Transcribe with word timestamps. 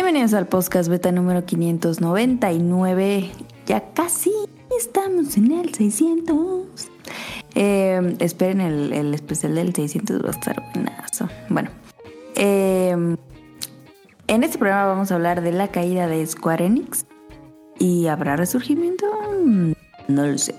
Bienvenidos 0.00 0.32
al 0.34 0.46
podcast 0.46 0.88
beta 0.88 1.10
número 1.10 1.44
599. 1.44 3.32
Ya 3.66 3.92
casi 3.94 4.32
estamos 4.78 5.36
en 5.36 5.50
el 5.50 5.74
600. 5.74 6.68
Eh, 7.56 8.16
esperen 8.20 8.60
el, 8.60 9.12
especial 9.12 9.56
del 9.56 9.74
600, 9.74 10.24
va 10.24 10.28
a 10.28 10.30
estar 10.30 10.62
buenazo. 10.72 11.28
Bueno, 11.48 11.70
eh, 12.36 12.90
en 14.28 14.44
este 14.44 14.56
programa 14.56 14.86
vamos 14.86 15.10
a 15.10 15.16
hablar 15.16 15.40
de 15.40 15.50
la 15.50 15.66
caída 15.66 16.06
de 16.06 16.24
Square 16.24 16.66
Enix. 16.66 17.04
¿Y 17.80 18.06
habrá 18.06 18.36
resurgimiento? 18.36 19.04
Mm, 19.44 19.72
No 20.06 20.26
lo 20.28 20.38
sé. 20.38 20.54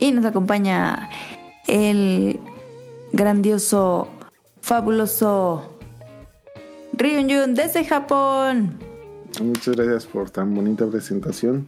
Y 0.00 0.10
nos 0.10 0.24
acompaña 0.24 1.08
el 1.68 2.40
grandioso, 3.12 4.08
fabuloso 4.60 5.78
Ryun 7.00 7.54
desde 7.54 7.82
Japón. 7.82 8.78
Muchas 9.42 9.74
gracias 9.74 10.06
por 10.06 10.28
tan 10.28 10.54
bonita 10.54 10.86
presentación. 10.86 11.66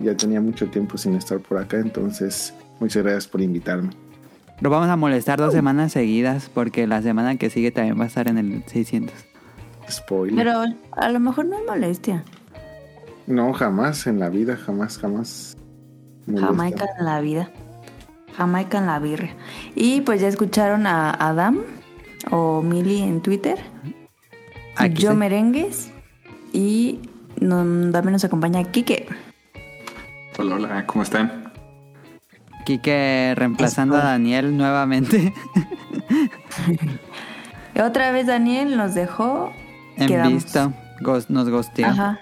Ya 0.00 0.14
tenía 0.14 0.42
mucho 0.42 0.68
tiempo 0.68 0.98
sin 0.98 1.14
estar 1.14 1.38
por 1.40 1.56
acá, 1.56 1.78
entonces 1.78 2.52
muchas 2.78 3.02
gracias 3.02 3.26
por 3.26 3.40
invitarme. 3.40 3.90
Lo 4.60 4.68
vamos 4.68 4.88
a 4.90 4.96
molestar 4.96 5.38
dos 5.38 5.54
semanas 5.54 5.92
seguidas 5.92 6.50
porque 6.52 6.86
la 6.86 7.00
semana 7.00 7.36
que 7.36 7.48
sigue 7.48 7.70
también 7.70 7.98
va 7.98 8.04
a 8.04 8.08
estar 8.08 8.28
en 8.28 8.36
el 8.36 8.64
600. 8.66 9.14
Spoiler. 9.90 10.36
Pero 10.36 10.64
a 10.92 11.08
lo 11.08 11.20
mejor 11.20 11.46
no 11.46 11.56
es 11.58 11.64
molestia. 11.66 12.22
No, 13.26 13.54
jamás 13.54 14.06
en 14.06 14.18
la 14.18 14.28
vida, 14.28 14.56
jamás, 14.56 14.98
jamás. 14.98 15.56
molesta. 16.26 16.48
Jamaica 16.48 16.86
en 16.98 17.04
la 17.06 17.20
vida. 17.20 17.50
Jamaica 18.36 18.78
en 18.78 18.86
la 18.86 18.98
birria. 18.98 19.34
Y 19.74 20.02
pues 20.02 20.20
ya 20.20 20.28
escucharon 20.28 20.86
a 20.86 21.12
Adam 21.12 21.62
o 22.30 22.60
Mili 22.60 23.00
en 23.00 23.22
Twitter. 23.22 23.58
Aquí 24.76 24.94
Yo 25.02 25.10
estoy. 25.10 25.16
Merengues. 25.16 25.90
Y 26.52 27.00
no, 27.40 27.58
también 27.92 28.12
nos 28.12 28.24
acompaña 28.24 28.62
Kike. 28.64 29.06
Hola, 30.38 30.54
hola, 30.56 30.86
¿cómo 30.86 31.02
están? 31.02 31.52
Quique 32.64 33.32
reemplazando 33.36 33.96
a 33.96 34.00
Daniel 34.02 34.56
nuevamente 34.56 35.32
Y 37.74 37.80
otra 37.80 38.10
vez 38.10 38.26
Daniel 38.26 38.76
nos 38.76 38.94
dejó. 38.94 39.52
en 39.96 40.08
Quedamos. 40.08 40.32
visto. 40.44 40.72
Ghost- 41.00 41.28
nos 41.30 41.48
gosteó. 41.48 41.86
Ajá. 41.86 42.18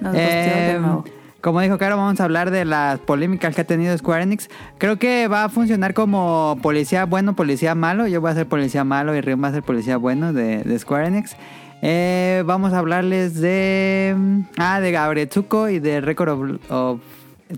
Nos 0.00 0.12
gosteó 0.12 0.30
de 0.30 0.70
Eh, 0.72 0.78
nuevo. 0.78 1.04
como 1.40 1.60
dijo 1.62 1.78
Caro, 1.78 1.96
vamos 1.96 2.20
a 2.20 2.24
hablar 2.24 2.50
de 2.50 2.64
las 2.64 2.98
polémicas 3.00 3.54
que 3.54 3.60
ha 3.62 3.66
tenido 3.66 3.96
Square 3.96 4.24
Enix. 4.24 4.48
Creo 4.78 4.98
que 4.98 5.26
va 5.28 5.44
a 5.44 5.48
funcionar 5.48 5.94
como 5.94 6.58
policía 6.62 7.06
bueno, 7.06 7.34
policía 7.34 7.74
malo. 7.74 8.06
Yo 8.08 8.20
voy 8.20 8.30
a 8.30 8.34
ser 8.34 8.46
policía 8.46 8.84
malo 8.84 9.14
y 9.16 9.20
Rion 9.20 9.42
va 9.42 9.48
a 9.48 9.52
ser 9.52 9.62
policía 9.62 9.96
bueno 9.96 10.32
de, 10.32 10.62
de 10.64 10.78
Square 10.78 11.06
Enix. 11.08 11.34
Eh, 11.82 12.42
vamos 12.46 12.72
a 12.72 12.78
hablarles 12.78 13.40
de... 13.40 14.14
Ah, 14.56 14.80
de 14.80 14.92
Gabretsuko 14.92 15.68
y 15.68 15.80
de 15.80 16.00
Record 16.00 16.60
of... 16.70 17.00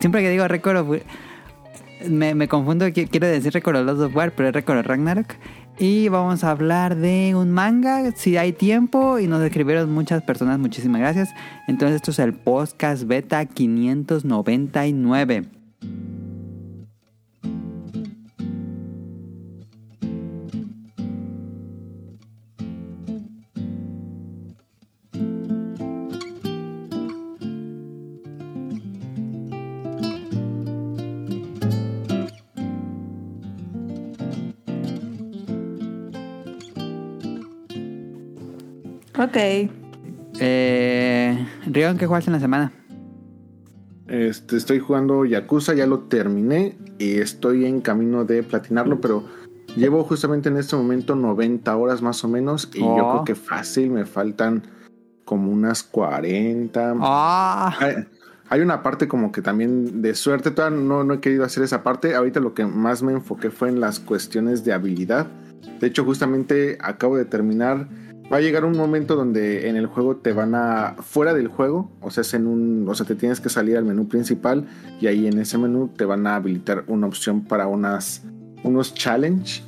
siempre 0.00 0.22
que 0.22 0.30
digo 0.30 0.48
Record 0.48 0.76
of... 0.78 0.96
Me, 2.08 2.34
me 2.34 2.48
confundo, 2.48 2.86
qui- 2.88 3.06
quiero 3.08 3.26
decir 3.26 3.52
Record 3.52 3.76
of 3.76 3.86
Lost 3.86 4.00
of 4.00 4.16
War, 4.16 4.32
pero 4.32 4.48
es 4.48 4.54
Record 4.54 4.78
of 4.78 4.86
Ragnarok. 4.86 5.34
Y 5.78 6.08
vamos 6.08 6.42
a 6.44 6.50
hablar 6.52 6.96
de 6.96 7.34
un 7.34 7.50
manga, 7.50 8.12
si 8.12 8.36
hay 8.36 8.52
tiempo, 8.52 9.18
y 9.18 9.26
nos 9.26 9.42
escribieron 9.42 9.90
muchas 9.92 10.22
personas, 10.22 10.58
muchísimas 10.58 11.00
gracias. 11.00 11.30
Entonces 11.66 11.96
esto 11.96 12.10
es 12.12 12.18
el 12.20 12.32
podcast 12.32 13.04
beta 13.04 13.44
599. 13.46 15.44
Ok. 39.24 39.36
Eh, 40.40 41.46
Rion, 41.66 41.96
¿qué 41.98 42.06
jugaste 42.06 42.30
en 42.30 42.34
la 42.34 42.40
semana? 42.40 42.72
Este, 44.08 44.56
estoy 44.56 44.80
jugando 44.80 45.24
Yakuza, 45.24 45.74
ya 45.74 45.86
lo 45.86 46.00
terminé 46.00 46.76
y 46.98 47.18
estoy 47.18 47.64
en 47.64 47.80
camino 47.80 48.24
de 48.24 48.42
platinarlo, 48.42 49.00
pero 49.00 49.24
llevo 49.76 50.04
justamente 50.04 50.48
en 50.50 50.56
este 50.58 50.76
momento 50.76 51.14
90 51.16 51.74
horas 51.76 52.02
más 52.02 52.22
o 52.24 52.28
menos 52.28 52.70
y 52.74 52.80
yo 52.80 52.86
Oh. 52.86 53.10
creo 53.12 53.24
que 53.24 53.34
fácil 53.34 53.90
me 53.90 54.04
faltan 54.04 54.62
como 55.24 55.50
unas 55.50 55.82
40. 55.82 56.96
¡Ah! 57.00 57.74
Hay, 57.80 57.94
hay 58.50 58.60
una 58.60 58.82
parte 58.82 59.08
como 59.08 59.32
que 59.32 59.40
también 59.40 60.02
de 60.02 60.14
suerte, 60.14 60.50
todavía 60.50 60.78
no, 60.78 61.02
no 61.02 61.14
he 61.14 61.20
querido 61.20 61.44
hacer 61.44 61.62
esa 61.62 61.82
parte. 61.82 62.14
Ahorita 62.14 62.40
lo 62.40 62.52
que 62.52 62.66
más 62.66 63.02
me 63.02 63.12
enfoqué 63.12 63.50
fue 63.50 63.70
en 63.70 63.80
las 63.80 64.00
cuestiones 64.00 64.64
de 64.64 64.74
habilidad. 64.74 65.28
De 65.80 65.86
hecho, 65.86 66.04
justamente 66.04 66.76
acabo 66.82 67.16
de 67.16 67.24
terminar. 67.24 67.88
Va 68.32 68.38
a 68.38 68.40
llegar 68.40 68.64
un 68.64 68.76
momento 68.76 69.16
donde 69.16 69.68
en 69.68 69.76
el 69.76 69.86
juego 69.86 70.16
te 70.16 70.32
van 70.32 70.54
a. 70.54 70.96
fuera 71.00 71.34
del 71.34 71.48
juego, 71.48 71.90
o 72.00 72.10
sea, 72.10 72.22
es 72.22 72.32
en 72.34 72.46
un. 72.46 72.88
O 72.88 72.94
sea, 72.94 73.06
te 73.06 73.14
tienes 73.14 73.40
que 73.40 73.48
salir 73.48 73.76
al 73.76 73.84
menú 73.84 74.08
principal 74.08 74.66
y 75.00 75.06
ahí 75.06 75.26
en 75.26 75.38
ese 75.38 75.58
menú 75.58 75.90
te 75.94 76.04
van 76.04 76.26
a 76.26 76.36
habilitar 76.36 76.84
una 76.86 77.06
opción 77.06 77.44
para 77.44 77.66
unas. 77.66 78.22
unos 78.62 78.94
challenge 78.94 79.62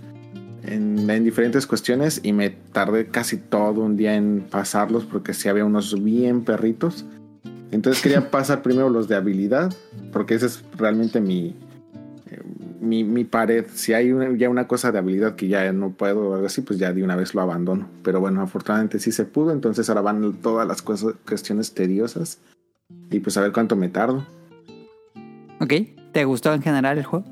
en, 0.63 1.09
en 1.09 1.25
diferentes 1.25 1.67
cuestiones. 1.67 2.21
Y 2.23 2.33
me 2.33 2.51
tardé 2.51 3.09
casi 3.09 3.37
todo 3.37 3.83
un 3.83 3.97
día 3.97 4.15
en 4.17 4.47
pasarlos 4.51 5.05
porque 5.05 5.35
sí 5.35 5.49
había 5.49 5.65
unos 5.65 6.03
bien 6.03 6.43
perritos. 6.43 7.05
Entonces 7.71 8.03
quería 8.03 8.31
pasar 8.31 8.63
primero 8.63 8.89
los 8.89 9.07
de 9.07 9.17
habilidad, 9.17 9.73
porque 10.13 10.35
esa 10.35 10.47
es 10.47 10.65
realmente 10.77 11.21
mi, 11.21 11.55
eh, 12.31 12.41
mi, 12.81 13.05
mi 13.05 13.25
pared. 13.25 13.65
Si 13.75 13.93
hay 13.93 14.13
una- 14.13 14.37
ya 14.37 14.49
una 14.51 14.67
cosa 14.69 14.93
de 14.93 14.99
habilidad 14.99 15.35
que 15.37 15.49
ya 15.49 15.73
no 15.73 15.91
puedo 15.91 16.31
o 16.31 16.35
algo 16.35 16.47
así, 16.47 16.61
pues 16.63 16.79
ya 16.79 16.93
de 16.93 17.03
una 17.03 17.17
vez 17.17 17.35
lo 17.35 17.41
abandono. 17.41 17.89
Pero 18.03 18.21
bueno, 18.21 18.43
afortunadamente 18.43 18.99
sí 18.99 19.13
se 19.13 19.25
pudo, 19.25 19.53
entonces 19.53 19.89
ahora 19.89 20.01
van 20.03 20.33
todas 20.43 20.67
las 20.67 20.83
cosas, 20.83 21.15
cuestiones 21.27 21.73
tediosas. 21.75 22.39
Y 23.11 23.21
pues 23.21 23.37
a 23.37 23.41
ver 23.41 23.53
cuánto 23.53 23.77
me 23.77 23.89
tardo. 23.89 24.25
Ok, 25.61 25.73
¿te 26.13 26.25
gustó 26.25 26.53
en 26.53 26.63
general 26.63 26.99
el 26.99 27.05
juego? 27.05 27.25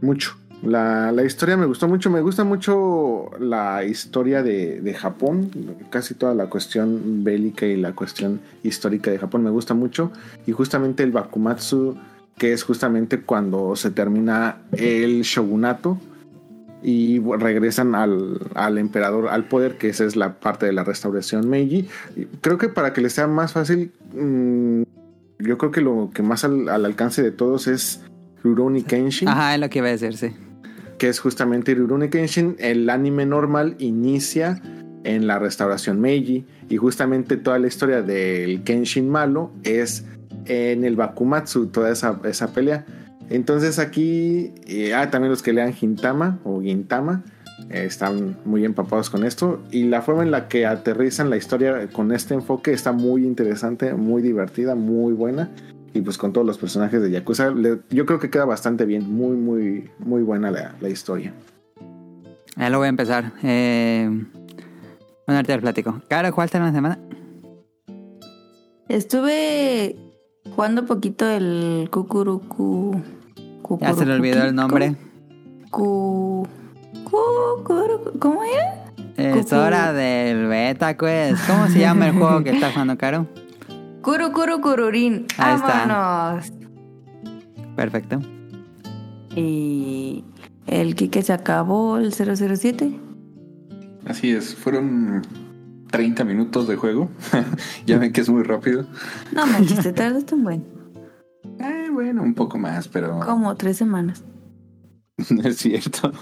Mucho. 0.00 0.36
La, 0.62 1.10
la 1.10 1.24
historia 1.24 1.56
me 1.56 1.66
gustó 1.66 1.88
mucho. 1.88 2.08
Me 2.10 2.20
gusta 2.20 2.44
mucho 2.44 3.30
la 3.40 3.84
historia 3.84 4.42
de, 4.44 4.80
de 4.80 4.94
Japón. 4.94 5.50
Casi 5.90 6.14
toda 6.14 6.34
la 6.34 6.46
cuestión 6.46 7.24
bélica 7.24 7.66
y 7.66 7.76
la 7.76 7.94
cuestión 7.94 8.40
histórica 8.62 9.10
de 9.10 9.18
Japón 9.18 9.42
me 9.42 9.50
gusta 9.50 9.74
mucho. 9.74 10.12
Y 10.46 10.52
justamente 10.52 11.02
el 11.02 11.10
Bakumatsu, 11.10 11.96
que 12.42 12.52
es 12.52 12.64
justamente 12.64 13.20
cuando 13.20 13.76
se 13.76 13.92
termina 13.92 14.62
el 14.72 15.22
shogunato 15.22 16.00
y 16.82 17.20
regresan 17.20 17.94
al, 17.94 18.40
al 18.56 18.78
emperador 18.78 19.28
al 19.28 19.44
poder, 19.44 19.78
que 19.78 19.90
esa 19.90 20.04
es 20.04 20.16
la 20.16 20.40
parte 20.40 20.66
de 20.66 20.72
la 20.72 20.82
restauración 20.82 21.48
Meiji. 21.48 21.88
Creo 22.40 22.58
que 22.58 22.68
para 22.68 22.92
que 22.92 23.00
les 23.00 23.12
sea 23.12 23.28
más 23.28 23.52
fácil, 23.52 23.92
mm, 24.12 24.82
yo 25.38 25.56
creo 25.56 25.70
que 25.70 25.82
lo 25.82 26.10
que 26.12 26.24
más 26.24 26.42
al, 26.42 26.68
al 26.68 26.84
alcance 26.84 27.22
de 27.22 27.30
todos 27.30 27.68
es 27.68 28.00
Rurouni 28.42 28.82
Kenshin 28.82 29.28
Ajá, 29.28 29.54
es 29.54 29.60
lo 29.60 29.70
que 29.70 29.78
iba 29.78 29.86
a 29.86 29.92
decir, 29.92 30.16
sí. 30.16 30.32
que 30.98 31.08
es 31.08 31.20
justamente 31.20 31.76
Rurouni 31.76 32.08
Kenshin, 32.08 32.56
el 32.58 32.90
anime 32.90 33.24
normal 33.24 33.76
inicia 33.78 34.60
en 35.04 35.28
la 35.28 35.38
restauración 35.38 36.00
Meiji 36.00 36.44
y 36.68 36.76
justamente 36.76 37.36
toda 37.36 37.60
la 37.60 37.68
historia 37.68 38.02
del 38.02 38.64
Kenshin 38.64 39.08
malo 39.08 39.52
es 39.62 40.06
en 40.46 40.84
el 40.84 40.96
Bakumatsu, 40.96 41.66
toda 41.66 41.90
esa, 41.90 42.20
esa 42.24 42.52
pelea. 42.52 42.84
Entonces 43.30 43.78
aquí, 43.78 44.52
eh, 44.66 44.92
ah, 44.94 45.10
también 45.10 45.30
los 45.30 45.42
que 45.42 45.52
lean 45.52 45.72
Gintama 45.72 46.38
o 46.44 46.60
Gintama 46.60 47.22
eh, 47.70 47.84
están 47.86 48.36
muy 48.44 48.64
empapados 48.64 49.08
con 49.08 49.24
esto 49.24 49.62
y 49.70 49.84
la 49.84 50.02
forma 50.02 50.22
en 50.22 50.30
la 50.30 50.48
que 50.48 50.66
aterrizan 50.66 51.30
la 51.30 51.36
historia 51.36 51.88
con 51.92 52.12
este 52.12 52.34
enfoque 52.34 52.72
está 52.72 52.92
muy 52.92 53.24
interesante, 53.24 53.94
muy 53.94 54.20
divertida, 54.22 54.74
muy 54.74 55.12
buena 55.14 55.50
y 55.94 56.00
pues 56.00 56.18
con 56.18 56.32
todos 56.32 56.46
los 56.46 56.58
personajes 56.58 57.00
de 57.02 57.10
Yakuza, 57.10 57.50
le- 57.50 57.78
yo 57.90 58.04
creo 58.06 58.18
que 58.18 58.28
queda 58.30 58.44
bastante 58.44 58.84
bien, 58.84 59.10
muy, 59.10 59.36
muy, 59.36 59.90
muy 59.98 60.22
buena 60.22 60.50
la, 60.50 60.74
la 60.80 60.88
historia. 60.88 61.32
Ya 62.56 62.68
lo 62.70 62.78
voy 62.78 62.86
a 62.86 62.90
empezar. 62.90 63.32
Eh, 63.42 64.06
bueno, 64.08 65.36
ahorita 65.38 65.52
les 65.54 65.62
platico. 65.62 66.02
Caro, 66.08 66.30
¿jugaste 66.32 66.58
en 66.58 66.64
la 66.64 66.72
semana? 66.72 66.98
Estuve 68.88 69.96
jugando 70.54 70.86
poquito 70.86 71.28
el 71.28 71.88
Kukuruku. 71.90 73.00
Ya 73.80 73.94
se 73.94 74.06
le 74.06 74.14
olvidó 74.14 74.44
el 74.44 74.54
nombre. 74.54 74.94
Kukuruku- 75.70 76.48
¿Cómo 78.18 78.40
era? 78.44 78.84
Es 79.16 79.44
Cucu. 79.46 79.56
hora 79.56 79.92
del 79.92 80.46
beta 80.46 80.96
quest. 80.96 81.46
¿Cómo 81.46 81.68
se 81.68 81.80
llama 81.80 82.06
el 82.08 82.12
juego 82.12 82.40
que 82.44 82.50
está 82.50 82.70
jugando 82.72 82.96
Caro? 82.98 83.26
Kuru 84.02 84.32
Kuru 84.32 84.60
Kururin. 84.60 85.26
Ahí 85.38 85.54
está. 85.54 85.86
Vámonos. 85.86 86.52
Perfecto. 87.76 88.18
Y 89.36 90.24
el 90.66 90.94
Kike 90.94 91.22
se 91.22 91.32
acabó 91.32 91.98
el 91.98 92.12
007. 92.12 92.98
Así 94.06 94.32
es, 94.32 94.54
fueron 94.54 95.22
30 95.92 96.24
minutos 96.24 96.66
de 96.66 96.74
juego. 96.76 97.08
ya 97.86 97.98
ven 97.98 98.12
que 98.12 98.22
es 98.22 98.28
muy 98.28 98.42
rápido. 98.42 98.84
No 99.32 99.46
manches, 99.46 99.80
te 99.80 99.92
tardaste 99.92 100.34
un 100.34 100.42
buen. 100.42 100.64
Eh, 101.60 101.88
bueno, 101.92 102.22
un 102.22 102.34
poco 102.34 102.58
más, 102.58 102.88
pero 102.88 103.20
Como 103.20 103.54
tres 103.54 103.76
semanas. 103.76 104.24
no 105.30 105.42
es 105.42 105.56
cierto. 105.58 106.12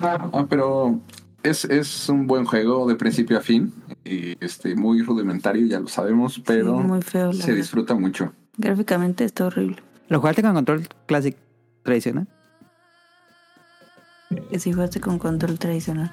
Ah, 0.00 0.46
pero 0.48 1.00
es, 1.42 1.64
es 1.64 2.08
un 2.08 2.26
buen 2.26 2.44
juego 2.44 2.86
de 2.86 2.94
principio 2.94 3.38
a 3.38 3.40
fin. 3.40 3.72
Y 4.04 4.36
este, 4.44 4.74
muy 4.76 5.02
rudimentario, 5.02 5.66
ya 5.66 5.80
lo 5.80 5.88
sabemos, 5.88 6.40
pero 6.46 6.78
Sí, 6.80 6.84
muy 6.86 7.02
feo, 7.02 7.32
se 7.32 7.38
verdad. 7.40 7.56
disfruta 7.56 7.94
mucho. 7.94 8.32
Gráficamente 8.56 9.24
está 9.24 9.46
horrible. 9.46 9.76
¿Lo 10.08 10.20
jugaste 10.20 10.42
con 10.42 10.54
control 10.54 10.88
Classic 11.06 11.36
tradicional? 11.82 12.28
Que 14.50 14.58
si 14.58 14.72
jugaste 14.72 15.00
con 15.00 15.18
control 15.18 15.58
tradicional. 15.58 16.10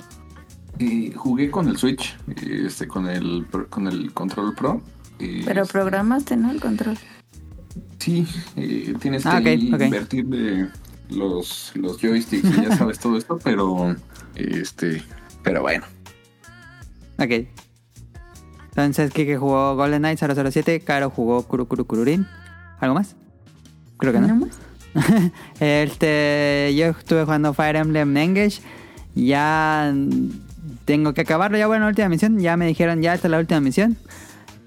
Y 0.80 1.12
jugué 1.14 1.50
con 1.50 1.68
el 1.68 1.78
Switch, 1.78 2.18
este, 2.42 2.88
con 2.88 3.08
el 3.08 3.46
con 3.70 3.88
el 3.88 4.12
Control 4.14 4.54
Pro. 4.56 4.82
Pero 5.18 5.62
este, 5.62 5.72
programaste, 5.74 6.36
¿no? 6.36 6.52
El 6.52 6.60
control. 6.60 6.98
Sí, 8.00 8.28
eh, 8.58 8.94
tienes 9.00 9.24
que 9.24 9.30
Ah, 9.30 9.40
ok. 9.40 9.48
invertir 9.48 10.26
de 10.26 10.68
los, 11.10 11.72
los 11.76 11.98
joysticks 12.02 12.50
y 12.50 12.62
ya 12.64 12.76
sabes 12.78 13.00
todo 13.00 13.18
esto, 13.18 13.40
pero 13.44 13.96
este, 14.36 15.02
pero 15.44 15.62
bueno. 15.62 15.86
Ok. 17.18 17.48
Entonces, 18.70 19.12
Kike 19.14 19.38
jugó 19.38 19.76
GoldenEye 19.78 20.18
007, 20.18 20.82
Caro 20.82 21.10
jugó 21.10 21.44
Kuru 21.44 21.66
Kuru 21.68 21.86
Kururin. 21.86 22.28
¿Algo 22.82 22.96
más? 22.96 23.16
Creo 23.98 24.12
que 24.12 24.20
no. 24.20 24.28
¿No 24.28 24.36
más? 24.36 24.60
Este, 25.62 26.74
yo 26.78 26.88
estuve 26.88 27.24
jugando 27.24 27.54
Fire 27.54 27.78
Emblem 27.78 28.16
Engage. 28.18 28.60
Ya 29.16 29.94
tengo 30.86 31.14
que 31.14 31.22
acabarlo. 31.22 31.58
Ya 31.58 31.68
bueno, 31.68 31.88
última 31.88 32.10
misión. 32.10 32.40
Ya 32.40 32.56
me 32.58 32.68
dijeron, 32.68 33.02
ya 33.02 33.14
esta 33.14 33.28
es 33.28 33.32
la 33.32 33.40
última 33.40 33.60
misión. 33.60 33.98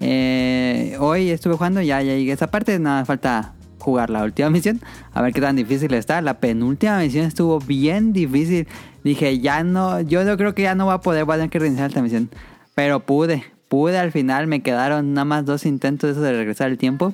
Eh, 0.01 0.95
hoy 0.99 1.29
estuve 1.29 1.55
jugando, 1.55 1.81
ya, 1.81 2.01
ya 2.01 2.15
llegué 2.15 2.31
a 2.31 2.35
esa 2.35 2.47
parte. 2.47 2.77
Nada 2.79 3.05
falta 3.05 3.53
jugar 3.79 4.09
la 4.09 4.23
última 4.23 4.49
misión. 4.51 4.81
A 5.13 5.21
ver 5.21 5.33
qué 5.33 5.41
tan 5.41 5.55
difícil 5.55 5.93
está. 5.93 6.21
La 6.21 6.39
penúltima 6.39 6.99
misión 6.99 7.25
estuvo 7.25 7.59
bien 7.59 8.13
difícil. 8.13 8.67
Dije, 9.03 9.39
ya 9.39 9.63
no, 9.63 10.01
yo 10.01 10.23
no 10.23 10.37
creo 10.37 10.53
que 10.53 10.63
ya 10.63 10.75
no 10.75 10.85
voy 10.85 10.93
a 10.93 10.99
poder, 10.99 11.25
voy 11.25 11.35
a 11.35 11.37
tener 11.37 11.49
que 11.49 11.59
reiniciar 11.59 11.89
esta 11.89 12.01
misión. 12.01 12.29
Pero 12.75 12.99
pude, 12.99 13.45
pude 13.67 13.97
al 13.97 14.11
final. 14.11 14.47
Me 14.47 14.61
quedaron 14.61 15.13
nada 15.13 15.25
más 15.25 15.45
dos 15.45 15.65
intentos 15.65 16.17
de 16.17 16.31
regresar 16.31 16.69
el 16.69 16.77
tiempo. 16.77 17.13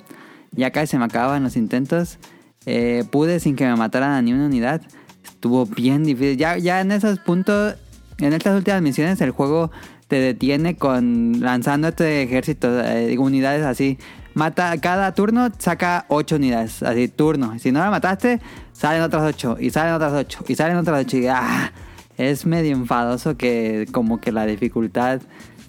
Ya 0.51 0.71
casi 0.71 0.87
se 0.87 0.97
me 0.97 1.05
acababan 1.05 1.43
los 1.43 1.55
intentos. 1.55 2.17
Eh, 2.65 3.03
pude 3.11 3.39
sin 3.39 3.55
que 3.55 3.65
me 3.65 3.75
mataran 3.75 4.11
a 4.11 4.21
ni 4.21 4.33
una 4.33 4.45
unidad. 4.45 4.81
Estuvo 5.23 5.65
bien 5.65 6.03
difícil. 6.03 6.37
Ya, 6.37 6.57
ya 6.57 6.81
en 6.81 6.91
esos 6.91 7.19
puntos, 7.19 7.75
en 8.19 8.33
estas 8.33 8.55
últimas 8.57 8.81
misiones, 8.81 9.19
el 9.21 9.31
juego 9.31 9.71
te 10.07 10.17
detiene 10.17 10.77
con 10.77 11.39
lanzando 11.41 11.87
este 11.89 12.23
ejército, 12.23 12.79
eh, 12.81 13.17
unidades 13.17 13.65
así. 13.65 13.97
Mata 14.33 14.77
cada 14.79 15.13
turno, 15.13 15.49
saca 15.59 16.05
8 16.09 16.35
unidades, 16.35 16.83
así 16.83 17.07
turno. 17.07 17.57
Si 17.57 17.71
no 17.71 17.79
la 17.79 17.89
mataste, 17.89 18.41
salen 18.73 19.01
otras 19.01 19.23
8, 19.23 19.57
y 19.59 19.69
salen 19.69 19.93
otras 19.93 20.13
8, 20.13 20.43
y 20.47 20.55
salen 20.55 20.77
otras 20.77 21.05
8. 21.05 21.17
Y 21.17 21.27
ah, 21.27 21.71
es 22.17 22.45
medio 22.45 22.75
enfadoso 22.75 23.37
que 23.37 23.87
como 23.91 24.19
que 24.19 24.31
la 24.31 24.45
dificultad 24.45 25.21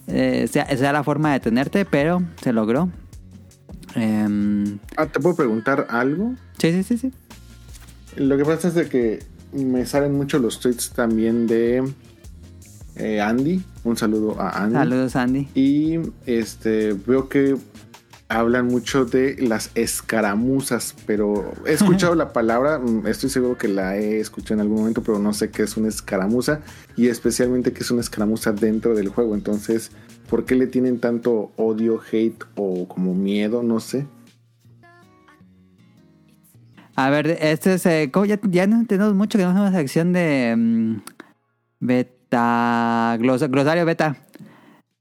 eh, 0.08 0.48
sea, 0.50 0.66
sea 0.76 0.92
la 0.92 1.04
forma 1.04 1.28
de 1.28 1.34
detenerte, 1.34 1.84
pero 1.84 2.22
se 2.42 2.52
logró. 2.52 2.90
Em, 3.94 4.78
Ah, 4.96 5.06
¿te 5.06 5.20
puedo 5.20 5.36
preguntar 5.36 5.86
algo? 5.90 6.34
sí, 6.58 6.72
sí, 6.72 6.82
sí, 6.82 6.98
sí. 6.98 7.12
Lo 8.16 8.36
que 8.36 8.44
pasa 8.44 8.68
es 8.68 8.74
de 8.74 8.88
que 8.88 9.22
me 9.52 9.86
salen 9.86 10.14
mucho 10.14 10.38
los 10.38 10.60
tweets 10.60 10.90
también 10.90 11.46
de 11.46 11.84
eh, 12.96 13.20
Andy. 13.20 13.62
Un 13.84 13.96
saludo 13.96 14.40
a 14.40 14.62
Andy. 14.64 14.74
Saludos, 14.74 15.16
Andy. 15.16 15.48
Y 15.54 15.98
este 16.26 16.92
veo 16.92 17.28
que 17.28 17.56
hablan 18.28 18.66
mucho 18.66 19.04
de 19.04 19.36
las 19.38 19.70
escaramuzas, 19.74 20.94
pero 21.06 21.52
he 21.64 21.72
escuchado 21.72 22.14
la 22.16 22.32
palabra, 22.32 22.78
mm, 22.78 23.06
estoy 23.06 23.30
seguro 23.30 23.56
que 23.56 23.68
la 23.68 23.96
he 23.96 24.18
escuchado 24.18 24.54
en 24.54 24.60
algún 24.60 24.78
momento, 24.78 25.02
pero 25.02 25.18
no 25.18 25.32
sé 25.32 25.50
qué 25.50 25.62
es 25.62 25.76
una 25.76 25.88
escaramuza 25.88 26.60
y 26.96 27.08
especialmente 27.08 27.72
qué 27.72 27.80
es 27.80 27.90
una 27.90 28.00
escaramuza 28.00 28.52
dentro 28.52 28.94
del 28.94 29.08
juego. 29.08 29.34
Entonces, 29.34 29.92
¿por 30.28 30.44
qué 30.44 30.54
le 30.56 30.66
tienen 30.66 30.98
tanto 30.98 31.52
odio, 31.56 32.00
hate 32.10 32.44
o 32.56 32.88
como 32.88 33.14
miedo? 33.14 33.62
No 33.62 33.80
sé. 33.80 34.06
A 36.96 37.10
ver, 37.10 37.28
este 37.40 37.74
es. 37.74 37.84
eh, 37.86 38.10
ya, 38.26 38.40
ya 38.42 38.66
no 38.66 38.84
tenemos 38.86 39.14
mucho 39.14 39.38
que 39.38 39.44
no 39.44 39.50
hacemos 39.50 39.70
la 39.70 39.78
sección 39.78 40.12
de. 40.12 40.54
mm, 40.56 40.96
glosario 42.30 43.84
beta. 43.84 44.16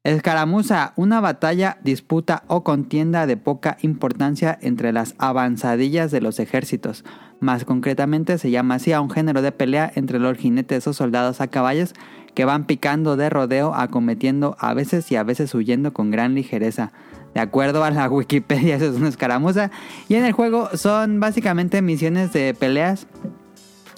Escaramuza, 0.04 0.94
una 0.98 1.20
batalla, 1.20 1.80
disputa 1.84 2.44
o 2.46 2.64
contienda 2.64 3.26
de 3.26 3.38
poca 3.38 3.78
importancia 3.82 4.56
entre 4.62 4.94
las 4.94 5.16
avanzadillas 5.18 6.12
de 6.12 6.22
los 6.22 6.40
ejércitos. 6.40 7.04
Más 7.40 7.66
concretamente 7.66 8.38
se 8.38 8.52
llama 8.52 8.76
así 8.76 8.94
a 8.94 9.02
un 9.02 9.10
género 9.10 9.42
de 9.42 9.52
pelea 9.52 9.92
entre 9.96 10.20
los 10.20 10.38
jinetes 10.38 10.86
o 10.86 10.94
soldados 10.94 11.42
a 11.42 11.48
caballos 11.48 11.94
que 12.36 12.46
van 12.46 12.66
picando 12.66 13.16
de 13.16 13.32
rodeo, 13.32 13.74
acometiendo 13.74 14.56
a 14.60 14.76
veces 14.76 15.12
y 15.12 15.16
a 15.16 15.24
veces 15.24 15.56
huyendo 15.56 15.92
con 15.92 16.12
gran 16.12 16.36
ligereza. 16.36 16.92
De 17.34 17.40
acuerdo 17.40 17.84
a 17.84 17.90
la 17.90 18.08
Wikipedia, 18.12 18.76
eso 18.76 18.86
es 18.86 18.96
una 18.98 19.10
escaramuza. 19.10 19.72
Y 20.08 20.16
en 20.16 20.26
el 20.26 20.34
juego 20.34 20.70
son 20.76 21.20
básicamente 21.20 21.82
misiones 21.82 22.32
de 22.32 22.54
peleas 22.54 23.08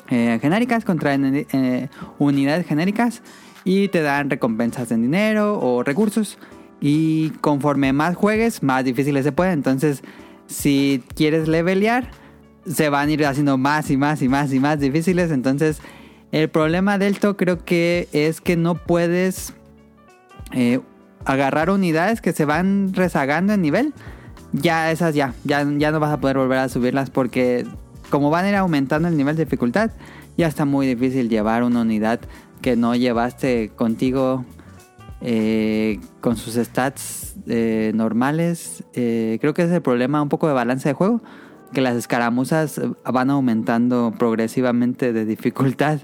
eh, 0.10 0.40
genéricas 0.42 0.86
contra 0.86 1.16
eh, 1.16 1.90
unidades 2.18 2.66
genéricas 2.66 3.22
y 3.64 3.90
te 3.90 4.02
dan 4.02 4.30
recompensas 4.30 4.92
en 4.92 5.02
dinero 5.02 5.60
o 5.60 5.84
recursos. 5.84 6.38
Y 6.80 7.32
conforme 7.42 7.92
más 7.92 8.16
juegues, 8.16 8.64
más 8.64 8.86
difíciles 8.86 9.26
se 9.26 9.32
pueden. 9.32 9.54
Entonces, 9.54 10.04
si 10.46 11.04
quieres 11.16 11.48
levelear, 11.48 12.10
se 12.66 12.90
van 12.90 13.10
a 13.10 13.12
ir 13.12 13.26
haciendo 13.26 13.58
más 13.58 13.90
y 13.90 13.98
más 13.98 14.22
y 14.22 14.30
más 14.30 14.54
y 14.54 14.60
más 14.60 14.80
difíciles. 14.80 15.32
Entonces, 15.32 15.82
el 16.32 16.50
problema 16.50 16.98
de 16.98 17.08
esto 17.08 17.36
creo 17.38 17.64
que 17.64 18.08
es 18.12 18.42
que 18.42 18.56
no 18.58 18.76
puedes 18.76 19.54
eh, 20.52 20.80
agarrar 21.26 21.70
unidades 21.70 22.22
que 22.22 22.34
se 22.34 22.46
van 22.46 22.94
rezagando 22.94 23.54
en 23.54 23.62
nivel. 23.62 23.94
Ya 24.54 24.92
esas 24.92 25.14
ya, 25.14 25.34
ya, 25.44 25.68
ya 25.78 25.92
no 25.92 26.00
vas 26.00 26.12
a 26.12 26.20
poder 26.20 26.38
volver 26.38 26.60
a 26.60 26.70
subirlas 26.70 27.10
porque 27.10 27.66
como 28.10 28.30
van 28.30 28.46
a 28.46 28.50
ir 28.50 28.56
aumentando 28.56 29.08
el 29.08 29.18
nivel 29.18 29.36
de 29.36 29.46
dificultad, 29.46 29.92
ya 30.38 30.48
está 30.48 30.66
muy 30.66 30.88
difícil 30.88 31.30
llevar 31.30 31.64
una 31.64 31.82
unidad 31.82 32.20
que 32.62 32.76
no 32.76 32.96
llevaste 32.96 33.70
contigo 33.76 34.46
eh, 35.22 36.00
con 36.22 36.38
sus 36.38 36.56
stats 36.56 37.36
eh, 37.48 37.92
normales. 37.96 38.84
Eh, 38.94 39.38
creo 39.42 39.54
que 39.54 39.64
es 39.64 39.72
el 39.72 39.82
problema 39.82 40.22
un 40.22 40.30
poco 40.30 40.48
de 40.48 40.54
balance 40.54 40.90
de 40.90 40.94
juego. 40.94 41.22
Que 41.74 41.82
las 41.82 41.96
escaramuzas 41.96 42.80
van 43.04 43.30
aumentando 43.30 44.14
progresivamente 44.18 45.12
de 45.12 45.26
dificultad 45.26 46.00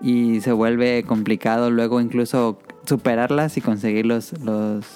y 0.00 0.40
se 0.42 0.52
vuelve 0.52 1.02
complicado 1.02 1.72
luego 1.72 2.00
incluso 2.00 2.60
superarlas 2.84 3.56
y 3.56 3.60
conseguir 3.60 4.06
los, 4.06 4.38
los 4.44 4.86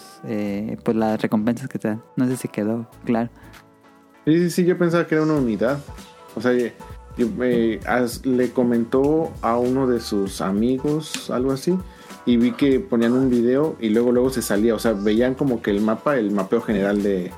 pues 0.85 0.97
las 0.97 1.21
recompensas 1.21 1.69
que 1.69 1.81
te 1.81 1.89
dan. 1.89 2.03
No 2.17 2.27
sé 2.29 2.37
si 2.37 2.47
quedó 2.47 2.89
claro. 3.05 3.31
Sí, 4.27 4.39
sí, 4.39 4.51
sí, 4.51 4.65
yo 4.65 4.79
pensaba 4.79 5.09
que 5.09 5.17
era 5.17 5.25
una 5.25 5.35
unidad. 5.35 5.81
O 6.35 6.41
sea, 6.41 6.53
eh, 6.53 7.81
as- 7.87 8.25
le 8.25 8.51
comentó 8.51 9.33
a 9.43 9.59
uno 9.59 9.87
de 9.87 10.01
sus 10.01 10.41
amigos, 10.41 11.31
algo 11.31 11.53
así, 11.53 11.77
y 12.25 12.37
vi 12.37 12.53
que 12.53 12.81
ponían 12.81 13.13
un 13.13 13.29
video 13.31 13.77
y 13.81 13.91
luego 13.91 14.13
luego 14.13 14.31
se 14.31 14.43
salía. 14.43 14.75
O 14.75 14.79
sea, 14.79 14.93
veían 14.93 15.35
como 15.35 15.63
que 15.63 15.71
el 15.71 15.81
mapa, 15.81 16.17
el 16.17 16.31
mapeo 16.31 16.61
general 16.61 17.03
de, 17.03 17.33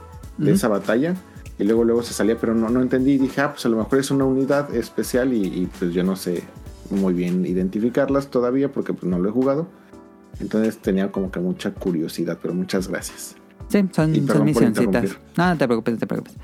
esa 0.47 0.69
batalla, 0.69 1.15
y 1.59 1.65
luego 1.65 1.85
luego 1.85 2.03
se 2.03 2.13
salía, 2.13 2.37
pero 2.37 2.55
no, 2.55 2.69
no 2.69 2.83
entendí. 2.83 3.13
Y 3.13 3.19
dije, 3.19 3.41
ah, 3.41 3.53
pues 3.53 3.65
a 3.67 3.69
lo 3.69 3.77
mejor 3.77 3.99
es 3.99 4.11
una 4.11 4.25
unidad 4.25 4.75
especial 4.75 5.33
y, 5.33 5.47
y, 5.47 5.67
pues 5.79 5.93
yo 5.93 6.03
no 6.03 6.17
sé 6.17 6.43
muy 6.91 7.15
bien 7.15 7.47
identificarlas 7.47 8.29
todavía 8.29 8.71
porque 8.71 8.93
pues 8.93 9.05
no 9.05 9.19
lo 9.19 9.29
he 9.29 9.33
jugado. 9.33 9.69
Entonces 10.41 10.79
tenía 10.79 11.13
como 11.13 11.31
que 11.31 11.41
mucha 11.41 11.73
curiosidad, 11.73 12.39
pero 12.43 12.55
muchas 12.55 12.89
gracias. 12.89 13.37
Sí, 13.69 13.85
son, 13.93 14.13
misioncitas. 14.45 15.17
No, 15.37 15.49
no 15.49 15.57
te 15.57 15.67
preocupes, 15.67 15.95
no 15.95 16.01
te 16.01 16.07
preocupes. 16.07 16.35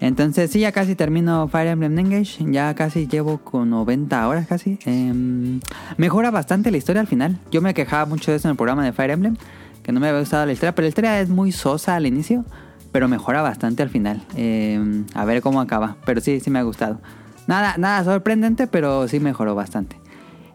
Entonces, 0.00 0.50
sí, 0.50 0.60
ya 0.60 0.72
casi 0.72 0.94
termino 0.94 1.48
Fire 1.48 1.68
Emblem 1.68 1.98
Engage. 1.98 2.44
Ya 2.50 2.74
casi 2.74 3.06
llevo 3.08 3.38
con 3.38 3.70
90 3.70 4.28
horas 4.28 4.46
casi. 4.46 4.78
Em, 4.84 5.60
mejora 5.96 6.30
bastante 6.30 6.70
la 6.70 6.76
historia 6.76 7.00
al 7.00 7.08
final. 7.08 7.38
Yo 7.50 7.60
me 7.60 7.74
quejaba 7.74 8.06
mucho 8.06 8.30
de 8.30 8.36
eso 8.36 8.48
en 8.48 8.52
el 8.52 8.56
programa 8.56 8.84
de 8.84 8.92
Fire 8.92 9.10
Emblem. 9.10 9.36
Que 9.82 9.92
no 9.92 10.00
me 10.00 10.08
había 10.08 10.20
gustado 10.20 10.46
la 10.46 10.52
historia. 10.52 10.74
Pero 10.74 10.84
la 10.84 10.88
historia 10.90 11.20
es 11.20 11.28
muy 11.28 11.50
sosa 11.50 11.96
al 11.96 12.06
inicio. 12.06 12.44
Pero 12.92 13.08
mejora 13.08 13.42
bastante 13.42 13.82
al 13.82 13.90
final. 13.90 14.22
Em, 14.36 15.04
a 15.14 15.24
ver 15.24 15.42
cómo 15.42 15.60
acaba. 15.60 15.96
Pero 16.04 16.20
sí, 16.20 16.40
sí 16.40 16.50
me 16.50 16.58
ha 16.60 16.62
gustado. 16.62 17.00
Nada, 17.48 17.76
nada 17.78 18.04
sorprendente, 18.04 18.66
pero 18.66 19.08
sí 19.08 19.20
mejoró 19.20 19.54
bastante. 19.54 19.96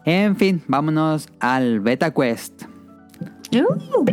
En 0.04 0.36
fin, 0.36 0.62
vámonos 0.68 1.28
al 1.40 1.80
Beta 1.80 2.12
Quest. 2.12 2.64
Uh, 3.52 4.04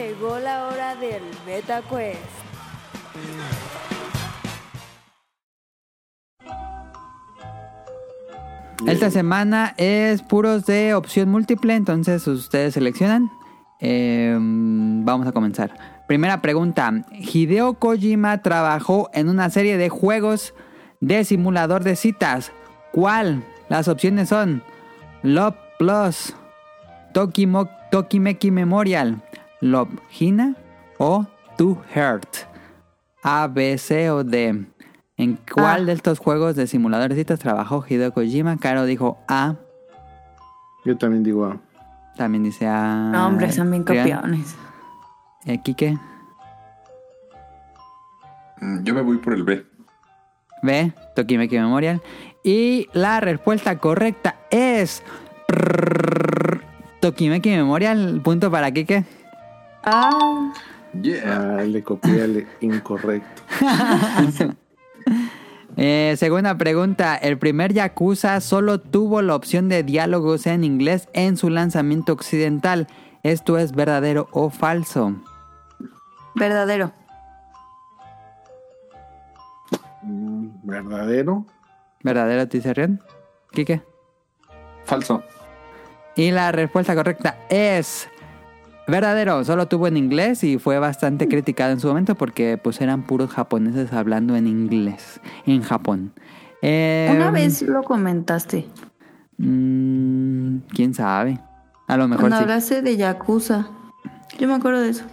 llegó 0.00 0.38
la 0.38 0.66
hora 0.66 0.94
del 0.96 1.22
Beta 1.46 1.80
Quest. 1.80 2.20
Esta 8.86 9.10
semana 9.10 9.74
es 9.78 10.22
puros 10.22 10.66
de 10.66 10.94
opción 10.94 11.30
múltiple, 11.30 11.74
entonces 11.74 12.26
ustedes 12.26 12.74
seleccionan. 12.74 13.30
Eh, 13.80 14.36
vamos 14.38 15.26
a 15.26 15.32
comenzar. 15.32 16.04
Primera 16.06 16.42
pregunta. 16.42 16.92
Hideo 17.12 17.74
Kojima 17.74 18.42
trabajó 18.42 19.08
en 19.14 19.30
una 19.30 19.48
serie 19.48 19.78
de 19.78 19.88
juegos 19.88 20.52
de 21.00 21.24
simulador 21.24 21.84
de 21.84 21.96
citas. 21.96 22.52
¿Cuál? 22.92 23.44
Las 23.70 23.88
opciones 23.88 24.28
son 24.28 24.62
Love 25.22 25.56
Plus, 25.78 26.34
Tokimeki 27.90 28.50
Memorial, 28.50 29.22
Love 29.70 29.90
Hina 30.18 30.54
o 30.98 31.26
To 31.56 31.82
Heart. 31.94 32.36
A, 33.22 33.46
B, 33.48 33.76
C 33.78 34.10
o 34.10 34.22
D. 34.24 34.66
¿En 35.16 35.38
cuál 35.52 35.82
Ah. 35.82 35.84
de 35.86 35.92
estos 35.92 36.18
juegos 36.18 36.56
de 36.56 36.66
simulador 36.66 37.08
de 37.10 37.16
citas 37.16 37.38
trabajó 37.40 37.84
Hideo 37.88 38.12
Kojima? 38.12 38.56
Caro 38.58 38.84
dijo 38.84 39.18
A. 39.28 39.54
Yo 40.84 40.96
también 40.96 41.22
digo 41.24 41.44
A. 41.46 41.58
También 42.16 42.44
dice 42.44 42.66
A. 42.66 43.10
No, 43.12 43.26
hombre, 43.26 43.50
son 43.52 43.70
bien 43.70 43.82
copiones. 43.84 44.54
Eh, 45.46 45.60
Quique. 45.62 45.98
Mm, 48.60 48.82
Yo 48.84 48.94
me 48.94 49.02
voy 49.02 49.18
por 49.18 49.34
el 49.34 49.42
B. 49.42 49.66
B. 50.62 50.92
Tokimeki 51.14 51.56
Memorial. 51.58 52.02
Y 52.42 52.88
la 52.92 53.20
respuesta 53.20 53.78
correcta 53.78 54.36
es. 54.50 55.02
Tokimeki 57.00 57.50
Memorial. 57.50 58.20
Punto 58.22 58.50
para 58.50 58.70
Quique. 58.70 59.04
Ah, 59.86 60.52
Yeah. 61.02 61.58
Ah, 61.58 61.62
le 61.62 61.82
copié 61.82 62.24
el 62.24 62.46
incorrecto. 62.60 63.42
Eh, 65.78 66.14
segunda 66.16 66.56
pregunta. 66.56 67.16
El 67.16 67.36
primer 67.36 67.74
Yakuza 67.74 68.40
solo 68.40 68.80
tuvo 68.80 69.20
la 69.20 69.34
opción 69.34 69.68
de 69.68 69.82
diálogos 69.82 70.46
en 70.46 70.64
inglés 70.64 71.06
en 71.12 71.36
su 71.36 71.50
lanzamiento 71.50 72.14
occidental. 72.14 72.86
¿Esto 73.22 73.58
es 73.58 73.72
verdadero 73.72 74.28
o 74.32 74.48
falso? 74.48 75.14
verdadero. 76.34 76.92
Mm, 80.02 80.48
¿Verdadero? 80.62 81.44
¿Verdadero, 82.02 82.48
Rian? 82.72 83.02
Quique. 83.52 83.82
Falso. 84.84 85.22
Y 86.14 86.30
la 86.30 86.52
respuesta 86.52 86.94
correcta 86.94 87.36
es 87.50 88.08
verdadero. 88.88 89.44
Solo 89.44 89.66
tuvo 89.68 89.86
en 89.88 89.96
inglés 89.96 90.44
y 90.44 90.58
fue 90.58 90.78
bastante 90.78 91.28
criticado 91.28 91.72
en 91.72 91.80
su 91.80 91.88
momento 91.88 92.14
porque 92.14 92.58
pues 92.58 92.80
eran 92.80 93.02
puros 93.04 93.30
japoneses 93.30 93.92
hablando 93.92 94.36
en 94.36 94.46
inglés 94.46 95.20
en 95.46 95.62
Japón. 95.62 96.12
Eh, 96.62 97.10
Una 97.14 97.30
vez 97.30 97.62
lo 97.62 97.82
comentaste. 97.82 98.66
mm, 99.38 100.58
¿Quién 100.74 100.94
sabe? 100.94 101.38
A 101.86 101.96
lo 101.96 102.08
mejor 102.08 102.22
Cuando 102.22 102.38
sí. 102.38 102.42
hablaste 102.42 102.82
de 102.82 102.96
Yakuza. 102.96 103.68
Yo 104.38 104.48
me 104.48 104.54
acuerdo 104.54 104.80
de 104.80 104.90
eso. 104.90 105.04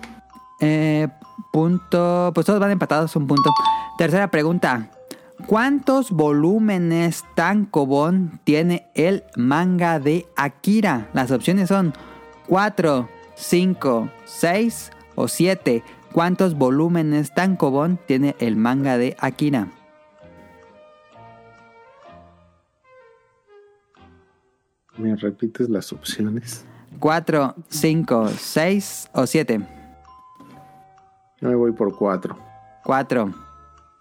Eh, 0.60 1.08
punto. 1.52 2.32
Pues 2.34 2.46
todos 2.46 2.60
van 2.60 2.72
empatados, 2.72 3.16
un 3.16 3.28
punto. 3.28 3.50
Tercera 3.98 4.30
pregunta. 4.32 4.90
¿Cuántos 5.48 6.12
volúmenes 6.12 7.26
tankobon 7.36 8.40
tiene 8.44 8.88
el 8.96 9.24
manga 9.36 10.00
de 10.00 10.26
Akira? 10.38 11.10
Las 11.14 11.32
opciones 11.32 11.68
son 11.68 11.94
4, 12.48 13.10
5, 13.44 14.10
6 14.24 14.92
o 15.16 15.28
7. 15.28 15.84
¿Cuántos 16.14 16.56
volúmenes 16.56 17.34
tankobon 17.34 18.00
tiene 18.08 18.36
el 18.40 18.56
manga 18.56 18.98
de 18.98 19.18
Akira? 19.20 19.68
¿Me 24.98 25.16
repites 25.16 25.70
las 25.70 25.92
opciones? 25.92 26.66
4, 27.00 27.56
5, 27.68 28.30
6 28.30 29.10
o 29.14 29.28
7. 29.28 29.68
Yo 31.42 31.50
me 31.50 31.56
voy 31.56 31.74
por 31.74 31.96
cuatro. 31.98 32.38
4. 32.86 33.34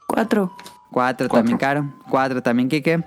Cuatro. 0.06 0.52
4 0.92 1.28
también 1.28 1.58
caro. 1.58 1.92
4 2.10 2.42
también 2.42 2.68
Kike. 2.68 3.02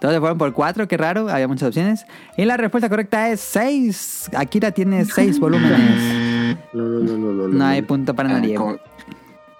Todos 0.00 0.14
se 0.14 0.20
fueron 0.20 0.38
por 0.38 0.52
4, 0.52 0.86
qué 0.88 0.96
raro, 0.96 1.28
había 1.28 1.48
muchas 1.48 1.68
opciones. 1.68 2.06
Y 2.36 2.44
la 2.44 2.56
respuesta 2.56 2.88
correcta 2.88 3.28
es 3.30 3.40
6. 3.40 4.30
Akira 4.36 4.70
tiene 4.72 5.04
6 5.04 5.38
volúmenes. 5.40 6.56
Lo, 6.72 6.84
lo, 6.88 7.16
lo, 7.32 7.48
No 7.48 7.64
hay 7.64 7.82
punto 7.82 8.14
para 8.14 8.30
Ah, 8.30 8.32
nadie. 8.34 8.54
con- 8.54 8.80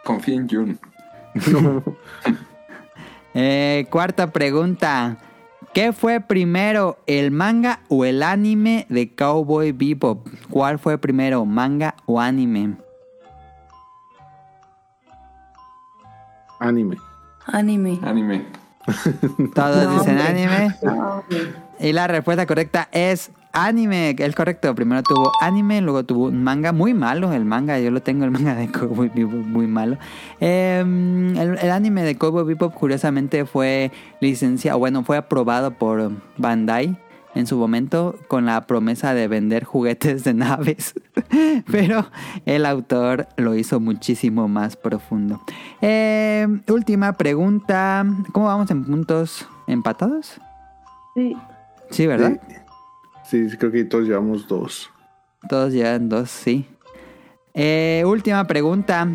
confía 0.05 0.35
en 0.37 0.49
Jun. 0.49 0.79
No. 1.53 1.83
Eh, 3.35 3.87
cuarta 3.91 4.33
pregunta. 4.33 5.19
¿Qué 5.75 5.93
fue 5.93 6.19
primero, 6.21 6.99
el 7.07 7.31
manga 7.31 7.81
o 7.89 8.05
el 8.05 8.23
anime 8.25 8.87
de 8.89 9.15
Cowboy 9.15 9.71
Bebop? 9.71 10.27
¿Cuál 10.51 10.79
fue 10.81 10.99
primero, 10.99 11.45
manga 11.45 11.95
o 12.07 12.21
anime? 12.21 12.75
Anime. 16.59 16.97
Anime. 17.47 18.01
Anime. 18.03 18.47
Todos 19.55 19.85
No, 19.85 19.99
dicen 19.99 20.19
anime. 20.19 20.75
Y 21.81 21.93
la 21.93 22.07
respuesta 22.07 22.47
correcta 22.47 22.89
es 22.93 23.31
anime. 23.53 24.17
Es 24.19 24.35
correcto. 24.35 24.75
Primero 24.75 25.03
tuvo 25.03 25.31
anime, 25.41 25.81
luego 25.81 26.05
tuvo 26.05 26.27
un 26.27 26.43
manga 26.43 26.73
muy 26.73 26.95
malo. 26.95 27.33
El 27.33 27.45
manga, 27.45 27.79
yo 27.79 27.91
lo 27.91 28.03
tengo, 28.03 28.25
el 28.25 28.31
manga 28.31 28.55
de 28.55 28.69
Cowboy 28.69 29.11
Bebop 29.15 29.47
muy 29.47 29.67
malo. 29.67 29.97
Eh, 30.41 30.81
el, 30.81 31.59
el 31.61 31.71
anime 31.71 32.03
de 32.03 32.17
Cowboy 32.17 32.45
Bebop, 32.45 32.75
curiosamente, 32.75 33.45
fue 33.45 33.91
licenciado, 34.21 34.79
bueno, 34.79 35.05
fue 35.05 35.17
aprobado 35.17 35.71
por 35.73 36.11
Bandai 36.37 36.99
en 37.39 37.47
su 37.47 37.57
momento 37.57 38.19
con 38.27 38.47
la 38.47 38.67
promesa 38.67 39.15
de 39.15 39.29
vender 39.29 39.63
juguetes 39.63 40.25
de 40.25 40.35
naves. 40.35 40.95
Pero 41.71 42.05
el 42.47 42.67
autor 42.67 43.29
lo 43.37 43.55
hizo 43.55 43.79
muchísimo 43.79 44.49
más 44.49 44.75
profundo. 44.75 45.41
Eh, 45.81 46.49
última 46.67 47.13
pregunta. 47.13 48.05
¿Cómo 48.33 48.47
vamos 48.47 48.73
en 48.73 48.85
puntos 48.85 49.49
empatados? 49.69 50.41
Sí. 51.15 51.37
Sí, 51.91 52.09
¿verdad? 52.09 52.41
Sí, 53.25 53.49
sí, 53.49 53.57
creo 53.57 53.71
que 53.71 53.85
todos 53.85 54.09
llevamos 54.09 54.49
dos. 54.49 54.91
Todos 55.49 55.73
llevan 55.73 56.09
dos, 56.09 56.31
sí. 56.31 56.67
Eh, 57.55 58.03
última 58.05 58.49
pregunta. 58.49 59.07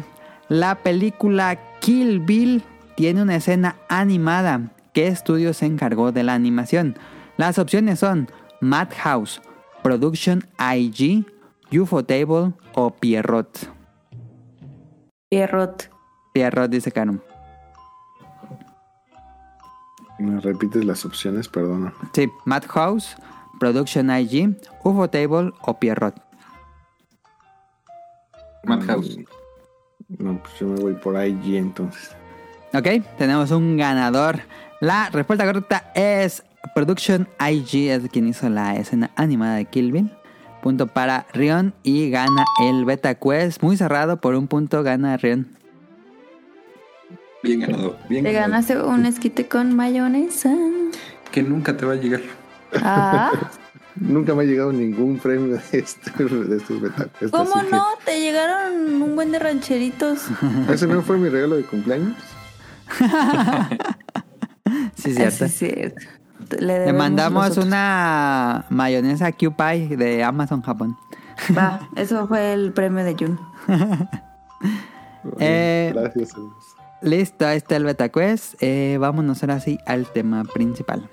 La 0.48 0.76
película 0.76 1.60
Kill 1.82 2.22
Bill 2.22 2.64
tiene 2.96 3.22
una 3.22 3.36
escena 3.36 3.76
animada. 3.90 4.72
¿Qué 4.94 5.08
estudio 5.08 5.54
se 5.54 5.66
encargó 5.66 6.14
de 6.14 6.24
la 6.24 6.36
animación? 6.36 6.96
Las 7.38 7.58
opciones 7.58 8.00
son 8.00 8.30
Madhouse, 8.62 9.42
Production 9.82 10.48
IG, 10.60 11.26
UFO 11.72 12.04
Table 12.06 12.54
o 12.74 12.92
Pierrot. 12.92 13.70
Pierrot. 15.30 15.90
Pierrot 16.34 16.70
dice 16.70 16.92
Caro. 16.92 17.20
¿Me 20.20 20.40
repites 20.40 20.86
las 20.86 21.06
opciones? 21.06 21.50
Perdona. 21.50 21.94
Sí, 22.14 22.30
Madhouse, 22.46 23.16
Production 23.60 24.10
IG, 24.12 24.56
UFO 24.84 25.10
Table 25.10 25.52
o 25.62 25.80
Pierrot. 25.80 26.16
Madhouse. 28.64 29.18
No, 30.20 30.38
pues 30.42 30.60
yo 30.60 30.68
me 30.68 30.80
voy 30.80 30.94
por 30.94 31.16
IG 31.16 31.56
entonces. 31.56 32.16
Ok, 32.74 32.88
tenemos 33.18 33.52
un 33.52 33.78
ganador. 33.78 34.42
La 34.80 35.10
respuesta 35.10 35.46
correcta 35.46 35.92
es 35.96 36.44
Production 36.76 37.28
IG, 37.40 37.90
es 37.92 38.10
quien 38.10 38.28
hizo 38.28 38.50
la 38.50 38.76
escena 38.76 39.12
animada 39.16 39.56
de 39.56 39.66
Kill 39.66 39.92
Bill. 39.92 40.12
Punto 40.62 40.88
para 40.88 41.28
Rion 41.34 41.74
y 41.84 42.10
gana 42.10 42.46
el 42.62 42.86
Beta 42.86 43.16
Quest. 43.16 43.62
Muy 43.62 43.76
cerrado, 43.78 44.20
por 44.22 44.34
un 44.36 44.48
punto 44.48 44.82
gana 44.82 45.18
Rion. 45.18 45.48
Bien 47.44 47.60
ganado. 47.60 47.98
Bien 48.08 48.24
Te 48.24 48.32
ganado. 48.32 48.52
ganaste 48.52 48.82
un 48.82 49.06
esquite 49.06 49.48
con 49.48 49.76
mayonesa. 49.76 50.56
Que 51.32 51.44
nunca 51.44 51.76
te 51.76 51.86
va 51.86 51.94
a 51.94 51.96
llegar. 51.98 52.22
Ah, 52.82 53.32
Nunca 53.96 54.34
me 54.34 54.42
ha 54.42 54.46
llegado 54.48 54.74
ningún 54.74 55.20
premio 55.20 55.54
de, 55.56 55.62
este, 55.80 56.24
de 56.24 56.58
estos 56.58 56.82
betacos. 56.82 57.30
¿cómo 57.30 57.62
no? 57.70 57.86
Te 58.04 58.20
llegaron 58.20 59.00
un 59.04 59.16
buen 59.16 59.32
de 59.32 59.38
rancheritos. 59.38 60.24
¿Ese 60.70 60.88
no 60.88 61.04
fue 61.04 61.18
mi 61.20 61.30
regalo 61.30 61.58
de 61.58 61.64
cumpleaños? 61.64 62.16
Sí, 64.96 65.12
Ah, 65.12 65.30
cierto. 65.30 65.48
sí, 65.48 65.50
cierto. 65.50 66.02
Le, 66.60 66.94
mandamos 66.94 67.44
nosotros. 67.44 67.66
una 67.66 68.66
mayonesa 68.70 69.32
Q-Pie 69.32 69.98
de 69.98 70.24
Amazon 70.24 70.62
Japón. 70.62 70.98
Va, 71.58 71.80
eso 71.96 72.28
fue 72.28 72.54
el 72.54 72.74
premio 72.74 73.04
de 73.04 73.16
Jun. 73.16 73.40
Eh, 75.40 75.94
Gracias. 75.96 76.34
Listo, 77.02 77.48
ahí 77.48 77.56
está 77.56 77.78
el 77.78 77.86
Beta 77.86 78.10
Quest. 78.10 78.56
Eh, 78.60 78.98
vámonos 79.00 79.42
ahora 79.42 79.62
sí 79.62 79.78
al 79.86 80.06
tema 80.08 80.44
principal. 80.44 81.10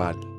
Tema 0.00 0.29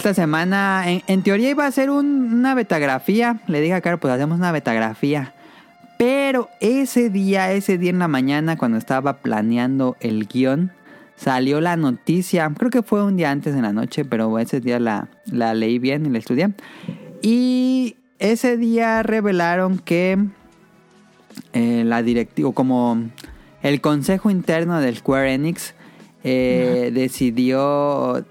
Esta 0.00 0.14
semana, 0.14 0.84
en, 0.86 1.02
en 1.08 1.22
teoría 1.22 1.50
iba 1.50 1.66
a 1.66 1.70
ser 1.70 1.90
un- 1.90 2.32
una 2.32 2.54
betografía. 2.54 3.38
Le 3.48 3.60
dije 3.60 3.74
a 3.74 3.82
Caro, 3.82 4.00
pues 4.00 4.14
hacemos 4.14 4.38
una 4.38 4.50
betografía. 4.50 5.34
Pero 5.98 6.48
ese 6.60 7.10
día, 7.10 7.52
ese 7.52 7.76
día 7.76 7.90
en 7.90 7.98
la 7.98 8.08
mañana, 8.08 8.56
cuando 8.56 8.78
estaba 8.78 9.18
planeando 9.18 9.98
el 10.00 10.26
guion, 10.26 10.72
salió 11.16 11.60
la 11.60 11.76
noticia. 11.76 12.50
Creo 12.56 12.70
que 12.70 12.82
fue 12.82 13.04
un 13.04 13.18
día 13.18 13.30
antes 13.30 13.54
en 13.54 13.60
la 13.60 13.74
noche, 13.74 14.06
pero 14.06 14.38
ese 14.38 14.60
día 14.60 14.80
la, 14.80 15.08
la 15.26 15.52
leí 15.52 15.78
bien 15.78 16.06
y 16.06 16.08
la 16.08 16.16
estudié. 16.16 16.48
Y 17.20 17.96
ese 18.18 18.56
día 18.56 19.02
revelaron 19.02 19.78
que 19.78 20.16
eh, 21.52 21.82
la 21.84 22.02
directiva, 22.02 22.50
como 22.54 23.02
el 23.62 23.82
consejo 23.82 24.30
interno 24.30 24.80
del 24.80 24.96
Square 24.96 25.34
Enix 25.34 25.74
eh, 26.24 26.90
decidió, 26.94 28.24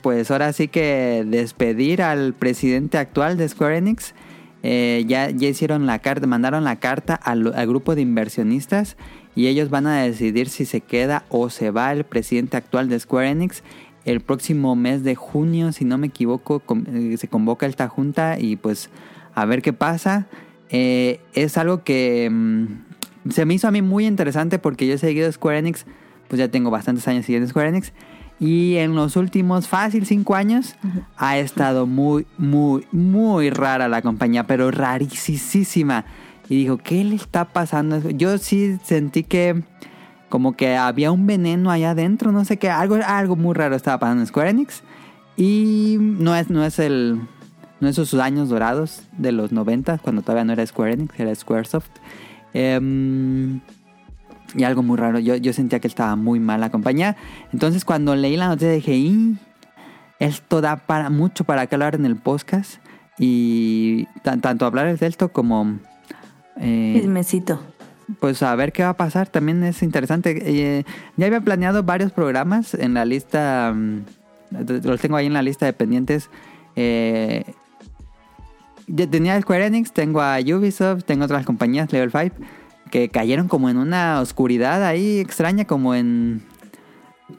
pues 0.00 0.30
ahora 0.30 0.52
sí 0.52 0.68
que 0.68 1.24
despedir 1.26 2.02
al 2.02 2.34
presidente 2.34 2.98
actual 2.98 3.36
de 3.36 3.48
Square 3.48 3.78
Enix. 3.78 4.14
Eh, 4.62 5.04
ya, 5.06 5.28
ya 5.28 5.48
hicieron 5.48 5.84
la 5.84 5.98
carta, 5.98 6.26
mandaron 6.26 6.64
la 6.64 6.76
carta 6.76 7.14
al, 7.14 7.52
grupo 7.66 7.94
de 7.94 8.00
inversionistas 8.00 8.96
y 9.34 9.48
ellos 9.48 9.68
van 9.68 9.86
a 9.86 10.02
decidir 10.02 10.48
si 10.48 10.64
se 10.64 10.80
queda 10.80 11.24
o 11.28 11.50
se 11.50 11.70
va 11.70 11.92
el 11.92 12.04
presidente 12.04 12.56
actual 12.56 12.88
de 12.88 12.98
Square 12.98 13.28
Enix. 13.28 13.62
El 14.06 14.20
próximo 14.20 14.74
mes 14.74 15.04
de 15.04 15.14
junio, 15.14 15.72
si 15.72 15.84
no 15.84 15.98
me 15.98 16.06
equivoco, 16.06 16.62
eh, 16.92 17.16
se 17.18 17.28
convoca 17.28 17.66
esta 17.66 17.88
junta 17.88 18.38
y 18.38 18.56
pues 18.56 18.88
a 19.34 19.44
ver 19.44 19.60
qué 19.60 19.72
pasa. 19.72 20.26
Eh, 20.70 21.20
es 21.34 21.58
algo 21.58 21.84
que 21.84 22.30
mm, 22.30 23.30
se 23.30 23.44
me 23.44 23.54
hizo 23.54 23.68
a 23.68 23.70
mí 23.70 23.82
muy 23.82 24.06
interesante 24.06 24.58
porque 24.58 24.86
yo 24.86 24.94
he 24.94 24.98
seguido 24.98 25.30
Square 25.30 25.58
Enix, 25.58 25.84
pues 26.28 26.38
ya 26.38 26.48
tengo 26.48 26.70
bastantes 26.70 27.06
años 27.06 27.26
siguiendo 27.26 27.48
Square 27.48 27.68
Enix. 27.68 27.92
Y 28.40 28.76
en 28.76 28.94
los 28.94 29.16
últimos 29.16 29.68
fácil 29.68 30.06
cinco 30.06 30.34
años 30.34 30.74
ha 31.16 31.38
estado 31.38 31.86
muy, 31.86 32.26
muy, 32.36 32.86
muy 32.90 33.50
rara 33.50 33.88
la 33.88 34.02
compañía, 34.02 34.46
pero 34.46 34.70
rarísima. 34.70 36.04
Y 36.48 36.56
dijo, 36.56 36.76
¿qué 36.78 37.04
le 37.04 37.14
está 37.14 37.46
pasando? 37.46 38.10
Yo 38.10 38.36
sí 38.38 38.78
sentí 38.82 39.22
que 39.22 39.62
como 40.28 40.56
que 40.56 40.76
había 40.76 41.12
un 41.12 41.26
veneno 41.26 41.70
allá 41.70 41.90
adentro, 41.92 42.32
no 42.32 42.44
sé 42.44 42.58
qué, 42.58 42.68
algo, 42.68 42.98
algo 43.06 43.36
muy 43.36 43.54
raro 43.54 43.76
estaba 43.76 44.00
pasando 44.00 44.22
en 44.22 44.26
Square 44.26 44.50
Enix. 44.50 44.82
Y 45.36 45.96
no 46.00 46.34
es, 46.34 46.50
no 46.50 46.64
es 46.64 46.78
el, 46.78 47.20
no 47.80 47.88
es 47.88 47.96
sus 47.96 48.14
años 48.14 48.48
dorados 48.48 49.02
de 49.16 49.32
los 49.32 49.52
90, 49.52 49.98
cuando 49.98 50.22
todavía 50.22 50.44
no 50.44 50.52
era 50.52 50.66
Square 50.66 50.94
Enix, 50.94 51.20
era 51.20 51.34
Squaresoft. 51.34 51.90
Em, 52.52 53.60
y 54.54 54.64
algo 54.64 54.82
muy 54.82 54.96
raro, 54.96 55.18
yo, 55.18 55.36
yo 55.36 55.52
sentía 55.52 55.80
que 55.80 55.88
estaba 55.88 56.16
muy 56.16 56.40
mal 56.40 56.60
la 56.60 56.70
compañía. 56.70 57.16
Entonces 57.52 57.84
cuando 57.84 58.14
leí 58.16 58.36
la 58.36 58.48
noticia 58.48 58.70
dije, 58.72 58.94
"Y, 58.96 59.36
esto 60.20 60.60
da 60.60 60.76
para 60.76 61.10
mucho 61.10 61.44
para 61.44 61.66
que 61.66 61.74
hablar 61.74 61.94
en 61.96 62.06
el 62.06 62.16
podcast. 62.16 62.74
Y 63.18 64.06
tan- 64.22 64.40
tanto 64.40 64.64
hablar 64.66 64.96
de 64.98 65.06
esto 65.06 65.28
como... 65.32 65.78
eh, 66.56 66.98
Chismecito. 67.00 67.60
pues 68.20 68.42
a 68.42 68.54
ver 68.56 68.72
qué 68.72 68.82
va 68.84 68.90
a 68.90 68.96
pasar. 68.96 69.28
También 69.28 69.62
es 69.64 69.82
interesante. 69.82 70.40
Eh, 70.44 70.84
ya 71.16 71.26
había 71.26 71.40
planeado 71.40 71.82
varios 71.82 72.12
programas 72.12 72.74
en 72.74 72.94
la 72.94 73.04
lista. 73.04 73.72
mm, 73.74 74.02
los 74.84 75.00
tengo 75.00 75.16
ahí 75.16 75.26
en 75.26 75.32
la 75.32 75.42
lista 75.42 75.66
de 75.66 75.72
pendientes. 75.72 76.30
Eh, 76.76 77.44
ya 78.86 79.06
tenía 79.08 79.40
Square 79.40 79.66
Enix, 79.66 79.92
tengo 79.92 80.20
a 80.20 80.38
Ubisoft, 80.40 81.04
tengo 81.04 81.24
otras 81.24 81.46
compañías, 81.46 81.90
Level 81.92 82.10
5, 82.10 82.36
que 82.94 83.08
cayeron 83.08 83.48
como 83.48 83.68
en 83.68 83.76
una 83.76 84.20
oscuridad 84.20 84.84
ahí 84.84 85.18
extraña, 85.18 85.64
como 85.64 85.96
en. 85.96 86.42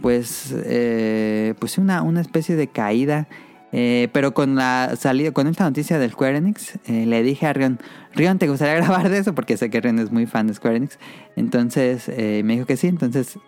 Pues. 0.01 0.53
Eh, 0.65 1.53
pues 1.59 1.77
una, 1.77 2.01
una 2.01 2.19
especie 2.19 2.57
de 2.57 2.67
caída. 2.67 3.29
Eh, 3.71 4.09
pero 4.11 4.33
con 4.33 4.55
la 4.55 4.95
salida, 4.97 5.31
con 5.31 5.47
esta 5.47 5.63
noticia 5.63 5.97
del 5.97 6.11
Square 6.11 6.37
Enix, 6.37 6.79
eh, 6.85 7.05
le 7.05 7.23
dije 7.23 7.45
a 7.45 7.51
Rion, 7.53 7.79
Rion, 8.13 8.37
¿te 8.37 8.47
gustaría 8.47 8.75
grabar 8.85 9.09
de 9.09 9.17
eso? 9.17 9.33
Porque 9.33 9.57
sé 9.57 9.69
que 9.69 9.79
Rion 9.81 9.99
es 9.99 10.11
muy 10.11 10.25
fan 10.25 10.47
de 10.47 10.53
Square 10.53 10.75
Enix. 10.75 10.99
Entonces 11.37 12.07
me 12.07 12.53
dijo 12.53 12.65
que 12.65 12.77
sí, 12.77 12.87
entonces 12.87 13.39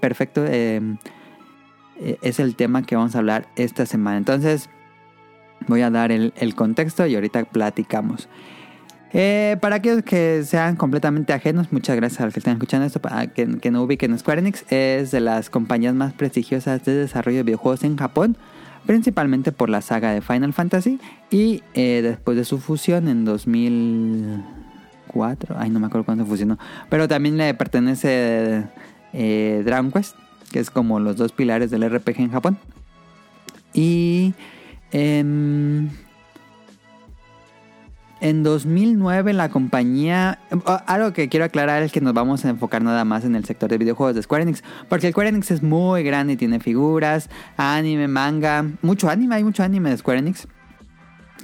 perfecto. 0.00 0.44
eh, 0.46 0.80
eh, 2.00 2.18
es 2.22 2.40
el 2.40 2.56
tema 2.56 2.82
que 2.82 2.96
vamos 2.96 3.14
a 3.14 3.18
hablar 3.18 3.48
esta 3.56 3.86
semana. 3.86 4.16
Entonces 4.16 4.68
voy 5.66 5.82
a 5.82 5.90
dar 5.90 6.12
el, 6.12 6.32
el 6.36 6.54
contexto 6.54 7.06
y 7.06 7.14
ahorita 7.14 7.44
platicamos. 7.44 8.28
Eh, 9.12 9.56
para 9.60 9.76
aquellos 9.76 10.02
que 10.02 10.42
sean 10.44 10.74
completamente 10.76 11.32
ajenos, 11.32 11.72
muchas 11.72 11.96
gracias 11.96 12.20
a 12.20 12.24
los 12.24 12.34
que 12.34 12.40
están 12.40 12.54
escuchando 12.54 12.86
esto, 12.86 13.00
para 13.00 13.28
que, 13.28 13.46
no 13.46 13.82
ubiquen 13.82 14.18
Square 14.18 14.40
Enix, 14.40 14.64
es 14.70 15.10
de 15.10 15.20
las 15.20 15.48
compañías 15.48 15.94
más 15.94 16.12
prestigiosas 16.12 16.84
de 16.84 16.94
desarrollo 16.94 17.38
de 17.38 17.44
videojuegos 17.44 17.82
en 17.84 17.96
Japón, 17.96 18.36
principalmente 18.84 19.52
por 19.52 19.70
la 19.70 19.80
saga 19.80 20.12
de 20.12 20.20
Final 20.20 20.52
Fantasy 20.52 21.00
y 21.30 21.62
eh, 21.74 22.00
después 22.02 22.36
de 22.36 22.44
su 22.44 22.58
fusión 22.58 23.08
en 23.08 23.24
2004, 23.24 25.56
ay 25.58 25.70
no 25.70 25.80
me 25.80 25.86
acuerdo 25.86 26.04
cuándo 26.04 26.24
se 26.24 26.30
fusionó, 26.30 26.58
pero 26.88 27.08
también 27.08 27.36
le 27.36 27.52
pertenece 27.54 28.64
eh, 29.12 29.62
Dragon 29.64 29.90
Quest, 29.92 30.16
que 30.52 30.60
es 30.60 30.70
como 30.70 31.00
los 31.00 31.16
dos 31.16 31.32
pilares 31.32 31.70
del 31.70 31.88
RPG 31.88 32.20
en 32.20 32.30
Japón. 32.30 32.58
Y 33.72 34.34
em, 34.92 35.88
en 38.20 38.42
2009 38.42 39.32
la 39.32 39.48
compañía... 39.50 40.38
ah, 40.64 40.84
Algo 40.86 41.12
que 41.12 41.28
quiero 41.28 41.44
aclarar 41.44 41.82
es 41.82 41.92
que 41.92 42.00
nos 42.00 42.14
vamos 42.14 42.44
a 42.44 42.50
enfocar 42.50 42.82
nada 42.82 43.04
más 43.04 43.24
en 43.24 43.34
el 43.34 43.44
sector 43.44 43.68
de 43.68 43.78
videojuegos 43.78 44.14
de 44.14 44.22
Square 44.22 44.44
Enix. 44.44 44.62
Porque 44.88 45.06
el 45.08 45.12
Square 45.12 45.28
Enix 45.30 45.50
es 45.50 45.62
muy 45.62 46.02
grande 46.02 46.34
y 46.34 46.36
tiene 46.36 46.60
figuras, 46.60 47.28
anime, 47.56 48.08
manga. 48.08 48.64
Mucho 48.82 49.08
anime, 49.08 49.36
hay 49.36 49.44
mucho 49.44 49.62
anime 49.62 49.90
de 49.90 49.98
Square 49.98 50.20
Enix. 50.20 50.48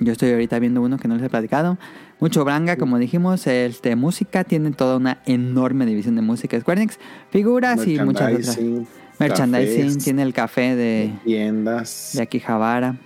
Yo 0.00 0.12
estoy 0.12 0.32
ahorita 0.32 0.58
viendo 0.58 0.80
uno 0.80 0.98
que 0.98 1.08
no 1.08 1.16
les 1.16 1.24
he 1.24 1.28
platicado. 1.28 1.78
Mucho 2.18 2.44
manga, 2.44 2.76
como 2.76 2.98
dijimos. 2.98 3.46
Este, 3.46 3.94
música, 3.94 4.44
tiene 4.44 4.70
toda 4.72 4.96
una 4.96 5.18
enorme 5.26 5.84
división 5.86 6.16
de 6.16 6.22
música 6.22 6.56
de 6.56 6.62
Square 6.62 6.82
Enix. 6.82 6.98
Figuras 7.30 7.86
y 7.86 7.98
muchas 7.98 8.32
otras. 8.32 8.58
Merchandising, 8.58 8.86
Merchandising, 9.18 9.86
cafés, 9.86 10.04
tiene 10.04 10.22
el 10.22 10.32
café 10.32 10.74
de, 10.74 11.12
tiendas. 11.24 12.12
de 12.14 12.22
Akihabara. 12.22 12.96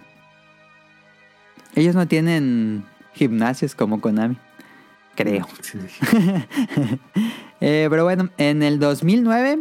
Ellos 1.75 1.95
no 1.95 2.07
tienen 2.09 2.85
gimnasios 3.17 3.75
como 3.75 4.01
Konami. 4.01 4.39
Creo. 5.15 5.47
Sí. 5.63 5.79
Eh, 7.63 7.87
pero 7.89 8.05
bueno, 8.05 8.29
en 8.37 8.63
el 8.63 8.79
2009, 8.79 9.61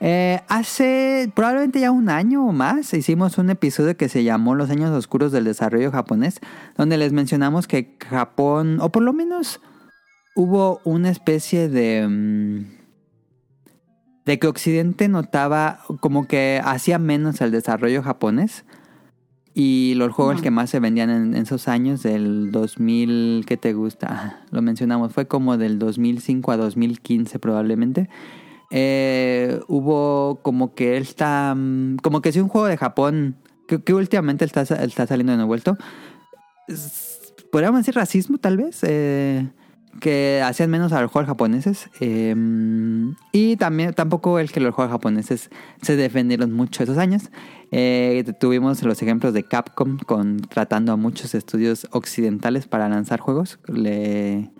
eh, 0.00 0.40
hace 0.48 1.30
probablemente 1.32 1.78
ya 1.78 1.92
un 1.92 2.08
año 2.08 2.44
o 2.44 2.50
más, 2.50 2.92
hicimos 2.92 3.38
un 3.38 3.50
episodio 3.50 3.96
que 3.96 4.08
se 4.08 4.24
llamó 4.24 4.56
Los 4.56 4.68
años 4.68 4.90
oscuros 4.90 5.30
del 5.30 5.44
desarrollo 5.44 5.92
japonés, 5.92 6.40
donde 6.76 6.96
les 6.96 7.12
mencionamos 7.12 7.68
que 7.68 7.96
Japón, 8.10 8.78
o 8.80 8.90
por 8.90 9.04
lo 9.04 9.12
menos 9.12 9.60
hubo 10.34 10.80
una 10.82 11.08
especie 11.08 11.68
de... 11.68 12.04
mm, 12.08 12.76
de 14.24 14.40
que 14.40 14.48
Occidente 14.48 15.06
notaba 15.06 15.78
como 16.00 16.26
que 16.26 16.60
hacía 16.64 16.98
menos 16.98 17.40
el 17.40 17.52
desarrollo 17.52 18.02
japonés. 18.02 18.64
Y 19.58 19.94
los 19.94 20.12
juegos 20.12 20.42
que 20.42 20.50
más 20.50 20.68
se 20.68 20.80
vendían 20.80 21.08
en, 21.08 21.34
en 21.34 21.42
esos 21.42 21.66
años, 21.66 22.02
del 22.02 22.52
2000, 22.52 23.44
¿qué 23.46 23.56
te 23.56 23.72
gusta? 23.72 24.06
Ah, 24.10 24.40
Lo 24.50 24.60
mencionamos, 24.60 25.14
fue 25.14 25.26
como 25.28 25.56
del 25.56 25.78
2005 25.78 26.52
a 26.52 26.58
2015 26.58 27.38
probablemente. 27.38 28.10
Eh, 28.70 29.58
hubo 29.66 30.40
como 30.42 30.74
que 30.74 30.98
esta, 30.98 31.54
mm, 31.56 31.96
como 32.02 32.20
que 32.20 32.32
si 32.32 32.40
un 32.40 32.48
juego 32.48 32.66
de 32.66 32.76
Japón, 32.76 33.36
que, 33.66 33.82
que 33.82 33.94
últimamente 33.94 34.44
está, 34.44 34.60
está 34.60 35.06
saliendo 35.06 35.32
de 35.32 35.38
nuevo 35.38 35.48
vuelto, 35.48 35.78
podríamos 37.50 37.80
decir 37.80 37.94
racismo 37.94 38.36
tal 38.36 38.58
vez, 38.58 38.80
eh, 38.82 39.48
que 40.00 40.42
hacían 40.44 40.70
menos 40.70 40.92
a 40.92 41.00
los 41.00 41.10
juegos 41.10 41.28
japoneses. 41.28 41.90
eh, 42.00 42.34
y 43.32 43.56
también 43.56 43.94
tampoco 43.94 44.38
el 44.38 44.50
que 44.50 44.60
los 44.60 44.74
juegos 44.74 44.92
japoneses 44.92 45.50
se 45.82 45.96
defendieron 45.96 46.52
mucho 46.52 46.82
esos 46.82 46.98
años. 46.98 47.30
Eh, 47.72 48.24
tuvimos 48.40 48.82
los 48.82 49.02
ejemplos 49.02 49.32
de 49.32 49.42
Capcom 49.42 49.98
contratando 49.98 50.92
a 50.92 50.96
muchos 50.96 51.34
estudios 51.34 51.86
occidentales 51.90 52.66
para 52.66 52.88
lanzar 52.88 53.20
juegos. 53.20 53.58
Le, 53.66 54.50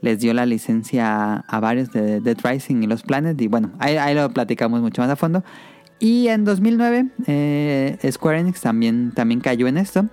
les 0.00 0.18
dio 0.20 0.32
la 0.34 0.46
licencia 0.46 1.36
a 1.36 1.60
varios 1.60 1.90
de 1.92 2.20
Dead 2.20 2.36
Rising 2.42 2.82
y 2.82 2.86
los 2.86 3.02
Planet. 3.02 3.40
Y 3.40 3.48
bueno, 3.48 3.72
ahí, 3.78 3.96
ahí 3.96 4.14
lo 4.14 4.28
platicamos 4.30 4.80
mucho 4.80 5.02
más 5.02 5.10
a 5.10 5.16
fondo. 5.16 5.42
Y 5.98 6.28
en 6.28 6.44
2009 6.44 7.08
eh, 7.26 8.10
Square 8.10 8.40
Enix 8.40 8.60
también, 8.60 9.12
también 9.12 9.40
cayó 9.40 9.66
en 9.66 9.78
esto. 9.78 10.06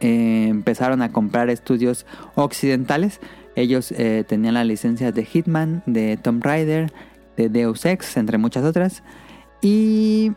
eh, 0.00 0.48
empezaron 0.48 1.00
a 1.02 1.10
comprar 1.12 1.48
estudios 1.50 2.06
occidentales. 2.34 3.20
Ellos 3.56 3.90
eh, 3.92 4.22
tenían 4.28 4.54
la 4.54 4.62
licencia 4.64 5.10
de 5.12 5.24
Hitman, 5.24 5.82
de 5.86 6.16
Tomb 6.16 6.44
Raider, 6.44 6.92
de 7.36 7.48
Deus 7.48 7.84
Ex, 7.84 8.16
entre 8.16 8.38
muchas 8.38 8.64
otras. 8.64 9.02
Y 9.62 10.32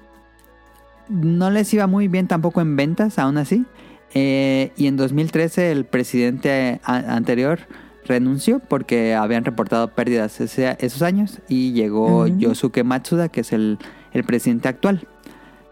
no 1.10 1.50
les 1.50 1.74
iba 1.74 1.88
muy 1.88 2.08
bien 2.08 2.28
tampoco 2.28 2.62
en 2.62 2.76
ventas, 2.76 3.20
aún 3.20 3.38
así. 3.38 3.66
Eh, 4.14 4.72
y 4.78 4.88
en 4.88 4.98
2013 4.98 5.72
el 5.72 5.86
presidente 5.86 6.80
anterior 6.84 7.60
renunció 8.06 8.60
porque 8.60 9.14
habían 9.14 9.46
reportado 9.46 9.90
pérdidas 9.94 10.40
ese- 10.42 10.78
esos 10.80 11.02
años 11.04 11.40
y 11.48 11.74
llegó 11.74 12.24
Ujú. 12.24 12.38
Yosuke 12.40 12.84
Matsuda, 12.84 13.30
que 13.30 13.42
es 13.42 13.52
el, 13.54 13.78
el 14.14 14.24
presidente 14.24 14.68
actual. 14.68 15.08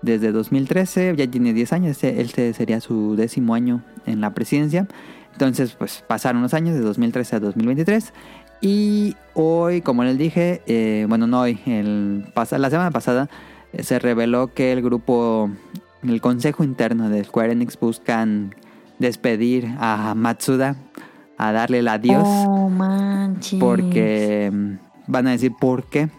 Desde 0.04 0.32
2013, 0.32 1.16
ya 1.18 1.26
tiene 1.26 1.54
10 1.54 1.74
años, 1.74 1.92
este, 1.92 2.22
este 2.22 2.54
sería 2.54 2.80
su 2.80 3.16
décimo 3.16 3.56
año 3.56 3.82
en 4.06 4.22
la 4.22 4.36
presidencia. 4.36 4.88
Entonces, 5.38 5.76
pues 5.78 6.04
pasaron 6.08 6.42
los 6.42 6.56
años 6.56 6.74
de 6.74 6.82
2013 6.82 7.36
a 7.36 7.40
2023. 7.40 8.12
Y 8.60 9.16
hoy, 9.36 9.82
como 9.82 10.04
les 10.04 10.18
dije, 10.18 10.64
eh, 10.66 11.06
bueno, 11.08 11.28
no 11.28 11.42
hoy, 11.42 11.60
el, 11.68 12.26
la 12.36 12.70
semana 12.72 12.90
pasada 12.90 13.30
eh, 13.72 13.84
se 13.84 14.00
reveló 14.00 14.52
que 14.56 14.74
el 14.74 14.82
grupo, 14.82 15.52
el 16.02 16.22
consejo 16.22 16.64
interno 16.64 17.10
de 17.10 17.24
Square 17.24 17.52
Enix 17.52 17.80
buscan 17.80 18.56
despedir 18.98 19.68
a 19.80 20.16
Matsuda, 20.16 20.76
a 21.38 21.52
darle 21.52 21.80
el 21.80 21.88
adiós, 21.88 22.24
Oh, 22.26 22.68
manches. 22.68 23.60
porque 23.60 24.52
van 25.06 25.28
a 25.28 25.32
decir 25.32 25.52
por 25.62 25.84
qué. 25.84 26.10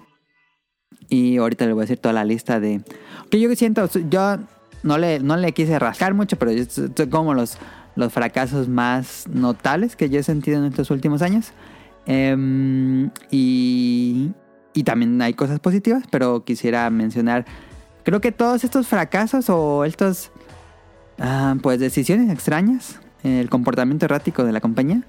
Y 1.08 1.38
ahorita 1.38 1.64
les 1.66 1.74
voy 1.74 1.82
a 1.82 1.86
decir 1.86 1.98
toda 1.98 2.12
la 2.12 2.24
lista 2.24 2.60
de... 2.60 2.82
Que 3.30 3.40
yo 3.40 3.52
siento, 3.56 3.88
yo 4.08 4.36
no 4.84 4.96
le, 4.96 5.18
no 5.18 5.36
le 5.36 5.50
quise 5.52 5.76
rascar 5.80 6.14
mucho, 6.14 6.36
pero 6.38 6.52
yo- 6.52 6.64
son 6.66 6.92
como 7.10 7.34
los, 7.34 7.58
los 7.98 8.12
fracasos 8.12 8.68
más 8.68 9.26
notables 9.28 9.96
que 9.96 10.08
yo 10.08 10.20
he 10.20 10.22
sentido 10.22 10.58
en 10.58 10.66
estos 10.66 10.90
últimos 10.92 11.20
años. 11.20 11.50
Em, 12.06 13.10
y, 13.30 14.30
y 14.72 14.84
también 14.84 15.20
hay 15.20 15.34
cosas 15.34 15.58
positivas, 15.58 16.04
pero 16.08 16.44
quisiera 16.44 16.88
mencionar, 16.90 17.44
creo 18.04 18.20
que 18.20 18.30
todos 18.30 18.62
estos 18.62 18.86
fracasos 18.86 19.50
o 19.50 19.84
estos, 19.84 20.30
ah, 21.18 21.56
pues 21.60 21.80
decisiones 21.80 22.30
extrañas, 22.30 23.00
el 23.24 23.50
comportamiento 23.50 24.04
errático 24.04 24.44
de 24.44 24.52
la 24.52 24.60
compañía, 24.60 25.02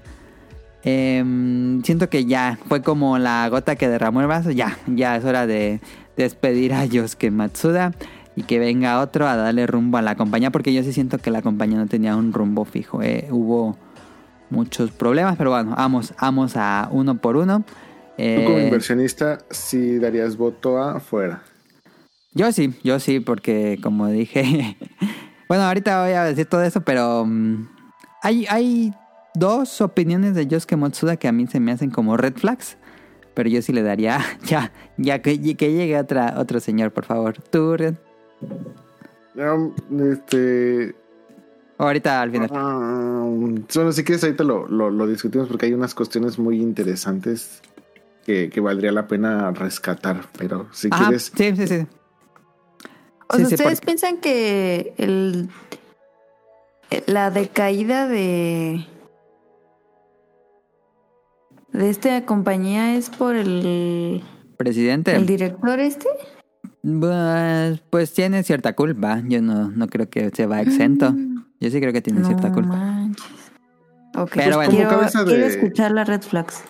em, 0.82 1.82
siento 1.84 2.10
que 2.10 2.24
ya 2.24 2.58
fue 2.66 2.82
como 2.82 3.18
la 3.18 3.48
gota 3.48 3.76
que 3.76 3.88
derramó 3.88 4.20
el 4.20 4.26
vaso, 4.26 4.50
ya, 4.50 4.76
ya 4.88 5.16
es 5.16 5.24
hora 5.24 5.46
de 5.46 5.80
despedir 6.16 6.74
a 6.74 6.84
Yosuke 6.86 7.30
Matsuda 7.30 7.92
y 8.36 8.42
que 8.44 8.58
venga 8.58 9.00
otro 9.00 9.26
a 9.26 9.36
darle 9.36 9.66
rumbo 9.66 9.98
a 9.98 10.02
la 10.02 10.14
compañía, 10.16 10.50
porque 10.50 10.72
yo 10.72 10.82
sí 10.82 10.92
siento 10.92 11.18
que 11.18 11.30
la 11.30 11.42
compañía 11.42 11.78
no 11.78 11.86
tenía 11.86 12.16
un 12.16 12.32
rumbo 12.32 12.64
fijo, 12.64 13.02
eh, 13.02 13.28
hubo 13.30 13.76
muchos 14.50 14.90
problemas, 14.90 15.36
pero 15.36 15.50
bueno, 15.50 15.74
vamos, 15.76 16.12
vamos 16.20 16.52
a 16.56 16.88
uno 16.90 17.16
por 17.16 17.36
uno. 17.36 17.60
Tú 17.60 18.44
como 18.44 18.58
Eh, 18.58 18.64
inversionista, 18.64 19.38
sí 19.50 19.98
darías 19.98 20.36
voto 20.36 20.82
a 20.82 21.00
fuera. 21.00 21.42
yo 22.34 22.50
sí, 22.52 22.74
yo 22.84 23.00
sí, 23.00 23.20
porque 23.20 23.78
como 23.82 24.08
dije, 24.08 24.76
bueno, 25.48 25.64
ahorita 25.64 26.02
voy 26.02 26.12
a 26.12 26.24
decir 26.24 26.46
todo 26.46 26.62
eso, 26.62 26.82
pero 26.82 27.24
mm, 27.26 27.68
hay, 28.22 28.46
hay 28.48 28.94
dos 29.34 29.80
opiniones 29.80 30.34
de 30.34 30.46
Yosuke 30.46 30.76
Matsuda 30.76 31.16
que 31.16 31.28
a 31.28 31.32
mí 31.32 31.46
se 31.46 31.60
me 31.60 31.72
hacen 31.72 31.90
como 31.90 32.16
red 32.16 32.34
flags, 32.34 32.76
pero 33.34 33.48
yo 33.48 33.62
sí 33.62 33.72
le 33.72 33.82
daría, 33.82 34.20
ya, 34.44 34.72
ya 34.98 35.22
que, 35.22 35.56
que 35.56 35.72
llegue 35.72 35.98
otra, 35.98 36.34
otro 36.38 36.60
señor, 36.60 36.92
por 36.92 37.04
favor. 37.04 37.40
Tú, 37.40 37.76
Rion. 37.76 37.98
Um, 39.34 39.72
este. 40.12 40.94
Ahorita 41.78 42.20
al 42.20 42.30
final. 42.30 42.50
ah, 42.52 43.24
bueno, 43.26 43.92
si 43.92 44.04
quieres, 44.04 44.22
ahorita 44.24 44.44
lo, 44.44 44.66
lo, 44.68 44.90
lo 44.90 45.06
discutimos 45.06 45.48
porque 45.48 45.66
hay 45.66 45.72
unas 45.72 45.94
cuestiones 45.94 46.38
muy 46.38 46.60
interesantes 46.60 47.62
que, 48.26 48.50
que 48.50 48.60
valdría 48.60 48.92
la 48.92 49.06
pena 49.06 49.50
rescatar. 49.52 50.26
Pero 50.38 50.66
si 50.72 50.88
Ajá, 50.90 51.04
quieres. 51.06 51.32
sí, 51.34 51.56
sí, 51.56 51.66
sí. 51.66 51.86
O 53.28 53.36
Sí, 53.36 53.38
sea, 53.38 53.48
sí, 53.48 53.54
¿ustedes 53.54 53.80
porque- 53.80 53.86
piensan 53.86 54.16
que 54.18 54.94
el 54.98 55.48
la 57.06 57.30
decaída 57.30 58.08
de 58.08 58.84
de 61.72 61.88
esta 61.88 62.26
compañía 62.26 62.96
es 62.96 63.10
por 63.10 63.36
el, 63.36 64.22
Presidente. 64.56 65.14
el 65.14 65.24
director 65.26 65.78
este? 65.78 66.08
Pues, 66.82 67.80
pues 67.90 68.12
tiene 68.12 68.42
cierta 68.42 68.74
culpa. 68.74 69.22
Yo 69.26 69.42
no, 69.42 69.68
no 69.70 69.86
creo 69.88 70.08
que 70.08 70.30
se 70.30 70.46
va 70.46 70.60
exento. 70.62 71.14
Yo 71.60 71.70
sí 71.70 71.78
creo 71.80 71.92
que 71.92 72.00
tiene 72.02 72.24
cierta 72.24 72.50
culpa. 72.52 72.76
manches. 72.76 73.24
Pero 74.12 74.28
pues 74.30 74.54
bueno. 74.56 74.70
Como 74.70 74.88
cabeza 74.88 75.24
de- 75.24 75.30
quiero 75.32 75.46
escuchar 75.46 75.90
las 75.92 76.08
red 76.08 76.22
flags. 76.22 76.64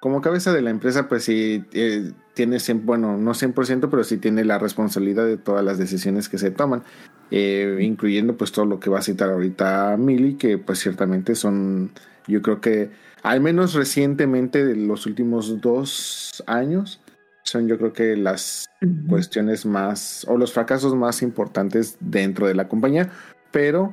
Como 0.00 0.20
cabeza 0.20 0.52
de 0.52 0.62
la 0.62 0.70
empresa, 0.70 1.08
pues 1.08 1.24
sí 1.24 1.64
eh, 1.72 2.12
tiene, 2.34 2.58
cien- 2.58 2.82
bueno, 2.84 3.16
no 3.16 3.32
100%, 3.34 3.88
pero 3.90 4.04
sí 4.04 4.16
tiene 4.18 4.44
la 4.44 4.58
responsabilidad 4.58 5.24
de 5.26 5.38
todas 5.38 5.64
las 5.64 5.76
decisiones 5.76 6.28
que 6.28 6.38
se 6.38 6.52
toman, 6.52 6.84
eh, 7.32 7.78
incluyendo 7.80 8.36
pues 8.36 8.52
todo 8.52 8.64
lo 8.64 8.78
que 8.78 8.90
va 8.90 9.00
a 9.00 9.02
citar 9.02 9.30
ahorita 9.30 9.96
Mili, 9.98 10.34
que 10.34 10.56
pues 10.56 10.78
ciertamente 10.78 11.34
son, 11.34 11.90
yo 12.28 12.42
creo 12.42 12.60
que 12.60 12.90
al 13.24 13.40
menos 13.40 13.74
recientemente, 13.74 14.64
de 14.64 14.76
los 14.76 15.04
últimos 15.06 15.60
dos 15.60 16.44
años, 16.46 17.00
son 17.48 17.66
yo 17.68 17.76
creo 17.78 17.92
que 17.92 18.16
las 18.16 18.66
cuestiones 19.08 19.66
más, 19.66 20.24
o 20.28 20.36
los 20.36 20.52
fracasos 20.52 20.94
más 20.94 21.22
importantes 21.22 21.96
dentro 22.00 22.46
de 22.46 22.54
la 22.54 22.68
compañía, 22.68 23.10
pero... 23.50 23.92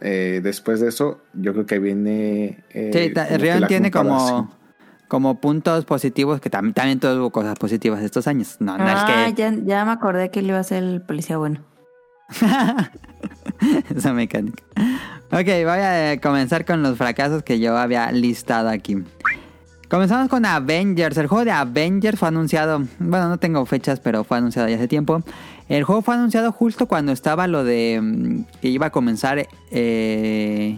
eh, 0.00 0.40
después 0.42 0.80
de 0.80 0.88
eso, 0.88 1.20
yo 1.34 1.52
creo 1.52 1.66
que 1.66 1.78
viene. 1.78 2.64
eh, 2.70 2.90
Sí, 2.92 3.12
como 3.14 3.38
Rion 3.38 3.66
tiene 3.68 3.90
como, 3.90 4.50
como 5.08 5.40
puntos 5.40 5.84
positivos 5.84 6.40
que 6.40 6.50
tam- 6.50 6.74
también 6.74 6.98
tuvo 7.00 7.30
cosas 7.30 7.56
positivas 7.58 8.02
estos 8.02 8.26
años. 8.26 8.56
No, 8.60 8.76
no 8.76 8.84
Ah, 8.88 8.92
es 8.94 9.04
que 9.04 9.40
ya, 9.40 9.54
ya 9.64 9.84
me 9.84 9.92
acordé 9.92 10.30
que 10.30 10.40
él 10.40 10.46
iba 10.48 10.58
a 10.58 10.64
ser 10.64 10.82
el 10.82 11.00
policía 11.02 11.36
bueno. 11.38 11.64
esa 13.96 14.12
mecánica. 14.12 14.62
Ok, 15.30 15.46
voy 15.46 15.80
a 15.80 16.20
comenzar 16.20 16.64
con 16.64 16.82
los 16.82 16.96
fracasos 16.98 17.42
que 17.42 17.58
yo 17.60 17.76
había 17.76 18.10
listado 18.12 18.68
aquí. 18.68 18.98
Comenzamos 19.88 20.28
con 20.28 20.44
Avengers. 20.46 21.16
El 21.18 21.26
juego 21.26 21.44
de 21.44 21.52
Avengers 21.52 22.18
fue 22.18 22.28
anunciado. 22.28 22.84
Bueno, 22.98 23.28
no 23.28 23.38
tengo 23.38 23.64
fechas, 23.66 24.00
pero 24.00 24.24
fue 24.24 24.38
anunciado 24.38 24.68
ya 24.68 24.76
hace 24.76 24.88
tiempo. 24.88 25.22
El 25.68 25.84
juego 25.84 26.02
fue 26.02 26.14
anunciado 26.14 26.52
justo 26.52 26.86
cuando 26.86 27.12
estaba 27.12 27.46
lo 27.46 27.64
de 27.64 28.00
mm, 28.02 28.60
que 28.60 28.68
iba 28.68 28.86
a 28.86 28.90
comenzar 28.90 29.46
eh, 29.70 30.76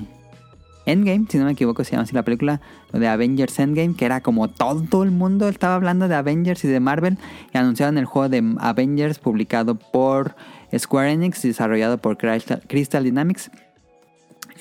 Endgame, 0.86 1.26
si 1.28 1.38
no 1.38 1.44
me 1.44 1.52
equivoco, 1.52 1.82
se 1.82 1.92
llama 1.92 2.04
así 2.04 2.14
la 2.14 2.22
película, 2.22 2.60
lo 2.92 3.00
de 3.00 3.08
Avengers 3.08 3.58
Endgame, 3.58 3.94
que 3.96 4.04
era 4.04 4.20
como 4.20 4.48
todo 4.48 5.02
el 5.02 5.10
mundo 5.10 5.48
estaba 5.48 5.74
hablando 5.74 6.06
de 6.06 6.14
Avengers 6.14 6.64
y 6.64 6.68
de 6.68 6.78
Marvel, 6.78 7.18
y 7.52 7.58
anunciaron 7.58 7.98
el 7.98 8.04
juego 8.04 8.28
de 8.28 8.54
Avengers 8.60 9.18
publicado 9.18 9.74
por 9.74 10.36
Square 10.76 11.12
Enix, 11.12 11.42
desarrollado 11.42 11.98
por 11.98 12.16
Crystal, 12.16 12.62
Crystal 12.68 13.02
Dynamics. 13.02 13.50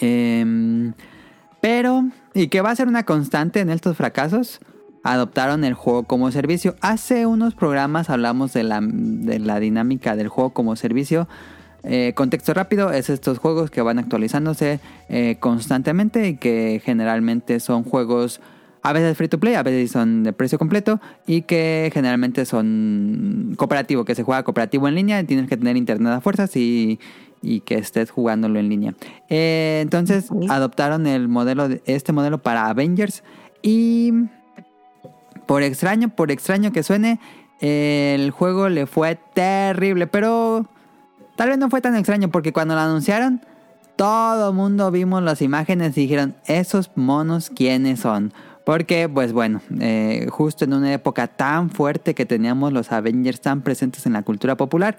Em, 0.02 0.94
pero, 1.62 2.06
y 2.36 2.50
que 2.50 2.62
va 2.62 2.70
a 2.70 2.76
ser 2.76 2.88
una 2.88 3.04
constante 3.04 3.62
en 3.62 3.70
estos 3.70 3.96
fracasos, 3.96 4.60
adoptaron 5.04 5.64
el 5.64 5.74
juego 5.74 6.04
como 6.04 6.32
servicio. 6.32 6.76
Hace 6.82 7.26
unos 7.26 7.56
programas 7.56 8.10
hablamos 8.10 8.52
de 8.54 8.64
la, 8.64 8.82
de 8.84 9.40
la 9.40 9.60
dinámica 9.60 10.18
del 10.18 10.28
juego 10.28 10.52
como 10.52 10.76
servicio. 10.76 11.30
Eh, 11.84 12.12
contexto 12.14 12.54
rápido 12.54 12.92
es 12.92 13.10
estos 13.10 13.40
juegos 13.40 13.72
que 13.72 13.82
van 13.82 14.00
actualizándose 14.00 14.82
eh, 15.08 15.38
constantemente 15.40 16.28
y 16.28 16.36
que 16.36 16.82
generalmente 16.84 17.60
son 17.62 17.84
juegos 17.84 18.42
a 18.82 18.94
veces 18.94 19.18
free 19.18 19.28
to 19.28 19.40
play, 19.40 19.56
a 19.56 19.64
veces 19.64 19.92
son 19.92 20.22
de 20.24 20.32
precio 20.32 20.60
completo 20.60 21.00
y 21.26 21.44
que 21.44 21.90
generalmente 21.92 22.46
son 22.46 23.56
cooperativo, 23.58 24.06
que 24.06 24.14
se 24.14 24.22
juega 24.22 24.44
cooperativo 24.44 24.88
en 24.88 24.94
línea, 24.94 25.24
tienes 25.24 25.50
que 25.50 25.58
tener 25.58 25.76
internet 25.76 26.14
a 26.14 26.22
fuerzas 26.22 26.56
y, 26.56 27.00
y 27.46 27.62
que 27.62 27.76
estés 27.76 28.10
jugándolo 28.12 28.60
en 28.60 28.70
línea. 28.70 28.94
Eh, 29.30 29.80
entonces 29.82 30.30
adoptaron 30.50 31.06
el 31.08 31.28
modelo, 31.28 31.70
de- 31.70 31.82
este 31.86 32.12
modelo 32.12 32.40
para 32.40 32.68
Avengers 32.68 33.24
y 33.62 34.12
por 35.46 35.64
extraño, 35.64 36.10
por 36.10 36.32
extraño 36.32 36.72
que 36.72 36.84
suene, 36.84 37.20
el 37.62 38.32
juego 38.32 38.68
le 38.70 38.86
fue 38.88 39.18
terrible, 39.34 40.08
pero 40.08 40.66
tal 41.36 41.50
vez 41.50 41.58
no 41.58 41.70
fue 41.70 41.82
tan 41.82 41.96
extraño 41.96 42.30
porque 42.30 42.52
cuando 42.52 42.74
lo 42.76 42.82
anunciaron, 42.82 43.42
todo 43.96 44.50
el 44.50 44.56
mundo 44.56 44.92
vimos 44.92 45.24
las 45.24 45.42
imágenes 45.42 45.98
y 45.98 46.02
dijeron, 46.02 46.36
esos 46.48 46.92
monos, 46.96 47.50
¿quiénes 47.50 48.02
son? 48.02 48.34
Porque, 48.66 49.08
pues 49.08 49.32
bueno, 49.32 49.62
eh, 49.80 50.28
justo 50.32 50.66
en 50.66 50.74
una 50.74 50.92
época 50.92 51.28
tan 51.28 51.70
fuerte 51.70 52.16
que 52.16 52.26
teníamos 52.26 52.74
los 52.74 52.92
Avengers 52.92 53.40
tan 53.40 53.62
presentes 53.62 54.06
en 54.08 54.14
la 54.14 54.24
cultura 54.24 54.58
popular, 54.58 54.98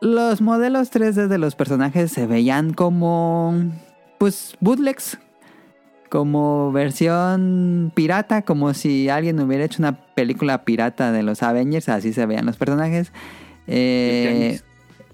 los 0.00 0.40
modelos 0.40 0.90
3D 0.92 1.28
de 1.28 1.38
los 1.38 1.54
personajes 1.54 2.12
se 2.12 2.26
veían 2.26 2.72
como, 2.72 3.54
pues, 4.18 4.56
bootlegs, 4.60 5.18
como 6.08 6.72
versión 6.72 7.92
pirata, 7.94 8.42
como 8.42 8.74
si 8.74 9.08
alguien 9.08 9.40
hubiera 9.40 9.64
hecho 9.64 9.80
una 9.80 10.00
película 10.14 10.64
pirata 10.64 11.12
de 11.12 11.22
los 11.22 11.42
Avengers, 11.42 11.88
así 11.88 12.12
se 12.12 12.26
veían 12.26 12.46
los 12.46 12.56
personajes. 12.56 13.12
Eh, 13.66 14.60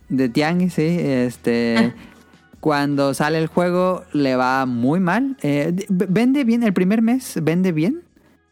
de 0.09 0.29
Tianguis, 0.29 0.75
sí, 0.75 0.99
este... 1.01 1.95
Cuando 2.67 3.15
sale 3.15 3.39
el 3.39 3.47
juego 3.47 4.03
le 4.13 4.35
va 4.35 4.67
muy 4.67 4.99
mal. 4.99 5.37
Eh, 5.43 5.73
vende 5.89 6.43
bien, 6.43 6.65
el 6.65 6.73
primer 6.73 7.01
mes 7.01 7.39
vende 7.41 7.71
bien. 7.71 8.03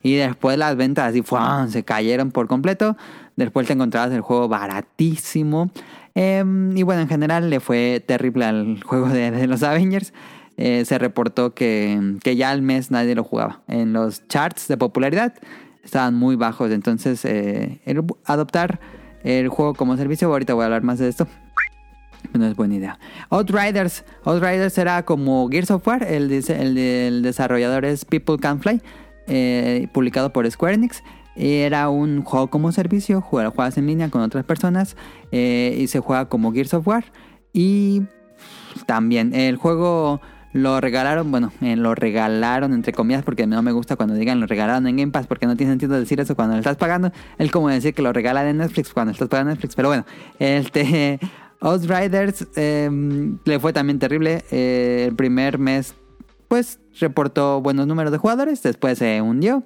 Y 0.04 0.14
después 0.14 0.56
las 0.56 0.76
ventas 0.76 1.10
así 1.10 1.22
¡fuan! 1.22 1.70
se 1.70 1.82
cayeron 1.82 2.30
por 2.30 2.46
completo. 2.46 2.96
Después 3.34 3.66
te 3.66 3.72
encontrabas 3.72 4.12
el 4.12 4.20
juego 4.20 4.46
baratísimo. 4.46 5.72
Em, 6.14 6.76
y 6.76 6.82
bueno, 6.82 7.02
en 7.02 7.08
general 7.08 7.50
le 7.50 7.60
fue 7.60 8.02
terrible 8.06 8.44
al 8.44 8.82
juego 8.84 9.08
de, 9.08 9.46
los 9.46 9.62
Avengers. 9.62 10.12
Eh, 10.56 10.84
se 10.84 10.98
reportó 10.98 11.52
que, 11.54 12.16
que 12.22 12.36
ya 12.36 12.50
al 12.50 12.62
mes 12.62 12.90
nadie 12.90 13.14
lo 13.14 13.24
jugaba. 13.24 13.62
En 13.66 13.92
los 13.92 14.26
charts 14.28 14.68
de 14.68 14.76
popularidad 14.76 15.34
estaban 15.82 16.14
muy 16.14 16.36
bajos. 16.36 16.70
Entonces, 16.70 17.24
eh, 17.24 17.80
el- 17.84 18.04
adoptar 18.24 18.78
el 19.24 19.48
juego 19.48 19.74
como 19.74 19.96
servicio, 19.96 20.28
ahorita 20.28 20.54
voy 20.54 20.62
a 20.62 20.66
hablar 20.66 20.82
más 20.82 20.98
de 20.98 21.08
esto. 21.08 21.26
No 22.32 22.46
es 22.46 22.54
buena 22.56 22.74
idea. 22.76 22.98
Outriders. 23.30 24.04
Outriders 24.24 24.78
era 24.78 25.02
como 25.04 25.48
Gears 25.50 25.70
of 25.70 25.86
War. 25.86 26.04
El, 26.04 26.30
el 26.32 27.22
desarrollador 27.22 27.84
es 27.84 28.04
People 28.04 28.38
Can 28.38 28.60
Fly. 28.60 28.80
eh, 29.26 29.88
publicado 29.92 30.32
por 30.32 30.50
Square 30.50 30.74
Enix. 30.74 31.02
Era 31.36 31.88
un 31.88 32.22
juego 32.22 32.48
como 32.48 32.70
servicio. 32.72 33.20
Juega- 33.20 33.50
Juegas 33.50 33.76
en 33.78 33.86
línea 33.86 34.08
con 34.10 34.20
otras 34.22 34.44
personas. 34.44 34.96
eh, 35.32 35.76
y 35.80 35.86
se 35.88 36.00
juega 36.00 36.28
como 36.28 36.52
Gears 36.52 36.74
of 36.74 36.86
War. 36.86 37.04
Y 37.52 38.02
también 38.86 39.34
el 39.34 39.56
juego 39.56 40.20
lo 40.52 40.80
regalaron. 40.80 41.30
Bueno, 41.30 41.52
eh, 41.60 41.74
lo 41.76 41.94
regalaron 41.94 42.72
entre 42.72 42.92
comillas. 42.92 43.22
Porque 43.24 43.46
no 43.46 43.60
me 43.62 43.72
gusta 43.72 43.96
cuando 43.96 44.14
digan 44.14 44.40
lo 44.40 44.46
regalaron 44.46 44.86
en 44.86 44.96
Game 44.96 45.12
Pass. 45.12 45.26
Porque 45.26 45.46
no 45.46 45.56
tiene 45.56 45.72
sentido 45.72 45.98
decir 45.98 46.20
eso 46.20 46.36
cuando 46.36 46.54
lo 46.54 46.60
estás 46.60 46.76
pagando. 46.76 47.10
Es 47.38 47.50
como 47.50 47.68
decir 47.68 47.94
que 47.94 48.02
lo 48.02 48.12
regalan 48.12 48.46
en 48.46 48.58
Netflix 48.58 48.92
cuando 48.92 49.12
estás 49.12 49.28
pagando 49.28 49.50
Netflix. 49.52 49.74
Pero 49.74 49.88
bueno, 49.88 50.04
este. 50.38 51.18
Outriders 51.60 52.46
eh, 52.56 52.90
le 53.44 53.58
fue 53.58 53.72
también 53.72 53.98
terrible. 53.98 54.44
Eh, 54.50 55.06
el 55.08 55.16
primer 55.16 55.58
mes, 55.58 55.94
pues, 56.46 56.78
reportó 57.00 57.62
buenos 57.62 57.86
números 57.86 58.12
de 58.12 58.18
jugadores. 58.18 58.62
Después 58.62 58.98
se 58.98 59.22
hundió. 59.22 59.64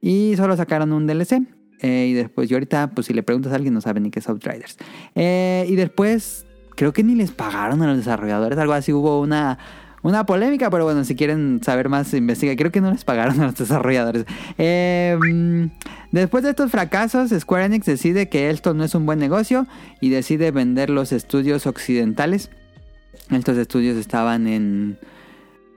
Y 0.00 0.34
solo 0.36 0.56
sacaron 0.56 0.92
un 0.92 1.06
DLC. 1.06 1.42
Eh, 1.82 2.08
y 2.10 2.12
después, 2.12 2.50
y 2.50 2.54
ahorita, 2.54 2.90
pues, 2.94 3.06
si 3.06 3.14
le 3.14 3.22
preguntas 3.22 3.52
a 3.52 3.56
alguien, 3.56 3.74
no 3.74 3.80
sabe 3.80 4.00
ni 4.00 4.10
qué 4.10 4.18
es 4.18 4.28
Outriders. 4.28 4.76
Eh, 5.14 5.66
y 5.68 5.76
después, 5.76 6.46
creo 6.76 6.92
que 6.92 7.02
ni 7.02 7.14
les 7.14 7.30
pagaron 7.30 7.82
a 7.82 7.86
los 7.86 7.96
desarrolladores. 7.96 8.58
Algo 8.58 8.72
así 8.72 8.92
hubo 8.92 9.20
una. 9.20 9.58
Una 10.02 10.24
polémica, 10.24 10.70
pero 10.70 10.84
bueno, 10.84 11.04
si 11.04 11.14
quieren 11.14 11.60
saber 11.62 11.90
más, 11.90 12.14
investiga. 12.14 12.56
Creo 12.56 12.72
que 12.72 12.80
no 12.80 12.90
les 12.90 13.04
pagaron 13.04 13.38
a 13.42 13.44
los 13.44 13.54
desarrolladores. 13.54 14.24
Eh, 14.56 15.14
mm, 15.20 15.64
después 16.10 16.42
de 16.42 16.48
estos 16.48 16.70
fracasos, 16.70 17.28
Square 17.38 17.66
Enix 17.66 17.84
decide 17.84 18.30
que 18.30 18.48
esto 18.48 18.72
no 18.72 18.82
es 18.82 18.94
un 18.94 19.04
buen 19.04 19.18
negocio 19.18 19.66
y 20.00 20.08
decide 20.08 20.52
vender 20.52 20.88
los 20.88 21.12
estudios 21.12 21.66
occidentales. 21.66 22.48
Estos 23.30 23.58
estudios 23.58 23.98
estaban 23.98 24.46
en, 24.46 24.98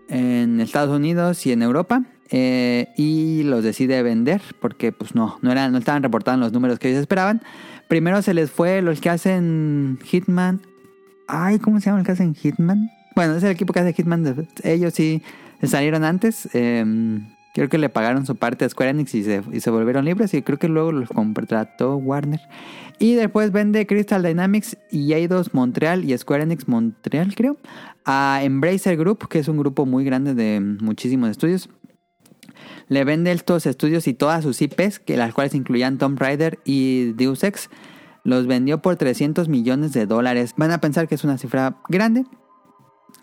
en 0.08 0.62
Estados 0.62 0.96
Unidos 0.96 1.46
y 1.46 1.52
en 1.52 1.62
Europa. 1.62 2.04
Eh, 2.36 2.90
y 2.98 3.44
los 3.44 3.64
decide 3.64 4.02
vender 4.02 4.42
porque 4.60 4.92
pues 4.92 5.14
no, 5.14 5.38
no, 5.44 5.52
eran, 5.52 5.72
no 5.72 5.78
estaban 5.78 6.02
reportando 6.02 6.44
los 6.44 6.52
números 6.52 6.80
que 6.80 6.90
ellos 6.90 7.02
esperaban. 7.02 7.44
Primero 7.88 8.24
se 8.24 8.34
les 8.34 8.50
fue 8.50 8.82
los 8.82 9.00
que 9.02 9.12
hacen 9.12 10.00
Hitman. 10.04 10.60
Ay, 11.28 11.60
¿cómo 11.60 11.80
se 11.80 11.86
llama 11.86 12.00
el 12.00 12.06
que 12.08 12.14
hacen 12.14 12.34
Hitman? 12.34 12.90
Bueno, 13.16 13.36
es 13.36 13.44
el 13.44 13.52
equipo 13.52 13.72
que 13.72 13.82
hace 13.82 13.94
Hitman. 13.94 14.48
Ellos 14.64 14.96
sí 14.96 15.22
salieron 15.62 16.04
antes. 16.04 16.50
eh, 16.54 17.22
creo 17.54 17.70
que 17.70 17.78
le 17.78 17.90
pagaron 17.90 18.26
su 18.26 18.36
parte 18.36 18.66
a 18.66 18.70
Square 18.70 18.90
Enix 18.90 19.14
y 19.14 19.24
se, 19.24 19.44
y 19.52 19.60
se 19.60 19.70
volvieron 19.70 20.04
libres. 20.04 20.34
Y 20.34 20.42
creo 20.42 20.58
que 20.58 20.68
luego 20.68 20.92
los 20.92 21.10
contrató 21.10 21.98
Warner. 21.98 22.42
Y 22.98 23.14
después 23.14 23.52
vende 23.52 23.86
Crystal 23.86 24.24
Dynamics 24.24 24.76
y 24.90 25.14
Eidos 25.14 25.54
Montreal 25.54 26.04
y 26.10 26.18
Square 26.18 26.44
Enix 26.44 26.68
Montreal, 26.68 27.36
creo, 27.36 27.58
a 28.06 28.40
Embracer 28.42 28.98
Group, 28.98 29.28
que 29.28 29.38
es 29.38 29.48
un 29.48 29.58
grupo 29.58 29.86
muy 29.86 30.04
grande 30.04 30.34
de 30.34 30.60
muchísimos 30.60 31.30
estudios. 31.30 31.70
Le 32.94 33.06
vende 33.06 33.32
estos 33.32 33.66
estudios 33.66 34.08
y 34.08 34.14
todas 34.14 34.44
sus 34.44 34.62
IPs, 34.62 35.00
que 35.00 35.18
las 35.18 35.34
cuales 35.34 35.56
incluían 35.56 35.98
Tomb 35.98 36.20
Raider 36.20 36.60
y 36.64 37.14
Deus 37.14 37.44
Ex. 37.44 37.72
Los 38.24 38.46
vendió 38.46 38.84
por 38.84 38.98
300 38.98 39.50
millones 39.50 39.94
de 39.94 40.06
dólares. 40.06 40.54
Van 40.58 40.70
a 40.70 40.78
pensar 40.80 41.08
que 41.08 41.16
es 41.16 41.24
una 41.24 41.40
cifra 41.40 41.78
grande. 41.90 42.24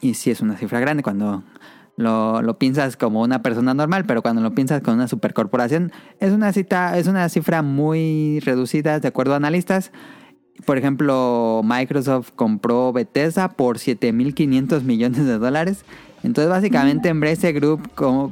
Y 0.00 0.14
sí 0.14 0.32
es 0.32 0.40
una 0.40 0.56
cifra 0.56 0.80
grande 0.80 1.04
cuando 1.04 1.44
lo, 1.94 2.58
piensas 2.58 2.96
como 2.96 3.22
una 3.22 3.42
persona 3.42 3.72
normal, 3.72 4.06
pero 4.06 4.22
cuando 4.22 4.42
lo 4.42 4.56
piensas 4.56 4.82
con 4.82 4.94
una 4.94 5.06
supercorporación, 5.06 5.92
es 6.18 6.32
una, 6.32 6.52
cita, 6.52 6.98
es 6.98 7.06
una 7.06 7.28
cifra 7.28 7.62
muy 7.62 8.40
reducida 8.40 8.98
de 8.98 9.06
acuerdo 9.06 9.34
a 9.34 9.36
analistas. 9.36 9.92
Por 10.66 10.78
ejemplo, 10.78 11.60
Microsoft 11.62 12.32
compró 12.34 12.92
Bethesda 12.92 13.50
por 13.50 13.78
7.500 13.78 14.82
millones 14.82 15.26
de 15.26 15.38
dólares. 15.38 15.84
Entonces, 16.22 16.50
básicamente, 16.50 17.08
Embrace 17.08 17.52
Group, 17.52 17.90
como, 17.94 18.30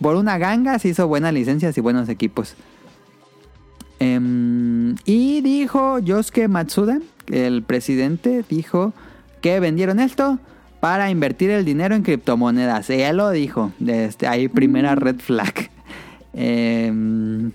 por 0.00 0.16
una 0.16 0.38
ganga, 0.38 0.78
se 0.78 0.88
hizo 0.88 1.06
buenas 1.06 1.34
licencias 1.34 1.76
y 1.76 1.80
buenos 1.80 2.08
equipos. 2.08 2.54
Em, 3.98 4.94
y 5.04 5.40
dijo 5.40 5.98
Yosuke 5.98 6.48
Matsuda, 6.48 6.98
el 7.30 7.62
presidente, 7.62 8.44
dijo 8.48 8.92
que 9.40 9.60
vendieron 9.60 10.00
esto 10.00 10.38
para 10.80 11.10
invertir 11.10 11.50
el 11.50 11.64
dinero 11.64 11.94
en 11.94 12.02
criptomonedas. 12.02 12.90
Ella 12.90 13.12
lo 13.12 13.30
dijo. 13.30 13.72
Desde 13.78 14.26
ahí, 14.26 14.48
primera 14.48 14.94
red 14.94 15.16
flag. 15.20 15.70
Em, 16.32 17.52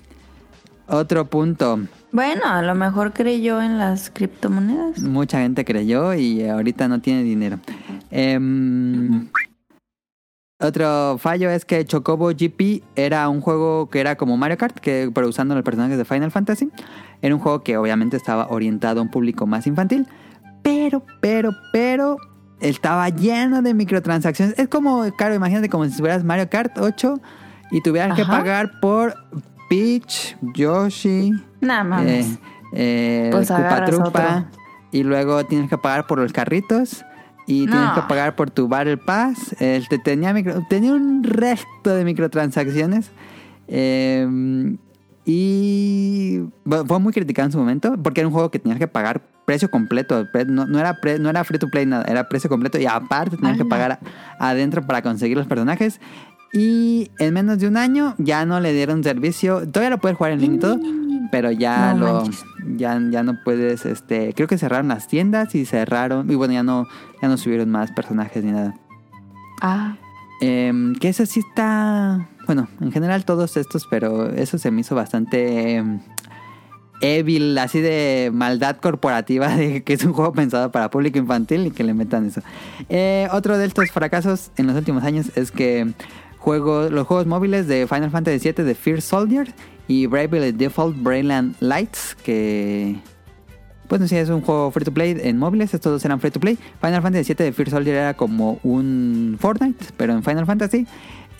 otro 0.87 1.25
punto. 1.25 1.79
Bueno, 2.11 2.41
a 2.45 2.61
lo 2.61 2.75
mejor 2.75 3.13
creyó 3.13 3.61
en 3.61 3.77
las 3.77 4.09
criptomonedas. 4.09 5.01
Mucha 5.01 5.39
gente 5.39 5.63
creyó 5.63 6.13
y 6.13 6.43
ahorita 6.43 6.87
no 6.87 6.99
tiene 6.99 7.23
dinero. 7.23 7.59
Em, 8.09 9.29
otro 10.61 11.17
fallo 11.17 11.49
es 11.49 11.65
que 11.65 11.83
Chocobo 11.85 12.27
GP 12.29 12.83
era 12.95 13.27
un 13.29 13.41
juego 13.41 13.89
que 13.89 13.99
era 13.99 14.15
como 14.15 14.37
Mario 14.37 14.57
Kart, 14.57 14.77
que, 14.79 15.11
pero 15.13 15.27
usando 15.27 15.55
los 15.55 15.63
personajes 15.63 15.97
de 15.97 16.05
Final 16.05 16.31
Fantasy. 16.31 16.69
Era 17.21 17.35
un 17.35 17.41
juego 17.41 17.63
que 17.63 17.77
obviamente 17.77 18.17
estaba 18.17 18.47
orientado 18.49 18.99
a 18.99 19.03
un 19.03 19.09
público 19.09 19.45
más 19.47 19.67
infantil. 19.67 20.07
Pero, 20.63 21.03
pero, 21.19 21.51
pero, 21.73 22.17
estaba 22.59 23.09
lleno 23.09 23.61
de 23.61 23.73
microtransacciones. 23.73 24.57
Es 24.59 24.67
como, 24.67 25.03
claro, 25.15 25.33
imagínate 25.33 25.69
como 25.69 25.85
si 25.85 25.97
tuvieras 25.97 26.23
Mario 26.23 26.49
Kart 26.49 26.77
8 26.77 27.19
y 27.71 27.81
tuvieras 27.81 28.15
que 28.15 28.25
pagar 28.25 28.79
por 28.79 29.15
Peach, 29.69 30.37
Yoshi, 30.53 31.31
Nada 31.61 31.83
más. 31.83 32.05
eh, 32.05 32.25
eh, 32.73 33.29
Pues 33.31 33.47
Koopa 33.49 33.83
otro. 33.85 34.45
y 34.91 35.03
luego 35.03 35.45
tienes 35.45 35.69
que 35.69 35.77
pagar 35.77 36.05
por 36.07 36.19
los 36.19 36.33
carritos 36.33 37.03
y 37.47 37.65
No. 37.65 37.71
tienes 37.71 37.91
que 37.91 38.01
pagar 38.07 38.35
por 38.35 38.49
tu 38.51 38.67
Battle 38.67 38.97
Pass. 38.97 39.55
Este, 39.59 39.97
tenía, 39.99 40.33
micro- 40.33 40.65
tenía 40.69 40.93
un 40.93 41.23
resto 41.23 41.95
de 41.95 42.03
microtransacciones. 42.05 43.11
eh, 43.67 44.75
y 45.25 46.39
bueno, 46.65 46.85
fue 46.85 46.99
muy 46.99 47.13
criticado 47.13 47.45
en 47.47 47.51
su 47.51 47.57
momento 47.59 47.95
porque 48.01 48.21
era 48.21 48.27
un 48.27 48.33
juego 48.33 48.49
que 48.51 48.59
tenías 48.59 48.79
que 48.79 48.87
pagar 48.87 49.21
precio 49.45 49.69
completo. 49.69 50.25
No, 50.47 50.65
no 50.65 50.79
era, 50.79 50.99
pre- 50.99 51.19
no 51.19 51.29
era 51.29 51.43
free 51.43 51.59
to 51.59 51.67
play, 51.69 51.85
nada, 51.85 52.03
era 52.07 52.27
precio 52.27 52.49
completo 52.49 52.79
y 52.79 52.85
aparte 52.85 53.37
tenías 53.37 53.57
que 53.57 53.65
pagar 53.65 53.99
a- 54.39 54.49
adentro 54.49 54.85
para 54.85 55.01
conseguir 55.01 55.37
los 55.37 55.47
personajes. 55.47 55.99
Y 56.53 57.11
en 57.19 57.33
menos 57.33 57.59
de 57.59 57.67
un 57.67 57.77
año 57.77 58.15
ya 58.17 58.45
no 58.45 58.59
le 58.59 58.73
dieron 58.73 59.03
servicio. 59.03 59.65
Todavía 59.69 59.91
lo 59.91 59.99
puedes 59.99 60.17
jugar 60.17 60.33
en 60.33 60.41
línea 60.41 60.57
y 60.57 60.59
todo, 60.59 60.79
pero 61.31 61.51
ya 61.51 61.93
No 61.93 62.23
lo 62.23 62.29
ya, 62.75 62.99
ya 63.09 63.23
no 63.23 63.41
puedes 63.43 63.85
este 63.85 64.33
creo 64.33 64.47
que 64.47 64.57
cerraron 64.57 64.89
las 64.89 65.07
tiendas 65.07 65.55
y 65.55 65.65
cerraron 65.65 66.29
y 66.29 66.35
bueno 66.35 66.53
ya 66.53 66.63
no 66.63 66.87
ya 67.21 67.27
no 67.27 67.37
subieron 67.37 67.69
más 67.71 67.91
personajes 67.91 68.43
ni 68.43 68.51
nada. 68.51 68.75
Ah, 69.61 69.95
Em, 70.41 70.95
que 70.95 71.07
eso 71.07 71.23
sí 71.27 71.39
está 71.39 72.27
bueno 72.47 72.67
en 72.81 72.91
general 72.91 73.25
todos 73.25 73.57
estos 73.57 73.85
pero 73.85 74.27
eso 74.33 74.57
se 74.57 74.71
me 74.71 74.81
hizo 74.81 74.95
bastante 74.95 75.75
em, 75.75 75.99
evil 76.99 77.55
así 77.59 77.79
de 77.79 78.31
maldad 78.33 78.77
corporativa 78.77 79.49
de 79.55 79.83
que 79.83 79.93
es 79.93 80.03
un 80.03 80.13
juego 80.13 80.33
pensado 80.33 80.71
para 80.71 80.89
público 80.89 81.19
infantil 81.19 81.67
y 81.67 81.71
que 81.71 81.83
le 81.83 81.93
metan 81.93 82.25
eso. 82.25 82.41
Eh, 82.89 83.27
otro 83.31 83.59
de 83.59 83.67
estos 83.67 83.91
fracasos 83.91 84.49
en 84.57 84.65
los 84.65 84.75
últimos 84.75 85.03
años 85.03 85.31
es 85.35 85.51
que 85.51 85.93
juego, 86.39 86.89
los 86.89 87.05
juegos 87.05 87.27
móviles 87.27 87.67
de 87.67 87.85
Final 87.85 88.09
Fantasy 88.09 88.51
VII 88.51 88.65
de 88.65 88.73
Fear 88.73 89.01
Soldier 89.01 89.53
y 89.91 90.05
Bravely 90.07 90.51
Default 90.53 90.95
Brilliant 91.03 91.55
Lights 91.59 92.15
que 92.23 92.95
pues 93.87 93.99
no 93.99 94.07
sé, 94.07 94.21
es 94.21 94.29
un 94.29 94.39
juego 94.39 94.71
free 94.71 94.85
to 94.85 94.93
play 94.93 95.17
en 95.21 95.37
móviles, 95.37 95.73
estos 95.73 95.91
dos 95.91 96.05
eran 96.05 96.21
free 96.21 96.31
to 96.31 96.39
play. 96.39 96.57
Final 96.79 97.01
Fantasy 97.01 97.33
VII 97.33 97.45
de 97.47 97.51
Fear 97.51 97.69
Soldier 97.71 97.95
era 97.97 98.13
como 98.13 98.57
un 98.63 99.35
Fortnite, 99.37 99.87
pero 99.97 100.13
en 100.13 100.23
Final 100.23 100.45
Fantasy. 100.45 100.87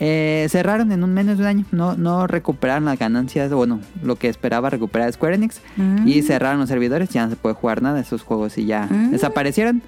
Eh, 0.01 0.47
cerraron 0.49 0.91
en 0.91 1.03
un 1.05 1.13
menos 1.13 1.37
de 1.37 1.43
un 1.43 1.47
año, 1.47 1.65
no, 1.71 1.95
no 1.95 2.27
recuperaron 2.27 2.83
las 2.85 2.99
ganancias, 2.99 3.53
bueno, 3.53 3.79
lo 4.03 4.17
que 4.17 4.27
esperaba 4.27 4.69
recuperar 4.69 5.13
Square 5.13 5.35
Enix. 5.35 5.61
Mm. 5.77 6.07
Y 6.09 6.23
cerraron 6.23 6.59
los 6.59 6.67
servidores, 6.67 7.07
ya 7.09 7.23
no 7.23 7.29
se 7.29 7.35
puede 7.37 7.55
jugar 7.55 7.81
nada, 7.81 8.01
esos 8.01 8.21
juegos 8.23 8.57
y 8.57 8.65
ya 8.65 8.87
Mm. 8.91 9.11
desaparecieron. 9.11 9.81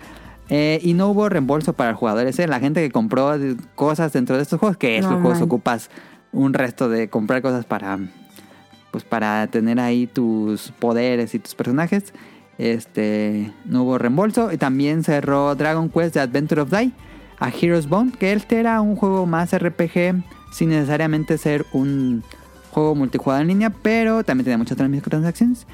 Eh, 0.47 0.79
y 0.83 0.93
no 0.93 1.09
hubo 1.09 1.27
reembolso 1.27 1.73
para 1.73 1.91
los 1.91 1.99
jugadores, 1.99 2.39
¿eh? 2.39 2.47
la 2.47 2.61
gente 2.61 2.81
que 2.81 2.91
compró 2.91 3.37
de- 3.37 3.57
cosas 3.75 4.13
dentro 4.13 4.37
de 4.37 4.43
estos 4.43 4.59
juegos, 4.59 4.77
que 4.77 4.97
estos 4.99 5.11
No 5.11 5.19
juegos 5.19 5.39
man. 5.39 5.47
ocupas 5.47 5.89
un 6.31 6.53
resto 6.53 6.87
de 6.87 7.09
comprar 7.09 7.41
cosas 7.41 7.65
para 7.65 7.97
pues 8.93 9.03
para 9.03 9.47
tener 9.47 9.79
ahí 9.79 10.05
tus 10.05 10.71
poderes 10.77 11.33
y 11.33 11.39
tus 11.39 11.55
personajes. 11.55 12.13
Este, 12.59 13.51
no 13.65 13.81
hubo 13.81 13.97
reembolso. 13.97 14.51
Y 14.51 14.57
también 14.57 15.03
cerró 15.03 15.55
Dragon 15.55 15.89
Quest 15.89 16.13
The 16.13 16.19
Adventure 16.19 16.61
of 16.61 16.69
Die 16.69 16.91
a 17.39 17.49
Heroes 17.49 17.89
Bone, 17.89 18.11
que 18.11 18.33
este 18.33 18.59
era 18.59 18.79
un 18.81 18.95
juego 18.95 19.25
más 19.25 19.57
RPG 19.57 20.23
sin 20.51 20.69
necesariamente 20.69 21.39
ser 21.39 21.65
un 21.73 22.23
juego 22.69 22.93
multijugador 22.93 23.41
en 23.41 23.47
línea, 23.47 23.71
pero 23.71 24.23
también 24.23 24.45
tenía 24.45 24.59
muchas 24.59 24.77
microtransacciones. 24.77 25.65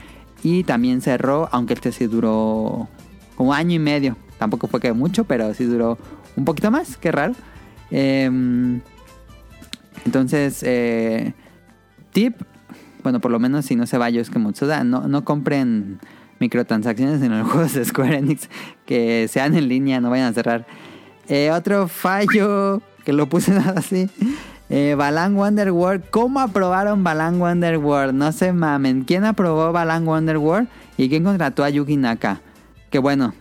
Y 0.42 0.64
también 0.64 1.02
cerró, 1.02 1.50
aunque 1.52 1.74
este 1.74 1.92
sí 1.92 2.08
duró 2.08 2.88
como 3.36 3.54
año 3.54 3.76
y 3.76 3.80
medio. 3.80 4.16
Tampoco 4.38 4.68
fue 4.68 4.80
que 4.80 4.94
mucho, 4.94 5.26
pero 5.26 5.54
sí 5.54 5.66
duró 5.66 5.98
un 6.38 6.46
poquito 6.46 6.72
más, 6.72 6.96
qué 6.96 7.12
raro. 7.12 7.34
Em, 7.92 8.80
entonces, 10.06 10.64
eh, 10.66 11.34
tip, 12.14 12.38
bueno, 13.10 13.22
por 13.22 13.32
lo 13.32 13.40
menos 13.40 13.66
si 13.66 13.76
no 13.76 13.88
se 13.88 13.98
va 13.98 14.12
que 14.12 14.40
Mutsuda, 14.40 14.84
no, 14.84 15.08
no 15.08 15.26
compren 15.26 16.00
microtransacciones 16.40 17.24
en 17.24 17.40
los 17.40 17.48
juegos 17.52 17.74
de 17.74 17.84
Square 17.84 18.18
Enix 18.18 18.48
que 18.86 19.28
sean 19.28 19.56
en 19.56 19.68
línea, 19.68 20.00
no 20.00 20.12
vayan 20.12 20.28
a 20.28 20.34
cerrar. 20.34 20.68
Eh, 21.28 21.50
otro 21.52 21.88
fallo 21.88 22.84
que 23.04 23.12
lo 23.12 23.28
puse 23.28 23.52
nada 23.56 23.80
así. 23.80 24.08
Eh, 24.70 24.94
Balan 24.96 25.36
Wonderworld. 25.36 26.04
¿Cómo 26.12 26.40
aprobaron 26.40 27.04
Balan 27.04 27.42
Wonderworld? 27.42 28.14
No 28.14 28.32
se 28.32 28.54
mamen. 28.54 29.06
¿Quién 29.06 29.26
aprobó 29.26 29.72
Balan 29.72 30.08
Wonderworld? 30.08 30.68
¿Y 30.96 31.10
quién 31.10 31.24
contrató 31.24 31.64
a 31.64 31.72
Yugi 31.72 31.98
Naka? 31.98 32.42
Que 32.92 33.00
bueno, 33.00 33.34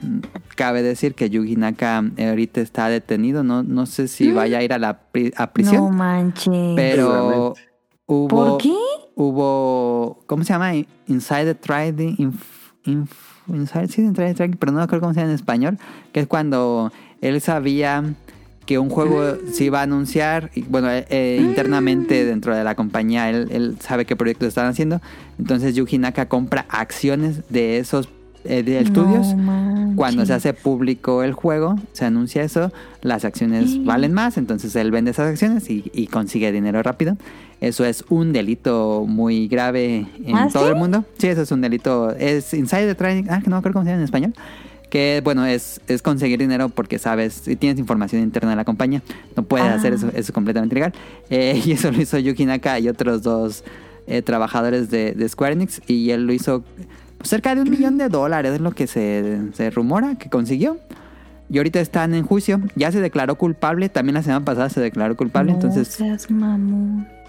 cabe 0.56 0.82
decir 0.82 1.14
que 1.14 1.28
Yugi 1.28 1.56
Naka 1.56 2.04
eh, 2.16 2.30
ahorita 2.30 2.62
está 2.62 2.88
detenido. 2.88 3.44
No, 3.44 3.62
no 3.62 3.84
sé 3.84 4.08
si 4.08 4.30
mm. 4.30 4.34
vaya 4.34 4.58
a 4.58 4.62
ir 4.62 4.72
a 4.72 4.78
la 4.78 5.00
a 5.36 5.50
prisión. 5.52 5.76
No 5.76 5.90
manches. 5.90 6.74
Pero 6.74 7.52
hubo. 8.06 8.28
¿Por 8.28 8.58
qué? 8.62 8.74
Hubo. 9.18 10.20
¿Cómo 10.26 10.44
se 10.44 10.52
llama? 10.52 10.74
Inside 11.08 11.44
the 11.44 11.54
Trading. 11.56 12.14
inside, 12.86 13.88
sí, 13.88 14.02
Inside 14.02 14.28
the 14.28 14.34
Trading, 14.34 14.56
pero 14.56 14.70
no 14.70 14.78
me 14.78 14.84
acuerdo 14.84 15.00
cómo 15.00 15.12
se 15.12 15.20
llama 15.20 15.32
en 15.32 15.34
español. 15.34 15.78
Que 16.12 16.20
es 16.20 16.28
cuando 16.28 16.92
él 17.20 17.40
sabía 17.40 18.14
que 18.64 18.78
un 18.78 18.90
juego 18.90 19.38
se 19.50 19.64
iba 19.64 19.80
a 19.80 19.82
anunciar, 19.82 20.50
y 20.54 20.62
bueno, 20.62 20.88
eh, 20.90 21.04
eh, 21.08 21.38
internamente 21.40 22.24
dentro 22.26 22.54
de 22.54 22.62
la 22.62 22.76
compañía, 22.76 23.28
él, 23.30 23.76
sabe 23.80 24.04
qué 24.04 24.14
proyectos 24.14 24.48
están 24.48 24.66
haciendo, 24.66 25.00
entonces 25.38 25.74
Yuji 25.74 25.96
Naka 25.96 26.28
compra 26.28 26.66
acciones 26.68 27.48
de 27.48 27.78
esos 27.78 28.10
eh, 28.48 28.62
de 28.62 28.80
estudios. 28.80 29.26
Cuando 29.94 30.24
se 30.24 30.32
hace 30.32 30.54
público 30.54 31.22
el 31.22 31.34
juego, 31.34 31.76
se 31.92 32.06
anuncia 32.06 32.42
eso, 32.42 32.72
las 33.02 33.26
acciones 33.26 33.84
valen 33.84 34.14
más, 34.14 34.38
entonces 34.38 34.74
él 34.76 34.90
vende 34.90 35.10
esas 35.10 35.28
acciones 35.28 35.68
y, 35.68 36.06
consigue 36.06 36.50
dinero 36.50 36.82
rápido. 36.82 37.18
Eso 37.60 37.84
es 37.84 38.04
un 38.08 38.32
delito 38.32 39.04
muy 39.06 39.48
grave 39.48 40.06
en 40.24 40.36
¿Ah, 40.36 40.48
todo 40.50 40.68
el 40.68 40.76
mundo. 40.76 41.04
Sí, 41.18 41.26
eso 41.26 41.42
es 41.42 41.52
un 41.52 41.60
delito. 41.60 42.14
Es 42.16 42.54
insider 42.54 42.94
trading. 42.94 43.24
Ah, 43.28 43.40
que 43.42 43.50
no 43.50 43.60
creo 43.60 43.74
cómo 43.74 43.84
se 43.84 43.90
llama 43.90 44.00
en 44.00 44.04
español 44.04 44.34
que 44.88 45.20
bueno, 45.22 45.44
es, 45.44 45.82
es 45.86 46.00
conseguir 46.00 46.38
dinero 46.38 46.70
porque 46.70 46.98
sabes, 46.98 47.34
si 47.44 47.56
tienes 47.56 47.78
información 47.78 48.22
interna 48.22 48.50
de 48.50 48.56
la 48.56 48.64
compañía, 48.64 49.02
no 49.36 49.42
puedes 49.42 49.68
hacer 49.68 49.92
eso, 49.92 50.08
eso 50.08 50.18
es 50.18 50.32
completamente 50.32 50.74
legal. 50.74 50.94
Eh, 51.28 51.60
y 51.66 51.72
eso 51.72 51.90
lo 51.92 52.00
hizo 52.00 52.18
Yuki 52.18 52.46
Naka 52.46 52.78
y 52.78 52.88
otros 52.88 53.22
dos 53.22 53.64
eh, 54.06 54.22
trabajadores 54.22 54.88
de, 54.88 55.12
de, 55.12 55.28
Square 55.28 55.52
Enix 55.52 55.82
y 55.86 56.10
él 56.12 56.26
lo 56.26 56.32
hizo 56.32 56.64
cerca 57.22 57.54
de 57.54 57.62
un 57.62 57.70
millón 57.70 57.98
de 57.98 58.08
dólares, 58.10 58.54
es 58.54 58.60
lo 58.60 58.72
que 58.72 58.86
se, 58.86 59.38
se 59.52 59.70
rumora 59.70 60.16
que 60.16 60.28
consiguió 60.28 60.78
y 61.50 61.56
ahorita 61.58 61.80
están 61.80 62.14
en 62.14 62.26
juicio. 62.26 62.60
Ya 62.76 62.92
se 62.92 63.00
declaró 63.00 63.36
culpable. 63.36 63.88
También 63.88 64.14
la 64.14 64.22
semana 64.22 64.44
pasada 64.44 64.68
se 64.68 64.80
declaró 64.80 65.16
culpable. 65.16 65.52
entonces. 65.52 65.98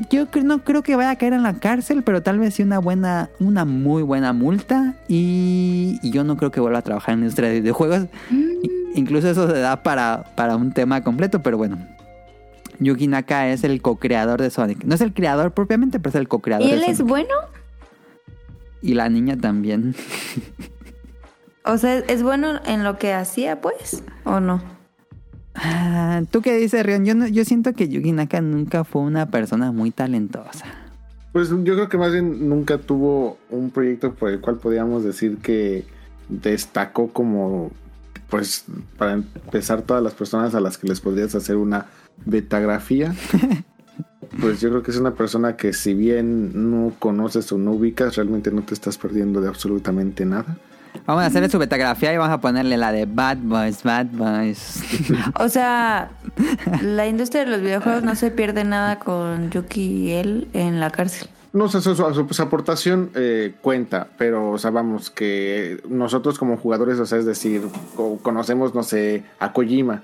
Yo 0.09 0.27
no 0.43 0.63
creo 0.63 0.83
que 0.83 0.95
vaya 0.95 1.11
a 1.11 1.15
caer 1.15 1.33
en 1.33 1.43
la 1.43 1.53
cárcel, 1.53 2.03
pero 2.03 2.21
tal 2.21 2.39
vez 2.39 2.55
sí 2.55 2.63
una 2.63 2.79
buena, 2.79 3.29
una 3.39 3.63
muy 3.63 4.03
buena 4.03 4.33
multa. 4.33 4.95
Y, 5.07 5.99
yo 6.03 6.23
no 6.23 6.35
creo 6.35 6.51
que 6.51 6.59
vuelva 6.59 6.79
a 6.79 6.81
trabajar 6.81 7.13
en 7.13 7.21
la 7.21 7.25
industria 7.25 7.49
de 7.49 7.61
videojuegos. 7.61 8.07
Mm. 8.29 8.49
Incluso 8.95 9.29
eso 9.29 9.47
se 9.47 9.59
da 9.59 9.83
para, 9.83 10.25
para 10.35 10.57
un 10.57 10.73
tema 10.73 11.01
completo, 11.01 11.41
pero 11.41 11.57
bueno. 11.57 11.77
Yuki 12.79 13.07
Naka 13.07 13.49
es 13.49 13.63
el 13.63 13.81
co-creador 13.81 14.41
de 14.41 14.49
Sonic. 14.49 14.83
No 14.83 14.95
es 14.95 15.01
el 15.01 15.13
creador 15.13 15.51
propiamente, 15.51 15.99
pero 15.99 16.09
es 16.09 16.15
el 16.15 16.27
co-creador. 16.27 16.67
¿Y 16.67 16.71
él 16.71 16.83
es 16.87 17.01
bueno? 17.01 17.33
Y 18.81 18.93
la 18.93 19.09
niña 19.09 19.37
también. 19.37 19.95
O 21.65 21.77
sea, 21.77 21.99
¿es 21.99 22.23
bueno 22.23 22.59
en 22.65 22.83
lo 22.83 22.97
que 22.97 23.13
hacía, 23.13 23.61
pues? 23.61 24.03
¿O 24.23 24.39
no? 24.39 24.61
Ah, 25.55 26.21
¿Tú 26.31 26.41
qué 26.41 26.57
dices, 26.57 26.85
Rion? 26.85 27.05
Yo, 27.05 27.13
yo 27.27 27.43
siento 27.43 27.73
que 27.73 27.89
Yugi 27.89 28.11
Naka 28.11 28.41
nunca 28.41 28.83
fue 28.83 29.01
una 29.01 29.29
persona 29.29 29.71
muy 29.71 29.91
talentosa. 29.91 30.65
Pues 31.33 31.49
yo 31.49 31.75
creo 31.75 31.89
que 31.89 31.97
más 31.97 32.11
bien 32.11 32.49
nunca 32.49 32.77
tuvo 32.77 33.37
un 33.49 33.69
proyecto 33.69 34.13
por 34.13 34.31
el 34.31 34.39
cual 34.39 34.57
podíamos 34.57 35.03
decir 35.03 35.37
que 35.37 35.85
destacó 36.27 37.09
como, 37.09 37.71
pues, 38.29 38.65
para 38.97 39.13
empezar, 39.13 39.81
todas 39.81 40.01
las 40.01 40.13
personas 40.13 40.55
a 40.55 40.59
las 40.59 40.77
que 40.77 40.87
les 40.87 41.01
podrías 41.01 41.35
hacer 41.35 41.57
una 41.57 41.87
betagrafía. 42.25 43.13
pues 44.39 44.61
yo 44.61 44.69
creo 44.69 44.83
que 44.83 44.91
es 44.91 44.97
una 44.97 45.11
persona 45.11 45.55
que 45.55 45.73
si 45.73 45.93
bien 45.93 46.71
no 46.71 46.93
conoces 46.99 47.51
o 47.51 47.57
no 47.57 47.71
ubicas, 47.71 48.15
realmente 48.15 48.51
no 48.51 48.61
te 48.61 48.73
estás 48.73 48.97
perdiendo 48.97 49.41
de 49.41 49.47
absolutamente 49.47 50.25
nada. 50.25 50.57
Vamos 51.05 51.23
a 51.23 51.27
hacerle 51.27 51.49
su 51.49 51.59
betagrafía 51.59 52.13
y 52.13 52.17
vamos 52.17 52.33
a 52.33 52.41
ponerle 52.41 52.77
la 52.77 52.91
de 52.91 53.05
Bad 53.05 53.37
Boys, 53.41 53.83
Bad 53.83 54.07
Boys. 54.11 54.83
O 55.39 55.49
sea, 55.49 56.11
la 56.81 57.07
industria 57.07 57.45
de 57.45 57.51
los 57.51 57.61
videojuegos 57.61 58.03
no 58.03 58.15
se 58.15 58.31
pierde 58.31 58.63
nada 58.63 58.99
con 58.99 59.49
Yuki 59.49 59.81
y 59.81 60.11
él 60.11 60.47
en 60.53 60.79
la 60.79 60.91
cárcel. 60.91 61.29
No, 61.51 61.67
sé, 61.67 61.81
su, 61.81 61.95
su, 61.95 62.41
aportación 62.43 63.09
eh, 63.15 63.55
cuenta, 63.61 64.07
pero 64.19 64.51
o 64.51 64.57
sea, 64.59 64.69
vamos, 64.69 65.09
que 65.09 65.81
nosotros 65.89 66.37
como 66.37 66.57
jugadores, 66.57 66.99
o 66.99 67.07
sea, 67.07 67.17
es 67.17 67.25
decir, 67.25 67.63
conocemos, 68.21 68.75
no 68.75 68.83
sé, 68.83 69.23
a 69.39 69.51
Kojima 69.51 70.03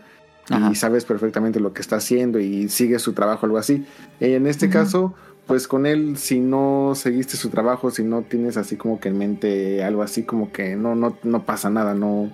y 0.49 0.75
sabes 0.75 1.05
perfectamente 1.05 1.59
lo 1.59 1.73
que 1.73 1.81
está 1.81 1.97
haciendo 1.97 2.39
y 2.39 2.69
sigue 2.69 2.99
su 2.99 3.13
trabajo, 3.13 3.45
algo 3.45 3.57
así. 3.57 3.85
En 4.19 4.47
este 4.47 4.69
caso, 4.69 5.15
pues 5.47 5.67
con 5.67 5.85
él, 5.85 6.17
si 6.17 6.39
no 6.39 6.93
seguiste 6.95 7.37
su 7.37 7.49
trabajo, 7.49 7.91
si 7.91 8.03
no 8.03 8.23
tienes 8.23 8.57
así 8.57 8.75
como 8.75 8.99
que 8.99 9.09
en 9.09 9.17
mente 9.17 9.83
algo 9.83 10.03
así, 10.03 10.23
como 10.23 10.51
que 10.51 10.75
no, 10.75 10.95
no, 10.95 11.17
no 11.23 11.43
pasa 11.45 11.69
nada, 11.69 11.93
no. 11.93 12.31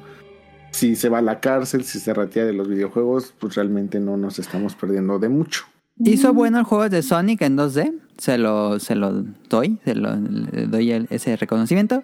Si 0.72 0.96
se 0.96 1.10
va 1.10 1.18
a 1.18 1.22
la 1.22 1.42
cárcel, 1.42 1.84
si 1.84 2.00
se 2.00 2.14
retira 2.14 2.46
de 2.46 2.54
los 2.54 2.68
videojuegos, 2.68 3.34
pues 3.40 3.56
realmente 3.56 4.00
no 4.00 4.16
nos 4.16 4.40
estamos 4.40 4.76
perdiendo 4.76 5.20
de 5.20 5.28
mucho. 5.28 5.66
Hizo 6.00 6.34
bueno 6.34 6.60
el 6.60 6.64
juego 6.64 6.88
de 6.88 7.04
Sonic 7.04 7.42
en 7.42 7.58
2D, 7.58 7.94
se 8.18 8.38
lo, 8.38 8.80
se 8.80 8.96
lo 8.96 9.26
doy, 9.50 9.78
se 9.84 9.96
lo 9.96 10.16
doy 10.16 11.08
ese 11.10 11.36
reconocimiento. 11.36 12.04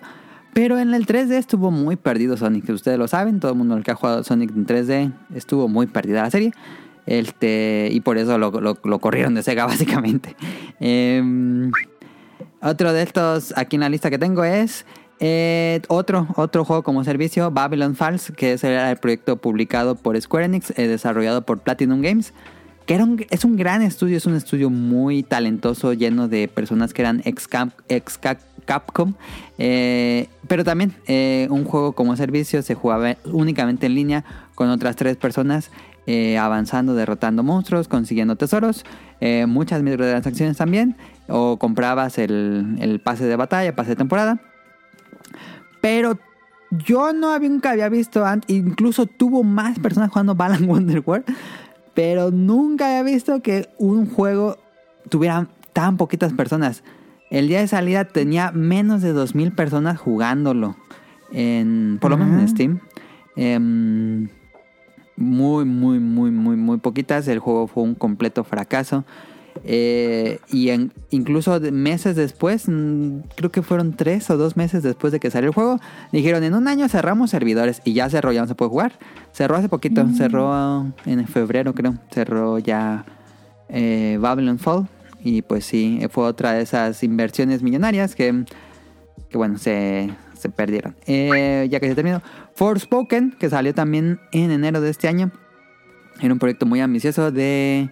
Pero 0.53 0.79
en 0.79 0.93
el 0.93 1.05
3D 1.05 1.33
estuvo 1.33 1.69
muy 1.71 1.95
perdido 1.95 2.35
Sonic, 2.35 2.67
ustedes 2.69 2.97
lo 2.97 3.07
saben, 3.07 3.39
todo 3.39 3.51
el 3.51 3.57
mundo 3.57 3.79
que 3.83 3.91
ha 3.91 3.95
jugado 3.95 4.23
Sonic 4.23 4.51
en 4.51 4.65
3D 4.65 5.13
estuvo 5.35 5.67
muy 5.67 5.87
perdida 5.87 6.23
la 6.23 6.31
serie. 6.31 6.51
Este, 7.05 7.89
y 7.91 8.01
por 8.01 8.17
eso 8.17 8.37
lo, 8.37 8.99
corrieron 8.99 9.33
de 9.33 9.43
Sega, 9.43 9.65
básicamente. 9.67 10.35
Em, 10.79 11.71
otro 12.61 12.91
de 12.91 13.03
estos 13.03 13.53
aquí 13.55 13.77
en 13.77 13.81
la 13.81 13.89
lista 13.89 14.09
que 14.09 14.17
tengo 14.17 14.43
es 14.43 14.85
eh, 15.19 15.81
otro, 15.87 16.27
otro 16.35 16.65
juego 16.65 16.83
como 16.83 17.03
servicio, 17.03 17.49
Babylon 17.49 17.95
Falls, 17.95 18.31
que 18.35 18.53
es 18.53 18.63
el, 18.63 18.97
proyecto 18.97 19.37
publicado 19.37 19.95
por 19.95 20.19
Square 20.21 20.45
Enix, 20.45 20.77
eh, 20.77 20.87
desarrollado 20.87 21.45
por 21.45 21.59
Platinum 21.59 22.01
Games. 22.01 22.33
Que 22.85 22.95
era 22.95 23.05
es 23.31 23.43
un 23.43 23.57
gran 23.57 23.81
estudio, 23.81 24.15
es 24.15 24.25
un 24.25 24.35
estudio 24.35 24.69
muy 24.69 25.21
talentoso, 25.21 25.91
lleno 25.91 26.29
de 26.29 26.47
personas 26.47 26.93
que 26.93 27.01
eran 27.01 27.21
ex, 27.25 27.49
ex 27.89 28.17
Capcom. 28.67 29.15
Eh, 29.57 30.27
pero 30.47 30.63
también 30.63 30.93
un 31.49 31.65
juego 31.65 31.93
como 31.93 32.15
servicio 32.15 32.61
se 32.61 32.75
jugaba 32.75 33.17
únicamente 33.25 33.87
en 33.87 33.95
línea 33.95 34.23
con 34.53 34.69
otras 34.69 34.95
tres 34.95 35.17
personas 35.17 35.71
eh, 36.09 36.37
avanzando, 36.37 36.95
derrotando 36.95 37.43
monstruos, 37.43 37.89
consiguiendo 37.89 38.37
tesoros, 38.37 38.85
eh, 39.19 39.45
muchas 39.45 39.83
microtransacciones 39.83 40.55
también, 40.55 40.95
o 41.27 41.57
comprabas 41.57 42.17
el, 42.17 43.01
pase 43.03 43.25
de 43.25 43.35
batalla, 43.35 43.75
pase 43.75 43.89
de 43.89 43.95
temporada. 43.97 44.39
Pero 45.81 46.17
yo 46.71 47.11
no 47.11 47.37
nunca 47.37 47.71
había 47.71 47.89
visto, 47.89 48.23
incluso 48.47 49.05
tuvo 49.05 49.43
más 49.43 49.79
personas 49.79 50.09
jugando 50.09 50.33
Balan 50.33 50.69
Wonderworld, 50.69 51.25
pero 51.93 52.31
nunca 52.31 52.85
había 52.85 53.03
visto 53.03 53.41
que 53.41 53.67
un 53.77 54.09
juego 54.09 54.57
tuviera 55.09 55.49
tan 55.73 55.97
poquitas 55.97 56.31
personas. 56.31 56.83
El 57.29 57.47
día 57.47 57.59
de 57.59 57.67
salida 57.67 58.05
tenía 58.05 58.51
menos 58.51 59.01
de 59.01 59.13
2.000 59.13 59.53
personas 59.53 59.99
jugándolo, 59.99 60.77
en, 61.31 61.97
por 61.99 62.11
lo 62.11 62.17
menos 62.17 62.41
en 62.41 62.47
Steam. 62.47 62.79
Em, 63.35 64.29
muy, 65.17 65.65
muy, 65.65 65.99
muy, 65.99 66.31
muy, 66.31 66.55
muy 66.55 66.77
poquitas. 66.77 67.27
El 67.27 67.39
juego 67.39 67.67
fue 67.67 67.83
un 67.83 67.95
completo 67.95 68.43
fracaso. 68.43 69.03
Eh, 69.63 70.39
y 70.49 70.69
en, 70.69 70.93
incluso 71.09 71.59
meses 71.59 72.15
después, 72.15 72.67
mm, 72.67 73.19
creo 73.35 73.51
que 73.51 73.61
fueron 73.61 73.93
tres 73.93 74.29
o 74.29 74.37
dos 74.37 74.55
meses 74.55 74.83
después 74.83 75.11
de 75.11 75.19
que 75.19 75.31
salió 75.31 75.49
el 75.49 75.53
juego, 75.55 75.79
dijeron 76.11 76.43
en 76.43 76.53
un 76.53 76.67
año 76.67 76.87
cerramos 76.87 77.31
servidores 77.31 77.81
y 77.83 77.93
ya 77.93 78.09
cerró, 78.09 78.31
ya 78.31 78.41
no 78.41 78.47
se 78.47 78.55
puede 78.55 78.69
jugar. 78.69 78.93
Cerró 79.31 79.55
hace 79.55 79.69
poquito, 79.69 80.05
mm. 80.05 80.15
cerró 80.15 80.85
en 81.05 81.27
febrero 81.27 81.73
creo, 81.73 81.95
cerró 82.11 82.59
ya 82.59 83.05
eh, 83.69 84.17
Babylon 84.21 84.59
Fall. 84.59 84.87
Y 85.23 85.41
pues 85.41 85.65
sí, 85.65 85.99
fue 86.09 86.25
otra 86.25 86.53
de 86.53 86.61
esas 86.61 87.03
inversiones 87.03 87.63
millonarias 87.63 88.15
que, 88.15 88.45
que 89.29 89.37
bueno, 89.37 89.57
se, 89.57 90.09
se 90.37 90.49
perdieron. 90.49 90.95
Eh, 91.05 91.67
ya 91.69 91.79
que 91.79 91.87
se 91.87 91.95
terminó. 91.95 92.21
Forspoken, 92.55 93.31
que 93.31 93.49
salió 93.49 93.73
también 93.73 94.19
en 94.31 94.51
enero 94.51 94.81
de 94.81 94.89
este 94.89 95.07
año. 95.07 95.31
Era 96.21 96.33
un 96.33 96.39
proyecto 96.39 96.65
muy 96.65 96.79
ambicioso 96.81 97.31
de, 97.31 97.89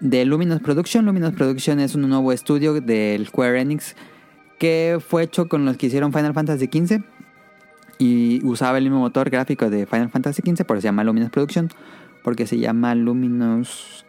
de 0.00 0.24
Luminous 0.24 0.60
Production. 0.60 1.04
Luminous 1.04 1.34
Production 1.34 1.80
es 1.80 1.94
un 1.94 2.08
nuevo 2.08 2.32
estudio 2.32 2.80
del 2.80 3.26
Square 3.26 3.60
Enix 3.60 3.96
que 4.58 4.98
fue 5.04 5.22
hecho 5.22 5.48
con 5.48 5.64
los 5.64 5.78
que 5.78 5.86
hicieron 5.86 6.12
Final 6.12 6.34
Fantasy 6.34 6.66
XV 6.66 7.02
y 7.98 8.44
usaba 8.44 8.78
el 8.78 8.84
mismo 8.84 9.00
motor 9.00 9.30
gráfico 9.30 9.70
de 9.70 9.86
Final 9.86 10.10
Fantasy 10.10 10.42
XV, 10.42 10.64
por 10.64 10.76
eso 10.76 10.82
se 10.82 10.88
llama 10.88 11.02
Luminous 11.02 11.30
Production, 11.30 11.70
porque 12.22 12.46
se 12.46 12.58
llama 12.58 12.94
Luminous... 12.94 14.04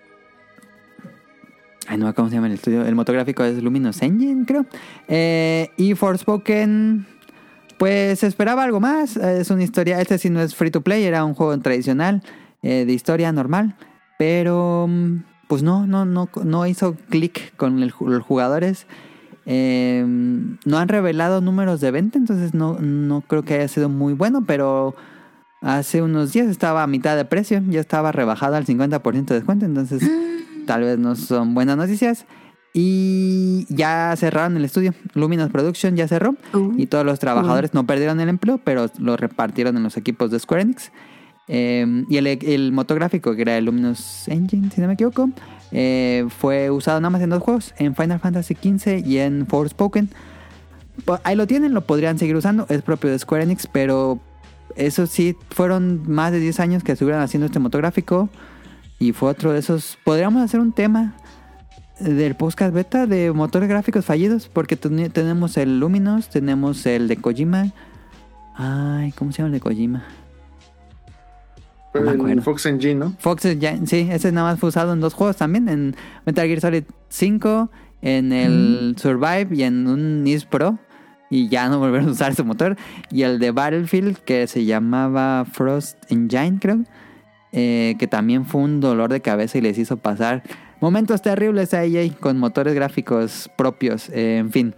Ay, 1.92 1.98
no, 1.98 2.16
¿cómo 2.16 2.30
se 2.30 2.36
llama 2.36 2.48
el 2.48 2.54
estudio? 2.54 2.86
El 2.86 2.96
motor 2.96 3.16
gráfico 3.16 3.44
es 3.44 3.62
Luminous 3.62 4.02
Engine, 4.02 4.46
creo. 4.46 4.66
Eh, 5.10 5.72
y 5.76 5.94
Forspoken, 5.94 7.06
pues 7.78 8.24
esperaba 8.24 8.64
algo 8.64 8.80
más. 8.80 9.18
Es 9.18 9.50
una 9.50 9.62
historia, 9.62 10.00
este 10.00 10.18
sí 10.18 10.30
no 10.30 10.40
es 10.40 10.56
free 10.56 10.72
to 10.72 10.80
play, 10.80 11.04
era 11.04 11.26
un 11.26 11.34
juego 11.34 11.60
tradicional 11.60 12.24
eh, 12.64 12.86
de 12.86 12.94
historia 12.94 13.34
normal, 13.34 13.76
pero 14.18 14.90
pues 15.50 15.64
no, 15.64 15.86
no, 15.86 16.06
no, 16.06 16.30
no 16.46 16.66
hizo 16.66 16.96
clic 17.10 17.54
con 17.58 17.82
los 17.82 18.24
jugadores. 18.24 18.88
Eh, 19.46 20.06
no 20.08 20.78
han 20.78 20.88
revelado 20.88 21.42
números 21.42 21.82
de 21.82 21.92
venta, 21.92 22.18
entonces 22.18 22.54
no, 22.54 22.80
no 22.80 23.20
creo 23.20 23.44
que 23.44 23.56
haya 23.56 23.68
sido 23.68 23.90
muy 23.90 24.14
bueno, 24.14 24.46
pero 24.48 24.96
hace 25.60 26.02
unos 26.02 26.32
días 26.32 26.48
estaba 26.48 26.84
a 26.84 26.88
mitad 26.88 27.18
de 27.18 27.26
precio, 27.26 27.62
ya 27.68 27.82
estaba 27.82 28.14
rebajado 28.14 28.56
al 28.56 28.66
50% 28.66 29.26
de 29.26 29.36
descuento, 29.36 29.66
entonces 29.66 30.10
tal 30.72 30.84
vez 30.84 30.98
no 30.98 31.18
son 31.18 31.54
buenas 31.54 31.76
noticias. 31.76 32.26
Y 32.74 33.66
ya 33.68 34.14
cerraron 34.16 34.56
el 34.56 34.64
estudio, 34.64 34.94
Luminous 35.14 35.50
Production 35.52 35.98
ya 35.98 36.08
cerró 36.08 36.36
Uh. 36.54 36.72
y 36.78 36.86
todos 36.88 37.06
los 37.06 37.20
trabajadores 37.20 37.74
no 37.74 37.86
perdieron 37.86 38.22
el 38.22 38.30
empleo, 38.30 38.60
pero 38.64 38.90
lo 38.98 39.18
repartieron 39.18 39.76
en 39.76 39.84
los 39.84 39.98
equipos 39.98 40.32
de 40.32 40.40
Square 40.40 40.62
Enix. 40.62 40.92
Eh, 41.50 42.06
y 42.10 42.16
el, 42.16 42.28
el 42.28 42.72
motográfico, 42.72 43.36
que 43.36 43.42
era 43.42 43.58
el 43.58 43.66
Luminous 43.66 44.26
Engine, 44.30 44.70
si 44.74 44.80
no 44.80 44.88
me 44.88 44.94
equivoco, 44.94 45.30
eh, 45.74 46.26
fue 46.30 46.70
usado 46.72 47.02
nada 47.02 47.10
más 47.10 47.22
en 47.22 47.32
dos 47.32 47.44
juegos, 47.44 47.74
en 47.78 47.94
Final 47.94 48.20
Fantasy 48.22 48.56
XV 48.56 49.06
y 49.06 49.18
en 49.18 49.46
Forspoken. 49.48 50.10
Po- 51.04 51.20
Ahí 51.26 51.36
lo 51.36 51.48
tienen, 51.48 51.74
lo 51.74 51.82
podrían 51.82 52.18
seguir 52.18 52.38
usando, 52.38 52.66
es 52.70 52.82
propio 52.84 53.10
de 53.10 53.20
Square 53.20 53.44
Enix, 53.44 53.68
pero 53.68 54.22
eso 54.78 55.08
sí, 55.08 55.36
fueron 55.50 56.10
más 56.10 56.32
de 56.32 56.40
10 56.40 56.62
años 56.62 56.84
que 56.86 56.94
estuvieron 56.94 57.22
haciendo 57.22 57.48
este 57.48 57.60
motográfico 57.60 58.30
y 59.02 59.14
fue 59.14 59.30
otro 59.30 59.52
de 59.52 59.60
esos... 59.60 59.98
Podríamos 60.04 60.44
hacer 60.44 60.60
un 60.60 60.72
tema 60.72 61.14
del 62.00 62.36
podcast 62.36 62.74
beta 62.74 63.08
de 63.08 63.32
motores 63.32 63.68
gráficos 63.68 64.06
fallidos, 64.06 64.48
porque 64.48 64.76
ten- 64.76 65.12
tenemos 65.12 65.58
el 65.58 65.80
Luminous, 65.80 66.30
tenemos 66.30 66.86
el 66.86 67.08
de 67.08 67.18
Kojima. 67.18 67.72
Ay, 68.56 69.12
¿cómo 69.14 69.32
se 69.32 69.40
llama 69.40 69.48
el 69.48 69.54
de 69.54 69.60
Kojima? 69.60 70.04
No 71.94 72.24
me 72.24 72.32
el. 72.32 72.42
Fox 72.42 72.66
Engine, 72.68 72.96
¿no? 72.96 73.14
Fox 73.20 73.44
Engine, 73.46 73.86
sí, 73.86 74.08
ese 74.10 74.32
nada 74.32 74.52
más 74.52 74.60
fue 74.60 74.70
usado 74.70 74.94
en 74.94 75.02
dos 75.02 75.14
juegos 75.14 75.36
también, 75.38 75.68
en 75.68 75.96
Metal 76.26 76.48
Gear 76.48 76.62
Solid 76.62 76.84
5, 77.10 77.70
en 78.02 78.32
el 78.32 78.96
Survive 78.98 79.48
y 79.52 79.64
en 79.64 79.88
un 79.88 80.24
NIS 80.24 80.46
Pro. 80.46 80.80
Y 81.30 81.48
ya 81.50 81.70
no 81.70 81.80
volvieron 81.80 82.10
a 82.10 82.12
usar 82.12 82.34
ese 82.34 82.44
motor. 82.44 82.76
Y 83.10 83.24
el 83.24 83.40
de 83.40 83.52
Battlefield, 83.52 84.18
que 84.18 84.48
se 84.48 84.66
llamaba 84.66 85.46
Frost 85.50 85.98
Engine, 86.12 86.58
creo. 86.60 86.84
Eh, 87.52 87.96
que 88.00 88.08
también 88.08 88.46
fue 88.46 88.62
un 88.62 88.80
dolor 88.80 89.12
de 89.12 89.22
cabeza 89.22 89.58
y 89.58 89.62
les 89.62 89.78
hizo 89.78 89.98
pasar 89.98 90.44
momentos 90.80 91.22
terribles 91.22 91.74
a 91.74 91.84
EA 91.84 92.12
con 92.20 92.38
motores 92.40 92.74
gráficos 92.74 93.50
propios. 93.58 94.10
eh, 94.10 94.38
en 94.38 94.52
fin, 94.52 94.76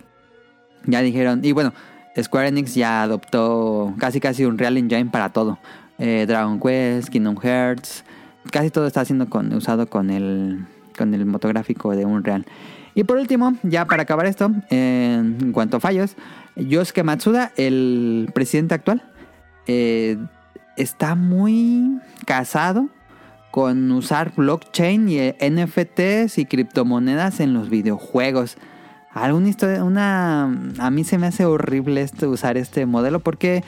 ya 0.86 1.02
dijeron. 1.02 1.42
Y 1.44 1.52
bueno, 1.52 1.74
Square 2.22 2.50
Enix 2.50 2.76
ya 2.76 3.04
adoptó 3.04 3.94
casi 4.00 4.20
casi 4.20 4.46
un 4.46 4.58
Real 4.58 4.78
Engine 4.78 5.06
para 5.12 5.30
todo. 5.30 5.60
Eh, 6.00 6.26
Dragon 6.28 6.60
Quest, 6.60 7.10
Kingdom 7.10 7.38
Hearts, 7.38 8.04
casi 8.52 8.70
todo 8.70 8.88
está 8.88 9.06
siendo 9.06 9.30
con- 9.30 9.54
usado 9.54 9.88
con 9.88 10.10
el, 10.10 10.66
con 10.98 11.14
el 11.14 11.26
motográfico 11.26 11.96
de 11.96 12.06
Unreal. 12.06 12.46
Y 12.96 13.06
por 13.06 13.18
último, 13.18 13.54
ya 13.64 13.86
para 13.86 14.04
acabar 14.04 14.26
esto, 14.28 14.52
en 14.70 15.52
cuanto 15.54 15.78
a 15.78 15.80
fallos, 15.80 16.16
Yosuke 16.56 17.04
Matsuda, 17.04 17.52
el 17.58 18.30
presidente 18.36 18.76
actual, 18.76 19.02
eh, 19.66 20.18
está 20.78 21.16
muy 21.16 22.00
casado 22.26 22.90
con 23.52 23.92
usar 23.92 24.34
blockchain 24.36 25.10
y 25.10 25.20
eh, 25.20 25.38
NFTs 25.40 26.40
y 26.40 26.46
criptomonedas 26.46 27.40
en 27.40 27.54
los 27.54 27.70
videojuegos. 27.70 28.58
Alguna 29.12 29.50
historia, 29.50 29.84
una, 29.84 30.46
a 30.80 30.90
mí 30.90 31.04
se 31.04 31.20
me 31.20 31.28
hace 31.28 31.46
horrible 31.46 32.02
esto, 32.02 32.30
usar 32.30 32.58
este 32.58 32.88
modelo 32.88 33.20
porque 33.20 33.64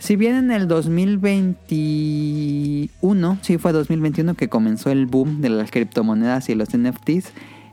si 0.00 0.16
bien 0.16 0.34
en 0.34 0.50
el 0.50 0.66
2021, 0.66 3.38
sí 3.42 3.58
fue 3.58 3.72
2021 3.72 4.34
que 4.34 4.48
comenzó 4.48 4.90
el 4.90 5.06
boom 5.06 5.42
de 5.42 5.50
las 5.50 5.70
criptomonedas 5.70 6.48
y 6.48 6.56
los 6.56 6.76
NFTs, 6.76 7.32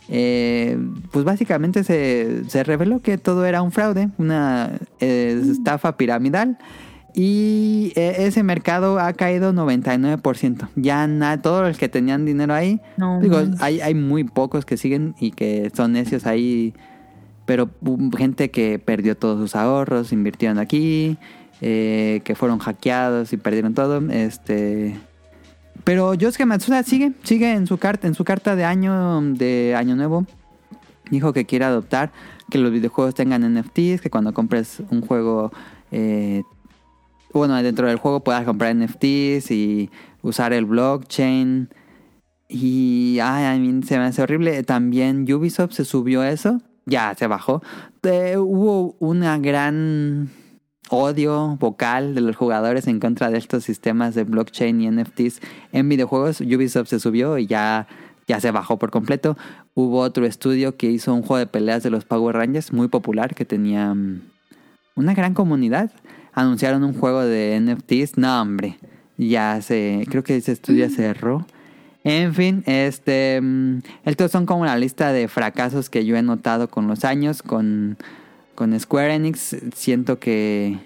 eh, 0.10 0.78
pues 1.12 1.26
básicamente 1.26 1.84
se, 1.84 2.50
se 2.50 2.64
reveló 2.64 3.02
que 3.02 3.18
todo 3.18 3.46
era 3.46 3.62
un 3.62 3.72
fraude, 3.72 4.10
una 4.18 4.72
eh, 5.00 5.42
estafa 5.52 5.98
piramidal. 5.98 6.58
Y 7.14 7.94
eh, 7.96 8.16
ese 8.20 8.44
mercado 8.44 9.00
ha 9.00 9.14
caído 9.14 9.52
99%. 9.54 10.70
Ya 10.76 11.08
na- 11.08 11.42
todos 11.42 11.68
los 11.68 11.78
que 11.78 11.90
tenían 11.90 12.26
dinero 12.26 12.54
ahí, 12.54 12.80
No 12.98 13.20
digo, 13.20 13.40
hay, 13.60 13.82
hay 13.82 13.94
muy 13.96 14.24
pocos 14.24 14.66
que 14.66 14.78
siguen 14.78 15.16
y 15.20 15.32
que 15.32 15.72
son 15.76 15.94
necios 15.94 16.26
ahí. 16.26 16.74
Pero 17.46 17.70
gente 18.18 18.52
que 18.52 18.78
perdió 18.78 19.16
todos 19.16 19.40
sus 19.40 19.56
ahorros, 19.56 20.12
invirtieron 20.12 20.60
aquí, 20.60 21.18
eh, 21.62 22.22
que 22.26 22.36
fueron 22.36 22.60
hackeados 22.60 23.32
y 23.34 23.38
perdieron 23.38 23.74
todo. 23.74 24.00
Este, 24.12 24.96
pero 25.86 26.14
Yosuke 26.14 26.46
Matsuda 26.46 26.84
sigue, 26.84 27.14
sigue 27.24 27.54
en 27.54 27.66
su 27.66 27.78
carta, 27.78 28.08
en 28.08 28.16
su 28.16 28.26
carta 28.26 28.56
de 28.56 28.66
año 28.66 29.22
de 29.22 29.76
año 29.78 29.96
nuevo. 29.96 30.26
Dijo 31.10 31.32
que 31.32 31.46
quiere 31.46 31.64
adoptar 31.64 32.12
que 32.50 32.58
los 32.58 32.70
videojuegos 32.72 33.16
tengan 33.16 33.44
NFTs, 33.56 34.02
que 34.02 34.10
cuando 34.10 34.34
compres 34.34 34.82
un 34.92 35.00
juego, 35.02 35.54
eh, 35.92 36.44
bueno, 37.38 37.62
dentro 37.62 37.88
del 37.88 37.98
juego 37.98 38.24
puedas 38.24 38.46
comprar 38.46 38.76
NFTs 38.76 39.52
y 39.52 39.90
usar 40.22 40.54
el 40.54 40.66
blockchain. 40.66 41.70
Y 42.50 43.20
ay, 43.22 43.46
a 43.46 43.60
mí 43.60 43.84
se 43.84 43.98
me 43.98 44.06
hace 44.06 44.22
horrible. 44.22 44.64
También 44.64 45.32
Ubisoft 45.32 45.74
se 45.74 45.86
subió 45.86 46.24
eso. 46.24 46.62
Ya 46.86 47.14
se 47.16 47.28
bajó. 47.28 47.62
Hubo 48.04 48.96
una 49.00 49.38
gran 49.38 50.30
odio 50.90 51.58
vocal 51.60 52.16
de 52.16 52.22
los 52.22 52.36
jugadores 52.36 52.88
en 52.88 53.00
contra 53.00 53.30
de 53.30 53.38
estos 53.38 53.64
sistemas 53.64 54.16
de 54.16 54.24
blockchain 54.24 54.82
y 54.82 54.90
NFTs 54.90 55.42
en 55.74 55.90
videojuegos. 55.90 56.42
Ubisoft 56.42 56.88
se 56.88 57.00
subió 57.00 57.38
y 57.38 57.48
ya, 57.48 57.88
ya 58.28 58.40
se 58.40 58.52
bajó 58.52 58.78
por 58.78 58.92
completo. 58.92 59.38
Hubo 59.74 60.00
otro 60.00 60.26
estudio 60.26 60.78
que 60.78 60.90
hizo 60.90 61.14
un 61.14 61.22
juego 61.22 61.40
de 61.40 61.48
peleas 61.48 61.84
de 61.84 61.90
los 61.90 62.06
Power 62.06 62.36
Rangers 62.36 62.72
muy 62.72 62.88
popular 62.88 63.36
que 63.36 63.46
tenía 63.46 63.94
mm, 63.94 64.22
una 64.96 65.14
gran 65.14 65.34
comunidad. 65.34 65.92
Anunciaron 66.38 66.84
un 66.84 66.94
juego 66.94 67.22
de 67.22 67.60
NFTs. 67.60 68.20
No, 68.20 68.40
hombre. 68.40 68.78
Ya 69.18 69.60
se. 69.60 70.06
Creo 70.08 70.24
que 70.24 70.36
ese 70.36 70.52
estudio 70.52 70.88
cerró. 70.88 71.48
En 72.04 72.36
fin, 72.36 72.62
este. 72.68 73.40
mm, 73.42 73.80
Estos 74.06 74.30
son 74.30 74.46
como 74.46 74.64
la 74.64 74.78
lista 74.78 75.12
de 75.12 75.28
fracasos 75.30 75.90
que 75.90 76.06
yo 76.06 76.16
he 76.16 76.22
notado 76.22 76.70
con 76.70 76.88
los 76.88 77.06
años. 77.06 77.42
Con, 77.42 77.98
con 78.54 78.80
Square 78.80 79.16
Enix. 79.16 79.58
Siento 79.74 80.20
que. 80.20 80.78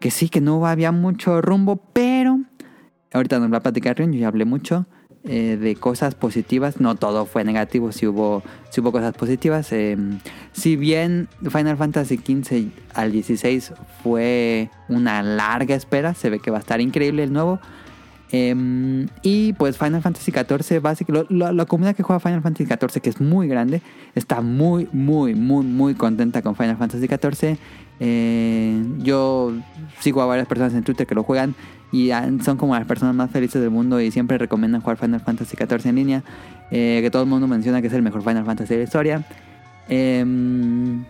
Que 0.00 0.10
sí, 0.10 0.28
que 0.28 0.42
no 0.42 0.66
había 0.66 0.92
mucho 0.92 1.40
rumbo. 1.40 1.80
Pero. 1.94 2.38
Ahorita 3.14 3.38
nos 3.38 3.50
va 3.50 3.56
a 3.56 3.62
platicar 3.62 3.96
Rion. 3.96 4.12
Yo 4.12 4.20
ya 4.20 4.28
hablé 4.28 4.44
mucho. 4.44 4.84
Eh, 5.24 5.56
de 5.56 5.76
cosas 5.76 6.14
positivas. 6.14 6.80
No 6.80 6.96
todo 6.96 7.26
fue 7.26 7.44
negativo. 7.44 7.92
Sí 7.92 8.06
hubo, 8.06 8.42
hubo 8.76 8.92
cosas 8.92 9.14
positivas. 9.14 9.72
eh, 9.72 9.96
si 10.52 10.76
bien 10.76 11.28
Final 11.42 11.76
Fantasy 11.76 12.16
XV 12.16 12.70
al 12.94 13.12
16 13.12 13.72
fue 14.02 14.70
una 14.88 15.22
larga 15.22 15.74
espera. 15.74 16.14
Se 16.14 16.30
ve 16.30 16.40
que 16.40 16.50
va 16.50 16.58
a 16.58 16.60
estar 16.60 16.80
increíble 16.80 17.22
el 17.24 17.32
nuevo. 17.32 17.60
Em, 18.32 19.08
y 19.22 19.52
pues 19.52 19.76
Final 19.76 20.00
Fantasy 20.00 20.32
XIV, 20.32 20.80
básicamente, 20.80 21.34
la 21.34 21.66
comunidad 21.66 21.94
que 21.94 22.02
juega 22.02 22.18
Final 22.18 22.40
Fantasy 22.40 22.64
XIV, 22.64 23.02
que 23.02 23.10
es 23.10 23.20
muy 23.20 23.46
grande, 23.46 23.82
está 24.14 24.40
muy, 24.40 24.88
muy, 24.90 25.34
muy, 25.34 25.66
muy 25.66 25.94
contenta 25.94 26.40
con 26.40 26.56
Final 26.56 26.78
Fantasy 26.78 27.06
XIV. 27.06 27.58
Eh, 28.00 28.82
yo 29.00 29.52
sigo 30.00 30.22
a 30.22 30.26
varias 30.26 30.48
personas 30.48 30.72
en 30.72 30.82
Twitter 30.82 31.06
que 31.06 31.14
lo 31.14 31.24
juegan 31.24 31.54
y 31.92 32.10
son 32.42 32.56
como 32.56 32.74
las 32.74 32.86
personas 32.86 33.14
más 33.14 33.30
felices 33.30 33.60
del 33.60 33.70
mundo 33.70 34.00
y 34.00 34.10
siempre 34.10 34.38
recomiendan 34.38 34.80
jugar 34.80 34.96
Final 34.96 35.20
Fantasy 35.20 35.56
XIV 35.56 35.86
en 35.88 35.94
línea. 35.94 36.22
eh, 36.70 37.00
que 37.02 37.10
todo 37.10 37.22
el 37.22 37.28
mundo 37.28 37.46
menciona 37.46 37.82
que 37.82 37.88
es 37.88 37.92
el 37.92 38.02
mejor 38.02 38.22
Final 38.22 38.46
Fantasy 38.46 38.72
de 38.72 38.78
la 38.78 38.84
historia. 38.84 39.22
Em, 39.88 41.04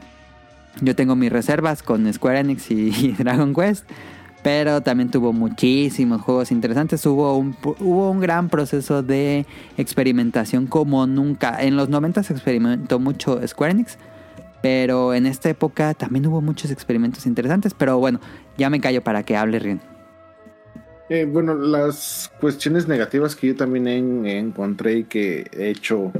yo 0.80 0.96
tengo 0.96 1.14
mis 1.14 1.30
reservas 1.30 1.84
con 1.84 2.12
Square 2.12 2.40
Enix 2.40 2.70
y, 2.70 2.88
y 2.98 3.12
Dragon 3.12 3.54
Quest. 3.54 3.88
Pero 4.42 4.80
también 4.80 5.08
tuvo 5.08 5.32
muchísimos 5.32 6.20
juegos 6.20 6.50
interesantes. 6.50 7.06
Hubo 7.06 7.38
un, 7.38 7.56
hubo 7.78 8.10
un 8.10 8.18
gran 8.18 8.48
proceso 8.48 9.04
de 9.04 9.46
experimentación 9.76 10.66
como 10.66 11.06
nunca. 11.06 11.62
En 11.62 11.76
los 11.76 11.88
90 11.88 12.24
se 12.24 12.32
experimentó 12.32 12.98
mucho 12.98 13.40
Square 13.46 13.72
Enix. 13.72 13.98
Pero 14.60 15.14
en 15.14 15.26
esta 15.26 15.48
época 15.48 15.94
también 15.94 16.26
hubo 16.26 16.40
muchos 16.40 16.72
experimentos 16.72 17.26
interesantes. 17.26 17.72
Pero 17.72 17.98
bueno, 17.98 18.20
ya 18.58 18.68
me 18.68 18.80
callo 18.80 19.02
para 19.04 19.22
que 19.22 19.36
hable 19.36 19.60
Rien. 19.60 19.91
Eh, 21.08 21.26
bueno, 21.30 21.54
las 21.54 22.30
cuestiones 22.40 22.88
negativas 22.88 23.36
que 23.36 23.48
yo 23.48 23.56
también 23.56 23.86
encontré 24.26 24.98
y 24.98 25.04
que 25.04 25.46
he 25.52 25.68
hecho, 25.68 26.12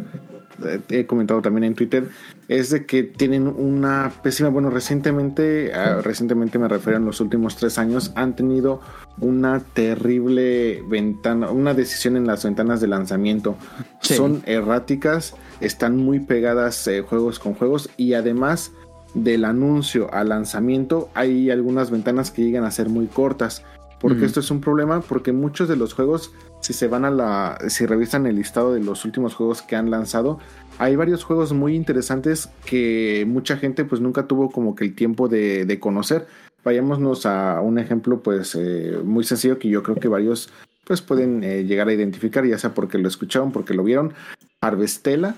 eh, 0.65 0.81
he 0.91 1.07
comentado 1.07 1.41
también 1.41 1.65
en 1.65 1.75
Twitter, 1.75 2.09
es 2.49 2.71
de 2.71 2.85
que 2.85 3.03
tienen 3.03 3.47
una 3.47 4.13
pésima, 4.23 4.49
bueno, 4.51 4.71
recientemente, 4.71 5.73
ah, 5.73 6.01
recientemente 6.03 6.59
me 6.59 6.69
refiero 6.69 6.99
en 6.99 7.07
los 7.07 7.21
últimos 7.21 7.57
tres 7.57 7.79
años, 7.79 8.13
han 8.17 8.37
tenido 8.37 8.81
una 9.21 9.61
terrible 9.61 10.83
ventana, 10.89 11.51
una 11.51 11.75
decisión 11.75 12.17
en 12.17 12.27
las 12.27 12.45
ventanas 12.45 12.81
de 12.81 12.89
lanzamiento. 12.89 13.57
Sí. 14.01 14.15
Son 14.15 14.43
erráticas, 14.47 15.35
están 15.61 15.97
muy 15.97 16.21
pegadas 16.21 16.87
eh, 16.89 17.01
juegos 17.03 17.39
con 17.39 17.55
juegos 17.55 17.89
y 17.97 18.15
además 18.15 18.73
del 19.15 19.45
anuncio 19.45 20.13
al 20.13 20.31
lanzamiento 20.31 21.11
hay 21.15 21.51
algunas 21.51 21.91
ventanas 21.91 22.31
que 22.31 22.43
llegan 22.43 22.65
a 22.65 22.71
ser 22.71 22.89
muy 22.89 23.07
cortas. 23.07 23.63
Porque 24.03 24.19
Ujú. 24.19 24.27
esto 24.27 24.41
es 24.41 24.51
un 24.51 24.61
problema 24.61 25.01
porque 25.01 25.33
muchos 25.33 25.69
de 25.69 25.77
los 25.77 25.95
juegos, 25.95 26.33
si 26.61 26.73
se 26.73 26.89
van 26.89 27.05
a 27.05 27.11
la, 27.11 27.57
si 27.69 27.87
revisan 27.87 28.27
el 28.27 28.37
listado 28.37 28.75
de 28.75 28.81
los 28.81 29.05
últimos 29.07 29.35
juegos 29.35 29.63
que 29.63 29.77
han 29.77 29.91
lanzado, 29.91 30.41
hay 30.79 30.97
varios 30.97 31.23
juegos 31.23 31.53
muy 31.53 31.77
interesantes 31.77 32.51
que 32.67 33.25
mucha 33.29 33.57
gente 33.57 33.85
pues 33.85 34.01
nunca 34.01 34.27
tuvo 34.27 34.51
como 34.51 34.75
que 34.75 34.85
el 34.85 34.95
tiempo 34.95 35.29
de, 35.29 35.65
de 35.65 35.79
conocer. 35.79 36.27
Vayámonos 36.65 37.27
a 37.27 37.61
un 37.61 37.79
ejemplo 37.79 38.21
pues 38.21 38.57
eh, 38.57 38.99
muy 39.05 39.25
sencillo 39.25 39.59
que 39.59 39.69
yo 39.69 39.83
creo 39.83 39.97
que 39.97 40.09
varios 40.09 40.51
pues 40.85 41.01
pueden 41.01 41.45
eh, 41.45 41.63
llegar 41.65 41.87
a 41.89 41.93
identificar, 41.93 42.45
ya 42.45 42.59
sea 42.59 42.75
porque 42.75 42.99
lo 42.99 43.07
escucharon, 43.07 43.53
porque 43.53 43.73
lo 43.73 43.85
vieron. 43.85 44.15
Harvestella, 44.61 45.37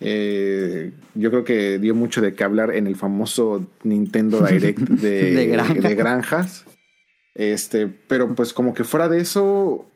eh, 0.00 0.92
yo 1.14 1.30
creo 1.30 1.44
que 1.44 1.78
dio 1.78 1.94
mucho 1.94 2.20
de 2.20 2.34
qué 2.34 2.44
hablar 2.44 2.74
en 2.74 2.86
el 2.86 2.96
famoso 2.96 3.66
Nintendo 3.84 4.42
Direct 4.44 4.78
de, 4.88 5.34
De 5.34 5.46
granja. 5.46 5.74
de 5.74 5.94
granjas. 5.94 6.64
Este, 7.36 7.86
pero 7.86 8.34
pues 8.34 8.54
como 8.54 8.72
que 8.72 8.82
fuera 8.84 9.08
de 9.08 9.20
eso, 9.20 9.86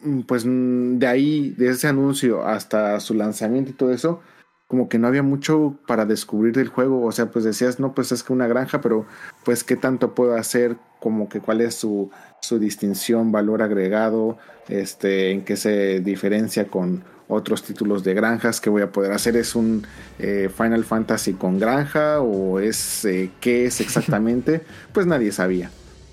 mm, 0.00 0.20
pues 0.22 0.44
mm, 0.46 0.98
de 0.98 1.06
ahí, 1.06 1.50
de 1.50 1.68
ese 1.68 1.86
anuncio 1.86 2.44
hasta 2.44 2.98
su 3.00 3.14
lanzamiento 3.14 3.70
y 3.70 3.74
todo 3.74 3.92
eso, 3.92 4.20
como 4.68 4.88
que 4.88 4.98
no 4.98 5.06
había 5.06 5.22
mucho 5.22 5.78
para 5.86 6.06
descubrir 6.06 6.54
del 6.54 6.68
juego. 6.68 7.04
O 7.04 7.12
sea, 7.12 7.30
pues 7.30 7.44
decías, 7.44 7.78
no, 7.78 7.94
pues 7.94 8.10
es 8.10 8.22
que 8.22 8.32
una 8.32 8.46
granja, 8.46 8.80
pero 8.80 9.06
pues 9.44 9.64
qué 9.64 9.76
tanto 9.76 10.14
puedo 10.14 10.34
hacer, 10.34 10.76
como 10.98 11.28
que 11.28 11.40
cuál 11.40 11.60
es 11.60 11.74
su, 11.74 12.10
su 12.40 12.58
distinción, 12.58 13.32
valor 13.32 13.60
agregado, 13.62 14.38
este, 14.68 15.30
en 15.32 15.44
qué 15.44 15.56
se 15.56 16.00
diferencia 16.00 16.68
con 16.68 17.04
otros 17.28 17.62
títulos 17.64 18.02
de 18.04 18.14
granjas 18.14 18.60
que 18.62 18.70
voy 18.70 18.82
a 18.82 18.92
poder 18.92 19.12
hacer. 19.12 19.36
¿Es 19.36 19.54
un 19.54 19.86
eh, 20.18 20.48
Final 20.54 20.84
Fantasy 20.84 21.34
con 21.34 21.58
granja 21.58 22.20
o 22.22 22.58
es 22.58 23.04
eh, 23.04 23.30
qué 23.40 23.66
es 23.66 23.80
exactamente? 23.82 24.62
pues 24.94 25.06
nadie 25.06 25.32
sabía. 25.32 25.70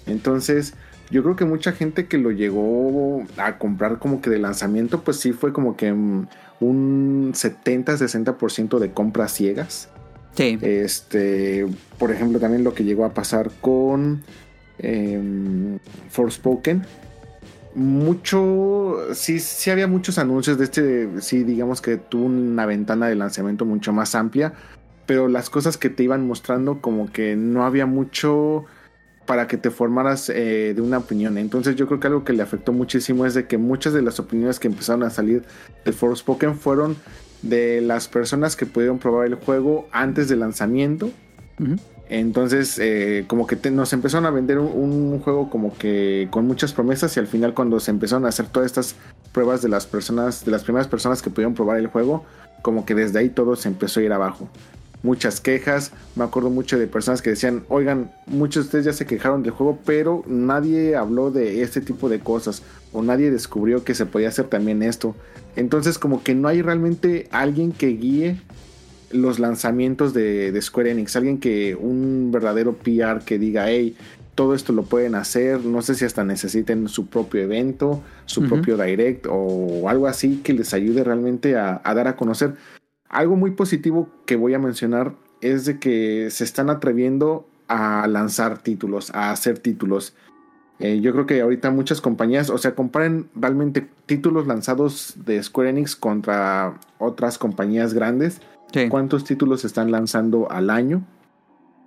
Entonces, 0.09 0.73
yo 1.11 1.23
creo 1.23 1.35
que 1.35 1.45
mucha 1.45 1.71
gente 1.71 2.07
que 2.07 2.17
lo 2.17 2.31
llegó 2.31 3.23
a 3.37 3.57
comprar 3.57 3.99
como 3.99 4.21
que 4.21 4.29
de 4.29 4.39
lanzamiento, 4.39 5.01
pues 5.01 5.17
sí 5.17 5.31
fue 5.31 5.53
como 5.53 5.75
que 5.75 5.91
mm, 5.91 6.27
un 6.59 7.31
70-60% 7.33 8.79
de 8.79 8.91
compras 8.91 9.33
ciegas. 9.33 9.89
Sí. 10.35 10.57
Este, 10.61 11.65
por 11.97 12.11
ejemplo, 12.11 12.39
también 12.39 12.63
lo 12.63 12.73
que 12.73 12.83
llegó 12.83 13.05
a 13.05 13.13
pasar 13.13 13.49
con 13.61 14.23
eh, 14.79 15.79
Forspoken. 16.09 16.85
Mucho, 17.75 18.97
sí, 19.13 19.39
sí 19.39 19.69
había 19.69 19.87
muchos 19.87 20.17
anuncios 20.17 20.57
de 20.57 20.63
este, 20.63 21.21
sí, 21.21 21.43
digamos 21.43 21.81
que 21.81 21.97
tuvo 21.97 22.25
una 22.25 22.65
ventana 22.65 23.07
de 23.07 23.15
lanzamiento 23.15 23.63
mucho 23.63 23.93
más 23.93 24.15
amplia, 24.15 24.53
pero 25.05 25.27
las 25.27 25.49
cosas 25.49 25.77
que 25.77 25.89
te 25.89 26.03
iban 26.03 26.27
mostrando 26.27 26.81
como 26.81 27.11
que 27.11 27.35
no 27.35 27.65
había 27.65 27.85
mucho 27.85 28.65
para 29.29 29.45
que 29.47 29.57
te 29.57 29.69
formaras 29.69 30.27
eh, 30.29 30.73
de 30.75 30.81
una 30.81 30.97
opinión. 30.97 31.37
Entonces 31.37 31.75
yo 31.75 31.85
creo 31.85 31.99
que 31.99 32.07
algo 32.07 32.23
que 32.23 32.33
le 32.33 32.41
afectó 32.41 32.73
muchísimo 32.73 33.27
es 33.27 33.35
de 33.35 33.45
que 33.45 33.59
muchas 33.59 33.93
de 33.93 34.01
las 34.01 34.19
opiniones 34.19 34.59
que 34.59 34.67
empezaron 34.67 35.03
a 35.03 35.11
salir 35.11 35.43
de 35.85 35.91
Forspoken 35.91 36.55
fueron 36.55 36.95
de 37.43 37.79
las 37.81 38.07
personas 38.07 38.55
que 38.55 38.65
pudieron 38.65 38.97
probar 38.97 39.27
el 39.27 39.35
juego 39.35 39.87
antes 39.91 40.29
del 40.29 40.39
lanzamiento. 40.39 41.11
Entonces, 42.09 42.79
eh, 42.81 43.25
como 43.27 43.45
que 43.45 43.55
te- 43.55 43.69
nos 43.69 43.93
empezaron 43.93 44.25
a 44.25 44.31
vender 44.31 44.57
un, 44.57 45.13
un 45.13 45.19
juego 45.19 45.51
como 45.51 45.77
que 45.77 46.27
con 46.31 46.47
muchas 46.47 46.73
promesas 46.73 47.15
y 47.15 47.19
al 47.19 47.27
final 47.27 47.53
cuando 47.53 47.79
se 47.79 47.91
empezaron 47.91 48.25
a 48.25 48.29
hacer 48.29 48.47
todas 48.47 48.65
estas 48.65 48.95
pruebas 49.31 49.61
de 49.61 49.69
las 49.69 49.85
personas, 49.85 50.43
de 50.43 50.49
las 50.49 50.63
primeras 50.63 50.87
personas 50.87 51.21
que 51.21 51.29
pudieron 51.29 51.53
probar 51.53 51.77
el 51.77 51.85
juego, 51.85 52.25
como 52.63 52.83
que 52.83 52.95
desde 52.95 53.19
ahí 53.19 53.29
todo 53.29 53.55
se 53.55 53.67
empezó 53.67 53.99
a 53.99 54.03
ir 54.03 54.11
abajo. 54.11 54.49
Muchas 55.01 55.39
quejas, 55.39 55.91
me 56.15 56.25
acuerdo 56.25 56.49
mucho 56.49 56.77
de 56.77 56.87
personas 56.87 57.21
que 57.21 57.29
decían, 57.29 57.63
oigan, 57.69 58.11
muchos 58.25 58.65
de 58.65 58.67
ustedes 58.67 58.85
ya 58.85 58.93
se 58.93 59.05
quejaron 59.05 59.43
del 59.43 59.53
juego, 59.53 59.79
pero 59.85 60.23
nadie 60.27 60.95
habló 60.95 61.31
de 61.31 61.61
este 61.61 61.79
tipo 61.79 62.09
de 62.09 62.19
cosas 62.19 62.63
o 62.91 63.01
nadie 63.01 63.31
descubrió 63.31 63.83
que 63.83 63.95
se 63.95 64.05
podía 64.05 64.27
hacer 64.27 64.47
también 64.47 64.83
esto. 64.83 65.15
Entonces 65.55 65.99
como 65.99 66.21
que 66.23 66.35
no 66.35 66.47
hay 66.47 66.61
realmente 66.61 67.27
alguien 67.31 67.71
que 67.71 67.87
guíe 67.87 68.41
los 69.11 69.39
lanzamientos 69.39 70.13
de, 70.13 70.51
de 70.51 70.61
Square 70.61 70.91
Enix. 70.91 71.15
Alguien 71.15 71.39
que, 71.39 71.75
un 71.75 72.29
verdadero 72.31 72.73
PR 72.73 73.23
que 73.25 73.39
diga, 73.39 73.69
hey, 73.69 73.95
todo 74.35 74.55
esto 74.55 74.73
lo 74.73 74.83
pueden 74.83 75.15
hacer. 75.15 75.65
No 75.65 75.81
sé 75.81 75.95
si 75.95 76.05
hasta 76.05 76.23
necesiten 76.23 76.87
su 76.87 77.07
propio 77.07 77.41
evento, 77.41 78.01
su 78.25 78.47
propio 78.47 78.77
direct 78.77 79.25
o 79.29 79.89
algo 79.89 80.07
así 80.07 80.37
que 80.43 80.53
les 80.53 80.73
ayude 80.73 81.03
realmente 81.03 81.57
a, 81.57 81.81
a 81.83 81.93
dar 81.93 82.07
a 82.07 82.15
conocer. 82.15 82.53
Algo 83.09 83.35
muy 83.35 83.51
positivo 83.51 84.09
que 84.25 84.35
voy 84.35 84.53
a 84.53 84.59
mencionar 84.59 85.15
es 85.41 85.65
de 85.65 85.79
que 85.79 86.29
se 86.31 86.43
están 86.43 86.69
atreviendo 86.69 87.47
a 87.67 88.07
lanzar 88.07 88.59
títulos, 88.59 89.13
a 89.13 89.31
hacer 89.31 89.59
títulos. 89.59 90.15
Eh, 90.79 91.01
yo 91.01 91.11
creo 91.11 91.25
que 91.25 91.41
ahorita 91.41 91.71
muchas 91.71 91.99
compañías, 92.01 92.49
o 92.49 92.57
sea, 92.57 92.73
comparen 92.73 93.29
realmente 93.35 93.89
títulos 94.05 94.47
lanzados 94.47 95.15
de 95.25 95.41
Square 95.43 95.71
Enix 95.71 95.95
contra 95.95 96.79
otras 96.99 97.37
compañías 97.37 97.93
grandes 97.93 98.41
Sí. 98.71 98.87
cuántos 98.87 99.23
títulos 99.23 99.61
se 99.61 99.67
están 99.67 99.91
lanzando 99.91 100.49
al 100.51 100.69
año. 100.69 101.03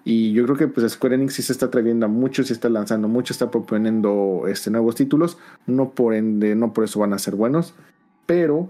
Y 0.04 0.32
yo 0.32 0.44
creo 0.44 0.56
que 0.56 0.66
pues 0.66 0.90
Square 0.92 1.14
Enix 1.14 1.34
sí 1.34 1.42
se 1.42 1.52
está 1.52 1.66
atreviendo 1.66 2.06
a 2.06 2.08
mucho, 2.08 2.42
sí 2.42 2.52
está 2.52 2.68
lanzando 2.68 3.06
mucho, 3.06 3.32
está 3.32 3.50
proponiendo 3.50 4.44
este, 4.48 4.70
nuevos 4.70 4.96
títulos. 4.96 5.38
No 5.66 5.90
por 5.90 6.14
ende, 6.14 6.56
no 6.56 6.72
por 6.72 6.84
eso 6.84 6.98
van 6.98 7.12
a 7.12 7.18
ser 7.18 7.36
buenos. 7.36 7.74
Pero, 8.26 8.68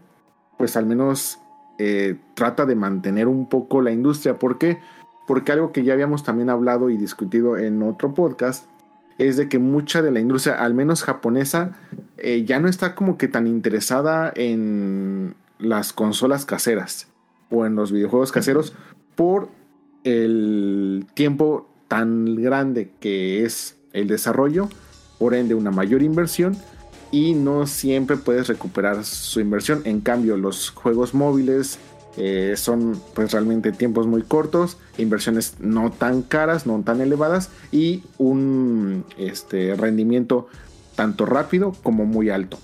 pues 0.59 0.77
al 0.77 0.85
menos 0.87 1.39
eh, 1.85 2.17
trata 2.35 2.65
de 2.65 2.77
mantener 2.77 3.27
un 3.27 3.49
poco 3.49 3.83
la 3.83 3.91
industria. 3.91 4.39
¿Por 4.39 4.57
qué? 4.57 4.79
Porque 5.27 5.51
algo 5.51 5.73
que 5.73 5.83
ya 5.83 5.95
habíamos 5.95 6.23
también 6.23 6.49
hablado 6.49 6.91
y 6.91 6.97
discutido 6.97 7.59
en 7.59 7.83
otro 7.83 8.15
podcast 8.15 8.67
es 9.19 9.37
de 9.37 9.49
que 9.49 9.59
mucha 9.59 10.01
de 10.01 10.13
la 10.13 10.21
industria, 10.21 10.63
al 10.63 10.75
menos 10.75 11.03
japonesa, 11.03 11.73
eh, 12.19 12.45
ya 12.45 12.61
no 12.61 12.69
está 12.69 12.95
como 12.95 13.19
que 13.19 13.27
tan 13.27 13.49
interesada 13.49 14.33
en 14.37 15.35
las 15.59 15.93
consolas 15.93 16.47
caseras 16.47 17.09
o 17.51 17.67
en 17.67 17.75
los 17.75 17.91
videojuegos 17.91 18.31
caseros 18.31 18.75
por 19.17 19.49
el 20.05 21.05
tiempo 21.15 21.69
tan 21.89 22.37
grande 22.37 22.93
que 23.01 23.45
es 23.45 23.77
el 23.93 24.07
desarrollo, 24.07 24.69
por 25.19 25.35
ende 25.35 25.57
una 25.57 25.73
mayor 25.73 26.03
inversión 26.03 26.57
y 27.13 27.35
no 27.35 27.69
siempre 27.69 28.17
puedes 28.17 28.49
recuperar 28.49 29.05
su 29.05 29.39
inversión. 29.39 29.83
En 29.85 30.01
cambio, 30.01 30.37
los 30.37 30.71
juegos 30.71 31.15
móviles 31.15 31.79
eh, 32.17 32.55
son 32.57 33.01
pues 33.15 33.33
realmente 33.33 33.71
tiempos 33.71 34.07
muy 34.07 34.23
cortos, 34.23 34.79
inversiones 34.99 35.55
no 35.61 35.93
tan 35.93 36.23
caras, 36.23 36.67
no 36.67 36.83
tan 36.83 37.01
elevadas 37.01 37.51
y 37.71 38.03
un 38.19 39.05
este, 39.19 39.77
rendimiento 39.77 40.49
tanto 40.97 41.27
rápido 41.27 41.73
como 41.83 42.05
muy 42.05 42.31
alto. 42.31 42.59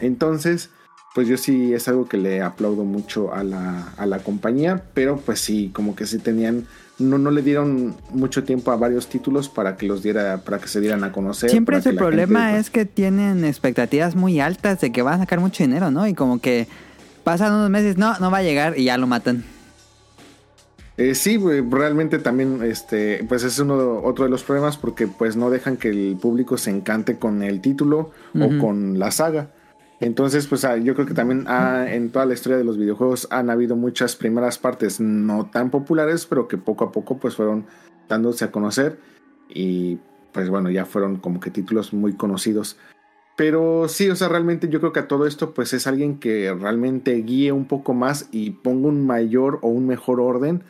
Entonces, 0.00 0.70
pues 1.14 1.26
yo 1.28 1.38
sí 1.38 1.72
es 1.72 1.88
algo 1.88 2.08
que 2.08 2.18
le 2.18 2.42
aplaudo 2.42 2.84
mucho 2.84 3.32
a 3.32 3.42
la, 3.42 3.88
a 3.96 4.04
la 4.04 4.18
compañía, 4.18 4.84
pero 4.92 5.16
pues 5.16 5.40
sí, 5.40 5.70
como 5.72 5.96
que 5.96 6.06
sí 6.06 6.18
tenían, 6.18 6.66
no, 6.98 7.18
no 7.18 7.30
le 7.30 7.42
dieron 7.42 7.94
mucho 8.10 8.44
tiempo 8.44 8.70
a 8.70 8.76
varios 8.76 9.08
títulos 9.08 9.48
para 9.48 9.76
que 9.76 9.86
los 9.86 10.02
diera, 10.02 10.38
para 10.38 10.58
que 10.58 10.68
se 10.68 10.80
dieran 10.80 11.04
a 11.04 11.12
conocer. 11.12 11.50
Siempre 11.50 11.74
para 11.74 11.80
es 11.80 11.86
el 11.86 11.92
que 11.92 11.96
la 11.96 12.00
problema 12.00 12.46
gente, 12.46 12.60
es 12.60 12.70
que 12.70 12.84
tienen 12.86 13.44
expectativas 13.44 14.14
muy 14.14 14.40
altas 14.40 14.80
de 14.80 14.92
que 14.92 15.02
van 15.02 15.14
a 15.14 15.18
sacar 15.18 15.40
mucho 15.40 15.62
dinero, 15.62 15.90
¿no? 15.90 16.06
Y 16.06 16.14
como 16.14 16.40
que 16.40 16.66
pasan 17.24 17.52
unos 17.52 17.70
meses, 17.70 17.98
no, 17.98 18.18
no 18.18 18.30
va 18.30 18.38
a 18.38 18.42
llegar 18.42 18.78
y 18.78 18.84
ya 18.84 18.96
lo 18.98 19.06
matan. 19.06 19.44
Eh, 20.96 21.14
sí, 21.14 21.38
realmente 21.70 22.18
también, 22.18 22.62
este, 22.62 23.22
pues 23.28 23.42
es 23.42 23.58
uno 23.58 24.00
otro 24.02 24.24
de 24.24 24.30
los 24.30 24.42
problemas 24.42 24.78
porque 24.78 25.06
pues 25.06 25.36
no 25.36 25.50
dejan 25.50 25.76
que 25.76 25.90
el 25.90 26.16
público 26.20 26.56
se 26.56 26.70
encante 26.70 27.18
con 27.18 27.42
el 27.42 27.60
título 27.60 28.12
o 28.34 28.58
con 28.58 28.98
la 28.98 29.10
saga. 29.10 29.50
Entonces, 30.00 30.46
pues 30.46 30.64
ah, 30.64 30.76
yo 30.76 30.94
creo 30.94 31.06
que 31.06 31.14
también 31.14 31.44
ah, 31.48 31.86
en 31.88 32.10
toda 32.10 32.26
la 32.26 32.34
historia 32.34 32.58
de 32.58 32.64
los 32.64 32.76
videojuegos 32.76 33.28
han 33.30 33.48
habido 33.48 33.76
muchas 33.76 34.14
primeras 34.14 34.58
partes 34.58 35.00
no 35.00 35.46
tan 35.50 35.70
populares, 35.70 36.26
pero 36.26 36.48
que 36.48 36.58
poco 36.58 36.84
a 36.84 36.92
poco 36.92 37.18
pues 37.18 37.34
fueron 37.34 37.66
dándose 38.08 38.44
a 38.44 38.50
conocer 38.50 38.98
y 39.48 39.98
pues 40.32 40.50
bueno, 40.50 40.70
ya 40.70 40.84
fueron 40.84 41.16
como 41.16 41.40
que 41.40 41.50
títulos 41.50 41.94
muy 41.94 42.12
conocidos. 42.14 42.76
Pero 43.36 43.88
sí, 43.88 44.08
o 44.10 44.16
sea, 44.16 44.28
realmente 44.28 44.68
yo 44.68 44.80
creo 44.80 44.92
que 44.92 45.00
a 45.00 45.08
todo 45.08 45.26
esto 45.26 45.54
pues 45.54 45.72
es 45.72 45.86
alguien 45.86 46.18
que 46.18 46.54
realmente 46.54 47.14
guíe 47.14 47.52
un 47.52 47.66
poco 47.66 47.94
más 47.94 48.28
y 48.32 48.50
ponga 48.50 48.88
un 48.88 49.06
mayor 49.06 49.58
o 49.62 49.68
un 49.68 49.86
mejor 49.86 50.20
orden 50.20 50.62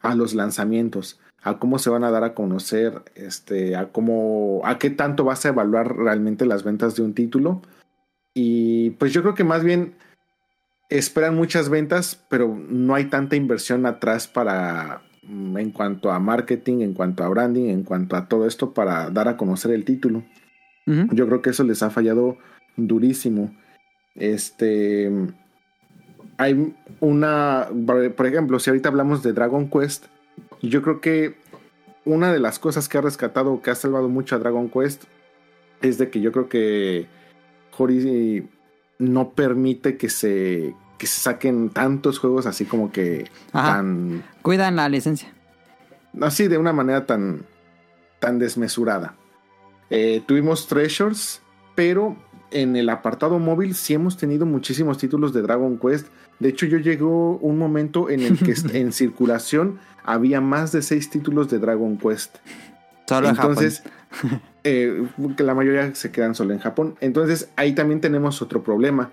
a 0.00 0.14
los 0.14 0.34
lanzamientos, 0.34 1.20
a 1.42 1.58
cómo 1.58 1.78
se 1.78 1.90
van 1.90 2.04
a 2.04 2.10
dar 2.10 2.24
a 2.24 2.34
conocer, 2.34 3.02
este, 3.14 3.76
a 3.76 3.92
cómo, 3.92 4.62
a 4.64 4.78
qué 4.78 4.88
tanto 4.88 5.24
vas 5.24 5.44
a 5.44 5.50
evaluar 5.50 5.96
realmente 5.96 6.46
las 6.46 6.64
ventas 6.64 6.94
de 6.94 7.02
un 7.02 7.14
título. 7.14 7.60
Y 8.34 8.90
pues 8.90 9.12
yo 9.12 9.22
creo 9.22 9.34
que 9.34 9.44
más 9.44 9.64
bien 9.64 9.94
esperan 10.88 11.36
muchas 11.36 11.68
ventas, 11.68 12.24
pero 12.28 12.54
no 12.68 12.94
hay 12.94 13.06
tanta 13.06 13.36
inversión 13.36 13.86
atrás 13.86 14.28
para 14.28 15.02
mm, 15.22 15.58
en 15.58 15.70
cuanto 15.70 16.10
a 16.10 16.18
marketing, 16.18 16.80
en 16.80 16.94
cuanto 16.94 17.24
a 17.24 17.28
branding, 17.28 17.68
en 17.68 17.84
cuanto 17.84 18.16
a 18.16 18.28
todo 18.28 18.46
esto 18.46 18.72
para 18.72 19.10
dar 19.10 19.28
a 19.28 19.36
conocer 19.36 19.72
el 19.72 19.84
título. 19.84 20.24
Yo 21.12 21.28
creo 21.28 21.40
que 21.40 21.50
eso 21.50 21.62
les 21.62 21.84
ha 21.84 21.90
fallado 21.90 22.36
durísimo. 22.76 23.54
Este 24.16 25.08
hay 26.40 26.74
una, 27.00 27.68
por 28.16 28.26
ejemplo, 28.26 28.58
si 28.58 28.70
ahorita 28.70 28.88
hablamos 28.88 29.22
de 29.22 29.34
Dragon 29.34 29.68
Quest, 29.68 30.06
yo 30.62 30.80
creo 30.80 31.00
que 31.02 31.36
una 32.06 32.32
de 32.32 32.40
las 32.40 32.58
cosas 32.58 32.88
que 32.88 32.96
ha 32.96 33.02
rescatado, 33.02 33.60
que 33.60 33.70
ha 33.70 33.74
salvado 33.74 34.08
mucho 34.08 34.34
a 34.34 34.38
Dragon 34.38 34.70
Quest, 34.70 35.04
es 35.82 35.98
de 35.98 36.08
que 36.08 36.22
yo 36.22 36.32
creo 36.32 36.48
que 36.48 37.08
Hori 37.80 38.48
no 38.98 39.30
permite 39.30 39.96
que 39.96 40.10
se, 40.10 40.74
que 40.98 41.06
se 41.06 41.20
saquen 41.20 41.70
tantos 41.70 42.18
juegos 42.18 42.46
así 42.46 42.64
como 42.66 42.92
que 42.92 43.30
tan... 43.52 44.22
Cuidan 44.42 44.76
la 44.76 44.88
licencia. 44.88 45.32
Así, 46.20 46.48
de 46.48 46.58
una 46.58 46.72
manera 46.72 47.06
tan, 47.06 47.46
tan 48.18 48.38
desmesurada. 48.38 49.14
Eh, 49.88 50.22
tuvimos 50.26 50.66
Treasures, 50.66 51.40
pero 51.74 52.16
en 52.50 52.76
el 52.76 52.88
apartado 52.88 53.38
móvil 53.38 53.74
sí 53.74 53.94
hemos 53.94 54.16
tenido 54.16 54.46
muchísimos 54.46 54.98
títulos 54.98 55.32
de 55.32 55.42
Dragon 55.42 55.78
Quest. 55.78 56.08
De 56.38 56.48
hecho, 56.48 56.66
yo 56.66 56.78
llegó 56.78 57.36
un 57.38 57.58
momento 57.58 58.10
en 58.10 58.20
el 58.20 58.38
que 58.38 58.54
en 58.78 58.92
circulación 58.92 59.78
había 60.04 60.40
más 60.40 60.72
de 60.72 60.82
seis 60.82 61.10
títulos 61.10 61.50
de 61.50 61.58
Dragon 61.58 61.96
Quest. 61.96 62.36
Solo 63.06 63.28
Entonces, 63.28 63.82
eh, 64.64 65.06
que 65.36 65.42
la 65.42 65.54
mayoría 65.54 65.94
se 65.94 66.10
quedan 66.10 66.34
solo 66.34 66.52
en 66.52 66.58
Japón. 66.58 66.96
Entonces, 67.00 67.50
ahí 67.56 67.74
también 67.74 68.00
tenemos 68.00 68.42
otro 68.42 68.62
problema. 68.62 69.10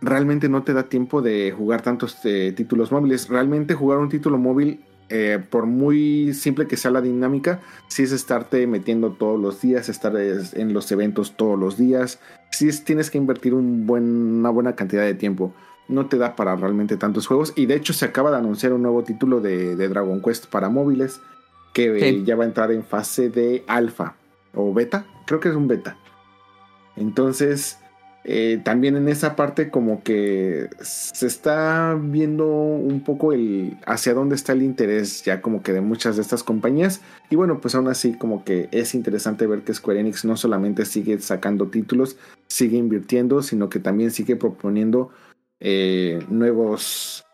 Realmente 0.00 0.48
no 0.48 0.62
te 0.62 0.74
da 0.74 0.84
tiempo 0.84 1.22
de 1.22 1.52
jugar 1.56 1.82
tantos 1.82 2.18
eh, 2.24 2.52
títulos 2.54 2.92
móviles. 2.92 3.28
Realmente 3.28 3.74
jugar 3.74 3.98
un 3.98 4.08
título 4.08 4.38
móvil 4.38 4.80
eh, 5.08 5.42
por 5.50 5.66
muy 5.66 6.34
simple 6.34 6.66
que 6.66 6.76
sea 6.76 6.90
la 6.90 7.00
dinámica, 7.00 7.60
si 7.88 8.02
es 8.02 8.12
estarte 8.12 8.66
metiendo 8.66 9.12
todos 9.12 9.40
los 9.40 9.62
días, 9.62 9.88
estar 9.88 10.14
en 10.16 10.74
los 10.74 10.92
eventos 10.92 11.34
todos 11.34 11.58
los 11.58 11.78
días, 11.78 12.20
si 12.50 12.68
es, 12.68 12.84
tienes 12.84 13.10
que 13.10 13.16
invertir 13.16 13.54
un 13.54 13.86
buen, 13.86 14.04
una 14.04 14.50
buena 14.50 14.76
cantidad 14.76 15.02
de 15.02 15.14
tiempo. 15.14 15.54
No 15.88 16.06
te 16.06 16.18
da 16.18 16.36
para 16.36 16.54
realmente 16.56 16.98
tantos 16.98 17.26
juegos. 17.26 17.54
Y 17.56 17.64
de 17.64 17.76
hecho 17.76 17.94
se 17.94 18.04
acaba 18.04 18.30
de 18.30 18.36
anunciar 18.36 18.74
un 18.74 18.82
nuevo 18.82 19.02
título 19.02 19.40
de, 19.40 19.76
Dragon 19.76 20.20
Quest 20.20 20.46
para 20.46 20.68
móviles 20.68 21.22
que 21.72 22.22
ya 22.24 22.36
va 22.36 22.44
a 22.44 22.46
entrar 22.46 22.70
en 22.72 22.84
fase 22.84 23.30
de 23.30 23.64
alfa 23.66 24.16
o 24.58 24.74
beta. 24.74 25.06
Creo 25.26 25.40
que 25.40 25.48
es 25.48 25.54
un 25.54 25.68
beta. 25.68 25.96
Entonces, 26.96 27.78
eh, 28.24 28.60
también 28.62 28.96
en 28.96 29.08
esa 29.08 29.36
parte 29.36 29.70
como 29.70 30.02
que 30.02 30.68
se 30.80 31.26
está 31.26 31.96
viendo 31.98 32.46
un 32.46 33.02
poco 33.02 33.32
el 33.32 33.78
hacia 33.86 34.12
dónde 34.12 34.34
está 34.34 34.52
el 34.52 34.62
interés 34.62 35.24
ya 35.24 35.40
como 35.40 35.62
que 35.62 35.72
de 35.72 35.80
muchas 35.80 36.16
de 36.16 36.22
estas 36.22 36.42
compañías 36.42 37.00
y 37.30 37.36
bueno 37.36 37.60
pues 37.60 37.74
aún 37.74 37.88
así 37.88 38.12
como 38.12 38.44
que 38.44 38.68
es 38.70 38.94
interesante 38.94 39.46
ver 39.46 39.62
que 39.62 39.72
Square 39.72 40.00
Enix 40.00 40.26
no 40.26 40.36
solamente 40.36 40.84
sigue 40.84 41.18
sacando 41.20 41.68
títulos 41.68 42.18
sigue 42.48 42.76
invirtiendo 42.76 43.40
sino 43.40 43.70
que 43.70 43.78
también 43.78 44.10
sigue 44.10 44.36
proponiendo 44.36 45.10
eh, 45.60 46.22
nuevos 46.28 47.24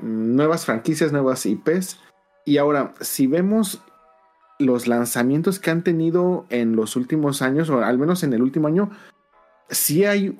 nuevas 0.00 0.64
franquicias 0.64 1.12
nuevas 1.12 1.44
IPs 1.44 1.98
y 2.46 2.56
ahora 2.56 2.94
si 3.00 3.26
vemos 3.26 3.82
los 4.58 4.86
lanzamientos 4.86 5.58
que 5.58 5.70
han 5.70 5.82
tenido 5.82 6.46
en 6.48 6.76
los 6.76 6.96
últimos 6.96 7.42
años 7.42 7.70
o 7.70 7.82
al 7.82 7.98
menos 7.98 8.22
en 8.22 8.32
el 8.32 8.42
último 8.42 8.68
año 8.68 8.90
sí 9.68 10.04
hay 10.04 10.38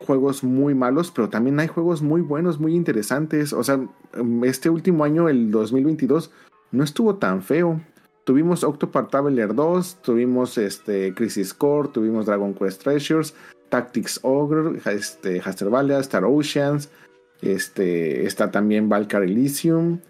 juegos 0.00 0.42
muy 0.42 0.74
malos, 0.74 1.10
pero 1.10 1.28
también 1.28 1.60
hay 1.60 1.68
juegos 1.68 2.02
muy 2.02 2.22
buenos, 2.22 2.58
muy 2.58 2.74
interesantes. 2.74 3.52
O 3.52 3.62
sea, 3.62 3.80
este 4.44 4.70
último 4.70 5.04
año, 5.04 5.28
el 5.28 5.50
2022, 5.50 6.30
no 6.72 6.84
estuvo 6.84 7.16
tan 7.16 7.42
feo. 7.42 7.80
Tuvimos 8.24 8.64
Octopath 8.64 9.10
Traveler 9.10 9.54
2, 9.54 10.02
tuvimos 10.02 10.56
este, 10.58 11.14
Crisis 11.14 11.52
Core, 11.52 11.88
tuvimos 11.88 12.26
Dragon 12.26 12.54
Quest 12.54 12.82
Treasures, 12.82 13.34
Tactics 13.68 14.20
Ogre, 14.22 14.80
este, 14.86 15.40
Hastelvalia, 15.40 15.98
Star 16.00 16.24
Oceans, 16.24 16.90
este, 17.42 18.26
está 18.26 18.50
también 18.50 18.88
Valkyrie 18.88 19.30
Elysium, 19.30 20.00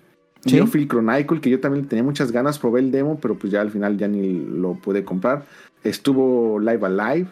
¿Sí? 0.44 0.58
Chronicle, 0.86 1.40
que 1.40 1.50
yo 1.50 1.60
también 1.60 1.86
tenía 1.86 2.02
muchas 2.02 2.32
ganas, 2.32 2.58
probé 2.58 2.80
el 2.80 2.90
demo, 2.90 3.18
pero 3.20 3.38
pues 3.38 3.52
ya 3.52 3.60
al 3.60 3.70
final 3.70 3.98
ya 3.98 4.08
ni 4.08 4.40
lo 4.40 4.74
pude 4.74 5.04
comprar. 5.04 5.44
Estuvo 5.84 6.58
Live 6.58 6.86
Alive, 6.86 7.28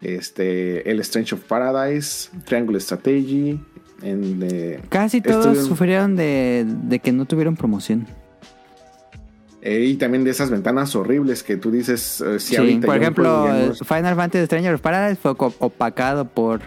este, 0.00 0.90
el 0.90 1.00
Strange 1.00 1.34
of 1.34 1.42
Paradise, 1.44 2.30
Triangle 2.44 2.78
Strategy. 2.80 3.58
En, 4.02 4.40
eh, 4.42 4.80
Casi 4.88 5.20
todos 5.20 5.66
sufrieron 5.66 6.16
de, 6.16 7.00
que 7.02 7.12
no 7.12 7.24
tuvieron 7.26 7.56
promoción. 7.56 8.06
Eh, 9.62 9.84
y 9.84 9.96
también 9.96 10.24
de 10.24 10.30
esas 10.30 10.50
ventanas 10.50 10.96
horribles 10.96 11.42
que 11.42 11.58
tú 11.58 11.70
dices. 11.70 12.22
Eh, 12.22 12.40
sí, 12.40 12.80
por 12.84 12.96
ejemplo, 12.96 13.74
Final 13.84 14.16
Fantasy 14.16 14.46
Stranger 14.46 14.74
of 14.74 14.80
Paradise 14.80 15.20
fue 15.20 15.32
opacado 15.32 16.24
por, 16.24 16.62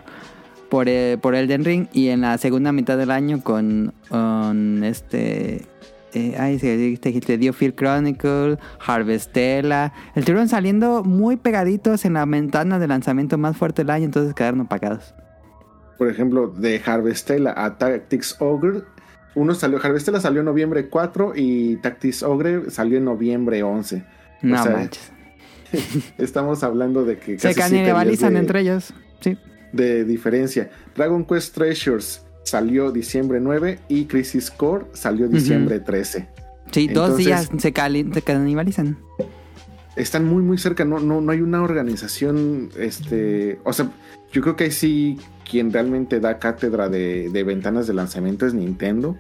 por, 0.74 0.88
por 1.22 1.36
Elden 1.36 1.64
Ring 1.64 1.88
y 1.94 2.08
en 2.08 2.22
la 2.22 2.36
segunda 2.40 2.72
mitad 2.72 2.98
del 2.98 3.12
año 3.12 3.44
con, 3.44 3.94
con 4.10 4.84
este 4.84 5.62
eh, 6.16 6.36
ay, 6.40 6.58
se 6.58 6.76
dijiste 6.76 7.38
dio 7.38 7.54
Field 7.54 7.76
Chronicle, 7.76 8.58
Harvestella. 8.84 9.94
Estuvieron 10.16 10.50
saliendo 10.50 11.04
muy 11.04 11.38
pegaditos 11.38 12.06
en 12.06 12.14
la 12.14 12.26
ventana 12.26 12.80
de 12.80 12.88
lanzamiento 12.88 13.38
más 13.38 13.56
fuerte 13.56 13.84
del 13.84 13.92
año, 13.92 14.06
entonces 14.06 14.34
quedaron 14.34 14.62
apagados. 14.62 15.14
Por 16.00 16.10
ejemplo, 16.10 16.48
de 16.48 16.82
Harvestella 16.84 17.54
a 17.56 17.78
Tactics 17.78 18.38
Ogre, 18.40 18.82
uno 19.36 19.54
salió, 19.54 19.78
Harvestella 19.78 20.20
salió 20.20 20.40
en 20.40 20.46
noviembre 20.46 20.90
4 20.90 21.34
y 21.36 21.76
Tactics 21.84 22.24
Ogre 22.24 22.72
salió 22.72 22.98
en 22.98 23.06
noviembre 23.06 23.62
11. 23.62 24.04
No 24.42 24.66
manches. 24.66 25.12
estamos 26.18 26.64
hablando 26.64 27.06
de 27.06 27.20
que 27.20 27.38
se 27.38 27.54
canibalizan 27.54 28.38
entre 28.38 28.62
ellos, 28.62 28.92
sí. 29.20 29.38
De 29.74 30.06
diferencia. 30.06 30.72
Dragon 30.96 31.26
Quest 31.26 31.56
Treasures 31.56 32.24
salió 32.44 32.92
diciembre 32.92 33.40
9 33.42 33.80
y 33.90 34.06
Crisis 34.06 34.50
Core 34.52 34.86
salió 34.94 35.28
diciembre 35.28 35.80
13. 35.80 36.28
Sí, 36.72 36.88
dos 36.88 37.18
días 37.18 37.50
se, 37.58 37.74
canibalizan. 37.74 38.98
Están 39.96 40.26
muy, 40.26 40.42
muy 40.42 40.58
cerca. 40.58 40.86
No, 40.86 41.00
no, 41.00 41.22
no 41.22 41.32
hay 41.32 41.42
una 41.42 41.62
organización. 41.62 42.70
Este. 42.78 43.60
O 43.64 43.74
sea, 43.74 43.92
yo 44.32 44.42
creo 44.42 44.56
que 44.56 44.66
ahí 44.66 44.72
sí 44.72 45.18
quien 45.50 45.72
realmente 45.72 46.20
da 46.20 46.40
cátedra 46.40 46.90
de, 46.90 47.44
ventanas 47.46 47.86
de 47.86 47.94
lanzamiento 47.94 48.48
es 48.48 48.54
Nintendo. 48.54 49.16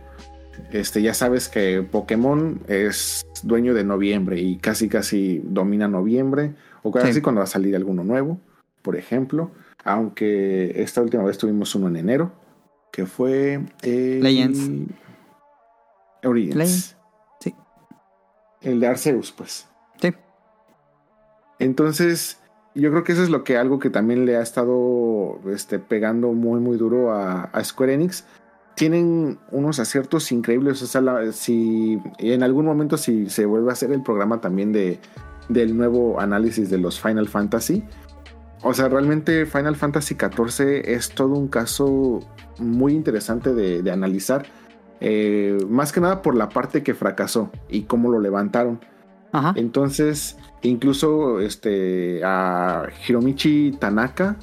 Este, 0.72 1.02
ya 1.02 1.14
sabes 1.14 1.50
que 1.50 1.84
Pokémon 1.84 2.62
es 2.68 3.24
dueño 3.44 3.74
de 3.74 3.84
noviembre 3.84 4.40
y 4.40 4.58
casi 4.58 4.90
casi 4.90 5.42
domina 5.44 5.88
noviembre. 5.88 6.54
O 6.82 6.92
casi 6.92 7.22
cuando 7.22 7.40
va 7.40 7.46
a 7.46 7.48
salir 7.48 7.76
alguno 7.76 8.04
nuevo, 8.04 8.40
por 8.82 8.96
ejemplo. 8.96 9.52
Aunque 9.84 10.82
esta 10.82 11.02
última 11.02 11.24
vez 11.24 11.38
tuvimos 11.38 11.76
uno 11.76 11.88
en 11.88 11.98
enero 11.98 12.44
que 12.94 13.08
fue 13.08 13.60
el... 13.82 14.22
Legends. 14.22 14.70
Origins. 16.24 16.96
Sí. 17.40 17.56
El 18.62 18.80
de 18.80 18.88
Arceus, 18.88 19.32
pues. 19.32 19.68
Sí. 20.00 20.14
Entonces, 21.58 22.40
yo 22.76 22.92
creo 22.92 23.04
que 23.04 23.14
eso 23.14 23.24
es 23.24 23.30
lo 23.30 23.44
que 23.44 23.58
algo 23.58 23.80
que 23.80 23.90
también 23.90 24.26
le 24.26 24.38
ha 24.38 24.42
estado 24.42 25.40
este, 25.52 25.80
pegando 25.80 26.34
muy, 26.34 26.60
muy 26.60 26.78
duro 26.78 27.12
a, 27.12 27.50
Square 27.64 27.96
Enix. 27.96 28.26
Tienen 28.76 29.40
unos 29.52 29.80
aciertos 29.80 30.32
increíbles. 30.32 30.82
O 30.84 30.86
sea, 30.86 31.32
si 31.32 32.00
en 32.20 32.44
algún 32.44 32.66
momento 32.66 32.98
si 32.98 33.28
se 33.28 33.46
vuelve 33.48 33.72
a 33.72 33.74
hacer 33.74 33.92
el 33.92 34.04
programa 34.04 34.40
también 34.40 34.72
de, 34.72 35.00
del 35.50 35.76
nuevo 35.76 36.20
análisis 36.20 36.70
de 36.70 36.78
los 36.78 37.02
Final 37.02 37.28
Fantasy. 37.28 37.84
O 38.64 38.74
sea, 38.74 38.88
realmente 38.88 39.46
Final 39.46 39.76
Fantasy 39.76 40.16
XIV 40.16 40.84
es 40.86 41.10
todo 41.10 41.36
un 41.36 41.50
caso 41.50 42.22
muy 42.60 42.94
interesante 42.94 43.54
de, 43.54 43.92
analizar. 43.92 44.46
Eh, 45.02 45.58
más 45.68 45.92
que 45.92 46.00
nada 46.00 46.22
por 46.22 46.36
la 46.36 46.48
parte 46.48 46.82
que 46.82 46.94
fracasó 46.94 47.52
y 47.70 47.84
cómo 47.84 48.10
lo 48.10 48.20
levantaron. 48.20 48.80
Entonces, 49.56 50.38
incluso 50.62 51.40
este, 51.40 52.22
a 52.24 52.88
Hiromichi 53.08 53.72
Tanaka, 53.80 54.38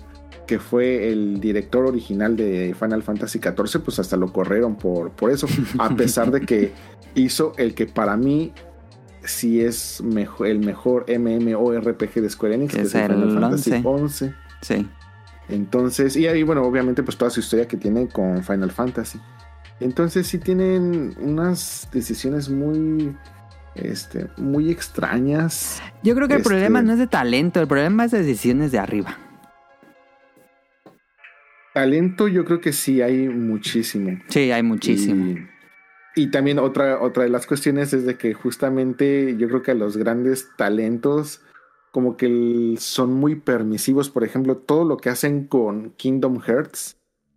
que 0.48 0.58
fue 0.58 1.12
el 1.12 1.38
director 1.38 1.86
original 1.86 2.36
de 2.36 2.74
Final 2.78 3.04
Fantasy 3.04 3.38
XIV, 3.38 3.82
pues 3.84 4.00
hasta 4.00 4.16
lo 4.16 4.32
corrieron 4.32 4.74
por, 4.74 5.12
por 5.12 5.30
eso, 5.30 5.46
a 5.78 5.90
pesar 5.90 6.32
de 6.32 6.40
que 6.40 6.72
hizo 7.14 7.52
el 7.56 7.72
que 7.74 7.86
para 7.86 8.16
mí 8.16 8.52
sí 9.24 9.60
es 9.60 10.02
mejor, 10.02 10.46
el 10.48 10.58
mejor 10.60 11.06
MMORPG 11.08 12.14
de 12.20 12.30
Square 12.30 12.54
Enix, 12.54 12.74
que 12.74 12.82
es, 12.82 12.94
el 12.94 13.06
Final 13.12 13.40
Fantasy. 13.82 14.30
Sí. 14.62 14.86
Entonces, 15.48 16.16
y 16.16 16.26
ahí, 16.28 16.42
bueno, 16.42 16.62
obviamente, 16.62 17.02
pues 17.02 17.16
toda 17.16 17.30
su 17.30 17.40
historia 17.40 17.66
que 17.66 17.76
tiene 17.76 18.08
con 18.08 18.42
Final 18.44 18.70
Fantasy. 18.70 19.18
Entonces 19.80 20.26
sí 20.26 20.38
tienen 20.38 21.14
unas 21.20 21.88
decisiones 21.92 22.48
muy, 22.50 23.16
este, 23.74 24.28
muy 24.36 24.70
extrañas. 24.70 25.82
Yo 26.02 26.14
creo 26.14 26.28
que 26.28 26.34
el 26.34 26.40
Este- 26.40 26.50
problema 26.50 26.82
no 26.82 26.92
es 26.92 26.98
de 26.98 27.06
talento, 27.06 27.60
el 27.60 27.66
problema 27.66 28.04
es 28.04 28.10
de 28.10 28.22
decisiones 28.22 28.72
de 28.72 28.78
arriba. 28.78 29.16
Talento 31.72 32.26
yo 32.28 32.44
creo 32.44 32.60
que 32.60 32.72
sí 32.72 33.00
hay 33.00 33.28
muchísimo. 33.28 34.18
Sí, 34.28 34.50
hay 34.50 34.62
muchísimo. 34.62 35.24
Y, 35.26 35.48
y 36.16 36.30
también 36.30 36.58
otra, 36.58 37.00
otra 37.00 37.24
de 37.24 37.28
las 37.28 37.46
cuestiones 37.46 37.92
es 37.92 38.04
de 38.04 38.16
que 38.16 38.34
justamente 38.34 39.36
yo 39.36 39.48
creo 39.48 39.62
que 39.62 39.70
a 39.70 39.74
los 39.74 39.96
grandes 39.96 40.48
talentos 40.56 41.42
como 41.92 42.16
que 42.16 42.76
son 42.78 43.12
muy 43.14 43.36
permisivos. 43.36 44.10
Por 44.10 44.24
ejemplo, 44.24 44.56
todo 44.56 44.84
lo 44.84 44.96
que 44.96 45.10
hacen 45.10 45.46
con 45.46 45.90
Kingdom 45.90 46.40
Hearts 46.40 46.96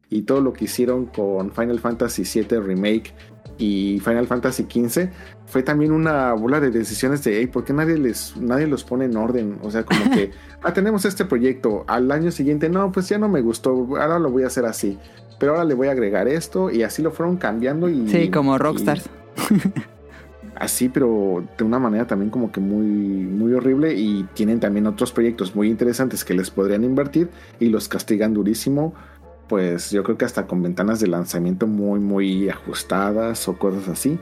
y 0.10 0.24
todo 0.24 0.42
lo 0.42 0.54
que 0.54 0.66
hicieron 0.66 1.08
con 1.08 1.52
Final 1.52 1.80
Fantasy 1.80 2.24
VII 2.24 2.60
Remake 2.60 3.14
y 3.58 4.00
Final 4.04 4.28
Fantasy 4.28 4.64
XV 4.64 5.10
fue 5.46 5.64
también 5.64 5.92
una 5.92 6.34
bola 6.34 6.60
de 6.60 6.72
decisiones 6.72 7.24
de, 7.24 7.38
hey, 7.40 7.48
¿por 7.48 7.64
qué 7.64 7.74
nadie, 7.74 7.98
les, 7.98 8.36
nadie 8.38 8.68
los 8.68 8.84
pone 8.84 9.06
en 9.06 9.16
orden? 9.16 9.60
O 9.62 9.72
sea, 9.72 9.84
como 9.84 10.10
que, 10.12 10.32
ah, 10.64 10.74
tenemos 10.74 11.06
este 11.06 11.26
proyecto, 11.26 11.84
al 11.88 12.12
año 12.12 12.32
siguiente, 12.32 12.70
no, 12.70 12.92
pues 12.92 13.10
ya 13.10 13.18
no 13.18 13.30
me 13.30 13.42
gustó, 13.42 13.72
ahora 13.72 14.20
lo 14.20 14.32
voy 14.32 14.44
a 14.44 14.48
hacer 14.48 14.66
así, 14.66 14.98
pero 15.44 15.56
ahora 15.56 15.66
le 15.66 15.74
voy 15.74 15.90
a 15.90 15.92
agregar 15.92 16.30
esto 16.30 16.72
y 16.72 16.84
así 16.84 17.02
lo 17.02 17.12
fueron 17.12 17.36
cambiando 17.36 17.90
y... 17.90 18.08
Sí, 18.08 18.32
como 18.32 18.58
Rockstars. 18.58 19.10
así, 20.56 20.88
pero 20.88 21.44
de 21.58 21.66
una 21.66 21.80
manera 21.80 22.08
también 22.08 22.30
como 22.30 22.50
que 22.50 22.62
muy, 22.62 22.86
muy 22.86 23.52
horrible 23.52 23.94
y 23.94 24.24
tienen 24.36 24.62
también 24.62 24.88
otros 24.88 25.12
proyectos 25.12 25.54
muy 25.54 25.68
interesantes 25.68 26.24
que 26.24 26.34
les 26.34 26.50
podrían 26.50 26.86
invertir 26.86 27.30
y 27.60 27.68
los 27.68 27.90
castigan 27.90 28.34
durísimo. 28.34 28.94
Pues 29.50 29.92
yo 29.92 30.02
creo 30.04 30.18
que 30.18 30.24
hasta 30.24 30.48
con 30.48 30.64
ventanas 30.64 31.02
de 31.02 31.08
lanzamiento 31.08 31.68
muy, 31.68 32.00
muy 32.00 32.48
ajustadas 32.48 33.46
o 33.50 33.58
cosas 33.58 33.90
así. 33.90 34.18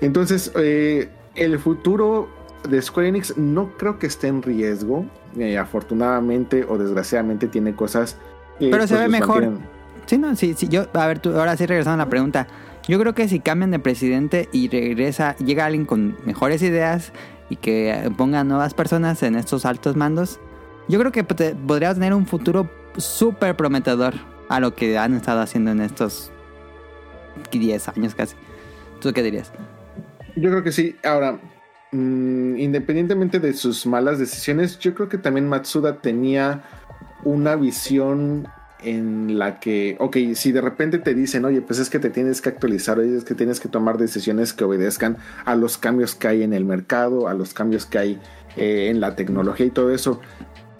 Entonces, 0.00 0.50
eh, 0.56 1.10
el 1.36 1.60
futuro 1.60 2.28
de 2.68 2.82
Square 2.82 3.10
Enix 3.10 3.36
no 3.36 3.76
creo 3.78 4.00
que 4.00 4.08
esté 4.08 4.26
en 4.26 4.42
riesgo. 4.42 5.04
Eh, 5.38 5.58
afortunadamente 5.58 6.66
o 6.68 6.76
desgraciadamente 6.76 7.46
tiene 7.46 7.76
cosas. 7.76 8.16
que, 8.58 8.70
Pero 8.70 8.84
se 8.88 8.94
pues, 8.96 8.98
ve 8.98 9.08
los 9.08 9.20
mejor. 9.20 9.42
mantienen- 9.44 9.73
Sí, 10.06 10.18
no, 10.18 10.34
sí, 10.36 10.54
sí. 10.56 10.68
Yo, 10.68 10.86
a 10.92 11.06
ver, 11.06 11.18
tú, 11.18 11.30
ahora 11.38 11.56
sí 11.56 11.66
regresando 11.66 12.02
a 12.02 12.06
la 12.06 12.10
pregunta. 12.10 12.46
Yo 12.86 12.98
creo 12.98 13.14
que 13.14 13.28
si 13.28 13.40
cambian 13.40 13.70
de 13.70 13.78
presidente 13.78 14.48
y 14.52 14.68
regresa, 14.68 15.36
llega 15.36 15.64
alguien 15.64 15.86
con 15.86 16.16
mejores 16.26 16.60
ideas 16.62 17.12
y 17.48 17.56
que 17.56 18.10
ponga 18.16 18.44
nuevas 18.44 18.74
personas 18.74 19.22
en 19.22 19.36
estos 19.36 19.64
altos 19.64 19.96
mandos, 19.96 20.38
yo 20.88 20.98
creo 20.98 21.10
que 21.12 21.22
te- 21.22 21.54
podría 21.54 21.94
tener 21.94 22.12
un 22.12 22.26
futuro 22.26 22.68
súper 22.98 23.56
prometedor 23.56 24.14
a 24.50 24.60
lo 24.60 24.74
que 24.74 24.98
han 24.98 25.14
estado 25.14 25.40
haciendo 25.40 25.70
en 25.70 25.80
estos 25.80 26.30
10 27.50 27.88
años 27.88 28.14
casi. 28.14 28.36
¿Tú 29.00 29.12
qué 29.12 29.22
dirías? 29.22 29.50
Yo 30.36 30.50
creo 30.50 30.62
que 30.62 30.72
sí. 30.72 30.96
Ahora, 31.04 31.38
mm, 31.92 32.56
independientemente 32.58 33.40
de 33.40 33.52
sus 33.54 33.86
malas 33.86 34.18
decisiones, 34.18 34.78
yo 34.78 34.94
creo 34.94 35.08
que 35.08 35.16
también 35.18 35.48
Matsuda 35.48 36.00
tenía 36.02 36.62
una 37.24 37.56
visión 37.56 38.46
en 38.84 39.38
la 39.38 39.60
que, 39.60 39.96
ok, 39.98 40.16
si 40.34 40.52
de 40.52 40.60
repente 40.60 40.98
te 40.98 41.14
dicen, 41.14 41.44
oye, 41.44 41.60
pues 41.60 41.78
es 41.78 41.90
que 41.90 41.98
te 41.98 42.10
tienes 42.10 42.40
que 42.40 42.50
actualizar, 42.50 42.98
oye, 42.98 43.16
es 43.16 43.24
que 43.24 43.34
tienes 43.34 43.60
que 43.60 43.68
tomar 43.68 43.98
decisiones 43.98 44.52
que 44.52 44.64
obedezcan 44.64 45.16
a 45.44 45.54
los 45.56 45.78
cambios 45.78 46.14
que 46.14 46.28
hay 46.28 46.42
en 46.42 46.52
el 46.52 46.64
mercado, 46.64 47.28
a 47.28 47.34
los 47.34 47.54
cambios 47.54 47.86
que 47.86 47.98
hay 47.98 48.20
eh, 48.56 48.88
en 48.90 49.00
la 49.00 49.16
tecnología 49.16 49.66
y 49.66 49.70
todo 49.70 49.90
eso. 49.90 50.20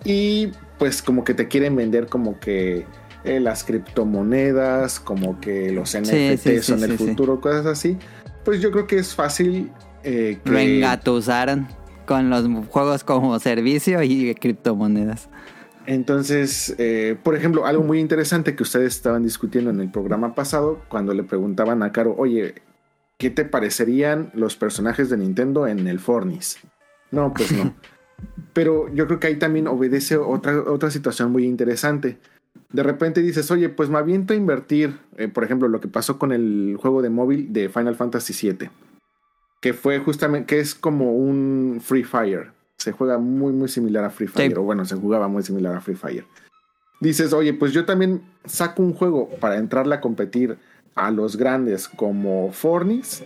Y 0.04 0.52
pues 0.78 1.02
como 1.02 1.24
que 1.24 1.34
te 1.34 1.48
quieren 1.48 1.76
vender 1.76 2.06
como 2.06 2.38
que 2.38 2.84
eh, 3.24 3.40
las 3.40 3.64
criptomonedas, 3.64 5.00
como 5.00 5.40
que 5.40 5.72
los 5.72 5.96
NFTs 5.96 6.08
Sí, 6.08 6.36
sí, 6.36 6.50
sí, 6.50 6.60
son 6.60 6.84
el 6.84 6.98
futuro, 6.98 7.40
cosas 7.40 7.66
así. 7.66 7.96
Pues 8.44 8.60
yo 8.60 8.70
creo 8.70 8.86
que 8.86 8.98
es 8.98 9.14
fácil 9.14 9.72
eh, 10.02 10.38
que... 10.44 10.50
Lo 10.50 10.58
engatusaron 10.58 11.66
con 12.04 12.28
los 12.28 12.46
juegos 12.68 13.02
como 13.02 13.38
servicio 13.38 14.02
y 14.02 14.34
criptomonedas. 14.34 15.30
Entonces, 15.86 16.74
eh, 16.78 17.16
por 17.22 17.34
ejemplo, 17.34 17.66
algo 17.66 17.82
muy 17.82 18.00
interesante 18.00 18.56
que 18.56 18.62
ustedes 18.62 18.96
estaban 18.96 19.22
discutiendo 19.22 19.70
en 19.70 19.80
el 19.80 19.90
programa 19.90 20.34
pasado, 20.34 20.82
cuando 20.88 21.12
le 21.14 21.22
preguntaban 21.22 21.82
a 21.82 21.92
Caro, 21.92 22.14
oye, 22.16 22.54
¿qué 23.18 23.30
te 23.30 23.44
parecerían 23.44 24.30
los 24.34 24.56
personajes 24.56 25.10
de 25.10 25.18
Nintendo 25.18 25.66
en 25.66 25.86
el 25.86 26.00
Fornis? 26.00 26.58
No, 27.10 27.32
pues 27.34 27.52
no. 27.52 27.74
Pero 28.52 28.92
yo 28.94 29.06
creo 29.06 29.20
que 29.20 29.26
ahí 29.26 29.36
también 29.36 29.66
obedece 29.66 30.16
otra, 30.16 30.60
otra 30.60 30.90
situación 30.90 31.32
muy 31.32 31.44
interesante. 31.44 32.18
De 32.72 32.82
repente 32.82 33.20
dices, 33.20 33.50
oye, 33.50 33.68
pues 33.68 33.90
me 33.90 33.98
aviento 33.98 34.32
a 34.32 34.36
invertir, 34.36 34.98
eh, 35.16 35.28
por 35.28 35.44
ejemplo, 35.44 35.68
lo 35.68 35.80
que 35.80 35.88
pasó 35.88 36.18
con 36.18 36.32
el 36.32 36.76
juego 36.80 37.02
de 37.02 37.10
móvil 37.10 37.52
de 37.52 37.68
Final 37.68 37.96
Fantasy 37.96 38.50
VII, 38.50 38.70
que 39.60 39.74
fue 39.74 39.98
justamente, 39.98 40.46
que 40.46 40.60
es 40.60 40.74
como 40.74 41.12
un 41.12 41.80
Free 41.82 42.04
Fire. 42.04 42.53
Se 42.78 42.92
juega 42.92 43.18
muy, 43.18 43.52
muy 43.52 43.68
similar 43.68 44.04
a 44.04 44.10
Free 44.10 44.26
Fire, 44.28 44.52
Sí. 44.52 44.58
o 44.58 44.62
bueno, 44.62 44.84
se 44.84 44.96
jugaba 44.96 45.28
muy 45.28 45.42
similar 45.42 45.74
a 45.76 45.80
Free 45.80 45.94
Fire. 45.96 46.26
Dices, 47.00 47.32
oye, 47.32 47.52
pues 47.54 47.72
yo 47.72 47.84
también 47.84 48.22
saco 48.44 48.82
un 48.82 48.92
juego 48.94 49.28
para 49.40 49.56
entrarle 49.56 49.94
a 49.94 50.00
competir 50.00 50.58
a 50.94 51.10
los 51.10 51.36
grandes 51.36 51.88
como 51.88 52.50
Fornis, 52.52 53.24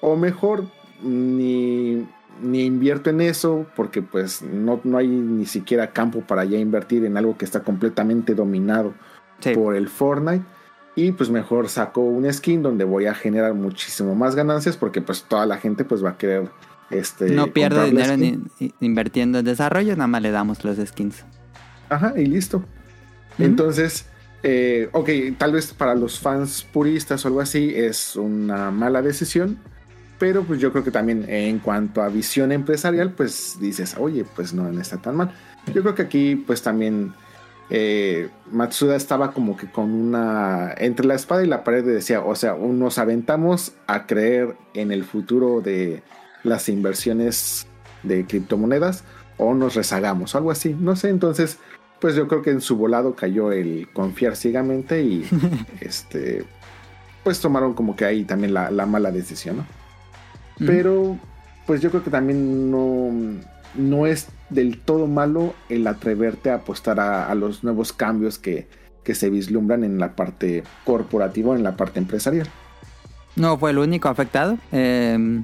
o 0.00 0.16
mejor, 0.16 0.64
ni, 1.02 2.06
ni 2.42 2.64
invierto 2.64 3.10
en 3.10 3.20
eso, 3.20 3.66
porque 3.76 4.02
pues 4.02 4.42
no, 4.42 4.80
no 4.84 4.98
hay 4.98 5.08
ni 5.08 5.46
siquiera 5.46 5.92
campo 5.92 6.20
para 6.20 6.44
ya 6.44 6.58
invertir 6.58 7.04
en 7.04 7.16
algo 7.16 7.36
que 7.36 7.44
está 7.44 7.62
completamente 7.62 8.34
dominado 8.34 8.94
Sí. 9.40 9.52
por 9.54 9.76
el 9.76 9.88
Fortnite. 9.88 10.44
Y 10.96 11.12
pues 11.12 11.30
mejor 11.30 11.68
saco 11.68 12.00
un 12.00 12.30
skin 12.32 12.60
donde 12.60 12.82
voy 12.82 13.06
a 13.06 13.14
generar 13.14 13.54
muchísimo 13.54 14.16
más 14.16 14.34
ganancias 14.34 14.76
porque 14.76 15.00
pues 15.00 15.22
toda 15.22 15.46
la 15.46 15.56
gente 15.58 15.84
pues 15.84 16.04
va 16.04 16.10
a 16.10 16.18
querer 16.18 16.48
este 16.90 17.30
no 17.30 17.50
la 17.54 17.84
dinero 17.84 18.12
en 18.12 18.50
invirtiendo 18.80 19.38
en 19.38 19.44
desarrollo, 19.44 19.94
nada 19.96 20.06
más 20.06 20.22
le 20.22 20.30
damos 20.30 20.64
los 20.64 20.78
skins. 20.78 21.24
Ajá, 21.88 22.14
y 22.16 22.26
listo. 22.26 22.64
Entonces, 23.38 24.06
eh, 24.42 24.88
ok, 24.92 25.10
tal 25.36 25.52
vez 25.52 25.72
para 25.72 25.94
los 25.94 26.18
fans 26.18 26.66
puristas 26.72 27.24
o 27.24 27.28
algo 27.28 27.40
así 27.40 27.72
es 27.74 28.16
una 28.16 28.70
mala 28.70 29.02
decisión, 29.02 29.58
pero 30.18 30.42
pues 30.42 30.60
yo 30.60 30.72
creo 30.72 30.84
que 30.84 30.90
también 30.90 31.24
en 31.28 31.58
cuanto 31.58 32.02
a 32.02 32.08
visión 32.08 32.52
empresarial, 32.52 33.12
pues 33.12 33.58
dices, 33.60 33.96
oye, 33.98 34.24
pues 34.36 34.52
no, 34.52 34.70
no 34.70 34.80
está 34.80 34.98
tan 34.98 35.16
mal. 35.16 35.32
Yo 35.72 35.82
creo 35.82 35.94
que 35.94 36.02
aquí 36.02 36.36
pues 36.36 36.62
también 36.62 37.12
eh, 37.70 38.30
Matsuda 38.50 38.96
estaba 38.96 39.32
como 39.32 39.56
que 39.56 39.70
con 39.70 39.92
una, 39.92 40.74
entre 40.78 41.06
la 41.06 41.14
espada 41.14 41.44
y 41.44 41.46
la 41.46 41.64
pared 41.64 41.84
decía, 41.84 42.22
o 42.22 42.34
sea, 42.34 42.54
nos 42.56 42.98
aventamos 42.98 43.74
a 43.86 44.06
creer 44.06 44.56
en 44.74 44.90
el 44.90 45.04
futuro 45.04 45.60
de 45.60 46.02
las 46.48 46.68
inversiones 46.68 47.66
de 48.02 48.24
criptomonedas 48.26 49.04
o 49.36 49.54
nos 49.54 49.74
rezagamos, 49.74 50.34
algo 50.34 50.50
así, 50.50 50.74
no 50.78 50.96
sé, 50.96 51.10
entonces 51.10 51.58
pues 52.00 52.14
yo 52.14 52.28
creo 52.28 52.42
que 52.42 52.50
en 52.50 52.60
su 52.60 52.76
volado 52.76 53.14
cayó 53.14 53.52
el 53.52 53.88
confiar 53.92 54.36
ciegamente 54.36 55.02
y 55.02 55.28
este 55.80 56.44
pues 57.24 57.40
tomaron 57.40 57.74
como 57.74 57.96
que 57.96 58.04
ahí 58.04 58.24
también 58.24 58.54
la, 58.54 58.70
la 58.70 58.86
mala 58.86 59.10
decisión, 59.10 59.58
¿no? 59.58 59.66
Pero 60.58 61.16
pues 61.66 61.80
yo 61.80 61.90
creo 61.90 62.02
que 62.02 62.10
también 62.10 62.70
no, 62.70 63.12
no 63.74 64.06
es 64.06 64.28
del 64.50 64.80
todo 64.80 65.06
malo 65.06 65.54
el 65.68 65.86
atreverte 65.86 66.50
a 66.50 66.56
apostar 66.56 66.98
a, 66.98 67.30
a 67.30 67.34
los 67.36 67.62
nuevos 67.62 67.92
cambios 67.92 68.38
que, 68.38 68.66
que 69.04 69.14
se 69.14 69.30
vislumbran 69.30 69.84
en 69.84 69.98
la 69.98 70.16
parte 70.16 70.64
corporativa, 70.84 71.54
en 71.54 71.62
la 71.62 71.76
parte 71.76 71.98
empresarial. 72.00 72.48
No 73.36 73.56
fue 73.56 73.70
el 73.70 73.78
único 73.78 74.08
afectado. 74.08 74.58
Eh, 74.72 75.42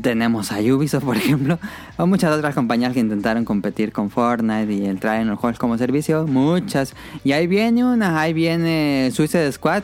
tenemos 0.00 0.52
a 0.52 0.60
Ubisoft, 0.60 1.04
por 1.04 1.16
ejemplo, 1.16 1.58
o 1.96 2.06
muchas 2.06 2.36
otras 2.36 2.54
compañías 2.54 2.92
que 2.92 3.00
intentaron 3.00 3.44
competir 3.44 3.92
con 3.92 4.10
Fortnite 4.10 4.72
y 4.72 4.86
entrar 4.86 5.20
en 5.20 5.28
los 5.28 5.38
juegos 5.38 5.58
como 5.58 5.78
servicio. 5.78 6.26
Muchas. 6.26 6.94
Y 7.24 7.32
ahí 7.32 7.46
viene 7.46 7.84
una, 7.84 8.20
ahí 8.20 8.32
viene 8.32 9.10
Suicide 9.12 9.50
Squad, 9.52 9.82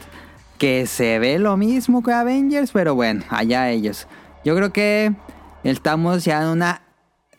que 0.59 0.87
se 0.87 1.19
ve 1.19 1.39
lo 1.39 1.57
mismo 1.57 2.03
que 2.03 2.13
Avengers, 2.13 2.71
pero 2.73 2.95
bueno, 2.95 3.25
allá 3.29 3.71
ellos. 3.71 4.07
Yo 4.45 4.55
creo 4.57 4.73
que 4.73 5.15
estamos 5.65 6.25
ya 6.25 6.43
en 6.43 6.49
una... 6.49 6.83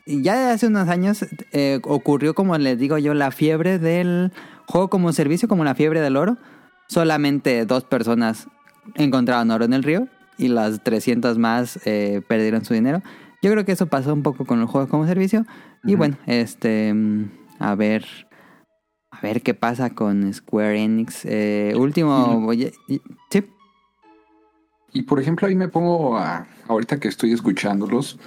Ya 0.06 0.36
de 0.36 0.52
hace 0.52 0.66
unos 0.66 0.90
años 0.90 1.24
eh, 1.52 1.80
ocurrió, 1.84 2.34
como 2.34 2.58
les 2.58 2.80
digo 2.80 2.98
yo, 2.98 3.14
la 3.14 3.30
fiebre 3.30 3.78
del 3.78 4.32
juego 4.66 4.90
como 4.90 5.14
servicio, 5.14 5.48
como 5.48 5.64
la 5.64 5.76
fiebre 5.76 6.02
del 6.02 6.18
oro. 6.18 6.38
Solamente 6.88 7.66
dos 7.66 7.84
personas 7.84 8.48
encontraron 8.96 9.52
oro 9.52 9.66
en 9.66 9.74
el 9.74 9.84
río 9.84 10.08
y 10.40 10.48
las 10.48 10.84
300 10.84 11.38
más 11.38 11.80
eh, 11.86 12.22
perdieron 12.28 12.66
su 12.66 12.74
dinero. 12.74 13.04
Yo 13.44 13.52
creo 13.52 13.64
que 13.66 13.74
eso 13.74 13.88
pasó 13.88 14.14
un 14.14 14.24
poco 14.24 14.46
con 14.46 14.60
los 14.60 14.70
juegos 14.70 14.90
como 14.90 15.06
servicio. 15.06 15.46
Y 15.84 15.96
bueno, 15.96 16.18
este, 16.26 16.94
mm, 16.94 17.30
a 17.60 17.76
ver, 17.76 18.06
a 19.12 19.22
ver 19.22 19.42
qué 19.42 19.54
pasa 19.54 19.92
con 19.92 20.34
Square 20.34 20.82
Enix. 20.84 21.26
Eh, 21.26 21.74
último, 21.78 22.46
oye, 22.48 22.74
sí, 23.30 23.44
Y 24.92 25.04
por 25.04 25.20
ejemplo, 25.20 25.48
ahí 25.48 25.56
me 25.56 25.68
pongo 25.70 26.18
a, 26.18 26.48
ahorita 26.68 27.00
que 27.00 27.08
estoy 27.08 27.32
escuchándolos, 27.32 28.20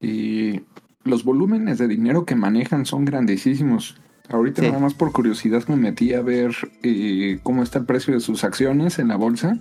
y 0.00 0.62
los 1.04 1.24
volúmenes 1.24 1.78
de 1.78 1.88
dinero 1.88 2.24
que 2.24 2.34
manejan 2.34 2.84
son 2.86 3.04
grandísimos. 3.04 4.00
Ahorita 4.28 4.62
Sí. 4.62 4.68
nada 4.68 4.80
más 4.80 4.94
por 4.94 5.12
curiosidad 5.12 5.66
me 5.68 5.76
metí 5.76 6.14
a 6.14 6.22
ver 6.22 6.54
eh, 6.82 7.38
cómo 7.42 7.62
está 7.62 7.78
el 7.80 7.84
precio 7.86 8.14
de 8.14 8.20
sus 8.20 8.44
acciones 8.44 8.98
en 8.98 9.08
la 9.08 9.16
bolsa. 9.16 9.58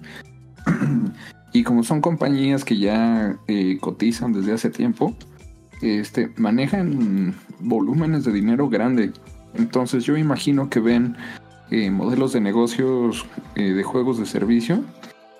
y 1.54 1.64
como 1.64 1.84
son 1.84 2.02
compañías 2.02 2.64
que 2.64 2.78
ya 2.78 3.38
eh, 3.48 3.78
cotizan 3.80 4.34
desde 4.34 4.54
hace 4.54 4.70
tiempo, 4.70 5.16
este, 5.82 6.32
manejan 6.38 7.36
volúmenes 7.60 8.24
de 8.26 8.34
dinero 8.34 8.70
grande. 8.70 9.12
Entonces 9.56 10.04
yo 10.04 10.18
imagino 10.18 10.70
que 10.70 10.80
ven 10.80 11.16
eh, 11.72 11.90
modelos 11.90 12.34
de 12.34 12.42
negocios 12.42 13.26
eh, 13.56 13.74
de 13.74 13.84
juegos 13.84 14.20
de 14.20 14.26
servicio 14.26 14.84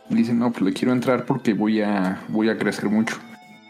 y 0.10 0.16
dicen, 0.16 0.40
no, 0.40 0.52
pues 0.52 0.64
le 0.64 0.74
quiero 0.74 0.94
entrar 0.94 1.26
porque 1.26 1.54
voy 1.54 1.82
a, 1.82 2.24
voy 2.30 2.50
a 2.50 2.58
crecer 2.58 2.90
mucho. 2.90 3.18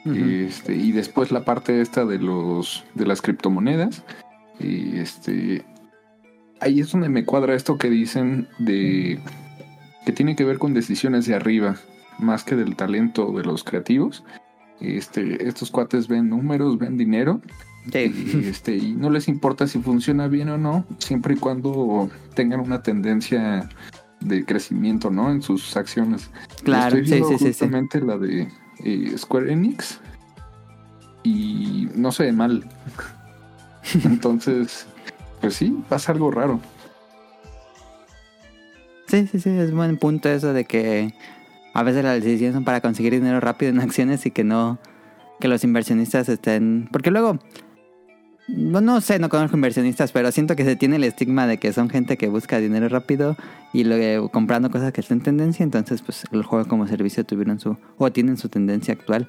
Este, 0.05 0.75
y 0.75 0.91
después 0.91 1.31
la 1.31 1.45
parte 1.45 1.81
esta 1.81 2.03
de 2.03 2.17
los 2.17 2.83
de 2.95 3.05
las 3.05 3.21
criptomonedas. 3.21 4.03
Y 4.59 4.97
este 4.97 5.63
ahí 6.61 6.79
es 6.79 6.91
donde 6.91 7.09
me 7.09 7.25
cuadra 7.25 7.53
esto 7.53 7.77
que 7.77 7.89
dicen 7.89 8.47
de 8.57 9.19
que 10.05 10.11
tiene 10.11 10.35
que 10.35 10.45
ver 10.45 10.57
con 10.57 10.73
decisiones 10.73 11.25
de 11.27 11.35
arriba, 11.35 11.75
más 12.19 12.43
que 12.43 12.55
del 12.55 12.75
talento 12.75 13.31
de 13.31 13.43
los 13.43 13.63
creativos. 13.63 14.23
Este, 14.79 15.47
estos 15.47 15.71
cuates 15.71 16.07
ven 16.07 16.29
números, 16.29 16.77
ven 16.77 16.97
dinero, 16.97 17.41
Sí. 17.91 18.13
y, 18.43 18.47
este, 18.47 18.75
y 18.75 18.93
no 18.93 19.09
les 19.09 19.27
importa 19.27 19.65
si 19.67 19.79
funciona 19.79 20.27
bien 20.27 20.49
o 20.49 20.57
no, 20.57 20.85
siempre 20.99 21.33
y 21.33 21.37
cuando 21.37 22.09
tengan 22.35 22.59
una 22.59 22.81
tendencia 22.81 23.67
de 24.19 24.45
crecimiento, 24.45 25.09
¿no? 25.09 25.31
En 25.31 25.41
sus 25.41 25.75
acciones. 25.75 26.29
Claro, 26.63 26.97
Estoy 26.97 27.23
sí, 27.23 27.37
sí. 27.37 27.45
justamente 27.47 28.01
la 28.01 28.17
de 28.17 28.49
eh, 28.83 29.13
Square 29.17 29.51
Enix 29.51 29.99
y 31.23 31.89
no 31.95 32.11
se 32.11 32.23
ve 32.23 32.31
mal. 32.31 32.67
Entonces, 34.05 34.85
pues 35.41 35.55
sí, 35.55 35.75
pasa 35.89 36.11
algo 36.11 36.31
raro. 36.31 36.59
Sí, 39.07 39.27
sí, 39.27 39.39
sí, 39.39 39.49
es 39.49 39.73
buen 39.73 39.97
punto 39.97 40.29
eso 40.29 40.53
de 40.53 40.65
que 40.65 41.13
a 41.79 41.83
veces 41.83 42.03
las 42.03 42.21
decisiones 42.21 42.53
son 42.53 42.65
para 42.65 42.81
conseguir 42.81 43.13
dinero 43.13 43.39
rápido 43.39 43.71
en 43.71 43.79
acciones 43.81 44.25
y 44.25 44.31
que 44.31 44.43
no, 44.43 44.79
que 45.39 45.47
los 45.47 45.63
inversionistas 45.63 46.27
estén... 46.29 46.89
Porque 46.91 47.11
luego, 47.11 47.39
no, 48.47 48.81
no 48.81 48.99
sé, 48.99 49.19
no 49.19 49.29
conozco 49.29 49.55
inversionistas, 49.55 50.11
pero 50.11 50.31
siento 50.31 50.55
que 50.55 50.65
se 50.65 50.75
tiene 50.75 50.97
el 50.97 51.03
estigma 51.03 51.47
de 51.47 51.57
que 51.57 51.71
son 51.71 51.89
gente 51.89 52.17
que 52.17 52.27
busca 52.27 52.59
dinero 52.59 52.89
rápido 52.89 53.37
y 53.73 53.83
luego 53.83 54.29
comprando 54.29 54.69
cosas 54.71 54.91
que 54.91 55.01
están 55.01 55.19
en 55.19 55.23
tendencia, 55.23 55.63
entonces 55.63 56.01
pues 56.01 56.23
el 56.31 56.43
juego 56.43 56.67
como 56.67 56.87
servicio 56.87 57.23
tuvieron 57.23 57.59
su, 57.59 57.77
o 57.97 58.11
tienen 58.11 58.37
su 58.37 58.49
tendencia 58.49 58.93
actual. 58.93 59.27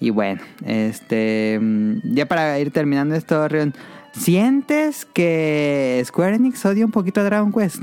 Y 0.00 0.10
bueno, 0.10 0.40
este, 0.64 1.58
mm, 1.60 2.14
ya 2.14 2.26
para 2.26 2.58
ir 2.58 2.70
terminando 2.70 3.14
esto, 3.14 3.46
Rion, 3.48 3.74
¿sientes 4.12 5.04
que 5.04 6.02
Square 6.04 6.36
Enix 6.36 6.64
odia 6.64 6.84
un 6.84 6.92
poquito 6.92 7.20
a 7.20 7.24
Dragon 7.24 7.52
Quest? 7.52 7.82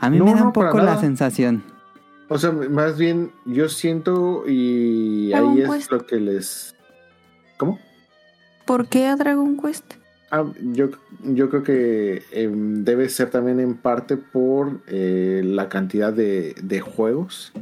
A 0.00 0.10
mí 0.10 0.18
No, 0.18 0.26
me 0.26 0.34
da 0.34 0.44
un 0.44 0.52
poco 0.52 0.78
la 0.78 1.00
sensación. 1.00 1.77
O 2.28 2.38
sea, 2.38 2.52
más 2.52 2.98
bien 2.98 3.32
yo 3.46 3.68
siento 3.68 4.44
y 4.46 5.30
Dragon 5.30 5.52
ahí 5.54 5.62
es 5.62 5.70
Quest. 5.70 5.90
lo 5.92 6.06
que 6.06 6.16
les... 6.16 6.74
¿Cómo? 7.56 7.78
¿Por 8.66 8.86
qué 8.88 9.06
a 9.06 9.16
Dragon 9.16 9.56
Quest? 9.60 9.94
Ah, 10.30 10.44
yo, 10.74 10.90
yo 11.24 11.48
creo 11.48 11.62
que 11.62 12.22
em, 12.32 12.84
debe 12.84 13.08
ser 13.08 13.30
también 13.30 13.60
en 13.60 13.74
parte 13.78 14.18
por 14.18 14.80
eh, 14.86 15.40
la 15.42 15.70
cantidad 15.70 16.12
de, 16.12 16.54
de 16.62 16.80
juegos 16.80 17.52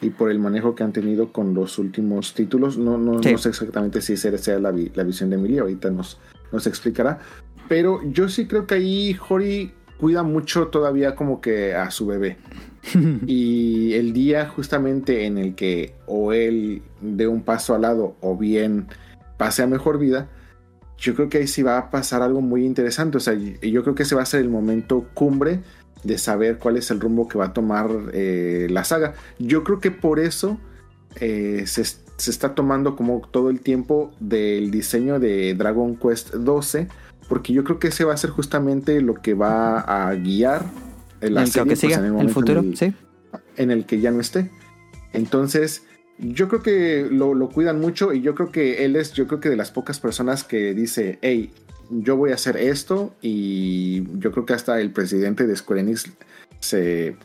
y 0.00 0.10
por 0.10 0.30
el 0.30 0.38
manejo 0.38 0.76
que 0.76 0.84
han 0.84 0.92
tenido 0.92 1.32
con 1.32 1.54
los 1.54 1.76
últimos 1.78 2.34
títulos. 2.34 2.78
No, 2.78 2.96
no, 2.98 3.20
Sí. 3.20 3.32
no 3.32 3.38
sé 3.38 3.48
exactamente 3.48 4.00
si 4.00 4.12
esa 4.12 4.38
sea 4.38 4.60
la, 4.60 4.70
vi- 4.70 4.92
la 4.94 5.02
visión 5.02 5.28
de 5.30 5.36
Emilia, 5.36 5.62
ahorita 5.62 5.90
nos, 5.90 6.18
nos 6.52 6.68
explicará. 6.68 7.18
Pero 7.68 8.00
yo 8.12 8.28
sí 8.28 8.46
creo 8.46 8.64
que 8.66 8.74
ahí 8.76 9.16
Hori 9.28 9.72
cuida 9.98 10.22
mucho 10.22 10.68
todavía 10.68 11.14
como 11.14 11.40
que 11.40 11.74
a 11.74 11.90
su 11.90 12.06
bebé. 12.06 12.36
y 13.26 13.94
el 13.94 14.12
día 14.12 14.46
justamente 14.48 15.24
en 15.24 15.38
el 15.38 15.54
que 15.54 15.94
o 16.06 16.32
él 16.32 16.82
dé 17.00 17.26
un 17.26 17.42
paso 17.42 17.74
al 17.74 17.82
lado 17.82 18.16
o 18.20 18.36
bien 18.36 18.88
pase 19.38 19.62
a 19.62 19.66
mejor 19.66 19.98
vida, 19.98 20.28
yo 20.98 21.14
creo 21.14 21.28
que 21.28 21.38
ahí 21.38 21.46
sí 21.46 21.62
va 21.62 21.78
a 21.78 21.90
pasar 21.90 22.22
algo 22.22 22.40
muy 22.40 22.64
interesante. 22.64 23.16
O 23.16 23.20
sea, 23.20 23.34
yo 23.34 23.82
creo 23.82 23.94
que 23.94 24.04
ese 24.04 24.14
va 24.14 24.22
a 24.22 24.26
ser 24.26 24.40
el 24.40 24.48
momento 24.48 25.06
cumbre 25.14 25.60
de 26.02 26.18
saber 26.18 26.58
cuál 26.58 26.76
es 26.76 26.90
el 26.90 27.00
rumbo 27.00 27.28
que 27.28 27.38
va 27.38 27.46
a 27.46 27.52
tomar 27.52 27.88
eh, 28.12 28.68
la 28.70 28.84
saga. 28.84 29.14
Yo 29.38 29.64
creo 29.64 29.80
que 29.80 29.90
por 29.90 30.20
eso 30.20 30.58
eh, 31.16 31.64
se, 31.66 31.84
se 31.84 32.30
está 32.30 32.54
tomando 32.54 32.96
como 32.96 33.22
todo 33.30 33.50
el 33.50 33.60
tiempo 33.60 34.12
del 34.20 34.70
diseño 34.70 35.18
de 35.18 35.54
Dragon 35.54 35.96
Quest 35.96 36.34
12, 36.34 36.88
porque 37.28 37.52
yo 37.52 37.64
creo 37.64 37.78
que 37.78 37.88
ese 37.88 38.04
va 38.04 38.14
a 38.14 38.16
ser 38.16 38.30
justamente 38.30 39.00
lo 39.00 39.14
que 39.14 39.34
va 39.34 39.80
a 39.80 40.14
guiar 40.14 40.64
la 41.20 41.42
el 41.42 41.48
serie, 41.48 41.62
que 41.64 41.68
pues, 41.68 41.80
siga, 41.80 41.96
en 41.98 42.04
el, 42.04 42.12
momento 42.12 42.28
en 42.30 42.34
futuro, 42.34 42.60
el- 42.60 42.76
sí. 42.76 42.92
en 43.56 43.70
el 43.70 43.86
que 43.86 44.00
ya 44.00 44.10
no 44.10 44.20
esté. 44.20 44.50
Entonces, 45.12 45.84
yo 46.18 46.48
creo 46.48 46.62
que 46.62 47.08
lo, 47.10 47.34
lo 47.34 47.48
cuidan 47.48 47.80
mucho 47.80 48.12
y 48.12 48.20
yo 48.20 48.34
creo 48.34 48.50
que 48.52 48.84
él 48.84 48.96
es, 48.96 49.12
yo 49.12 49.26
creo 49.26 49.40
que 49.40 49.48
de 49.48 49.56
las 49.56 49.70
pocas 49.70 50.00
personas 50.00 50.44
que 50.44 50.74
dice, 50.74 51.18
hey, 51.22 51.52
yo 51.90 52.16
voy 52.16 52.30
a 52.32 52.34
hacer 52.34 52.56
esto 52.56 53.14
y 53.20 54.04
yo 54.18 54.32
creo 54.32 54.46
que 54.46 54.54
hasta 54.54 54.80
el 54.80 54.90
presidente 54.90 55.46
de 55.46 55.54
Square 55.56 55.80
Enix 55.82 56.10
se, 56.60 57.16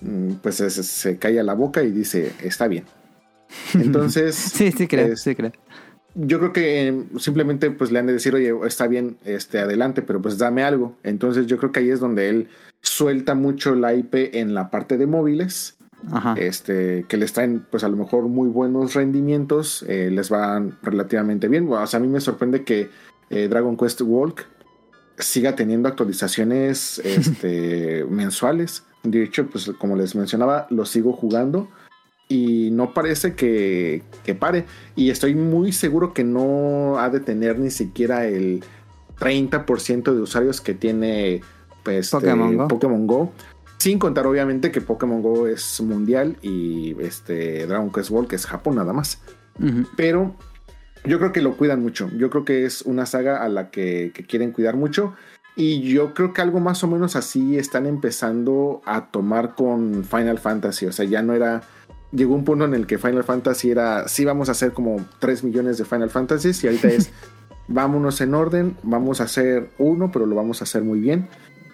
mm, 0.00 0.34
pues 0.42 0.56
se, 0.56 0.70
se- 0.70 0.82
se 0.82 1.18
calla 1.18 1.42
la 1.42 1.54
boca 1.54 1.82
y 1.82 1.90
dice, 1.90 2.32
está 2.42 2.68
bien. 2.68 2.84
Entonces, 3.74 4.34
Sí, 4.34 4.72
sí 4.72 4.86
creo, 4.86 5.12
es- 5.12 5.20
sí 5.22 5.34
creo. 5.34 5.52
Yo 6.14 6.38
creo 6.38 6.52
que 6.52 6.88
eh, 6.88 7.04
simplemente 7.18 7.70
pues 7.70 7.90
le 7.90 7.98
han 7.98 8.06
de 8.06 8.12
decir, 8.14 8.34
oye, 8.34 8.52
está 8.66 8.86
bien, 8.86 9.16
este, 9.24 9.58
adelante, 9.58 10.02
pero 10.02 10.20
pues 10.20 10.38
dame 10.38 10.62
algo. 10.62 10.96
Entonces 11.02 11.46
yo 11.46 11.58
creo 11.58 11.72
que 11.72 11.80
ahí 11.80 11.90
es 11.90 12.00
donde 12.00 12.28
él 12.28 12.48
suelta 12.80 13.34
mucho 13.34 13.74
la 13.74 13.94
IP 13.94 14.34
en 14.34 14.54
la 14.54 14.70
parte 14.70 14.98
de 14.98 15.06
móviles 15.06 15.76
Ajá. 16.10 16.34
este, 16.36 17.06
que 17.08 17.16
les 17.16 17.32
traen 17.32 17.64
pues 17.70 17.84
a 17.84 17.88
lo 17.88 17.96
mejor 17.96 18.24
muy 18.24 18.48
buenos 18.48 18.94
rendimientos, 18.94 19.84
eh, 19.88 20.10
les 20.10 20.28
van 20.28 20.78
relativamente 20.82 21.48
bien. 21.48 21.68
O 21.72 21.86
sea, 21.86 21.98
a 21.98 22.00
mí 22.00 22.08
me 22.08 22.20
sorprende 22.20 22.64
que 22.64 22.90
eh, 23.30 23.48
Dragon 23.48 23.76
Quest 23.76 24.02
Walk 24.02 24.46
siga 25.18 25.54
teniendo 25.54 25.88
actualizaciones 25.88 26.98
este, 27.04 28.04
mensuales. 28.08 28.84
De 29.02 29.22
hecho, 29.22 29.46
pues 29.46 29.70
como 29.78 29.96
les 29.96 30.14
mencionaba, 30.14 30.66
lo 30.70 30.84
sigo 30.84 31.12
jugando 31.12 31.68
y 32.32 32.70
no 32.70 32.94
parece 32.94 33.34
que, 33.34 34.02
que 34.24 34.34
pare. 34.34 34.64
Y 34.96 35.10
estoy 35.10 35.34
muy 35.34 35.72
seguro 35.72 36.14
que 36.14 36.24
no 36.24 36.98
ha 36.98 37.10
de 37.10 37.20
tener 37.20 37.58
ni 37.58 37.70
siquiera 37.70 38.26
el 38.26 38.64
30% 39.18 40.14
de 40.14 40.20
usuarios 40.20 40.62
que 40.62 40.72
tiene 40.72 41.42
pues, 41.82 42.06
este, 42.06 42.16
Pokémon 42.16 42.56
Go. 42.56 42.68
Pokémon 42.68 43.06
Go. 43.06 43.32
Sin 43.76 43.98
contar 43.98 44.26
obviamente 44.26 44.70
que 44.70 44.80
Pokémon 44.80 45.20
Go 45.20 45.46
es 45.46 45.80
mundial 45.82 46.38
y 46.40 46.96
este 47.00 47.66
Dragon 47.66 47.92
Quest 47.92 48.10
World 48.10 48.30
que 48.30 48.36
es 48.36 48.46
Japón 48.46 48.76
nada 48.76 48.94
más. 48.94 49.20
Pero 49.96 50.34
yo 51.04 51.18
creo 51.18 51.32
que 51.32 51.42
lo 51.42 51.58
cuidan 51.58 51.82
mucho. 51.82 52.08
Yo 52.16 52.30
creo 52.30 52.46
que 52.46 52.64
es 52.64 52.80
una 52.82 53.04
saga 53.04 53.42
a 53.42 53.48
la 53.50 53.70
que, 53.70 54.12
que 54.14 54.24
quieren 54.24 54.52
cuidar 54.52 54.76
mucho. 54.76 55.14
Y 55.54 55.82
yo 55.82 56.14
creo 56.14 56.32
que 56.32 56.40
algo 56.40 56.60
más 56.60 56.82
o 56.82 56.88
menos 56.88 57.14
así 57.14 57.58
están 57.58 57.84
empezando 57.84 58.80
a 58.86 59.10
tomar 59.10 59.54
con 59.54 60.04
Final 60.04 60.38
Fantasy. 60.38 60.86
O 60.86 60.92
sea, 60.92 61.04
ya 61.04 61.22
no 61.22 61.34
era. 61.34 61.62
Llegó 62.12 62.34
un 62.34 62.44
punto 62.44 62.64
en 62.66 62.74
el 62.74 62.86
que 62.86 62.98
Final 62.98 63.24
Fantasy 63.24 63.70
era. 63.70 64.06
Sí, 64.06 64.24
vamos 64.24 64.48
a 64.48 64.52
hacer 64.52 64.72
como 64.72 65.04
3 65.18 65.44
millones 65.44 65.78
de 65.78 65.84
Final 65.84 66.10
Fantasies. 66.10 66.62
Y 66.62 66.68
ahorita 66.68 66.88
es. 66.88 67.10
vámonos 67.68 68.20
en 68.20 68.34
orden. 68.34 68.76
Vamos 68.82 69.20
a 69.20 69.24
hacer 69.24 69.70
uno, 69.78 70.10
pero 70.12 70.26
lo 70.26 70.36
vamos 70.36 70.60
a 70.60 70.64
hacer 70.64 70.82
muy 70.82 71.00
bien. 71.00 71.28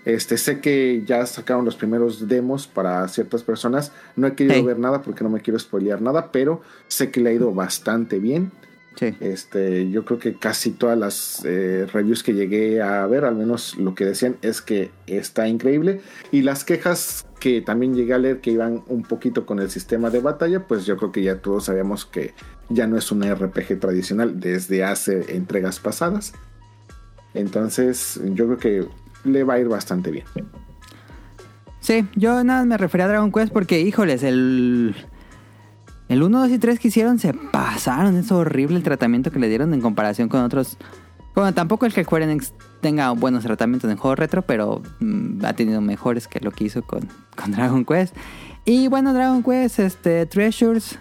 Este, 0.04 0.38
sé 0.38 0.60
que 0.60 1.02
ya 1.04 1.26
sacaron 1.26 1.64
los 1.64 1.76
primeros 1.76 2.28
demos 2.28 2.66
para 2.66 3.06
ciertas 3.08 3.42
personas. 3.42 3.92
No 4.16 4.26
he 4.26 4.34
querido 4.34 4.54
Hey. 4.54 4.62
ver 4.62 4.78
nada 4.78 5.02
porque 5.02 5.22
no 5.24 5.30
me 5.30 5.40
quiero 5.40 5.58
spoilear 5.58 6.00
nada, 6.00 6.30
pero 6.32 6.62
sé 6.86 7.10
que 7.10 7.20
le 7.20 7.30
ha 7.30 7.32
ido 7.32 7.52
bastante 7.52 8.18
bien. 8.18 8.52
Sí. 8.94 9.14
Este, 9.20 9.90
yo 9.90 10.04
creo 10.04 10.18
que 10.18 10.34
casi 10.34 10.70
todas 10.70 10.98
las 10.98 11.42
eh, 11.44 11.86
reviews 11.92 12.22
que 12.22 12.32
llegué 12.34 12.80
a 12.82 13.06
ver, 13.06 13.24
al 13.24 13.36
menos 13.36 13.76
lo 13.76 13.94
que 13.94 14.04
decían 14.04 14.36
es 14.42 14.60
que 14.62 14.90
está 15.06 15.46
increíble. 15.46 16.00
Y 16.32 16.42
las 16.42 16.64
quejas 16.64 17.26
que 17.38 17.60
también 17.60 17.94
llegué 17.94 18.14
a 18.14 18.18
leer 18.18 18.40
que 18.40 18.50
iban 18.50 18.82
un 18.88 19.02
poquito 19.02 19.46
con 19.46 19.58
el 19.60 19.70
sistema 19.70 20.10
de 20.10 20.20
batalla, 20.20 20.66
pues 20.66 20.84
yo 20.86 20.96
creo 20.96 21.12
que 21.12 21.22
ya 21.22 21.40
todos 21.40 21.64
sabíamos 21.64 22.04
que 22.04 22.34
ya 22.68 22.86
no 22.86 22.96
es 22.96 23.10
un 23.10 23.22
RPG 23.22 23.80
tradicional 23.80 24.40
desde 24.40 24.84
hace 24.84 25.36
entregas 25.36 25.78
pasadas. 25.80 26.32
Entonces, 27.34 28.20
yo 28.34 28.46
creo 28.46 28.58
que 28.58 28.88
le 29.24 29.44
va 29.44 29.54
a 29.54 29.58
ir 29.60 29.68
bastante 29.68 30.10
bien. 30.10 30.24
Sí, 31.80 32.06
yo 32.16 32.42
nada 32.44 32.64
me 32.64 32.76
refería 32.76 33.06
a 33.06 33.08
Dragon 33.08 33.32
Quest 33.32 33.52
porque, 33.52 33.80
híjoles, 33.80 34.22
el. 34.22 34.94
El 36.08 36.22
1, 36.22 36.40
2 36.40 36.50
y 36.50 36.58
3 36.58 36.78
que 36.78 36.88
hicieron 36.88 37.18
se 37.18 37.34
pasaron. 37.34 38.16
Es 38.16 38.32
horrible 38.32 38.76
el 38.76 38.82
tratamiento 38.82 39.30
que 39.30 39.38
le 39.38 39.48
dieron 39.48 39.74
en 39.74 39.82
comparación 39.82 40.28
con 40.28 40.42
otros. 40.42 40.78
Bueno, 41.38 41.54
tampoco 41.54 41.86
es 41.86 41.94
que 41.94 42.02
Square 42.02 42.24
Enix 42.24 42.52
tenga 42.80 43.12
buenos 43.12 43.44
tratamientos 43.44 43.88
en 43.88 43.96
juegos 43.96 44.18
retro, 44.18 44.42
pero 44.42 44.82
mm, 44.98 45.44
ha 45.44 45.52
tenido 45.52 45.80
mejores 45.80 46.26
que 46.26 46.40
lo 46.40 46.50
que 46.50 46.64
hizo 46.64 46.82
con, 46.82 47.08
Dragon 47.46 47.84
Quest. 47.84 48.12
Y 48.64 48.88
bueno, 48.88 49.14
Dragon 49.14 49.44
Quest, 49.44 49.78
este, 49.78 50.26
Treasures. 50.26 50.98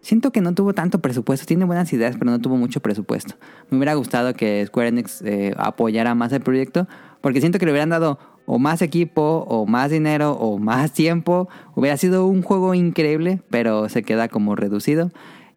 siento 0.00 0.32
que 0.32 0.40
no 0.40 0.54
tuvo 0.54 0.72
tanto 0.72 0.98
presupuesto. 0.98 1.46
Tiene 1.46 1.66
buenas 1.66 1.92
ideas, 1.92 2.16
pero 2.18 2.32
no 2.32 2.40
tuvo 2.40 2.56
mucho 2.56 2.80
presupuesto. 2.80 3.36
Me 3.70 3.76
hubiera 3.76 3.94
gustado 3.94 4.34
que 4.34 4.66
Square 4.66 4.88
Enix 4.88 5.22
eh, 5.22 5.54
apoyara 5.56 6.16
más 6.16 6.32
el 6.32 6.40
proyecto, 6.40 6.88
porque 7.20 7.38
siento 7.38 7.60
que 7.60 7.66
le 7.66 7.70
hubieran 7.70 7.90
dado 7.90 8.18
o 8.46 8.58
más 8.58 8.82
equipo, 8.82 9.46
o 9.48 9.66
más 9.66 9.92
dinero, 9.92 10.32
o 10.32 10.58
más 10.58 10.90
tiempo. 10.90 11.48
Hubiera 11.76 11.96
sido 11.96 12.26
un 12.26 12.42
juego 12.42 12.74
increíble, 12.74 13.40
pero 13.50 13.88
se 13.88 14.02
queda 14.02 14.26
como 14.26 14.56
reducido. 14.56 15.12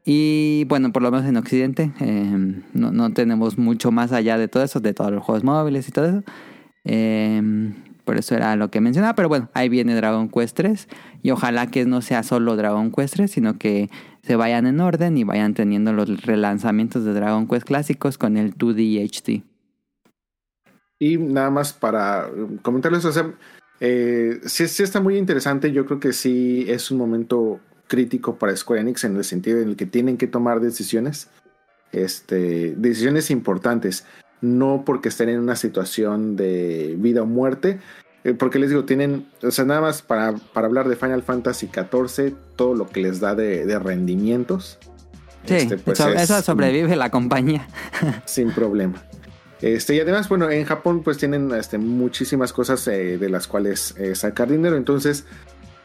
Y 0.06 0.66
bueno, 0.68 0.92
por 0.92 1.02
lo 1.02 1.12
menos 1.12 1.26
en 1.26 1.38
Occidente 1.38 1.92
eh, 2.00 2.62
no, 2.74 2.92
no, 2.92 3.14
tenemos 3.14 3.58
mucho 3.58 3.92
más 3.92 4.12
allá 4.12 4.38
de 4.38 4.48
todo 4.48 4.64
eso, 4.64 4.80
de 4.80 4.94
todos 4.94 5.12
los 5.12 5.24
juegos 5.24 5.44
móviles 5.44 5.88
y 5.88 5.92
todo 5.92 6.06
eso. 6.06 6.24
Eh, 6.84 7.42
por 8.04 8.18
eso 8.18 8.36
era 8.36 8.56
lo 8.56 8.70
que 8.70 8.82
mencionaba. 8.82 9.16
Pero 9.16 9.30
bueno, 9.30 9.50
ahí 9.54 9.70
viene 9.70 9.96
Dragon 9.96 10.30
Quest 10.30 10.56
3. 10.58 10.88
Y 11.22 11.32
ojalá 11.32 11.68
que 11.68 11.86
no 11.86 12.02
sea 12.02 12.24
solo 12.24 12.56
Dragon 12.56 12.92
Quest 12.92 13.16
3, 13.16 13.32
sino 13.32 13.58
que 13.58 13.90
se 14.22 14.36
vayan 14.36 14.68
en 14.68 14.80
orden 14.80 15.18
y 15.18 15.24
vayan 15.24 15.54
teniendo 15.54 15.94
los 15.94 16.26
relanzamientos 16.26 17.06
de 17.06 17.14
Dragon 17.14 17.48
Quest 17.48 17.66
clásicos 17.66 18.18
con 18.18 18.38
el 18.38 18.56
2D 18.56 19.04
HD. 19.04 19.44
Y 21.00 21.18
nada 21.18 21.50
más 21.50 21.74
para 21.74 22.30
comentarles, 22.62 23.04
o 23.04 23.12
sea, 23.12 23.34
eh, 23.80 24.40
sí, 24.46 24.68
sí 24.68 24.84
está 24.84 25.02
muy 25.02 25.18
interesante. 25.18 25.72
Yo 25.72 25.86
creo 25.86 26.00
que 26.00 26.14
sí 26.14 26.66
es 26.68 26.92
un 26.92 26.98
momento 26.98 27.60
crítico 27.94 28.38
para 28.38 28.56
Square 28.56 28.82
Enix 28.82 29.04
en 29.04 29.16
el 29.16 29.24
sentido 29.24 29.60
en 29.60 29.70
el 29.70 29.76
que 29.76 29.86
tienen 29.86 30.18
que 30.18 30.26
tomar 30.26 30.62
decisiones, 30.62 31.28
este, 31.92 32.74
decisiones 32.76 33.30
importantes 33.30 34.04
no 34.42 34.82
porque 34.84 35.10
estén 35.10 35.30
en 35.30 35.40
una 35.40 35.56
situación 35.56 36.36
de 36.36 36.96
vida 36.98 37.22
o 37.22 37.28
muerte, 37.28 37.80
eh, 38.24 38.34
porque 38.34 38.58
les 38.58 38.72
digo, 38.72 38.84
tienen, 38.84 39.28
o 39.44 39.52
sea, 39.52 39.64
nada 39.66 39.80
más 39.80 40.02
para, 40.02 40.34
para, 40.34 40.66
hablar 40.66 40.90
de 40.90 40.96
Final 40.96 41.22
Fantasy 41.22 41.68
XIV, 41.68 42.34
todo 42.56 42.74
lo 42.74 42.90
que 42.90 43.00
les 43.00 43.20
da 43.20 43.36
de, 43.36 43.68
de 43.68 43.78
rendimientos. 43.78 44.80
Sí, 45.46 45.54
este, 45.54 45.78
pues 45.78 46.00
eso, 46.00 46.10
es, 46.10 46.24
eso, 46.24 46.42
sobrevive 46.42 46.96
la 46.96 47.12
compañía. 47.12 47.68
sin 48.26 48.52
problema. 48.52 49.04
Este, 49.62 49.94
y 49.94 50.00
además, 50.00 50.28
bueno, 50.30 50.50
en 50.50 50.66
Japón 50.66 51.04
pues 51.04 51.20
tienen 51.20 51.52
este, 51.52 51.78
muchísimas 51.78 52.54
cosas 52.54 52.88
eh, 52.88 53.20
de 53.20 53.30
las 53.30 53.48
cuales 53.48 53.94
eh, 54.00 54.16
sacar 54.16 54.50
dinero, 54.50 54.78
entonces 54.78 55.26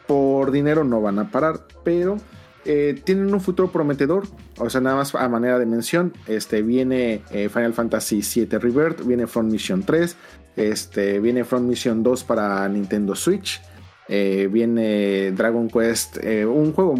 por 0.09 0.51
dinero 0.51 0.83
no 0.83 1.01
van 1.01 1.21
a 1.21 1.31
parar, 1.31 1.61
pero 1.85 2.17
eh, 2.65 3.01
tienen 3.05 3.33
un 3.33 3.41
futuro 3.41 3.71
prometedor. 3.71 4.27
O 4.57 4.69
sea, 4.69 4.81
nada 4.81 4.97
más 4.97 5.15
a 5.15 5.29
manera 5.29 5.59
de 5.59 5.67
mención, 5.67 6.13
este, 6.27 6.63
viene 6.63 7.23
eh, 7.31 7.49
Final 7.49 7.75
Fantasy 7.75 8.23
VII 8.23 8.59
Rebirth, 8.59 9.07
viene 9.07 9.27
Front 9.29 9.53
Mission 9.53 9.85
3, 9.85 10.17
este, 10.57 11.21
viene 11.21 11.45
Front 11.45 11.69
Mission 11.69 12.03
2 12.03 12.25
para 12.25 12.69
Nintendo 12.69 13.15
Switch, 13.15 13.61
eh, 14.09 14.49
viene 14.51 15.31
Dragon 15.33 15.69
Quest, 15.69 16.17
un 16.25 16.73
juego 16.73 16.95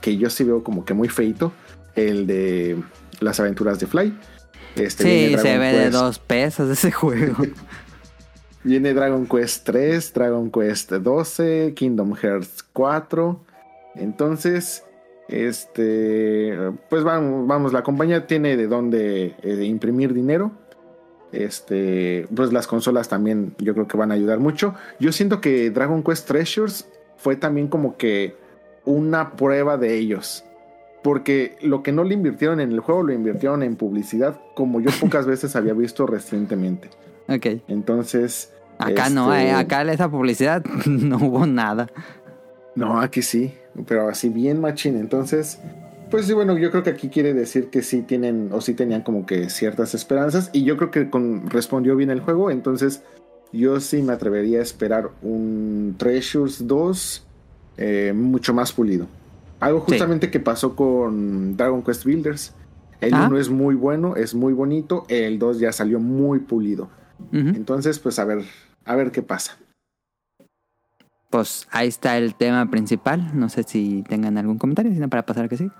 que 0.00 0.16
yo 0.16 0.30
sí 0.30 0.42
veo 0.42 0.64
como 0.64 0.84
que 0.84 0.94
muy 0.94 1.08
feito, 1.08 1.52
el 1.94 2.26
de 2.26 2.82
las 3.20 3.38
aventuras 3.38 3.78
de 3.78 3.86
Fly. 3.86 4.18
Este, 4.76 5.04
sí, 5.04 5.38
se 5.38 5.58
ve 5.58 5.72
de 5.72 5.90
dos 5.90 6.18
pesos 6.18 6.70
ese 6.70 6.90
juego. 6.90 7.36
viene 8.66 8.94
Dragon 8.94 9.26
Quest 9.26 9.64
3, 9.64 10.12
Dragon 10.12 10.50
Quest 10.50 10.92
12, 10.92 11.72
Kingdom 11.74 12.14
Hearts 12.14 12.64
4. 12.72 13.40
Entonces, 13.94 14.84
este, 15.28 16.52
pues 16.90 17.04
vamos, 17.04 17.46
vamos, 17.46 17.72
la 17.72 17.84
compañía 17.84 18.26
tiene 18.26 18.56
de 18.56 18.66
dónde 18.66 19.36
eh, 19.42 19.64
imprimir 19.64 20.12
dinero. 20.12 20.50
Este, 21.30 22.26
pues 22.34 22.52
las 22.52 22.66
consolas 22.66 23.08
también 23.08 23.54
yo 23.58 23.72
creo 23.74 23.86
que 23.86 23.96
van 23.96 24.10
a 24.10 24.14
ayudar 24.14 24.40
mucho. 24.40 24.74
Yo 24.98 25.12
siento 25.12 25.40
que 25.40 25.70
Dragon 25.70 26.02
Quest 26.02 26.26
Treasures 26.26 26.88
fue 27.16 27.36
también 27.36 27.68
como 27.68 27.96
que 27.96 28.34
una 28.84 29.36
prueba 29.36 29.76
de 29.78 29.96
ellos. 29.96 30.44
Porque 31.04 31.56
lo 31.62 31.84
que 31.84 31.92
no 31.92 32.02
le 32.02 32.14
invirtieron 32.14 32.58
en 32.58 32.72
el 32.72 32.80
juego 32.80 33.04
lo 33.04 33.12
invirtieron 33.12 33.62
en 33.62 33.76
publicidad, 33.76 34.40
como 34.56 34.80
yo 34.80 34.90
pocas 35.00 35.24
veces 35.26 35.54
había 35.54 35.72
visto 35.72 36.04
recientemente. 36.04 36.90
Ok. 37.28 37.62
Entonces. 37.68 38.52
Acá 38.78 39.08
no, 39.10 39.34
eh, 39.34 39.50
este, 39.50 39.54
acá 39.54 39.82
esa 39.90 40.10
publicidad 40.10 40.64
no 40.86 41.16
hubo 41.18 41.46
nada. 41.46 41.88
No, 42.74 43.00
aquí 43.00 43.22
sí 43.22 43.54
pero 43.84 44.08
así 44.08 44.28
bien 44.28 44.60
machín. 44.60 44.96
Entonces, 44.96 45.58
pues 46.10 46.26
sí, 46.26 46.32
bueno, 46.32 46.56
yo 46.56 46.70
creo 46.70 46.82
que 46.82 46.90
aquí 46.90 47.08
quiere 47.08 47.34
decir 47.34 47.68
que 47.68 47.82
sí 47.82 48.02
tienen 48.02 48.50
o 48.52 48.60
sí 48.60 48.74
tenían 48.74 49.02
como 49.02 49.26
que 49.26 49.50
ciertas 49.50 49.94
esperanzas 49.94 50.50
y 50.52 50.64
yo 50.64 50.76
creo 50.76 50.90
que 50.90 51.10
con, 51.10 51.50
respondió 51.50 51.96
bien 51.96 52.10
el 52.10 52.20
juego, 52.20 52.50
entonces 52.50 53.02
yo 53.52 53.80
sí 53.80 54.02
me 54.02 54.12
atrevería 54.12 54.60
a 54.60 54.62
esperar 54.62 55.10
un 55.22 55.94
Treasures 55.98 56.66
2 56.66 57.26
eh, 57.78 58.12
mucho 58.14 58.54
más 58.54 58.72
pulido. 58.72 59.06
Algo 59.60 59.80
justamente 59.80 60.26
sí. 60.26 60.32
que 60.32 60.40
pasó 60.40 60.76
con 60.76 61.56
Dragon 61.56 61.82
Quest 61.82 62.04
Builders. 62.04 62.52
El 63.00 63.14
1 63.14 63.36
¿Ah? 63.36 63.40
es 63.40 63.50
muy 63.50 63.74
bueno, 63.74 64.16
es 64.16 64.34
muy 64.34 64.52
bonito, 64.54 65.04
el 65.08 65.38
2 65.38 65.58
ya 65.58 65.72
salió 65.72 66.00
muy 66.00 66.40
pulido. 66.40 66.88
Uh 67.18 67.36
-huh. 67.36 67.56
Entonces, 67.56 67.98
pues 67.98 68.18
a 68.18 68.24
ver, 68.24 68.44
a 68.84 68.96
ver 68.96 69.12
qué 69.12 69.22
pasa 69.22 69.58
pues 71.36 71.68
ahí 71.70 71.88
está 71.88 72.16
el 72.16 72.34
tema 72.34 72.70
principal. 72.70 73.38
No 73.38 73.48
sé 73.48 73.62
si 73.62 74.02
tengan 74.08 74.38
algún 74.38 74.58
comentario, 74.58 74.92
sino 74.92 75.10
para 75.10 75.26
pasar 75.26 75.48
que 75.48 75.56
sí. 75.58 75.70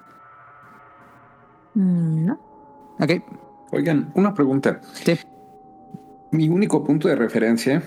Mm, 1.74 2.26
no. 2.26 2.96
Ok. 3.00 3.22
Oigan, 3.72 4.12
una 4.14 4.34
pregunta. 4.34 4.80
Sí. 4.92 5.18
Mi 6.32 6.48
único 6.48 6.84
punto 6.84 7.08
de 7.08 7.16
referencia 7.16 7.82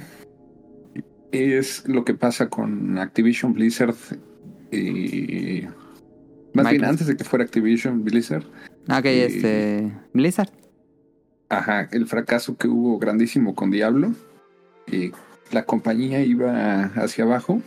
es 1.32 1.88
lo 1.88 2.04
que 2.06 2.14
pasa 2.14 2.50
con 2.50 2.98
Activision 2.98 3.54
Blizzard. 3.54 3.96
Eh, 4.72 5.68
más 6.54 6.66
Microsoft. 6.66 6.72
bien 6.72 6.86
antes 6.86 7.08
de 7.08 7.18
que 7.18 7.24
fuera 7.24 7.46
Activision 7.46 8.04
Blizzard. 8.04 8.46
Ok, 8.90 9.06
eh, 9.06 9.26
este. 9.26 9.94
Blizzard. 10.14 10.50
Ajá, 11.50 11.90
el 11.92 12.06
fracaso 12.06 12.56
que 12.58 12.68
hubo 12.68 13.00
grandísimo 13.00 13.56
con 13.56 13.72
Diablo. 13.72 14.12
Eh, 14.88 15.12
la 15.52 15.66
compañía 15.66 16.22
iba 16.22 16.84
hacia 16.96 17.24
abajo 17.24 17.62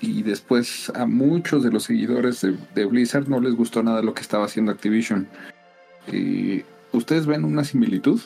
y 0.00 0.22
después 0.22 0.92
a 0.94 1.06
muchos 1.06 1.64
de 1.64 1.70
los 1.70 1.84
seguidores 1.84 2.46
de, 2.74 2.84
Blizzard 2.84 3.28
no 3.28 3.40
les 3.40 3.54
gustó 3.54 3.82
nada 3.82 4.02
lo 4.02 4.12
que 4.12 4.20
estaba 4.20 4.44
haciendo 4.44 4.70
Activision. 4.70 5.26
Eh, 6.08 6.64
¿Ustedes 6.92 7.26
ven 7.26 7.44
una 7.44 7.64
similitud? 7.64 8.20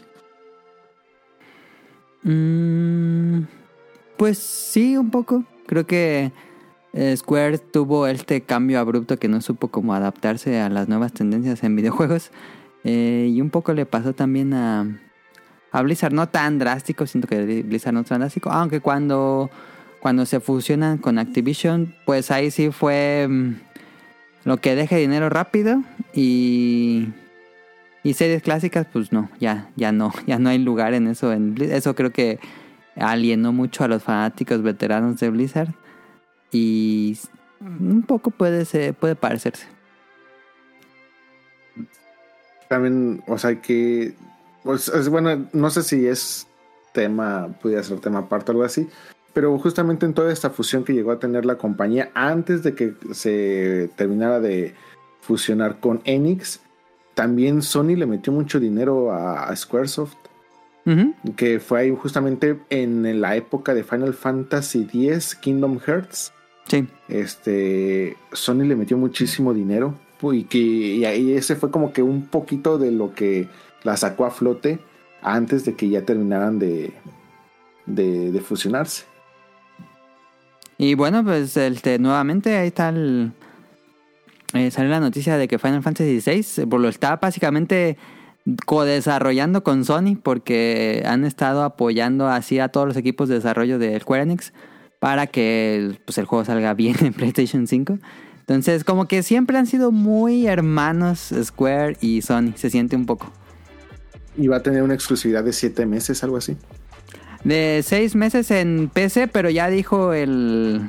Mm, 2.24 3.42
pues 4.16 4.38
sí, 4.38 4.96
un 4.96 5.10
poco. 5.10 5.44
Creo 5.66 5.86
que 5.86 6.32
eh, 6.92 7.16
Square 7.16 7.58
tuvo 7.58 8.06
este 8.06 8.42
cambio 8.42 8.80
abrupto 8.80 9.18
que 9.18 9.28
no 9.28 9.40
supo 9.40 9.68
cómo 9.68 9.94
adaptarse 9.94 10.60
a 10.60 10.68
las 10.68 10.88
nuevas 10.88 11.12
tendencias 11.12 11.62
en 11.62 11.76
videojuegos. 11.76 12.30
Eh, 12.84 13.30
y 13.32 13.40
un 13.40 13.50
poco 13.50 13.72
le 13.72 13.86
pasó 13.86 14.12
también 14.12 14.54
a, 14.54 14.86
Blizzard 15.82 16.12
no 16.12 16.28
tan 16.28 16.58
drástico, 16.58 17.06
siento 17.06 17.28
que 17.28 17.62
Blizzard 17.62 17.94
no 17.94 18.00
es 18.00 18.06
tan 18.06 18.20
drástico, 18.20 18.50
aunque 18.50 18.80
cuando, 18.80 19.50
cuando 20.00 20.26
se 20.26 20.40
fusionan 20.40 20.98
con 20.98 21.18
Activision, 21.18 21.94
pues 22.04 22.30
ahí 22.30 22.50
sí 22.50 22.70
fue 22.70 23.26
um, 23.28 23.54
lo 24.44 24.58
que 24.58 24.74
deje 24.74 24.96
dinero 24.96 25.30
rápido 25.30 25.82
y, 26.12 27.08
y 28.02 28.14
series 28.14 28.42
clásicas, 28.42 28.86
pues 28.92 29.12
no, 29.12 29.30
ya, 29.40 29.70
ya 29.76 29.92
no, 29.92 30.12
ya 30.26 30.38
no 30.38 30.50
hay 30.50 30.58
lugar 30.58 30.94
en 30.94 31.06
eso. 31.06 31.32
En 31.32 31.54
eso 31.60 31.94
creo 31.94 32.10
que 32.10 32.38
alienó 32.96 33.52
mucho 33.52 33.84
a 33.84 33.88
los 33.88 34.02
fanáticos 34.02 34.62
veteranos 34.62 35.18
de 35.20 35.30
Blizzard 35.30 35.74
y 36.50 37.16
un 37.60 38.02
poco 38.02 38.30
puede 38.30 38.64
ser, 38.64 38.94
puede 38.94 39.14
parecerse. 39.14 39.66
También, 42.72 43.22
o 43.26 43.36
sea 43.36 43.60
que 43.60 44.14
pues 44.62 44.88
es 44.88 45.10
bueno, 45.10 45.46
no 45.52 45.68
sé 45.68 45.82
si 45.82 46.06
es 46.06 46.46
tema, 46.94 47.48
pudiera 47.60 47.82
ser 47.82 48.00
tema 48.00 48.20
aparte 48.20 48.50
o 48.50 48.52
algo 48.52 48.64
así, 48.64 48.88
pero 49.34 49.58
justamente 49.58 50.06
en 50.06 50.14
toda 50.14 50.32
esta 50.32 50.48
fusión 50.48 50.82
que 50.82 50.94
llegó 50.94 51.10
a 51.10 51.18
tener 51.18 51.44
la 51.44 51.58
compañía 51.58 52.10
antes 52.14 52.62
de 52.62 52.74
que 52.74 52.94
se 53.12 53.90
terminara 53.94 54.40
de 54.40 54.74
fusionar 55.20 55.80
con 55.80 56.00
Enix, 56.04 56.60
también 57.12 57.60
Sony 57.60 57.94
le 57.94 58.06
metió 58.06 58.32
mucho 58.32 58.58
dinero 58.58 59.12
a, 59.12 59.50
a 59.50 59.54
Squaresoft. 59.54 60.16
Uh 60.86 60.90
-huh. 60.92 61.34
Que 61.36 61.60
fue 61.60 61.80
ahí 61.80 61.94
justamente 61.94 62.58
en 62.70 63.20
la 63.20 63.36
época 63.36 63.74
de 63.74 63.84
Final 63.84 64.14
Fantasy 64.14 64.88
X 64.90 65.34
Kingdom 65.34 65.78
Hearts. 65.78 66.32
Sí. 66.68 66.88
Este. 67.08 68.16
Sony 68.32 68.64
le 68.64 68.76
metió 68.76 68.96
muchísimo 68.96 69.52
dinero. 69.52 69.94
Y 70.30 70.44
que 70.44 70.58
y 70.58 71.04
ahí 71.04 71.32
ese 71.32 71.56
fue 71.56 71.70
como 71.70 71.92
que 71.92 72.02
un 72.02 72.26
poquito 72.26 72.78
de 72.78 72.92
lo 72.92 73.14
que 73.14 73.48
la 73.82 73.96
sacó 73.96 74.24
a 74.26 74.30
flote 74.30 74.78
antes 75.22 75.64
de 75.64 75.74
que 75.74 75.88
ya 75.88 76.02
terminaran 76.02 76.58
de, 76.58 76.92
de, 77.86 78.40
fusionarse. 78.40 79.04
Y 80.78 80.94
bueno, 80.94 81.24
pues 81.24 81.56
este, 81.56 81.98
nuevamente 81.98 82.56
ahí 82.56 82.68
está 82.68 82.90
el... 82.90 83.32
Eh, 84.54 84.70
la 84.76 85.00
noticia 85.00 85.38
de 85.38 85.48
que 85.48 85.58
Final 85.58 85.82
Fantasy 85.82 86.20
XVI 86.20 86.66
lo 86.66 86.88
está 86.88 87.16
básicamente 87.16 87.96
co-desarrollando 88.66 89.62
con 89.62 89.84
Sony 89.84 90.16
porque 90.22 91.02
han 91.06 91.24
estado 91.24 91.62
apoyando 91.62 92.28
así 92.28 92.58
a 92.58 92.68
todos 92.68 92.86
los 92.88 92.96
equipos 92.96 93.28
de 93.28 93.36
desarrollo 93.36 93.78
de 93.78 93.98
Square 93.98 94.24
Enix 94.24 94.52
para 94.98 95.26
que 95.26 95.98
pues, 96.04 96.18
el 96.18 96.26
juego 96.26 96.44
salga 96.44 96.74
bien 96.74 96.96
en 97.00 97.12
PlayStation 97.12 97.66
5. 97.66 97.98
Entonces, 98.42 98.84
como 98.84 99.06
que 99.06 99.22
siempre 99.22 99.56
han 99.56 99.66
sido 99.66 99.92
muy 99.92 100.46
hermanos 100.46 101.32
Square 101.42 101.96
y 102.00 102.22
Sony, 102.22 102.52
se 102.56 102.70
siente 102.70 102.96
un 102.96 103.06
poco. 103.06 103.32
Y 104.36 104.48
va 104.48 104.56
a 104.56 104.62
tener 104.62 104.82
una 104.82 104.94
exclusividad 104.94 105.44
de 105.44 105.52
7 105.52 105.86
meses, 105.86 106.22
algo 106.24 106.36
así. 106.38 106.56
De 107.44 107.82
6 107.84 108.14
meses 108.14 108.50
en 108.50 108.90
PC, 108.92 109.28
pero 109.28 109.50
ya 109.50 109.68
dijo 109.68 110.12
el. 110.12 110.80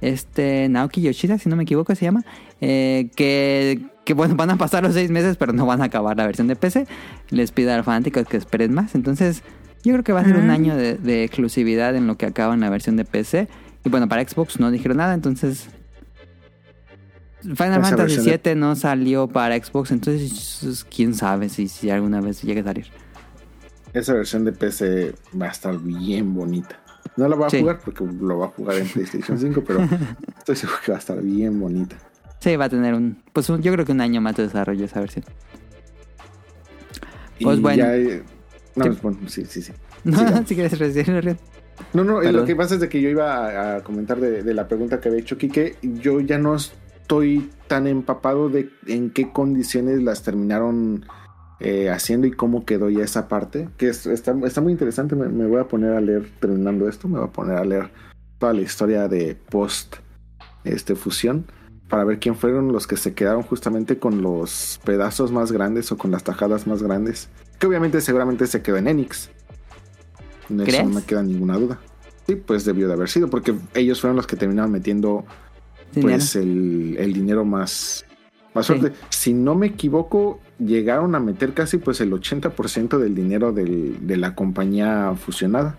Este. 0.00 0.68
Naoki 0.68 1.02
Yoshida, 1.02 1.38
si 1.38 1.48
no 1.48 1.56
me 1.56 1.62
equivoco, 1.64 1.94
se 1.94 2.04
llama. 2.04 2.24
eh, 2.60 3.10
que, 3.16 3.82
que 4.04 4.14
bueno, 4.14 4.34
van 4.36 4.50
a 4.50 4.56
pasar 4.56 4.82
los 4.82 4.94
6 4.94 5.10
meses, 5.10 5.36
pero 5.36 5.52
no 5.52 5.66
van 5.66 5.80
a 5.82 5.84
acabar 5.84 6.16
la 6.16 6.26
versión 6.26 6.46
de 6.48 6.56
PC. 6.56 6.86
Les 7.30 7.52
pido 7.52 7.72
a 7.72 7.76
los 7.76 7.86
fanáticos 7.86 8.26
que 8.26 8.36
esperen 8.36 8.72
más. 8.72 8.94
Entonces, 8.94 9.42
yo 9.84 9.92
creo 9.92 10.04
que 10.04 10.12
va 10.12 10.20
a 10.20 10.24
ser 10.24 10.36
un 10.36 10.50
año 10.50 10.76
de, 10.76 10.94
de 10.94 11.24
exclusividad 11.24 11.96
en 11.96 12.06
lo 12.06 12.16
que 12.16 12.26
acaba 12.26 12.54
en 12.54 12.60
la 12.60 12.70
versión 12.70 12.96
de 12.96 13.04
PC. 13.04 13.48
Y 13.84 13.88
bueno, 13.90 14.08
para 14.08 14.26
Xbox 14.26 14.60
no 14.60 14.70
dijeron 14.70 14.96
nada, 14.98 15.14
entonces. 15.14 15.68
Final 17.42 17.80
Esa 17.80 17.96
Fantasy 17.96 18.30
de- 18.30 18.40
VII 18.44 18.54
no 18.54 18.74
salió 18.76 19.26
para 19.28 19.56
Xbox, 19.62 19.90
entonces 19.90 20.86
quién 20.94 21.14
sabe 21.14 21.48
si, 21.48 21.68
si 21.68 21.90
alguna 21.90 22.20
vez 22.20 22.42
llegue 22.42 22.60
a 22.60 22.64
salir. 22.64 22.86
Esa 23.92 24.14
versión 24.14 24.44
de 24.44 24.52
PC 24.52 25.14
va 25.40 25.46
a 25.46 25.50
estar 25.50 25.78
bien 25.78 26.32
bonita. 26.34 26.78
No 27.16 27.28
la 27.28 27.36
voy 27.36 27.46
a 27.46 27.50
Sí. 27.50 27.60
jugar 27.60 27.80
porque 27.84 28.04
lo 28.04 28.38
va 28.38 28.46
a 28.46 28.48
jugar 28.50 28.78
en 28.78 28.88
PlayStation 28.88 29.38
5, 29.38 29.62
pero 29.66 29.80
estoy 30.38 30.56
seguro 30.56 30.78
que 30.84 30.92
va 30.92 30.96
a 30.96 31.00
estar 31.00 31.20
bien 31.20 31.60
bonita. 31.60 31.96
Sí, 32.40 32.56
va 32.56 32.64
a 32.64 32.68
tener 32.68 32.94
un. 32.94 33.22
Pues 33.32 33.48
un- 33.50 33.60
yo 33.62 33.72
creo 33.72 33.84
que 33.84 33.92
un 33.92 34.00
año 34.00 34.20
más 34.20 34.34
de 34.36 34.44
desarrollo 34.44 34.84
esa 34.84 35.00
versión. 35.00 35.24
Y 37.38 37.44
Pues 37.44 37.60
bueno. 37.60 37.82
ya, 37.84 37.96
eh, 37.96 38.22
no, 38.76 38.84
Sí. 38.84 38.98
bueno, 39.02 39.18
sí, 39.26 39.44
sí, 39.46 39.62
sí. 39.62 39.72
No, 40.04 40.18
Sigamos. 40.18 40.48
si 40.48 40.54
quieres 40.54 40.78
Rion. 41.24 41.38
No, 41.94 42.04
no, 42.04 42.20
eh, 42.20 42.24
Perdón. 42.26 42.40
lo 42.40 42.46
que 42.46 42.56
pasa 42.56 42.74
es 42.74 42.80
de 42.80 42.88
que 42.88 43.00
yo 43.00 43.08
iba 43.08 43.34
a, 43.74 43.76
a 43.76 43.80
comentar 43.82 44.18
de, 44.20 44.42
de 44.42 44.54
la 44.54 44.66
pregunta 44.68 45.00
que 45.00 45.08
había 45.08 45.20
hecho 45.20 45.38
Quique. 45.38 45.76
Yo 45.82 46.20
ya 46.20 46.38
no 46.38 46.56
estoy 47.12 47.50
tan 47.66 47.86
empapado 47.86 48.48
de 48.48 48.70
en 48.86 49.10
qué 49.10 49.32
condiciones 49.32 50.02
las 50.02 50.22
terminaron 50.22 51.04
eh, 51.60 51.90
haciendo 51.90 52.26
y 52.26 52.32
cómo 52.32 52.64
quedó 52.64 52.88
ya 52.88 53.04
esa 53.04 53.28
parte. 53.28 53.68
Que 53.76 53.88
es- 53.90 54.06
está, 54.06 54.34
está 54.44 54.62
muy 54.62 54.72
interesante. 54.72 55.14
Me, 55.14 55.28
me 55.28 55.46
voy 55.46 55.60
a 55.60 55.68
poner 55.68 55.92
a 55.92 56.00
leer, 56.00 56.30
terminando 56.40 56.88
esto, 56.88 57.08
me 57.08 57.18
voy 57.18 57.28
a 57.28 57.32
poner 57.32 57.58
a 57.58 57.64
leer 57.64 57.90
toda 58.38 58.54
la 58.54 58.62
historia 58.62 59.08
de 59.08 59.36
post 59.50 59.96
este, 60.64 60.94
fusión 60.96 61.44
para 61.88 62.04
ver 62.04 62.18
quién 62.18 62.34
fueron 62.34 62.72
los 62.72 62.86
que 62.86 62.96
se 62.96 63.12
quedaron 63.12 63.42
justamente 63.42 63.98
con 63.98 64.22
los 64.22 64.80
pedazos 64.82 65.30
más 65.30 65.52
grandes 65.52 65.92
o 65.92 65.98
con 65.98 66.10
las 66.10 66.24
tajadas 66.24 66.66
más 66.66 66.82
grandes. 66.82 67.28
Que 67.58 67.66
obviamente 67.66 68.00
seguramente 68.00 68.46
se 68.46 68.62
quedó 68.62 68.78
en 68.78 68.88
Enix. 68.88 69.30
En 70.48 70.60
eso 70.62 70.82
no 70.84 70.88
me 70.94 71.02
queda 71.02 71.22
ninguna 71.22 71.58
duda. 71.58 71.78
Sí, 72.26 72.36
pues 72.36 72.64
debió 72.64 72.86
de 72.88 72.94
haber 72.94 73.10
sido, 73.10 73.28
porque 73.28 73.54
ellos 73.74 74.00
fueron 74.00 74.16
los 74.16 74.26
que 74.26 74.36
terminaron 74.36 74.70
metiendo 74.72 75.24
Dinero. 75.94 76.16
pues 76.18 76.36
el, 76.36 76.96
el 76.98 77.12
dinero 77.12 77.44
más, 77.44 78.04
más 78.54 78.66
Sí. 78.66 78.74
fuerte. 78.78 78.98
Si 79.10 79.32
no 79.32 79.54
me 79.54 79.66
equivoco, 79.68 80.40
llegaron 80.58 81.14
a 81.14 81.20
meter 81.20 81.54
casi 81.54 81.78
pues 81.78 82.00
el 82.00 82.12
80% 82.12 82.98
del 82.98 83.14
dinero 83.14 83.52
del- 83.52 84.06
de 84.06 84.16
la 84.16 84.34
compañía 84.34 85.14
fusionada. 85.16 85.76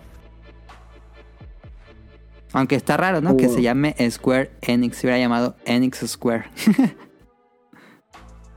Aunque 2.52 2.76
está 2.76 2.96
raro, 2.96 3.20
¿no? 3.20 3.36
Que 3.36 3.48
se 3.48 3.62
llame 3.62 3.96
Square 4.10 4.52
Enix. 4.62 4.98
Se 4.98 5.06
hubiera 5.08 5.18
llamado 5.18 5.56
Enix 5.64 6.06
Square. 6.06 6.44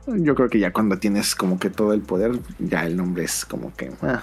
Yo 0.08 0.36
creo 0.36 0.48
que 0.50 0.60
ya 0.60 0.72
cuando 0.72 0.98
tienes 1.00 1.36
como 1.36 1.60
que 1.60 1.70
todo 1.70 1.92
el 1.94 2.02
poder, 2.02 2.40
ya 2.60 2.86
el 2.86 2.96
nombre 2.96 3.24
es 3.26 3.44
como 3.44 3.74
que... 3.76 3.92
ah. 4.04 4.22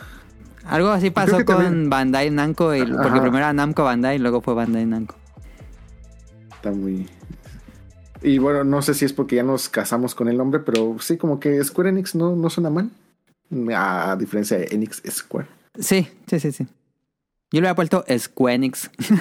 Algo 0.65 0.89
así 0.89 1.11
pasó 1.11 1.45
con 1.45 1.57
también- 1.59 1.91
Bandai 1.91 2.31
Namco. 2.31 2.75
y- 2.75 2.81
porque 2.87 2.95
Ajá. 3.03 3.11
primero 3.21 3.37
era 3.37 3.53
Namco 3.53 3.85
Bandai 3.85 4.17
y 4.17 4.19
luego 4.19 4.41
fue 4.41 4.55
Bandai 4.55 4.87
Namco. 4.87 5.15
Está 6.55 6.71
muy... 6.71 7.07
Y 8.25 8.39
bueno, 8.39 8.65
no 8.65 8.81
sé 8.81 8.95
si 8.95 9.05
es 9.05 9.13
porque 9.13 9.37
ya 9.37 9.43
nos 9.43 9.69
casamos 9.69 10.15
con 10.15 10.29
el 10.29 10.39
nombre, 10.39 10.59
pero 10.61 10.97
sí, 10.99 11.19
como 11.19 11.39
que 11.39 11.63
Square 11.63 11.91
Enix 11.91 12.15
no, 12.15 12.35
no 12.35 12.49
suena 12.49 12.71
mal. 12.71 12.91
A 13.77 14.17
diferencia 14.19 14.57
de 14.57 14.69
Enix 14.71 15.03
Square. 15.07 15.47
Sí, 15.79 16.09
sí, 16.27 16.41
sí, 16.41 16.51
sí. 16.51 16.67
Yo 17.53 17.61
le 17.61 17.69
había 17.69 17.75
puesto 17.75 18.03
Squenix. 18.19 18.91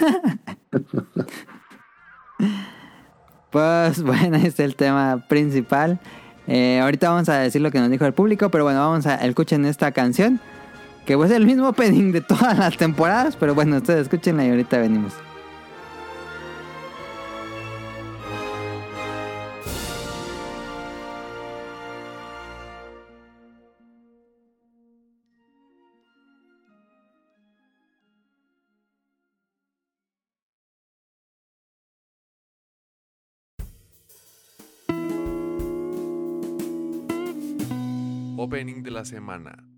pues 3.52 4.02
bueno, 4.02 4.38
este 4.38 4.48
es 4.48 4.60
el 4.60 4.78
tema 4.78 5.26
principal. 5.28 6.00
Eh, 6.48 6.80
ahorita 6.80 7.10
vamos 7.10 7.28
a 7.28 7.40
decir 7.40 7.62
lo 7.62 7.72
que 7.72 7.80
nos 7.80 7.92
dijo 7.92 8.06
el 8.06 8.14
público, 8.14 8.50
pero 8.50 8.64
bueno, 8.64 8.80
vamos 8.80 9.06
a 9.06 9.16
escuchen 9.16 9.66
esta 9.66 9.92
canción. 9.92 10.40
Que 11.06 11.18
pues 11.18 11.30
es 11.30 11.36
el 11.36 11.46
mismo 11.46 11.68
opening 11.68 12.14
de 12.14 12.22
todas 12.22 12.58
las 12.58 12.78
temporadas, 12.78 13.36
pero 13.36 13.54
bueno, 13.54 13.76
ustedes 13.76 14.04
escúchenla 14.04 14.46
y 14.46 14.50
ahorita 14.52 14.78
venimos. 14.78 15.14
La 38.94 39.06
semana. 39.06 39.73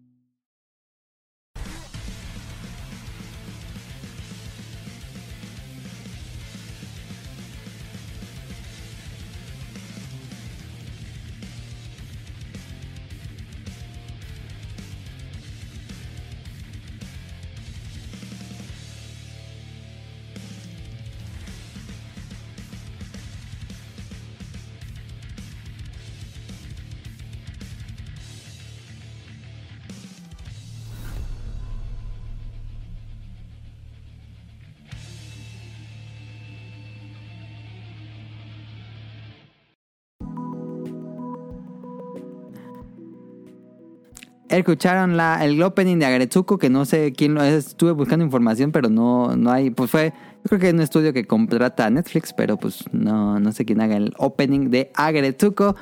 Escucharon 44.60 45.20
el 45.20 45.62
opening 45.62 45.98
de 45.98 46.06
Agretsuko, 46.06 46.58
que 46.58 46.70
no 46.70 46.86
sé 46.86 47.14
quién 47.14 47.34
lo 47.34 47.44
es. 47.44 47.68
Estuve 47.68 47.92
buscando 47.92 48.24
información, 48.24 48.72
pero 48.72 48.90
no, 48.90 49.36
no 49.36 49.52
hay. 49.52 49.70
Pues 49.70 49.92
fue, 49.92 50.14
yo 50.44 50.50
creo 50.50 50.60
que 50.60 50.68
es 50.68 50.74
un 50.74 50.82
estudio 50.82 51.14
que 51.14 51.26
contrata 51.26 51.86
a 51.86 51.90
Netflix, 51.90 52.34
pero 52.34 52.58
pues 52.58 52.84
no, 52.92 53.40
no 53.40 53.52
sé 53.52 53.66
quién 53.66 53.82
haga 53.82 53.98
el 53.98 54.14
opening 54.18 54.70
de 54.70 54.92
Agretsuko. 54.96 55.76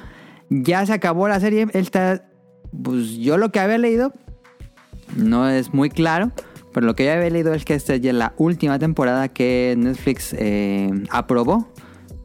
Ya 0.50 0.86
se 0.86 0.94
acabó 0.94 1.28
la 1.28 1.40
serie. 1.40 1.64
Él 1.64 1.82
está, 1.82 2.26
pues 2.84 3.18
yo 3.18 3.38
lo 3.38 3.52
que 3.52 3.60
había 3.60 3.78
leído 3.78 4.14
no 5.16 5.50
es 5.50 5.74
muy 5.74 5.90
claro, 5.90 6.32
pero 6.74 6.86
lo 6.86 6.96
que 6.96 7.06
yo 7.06 7.14
había 7.14 7.30
leído 7.30 7.54
es 7.54 7.66
que 7.66 7.76
esta 7.76 7.96
es 7.96 8.04
la 8.04 8.34
última 8.38 8.80
temporada 8.80 9.28
que 9.30 9.76
Netflix 9.78 10.34
eh, 10.38 10.90
aprobó. 11.10 11.68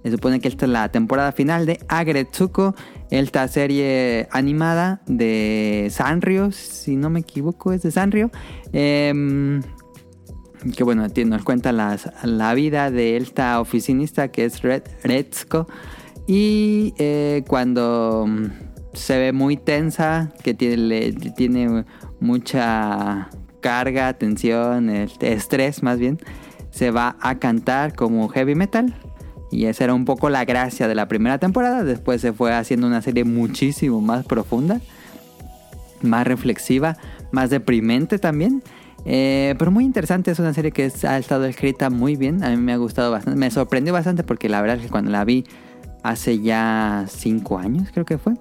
Se 0.03 0.13
supone 0.13 0.41
que 0.41 0.49
esta 0.49 0.65
es 0.65 0.73
la 0.73 0.89
temporada 0.91 1.33
final 1.33 1.67
de 1.67 1.81
Agretsuko, 1.89 2.75
esta 3.11 3.47
serie 3.49 4.29
animada 4.31 5.01
de 5.07 5.89
Sanrio, 5.91 6.53
si 6.53 6.97
no 6.97 7.11
me 7.11 7.21
equivoco, 7.21 7.73
es 7.73 7.83
de 7.83 7.91
Sanrio. 7.91 8.31
Em, 8.73 9.63
que 10.77 10.85
bueno, 10.85 11.07
nos 11.27 11.45
cuenta 11.45 11.73
la 11.73 12.55
vida 12.55 12.91
de 12.91 13.17
esta 13.17 13.61
oficinista 13.61 14.29
que 14.29 14.45
es 14.45 14.63
Red, 14.63 14.83
Retsuko. 15.03 15.69
Y 16.27 16.95
eh, 16.99 17.43
cuando 17.47 18.27
se 18.93 19.19
ve 19.19 19.33
muy 19.33 19.57
tensa, 19.57 20.33
que 20.43 20.53
tiene, 20.55 21.13
tiene 21.37 21.85
mucha 22.21 23.31
carga, 23.61 24.13
tensión, 24.15 24.91
estrés 24.91 25.83
más 25.83 25.99
bien, 25.99 26.19
se 26.71 26.91
va 26.91 27.17
a 27.21 27.39
cantar 27.39 27.95
como 27.95 28.29
heavy 28.29 28.55
metal. 28.55 28.95
Y 29.51 29.65
esa 29.67 29.85
era 29.85 29.95
un 29.95 30.05
poco 30.05 30.29
la 30.31 30.45
gracia 30.45 30.89
de 30.89 30.95
la 30.95 31.09
primera 31.09 31.39
temporada. 31.39 31.85
Después 31.85 32.21
se 32.21 32.33
fue 32.33 32.55
haciendo 32.55 32.87
una 32.87 33.01
serie 33.03 33.25
muchísimo 33.25 34.01
más 34.01 34.27
profunda, 34.27 34.81
más 36.03 36.27
reflexiva, 36.27 36.97
más 37.31 37.51
deprimente 37.51 38.19
también. 38.19 38.63
Eh, 39.05 39.55
pero 39.59 39.71
muy 39.71 39.85
interesante, 39.85 40.31
es 40.31 40.39
una 40.39 40.53
serie 40.53 40.73
que 40.73 40.93
ha 41.05 41.19
estado 41.19 41.47
escrita 41.47 41.89
muy 41.89 42.17
bien. 42.17 42.45
A 42.45 42.51
mí 42.51 42.57
me 42.57 42.73
ha 42.73 42.77
gustado 42.77 43.11
bastante. 43.11 43.39
Me 43.39 43.51
sorprendió 43.51 43.93
bastante 43.93 44.23
porque 44.23 44.49
la 44.49 44.61
verdad 44.61 44.77
es 44.77 44.83
que 44.83 44.91
cuando 44.91 45.11
la 45.11 45.25
vi 45.25 45.45
hace 46.03 46.41
ya 46.41 47.07
cinco 47.09 47.59
años, 47.59 47.89
creo 47.93 48.05
que 48.05 48.19
fue. 48.19 48.35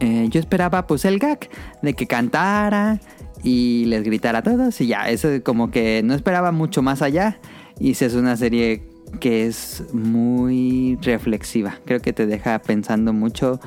eh, 0.00 0.28
yo 0.30 0.40
esperaba 0.40 0.86
pues 0.86 1.04
el 1.04 1.18
gag 1.18 1.48
de 1.82 1.94
que 1.94 2.06
cantara 2.06 3.00
y 3.42 3.84
les 3.86 4.02
gritara 4.02 4.38
a 4.40 4.42
todos 4.42 4.80
y 4.80 4.86
ya, 4.88 5.08
eso 5.10 5.28
como 5.44 5.70
que 5.70 6.02
no 6.04 6.14
esperaba 6.14 6.52
mucho 6.52 6.82
más 6.82 7.02
allá 7.02 7.38
y 7.78 7.94
se 7.94 8.06
es 8.06 8.14
una 8.14 8.36
serie 8.36 8.82
que 9.18 9.46
es 9.46 9.84
muy 9.92 10.98
reflexiva. 11.02 11.74
Creo 11.84 12.00
que 12.00 12.12
te 12.12 12.26
deja 12.26 12.58
pensando 12.60 13.12
mucho 13.12 13.60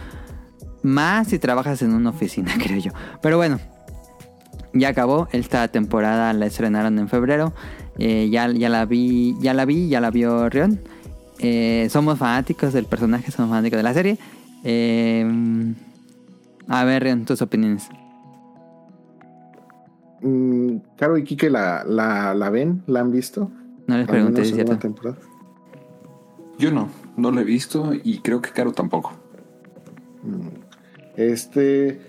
más 0.81 1.27
si 1.29 1.39
trabajas 1.39 1.81
en 1.81 1.93
una 1.93 2.11
oficina, 2.11 2.53
creo 2.63 2.79
yo. 2.79 2.91
Pero 3.21 3.37
bueno, 3.37 3.59
ya 4.73 4.89
acabó. 4.89 5.27
Esta 5.31 5.67
temporada 5.67 6.33
la 6.33 6.45
estrenaron 6.45 6.97
en 6.99 7.09
febrero. 7.09 7.53
Eh, 7.97 8.29
ya, 8.31 8.51
ya 8.51 8.69
la 8.69 8.85
vi, 8.85 9.35
ya 9.39 9.53
la 9.53 9.65
vi, 9.65 9.89
ya 9.89 10.01
la 10.01 10.11
vio 10.11 10.49
Rion. 10.49 10.79
Eh, 11.39 11.87
somos 11.89 12.17
fanáticos 12.17 12.73
del 12.73 12.85
personaje, 12.85 13.31
somos 13.31 13.49
fanáticos 13.49 13.77
de 13.77 13.83
la 13.83 13.93
serie. 13.93 14.17
Eh, 14.63 15.73
a 16.67 16.83
ver, 16.85 17.03
Rion, 17.03 17.25
tus 17.25 17.41
opiniones. 17.41 17.89
Mm, 20.21 20.77
Caro 20.95 21.17
y 21.17 21.23
Kike 21.23 21.49
la, 21.49 21.83
la, 21.85 22.33
la 22.33 22.49
ven, 22.49 22.83
la 22.87 23.01
han 23.01 23.11
visto. 23.11 23.51
No 23.87 23.97
les 23.97 24.07
pregunté, 24.07 24.41
menos 24.41 24.47
¿es 24.47 24.49
en 24.51 24.55
cierto? 24.55 24.77
temporada. 24.77 25.17
Yo 26.59 26.71
no, 26.71 26.89
no 27.17 27.31
lo 27.31 27.41
he 27.41 27.43
visto 27.43 27.93
y 28.03 28.19
creo 28.19 28.41
que 28.41 28.51
Caro 28.51 28.71
tampoco. 28.71 29.13
Este. 31.15 31.99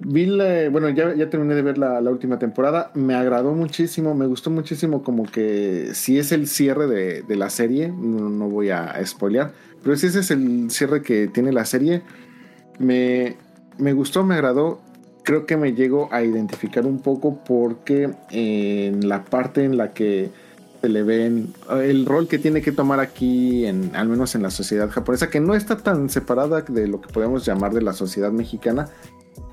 Vi 0.00 0.26
la- 0.26 0.68
bueno, 0.70 0.88
ya, 0.90 1.12
ya 1.16 1.28
terminé 1.28 1.56
de 1.56 1.62
ver 1.62 1.76
la, 1.76 2.00
la 2.00 2.10
última 2.10 2.38
temporada. 2.38 2.92
Me 2.94 3.14
agradó 3.14 3.52
muchísimo, 3.52 4.14
me 4.14 4.26
gustó 4.26 4.48
muchísimo. 4.50 5.02
Como 5.02 5.24
que 5.24 5.90
si 5.94 6.18
es 6.18 6.30
el 6.30 6.46
cierre 6.46 6.86
de, 6.86 7.22
de 7.22 7.36
la 7.36 7.50
serie, 7.50 7.88
no, 7.88 8.28
no 8.30 8.48
voy 8.48 8.70
a 8.70 8.94
spoilear, 9.04 9.52
pero 9.82 9.96
si 9.96 10.06
ese 10.06 10.20
es 10.20 10.30
el 10.30 10.70
cierre 10.70 11.02
que 11.02 11.26
tiene 11.26 11.52
la 11.52 11.64
serie, 11.64 12.02
me, 12.78 13.36
me 13.78 13.92
gustó, 13.92 14.22
me 14.24 14.34
agradó. 14.36 14.80
Creo 15.24 15.46
que 15.46 15.56
me 15.56 15.74
llego 15.74 16.08
a 16.12 16.22
identificar 16.22 16.86
un 16.86 17.00
poco 17.00 17.42
porque 17.44 18.08
en 18.30 19.08
la 19.08 19.24
parte 19.24 19.64
en 19.64 19.76
la 19.76 19.92
que 19.92 20.30
le 20.82 21.02
ven 21.02 21.54
el 21.70 22.06
rol 22.06 22.28
que 22.28 22.38
tiene 22.38 22.62
que 22.62 22.72
tomar 22.72 23.00
aquí, 23.00 23.66
en, 23.66 23.94
al 23.94 24.08
menos 24.08 24.34
en 24.34 24.42
la 24.42 24.50
sociedad 24.50 24.90
japonesa, 24.90 25.30
que 25.30 25.40
no 25.40 25.54
está 25.54 25.78
tan 25.78 26.08
separada 26.08 26.62
de 26.62 26.86
lo 26.86 27.00
que 27.00 27.12
podemos 27.12 27.44
llamar 27.44 27.72
de 27.72 27.82
la 27.82 27.92
sociedad 27.92 28.30
mexicana, 28.30 28.88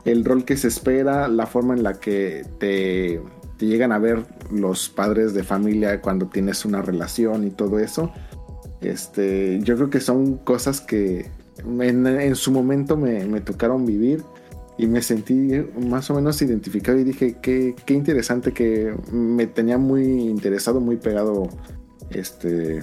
el 0.03 0.23
rol 0.23 0.45
que 0.45 0.57
se 0.57 0.67
espera, 0.67 1.27
la 1.27 1.47
forma 1.47 1.73
en 1.73 1.83
la 1.83 1.95
que 1.95 2.45
te, 2.59 3.21
te 3.57 3.65
llegan 3.65 3.91
a 3.91 3.99
ver 3.99 4.23
los 4.51 4.89
padres 4.89 5.33
de 5.33 5.43
familia 5.43 6.01
cuando 6.01 6.27
tienes 6.27 6.63
una 6.65 6.81
relación 6.81 7.45
y 7.45 7.49
todo 7.49 7.79
eso. 7.79 8.11
Este, 8.81 9.59
yo 9.61 9.75
creo 9.75 9.89
que 9.89 9.99
son 9.99 10.37
cosas 10.37 10.79
que 10.79 11.31
en, 11.57 12.05
en 12.05 12.35
su 12.35 12.51
momento 12.51 12.97
me, 12.97 13.25
me 13.25 13.41
tocaron 13.41 13.85
vivir 13.85 14.23
y 14.77 14.87
me 14.87 15.01
sentí 15.01 15.51
más 15.87 16.09
o 16.09 16.15
menos 16.15 16.41
identificado 16.41 16.97
y 16.99 17.03
dije 17.03 17.37
qué, 17.41 17.75
qué 17.85 17.93
interesante 17.93 18.51
que 18.51 18.93
me 19.11 19.47
tenía 19.47 19.77
muy 19.77 20.03
interesado, 20.03 20.79
muy 20.81 20.97
pegado 20.97 21.47
este, 22.09 22.81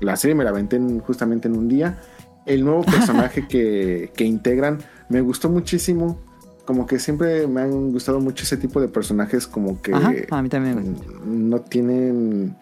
la 0.00 0.16
serie, 0.16 0.34
me 0.34 0.44
la 0.44 0.50
aventé 0.50 0.76
en- 0.76 1.00
justamente 1.00 1.48
en 1.48 1.56
un 1.56 1.68
día. 1.68 2.00
El 2.46 2.64
nuevo 2.64 2.82
personaje 2.84 3.46
que, 3.48 4.10
que 4.14 4.24
integran 4.24 4.78
me 5.08 5.20
gustó 5.20 5.48
muchísimo. 5.50 6.18
Como 6.64 6.86
que 6.86 6.98
siempre 6.98 7.46
me 7.46 7.60
han 7.60 7.90
gustado 7.92 8.20
mucho 8.20 8.44
ese 8.44 8.56
tipo 8.56 8.80
de 8.80 8.88
personajes 8.88 9.46
como 9.46 9.82
que 9.82 9.92
Ajá, 9.92 10.14
a 10.30 10.42
mí 10.42 10.48
también 10.48 10.76
me 10.76 10.82
gusta. 10.82 11.12
no 11.26 11.60
tienen 11.60 12.56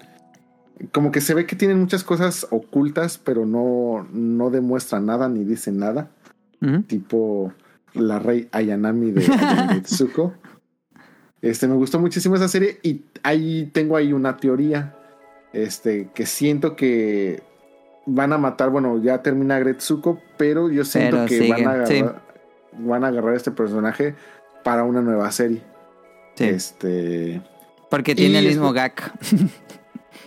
como 0.91 1.13
que 1.13 1.21
se 1.21 1.35
ve 1.35 1.47
que 1.47 1.55
tienen 1.55 1.79
muchas 1.79 2.03
cosas 2.03 2.45
ocultas 2.51 3.17
pero 3.17 3.47
no 3.47 4.05
no 4.13 4.51
demuestran 4.51 5.07
nada 5.07 5.29
ni 5.29 5.45
dicen 5.45 5.79
nada 5.79 6.11
tipo 6.89 7.53
la 7.95 8.19
rey 8.19 8.49
Ayanami 8.53 9.11
de 9.13 9.25
Ayanitsuko. 9.25 10.35
Este 11.41 11.67
me 11.67 11.75
gustó 11.75 11.99
muchísimo 11.99 12.37
esa 12.37 12.49
serie 12.49 12.79
y 12.83 13.03
ahí 13.23 13.69
tengo 13.73 13.97
ahí 13.97 14.13
una 14.13 14.37
teoría 14.37 14.95
este 15.53 16.09
que 16.15 16.25
siento 16.25 16.77
que 16.77 17.43
van 18.07 18.33
a 18.33 18.39
matar, 18.39 18.71
bueno, 18.71 19.01
ya 19.03 19.23
termina 19.23 19.59
Gretsuko, 19.59 20.21
pero 20.37 20.71
yo 20.71 20.85
siento 20.85 21.17
Pero 21.17 21.29
que 21.29 21.49
van 21.51 21.67
a 21.67 21.71
agarrar 21.71 21.89
sí. 21.89 22.05
van 22.79 23.05
a 23.05 23.09
agarrar 23.09 23.35
este 23.35 23.51
personaje 23.51 24.15
para 24.65 24.85
una 24.85 25.01
nueva 25.03 25.31
serie. 25.33 25.63
Sí, 26.37 26.45
Este 26.45 27.43
porque 27.91 28.15
tiene 28.15 28.39
el 28.39 28.47
es- 28.47 28.53
mismo 28.53 28.73
gag. 28.73 28.95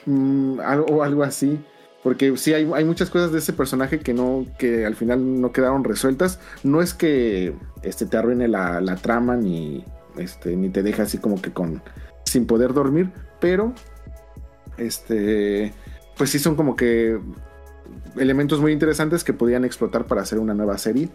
Mm, 0.08 0.60
algo 0.60 1.24
así. 1.24 1.60
Porque 2.06 2.38
sí, 2.38 2.54
hay, 2.54 2.70
hay 2.72 2.86
muchas 2.86 3.10
cosas 3.10 3.32
de 3.32 3.40
ese 3.40 3.52
personaje 3.52 4.00
que 4.00 4.14
no, 4.14 4.46
que 4.60 4.86
al 4.86 4.96
final 4.96 5.42
no 5.42 5.52
quedaron 5.52 5.84
resueltas. 5.84 6.40
No 6.62 6.84
es 6.84 6.94
que 6.94 7.56
este, 7.82 8.06
te 8.06 8.16
arruine 8.16 8.48
la, 8.48 8.80
la 8.80 8.96
trama 8.96 9.36
ni, 9.36 9.84
este, 10.16 10.56
ni 10.56 10.70
te 10.70 10.84
deja 10.84 11.02
así 11.02 11.18
como 11.18 11.42
que 11.42 11.52
con 11.52 11.82
sin 12.24 12.46
poder 12.46 12.74
dormir, 12.74 13.10
pero 13.40 13.74
este, 14.78 15.74
pues 16.16 16.30
sí 16.30 16.38
son 16.38 16.56
como 16.56 16.76
que 16.76 17.18
elementos 18.18 18.62
muy 18.62 18.72
interesantes 18.72 19.24
que 19.24 19.34
podían 19.34 19.66
explotar 19.66 20.06
para 20.06 20.22
hacer 20.22 20.38
una 20.38 20.54
nueva 20.54 20.78
serie. 20.78 21.10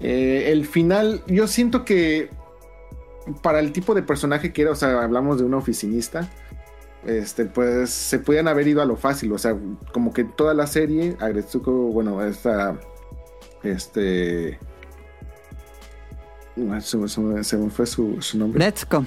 Eh, 0.00 0.46
el 0.50 0.66
final, 0.66 1.22
yo 1.28 1.46
siento 1.46 1.84
que 1.84 2.30
para 3.42 3.60
el 3.60 3.70
tipo 3.70 3.94
de 3.94 4.02
personaje 4.02 4.52
que 4.52 4.62
era, 4.62 4.72
o 4.72 4.74
sea, 4.74 5.04
hablamos 5.04 5.38
de 5.38 5.44
una 5.44 5.58
oficinista, 5.58 6.28
este, 7.06 7.46
pues 7.46 7.90
se 7.90 8.18
podían 8.18 8.48
haber 8.48 8.68
ido 8.68 8.82
a 8.82 8.84
lo 8.84 8.96
fácil, 8.96 9.32
o 9.32 9.38
sea, 9.38 9.56
como 9.92 10.12
que 10.12 10.24
toda 10.24 10.54
la 10.54 10.66
serie, 10.66 11.16
Agretsuko, 11.20 11.70
bueno, 11.72 12.22
esta, 12.24 12.78
este, 13.62 14.58
se, 16.80 17.56
me- 17.56 17.70
fue 17.70 17.86
su, 17.86 18.16
su 18.20 18.38
nombre. 18.38 18.58
Let's 18.64 18.86
go. 18.90 19.04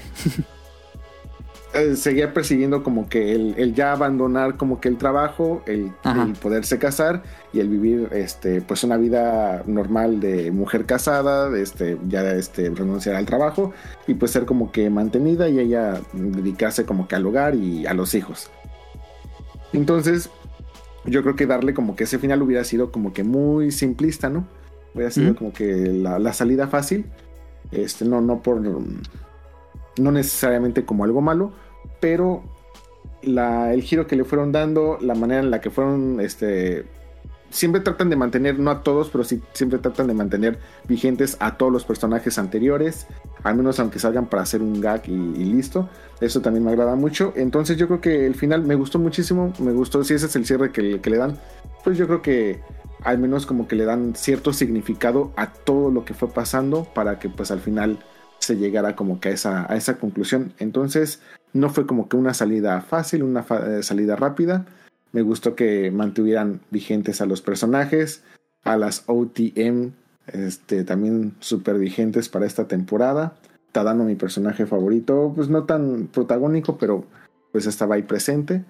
Eh, 1.73 1.95
seguía 1.95 2.33
persiguiendo 2.35 2.83
como 2.83 3.09
que 3.09 3.33
el, 3.33 3.55
el 3.57 3.73
ya 3.73 3.93
abandonar 3.93 4.57
como 4.57 4.79
que 4.79 4.89
el 4.89 4.97
trabajo, 4.97 5.63
el, 5.65 5.91
poderse 6.39 6.77
casar 6.77 7.23
y 7.51 7.61
el 7.61 7.67
vivir 7.67 8.09
este 8.11 8.61
pues 8.61 8.83
una 8.83 8.95
vida 8.97 9.63
normal 9.65 10.19
de 10.19 10.51
mujer 10.51 10.85
casada, 10.85 11.49
de, 11.49 11.63
este 11.63 11.97
ya 12.07 12.21
este 12.33 12.69
renunciar 12.69 13.15
al 13.15 13.25
trabajo 13.25 13.73
y 14.05 14.13
pues 14.13 14.29
ser 14.29 14.45
como 14.45 14.71
que 14.71 14.91
mantenida 14.91 15.49
y 15.49 15.59
ella 15.59 15.99
dedicarse 16.13 16.85
como 16.85 17.07
que 17.07 17.15
al 17.15 17.25
hogar 17.25 17.55
y 17.55 17.87
a 17.87 17.95
los 17.95 18.13
hijos. 18.13 18.51
Entonces, 19.71 20.29
yo 21.05 21.23
creo 21.23 21.35
que 21.35 21.47
darle 21.47 21.73
como 21.73 21.95
que 21.95 22.03
ese 22.03 22.19
final 22.19 22.43
hubiera 22.43 22.63
sido 22.65 22.91
como 22.91 23.13
que 23.13 23.23
muy 23.23 23.71
simplista, 23.71 24.29
¿no? 24.29 24.45
Hubiera 24.93 25.09
sido 25.09 25.35
como 25.35 25.51
que 25.53 25.87
la, 25.87 26.19
la 26.19 26.33
salida 26.33 26.67
fácil. 26.67 27.05
Este, 27.71 28.05
no, 28.05 28.21
no 28.21 28.43
por. 28.43 28.61
No 29.99 30.11
necesariamente 30.11 30.85
como 30.85 31.03
algo 31.03 31.21
malo, 31.21 31.53
pero 32.03 32.43
el 33.21 33.81
giro 33.81 34.07
que 34.07 34.17
le 34.17 34.25
fueron 34.25 34.51
dando, 34.51 34.97
la 34.99 35.15
manera 35.15 35.39
en 35.39 35.51
la 35.51 35.61
que 35.61 35.69
fueron. 35.69 36.19
Este. 36.19 36.85
Siempre 37.49 37.79
tratan 37.79 38.09
de 38.09 38.17
mantener, 38.17 38.59
no 38.59 38.71
a 38.71 38.83
todos, 38.83 39.09
pero 39.09 39.23
sí 39.23 39.41
siempre 39.53 39.79
tratan 39.79 40.07
de 40.07 40.13
mantener 40.13 40.59
vigentes 40.85 41.37
a 41.39 41.55
todos 41.55 41.71
los 41.71 41.85
personajes 41.85 42.37
anteriores, 42.39 43.07
al 43.43 43.55
menos 43.55 43.79
aunque 43.79 43.99
salgan 43.99 44.25
para 44.25 44.41
hacer 44.41 44.61
un 44.61 44.81
gag 44.81 45.03
y, 45.07 45.13
y 45.13 45.45
listo. 45.45 45.87
Eso 46.19 46.41
también 46.41 46.65
me 46.65 46.71
agrada 46.71 46.95
mucho. 46.95 47.31
Entonces 47.37 47.77
yo 47.77 47.87
creo 47.87 48.01
que 48.01 48.25
el 48.25 48.35
final 48.35 48.63
me 48.63 48.75
gustó 48.75 48.99
muchísimo. 48.99 49.53
Me 49.59 49.71
gustó, 49.71 50.03
si 50.03 50.13
ese 50.13 50.25
es 50.25 50.35
el 50.35 50.45
cierre 50.45 50.73
que, 50.73 50.99
que 50.99 51.09
le 51.09 51.17
dan, 51.17 51.37
pues 51.85 51.97
yo 51.97 52.05
creo 52.05 52.21
que 52.21 52.59
al 53.03 53.17
menos 53.17 53.45
como 53.45 53.65
que 53.65 53.77
le 53.77 53.85
dan 53.85 54.13
cierto 54.13 54.51
significado 54.51 55.31
a 55.37 55.53
todo 55.53 55.89
lo 55.89 56.03
que 56.03 56.13
fue 56.13 56.27
pasando 56.27 56.83
para 56.83 57.17
que 57.19 57.29
pues 57.29 57.49
al 57.49 57.61
final 57.61 57.99
se 58.39 58.57
llegara 58.57 58.97
como 58.97 59.21
que 59.21 59.29
a 59.29 59.31
esa, 59.31 59.71
a 59.71 59.77
esa 59.77 59.97
conclusión. 59.99 60.53
Entonces 60.59 61.21
no 61.53 61.69
fue 61.69 61.85
como 61.85 62.09
que 62.09 62.17
una 62.17 62.33
salida 62.33 62.81
fácil, 62.81 63.23
una 63.23 63.45
eh, 63.67 63.83
salida 63.83 64.15
rápida. 64.15 64.65
Me 65.11 65.21
gustó 65.21 65.55
que 65.55 65.91
mantuvieran 65.91 66.61
vigentes 66.71 67.21
a 67.21 67.25
los 67.25 67.41
personajes, 67.41 68.23
a 68.63 68.77
las 68.77 69.03
OTM, 69.05 69.91
este, 70.27 70.83
también 70.83 71.35
súper 71.39 71.77
vigentes 71.77 72.29
para 72.29 72.47
esta 72.47 72.67
temporada. 72.67 73.35
Tadano, 73.71 74.03
mi 74.03 74.15
personaje 74.15 74.65
favorito, 74.65 75.31
pues 75.35 75.49
no 75.49 75.63
tan 75.65 76.07
protagónico, 76.07 76.77
pero 76.77 77.05
pues 77.51 77.67
estaba 77.67 77.95
ahí 77.95 78.03
presente. 78.03 78.63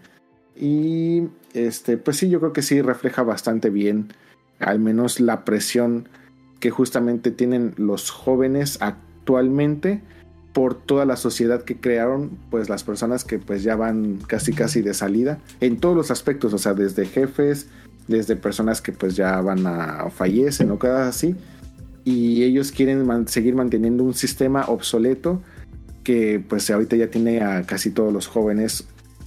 Y 0.55 1.30
este, 1.53 1.97
pues 1.97 2.18
sí, 2.18 2.30
yo 2.30 2.39
creo 2.39 2.53
que 2.53 2.61
sí 2.61 2.81
refleja 2.81 3.23
bastante 3.23 3.69
bien, 3.69 4.10
al 4.60 4.80
menos 4.80 5.19
la 5.19 5.45
presión 5.45 6.10
que 6.60 6.69
justamente 6.69 7.31
tienen 7.31 7.73
los 7.77 8.11
jóvenes 8.11 8.77
actualmente 8.81 10.01
por 10.53 10.75
toda 10.75 11.05
la 11.05 11.17
sociedad 11.17 11.63
que 11.63 11.77
crearon, 11.77 12.30
pues 12.51 12.69
las 12.69 12.84
personas 12.84 13.23
que 13.23 13.39
pues 13.39 13.63
ya 13.63 13.75
van 13.75 14.19
casi 14.27 14.53
casi 14.53 14.81
de 14.81 14.93
salida 14.93 15.39
en 15.59 15.80
todos 15.80 15.95
los 15.95 16.11
aspectos, 16.11 16.53
o 16.53 16.59
sea, 16.59 16.75
desde 16.75 17.07
jefes, 17.07 17.67
desde 18.07 18.35
personas 18.35 18.81
que 18.81 18.91
pues 18.91 19.15
ya 19.15 19.41
van 19.41 19.65
a 19.65 20.09
fallecen 20.11 20.69
o 20.71 20.77
cosas 20.77 21.07
así, 21.07 21.35
y 22.05 22.43
ellos 22.43 22.71
quieren 22.71 23.27
seguir 23.27 23.55
manteniendo 23.55 24.03
un 24.03 24.13
sistema 24.13 24.65
obsoleto 24.67 25.41
que 26.03 26.43
pues 26.47 26.69
ahorita 26.69 26.97
ya 26.97 27.07
tiene 27.07 27.41
a 27.41 27.63
casi 27.63 27.89
todos 27.89 28.13
los 28.13 28.27
jóvenes 28.27 28.85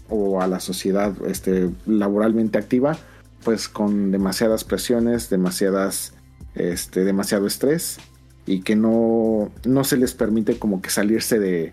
o 0.08 0.40
a 0.40 0.46
la 0.46 0.60
sociedad 0.60 1.12
este, 1.26 1.70
laboralmente 1.86 2.58
activa, 2.58 2.96
pues 3.42 3.68
con 3.68 4.12
demasiadas 4.12 4.62
presiones, 4.62 5.28
demasiadas, 5.30 6.12
este, 6.54 7.04
demasiado 7.04 7.46
estrés 7.46 7.98
y 8.46 8.60
que 8.60 8.76
no, 8.76 9.50
no 9.64 9.84
se 9.84 9.96
les 9.96 10.14
permite 10.14 10.58
como 10.58 10.80
que 10.80 10.90
salirse 10.90 11.38
de, 11.38 11.72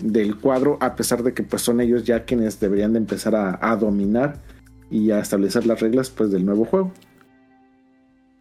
del 0.00 0.36
cuadro 0.36 0.78
a 0.80 0.94
pesar 0.94 1.22
de 1.22 1.34
que 1.34 1.42
pues 1.42 1.62
son 1.62 1.80
ellos 1.80 2.04
ya 2.04 2.24
quienes 2.24 2.60
deberían 2.60 2.92
de 2.92 3.00
empezar 3.00 3.34
a, 3.34 3.58
a 3.60 3.76
dominar 3.76 4.40
y 4.90 5.10
a 5.10 5.18
establecer 5.18 5.66
las 5.66 5.80
reglas 5.80 6.10
pues 6.10 6.30
del 6.30 6.46
nuevo 6.46 6.64
juego. 6.64 6.92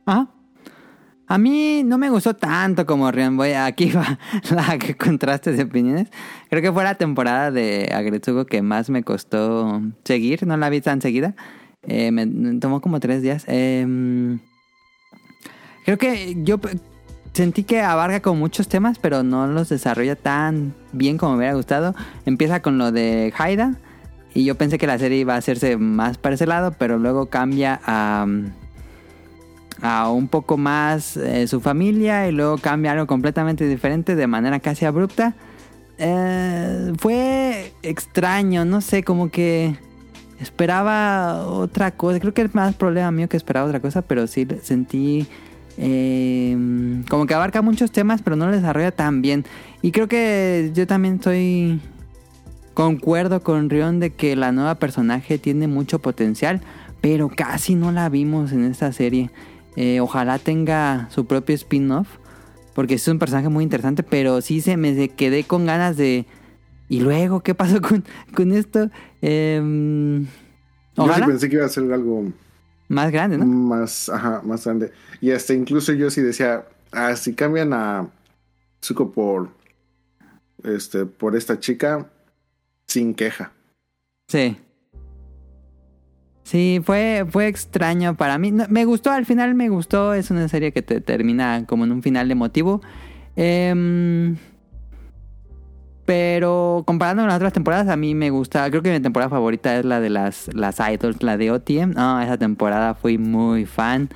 Ajá. 0.05 0.29
A 1.29 1.37
mí 1.37 1.83
no 1.83 1.97
me 1.97 2.09
gustó 2.09 2.35
tanto 2.35 2.85
como. 2.85 3.11
Voy, 3.11 3.51
aquí 3.51 3.91
va 3.91 4.17
la 4.55 4.77
que 4.77 4.95
contrastes 4.95 5.57
de 5.57 5.63
opiniones. 5.63 6.09
Creo 6.49 6.61
que 6.61 6.71
fue 6.71 6.85
la 6.85 6.95
temporada 6.95 7.51
de 7.51 7.91
Agretsugo 7.93 8.45
que 8.45 8.61
más 8.61 8.89
me 8.89 9.03
costó 9.03 9.81
seguir. 10.05 10.47
No 10.47 10.55
la 10.55 10.69
vi 10.69 10.79
tan 10.79 11.01
seguida. 11.01 11.35
Eh, 11.83 12.11
me, 12.11 12.25
tomó 12.59 12.79
como 12.79 13.01
tres 13.01 13.21
días. 13.21 13.43
Eh, 13.47 14.37
creo 15.83 15.97
que 15.97 16.37
yo 16.43 16.59
sentí 17.37 17.63
que 17.63 17.81
abarca 17.81 18.21
con 18.21 18.39
muchos 18.39 18.67
temas, 18.67 18.97
pero 18.99 19.23
no 19.23 19.47
los 19.47 19.69
desarrolla 19.69 20.15
tan 20.15 20.73
bien 20.91 21.17
como 21.17 21.33
me 21.33 21.37
hubiera 21.37 21.53
gustado. 21.53 21.95
Empieza 22.25 22.61
con 22.61 22.77
lo 22.77 22.91
de 22.91 23.33
Haida. 23.37 23.75
Y 24.33 24.43
yo 24.43 24.55
pensé 24.55 24.77
que 24.77 24.87
la 24.87 24.99
serie 24.99 25.19
iba 25.19 25.35
a 25.35 25.37
hacerse 25.37 25.77
más 25.77 26.17
para 26.17 26.35
ese 26.35 26.45
lado, 26.45 26.73
pero 26.77 26.97
luego 26.97 27.27
cambia 27.27 27.79
a 27.85 28.25
a 29.81 30.09
un 30.09 30.27
poco 30.27 30.57
más 30.57 31.17
eh, 31.17 31.47
su 31.47 31.61
familia 31.61 32.27
y 32.27 32.31
luego 32.31 32.57
cambia 32.57 32.93
algo 32.93 33.05
completamente 33.05 33.67
diferente 33.67 34.15
de 34.15 34.27
manera 34.27 34.59
casi 34.59 34.85
abrupta. 34.85 35.35
Eh, 35.99 36.93
fue 36.97 37.73
extraño, 37.83 38.65
no 38.65 38.81
sé, 38.81 39.03
como 39.03 39.29
que 39.29 39.77
esperaba 40.39 41.45
otra 41.45 41.91
cosa. 41.91 42.19
Creo 42.19 42.33
que 42.33 42.41
es 42.41 42.55
más 42.55 42.75
problema 42.75 43.11
mío 43.11 43.29
que 43.29 43.37
esperaba 43.37 43.67
otra 43.67 43.79
cosa, 43.79 44.01
pero 44.01 44.25
sí 44.25 44.47
sentí 44.63 45.27
eh, 45.77 46.57
como 47.09 47.27
que 47.27 47.33
abarca 47.33 47.61
muchos 47.61 47.91
temas, 47.91 48.21
pero 48.21 48.35
no 48.35 48.47
lo 48.47 48.51
desarrolla 48.51 48.91
tan 48.91 49.21
bien. 49.21 49.45
Y 49.81 49.91
creo 49.91 50.07
que 50.07 50.71
yo 50.73 50.87
también 50.87 51.15
estoy 51.15 51.79
concuerdo 52.73 53.41
con 53.41 53.69
Rion 53.69 53.99
de 53.99 54.11
que 54.11 54.35
la 54.35 54.51
nueva 54.51 54.75
personaje 54.75 55.37
tiene 55.37 55.67
mucho 55.67 55.99
potencial, 55.99 56.61
pero 57.01 57.29
casi 57.29 57.75
no 57.75 57.91
la 57.91 58.09
vimos 58.09 58.51
en 58.51 58.65
esta 58.65 58.91
serie. 58.91 59.29
Eh, 59.75 59.99
ojalá 59.99 60.39
tenga 60.39 61.07
su 61.11 61.25
propio 61.25 61.55
spin-off, 61.55 62.07
porque 62.73 62.95
es 62.95 63.07
un 63.07 63.19
personaje 63.19 63.49
muy 63.49 63.63
interesante, 63.63 64.03
pero 64.03 64.41
sí 64.41 64.61
se 64.61 64.77
me 64.77 65.09
quedé 65.09 65.43
con 65.43 65.65
ganas 65.65 65.97
de... 65.97 66.25
¿Y 66.89 67.01
luego 67.01 67.41
qué 67.41 67.53
pasó 67.53 67.81
con, 67.81 68.03
con 68.33 68.51
esto? 68.51 68.89
Em, 69.21 70.23
Yo 70.23 70.27
sí 71.03 71.09
ojalá 71.09 71.25
pensé 71.27 71.49
que 71.49 71.57
iba 71.57 71.65
a 71.65 71.69
ser 71.69 71.91
algo 71.91 72.31
más 72.87 73.11
grande, 73.11 73.37
¿no? 73.37 73.45
más, 73.45 74.09
ajá, 74.09 74.41
más 74.43 74.65
grande. 74.65 74.91
Y 75.21 75.31
hasta 75.31 75.53
incluso 75.53 75.93
yo 75.93 76.09
sí 76.09 76.21
decía, 76.21 76.65
ah, 76.91 77.15
si 77.15 77.33
cambian 77.33 77.73
a 77.73 78.07
Zuko 78.81 79.11
por 79.11 79.49
este, 80.63 81.05
por 81.05 81.35
esta 81.35 81.59
chica, 81.59 82.09
sin 82.87 83.13
queja. 83.13 83.51
Sí. 84.27 84.57
Sí, 86.43 86.79
fue, 86.83 87.25
fue 87.29 87.47
extraño 87.47 88.15
para 88.15 88.37
mí. 88.37 88.51
No, 88.51 88.65
me 88.69 88.85
gustó, 88.85 89.11
al 89.11 89.25
final 89.25 89.53
me 89.53 89.69
gustó. 89.69 90.13
Es 90.13 90.31
una 90.31 90.47
serie 90.47 90.71
que 90.71 90.81
te 90.81 91.01
termina 91.01 91.65
como 91.65 91.83
en 91.83 91.91
un 91.91 92.01
final 92.01 92.31
emotivo. 92.31 92.81
Em, 93.35 94.37
pero 96.07 96.83
comparando 96.87 97.23
con 97.23 97.27
las 97.27 97.35
otras 97.35 97.51
temporadas, 97.51 97.89
a 97.89 97.97
mí 97.97 98.15
me 98.15 98.29
gusta. 98.29 98.67
Creo 98.69 98.81
que 98.81 98.93
mi 98.93 98.99
temporada 99.01 99.29
favorita 99.29 99.77
es 99.77 99.83
la 99.83 99.99
de 99.99 100.09
las, 100.09 100.49
las 100.53 100.79
idols, 100.79 101.21
la 101.21 101.35
de 101.35 101.51
OTM. 101.51 101.91
No, 101.95 102.21
esa 102.21 102.37
temporada 102.37 102.95
fui 102.95 103.17
muy 103.17 103.65
fan. 103.65 104.07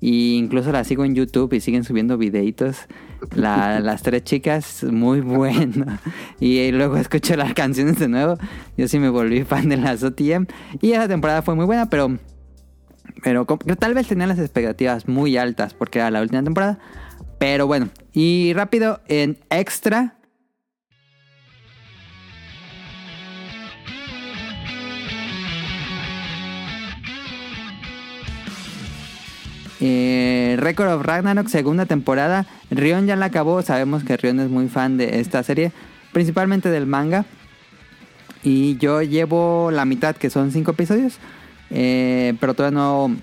Y 0.00 0.34
incluso 0.34 0.72
la 0.72 0.82
sigo 0.82 1.04
en 1.04 1.14
YouTube 1.14 1.52
y 1.52 1.60
siguen 1.60 1.84
subiendo 1.84 2.18
videitos. 2.18 2.86
La- 3.34 3.78
las 3.88 4.02
tres 4.02 4.24
chicas, 4.24 4.82
muy 4.90 5.20
bueno. 5.20 5.86
Y 6.40 6.72
luego 6.72 6.96
escucho 6.96 7.36
las 7.36 7.54
canciones 7.54 7.98
de 8.00 8.08
nuevo. 8.08 8.36
Yo 8.76 8.88
sí 8.88 8.98
me 8.98 9.08
volví 9.08 9.44
fan 9.44 9.68
de 9.68 9.76
las 9.76 10.02
OTM. 10.02 10.46
Y 10.82 10.92
esa 10.92 11.06
temporada 11.06 11.42
fue 11.42 11.54
muy 11.54 11.64
buena, 11.64 11.88
pero. 11.88 12.18
Pero 13.22 13.46
tal 13.78 13.94
vez 13.94 14.08
tenía 14.08 14.26
las 14.26 14.40
expectativas 14.40 15.06
muy 15.06 15.36
altas 15.36 15.74
porque 15.74 16.00
era 16.00 16.10
la 16.10 16.20
última 16.22 16.42
temporada. 16.42 16.80
Pero 17.38 17.68
bueno, 17.68 17.88
y 18.12 18.52
rápido 18.52 19.00
en 19.06 19.38
extra. 19.48 20.14
Eh, 29.80 30.56
Record 30.58 30.88
of 30.88 31.04
Ragnarok, 31.04 31.48
segunda 31.48 31.86
temporada. 31.86 32.46
Rion 32.70 33.06
ya 33.06 33.16
la 33.16 33.26
acabó. 33.26 33.62
Sabemos 33.62 34.04
que 34.04 34.16
Rion 34.16 34.40
es 34.40 34.48
muy 34.48 34.68
fan 34.68 34.96
de 34.96 35.20
esta 35.20 35.42
serie, 35.42 35.72
principalmente 36.12 36.70
del 36.70 36.86
manga. 36.86 37.24
Y 38.42 38.76
yo 38.78 39.02
llevo 39.02 39.70
la 39.72 39.84
mitad, 39.84 40.16
que 40.16 40.30
son 40.30 40.52
cinco 40.52 40.72
episodios. 40.72 41.18
Eh, 41.70 42.34
pero 42.40 42.54
todavía 42.54 42.78
no. 42.78 43.16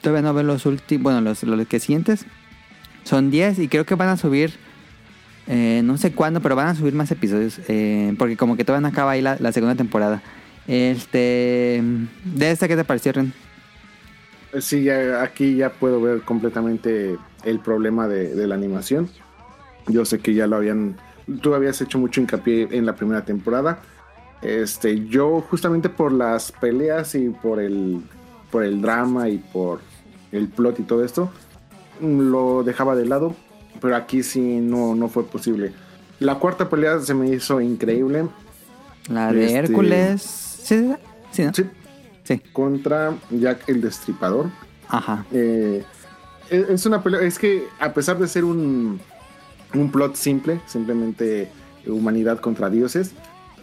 Todavía 0.00 0.22
no 0.22 0.34
veo 0.34 0.42
los 0.42 0.66
últimos. 0.66 1.02
Bueno, 1.04 1.20
los, 1.20 1.42
los 1.44 1.66
que 1.66 1.80
siguientes. 1.80 2.26
Son 3.04 3.30
10 3.30 3.58
y 3.58 3.68
creo 3.68 3.86
que 3.86 3.94
van 3.94 4.08
a 4.08 4.16
subir. 4.16 4.52
eh, 5.48 5.80
no 5.84 5.96
sé 5.98 6.12
cuándo, 6.12 6.40
pero 6.40 6.54
van 6.54 6.68
a 6.68 6.74
subir 6.74 6.94
más 6.94 7.10
episodios. 7.10 7.60
eh, 7.68 8.14
porque 8.18 8.36
como 8.36 8.56
que 8.56 8.64
todavía 8.64 8.82
no 8.82 8.92
acaba 8.92 9.12
ahí 9.12 9.22
la, 9.22 9.52
segunda 9.52 9.74
temporada. 9.74 10.22
Este. 10.66 11.82
¿De 12.24 12.50
esta 12.50 12.68
qué 12.68 12.76
te 12.76 12.84
pareció, 12.84 13.12
Ren? 13.12 13.32
Sí, 14.60 14.84
ya, 14.84 15.22
aquí 15.22 15.56
ya 15.56 15.70
puedo 15.72 16.00
ver 16.00 16.22
completamente 16.22 17.16
el 17.44 17.58
problema 17.60 18.06
de, 18.08 18.34
de 18.34 18.46
la 18.46 18.54
animación. 18.54 19.08
Yo 19.88 20.04
sé 20.04 20.18
que 20.18 20.34
ya 20.34 20.46
lo 20.46 20.56
habían. 20.56 20.96
Tú 21.40 21.54
habías 21.54 21.80
hecho 21.80 21.98
mucho 21.98 22.20
hincapié 22.20 22.68
en 22.70 22.84
la 22.86 22.94
primera 22.94 23.24
temporada. 23.24 23.80
Este, 24.42 25.06
yo 25.06 25.40
justamente 25.40 25.88
por 25.88 26.12
las 26.12 26.52
peleas 26.52 27.14
y 27.14 27.28
por 27.30 27.60
el, 27.60 28.02
por 28.50 28.64
el 28.64 28.82
drama 28.82 29.28
y 29.28 29.38
por 29.38 29.80
el 30.32 30.48
plot 30.48 30.80
y 30.80 30.82
todo 30.82 31.04
esto, 31.04 31.30
lo 32.00 32.62
dejaba 32.64 32.94
de 32.96 33.06
lado. 33.06 33.34
Pero 33.80 33.96
aquí 33.96 34.22
sí 34.22 34.58
no, 34.60 34.94
no 34.94 35.08
fue 35.08 35.24
posible. 35.24 35.72
La 36.20 36.36
cuarta 36.36 36.68
pelea 36.68 37.00
se 37.00 37.14
me 37.14 37.28
hizo 37.28 37.60
increíble. 37.60 38.26
La 39.08 39.32
de 39.32 39.46
Este- 39.46 39.58
Hércules. 39.58 40.22
¿Sí, 40.22 40.92
sí. 41.32 41.46
Sí, 41.52 41.64
Sí. 42.24 42.40
contra 42.52 43.14
Jack 43.30 43.68
el 43.68 43.80
Destripador. 43.80 44.46
Ajá. 44.88 45.24
Eh, 45.32 45.84
es 46.50 46.68
es 46.68 46.86
una 46.86 47.02
pelea, 47.02 47.20
es 47.22 47.38
que 47.38 47.66
a 47.80 47.92
pesar 47.92 48.18
de 48.18 48.28
ser 48.28 48.44
un, 48.44 49.00
un 49.74 49.90
plot 49.90 50.14
simple, 50.16 50.60
simplemente 50.66 51.50
humanidad 51.86 52.38
contra 52.40 52.68
dioses, 52.70 53.12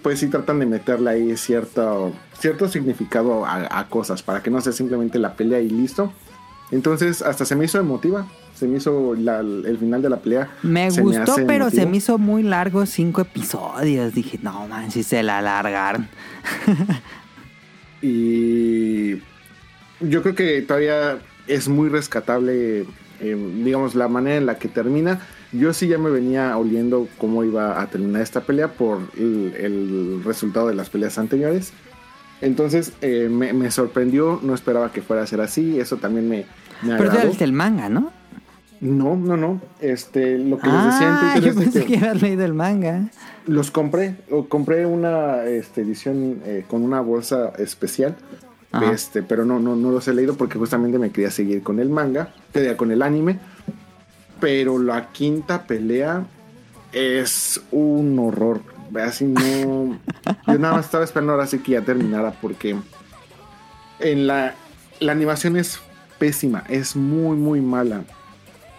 pues 0.02 0.20
sí 0.20 0.28
tratan 0.28 0.60
de 0.60 0.66
meterle 0.66 1.10
ahí 1.10 1.38
cierto, 1.38 2.12
cierto 2.40 2.68
significado 2.68 3.46
a, 3.46 3.80
a 3.80 3.88
cosas, 3.90 4.24
para 4.24 4.42
que 4.42 4.50
no 4.50 4.60
sea 4.62 4.74
simplemente 4.74 5.20
la 5.20 5.36
pelea 5.36 5.60
y 5.62 5.70
listo. 5.70 6.12
Entonces 6.72 7.22
hasta 7.22 7.46
se 7.46 7.56
me 7.56 7.66
hizo 7.66 7.80
emotiva, 7.80 8.28
se 8.56 8.68
me 8.68 8.78
hizo 8.78 9.16
la- 9.16 9.40
el 9.40 9.78
final 9.80 10.02
de 10.02 10.10
la 10.10 10.18
pelea. 10.18 10.52
Me 10.64 10.90
se 10.92 11.02
gustó, 11.02 11.34
hace 11.34 11.46
pero 11.46 11.70
se 11.70 11.78
emotivo. 11.78 11.92
me 11.92 11.98
hizo 11.98 12.18
muy 12.18 12.44
largo 12.44 12.86
cinco 12.86 13.22
episodios. 13.22 14.14
Dije, 14.14 14.40
no 14.42 14.68
man, 14.68 14.92
si 14.92 15.02
se 15.04 15.24
la 15.24 15.40
alargaron. 15.40 16.08
Y 18.02 19.16
yo 20.02 20.22
creo 20.22 20.36
que 20.36 20.62
todavía 20.62 21.20
es 21.48 21.68
muy 21.68 21.90
rescatable, 21.90 22.82
eh, 23.22 23.52
digamos, 23.64 23.96
la 23.96 24.08
manera 24.08 24.38
en 24.38 24.46
la 24.46 24.58
que 24.58 24.68
termina. 24.68 25.20
Yo 25.52 25.74
sí 25.74 25.88
ya 25.88 25.98
me 25.98 26.10
venía 26.12 26.56
oliendo 26.58 27.08
cómo 27.18 27.44
iba 27.44 27.82
a 27.82 27.88
terminar 27.88 28.22
esta 28.22 28.42
pelea 28.42 28.68
por 28.74 29.00
el, 29.18 29.54
el 29.58 30.22
resultado 30.24 30.68
de 30.68 30.76
las 30.76 30.90
peleas 30.90 31.18
anteriores. 31.18 31.74
Entonces 32.42 32.94
eh, 33.02 33.28
me, 33.30 33.52
me 33.54 33.70
sorprendió, 33.72 34.40
no 34.44 34.54
esperaba 34.54 34.92
que 34.92 35.02
fuera 35.02 35.24
a 35.24 35.28
ser 35.28 35.42
así, 35.42 35.80
eso 35.80 35.98
también 35.98 36.30
me, 36.30 36.46
me 36.84 36.92
Pero 36.96 36.98
tú 36.98 37.04
agradó. 37.10 37.24
leíste 37.26 37.44
el 37.44 37.52
manga, 37.54 37.90
¿no? 37.90 38.12
No, 38.80 39.18
no, 39.18 39.36
no. 39.36 39.62
Este, 39.82 40.38
lo 40.38 40.58
que 40.58 40.68
les 40.68 40.86
decía 40.86 41.20
Ah, 41.20 41.32
Twitter 41.34 41.54
yo 41.54 41.60
pensé 41.60 41.80
que- 41.82 41.88
que 41.88 41.98
habías 41.98 42.22
leído 42.22 42.46
el 42.46 42.54
manga. 42.54 43.10
Los 43.50 43.72
compré, 43.72 44.16
compré 44.48 44.86
una 44.86 45.44
este, 45.46 45.82
edición 45.82 46.42
eh, 46.46 46.64
con 46.68 46.84
una 46.84 47.02
bolsa 47.02 47.52
especial, 47.58 48.16
Ajá. 48.72 48.92
este, 48.92 49.24
pero 49.24 49.46
no, 49.46 49.60
no, 49.60 49.76
no 49.76 49.92
los 49.92 50.08
he 50.08 50.14
leído 50.14 50.36
porque 50.36 50.58
justamente 50.58 51.00
me 51.00 51.10
quería 51.12 51.32
seguir 51.32 51.64
con 51.64 51.80
el 51.80 51.90
manga, 51.90 52.34
quería 52.54 52.78
con 52.78 52.92
el 52.92 53.02
anime, 53.02 53.40
pero 54.40 54.78
la 54.80 55.12
quinta 55.12 55.64
pelea 55.66 56.26
es 56.94 57.62
un 57.72 58.18
horror, 58.20 58.62
así 59.04 59.26
no, 59.26 60.00
yo 60.48 60.60
nada 60.60 60.76
más 60.76 60.86
estaba 60.86 61.04
esperando 61.04 61.34
ahora 61.34 61.48
sí 61.48 61.60
que 61.60 61.74
ya 61.74 61.82
terminara 61.82 62.32
porque 62.42 62.76
en 64.00 64.28
la, 64.28 64.56
la 65.00 65.12
animación 65.12 65.58
es 65.58 65.80
pésima, 66.20 66.64
es 66.70 66.96
muy 66.96 67.36
muy 67.38 67.62
mala, 67.62 68.04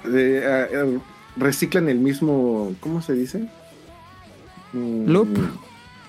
Eh, 0.04 0.40
eh, 0.42 0.68
eh, 0.72 0.98
reciclan 1.36 1.88
el 1.88 1.98
mismo, 1.98 2.74
¿cómo 2.80 3.02
se 3.02 3.12
dice? 3.12 3.48
Mm, 4.72 5.06
Loop. 5.10 5.28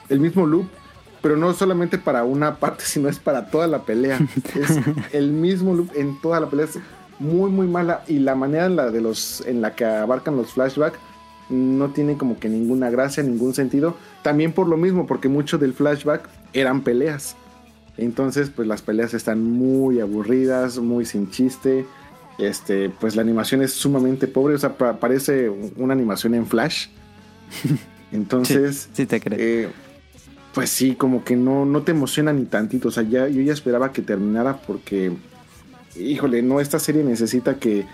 El 0.10 0.20
mismo 0.20 0.46
loop, 0.46 0.66
pero 1.22 1.38
no 1.38 1.54
solamente 1.54 1.98
para 1.98 2.24
una 2.26 2.56
parte, 2.58 2.84
sino 2.86 3.08
es 3.10 3.18
para 3.20 3.48
toda 3.50 3.68
la 3.68 3.84
pelea. 3.84 4.20
es 4.56 4.80
el 5.14 5.32
mismo 5.32 5.74
loop 5.74 5.90
en 5.96 6.20
toda 6.22 6.40
la 6.40 6.50
pelea. 6.50 6.66
Es 6.66 6.80
muy, 7.20 7.50
muy 7.52 7.68
mala. 7.68 8.04
Y 8.08 8.20
la 8.20 8.36
manera 8.36 8.66
en 8.66 8.76
la, 8.76 8.92
de 8.92 9.00
los, 9.02 9.42
en 9.48 9.62
la 9.62 9.76
que 9.76 9.86
abarcan 9.86 10.36
los 10.36 10.54
flashbacks 10.54 10.98
no 11.50 11.90
tiene 11.90 12.18
como 12.18 12.40
que 12.40 12.48
ninguna 12.50 12.90
gracia, 12.90 13.24
ningún 13.24 13.54
sentido. 13.54 13.96
También 14.24 14.54
por 14.54 14.68
lo 14.68 14.78
mismo, 14.78 15.06
porque 15.08 15.28
mucho 15.30 15.58
del 15.58 15.74
flashback 15.74 16.28
eran 16.54 16.82
peleas. 16.82 17.36
Entonces, 17.98 18.50
pues 18.50 18.68
las 18.68 18.82
peleas 18.82 19.14
están 19.14 19.44
muy 19.44 20.00
aburridas, 20.00 20.78
muy 20.80 21.06
sin 21.06 21.30
chiste. 21.30 21.86
Este, 22.38 22.90
pues 22.90 23.16
la 23.16 23.22
animación 23.22 23.62
es 23.62 23.74
sumamente 23.74 24.28
pobre, 24.28 24.56
o 24.56 24.58
sea, 24.58 24.78
pa- 24.78 24.94
parece 24.98 25.50
una 25.76 25.94
animación 25.94 26.34
en 26.36 26.48
Flash. 26.48 26.88
Entonces, 28.12 28.84
Sí, 28.84 28.90
sí 28.94 29.06
te 29.06 29.20
creo. 29.22 29.38
eh, 29.40 29.70
pues 30.54 30.70
sí, 30.70 30.96
como 30.96 31.24
que 31.24 31.36
no, 31.36 31.66
no 31.66 31.82
te 31.84 31.92
emociona 31.92 32.34
ni 32.34 32.46
tantito. 32.46 32.90
O 32.90 32.92
sea, 32.92 33.04
ya, 33.04 33.28
yo 33.28 33.42
ya 33.42 33.54
esperaba 33.54 33.92
que 33.94 34.02
terminara 34.02 34.58
porque, 34.58 35.14
híjole, 35.96 36.42
no, 36.42 36.60
esta 36.60 36.80
serie 36.80 37.04
necesita 37.04 37.56
que 37.56 37.86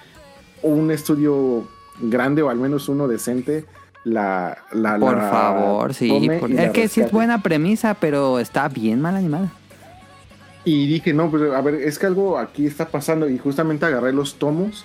un 0.64 0.90
estudio 0.92 1.68
grande 2.02 2.42
o 2.42 2.50
al 2.50 2.58
menos 2.58 2.90
uno 2.90 3.08
decente 3.08 3.66
la... 4.04 4.58
la 4.72 4.98
Por 4.98 5.18
la 5.18 5.30
favor, 5.30 5.94
sí. 5.94 6.10
por- 6.40 6.52
es 6.52 6.72
que 6.72 6.88
sí 6.88 7.02
es 7.02 7.12
buena 7.12 7.44
premisa, 7.44 7.94
pero 7.94 8.40
está 8.40 8.68
bien 8.70 9.02
mal 9.02 9.16
animada. 9.16 9.52
Y 10.66 10.88
dije, 10.88 11.14
no, 11.14 11.30
pues 11.32 11.44
a 11.54 11.62
ver, 11.62 11.76
es 11.76 11.98
que 12.00 12.08
algo 12.08 12.38
aquí 12.40 12.66
está 12.66 12.88
pasando. 12.90 13.30
Y 13.30 13.38
justamente 13.38 13.86
agarré 13.86 14.12
los 14.14 14.36
tomos, 14.36 14.84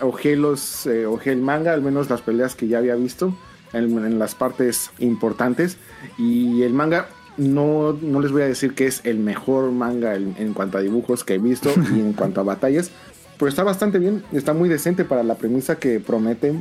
ojé, 0.00 0.34
los, 0.36 0.86
eh, 0.86 1.06
ojé 1.06 1.32
el 1.32 1.40
manga, 1.40 1.72
al 1.72 1.82
menos 1.82 2.08
las 2.10 2.20
peleas 2.22 2.54
que 2.56 2.66
ya 2.66 2.78
había 2.78 2.94
visto 2.96 3.36
en, 3.74 3.98
en 4.04 4.18
las 4.18 4.34
partes 4.34 4.90
importantes. 4.98 5.76
Y 6.18 6.62
el 6.62 6.72
manga, 6.72 7.08
no, 7.36 7.92
no 8.00 8.20
les 8.20 8.32
voy 8.32 8.42
a 8.42 8.46
decir 8.46 8.74
que 8.74 8.86
es 8.86 9.00
el 9.04 9.18
mejor 9.18 9.70
manga 9.72 10.14
en, 10.14 10.34
en 10.38 10.54
cuanto 10.54 10.78
a 10.78 10.80
dibujos 10.80 11.24
que 11.24 11.34
he 11.34 11.38
visto 11.38 11.70
y 11.94 12.00
en 12.00 12.12
cuanto 12.12 12.40
a 12.40 12.44
batallas. 12.44 12.90
Pero 13.38 13.48
está 13.48 13.64
bastante 13.64 13.98
bien, 13.98 14.22
está 14.32 14.54
muy 14.54 14.68
decente 14.68 15.04
para 15.04 15.22
la 15.22 15.34
premisa 15.34 15.76
que 15.76 16.00
promete. 16.00 16.52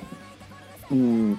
Mm, 0.89 1.33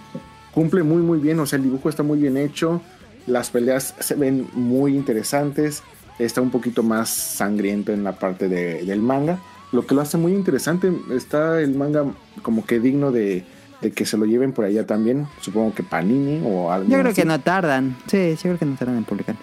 cumple 0.52 0.82
muy, 0.82 1.02
muy 1.02 1.18
bien. 1.18 1.38
O 1.40 1.46
sea, 1.46 1.56
el 1.59 1.64
dibujo 1.64 1.88
está 1.88 2.02
muy 2.02 2.18
bien 2.18 2.36
hecho. 2.36 2.80
Las 3.26 3.51
peleas 3.51 3.94
se 4.01 4.14
ven 4.14 4.46
muy 4.55 4.94
interesantes 4.94 5.82
está 6.20 6.40
un 6.40 6.51
poquito 6.51 6.84
más 6.84 7.09
sangriento 7.10 7.90
en 7.92 8.05
la 8.05 8.12
parte 8.12 8.48
de- 8.48 8.84
del 8.84 9.01
manga, 9.02 9.40
lo 9.72 9.84
que 9.84 9.96
lo 9.96 10.01
hace 10.01 10.16
muy 10.16 10.32
interesante. 10.32 10.92
Está 11.10 11.60
el 11.60 11.74
manga 11.74 12.05
como 12.42 12.64
que 12.64 12.78
digno 12.78 13.10
de, 13.10 13.44
de 13.85 13.93
que 13.93 14.06
se 14.06 14.16
lo 14.16 14.24
lleven 14.24 14.52
por 14.52 14.65
allá 14.65 14.86
también, 14.86 15.27
supongo 15.40 15.74
que 15.74 15.82
Panini 15.82 16.43
o 16.44 16.73
algo. 16.73 16.89
Yo 16.89 16.98
creo 16.98 17.12
así. 17.12 17.20
que 17.20 17.27
no 17.27 17.39
tardan. 17.40 17.97
Sí, 18.06 18.31
yo 18.35 18.40
creo 18.43 18.59
que 18.59 18.65
no 18.65 18.77
tardan 18.77 18.97
en 18.97 19.05
publicar. 19.05 19.36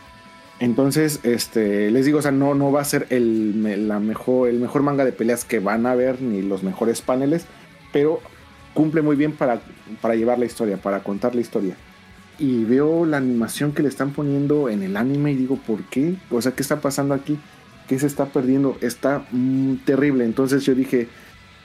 Entonces, 0.59 1.19
este, 1.23 1.89
les 1.91 2.05
digo, 2.05 2.19
o 2.19 2.21
sea, 2.21 2.31
no, 2.31 2.53
no 2.55 2.71
va 2.71 2.81
a 2.81 2.85
ser 2.85 3.07
el, 3.09 3.87
la 3.87 3.99
mejor, 3.99 4.49
el 4.49 4.59
mejor 4.59 4.81
manga 4.81 5.05
de 5.05 5.11
peleas 5.11 5.45
que 5.45 5.59
van 5.59 5.85
a 5.85 5.95
ver, 5.95 6.21
ni 6.21 6.41
los 6.41 6.63
mejores 6.63 7.01
paneles, 7.01 7.45
pero 7.93 8.19
cumple 8.73 9.01
muy 9.01 9.15
bien 9.15 9.31
para, 9.31 9.61
para 10.01 10.15
llevar 10.15 10.39
la 10.39 10.45
historia, 10.45 10.77
para 10.77 11.01
contar 11.01 11.35
la 11.35 11.41
historia. 11.41 11.75
Y 12.39 12.63
veo 12.63 13.05
la 13.05 13.17
animación 13.17 13.71
que 13.73 13.83
le 13.83 13.89
están 13.89 14.11
poniendo 14.11 14.69
en 14.69 14.81
el 14.81 14.97
anime 14.97 15.31
y 15.31 15.35
digo, 15.35 15.57
¿por 15.57 15.83
qué? 15.83 16.15
O 16.31 16.41
sea, 16.41 16.53
¿qué 16.53 16.63
está 16.63 16.81
pasando 16.81 17.13
aquí? 17.13 17.39
¿Qué 17.87 17.99
se 17.99 18.07
está 18.07 18.25
perdiendo? 18.25 18.77
Está 18.81 19.25
mm, 19.31 19.77
terrible. 19.85 20.25
Entonces 20.25 20.63
yo 20.63 20.73
dije, 20.73 21.07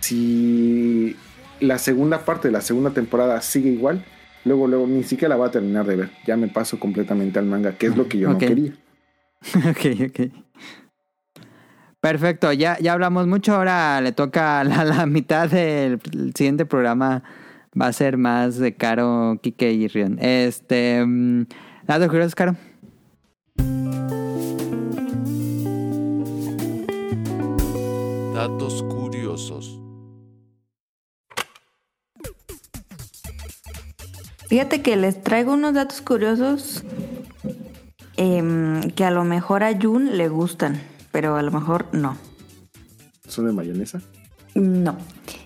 si 0.00 1.16
la 1.60 1.78
segunda 1.78 2.24
parte 2.24 2.48
de 2.48 2.52
la 2.52 2.60
segunda 2.60 2.90
temporada 2.90 3.40
sigue 3.40 3.70
igual, 3.70 4.04
luego, 4.44 4.66
luego 4.68 4.86
ni 4.86 5.02
siquiera 5.02 5.30
la 5.30 5.36
voy 5.36 5.48
a 5.48 5.50
terminar 5.50 5.86
de 5.86 5.96
ver. 5.96 6.10
Ya 6.26 6.36
me 6.36 6.48
paso 6.48 6.78
completamente 6.78 7.38
al 7.38 7.46
manga, 7.46 7.76
que 7.76 7.86
es 7.86 7.96
lo 7.96 8.08
que 8.08 8.18
yo 8.18 8.30
no 8.30 8.38
quería. 8.38 8.72
ok, 9.70 10.10
ok. 10.10 10.20
Perfecto, 12.00 12.52
ya, 12.52 12.78
ya 12.78 12.92
hablamos 12.92 13.26
mucho. 13.26 13.54
Ahora 13.54 14.00
le 14.00 14.12
toca 14.12 14.62
la, 14.64 14.84
la 14.84 15.06
mitad 15.06 15.48
del 15.50 16.00
el 16.12 16.32
siguiente 16.34 16.66
programa. 16.66 17.22
Va 17.78 17.88
a 17.88 17.92
ser 17.92 18.16
más 18.16 18.56
de 18.58 18.74
Caro, 18.74 19.38
Kike 19.42 19.72
y 19.72 19.88
Rion. 19.88 20.18
Este. 20.20 21.04
mm, 21.04 21.46
Datos 21.86 22.08
curiosos, 22.08 22.34
Caro. 22.34 22.56
Datos 28.34 28.84
Fíjate 34.56 34.80
que 34.80 34.96
les 34.96 35.22
traigo 35.22 35.52
unos 35.52 35.74
datos 35.74 36.00
curiosos 36.00 36.82
em, 38.16 38.80
que 38.92 39.04
a 39.04 39.10
lo 39.10 39.22
mejor 39.22 39.62
a 39.62 39.78
Jun 39.78 40.16
le 40.16 40.30
gustan, 40.30 40.80
pero 41.12 41.36
a 41.36 41.42
lo 41.42 41.52
mejor 41.52 41.84
no. 41.92 42.16
¿Son 43.28 43.44
de 43.44 43.52
mayonesa? 43.52 44.00
No. 44.54 44.96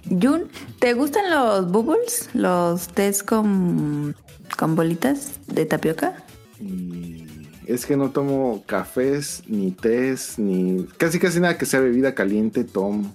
Jun, 0.09 0.45
¿te 0.79 0.95
gustan 0.95 1.29
los 1.29 1.73
bubbles? 1.73 2.31
Los 2.35 2.87
tés 2.87 3.25
con, 3.25 4.15
con 4.57 4.77
bolitas 4.77 5.41
de 5.49 5.67
tapioca? 5.67 6.15
Y 6.61 7.27
es 7.67 7.87
que 7.87 7.97
no 7.97 8.11
tomo 8.11 8.63
cafés, 8.65 9.43
ni 9.49 9.73
tés, 9.73 10.39
ni 10.39 10.85
casi 10.99 11.19
casi 11.19 11.41
nada 11.41 11.59
que 11.59 11.67
sea 11.67 11.81
bebida 11.81 12.15
caliente 12.15 12.63
tomo. 12.63 13.13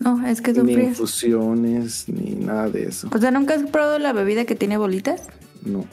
No, 0.00 0.24
es 0.26 0.42
que 0.42 0.54
son 0.54 0.66
Ni 0.66 0.74
frías. 0.74 0.90
infusiones, 0.90 2.06
ni 2.06 2.34
nada 2.34 2.68
de 2.68 2.84
eso. 2.84 3.08
O 3.12 3.18
sea, 3.18 3.30
¿nunca 3.30 3.54
has 3.54 3.62
probado 3.62 3.98
la 3.98 4.12
bebida 4.12 4.44
que 4.44 4.54
tiene 4.54 4.76
bolitas? 4.76 5.22
No. 5.68 5.84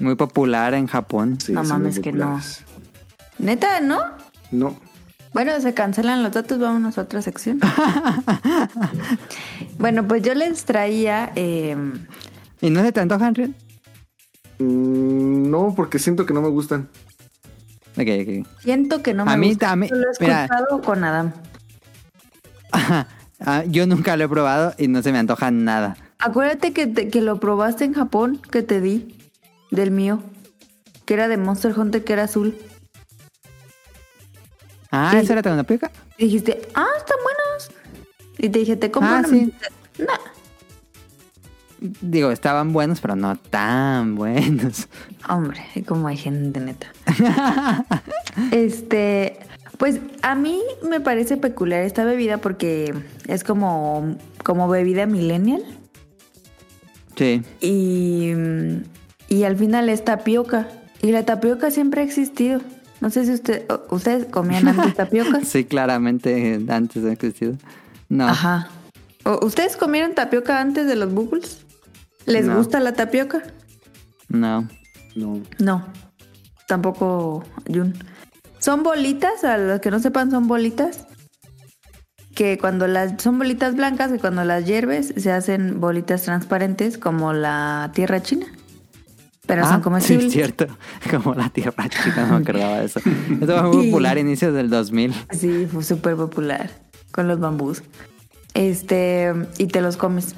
Muy 0.00 0.14
popular 0.16 0.74
en 0.74 0.86
Japón. 0.86 1.38
Sí, 1.40 1.52
No 1.52 1.64
mames 1.64 2.00
que 2.00 2.12
no. 2.12 2.40
Neta, 3.38 3.80
¿no? 3.80 4.00
No. 4.50 4.76
Bueno, 5.32 5.58
se 5.60 5.74
cancelan 5.74 6.22
los 6.22 6.32
datos, 6.32 6.58
vámonos 6.58 6.96
a 6.98 7.02
otra 7.02 7.20
sección. 7.20 7.60
bueno, 9.78 10.06
pues 10.08 10.22
yo 10.22 10.34
les 10.34 10.64
traía... 10.64 11.30
em, 11.34 12.06
¿Y 12.60 12.70
no 12.70 12.82
se 12.82 12.92
te 12.92 13.00
antojan, 13.00 13.34
Rion? 13.34 13.54
Mm, 14.58 15.50
no, 15.50 15.74
porque 15.76 15.98
siento 15.98 16.24
que 16.24 16.32
no 16.32 16.40
me 16.40 16.48
gustan. 16.48 16.88
Ok, 17.98 18.06
ok. 18.22 18.46
siento 18.62 19.02
que 19.02 19.12
no 19.14 19.24
me 19.26 19.32
A 19.32 19.36
mí 19.36 19.48
gusta. 19.50 19.68
también- 19.68 19.92
Lo 19.92 20.06
he 20.06 20.10
mira. 20.20 20.44
escuchado 20.44 20.80
con 20.82 21.04
Adam. 21.04 21.32
Ah, 23.38 23.64
yo 23.66 23.86
nunca 23.86 24.16
lo 24.16 24.24
he 24.24 24.28
probado 24.30 24.72
y 24.78 24.88
no 24.88 25.02
se 25.02 25.12
me 25.12 25.18
antoja 25.18 25.50
nada. 25.50 25.94
Acuérdate 26.18 26.72
que, 26.72 26.86
te- 26.86 27.08
que 27.08 27.20
lo 27.20 27.38
probaste 27.40 27.84
en 27.84 27.92
Japón, 27.94 28.40
que 28.50 28.62
te 28.62 28.80
di, 28.80 29.16
del 29.70 29.90
mío, 29.90 30.22
que 31.04 31.14
era 31.14 31.28
de 31.28 31.36
Monster 31.36 31.78
Hunter, 31.78 32.02
que 32.04 32.12
era 32.14 32.24
azul. 32.24 32.56
Ah, 34.90 35.10
Sí. 35.12 35.18
¿eso 35.18 35.32
era 35.34 35.52
una 35.52 35.64
pica? 35.64 35.90
Y 36.16 36.24
dijiste, 36.26 36.62
ah, 36.74 36.86
están 36.96 37.18
buenos. 37.22 37.70
Y 38.38 38.48
te 38.48 38.58
dije, 38.60 38.76
te 38.76 38.90
compro 38.90 39.12
Ah, 39.14 39.22
sí. 39.28 39.52
Digo, 42.00 42.30
estaban 42.30 42.72
buenos, 42.72 43.00
pero 43.02 43.16
no 43.16 43.36
tan 43.36 44.14
buenos. 44.14 44.88
Hombre, 45.28 45.60
como 45.86 46.08
hay 46.08 46.16
gente 46.16 46.58
neta. 46.60 46.86
este, 48.50 49.38
pues 49.76 50.00
a 50.22 50.34
mí 50.34 50.62
me 50.88 51.00
parece 51.00 51.36
peculiar 51.36 51.82
esta 51.82 52.04
bebida 52.04 52.38
porque 52.38 52.94
es 53.26 53.44
como, 53.44 54.16
como 54.42 54.68
bebida 54.68 55.04
millennial. 55.06 55.62
Sí. 57.16 57.42
Y, 57.60 58.32
y 59.28 59.42
al 59.44 59.56
final 59.56 59.88
es 59.88 60.04
tapioca. 60.04 60.68
Y 61.02 61.12
la 61.12 61.24
tapioca 61.24 61.70
siempre 61.70 62.00
ha 62.02 62.04
existido. 62.04 62.60
No 63.00 63.10
sé 63.10 63.26
si 63.26 63.32
usted, 63.32 63.66
ustedes 63.90 64.26
comían 64.26 64.68
antes 64.68 64.94
tapioca. 64.96 65.44
Sí, 65.44 65.64
claramente 65.64 66.60
antes 66.68 67.02
de 67.02 67.12
existido. 67.12 67.56
No. 68.08 68.28
Ajá. 68.28 68.68
¿O- 69.24 69.44
¿Ustedes 69.44 69.76
comieron 69.76 70.14
tapioca 70.14 70.60
antes 70.60 70.86
de 70.86 70.96
los 70.96 71.12
bubbles? 71.12 71.64
¿Les 72.26 72.46
No. 72.46 72.56
gusta 72.56 72.80
la 72.80 72.92
tapioca? 72.92 73.42
No. 74.28 74.66
No. 75.14 75.40
No. 75.58 75.86
Tampoco, 76.66 77.44
Jun. 77.68 77.94
Son 78.58 78.82
bolitas, 78.82 79.44
a 79.44 79.58
los 79.58 79.80
que 79.80 79.90
no 79.90 80.00
sepan, 80.00 80.30
son 80.30 80.48
bolitas. 80.48 81.06
Que 82.36 82.56
cuando 82.58 82.86
las. 82.86 83.20
Son 83.20 83.38
bolitas 83.38 83.74
blancas 83.74 84.12
que 84.12 84.18
cuando 84.20 84.44
las 84.44 84.64
hierves 84.64 85.12
se 85.16 85.32
hacen 85.32 85.80
bolitas 85.80 86.22
transparentes 86.22 86.98
como 86.98 87.32
la 87.32 87.90
tierra 87.94 88.22
china. 88.22 88.46
Pero 89.46 89.64
ah, 89.64 89.68
son 89.68 89.78
sí, 89.78 89.82
comestibles. 89.84 90.26
es 90.26 90.32
cierto. 90.32 90.66
Como 91.10 91.34
la 91.34 91.48
tierra 91.50 91.88
chica, 91.88 92.26
no 92.26 92.36
me 92.38 92.42
acordaba 92.42 92.80
de 92.80 92.86
eso. 92.86 92.98
Esto 93.40 93.46
fue 93.46 93.62
muy 93.76 93.86
Y- 93.86 93.90
popular 93.90 94.16
a 94.16 94.20
inicios 94.20 94.52
del 94.54 94.68
2000. 94.70 95.14
Sí, 95.30 95.66
fue 95.70 95.82
súper 95.84 96.16
popular 96.16 96.68
con 97.12 97.28
los 97.28 97.38
bambús. 97.40 97.82
Este, 98.54 99.32
y 99.58 99.66
te 99.68 99.80
los 99.82 99.96
comes. 99.96 100.34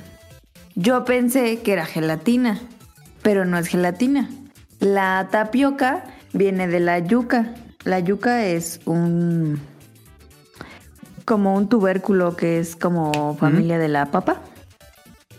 Yo 0.75 1.05
pensé 1.07 1.61
que 1.63 1.73
era 1.73 1.87
gelatina, 1.87 2.61
pero 3.23 3.45
no 3.47 3.59
es 3.59 3.67
gelatina. 3.69 4.29
La 4.79 5.29
tapioca 5.31 6.05
viene 6.33 6.69
de 6.69 6.81
la 6.81 6.99
yuca. 6.99 7.55
La 7.85 8.01
yuca 8.01 8.45
es 8.45 8.81
un 8.85 9.59
como 11.29 11.55
un 11.55 11.69
tubérculo 11.69 12.37
que 12.37 12.59
es 12.59 12.75
como 12.75 13.37
familia 13.37 13.77
de 13.79 13.89
la 13.89 14.07
papa. 14.07 14.41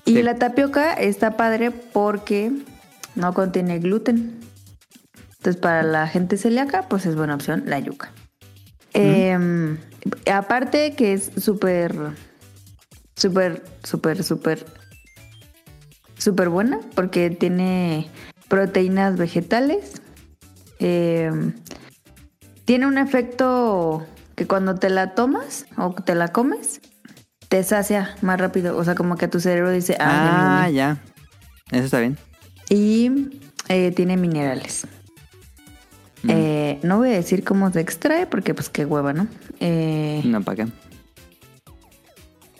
Y 0.06 0.22
la 0.22 0.36
tapioca 0.36 0.94
está 0.94 1.36
padre 1.36 1.72
porque 1.72 2.52
no 3.16 3.34
contiene 3.34 3.80
gluten. 3.80 4.40
Entonces, 5.38 5.60
para 5.60 5.82
la 5.82 6.07
gente 6.07 6.38
celíaca, 6.38 6.88
pues 6.88 7.07
es 7.07 7.16
buena 7.16 7.34
opción 7.34 7.64
la 7.66 7.80
yuca. 7.80 8.11
Eh, 8.94 9.36
aparte 10.32 10.94
que 10.94 11.14
es 11.14 11.32
súper, 11.38 11.95
súper, 13.16 13.64
súper, 13.84 14.24
súper, 14.24 14.68
súper 16.20 16.49
buena 16.49 16.82
porque 16.94 17.32
tiene 17.32 18.11
proteínas 18.48 19.18
vegetales, 19.18 20.03
eh, 20.78 21.32
tiene 22.66 22.86
un 22.86 22.99
efecto 22.99 24.06
que 24.40 24.48
cuando 24.48 24.76
te 24.76 24.90
la 24.90 25.16
tomas 25.16 25.66
o 25.76 25.91
te 25.91 26.16
la 26.16 26.30
comes, 26.30 26.80
te 27.49 27.61
sacia 27.66 28.16
más 28.22 28.40
rápido. 28.40 28.78
O 28.78 28.84
sea, 28.86 28.95
como 28.95 29.18
que 29.18 29.28
tu 29.28 29.41
cerebro 29.41 29.70
dice, 29.70 29.98
ah, 29.99 30.61
Ah, 30.64 30.68
llené". 30.68 30.78
ya. 30.78 30.98
Eso 31.72 31.84
está 31.84 31.99
bien. 31.99 32.18
Y 32.70 33.11
eh, 33.68 33.91
tiene 33.91 34.16
minerales. 34.16 34.88
Mm. 36.24 36.30
Eh, 36.30 36.80
no 36.84 36.99
voy 36.99 37.10
a 37.10 37.14
decir 37.16 37.44
cómo 37.44 37.70
se 37.74 37.82
extrae 37.82 38.28
porque 38.28 38.53
pues 38.53 38.70
qué 38.70 38.86
hueva, 38.86 39.11
¿no? 39.11 39.28
Eh, 39.60 40.22
No, 40.24 40.41
¿para 40.41 40.64
qué? 40.64 40.72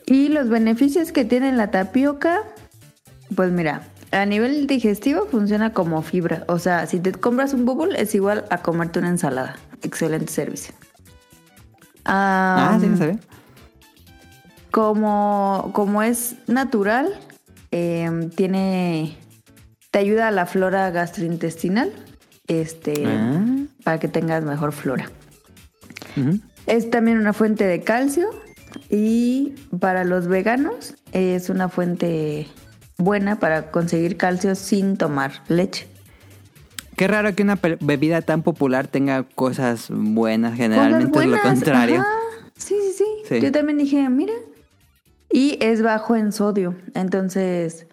Y 0.06 0.28
los 0.28 0.50
beneficios 0.50 1.14
que 1.14 1.24
tiene 1.24 1.54
la 1.54 1.72
tapioca, 1.72 2.42
pues 3.36 3.52
mira, 3.52 3.84
a 4.12 4.26
nivel 4.26 4.68
digestivo 4.68 5.28
funciona 5.32 5.72
como 5.72 6.02
fibra. 6.02 6.44
O 6.50 6.60
sea, 6.60 6.88
si 6.88 7.00
te 7.00 7.14
compras 7.14 7.54
un 7.54 7.64
bubble 7.64 8.02
es 8.02 8.14
igual 8.16 8.44
a 8.50 8.58
comerte 8.64 9.00
una 9.00 9.08
ensalada. 9.10 9.56
Excelente 9.82 10.34
servicio. 10.34 10.74
Ah, 12.06 12.72
Am, 12.74 12.82
sí, 12.82 12.88
no 12.88 12.98
sabía. 12.98 13.20
como, 14.72 15.72
como 15.74 16.02
es 16.04 16.36
natural, 16.48 17.20
em, 17.72 18.30
tiene. 18.30 19.18
Te 19.92 20.00
ayuda 20.00 20.28
a 20.28 20.32
la 20.32 20.46
flora 20.46 20.90
gastrointestinal. 20.92 21.92
Este. 22.48 23.04
Ah. 23.06 23.44
Para 23.84 24.00
que 24.00 24.08
tengas 24.08 24.44
mejor 24.44 24.72
flora. 24.72 25.10
Es 26.68 26.90
también 26.90 27.18
una 27.18 27.34
fuente 27.34 27.66
de 27.66 27.82
calcio. 27.82 28.30
Y 28.90 29.56
para 29.80 30.04
los 30.04 30.28
veganos 30.28 30.96
es 31.12 31.50
una 31.50 31.70
fuente 31.70 32.48
buena 32.98 33.40
para 33.40 33.72
conseguir 33.72 34.16
calcio 34.18 34.54
sin 34.56 34.96
tomar 34.98 35.32
leche. 35.48 35.88
Qué 37.00 37.08
raro 37.08 37.34
que 37.34 37.44
una 37.44 37.58
bebida 37.80 38.22
tan 38.22 38.44
popular 38.44 38.90
tenga 38.90 39.24
cosas 39.24 39.88
buenas. 39.90 40.58
Generalmente 40.58 41.10
Cosas 41.10 41.28
es 41.28 41.32
lo 41.32 41.42
contrario. 41.42 42.06
Sí, 42.58 42.76
sí, 42.76 42.94
sí, 42.98 43.06
Sí. 43.24 43.40
Yo 43.40 43.54
también 43.54 43.78
dije, 43.78 44.10
mira. 44.10 44.34
Y 45.32 45.58
es 45.62 45.82
bajo 45.82 46.18
en 46.18 46.34
sodio. 46.34 46.76
Entonces, 46.96 47.88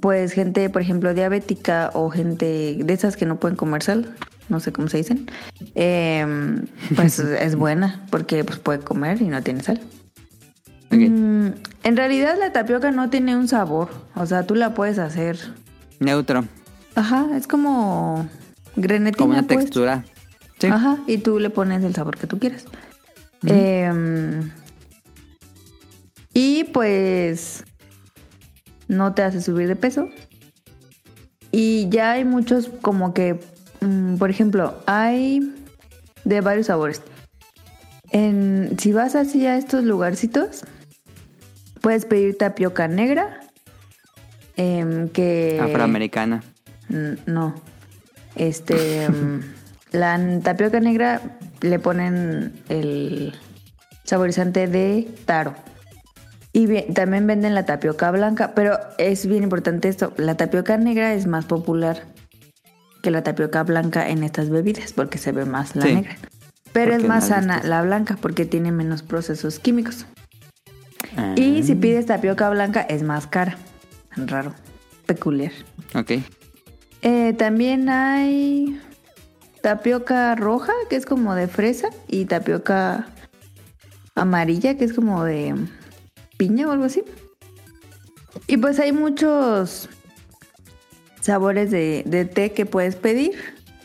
pues 0.00 0.30
gente, 0.30 0.70
por 0.70 0.80
ejemplo, 0.80 1.12
diabética 1.12 1.90
o 1.92 2.08
gente 2.08 2.78
de 2.78 2.92
esas 2.94 3.16
que 3.16 3.26
no 3.26 3.40
pueden 3.40 3.56
comer 3.56 3.82
sal, 3.82 4.14
no 4.48 4.60
sé 4.60 4.70
cómo 4.70 4.86
se 4.86 4.98
dicen, 4.98 5.28
em, 5.74 6.66
pues 6.94 7.18
es 7.18 7.56
buena 7.56 8.06
porque 8.10 8.44
pues, 8.44 8.60
puede 8.60 8.78
comer 8.78 9.20
y 9.20 9.26
no 9.26 9.42
tiene 9.42 9.60
sal. 9.60 9.80
Mm, 10.90 11.48
en 11.82 11.96
realidad 11.96 12.36
la 12.38 12.52
tapioca 12.52 12.92
no 12.92 13.10
tiene 13.10 13.34
un 13.34 13.48
sabor. 13.48 13.88
O 14.14 14.24
sea, 14.24 14.46
tú 14.46 14.54
la 14.54 14.72
puedes 14.72 15.00
hacer. 15.00 15.36
Neutro. 15.98 16.44
Ajá, 16.94 17.36
es 17.36 17.46
como 17.46 18.28
grenetina. 18.76 19.18
Como 19.18 19.32
una 19.32 19.42
pues. 19.42 19.60
textura. 19.60 20.04
Sí. 20.58 20.68
Ajá, 20.68 20.98
y 21.06 21.18
tú 21.18 21.38
le 21.38 21.50
pones 21.50 21.82
el 21.82 21.94
sabor 21.94 22.16
que 22.16 22.26
tú 22.26 22.38
quieras. 22.38 22.66
Em, 23.44 24.50
y 26.32 26.64
pues 26.64 27.64
no 28.88 29.14
te 29.14 29.22
hace 29.22 29.40
subir 29.40 29.68
de 29.68 29.76
peso. 29.76 30.08
Y 31.50 31.88
ya 31.90 32.12
hay 32.12 32.24
muchos 32.24 32.70
como 32.80 33.12
que, 33.12 33.40
mm, 33.80 34.16
por 34.16 34.30
ejemplo, 34.30 34.80
hay 34.86 35.52
de 36.24 36.40
varios 36.40 36.66
sabores. 36.66 37.02
En, 38.10 38.76
si 38.78 38.92
vas 38.92 39.16
así 39.16 39.46
a 39.46 39.56
estos 39.56 39.84
lugarcitos, 39.84 40.64
puedes 41.80 42.04
pedir 42.04 42.38
tapioca 42.38 42.88
negra. 42.88 43.40
em, 44.54 45.08
que 45.08 45.58
Afroamericana. 45.60 46.42
No. 46.88 47.54
Este. 48.36 49.08
mm, 49.08 49.40
la 49.92 50.18
tapioca 50.42 50.80
negra 50.80 51.20
le 51.60 51.78
ponen 51.78 52.52
el 52.68 53.34
saborizante 54.04 54.66
de 54.66 55.08
taro. 55.26 55.54
Y 56.54 56.66
bien- 56.66 56.92
también 56.94 57.26
venden 57.26 57.54
la 57.54 57.64
tapioca 57.64 58.10
blanca, 58.10 58.52
pero 58.54 58.78
es 58.98 59.26
bien 59.26 59.42
importante 59.42 59.88
esto. 59.88 60.12
La 60.16 60.36
tapioca 60.36 60.76
negra 60.76 61.14
es 61.14 61.26
más 61.26 61.44
popular 61.46 62.04
que 63.02 63.10
la 63.10 63.22
tapioca 63.22 63.62
blanca 63.64 64.08
en 64.08 64.22
estas 64.22 64.48
bebidas 64.50 64.92
porque 64.92 65.18
se 65.18 65.32
ve 65.32 65.44
más 65.44 65.74
la 65.76 65.86
Sí. 65.86 65.94
negra. 65.94 66.16
Pero 66.72 66.94
es 66.94 67.04
más 67.04 67.28
sana 67.28 67.60
la 67.64 67.82
blanca 67.82 68.16
porque 68.20 68.46
tiene 68.46 68.72
menos 68.72 69.02
procesos 69.02 69.58
químicos. 69.58 70.06
Ah, 71.16 71.34
Y 71.36 71.62
si 71.64 71.74
pides 71.74 72.06
tapioca 72.06 72.48
blanca 72.48 72.80
es 72.80 73.02
más 73.02 73.26
cara. 73.26 73.56
Raro. 74.16 74.54
Peculiar. 75.06 75.52
Ok. 75.94 76.12
Eh, 77.02 77.34
también 77.34 77.88
hay 77.88 78.80
tapioca 79.60 80.34
roja, 80.34 80.72
que 80.88 80.96
es 80.96 81.06
como 81.06 81.34
de 81.34 81.48
fresa, 81.48 81.88
y 82.08 82.24
tapioca 82.26 83.06
amarilla, 84.14 84.76
que 84.76 84.84
es 84.84 84.92
como 84.92 85.24
de 85.24 85.54
piña 86.36 86.68
o 86.68 86.72
algo 86.72 86.84
así. 86.84 87.02
Y 88.46 88.56
pues 88.56 88.78
hay 88.78 88.92
muchos 88.92 89.88
sabores 91.20 91.70
de, 91.70 92.30
té 92.32 92.52
que 92.52 92.66
puedes 92.66 92.96
pedir 92.96 93.32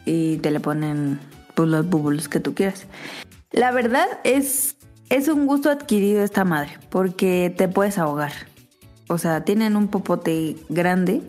y 0.05 0.37
te 0.37 0.51
le 0.51 0.59
ponen 0.59 1.19
pues, 1.55 1.69
los 1.69 1.87
bubbles 1.87 2.27
que 2.29 2.39
tú 2.39 2.53
quieras. 2.53 2.87
La 3.51 3.71
verdad 3.71 4.07
es, 4.23 4.75
es 5.09 5.27
un 5.27 5.45
gusto 5.45 5.69
adquirido 5.69 6.23
esta 6.23 6.43
madre, 6.45 6.77
porque 6.89 7.53
te 7.55 7.67
puedes 7.67 7.97
ahogar. 7.97 8.33
O 9.07 9.17
sea, 9.17 9.43
tienen 9.43 9.75
un 9.75 9.87
popote 9.87 10.57
grande, 10.69 11.21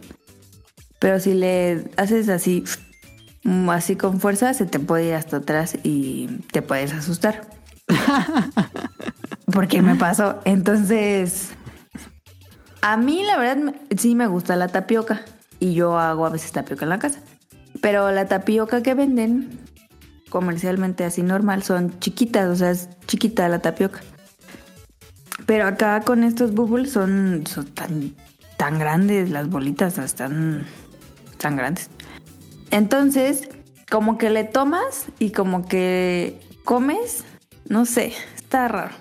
pero 0.99 1.20
si 1.20 1.35
le 1.35 1.91
haces 1.97 2.29
así, 2.29 2.65
mm, 3.45 3.70
así 3.70 3.97
con 3.97 4.20
fuerza, 4.20 4.53
se 4.55 4.66
te 4.66 4.81
puede 4.81 5.09
ir 5.09 5.15
hasta 5.15 5.39
atrás 5.39 5.79
y 5.83 6.27
te 6.53 6.62
puedes 6.62 6.93
asustar. 6.93 7.49
Porque 9.53 9.81
me 9.83 9.95
pasó. 9.95 10.41
Entonces, 10.45 11.51
a 12.83 12.97
mí 12.97 13.23
la 13.25 13.39
verdad 13.39 13.75
sí 13.97 14.15
me 14.15 14.27
gusta 14.27 14.57
la 14.57 14.69
tapioca 14.69 15.23
y 15.61 15.75
yo 15.75 15.99
hago 15.99 16.27
a 16.27 16.31
veces 16.31 16.53
tapioca 16.53 16.85
en 16.85 16.91
la 16.91 16.99
casa. 16.99 17.20
Pero 17.81 18.11
la 18.11 18.27
tapioca 18.27 18.83
que 18.83 18.95
venden 18.95 19.61
comercialmente 20.29 21.05
así 21.05 21.23
normal 21.23 21.62
son 21.62 21.99
chiquitas, 22.01 22.49
o 22.49 22.57
sea, 22.57 22.70
es 22.70 22.89
chiquita 23.07 23.49
la 23.49 23.61
tapioca. 23.61 24.01
Pero 25.47 25.66
acá 25.66 26.01
con 26.03 26.25
estos 26.25 26.53
bubbles 26.53 26.93
son, 26.93 27.45
son 27.47 27.66
tan, 27.66 28.15
tan 28.57 28.79
grandes, 28.79 29.31
las 29.31 29.49
bolitas 29.49 29.97
están 29.99 30.66
tan 31.39 31.56
grandes. 31.56 31.89
Entonces, 32.70 33.48
como 33.90 34.19
que 34.19 34.31
le 34.31 34.44
tomas 34.44 35.06
y 35.19 35.31
como 35.31 35.66
que 35.66 36.39
comes, 36.65 37.24
no 37.66 37.86
sé, 37.86 38.12
está 38.36 38.69
raro. 38.69 38.94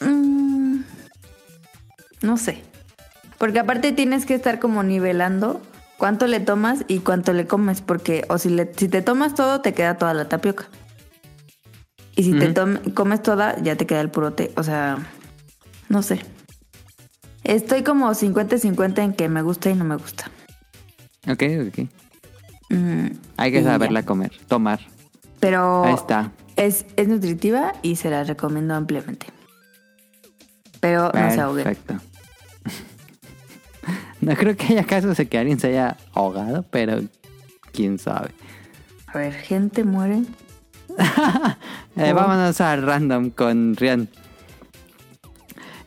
Mm, 0.00 0.80
no 2.22 2.36
sé. 2.36 2.62
Porque 3.38 3.58
aparte 3.58 3.92
tienes 3.92 4.26
que 4.26 4.34
estar 4.34 4.58
como 4.58 4.82
nivelando 4.82 5.60
cuánto 5.98 6.26
le 6.26 6.40
tomas 6.40 6.84
y 6.88 7.00
cuánto 7.00 7.32
le 7.32 7.46
comes, 7.46 7.80
porque 7.82 8.24
o 8.28 8.38
si, 8.38 8.48
le, 8.48 8.72
si 8.74 8.88
te 8.88 9.02
tomas 9.02 9.34
todo, 9.34 9.60
te 9.60 9.74
queda 9.74 9.98
toda 9.98 10.14
la 10.14 10.28
tapioca. 10.28 10.68
Y 12.16 12.24
si 12.24 12.34
te 12.34 12.52
comes 12.92 13.22
toda, 13.22 13.58
ya 13.62 13.76
te 13.76 13.86
queda 13.86 14.00
el 14.00 14.10
puro 14.10 14.32
té. 14.32 14.52
O 14.56 14.62
sea, 14.62 14.98
no 15.88 16.02
sé. 16.02 16.20
Estoy 17.44 17.82
como 17.82 18.10
50-50 18.10 18.98
en 18.98 19.12
que 19.14 19.28
me 19.28 19.40
gusta 19.40 19.70
y 19.70 19.74
no 19.74 19.84
me 19.84 19.96
gusta. 19.96 20.30
Ok, 21.28 21.42
ok. 21.68 21.88
Mm, 22.70 23.06
Hay 23.36 23.52
que 23.52 23.62
ya. 23.62 23.70
saberla 23.72 24.04
comer, 24.04 24.32
tomar. 24.48 24.80
Pero 25.40 25.84
Ahí 25.84 25.94
está. 25.94 26.32
Es, 26.56 26.86
es 26.96 27.08
nutritiva 27.08 27.72
y 27.82 27.96
se 27.96 28.10
la 28.10 28.24
recomiendo 28.24 28.74
ampliamente. 28.74 29.26
Pero 30.80 31.10
no 31.12 31.30
se 31.30 31.40
ahoguen. 31.40 31.64
Perfecto. 31.64 31.94
No 34.20 34.36
creo 34.36 34.54
que 34.54 34.66
haya 34.66 34.84
casos 34.84 35.16
de 35.16 35.26
que 35.28 35.38
alguien 35.38 35.58
se 35.58 35.68
haya 35.68 35.96
ahogado, 36.12 36.62
pero 36.70 37.00
quién 37.72 37.98
sabe. 37.98 38.32
A 39.06 39.16
ver, 39.16 39.32
gente 39.32 39.82
muere. 39.84 40.22
Eh. 41.96 42.12
Vámonos 42.12 42.60
a 42.60 42.76
random 42.76 43.30
con 43.30 43.74
Rian. 43.76 44.08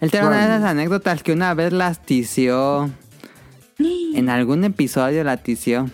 Él 0.01 0.11
tiene 0.11 0.27
una 0.27 0.37
de 0.39 0.43
esas 0.43 0.63
anécdotas 0.63 1.23
que 1.23 1.31
una 1.31 1.53
vez 1.53 1.71
las 1.71 2.01
tició. 2.01 2.89
En 4.15 4.29
algún 4.29 4.63
episodio 4.63 5.23
la 5.23 5.37
tició. 5.37 5.89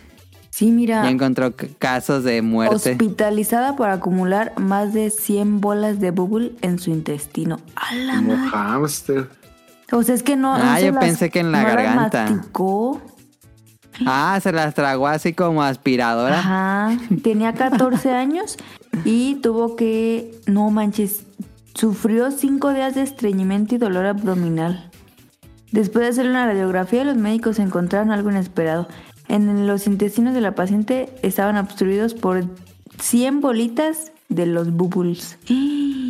Sí, 0.49 0.71
mira. 0.71 1.05
Y 1.09 1.13
encontró 1.13 1.53
casos 1.77 2.23
de 2.25 2.41
muerte. 2.41 2.75
Hospitalizada 2.91 3.75
por 3.77 3.89
acumular 3.89 4.53
más 4.59 4.93
de 4.93 5.09
100 5.09 5.61
bolas 5.61 5.99
de 6.01 6.11
bubble 6.11 6.51
en 6.61 6.79
su 6.79 6.89
intestino. 6.89 7.59
¡A 7.75 7.95
la 7.95 8.15
Como 8.15 8.35
madre! 8.35 8.49
hamster. 8.51 9.29
O 9.91 10.03
sea, 10.03 10.15
es 10.15 10.23
que 10.23 10.35
no. 10.35 10.53
Ah, 10.55 10.75
se 10.79 10.87
yo 10.87 10.91
las- 10.91 11.03
pensé 11.03 11.29
que 11.29 11.39
en 11.39 11.51
la 11.53 11.61
no 11.61 11.67
las 11.69 11.75
garganta. 11.77 12.29
masticó. 12.29 13.01
Ah, 14.05 14.37
se 14.41 14.51
las 14.51 14.73
tragó 14.75 15.07
así 15.07 15.33
como 15.33 15.63
aspiradora. 15.63 16.39
Ajá. 16.39 16.97
Tenía 17.23 17.53
14 17.53 18.11
años 18.13 18.57
y 19.05 19.35
tuvo 19.35 19.75
que. 19.75 20.31
No 20.45 20.69
manches. 20.71 21.23
Sufrió 21.73 22.31
5 22.31 22.73
días 22.73 22.95
de 22.95 23.03
estreñimiento 23.03 23.75
y 23.75 23.77
dolor 23.77 24.05
abdominal. 24.07 24.89
Después 25.71 26.03
de 26.05 26.09
hacer 26.09 26.27
una 26.29 26.45
radiografía, 26.47 27.03
los 27.03 27.15
médicos 27.17 27.59
encontraron 27.59 28.11
algo 28.11 28.29
inesperado. 28.31 28.87
En 29.27 29.67
los 29.67 29.85
intestinos 29.87 30.33
de 30.33 30.41
la 30.41 30.55
paciente 30.55 31.09
estaban 31.21 31.57
obstruidos 31.57 32.15
por 32.15 32.43
100 32.99 33.41
bolitas 33.41 34.11
de 34.29 34.45
los 34.47 34.71
bubbles. 34.71 35.37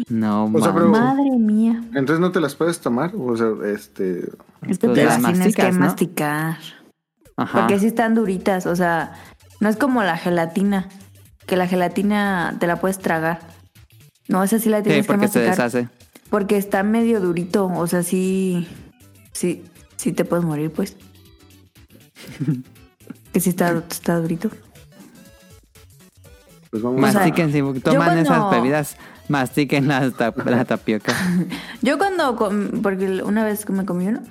No, 0.09 0.45
O 0.45 0.59
sea, 0.61 0.71
mames. 0.71 0.73
pero- 0.73 0.89
Madre 0.89 1.29
mía. 1.37 1.81
Entonces 1.93 2.19
no 2.19 2.31
te 2.31 2.39
las 2.39 2.55
puedes 2.55 2.79
tomar. 2.79 3.11
O 3.15 3.35
sea, 3.35 3.47
este. 3.73 4.29
Es 4.67 4.79
que 4.79 4.87
te 4.87 5.03
las 5.05 5.21
tienes 5.21 5.55
que 5.55 5.71
¿no? 5.71 5.79
masticar. 5.79 6.57
Ajá. 7.37 7.59
Porque 7.59 7.79
sí 7.79 7.87
están 7.87 8.15
duritas, 8.15 8.65
o 8.65 8.75
sea, 8.75 9.13
no 9.61 9.69
es 9.69 9.77
como 9.77 10.03
la 10.03 10.17
gelatina, 10.17 10.89
que 11.45 11.55
la 11.55 11.67
gelatina 11.67 12.57
te 12.59 12.67
la 12.67 12.77
puedes 12.81 12.99
tragar. 12.99 13.39
No, 14.27 14.43
esa 14.43 14.59
sí 14.59 14.67
la 14.69 14.77
Sí, 14.79 14.83
tienes 14.83 15.05
que 15.07 15.13
porque 15.13 15.27
se 15.29 15.39
masticar. 15.47 15.71
deshace. 15.71 15.89
Porque 16.29 16.57
está 16.57 16.83
medio 16.83 17.19
durito, 17.21 17.67
o 17.67 17.87
sea, 17.87 18.03
sí, 18.03 18.67
sí, 19.31 19.63
sí 19.97 20.11
te 20.13 20.25
puedes 20.25 20.45
morir, 20.45 20.71
pues. 20.71 20.95
que 23.33 23.39
sí 23.39 23.49
está, 23.49 23.83
está 23.89 24.19
durito. 24.19 24.49
Pues 26.71 26.83
vamos 26.83 26.99
a. 26.99 27.13
Mastiquen, 27.13 27.51
si 27.51 27.59
toman 27.81 27.97
cuando- 28.05 28.21
esas 28.21 28.51
bebidas, 28.51 28.97
mastiquen 29.27 29.87
la, 29.87 30.11
la 30.45 30.65
tapioca. 30.65 31.13
Yo 31.81 31.97
cuando, 31.97 32.35
porque 32.83 33.21
una 33.23 33.43
vez 33.43 33.67
me 33.69 33.85
comí 33.85 34.07
uno, 34.07 34.21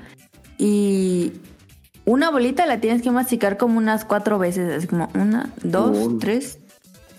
y 0.56 1.32
una 2.04 2.30
bolita 2.30 2.66
la 2.66 2.80
tienes 2.80 3.02
que 3.02 3.10
masticar 3.10 3.56
como 3.56 3.78
unas 3.78 4.04
cuatro 4.04 4.38
veces, 4.38 4.72
así 4.76 4.86
como 4.86 5.08
una, 5.14 5.50
dos, 5.62 5.96
Oh. 5.96 6.18
tres, 6.20 6.58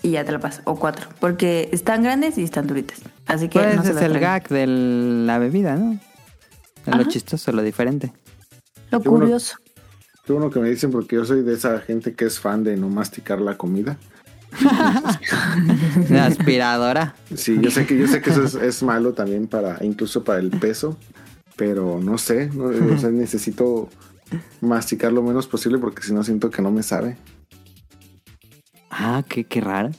y 0.02 0.12
ya 0.12 0.24
te 0.24 0.32
la 0.32 0.38
pasas, 0.38 0.62
o 0.64 0.76
cuatro, 0.76 1.08
porque 1.20 1.68
están 1.72 2.02
grandes 2.02 2.38
y 2.38 2.42
están 2.42 2.66
duritas. 2.66 3.00
Así 3.26 3.48
que 3.48 3.58
Pues 3.58 3.76
no 3.76 3.82
se 3.84 3.90
es 3.90 3.96
el 4.00 4.18
gag 4.18 4.48
de 4.48 4.66
la 4.66 5.38
bebida, 5.38 5.76
¿no? 5.76 5.98
Es 6.86 6.96
lo 6.96 7.04
chistoso, 7.04 7.52
lo 7.52 7.62
diferente. 7.62 8.12
Lo 8.90 9.00
curioso. 9.02 9.56
Qué 10.24 10.32
bueno 10.32 10.50
que 10.50 10.60
me 10.60 10.70
dicen 10.70 10.90
porque 10.90 11.16
yo 11.16 11.24
soy 11.24 11.42
de 11.42 11.54
esa 11.54 11.80
gente 11.80 12.14
que 12.14 12.24
es 12.26 12.38
fan 12.38 12.62
de 12.64 12.76
no 12.76 12.88
masticar 12.88 13.40
la 13.40 13.56
comida. 13.56 13.98
La 16.10 16.26
aspiradora. 16.26 17.14
Sí, 17.34 17.58
yo 17.60 17.70
sé 17.70 17.86
que 17.86 17.96
yo 17.96 18.06
sé 18.06 18.20
que 18.20 18.30
eso 18.30 18.44
es, 18.44 18.54
es 18.54 18.82
malo 18.82 19.12
también 19.12 19.46
para 19.46 19.78
incluso 19.84 20.24
para 20.24 20.40
el 20.40 20.50
peso, 20.50 20.96
pero 21.56 22.00
no 22.00 22.18
sé, 22.18 22.48
no, 22.52 22.64
o 22.64 22.98
sea, 22.98 23.10
necesito 23.12 23.88
masticar 24.60 25.12
lo 25.12 25.22
menos 25.22 25.46
posible 25.46 25.78
porque 25.78 26.02
si 26.02 26.12
no 26.12 26.24
siento 26.24 26.50
que 26.50 26.62
no 26.62 26.70
me 26.70 26.82
sabe. 26.82 27.16
Ah, 28.90 29.22
qué, 29.28 29.44
qué 29.44 29.60
raro. 29.60 29.90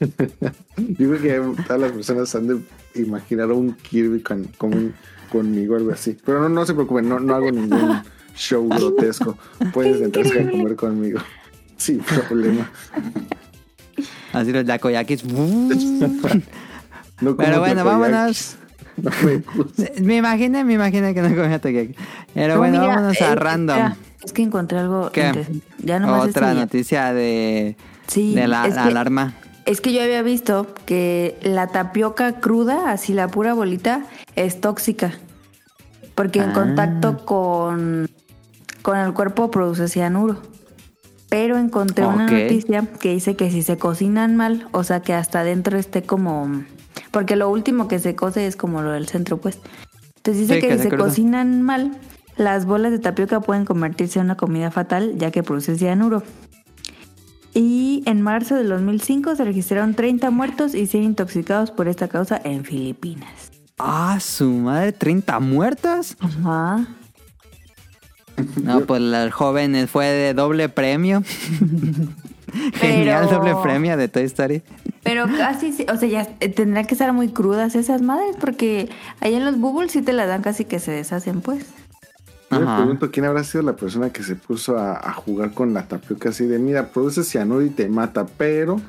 Yo 0.00 1.16
creo 1.16 1.20
que 1.54 1.62
todas 1.62 1.80
las 1.80 1.92
personas 1.92 2.34
han 2.34 2.48
de 2.48 2.60
imaginar 2.94 3.50
a 3.50 3.54
un 3.54 3.72
Kirby 3.74 4.20
con, 4.20 4.44
con- 4.58 4.94
conmigo, 5.32 5.76
algo 5.76 5.92
así. 5.92 6.16
Pero 6.24 6.40
no, 6.40 6.48
no 6.48 6.66
se 6.66 6.74
preocupen, 6.74 7.08
no, 7.08 7.18
no 7.18 7.34
hago 7.34 7.50
ningún 7.50 8.02
show 8.36 8.68
grotesco. 8.68 9.36
Puedes 9.72 9.98
sentarse 9.98 10.40
a 10.40 10.50
comer 10.50 10.76
conmigo. 10.76 11.20
Sin 11.76 11.98
problema. 12.00 12.70
Así 14.32 14.52
los 14.52 14.64
yakoyakis. 14.64 15.24
No 17.20 17.36
Pero 17.36 17.60
bueno, 17.60 17.84
takoyaki. 17.84 18.12
vámonos. 18.12 18.56
No 18.96 19.10
me. 19.24 20.00
Me 20.02 20.16
imaginé, 20.16 20.64
me 20.64 20.72
imaginé 20.74 21.14
que 21.14 21.22
no 21.22 21.28
comía 21.28 21.60
takoyaki. 21.60 21.94
Pero 22.34 22.54
No, 22.54 22.58
bueno, 22.60 22.80
mira, 22.80 22.96
vámonos 22.96 23.20
eh, 23.20 23.24
a 23.24 23.34
random. 23.36 23.76
espera, 23.78 23.96
es 24.24 24.32
que 24.32 24.42
encontré 24.42 24.78
algo 24.80 25.10
¿Qué? 25.12 25.26
interesante. 25.28 25.62
Ya 25.78 26.04
Otra 26.20 26.52
noticia 26.54 27.12
de, 27.12 27.76
Sí, 28.08 28.34
de 28.34 28.48
la, 28.48 28.66
la 28.66 28.74
que- 28.74 28.80
alarma. 28.80 29.34
Es 29.64 29.80
que 29.80 29.92
yo 29.92 30.02
había 30.02 30.22
visto 30.22 30.66
que 30.86 31.38
la 31.42 31.68
tapioca 31.68 32.40
cruda, 32.40 32.90
así 32.90 33.12
la 33.14 33.28
pura 33.28 33.54
bolita, 33.54 34.04
es 34.34 34.60
tóxica. 34.60 35.12
Porque 36.14 36.40
en 36.40 36.50
Ah. 36.50 36.52
contacto 36.52 37.24
con, 37.24 38.08
con 38.82 38.98
el 38.98 39.12
cuerpo 39.14 39.50
produce 39.50 39.88
cianuro. 39.88 40.42
Pero 41.28 41.56
encontré 41.56 42.06
una 42.06 42.26
noticia 42.26 42.86
que 43.00 43.14
dice 43.14 43.36
que 43.36 43.50
si 43.50 43.62
se 43.62 43.78
cocinan 43.78 44.36
mal, 44.36 44.68
o 44.72 44.84
sea 44.84 45.00
que 45.00 45.14
hasta 45.14 45.40
adentro 45.40 45.78
esté 45.78 46.02
como... 46.02 46.64
Porque 47.10 47.36
lo 47.36 47.48
último 47.48 47.88
que 47.88 47.98
se 47.98 48.14
cose 48.14 48.46
es 48.46 48.56
como 48.56 48.82
lo 48.82 48.90
del 48.90 49.06
centro, 49.08 49.38
pues. 49.38 49.58
Entonces 50.16 50.42
dice 50.48 50.54
Sí, 50.56 50.60
que, 50.60 50.68
que 50.68 50.76
si 50.82 50.90
se 50.90 50.96
cocinan 50.96 51.62
mal, 51.62 51.92
las 52.36 52.66
bolas 52.66 52.92
de 52.92 52.98
tapioca 52.98 53.40
pueden 53.40 53.64
convertirse 53.64 54.18
en 54.18 54.26
una 54.26 54.36
comida 54.36 54.70
fatal 54.70 55.16
ya 55.16 55.30
que 55.30 55.42
produce 55.42 55.76
cianuro. 55.78 56.22
Y 57.54 58.02
en 58.06 58.22
marzo 58.22 58.54
del 58.56 58.68
2005 58.68 59.36
se 59.36 59.44
registraron 59.44 59.94
30 59.94 60.30
muertos 60.30 60.74
y 60.74 60.86
100 60.86 61.02
intoxicados 61.02 61.70
por 61.70 61.86
esta 61.88 62.08
causa 62.08 62.40
en 62.42 62.64
Filipinas. 62.64 63.50
Ah, 63.78 64.18
su 64.20 64.48
madre, 64.50 64.92
30 64.92 65.38
muertos. 65.40 66.16
Ajá. 66.20 66.86
No, 68.62 68.80
pues 68.86 69.02
el 69.02 69.30
joven 69.30 69.86
fue 69.88 70.06
de 70.06 70.34
doble 70.34 70.68
premio. 70.68 71.22
Genial 72.74 73.26
Pero- 73.28 73.38
doble 73.38 73.54
premio 73.62 73.96
de 73.96 74.08
Toy 74.08 74.24
Story. 74.24 74.62
Pero 75.02 75.26
casi, 75.36 75.84
o 75.92 75.96
sea, 75.96 76.08
ya 76.08 76.24
tendrán 76.54 76.86
que 76.86 76.94
estar 76.94 77.12
muy 77.12 77.28
crudas 77.28 77.74
esas 77.74 78.02
madres 78.02 78.36
porque 78.40 78.88
allá 79.20 79.38
en 79.38 79.44
los 79.44 79.58
bubbles 79.58 79.90
sí 79.92 80.00
te 80.00 80.12
las 80.12 80.28
dan 80.28 80.42
casi 80.42 80.64
que 80.64 80.78
se 80.78 80.92
deshacen, 80.92 81.40
pues. 81.40 81.66
Yo 82.52 82.60
me 82.60 82.76
pregunto 82.76 83.10
quién 83.10 83.26
habrá 83.26 83.42
sido 83.44 83.62
la 83.62 83.74
persona 83.74 84.10
que 84.10 84.22
se 84.22 84.36
puso 84.36 84.78
a, 84.78 84.96
a 84.96 85.12
jugar 85.12 85.52
con 85.52 85.72
la 85.72 85.88
tapioca 85.88 86.28
así 86.28 86.46
de, 86.46 86.58
mira, 86.58 86.88
produce 86.88 87.24
cianuro 87.24 87.62
y 87.64 87.70
te 87.70 87.88
mata, 87.88 88.26
pero 88.26 88.80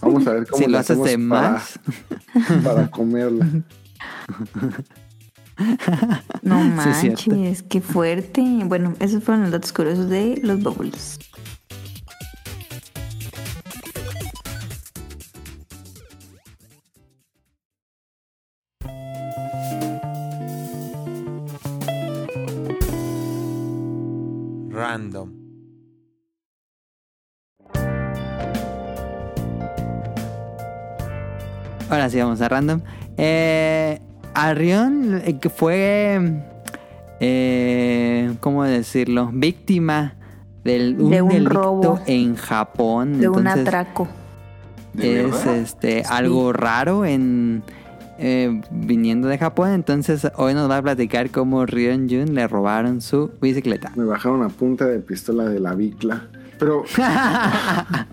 vamos 0.00 0.26
a 0.26 0.32
ver 0.32 0.46
cómo 0.46 0.62
Si 0.62 0.70
lo 0.70 0.78
haces 0.78 1.02
de 1.02 1.18
más. 1.18 1.78
para 2.64 2.90
comerla. 2.90 3.46
No 6.42 6.60
Sí, 6.92 7.08
manches, 7.08 7.62
qué 7.62 7.80
fuerte. 7.80 8.42
Bueno, 8.64 8.94
esos 8.98 9.22
fueron 9.22 9.42
los 9.42 9.52
datos 9.52 9.72
curiosos 9.72 10.08
de 10.08 10.40
los 10.42 10.62
bubbles. 10.62 11.18
Ahora 32.00 32.08
sí, 32.08 32.18
vamos 32.18 32.40
a 32.40 32.48
random. 32.48 32.80
Eh, 33.18 34.00
Arrión, 34.32 35.20
eh, 35.22 35.38
que 35.38 35.50
fue, 35.50 36.18
eh, 37.20 38.32
¿cómo 38.40 38.64
decirlo? 38.64 39.28
Víctima 39.34 40.14
del, 40.64 40.96
un 40.98 41.10
De 41.10 41.20
un 41.20 41.28
delito 41.28 41.50
robo. 41.50 42.00
en 42.06 42.36
Japón. 42.36 43.20
De 43.20 43.28
un 43.28 43.46
atraco. 43.46 44.08
¿De 44.94 45.26
es 45.26 45.44
este 45.44 46.02
algo 46.08 46.54
raro 46.54 47.04
en 47.04 47.62
eh, 48.18 48.62
viniendo 48.70 49.28
de 49.28 49.36
Japón. 49.36 49.72
Entonces 49.72 50.26
hoy 50.36 50.54
nos 50.54 50.70
va 50.70 50.78
a 50.78 50.82
platicar 50.82 51.28
cómo 51.28 51.66
Rion 51.66 52.08
Jun 52.08 52.34
le 52.34 52.48
robaron 52.48 53.02
su 53.02 53.30
bicicleta. 53.42 53.92
Me 53.94 54.04
bajaron 54.04 54.42
a 54.42 54.48
punta 54.48 54.86
de 54.86 55.00
pistola 55.00 55.44
de 55.44 55.60
la 55.60 55.74
bicla. 55.74 56.28
Pero 56.58 56.84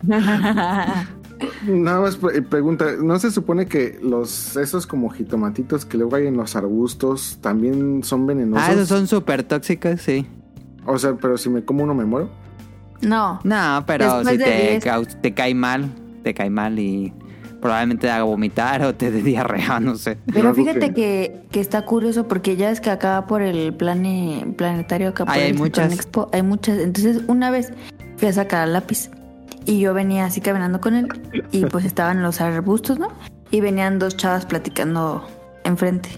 nada 1.66 2.02
más 2.02 2.18
pre- 2.18 2.42
pregunta, 2.42 2.86
¿no 3.02 3.18
se 3.20 3.32
supone 3.32 3.66
que 3.68 4.00
los 4.02 4.56
esos 4.58 4.88
como 4.88 5.10
jitomatitos 5.10 5.86
que 5.86 5.98
luego 5.98 6.16
hay 6.16 6.28
en 6.28 6.38
los 6.38 6.56
arbustos 6.56 7.38
también 7.42 8.04
son 8.04 8.26
venenosos? 8.28 8.68
ah, 8.68 8.74
esos 8.74 8.88
son 8.88 9.08
súper 9.08 9.44
tóxicos, 9.44 10.02
sí. 10.02 10.26
O 10.86 10.98
sea, 10.98 11.16
pero 11.16 11.38
si 11.38 11.50
me 11.50 11.64
como 11.64 11.84
uno 11.84 11.94
me 11.94 12.06
muero. 12.06 12.30
No. 13.02 13.40
No, 13.44 13.84
pero 13.86 14.06
Después 14.06 14.28
si 14.30 14.38
de 14.38 14.46
te, 14.46 14.70
10. 14.72 14.86
cau- 14.86 15.22
te 15.22 15.34
cae 15.34 15.54
mal, 15.54 15.90
te 16.24 16.34
cae 16.34 16.50
mal 16.50 16.80
y 16.80 17.14
probablemente 17.62 18.08
te 18.08 18.12
haga 18.12 18.24
vomitar 18.24 18.84
o 18.84 18.96
te 18.96 19.12
dé 19.12 19.22
diarrea, 19.22 19.80
no 19.80 19.96
sé. 19.98 20.18
Pero 20.34 20.54
fíjate 20.56 20.80
que- 20.90 20.94
que, 20.94 21.42
que 21.52 21.60
está 21.60 21.84
curioso 21.86 22.28
porque 22.28 22.56
ya 22.56 22.72
es 22.72 22.80
que 22.82 22.90
acá 22.90 23.26
por 23.28 23.42
el 23.42 23.74
plane, 23.74 24.54
planetario, 24.58 25.10
acá 25.10 25.26
por 25.26 25.34
hay 25.34 25.54
muchas. 25.54 25.94
Expo, 25.94 26.30
hay 26.32 26.42
muchas. 26.44 26.80
Entonces, 26.80 27.22
una 27.28 27.52
vez 27.52 27.72
fui 28.18 28.28
a 28.30 28.34
sacar 28.34 28.68
el 28.68 28.74
lápiz 28.74 29.10
y 29.68 29.80
yo 29.80 29.94
venía 29.94 30.26
así 30.26 30.42
caminando 30.42 30.82
con 30.82 30.96
él 30.96 31.08
y 31.52 31.66
pues 31.66 31.86
estaban 31.86 32.24
los 32.24 32.42
arbustos, 32.42 32.98
¿no? 32.98 33.10
Y 33.52 33.62
venían 33.62 34.00
dos 34.00 34.18
chavas 34.18 34.46
platicando 34.48 35.28
enfrente, 35.64 36.10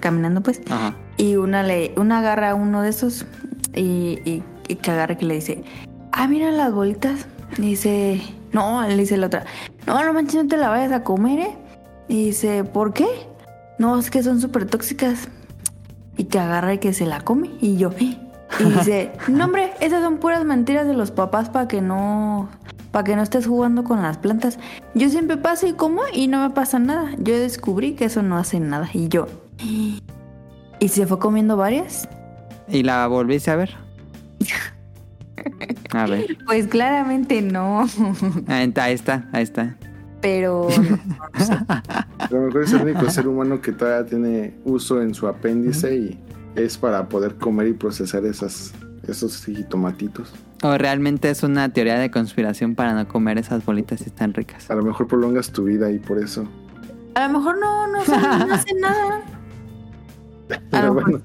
caminando 0.00 0.40
pues. 0.42 0.60
Ajá. 0.70 0.94
Y 1.16 1.34
una 1.36 1.62
le, 1.64 1.92
una 1.96 2.18
agarra 2.18 2.50
a 2.50 2.54
uno 2.54 2.82
de 2.82 2.90
esos 2.90 3.26
y, 3.74 4.20
y- 4.24 4.42
y 4.68 4.76
que 4.76 4.90
agarra 4.92 5.16
que 5.16 5.24
le 5.26 5.34
dice, 5.34 5.64
ah, 6.12 6.28
mira 6.28 6.50
las 6.52 6.72
bolitas. 6.72 7.26
Y 7.58 7.62
dice, 7.62 8.22
no, 8.52 8.82
le 8.86 8.96
dice 8.96 9.16
la 9.16 9.26
otra, 9.26 9.44
no, 9.86 10.02
no 10.04 10.12
manches, 10.12 10.42
no 10.42 10.48
te 10.48 10.56
la 10.56 10.68
vayas 10.68 10.92
a 10.92 11.02
comer, 11.04 11.38
¿eh? 11.40 11.56
Y 12.08 12.26
dice, 12.26 12.64
¿por 12.64 12.92
qué? 12.92 13.06
No, 13.78 13.98
es 13.98 14.10
que 14.10 14.22
son 14.22 14.40
súper 14.40 14.66
tóxicas. 14.66 15.28
Y 16.16 16.24
que 16.24 16.38
agarra 16.38 16.74
y 16.74 16.78
que 16.78 16.92
se 16.92 17.06
la 17.06 17.20
come. 17.22 17.50
Y 17.60 17.76
yo, 17.76 17.90
"¿Eh?". 17.98 18.18
y 18.60 18.64
dice, 18.64 19.10
no, 19.28 19.46
hombre, 19.46 19.72
esas 19.80 20.02
son 20.02 20.18
puras 20.18 20.44
mentiras 20.44 20.86
de 20.86 20.94
los 20.94 21.10
papás 21.10 21.48
para 21.48 21.66
que 21.68 21.80
no, 21.80 22.48
para 22.94 23.02
que 23.02 23.16
no 23.16 23.22
estés 23.24 23.48
jugando 23.48 23.82
con 23.82 24.00
las 24.02 24.18
plantas. 24.18 24.56
Yo 24.94 25.10
siempre 25.10 25.36
paso 25.36 25.66
y 25.66 25.72
como 25.72 26.02
y 26.12 26.28
no 26.28 26.40
me 26.48 26.54
pasa 26.54 26.78
nada. 26.78 27.10
Yo 27.18 27.36
descubrí 27.36 27.94
que 27.94 28.04
eso 28.04 28.22
no 28.22 28.38
hace 28.38 28.60
nada. 28.60 28.88
Y 28.94 29.08
yo, 29.08 29.26
y 29.58 30.88
se 30.88 31.04
fue 31.04 31.18
comiendo 31.18 31.56
varias. 31.56 32.08
¿Y 32.68 32.84
la 32.84 33.04
volviste 33.08 33.50
a 33.50 33.56
ver? 33.56 33.74
A 35.92 36.06
ver. 36.06 36.38
Pues 36.46 36.68
claramente 36.68 37.42
no. 37.42 37.84
Ah, 38.46 38.64
Ahí 38.76 38.94
está, 38.94 39.28
ahí 39.32 39.42
está. 39.42 39.76
pero 40.20 40.68
no 41.34 41.44
sé. 41.44 41.52
A 41.52 42.28
lo 42.30 42.42
mejor 42.42 42.62
es 42.62 42.72
el 42.72 42.82
único 42.82 43.10
ser 43.10 43.26
humano 43.26 43.60
que 43.60 43.72
todavía 43.72 44.08
tiene 44.08 44.54
uso 44.64 45.02
en 45.02 45.14
su 45.14 45.26
apéndice 45.26 45.96
y 45.96 46.18
es 46.54 46.78
para 46.78 47.08
poder 47.08 47.34
comer 47.34 47.66
y 47.68 47.72
procesar 47.72 48.24
esas, 48.24 48.72
esos 49.08 49.44
jitomatitos. 49.44 50.32
O 50.66 50.78
realmente 50.78 51.28
es 51.28 51.42
una 51.42 51.68
teoría 51.68 51.98
de 51.98 52.10
conspiración 52.10 52.74
para 52.74 52.94
no 52.94 53.06
comer 53.06 53.36
esas 53.38 53.64
bolitas 53.66 54.00
si 54.00 54.06
están 54.06 54.32
ricas. 54.32 54.70
A 54.70 54.74
lo 54.74 54.82
mejor 54.82 55.06
prolongas 55.06 55.50
tu 55.50 55.64
vida 55.64 55.90
y 55.90 55.98
por 55.98 56.18
eso. 56.18 56.48
A 57.14 57.28
lo 57.28 57.38
mejor 57.38 57.58
no, 57.58 57.86
no, 57.86 58.02
son- 58.04 58.22
no 58.22 58.28
hacen 58.54 58.80
nada. 58.80 59.20
Pero 60.70 60.94
bueno, 60.94 61.20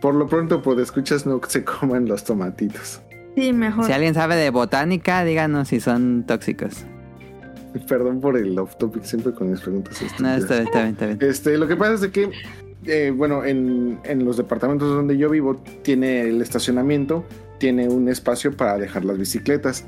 por 0.00 0.14
lo 0.14 0.26
pronto, 0.26 0.62
pues 0.62 0.78
escuchas 0.78 1.26
no 1.26 1.40
se 1.46 1.64
coman 1.64 2.06
los 2.06 2.24
tomatitos. 2.24 3.02
Sí, 3.36 3.52
mejor. 3.52 3.84
Si 3.84 3.92
alguien 3.92 4.14
sabe 4.14 4.36
de 4.36 4.48
botánica, 4.50 5.22
díganos 5.24 5.68
si 5.68 5.80
son 5.80 6.24
tóxicos. 6.26 6.84
Perdón 7.86 8.20
por 8.20 8.36
el 8.36 8.58
off 8.58 8.76
topic 8.78 9.04
siempre 9.04 9.32
con 9.32 9.50
mis 9.50 9.60
preguntas. 9.60 10.00
No, 10.18 10.30
estúpidas. 10.34 10.38
está 10.40 10.54
bien, 10.54 10.64
está 10.66 10.78
bien, 10.80 10.90
está 10.92 11.06
bien. 11.06 11.18
Este, 11.30 11.58
lo 11.58 11.68
que 11.68 11.76
pasa 11.76 11.92
es 11.94 12.00
de 12.00 12.10
que, 12.10 12.30
eh, 12.86 13.12
bueno, 13.14 13.44
en, 13.44 14.00
en 14.04 14.24
los 14.24 14.36
departamentos 14.36 14.88
donde 14.88 15.16
yo 15.16 15.28
vivo, 15.30 15.56
tiene 15.82 16.22
el 16.22 16.40
estacionamiento, 16.42 17.24
tiene 17.60 17.88
un 17.88 18.08
espacio 18.08 18.56
para 18.56 18.76
dejar 18.78 19.04
las 19.04 19.18
bicicletas. 19.18 19.84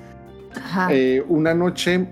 Ajá. 0.54 0.88
Eh, 0.92 1.24
una 1.28 1.54
noche, 1.54 2.06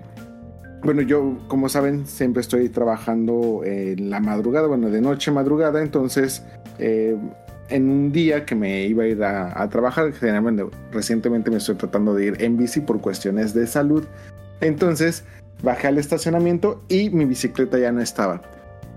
bueno, 0.83 1.01
yo, 1.03 1.37
como 1.47 1.69
saben, 1.69 2.05
siempre 2.07 2.41
estoy 2.41 2.67
trabajando 2.67 3.61
en 3.63 4.09
la 4.09 4.19
madrugada, 4.19 4.67
bueno, 4.67 4.89
de 4.89 4.99
noche 4.99 5.31
madrugada, 5.31 5.81
entonces, 5.81 6.43
eh, 6.79 7.15
en 7.69 7.89
un 7.89 8.11
día 8.11 8.43
que 8.43 8.55
me 8.55 8.85
iba 8.85 9.03
a 9.03 9.07
ir 9.07 9.23
a, 9.23 9.61
a 9.61 9.69
trabajar, 9.69 10.11
generalmente, 10.11 10.65
recientemente 10.91 11.51
me 11.51 11.57
estoy 11.57 11.75
tratando 11.75 12.15
de 12.15 12.25
ir 12.25 12.41
en 12.41 12.57
bici 12.57 12.81
por 12.81 12.99
cuestiones 12.99 13.53
de 13.53 13.67
salud, 13.67 14.03
entonces 14.59 15.23
bajé 15.61 15.87
al 15.87 15.99
estacionamiento 15.99 16.83
y 16.89 17.11
mi 17.11 17.25
bicicleta 17.25 17.77
ya 17.77 17.91
no 17.91 18.01
estaba. 18.01 18.41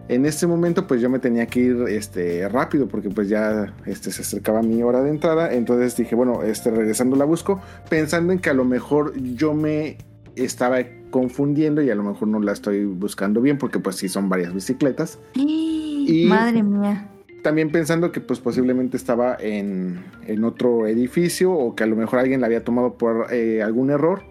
En 0.08 0.26
este 0.26 0.46
momento 0.46 0.86
pues 0.86 1.00
yo 1.00 1.08
me 1.08 1.18
tenía 1.18 1.46
que 1.46 1.60
ir 1.60 1.76
este, 1.88 2.46
rápido 2.48 2.86
porque 2.88 3.08
pues 3.08 3.28
ya 3.28 3.74
este, 3.86 4.10
se 4.10 4.20
acercaba 4.22 4.62
mi 4.62 4.82
hora 4.82 5.02
de 5.02 5.10
entrada. 5.10 5.52
Entonces 5.54 5.96
dije, 5.96 6.14
bueno, 6.14 6.42
este, 6.42 6.70
regresando 6.70 7.16
la 7.16 7.24
busco 7.24 7.60
pensando 7.88 8.32
en 8.32 8.38
que 8.38 8.50
a 8.50 8.54
lo 8.54 8.64
mejor 8.64 9.14
yo 9.18 9.54
me 9.54 9.96
estaba 10.36 10.78
confundiendo 11.10 11.80
y 11.80 11.90
a 11.90 11.94
lo 11.94 12.02
mejor 12.02 12.28
no 12.28 12.40
la 12.40 12.52
estoy 12.52 12.84
buscando 12.84 13.40
bien 13.40 13.56
porque 13.56 13.78
pues 13.78 13.96
sí 13.96 14.08
son 14.08 14.28
varias 14.28 14.52
bicicletas. 14.52 15.18
y- 15.34 16.26
Madre 16.28 16.62
mía. 16.62 17.08
También 17.42 17.70
pensando 17.70 18.10
que 18.10 18.20
pues 18.20 18.40
posiblemente 18.40 18.96
estaba 18.96 19.36
en, 19.38 20.02
en 20.26 20.44
otro 20.44 20.86
edificio 20.86 21.52
o 21.52 21.74
que 21.74 21.84
a 21.84 21.86
lo 21.86 21.94
mejor 21.94 22.18
alguien 22.18 22.40
la 22.40 22.46
había 22.46 22.64
tomado 22.64 22.94
por 22.94 23.32
eh, 23.32 23.62
algún 23.62 23.90
error. 23.90 24.22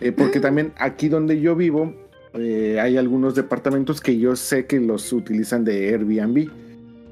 Eh, 0.00 0.12
porque 0.12 0.40
también 0.40 0.72
aquí 0.78 1.08
donde 1.08 1.40
yo 1.40 1.56
vivo 1.56 1.94
eh, 2.34 2.78
hay 2.80 2.96
algunos 2.96 3.34
departamentos 3.34 4.00
que 4.00 4.18
yo 4.18 4.36
sé 4.36 4.66
que 4.66 4.80
los 4.80 5.12
utilizan 5.12 5.64
de 5.64 5.88
Airbnb. 5.90 6.48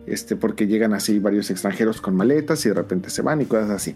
Este, 0.06 0.36
porque 0.36 0.66
llegan 0.66 0.94
así 0.94 1.18
varios 1.18 1.50
extranjeros 1.50 2.00
con 2.00 2.16
maletas 2.16 2.64
y 2.64 2.70
de 2.70 2.74
repente 2.74 3.10
se 3.10 3.20
van 3.20 3.42
y 3.42 3.44
cosas 3.44 3.68
así. 3.70 3.94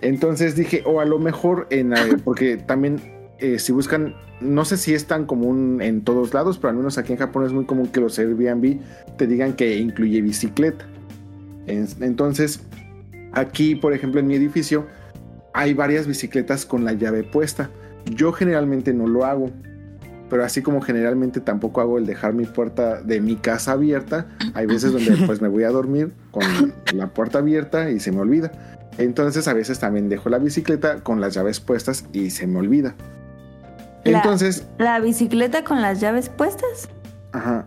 Entonces 0.00 0.56
dije, 0.56 0.82
o 0.86 1.00
a 1.00 1.04
lo 1.04 1.18
mejor 1.18 1.66
en 1.70 1.92
eh, 1.92 1.96
porque 2.24 2.56
también 2.56 2.96
eh, 3.38 3.58
si 3.58 3.72
buscan, 3.72 4.14
no 4.40 4.64
sé 4.64 4.76
si 4.78 4.94
es 4.94 5.04
tan 5.06 5.26
común 5.26 5.82
en 5.82 6.02
todos 6.02 6.32
lados, 6.32 6.56
pero 6.58 6.70
al 6.70 6.76
menos 6.76 6.96
aquí 6.96 7.12
en 7.12 7.18
Japón 7.18 7.44
es 7.44 7.52
muy 7.52 7.66
común 7.66 7.88
que 7.88 8.00
los 8.00 8.18
Airbnb 8.18 8.78
te 9.18 9.26
digan 9.26 9.52
que 9.54 9.76
incluye 9.76 10.22
bicicleta. 10.22 10.86
En- 11.66 11.88
Entonces, 12.00 12.60
aquí, 13.32 13.74
por 13.74 13.92
ejemplo, 13.92 14.20
en 14.20 14.26
mi 14.26 14.36
edificio, 14.36 14.86
hay 15.52 15.74
varias 15.74 16.06
bicicletas 16.06 16.64
con 16.64 16.84
la 16.86 16.94
llave 16.94 17.22
puesta. 17.22 17.68
Yo 18.14 18.32
generalmente 18.32 18.94
no 18.94 19.06
lo 19.06 19.24
hago, 19.26 19.50
pero 20.30 20.44
así 20.44 20.62
como 20.62 20.80
generalmente 20.80 21.40
tampoco 21.40 21.80
hago 21.80 21.98
el 21.98 22.06
dejar 22.06 22.32
mi 22.34 22.44
puerta 22.44 23.00
de 23.02 23.20
mi 23.20 23.36
casa 23.36 23.72
abierta, 23.72 24.26
hay 24.54 24.66
veces 24.66 24.92
donde 24.92 25.16
pues 25.26 25.40
me 25.40 25.48
voy 25.48 25.64
a 25.64 25.70
dormir 25.70 26.12
con 26.30 26.42
la 26.94 27.08
puerta 27.08 27.38
abierta 27.38 27.90
y 27.90 28.00
se 28.00 28.10
me 28.12 28.20
olvida. 28.20 28.50
Entonces 28.98 29.48
a 29.48 29.54
veces 29.54 29.78
también 29.80 30.08
dejo 30.08 30.28
la 30.28 30.38
bicicleta 30.38 31.00
con 31.00 31.20
las 31.20 31.34
llaves 31.34 31.60
puestas 31.60 32.04
y 32.12 32.30
se 32.30 32.46
me 32.46 32.58
olvida. 32.60 32.94
La- 34.04 34.18
Entonces, 34.18 34.66
¿La 34.78 35.00
bicicleta 35.00 35.64
con 35.64 35.80
las 35.82 36.00
llaves 36.00 36.28
puestas? 36.28 36.88
ajá. 37.32 37.66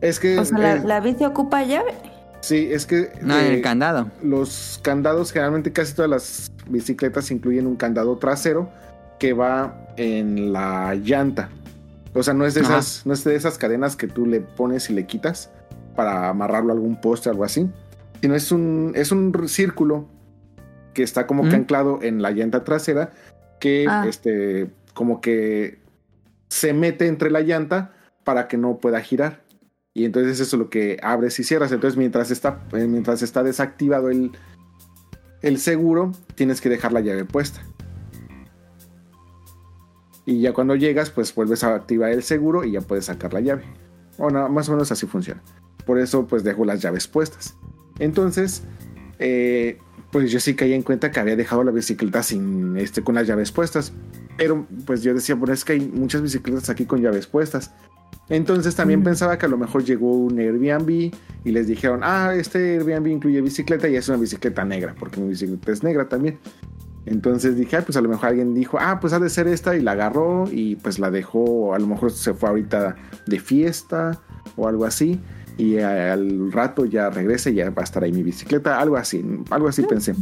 Es 0.00 0.20
que 0.20 0.38
O 0.38 0.44
sea, 0.44 0.58
la, 0.58 0.76
eh, 0.76 0.82
la 0.84 1.00
bici 1.00 1.24
ocupa 1.24 1.62
llave. 1.64 1.92
sí, 2.40 2.68
es 2.70 2.86
que 2.86 3.10
No, 3.20 3.36
en 3.38 3.46
eh, 3.46 3.54
el 3.56 3.62
candado. 3.62 4.08
los 4.22 4.78
candados, 4.82 5.32
generalmente 5.32 5.72
casi 5.72 5.92
todas 5.94 6.08
las 6.10 6.52
bicicletas 6.68 7.30
incluyen 7.32 7.66
un 7.66 7.74
candado 7.76 8.16
trasero 8.16 8.70
que 9.18 9.32
va 9.32 9.88
en 9.96 10.52
la 10.52 10.94
llanta. 10.94 11.48
O 12.14 12.22
sea, 12.22 12.34
no 12.34 12.46
es 12.46 12.54
de 12.54 12.62
Ajá. 12.62 12.78
esas, 12.78 13.06
no 13.06 13.12
es 13.12 13.22
de 13.24 13.34
esas 13.36 13.58
cadenas 13.58 13.96
que 13.96 14.06
tú 14.08 14.26
le 14.26 14.40
pones 14.40 14.88
y 14.90 14.94
le 14.94 15.06
quitas 15.06 15.50
para 15.94 16.28
amarrarlo 16.28 16.70
a 16.70 16.74
algún 16.74 17.00
poste 17.00 17.28
o 17.28 17.32
algo 17.32 17.44
así. 17.44 17.68
Sino 18.20 18.34
es 18.34 18.50
un, 18.52 18.92
es 18.96 19.12
un 19.12 19.48
círculo 19.48 20.08
que 20.94 21.02
está 21.02 21.26
como 21.26 21.44
que 21.44 21.50
Mm. 21.50 21.60
anclado 21.60 21.98
en 22.02 22.22
la 22.22 22.30
llanta 22.32 22.64
trasera 22.64 23.10
que 23.60 23.86
Ah. 23.88 24.04
este 24.08 24.70
como 24.94 25.20
que 25.20 25.78
se 26.48 26.72
mete 26.72 27.06
entre 27.06 27.30
la 27.30 27.40
llanta 27.42 27.92
para 28.24 28.48
que 28.48 28.56
no 28.56 28.78
pueda 28.78 29.00
girar. 29.00 29.42
Y 29.94 30.04
entonces 30.04 30.40
eso 30.40 30.56
es 30.56 30.60
lo 30.60 30.70
que 30.70 30.98
abres 31.02 31.38
y 31.38 31.44
cierras. 31.44 31.70
Entonces 31.72 31.96
mientras 31.96 32.30
está, 32.30 32.60
eh, 32.72 32.86
mientras 32.86 33.22
está 33.22 33.42
desactivado 33.42 34.10
el, 34.10 34.32
el 35.42 35.58
seguro, 35.58 36.12
tienes 36.34 36.60
que 36.60 36.68
dejar 36.68 36.92
la 36.92 37.00
llave 37.00 37.24
puesta. 37.24 37.60
Y 40.28 40.42
ya 40.42 40.52
cuando 40.52 40.76
llegas, 40.76 41.08
pues 41.08 41.34
vuelves 41.34 41.64
a 41.64 41.74
activar 41.74 42.10
el 42.10 42.22
seguro 42.22 42.62
y 42.62 42.72
ya 42.72 42.82
puedes 42.82 43.06
sacar 43.06 43.32
la 43.32 43.40
llave. 43.40 43.62
O 44.18 44.28
no, 44.28 44.46
más 44.50 44.68
o 44.68 44.72
menos 44.72 44.92
así 44.92 45.06
funciona. 45.06 45.42
Por 45.86 45.98
eso 45.98 46.26
pues 46.26 46.44
dejo 46.44 46.66
las 46.66 46.82
llaves 46.82 47.08
puestas. 47.08 47.56
Entonces, 47.98 48.62
eh, 49.18 49.78
pues 50.12 50.30
yo 50.30 50.38
sí 50.38 50.54
caí 50.54 50.74
en 50.74 50.82
cuenta 50.82 51.10
que 51.10 51.18
había 51.18 51.34
dejado 51.34 51.64
la 51.64 51.70
bicicleta 51.70 52.22
sin 52.22 52.76
este 52.76 53.02
con 53.02 53.14
las 53.14 53.26
llaves 53.26 53.52
puestas. 53.52 53.94
Pero 54.36 54.66
pues 54.84 55.02
yo 55.02 55.14
decía, 55.14 55.34
bueno, 55.34 55.54
es 55.54 55.64
que 55.64 55.72
hay 55.72 55.80
muchas 55.80 56.20
bicicletas 56.20 56.68
aquí 56.68 56.84
con 56.84 57.00
llaves 57.00 57.26
puestas. 57.26 57.72
Entonces 58.28 58.74
también 58.76 59.00
Mm. 59.00 59.04
pensaba 59.04 59.38
que 59.38 59.46
a 59.46 59.48
lo 59.48 59.56
mejor 59.56 59.82
llegó 59.82 60.14
un 60.14 60.38
Airbnb 60.38 60.90
y 60.90 61.50
les 61.50 61.66
dijeron, 61.66 62.00
ah, 62.02 62.34
este 62.36 62.74
Airbnb 62.74 63.06
incluye 63.06 63.40
bicicleta 63.40 63.88
y 63.88 63.96
es 63.96 64.06
una 64.10 64.18
bicicleta 64.18 64.62
negra, 64.62 64.94
porque 65.00 65.22
mi 65.22 65.30
bicicleta 65.30 65.72
es 65.72 65.82
negra 65.82 66.06
también. 66.06 66.38
Entonces 67.10 67.56
dije, 67.56 67.76
ah, 67.76 67.82
pues 67.84 67.96
a 67.96 68.00
lo 68.02 68.08
mejor 68.08 68.28
alguien 68.28 68.54
dijo, 68.54 68.78
ah, 68.78 69.00
pues 69.00 69.12
ha 69.12 69.18
de 69.18 69.30
ser 69.30 69.48
esta 69.48 69.76
y 69.76 69.80
la 69.80 69.92
agarró 69.92 70.44
y 70.50 70.76
pues 70.76 70.98
la 70.98 71.10
dejó, 71.10 71.74
a 71.74 71.78
lo 71.78 71.86
mejor 71.86 72.10
se 72.10 72.34
fue 72.34 72.50
ahorita 72.50 72.96
de 73.26 73.40
fiesta 73.40 74.20
o 74.56 74.68
algo 74.68 74.84
así 74.84 75.18
y 75.56 75.78
al 75.78 76.52
rato 76.52 76.84
ya 76.84 77.10
regrese 77.10 77.50
y 77.50 77.54
ya 77.54 77.70
va 77.70 77.82
a 77.82 77.84
estar 77.84 78.04
ahí 78.04 78.12
mi 78.12 78.22
bicicleta, 78.22 78.78
algo 78.78 78.96
así, 78.96 79.24
algo 79.50 79.68
así 79.68 79.82
pensé. 79.82 80.14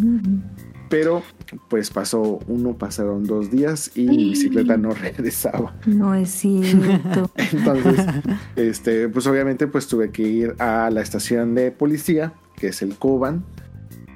Pero 0.88 1.22
pues 1.68 1.90
pasó 1.90 2.38
uno, 2.46 2.78
pasaron 2.78 3.24
dos 3.24 3.50
días 3.50 3.90
y 3.96 4.06
mi 4.06 4.30
bicicleta 4.30 4.76
no 4.76 4.90
regresaba. 4.94 5.74
No 5.84 6.14
es 6.14 6.30
cierto. 6.30 7.30
Entonces, 7.52 8.06
este, 8.54 9.08
pues 9.08 9.26
obviamente 9.26 9.66
pues 9.66 9.88
tuve 9.88 10.10
que 10.10 10.22
ir 10.22 10.54
a 10.58 10.88
la 10.90 11.02
estación 11.02 11.54
de 11.54 11.72
policía, 11.72 12.32
que 12.56 12.68
es 12.68 12.80
el 12.80 12.96
Koban. 12.96 13.44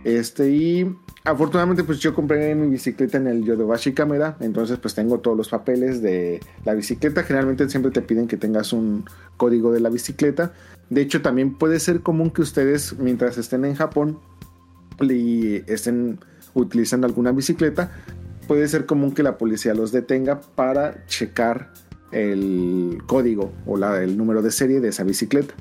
Este, 0.05 0.51
y 0.51 0.97
afortunadamente 1.24 1.84
pues 1.84 1.98
yo 1.98 2.14
compré 2.14 2.55
mi 2.55 2.68
bicicleta 2.68 3.18
en 3.18 3.26
el 3.26 3.44
Yodobashi 3.44 3.92
Camera, 3.92 4.36
entonces 4.40 4.78
pues 4.78 4.94
tengo 4.94 5.20
todos 5.20 5.36
los 5.36 5.48
papeles 5.48 6.02
de 6.02 6.40
la 6.64 6.74
bicicleta. 6.74 7.22
Generalmente 7.22 7.68
siempre 7.68 7.90
te 7.90 8.02
piden 8.02 8.26
que 8.26 8.36
tengas 8.36 8.72
un 8.72 9.05
código 9.36 9.72
de 9.72 9.80
la 9.80 9.90
bicicleta. 9.90 10.52
De 10.88 11.01
hecho, 11.02 11.22
también 11.22 11.55
puede 11.55 11.78
ser 11.78 12.01
común 12.01 12.30
que 12.30 12.42
ustedes 12.42 12.98
mientras 12.98 13.38
estén 13.38 13.64
en 13.64 13.74
Japón 13.74 14.18
y 15.01 15.62
estén 15.70 16.18
utilizando 16.55 17.06
alguna 17.06 17.32
bicicleta, 17.32 17.92
puede 18.48 18.66
ser 18.66 18.86
común 18.86 19.12
que 19.12 19.22
la 19.22 19.38
policía 19.38 19.74
los 19.74 19.92
detenga 19.92 20.40
para 20.40 21.06
checar 21.06 21.72
el 22.10 22.98
código 23.06 23.52
o 23.66 23.76
la, 23.76 24.02
el 24.02 24.16
número 24.16 24.42
de 24.42 24.51
serie 24.51 24.80
de 24.80 24.88
esa 24.88 25.05
bicicleta. 25.05 25.55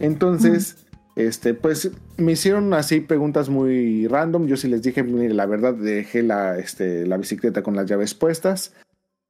Entonces, 0.00 0.76
este, 1.14 1.54
pues 1.54 1.90
me 2.18 2.32
hicieron 2.32 2.72
así 2.74 3.00
preguntas 3.00 3.48
muy 3.48 4.06
random. 4.06 4.46
Yo 4.46 4.56
sí 4.56 4.68
les 4.68 4.82
dije, 4.82 5.02
mire, 5.02 5.32
la 5.34 5.46
verdad, 5.46 5.74
dejé 5.74 6.22
la, 6.22 6.58
este, 6.58 7.06
la 7.06 7.16
bicicleta 7.16 7.62
con 7.62 7.74
las 7.76 7.86
llaves 7.86 8.14
puestas. 8.14 8.74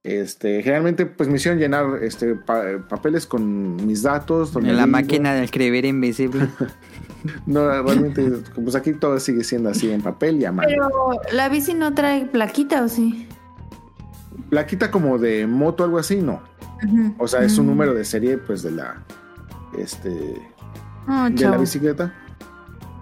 Este, 0.03 0.63
generalmente, 0.63 1.05
pues 1.05 1.27
me 1.29 1.35
hicieron 1.35 1.59
llenar 1.59 2.01
este, 2.01 2.35
pa- 2.35 2.85
papeles 2.87 3.25
con 3.25 3.75
mis 3.85 4.01
datos. 4.03 4.53
donde 4.53 4.69
En 4.69 4.77
la 4.77 4.85
máquina 4.87 5.33
de 5.33 5.43
escribir 5.43 5.85
invisible. 5.85 6.47
No, 7.45 7.67
realmente, 7.83 8.31
pues 8.55 8.75
aquí 8.75 8.93
todo 8.93 9.19
sigue 9.19 9.43
siendo 9.43 9.67
así 9.71 9.91
en 9.91 10.01
papel 10.01 10.39
y 10.39 10.45
a 10.45 10.53
mano. 10.53 10.69
Pero 10.69 10.89
la 11.33 11.49
bici 11.49 11.73
no 11.73 11.93
trae 11.93 12.25
plaquita, 12.25 12.81
¿o 12.81 12.87
sí? 12.87 13.27
Plaquita 14.49 14.89
como 14.89 15.17
de 15.17 15.45
moto, 15.45 15.83
algo 15.83 15.97
así, 15.99 16.21
no. 16.21 16.41
O 17.17 17.27
sea, 17.27 17.43
es 17.43 17.57
un 17.57 17.65
Mm. 17.65 17.69
número 17.71 17.93
de 17.93 18.05
serie, 18.05 18.37
pues, 18.37 18.63
de 18.63 18.71
la. 18.71 19.03
Este. 19.77 20.41
No, 21.07 21.29
de 21.29 21.43
la 21.49 21.57
bicicleta. 21.57 22.13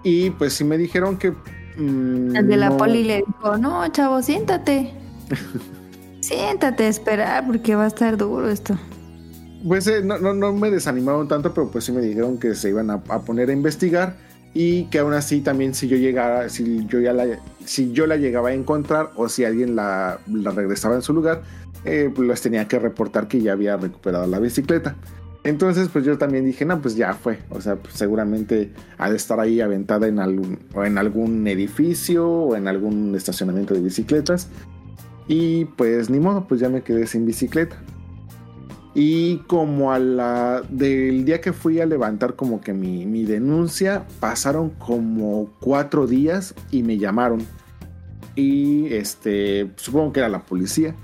Y 0.02 0.30
pues 0.30 0.52
sí 0.54 0.64
me 0.64 0.78
dijeron 0.78 1.16
que. 1.18 1.30
mm, 1.76 2.36
El 2.36 2.46
de 2.48 2.56
la 2.56 2.70
no- 2.70 2.76
poli 2.76 3.04
le 3.04 3.24
dijo, 3.26 3.56
no, 3.58 3.86
chavo, 3.88 4.22
siéntate. 4.22 4.92
siéntate 6.20 6.84
a 6.84 6.88
esperar 6.88 7.46
porque 7.46 7.74
va 7.74 7.84
a 7.84 7.88
estar 7.88 8.16
duro 8.16 8.48
esto. 8.48 8.78
Pues 9.66 9.86
eh, 9.88 10.02
no, 10.04 10.18
no, 10.18 10.34
no 10.34 10.52
me 10.52 10.70
desanimaron 10.70 11.26
tanto, 11.26 11.52
pero 11.52 11.70
pues 11.70 11.84
sí 11.84 11.92
me 11.92 12.00
dijeron 12.00 12.38
que 12.38 12.54
se 12.54 12.68
iban 12.68 12.90
a, 12.90 12.94
a 13.08 13.20
poner 13.22 13.50
a 13.50 13.52
investigar 13.52 14.16
y 14.54 14.84
que 14.84 15.00
aún 15.00 15.12
así 15.14 15.40
también 15.40 15.74
si 15.74 15.88
yo 15.88 15.96
llegara, 15.96 16.48
si 16.48 16.86
yo 16.86 17.00
ya 17.00 17.12
la, 17.12 17.26
si 17.64 17.92
yo 17.92 18.06
la 18.06 18.16
llegaba 18.16 18.50
a 18.50 18.54
encontrar 18.54 19.10
o 19.16 19.28
si 19.28 19.44
alguien 19.44 19.74
la, 19.74 20.20
la 20.28 20.50
regresaba 20.52 20.94
en 20.94 21.02
su 21.02 21.12
lugar, 21.12 21.42
eh, 21.84 22.10
pues 22.14 22.28
les 22.28 22.40
tenía 22.40 22.68
que 22.68 22.78
reportar 22.78 23.26
que 23.28 23.40
ya 23.40 23.52
había 23.52 23.76
recuperado 23.76 24.26
la 24.26 24.38
bicicleta. 24.38 24.94
Entonces, 25.44 25.88
pues 25.88 26.04
yo 26.04 26.18
también 26.18 26.44
dije, 26.44 26.64
no, 26.64 26.80
pues 26.80 26.96
ya 26.96 27.14
fue. 27.14 27.38
O 27.50 27.60
sea, 27.60 27.76
pues 27.76 27.94
seguramente 27.94 28.72
ha 28.98 29.08
de 29.10 29.16
estar 29.16 29.40
ahí 29.40 29.60
aventada 29.60 30.08
en 30.08 30.18
algún, 30.18 30.58
o 30.74 30.84
en 30.84 30.98
algún 30.98 31.46
edificio 31.46 32.28
o 32.28 32.56
en 32.56 32.68
algún 32.68 33.14
estacionamiento 33.14 33.74
de 33.74 33.80
bicicletas. 33.80 34.48
Y 35.28 35.66
pues 35.66 36.10
ni 36.10 36.18
modo, 36.18 36.46
pues 36.48 36.60
ya 36.60 36.68
me 36.68 36.82
quedé 36.82 37.06
sin 37.06 37.24
bicicleta. 37.24 37.76
Y 38.94 39.38
como 39.46 39.92
a 39.92 39.98
la 39.98 40.62
del 40.68 41.24
día 41.24 41.40
que 41.40 41.52
fui 41.52 41.80
a 41.80 41.86
levantar 41.86 42.34
como 42.34 42.60
que 42.60 42.72
mi, 42.72 43.06
mi 43.06 43.24
denuncia, 43.24 44.06
pasaron 44.18 44.70
como 44.70 45.50
cuatro 45.60 46.06
días 46.06 46.54
y 46.70 46.82
me 46.82 46.98
llamaron. 46.98 47.40
Y 48.34 48.86
este, 48.92 49.70
supongo 49.76 50.12
que 50.12 50.20
era 50.20 50.28
la 50.28 50.42
policía. 50.42 50.96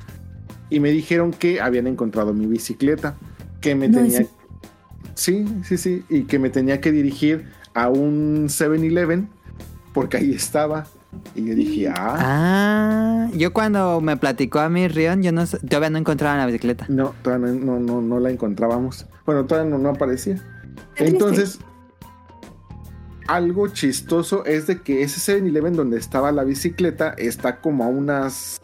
Y 0.71 0.81
me 0.81 0.91
dijeron 0.91 1.31
que 1.31 1.61
habían 1.61 1.87
encontrado 1.87 2.35
mi 2.35 2.47
bicicleta. 2.47 3.17
Que 3.65 3.75
me 3.75 3.89
No, 3.89 3.99
tenía. 3.99 4.19
sí. 4.21 4.29
Sí, 5.15 5.47
sí, 5.65 5.77
sí. 5.79 6.05
Y 6.09 6.23
que 6.25 6.39
me 6.39 6.51
tenía 6.51 6.81
que 6.81 6.93
dirigir 6.93 7.47
a 7.75 7.89
un 7.89 8.49
7-Eleven. 8.49 9.29
Porque 9.93 10.17
ahí 10.19 10.33
estaba. 10.35 10.87
Y 11.37 11.45
yo 11.47 11.55
dije, 11.55 11.89
ah, 11.89 12.17
Ah, 12.19 13.29
yo 13.37 13.53
cuando 13.53 14.01
me 14.01 14.17
platicó 14.17 14.59
a 14.59 14.69
mí 14.69 14.89
Rion, 14.89 15.23
yo 15.23 15.31
no, 15.31 15.47
sé- 15.47 15.61
todavía 15.61 15.89
no 15.91 15.99
encontraba 15.99 16.37
la 16.37 16.47
bicicleta. 16.47 16.87
no, 16.89 17.15
todavía 17.23 17.47
no, 17.53 17.79
no, 17.79 17.79
no, 17.81 18.01
no 18.03 18.19
la 18.21 18.31
encontrábamos. 18.31 19.07
Bueno, 19.25 19.45
todavía 19.47 19.71
no, 19.71 19.79
no 19.79 19.91
aparecía. 19.91 20.43
Entonces, 20.97 21.61
algo 23.29 23.69
chistoso 23.69 24.45
es 24.45 24.67
de 24.67 24.83
que 24.83 25.03
ese 25.03 25.39
7-Eleven 25.41 25.75
donde 25.75 25.99
estaba 25.99 26.33
la 26.33 26.45
bicicleta 26.45 27.11
está 27.17 27.61
como 27.61 27.85
a 27.85 27.87
unas 27.87 28.61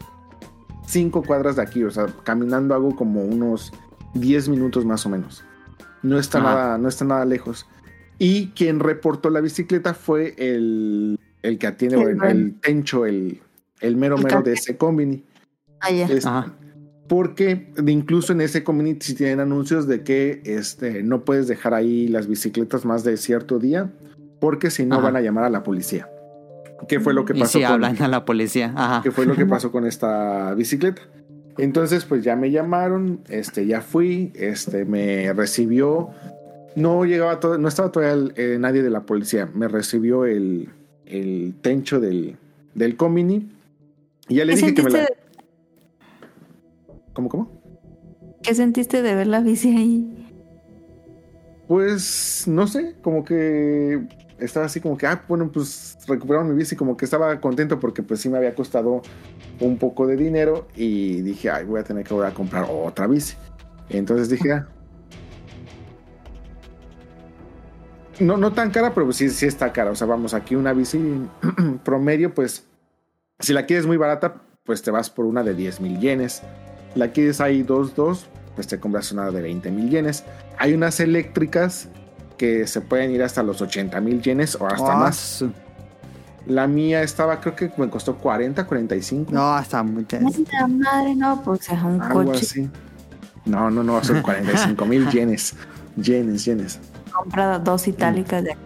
5 0.85 1.23
cuadras 1.23 1.55
de 1.55 1.61
aquí, 1.63 1.83
o 1.83 1.89
sea, 1.91 2.07
caminando 2.23 2.75
hago 2.75 2.95
como 2.95 3.23
unos 3.23 3.71
10 4.13 4.49
minutos 4.49 4.85
más 4.85 5.05
o 5.05 5.09
menos. 5.09 5.43
No 6.03 6.17
está, 6.19 6.39
Ajá. 6.39 6.47
nada, 6.49 6.77
no 6.77 6.89
está 6.89 7.05
nada 7.05 7.25
lejos. 7.25 7.65
Y 8.17 8.47
quien 8.49 8.79
reportó 8.79 9.29
la 9.29 9.41
bicicleta 9.41 9.93
fue 9.93 10.35
el, 10.37 11.19
el 11.41 11.57
que 11.57 11.67
atiende, 11.67 12.01
El 12.01 12.23
el, 12.23 12.59
tencho, 12.59 13.05
el, 13.05 13.41
el 13.79 13.95
mero 13.97 14.17
El 14.17 14.23
mero 14.23 14.41
de 14.41 14.53
ese 14.53 14.77
combini. 14.77 15.23
Ah, 15.79 15.91
ya. 15.91 16.05
Es- 16.07 16.25
Ajá. 16.25 16.53
porque 17.07 17.73
incluso 17.87 18.31
en 18.33 18.41
ese 18.41 18.63
community 18.63 19.05
sí 19.07 19.15
tienen 19.15 19.39
anuncios 19.39 19.87
de 19.87 20.03
que 20.03 20.41
este, 20.45 21.03
no 21.03 21.25
puedes 21.25 21.47
dejar 21.47 21.73
ahí 21.73 22.07
las 22.07 22.27
bicicletas 22.27 22.85
más 22.85 23.03
de 23.03 23.17
cierto 23.17 23.59
día, 23.59 23.91
porque 24.39 24.69
si 24.71 24.85
no 24.85 24.95
Ajá. 24.95 25.05
van 25.05 25.15
a 25.17 25.21
llamar 25.21 25.43
a 25.45 25.49
la 25.49 25.63
policía. 25.63 26.07
¿Qué 26.87 26.99
fue 26.99 27.13
lo 27.13 27.25
que 27.25 27.33
Y 27.35 27.39
pasó? 27.41 27.59
sí, 27.59 27.63
con, 27.63 27.73
hablan 27.73 28.01
a 28.01 28.07
la 28.07 28.23
policía. 28.25 28.73
Ajá. 28.75 29.01
¿Qué 29.03 29.11
fue 29.11 29.25
lo 29.25 29.35
que 29.35 29.45
pasó 29.47 29.71
con 29.71 29.85
esta 29.85 30.53
bicicleta? 30.55 31.01
Entonces, 31.57 32.05
pues 32.05 32.23
ya 32.23 32.35
me 32.35 32.51
llamaron, 32.51 33.19
este, 33.29 33.65
ya 33.67 33.81
fui, 33.81 34.31
este, 34.35 34.85
me 34.85 35.31
recibió. 35.33 36.09
No 36.75 37.03
llegaba 37.05 37.39
todo, 37.39 37.57
no 37.57 37.67
estaba 37.67 37.91
todavía 37.91 38.13
el- 38.13 38.33
eh, 38.37 38.57
nadie 38.59 38.81
de 38.83 38.89
la 38.89 39.01
policía. 39.01 39.49
Me 39.53 39.67
recibió 39.67 40.25
el, 40.25 40.69
el 41.05 41.53
tencho 41.61 41.99
del, 41.99 42.37
del 42.75 42.95
comini. 42.95 43.49
Y 44.29 44.35
ya 44.35 44.45
le 44.45 44.53
¿Qué 44.55 44.61
dije 44.61 44.73
que 44.73 44.83
me 44.83 44.89
la. 44.89 44.99
de, 44.99 45.07
¿Cómo, 47.13 47.27
cómo? 47.29 47.61
qué 48.41 48.55
sentiste 48.55 49.01
de 49.01 49.13
ver 49.15 49.27
la 49.27 49.41
bici 49.41 49.75
ahí? 49.75 50.17
Pues 51.67 52.45
no 52.47 52.67
sé, 52.67 52.95
como 53.01 53.23
que 53.23 54.01
estaba 54.41 54.65
así 54.65 54.81
como 54.81 54.97
que, 54.97 55.07
ah, 55.07 55.23
bueno, 55.27 55.49
pues 55.51 55.97
recuperaron 56.07 56.49
mi 56.49 56.55
bici, 56.55 56.75
como 56.75 56.97
que 56.97 57.05
estaba 57.05 57.39
contento 57.39 57.79
porque 57.79 58.03
pues 58.03 58.19
sí 58.19 58.29
me 58.29 58.37
había 58.37 58.53
costado 58.53 59.01
un 59.59 59.77
poco 59.77 60.07
de 60.07 60.15
dinero 60.15 60.67
y 60.75 61.21
dije, 61.21 61.49
ay, 61.49 61.65
voy 61.65 61.79
a 61.79 61.83
tener 61.83 62.03
que 62.03 62.13
volver 62.13 62.31
a 62.31 62.33
comprar 62.33 62.65
otra 62.69 63.07
bici. 63.07 63.35
Entonces 63.89 64.29
dije, 64.29 64.51
ah. 64.51 64.67
No, 68.19 68.37
no 68.37 68.53
tan 68.53 68.71
cara, 68.71 68.93
pero 68.93 69.11
sí, 69.13 69.29
sí 69.29 69.47
está 69.47 69.73
cara. 69.73 69.91
O 69.91 69.95
sea, 69.95 70.05
vamos, 70.05 70.33
aquí 70.33 70.55
una 70.55 70.73
bici 70.73 70.99
promedio, 71.83 72.33
pues, 72.33 72.67
si 73.39 73.53
la 73.53 73.65
quieres 73.65 73.87
muy 73.87 73.97
barata, 73.97 74.41
pues 74.63 74.81
te 74.81 74.91
vas 74.91 75.09
por 75.09 75.25
una 75.25 75.43
de 75.43 75.53
10 75.53 75.81
mil 75.81 75.99
yenes. 75.99 76.43
La 76.95 77.11
quieres 77.11 77.41
ahí 77.41 77.63
2, 77.63 77.95
2, 77.95 78.29
pues 78.55 78.67
te 78.67 78.79
compras 78.79 79.11
una 79.11 79.31
de 79.31 79.41
20 79.41 79.71
mil 79.71 79.89
yenes. 79.89 80.23
Hay 80.57 80.73
unas 80.73 80.99
eléctricas 80.99 81.89
que 82.41 82.65
se 82.65 82.81
pueden 82.81 83.11
ir 83.11 83.21
hasta 83.21 83.43
los 83.43 83.61
80 83.61 84.01
mil 84.01 84.19
yenes 84.19 84.55
o 84.55 84.65
hasta 84.65 84.93
Ah, 84.93 84.95
más. 84.95 85.45
La 86.47 86.65
mía 86.65 87.03
estaba, 87.03 87.39
creo 87.39 87.55
que 87.55 87.71
me 87.77 87.87
costó 87.87 88.17
40, 88.17 88.65
45. 88.65 89.31
No, 89.31 89.53
hasta 89.53 89.83
muchas. 89.83 90.23
Madre, 90.67 91.15
no, 91.15 91.39
pues 91.43 91.69
es 91.69 91.79
un 91.83 92.01
algo 92.01 92.23
coche 92.25 92.39
así. 92.41 92.69
No, 93.45 93.69
no, 93.69 93.83
no, 93.83 94.03
son 94.03 94.23
45 94.23 94.83
mil 94.87 95.07
yenes. 95.11 95.53
Yenes, 95.97 96.43
yenes. 96.43 96.79
comprado 97.11 97.59
dos 97.59 97.87
itálicas 97.87 98.43
de 98.43 98.57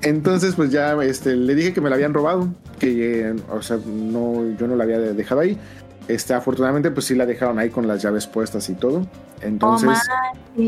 Entonces, 0.00 0.54
pues 0.54 0.70
ya 0.70 0.94
este, 1.02 1.36
le 1.36 1.54
dije 1.54 1.74
que 1.74 1.82
me 1.82 1.90
la 1.90 1.96
habían 1.96 2.14
robado, 2.14 2.48
que 2.78 3.28
eh, 3.28 3.34
o 3.52 3.60
sea, 3.60 3.76
no, 3.84 4.48
yo 4.58 4.66
no 4.66 4.76
la 4.76 4.84
había 4.84 4.98
dejado 4.98 5.42
ahí. 5.42 5.58
Este, 6.08 6.34
afortunadamente, 6.34 6.90
pues 6.90 7.06
sí 7.06 7.14
la 7.14 7.26
dejaron 7.26 7.58
ahí 7.58 7.70
con 7.70 7.88
las 7.88 8.02
llaves 8.02 8.26
puestas 8.26 8.68
y 8.68 8.74
todo. 8.74 9.06
Entonces, 9.40 9.98
Oh, 10.56 10.58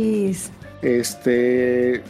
este, 0.83 2.03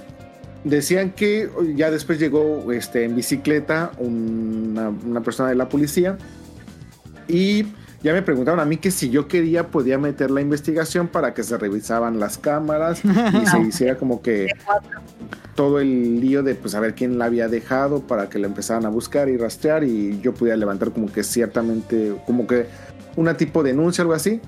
decían 0.65 1.11
que 1.11 1.51
ya 1.75 1.91
después 1.91 2.19
llegó 2.19 2.73
este, 2.73 3.05
en 3.05 3.15
bicicleta 3.15 3.93
una, 3.99 4.89
una 4.89 5.21
persona 5.21 5.49
de 5.49 5.55
la 5.55 5.69
policía 5.69 6.19
y 7.29 7.67
ya 8.03 8.13
me 8.13 8.23
preguntaron 8.23 8.61
a 8.61 8.65
mí 8.65 8.77
que 8.77 8.91
si 8.91 9.11
yo 9.11 9.27
quería 9.29 9.69
podía 9.69 9.99
meter 9.99 10.31
la 10.31 10.41
investigación 10.41 11.09
para 11.09 11.35
que 11.35 11.43
se 11.43 11.57
revisaban 11.57 12.21
las 12.21 12.39
cámaras 12.39 13.03
y 13.43 13.47
se 13.47 13.61
hiciera 13.61 13.97
como 13.97 14.23
que 14.23 14.49
todo 15.55 15.81
el 15.81 16.21
lío 16.21 16.43
de 16.43 16.55
pues 16.55 16.75
a 16.75 16.81
ver 16.81 16.95
quién 16.95 17.19
la 17.19 17.25
había 17.25 17.49
dejado 17.49 18.01
para 18.01 18.29
que 18.29 18.39
la 18.39 18.47
empezaran 18.47 18.85
a 18.85 18.91
buscar 18.91 19.29
y 19.29 19.37
rastrear 19.37 19.85
y 19.85 20.21
yo 20.21 20.35
pudiera 20.35 20.57
levantar 20.57 20.93
como 20.93 21.11
que 21.11 21.25
ciertamente 21.25 22.15
como 22.27 22.47
que 22.47 22.67
una 23.17 23.37
tipo 23.37 23.63
de 23.63 23.71
denuncia 23.71 24.03
algo 24.03 24.15
así. 24.15 24.41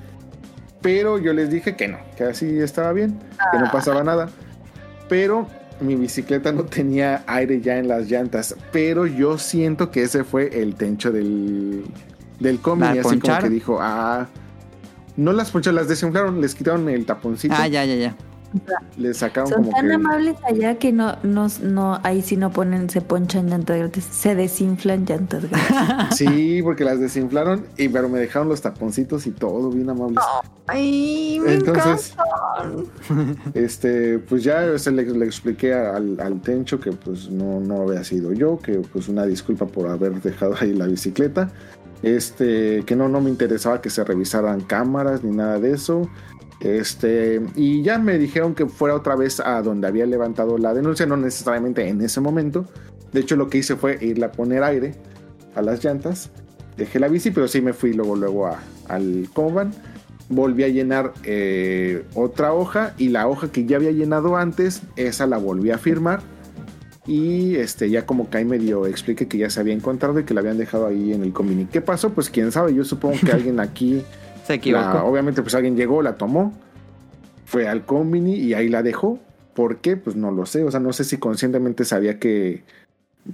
Pero 0.80 1.18
yo 1.18 1.32
les 1.32 1.50
dije 1.50 1.74
que 1.74 1.88
no 1.88 1.98
que 2.16 2.24
así 2.24 2.60
estaba 2.60 2.92
bien 2.92 3.18
que 3.52 3.58
no 3.58 3.70
pasaba 3.72 4.04
nada. 4.04 4.28
Pero 5.08 5.48
mi 5.80 5.96
bicicleta 5.96 6.52
no 6.52 6.64
tenía 6.64 7.24
aire 7.26 7.60
ya 7.60 7.78
en 7.78 7.88
las 7.88 8.08
llantas. 8.10 8.54
Pero 8.72 9.06
yo 9.06 9.38
siento 9.38 9.90
que 9.90 10.02
ese 10.02 10.24
fue 10.24 10.60
el 10.62 10.74
tencho 10.74 11.10
del 11.10 11.84
del 12.38 12.60
cómic 12.60 12.94
¿La 12.94 13.00
así 13.00 13.18
como 13.18 13.38
que 13.38 13.48
dijo 13.48 13.78
ah 13.80 14.28
no 15.16 15.32
las 15.32 15.50
poncharon 15.50 15.74
las 15.74 15.88
desinflaron 15.88 16.40
les 16.40 16.54
quitaron 16.54 16.88
el 16.88 17.04
taponcito. 17.04 17.54
Ah, 17.58 17.66
ya, 17.66 17.84
ya, 17.84 17.96
ya. 17.96 18.16
Les 18.96 19.18
sacaron 19.18 19.50
Son 19.50 19.64
como 19.64 19.76
tan 19.76 19.88
que 19.88 19.94
amables 19.94 20.36
allá 20.44 20.78
que 20.78 20.92
no, 20.92 21.16
no, 21.22 21.48
no, 21.62 22.00
ahí 22.02 22.22
sí 22.22 22.36
no 22.36 22.50
ponen, 22.50 22.88
se 22.88 23.00
ponchan 23.00 23.48
llantas 23.48 23.78
gratis, 23.78 24.04
se 24.04 24.34
desinflan 24.34 25.04
llantas 25.04 25.48
gratis. 25.48 26.16
Sí, 26.16 26.60
porque 26.62 26.84
las 26.84 26.98
desinflaron, 26.98 27.66
y, 27.76 27.88
pero 27.88 28.08
me 28.08 28.18
dejaron 28.18 28.48
los 28.48 28.62
taponcitos 28.62 29.26
y 29.26 29.32
todo 29.32 29.70
bien 29.70 29.90
amables. 29.90 30.24
Ay, 30.66 31.40
me 31.44 31.54
Entonces, 31.54 32.14
encantan. 32.58 33.36
este, 33.54 34.18
pues 34.18 34.44
ya 34.44 34.64
o 34.74 34.78
sea, 34.78 34.92
le, 34.92 35.04
le 35.04 35.24
expliqué 35.24 35.74
al, 35.74 36.18
al 36.20 36.40
Tencho 36.40 36.80
que 36.80 36.92
pues 36.92 37.30
no, 37.30 37.60
no 37.60 37.82
había 37.82 38.04
sido 38.04 38.32
yo, 38.32 38.58
que 38.58 38.78
pues 38.92 39.08
una 39.08 39.26
disculpa 39.26 39.66
por 39.66 39.88
haber 39.88 40.20
dejado 40.22 40.54
ahí 40.60 40.72
la 40.72 40.86
bicicleta. 40.86 41.50
Este, 42.02 42.84
que 42.84 42.94
no, 42.94 43.08
no 43.08 43.20
me 43.20 43.28
interesaba 43.28 43.80
que 43.80 43.90
se 43.90 44.04
revisaran 44.04 44.60
cámaras 44.60 45.24
ni 45.24 45.34
nada 45.36 45.58
de 45.58 45.72
eso. 45.72 46.08
Este, 46.60 47.40
y 47.54 47.82
ya 47.82 47.98
me 47.98 48.18
dijeron 48.18 48.54
que 48.54 48.66
fuera 48.66 48.94
otra 48.96 49.14
vez 49.14 49.40
a 49.40 49.62
donde 49.62 49.86
había 49.86 50.06
levantado 50.06 50.58
la 50.58 50.74
denuncia, 50.74 51.06
no 51.06 51.16
necesariamente 51.16 51.86
en 51.88 52.00
ese 52.00 52.20
momento. 52.20 52.66
De 53.12 53.20
hecho, 53.20 53.36
lo 53.36 53.48
que 53.48 53.58
hice 53.58 53.76
fue 53.76 53.98
irle 54.04 54.26
a 54.26 54.32
poner 54.32 54.62
aire 54.64 54.94
a 55.54 55.62
las 55.62 55.82
llantas. 55.84 56.30
Dejé 56.76 56.98
la 57.00 57.08
bici, 57.08 57.30
pero 57.30 57.48
sí 57.48 57.60
me 57.60 57.72
fui 57.72 57.92
luego, 57.92 58.16
luego 58.16 58.46
a- 58.48 58.60
al 58.88 59.28
Coban. 59.32 59.72
Volví 60.30 60.62
a 60.64 60.68
llenar 60.68 61.14
eh, 61.24 62.04
otra 62.14 62.52
hoja 62.52 62.94
y 62.98 63.08
la 63.08 63.28
hoja 63.28 63.50
que 63.50 63.64
ya 63.64 63.76
había 63.76 63.92
llenado 63.92 64.36
antes, 64.36 64.82
esa 64.96 65.26
la 65.26 65.38
volví 65.38 65.70
a 65.70 65.78
firmar. 65.78 66.20
Y 67.06 67.54
este, 67.56 67.88
ya 67.88 68.04
como 68.04 68.28
que 68.28 68.36
ahí 68.38 68.44
medio 68.44 68.84
expliqué 68.86 69.26
que 69.26 69.38
ya 69.38 69.48
se 69.48 69.60
había 69.60 69.72
encontrado 69.72 70.20
y 70.20 70.24
que 70.24 70.34
la 70.34 70.40
habían 70.40 70.58
dejado 70.58 70.86
ahí 70.86 71.14
en 71.14 71.22
el 71.22 71.32
convini. 71.32 71.64
¿Qué 71.64 71.80
pasó? 71.80 72.10
Pues 72.10 72.28
quién 72.28 72.52
sabe, 72.52 72.74
yo 72.74 72.84
supongo 72.84 73.16
que 73.24 73.32
alguien 73.32 73.58
aquí 73.60 74.02
Se 74.48 74.52
la- 74.52 74.56
equivocó. 74.56 75.04
obviamente, 75.04 75.42
pues 75.42 75.54
alguien 75.54 75.76
llegó, 75.76 76.02
la 76.02 76.16
tomó, 76.16 76.52
fue 77.44 77.68
al 77.68 77.84
combini 77.84 78.34
y 78.34 78.54
ahí 78.54 78.68
la 78.68 78.82
dejó. 78.82 79.18
¿Por 79.54 79.78
qué? 79.78 79.96
Pues 79.96 80.16
no 80.16 80.30
lo 80.30 80.44
sé. 80.46 80.64
O 80.64 80.70
sea, 80.70 80.80
no 80.80 80.92
sé 80.92 81.04
si 81.04 81.16
conscientemente 81.18 81.84
sabía 81.84 82.18
que 82.18 82.64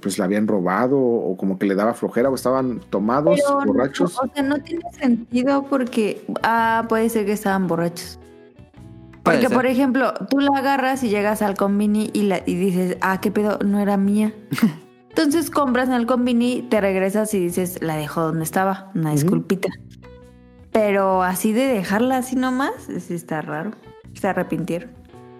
pues 0.00 0.18
la 0.18 0.24
habían 0.24 0.48
robado 0.48 0.98
o 0.98 1.36
como 1.36 1.58
que 1.58 1.66
le 1.66 1.74
daba 1.74 1.94
flojera 1.94 2.28
o 2.30 2.34
estaban 2.34 2.80
tomados, 2.90 3.38
Pero 3.44 3.60
no, 3.60 3.66
borrachos. 3.66 4.18
o 4.18 4.28
sea, 4.34 4.42
no 4.42 4.58
tiene 4.58 4.82
sentido 5.00 5.64
porque. 5.68 6.24
Ah, 6.42 6.84
puede 6.88 7.08
ser 7.08 7.26
que 7.26 7.32
estaban 7.32 7.66
borrachos. 7.68 8.18
Porque, 9.22 9.48
por 9.48 9.64
ejemplo, 9.66 10.12
tú 10.28 10.38
la 10.40 10.58
agarras 10.58 11.02
y 11.02 11.08
llegas 11.08 11.40
al 11.40 11.56
combini 11.56 12.10
y, 12.12 12.22
la, 12.24 12.42
y 12.44 12.56
dices, 12.56 12.98
ah, 13.00 13.20
qué 13.22 13.30
pedo, 13.30 13.58
no 13.64 13.78
era 13.80 13.96
mía. 13.96 14.34
Entonces 15.10 15.48
compras 15.50 15.88
en 15.88 15.94
el 15.94 16.06
combini, 16.06 16.62
te 16.68 16.80
regresas 16.80 17.32
y 17.34 17.38
dices, 17.40 17.80
la 17.80 17.96
dejo 17.96 18.20
donde 18.20 18.42
estaba, 18.44 18.90
una 18.94 19.12
disculpita. 19.12 19.68
Pero 20.74 21.22
así 21.22 21.52
de 21.52 21.68
dejarla 21.68 22.18
así 22.18 22.34
nomás, 22.34 22.72
sí 22.98 23.14
está 23.14 23.40
raro. 23.40 23.70
Se 24.12 24.26
arrepintieron. 24.26 24.90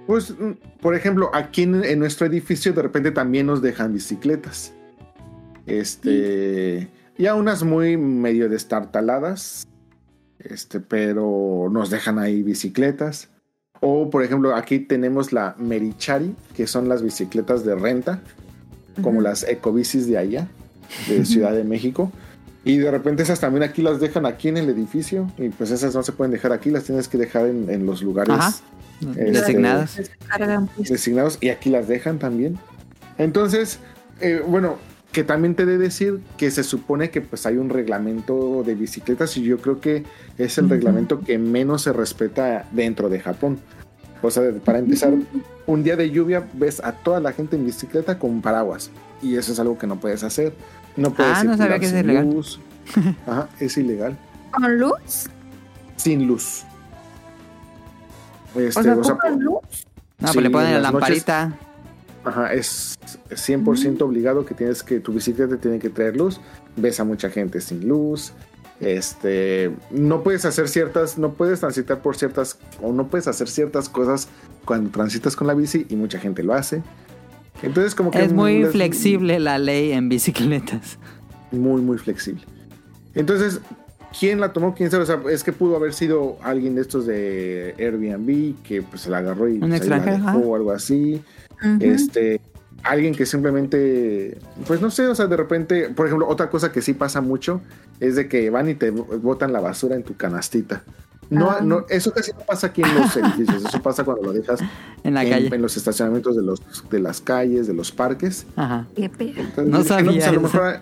Pues, 0.07 0.31
mm, 0.31 0.53
por 0.81 0.95
ejemplo, 0.95 1.31
aquí 1.35 1.65
en, 1.65 1.85
en 1.85 1.99
nuestro 1.99 2.27
edificio 2.27 2.73
de 2.73 2.83
repente 2.83 3.11
también 3.11 3.47
nos 3.47 3.61
dejan 3.61 3.93
bicicletas. 3.93 4.73
Este, 5.67 6.89
ya 7.19 7.35
unas 7.35 7.65
muy 7.65 7.97
medio 7.97 8.49
destartaladas, 8.49 9.67
este, 10.39 10.79
pero 10.79 11.69
nos 11.69 11.91
dejan 11.91 12.21
ahí 12.21 12.45
bicicletas. 12.45 13.29
O, 13.81 14.11
por 14.11 14.23
ejemplo, 14.23 14.55
aquí 14.55 14.79
tenemos 14.79 15.33
la 15.33 15.57
Merichari, 15.59 16.37
que 16.55 16.69
son 16.69 16.89
las 16.89 17.03
bicicletas 17.03 17.65
de 17.65 17.75
renta, 17.75 18.23
como 19.03 19.21
las 19.21 19.43
ecobicis 19.43 20.07
de 20.07 20.17
allá, 20.17 20.49
de 21.09 21.25
Ciudad 21.25 21.53
de 21.53 21.65
México. 21.65 22.13
Y 22.65 22.79
de 22.79 22.91
repente 22.91 23.23
esas 23.23 23.41
también 23.41 23.63
aquí 23.63 23.83
las 23.83 24.01
dejan 24.01 24.25
aquí 24.27 24.49
en 24.49 24.57
el 24.57 24.69
edificio. 24.71 25.31
Y 25.39 25.51
pues 25.51 25.71
esas 25.71 25.95
no 25.95 26.03
se 26.03 26.13
pueden 26.13 26.33
dejar 26.33 26.53
aquí, 26.53 26.71
las 26.71 26.85
tienes 26.85 27.09
que 27.09 27.19
dejar 27.19 27.47
en, 27.47 27.69
en 27.71 27.85
los 27.87 28.03
lugares. 28.03 28.63
Este- 29.01 29.25
Designados. 29.33 30.01
Pues. 30.77 30.89
designados 30.89 31.39
y 31.41 31.49
aquí 31.51 31.69
las 31.69 31.89
dejan 31.89 32.19
también. 32.19 32.59
Entonces, 33.19 33.81
eh, 34.21 34.43
bueno, 34.47 34.77
que 35.13 35.25
también 35.25 35.55
te 35.55 35.67
de 35.67 35.79
decir 35.79 36.21
que 36.37 36.51
se 36.51 36.65
supone 36.65 37.11
que 37.11 37.21
pues 37.21 37.45
hay 37.47 37.57
un 37.57 37.69
reglamento 37.71 38.63
de 38.65 38.75
bicicletas 38.75 39.37
y 39.37 39.43
yo 39.43 39.59
creo 39.59 39.81
que 39.81 40.05
es 40.39 40.59
el 40.59 40.69
reglamento 40.69 41.21
que 41.21 41.39
menos 41.39 41.83
se 41.83 41.93
respeta 41.93 42.67
dentro 42.73 43.09
de 43.09 43.21
Japón. 43.21 43.59
O 44.23 44.31
sea, 44.31 44.43
para 44.65 44.79
empezar, 44.79 45.13
un 45.67 45.83
día 45.85 45.97
de 45.97 46.11
lluvia 46.11 46.49
ves 46.55 46.83
a 46.83 46.93
toda 46.93 47.21
la 47.21 47.33
gente 47.33 47.57
en 47.57 47.67
bicicleta 47.67 48.19
con 48.19 48.41
paraguas 48.41 48.91
y 49.23 49.37
eso 49.37 49.53
es 49.53 49.61
algo 49.61 49.77
que 49.79 49.87
no 49.87 50.01
puedes 50.01 50.25
hacer. 50.25 50.55
No 50.97 51.13
puedes 51.13 51.37
Ah, 51.39 51.45
no 51.45 51.57
sabía 51.57 51.79
circular 51.79 51.81
que 51.81 51.87
es 51.87 51.93
sin 51.93 52.01
ilegal. 52.05 52.31
luz. 52.35 52.61
Ajá, 53.27 53.49
es 53.61 53.77
ilegal. 53.79 54.19
¿Con 54.53 54.79
luz? 54.79 55.27
Sin 55.97 56.27
luz. 56.27 56.63
Este, 58.55 58.81
O 58.81 58.83
sea, 58.83 58.97
o 58.97 59.05
sea, 59.05 59.13
¿ocupan 59.15 59.41
luz? 59.41 59.61
No, 60.21 60.29
Sí, 60.29 60.35
pues 60.35 60.43
le 60.45 60.51
ponen 60.51 60.69
en 60.75 60.83
la 60.83 60.91
noches- 60.93 61.09
lamparita. 61.25 61.59
Ajá, 62.25 62.53
es 62.55 62.97
100% 63.31 64.03
obligado 64.05 64.47
que 64.47 64.55
tienes 64.55 64.83
que 64.83 65.01
tu 65.01 65.13
bicicleta 65.13 65.57
tiene 65.59 65.79
que 65.79 65.91
traer 65.91 66.17
luz. 66.17 66.41
Ves 66.77 66.99
a 67.01 67.05
mucha 67.05 67.29
gente 67.31 67.61
sin 67.61 67.87
luz. 67.87 68.33
Este, 68.81 69.73
no 69.91 70.23
puedes 70.23 70.45
hacer 70.45 70.69
ciertas, 70.69 71.19
no 71.19 71.33
puedes 71.35 71.61
transitar 71.61 72.01
por 72.01 72.17
ciertas 72.17 72.59
o 72.83 72.93
no 72.93 73.09
puedes 73.09 73.29
hacer 73.29 73.49
ciertas 73.49 73.89
cosas 73.89 74.29
cuando 74.65 74.91
transitas 74.91 75.37
con 75.37 75.47
la 75.47 75.55
bici 75.55 75.87
y 75.89 75.97
mucha 75.97 76.19
gente 76.19 76.43
lo 76.43 76.55
hace. 76.55 76.83
Entonces 77.63 77.95
como 77.95 78.11
que 78.11 78.23
Es 78.23 78.33
muy 78.33 78.65
flexible 78.65 79.41
la 79.41 79.59
ley 79.59 79.93
en 79.93 80.09
bicicletas. 80.09 80.99
muy 81.51 81.81
muy 81.81 81.99
flexible. 81.99 82.43
Entonces, 83.15 83.61
¿quién 84.19 84.41
la 84.41 84.53
tomó? 84.53 84.75
¿Quién 84.75 84.91
sabe? 84.91 85.05
O 85.05 85.07
sea, 85.07 85.21
es 85.31 85.45
que 85.45 85.53
pudo 85.53 85.77
haber 85.77 85.95
sido 85.95 86.37
alguien 86.43 86.75
de 86.75 86.83
estos 86.83 87.07
de 87.07 87.75
Airbnb 87.79 88.63
que 88.63 88.83
pues 88.83 89.03
se 89.03 89.11
la 89.11 89.19
agarró 89.19 89.49
y 89.49 89.55
Un 89.55 89.61
pues, 89.61 89.75
extranjero, 89.75 90.39
o 90.39 90.57
algo 90.57 90.73
así. 90.73 91.23
Este, 91.81 92.41
alguien 92.83 93.15
que 93.15 93.25
simplemente, 93.25 94.37
pues 94.67 94.81
no 94.81 94.91
sé, 94.91 95.07
o 95.07 95.15
sea, 95.15 95.27
de 95.27 95.37
repente, 95.37 95.89
por 95.91 96.07
ejemplo, 96.07 96.29
otra 96.29 96.51
cosa 96.51 96.73
que 96.73 96.83
sí 96.83 96.93
pasa 96.93 97.21
mucho 97.21 97.61
es 98.01 98.17
de 98.17 98.29
que 98.29 98.51
van 98.51 98.69
y 98.69 98.75
te 98.75 98.91
botan 98.91 99.53
la 99.53 99.61
basura 99.61 99.97
en 99.97 100.03
tu 100.03 100.17
canastita. 100.17 100.83
No, 101.31 101.51
Ah. 101.51 101.61
no, 101.63 101.85
eso 101.89 102.13
casi 102.13 102.33
no 102.33 102.41
pasa 102.41 102.69
aquí 102.69 102.83
en 102.83 102.95
los 102.95 103.17
edificios, 103.17 103.65
eso 103.65 103.81
pasa 103.83 104.05
cuando 104.05 104.23
lo 104.25 104.33
dejas 104.33 104.61
En 105.05 105.15
la 105.15 105.25
en, 105.25 105.31
calle. 105.31 105.55
en 105.55 105.63
los 105.63 105.77
estacionamientos 105.77 106.37
de 106.37 106.43
los 106.43 106.61
de 106.91 107.01
las 107.01 107.21
calles, 107.21 107.67
de 107.67 107.75
los 107.75 107.91
parques. 107.93 108.47
Ajá. 108.57 108.87
Qué 108.95 109.09
pedo. 109.09 109.33
Entonces, 109.41 109.67
No 109.73 109.83
sabía 109.85 110.13
pues, 110.13 110.27
a 110.27 110.33
lo 110.33 110.41
mejor 110.43 110.81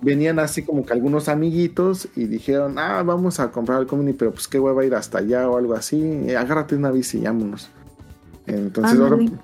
venían 0.00 0.38
así 0.38 0.62
como 0.62 0.84
que 0.84 0.92
algunos 0.92 1.28
amiguitos 1.28 2.08
y 2.16 2.24
dijeron, 2.24 2.78
ah, 2.78 3.02
vamos 3.02 3.38
a 3.40 3.50
comprar 3.50 3.80
el 3.80 3.86
comuni, 3.86 4.12
pero 4.12 4.32
pues 4.32 4.48
qué 4.48 4.58
hueva 4.58 4.84
ir 4.84 4.94
hasta 4.94 5.18
allá 5.18 5.48
o 5.48 5.56
algo 5.58 5.74
así. 5.74 6.00
eh, 6.26 6.36
Agárrate 6.36 6.74
una 6.76 6.90
bici 6.90 7.18
y 7.18 7.22
vámonos. 7.24 7.68
Entonces 8.46 8.98
ahora, 8.98 9.14
Ándale. 9.16 9.38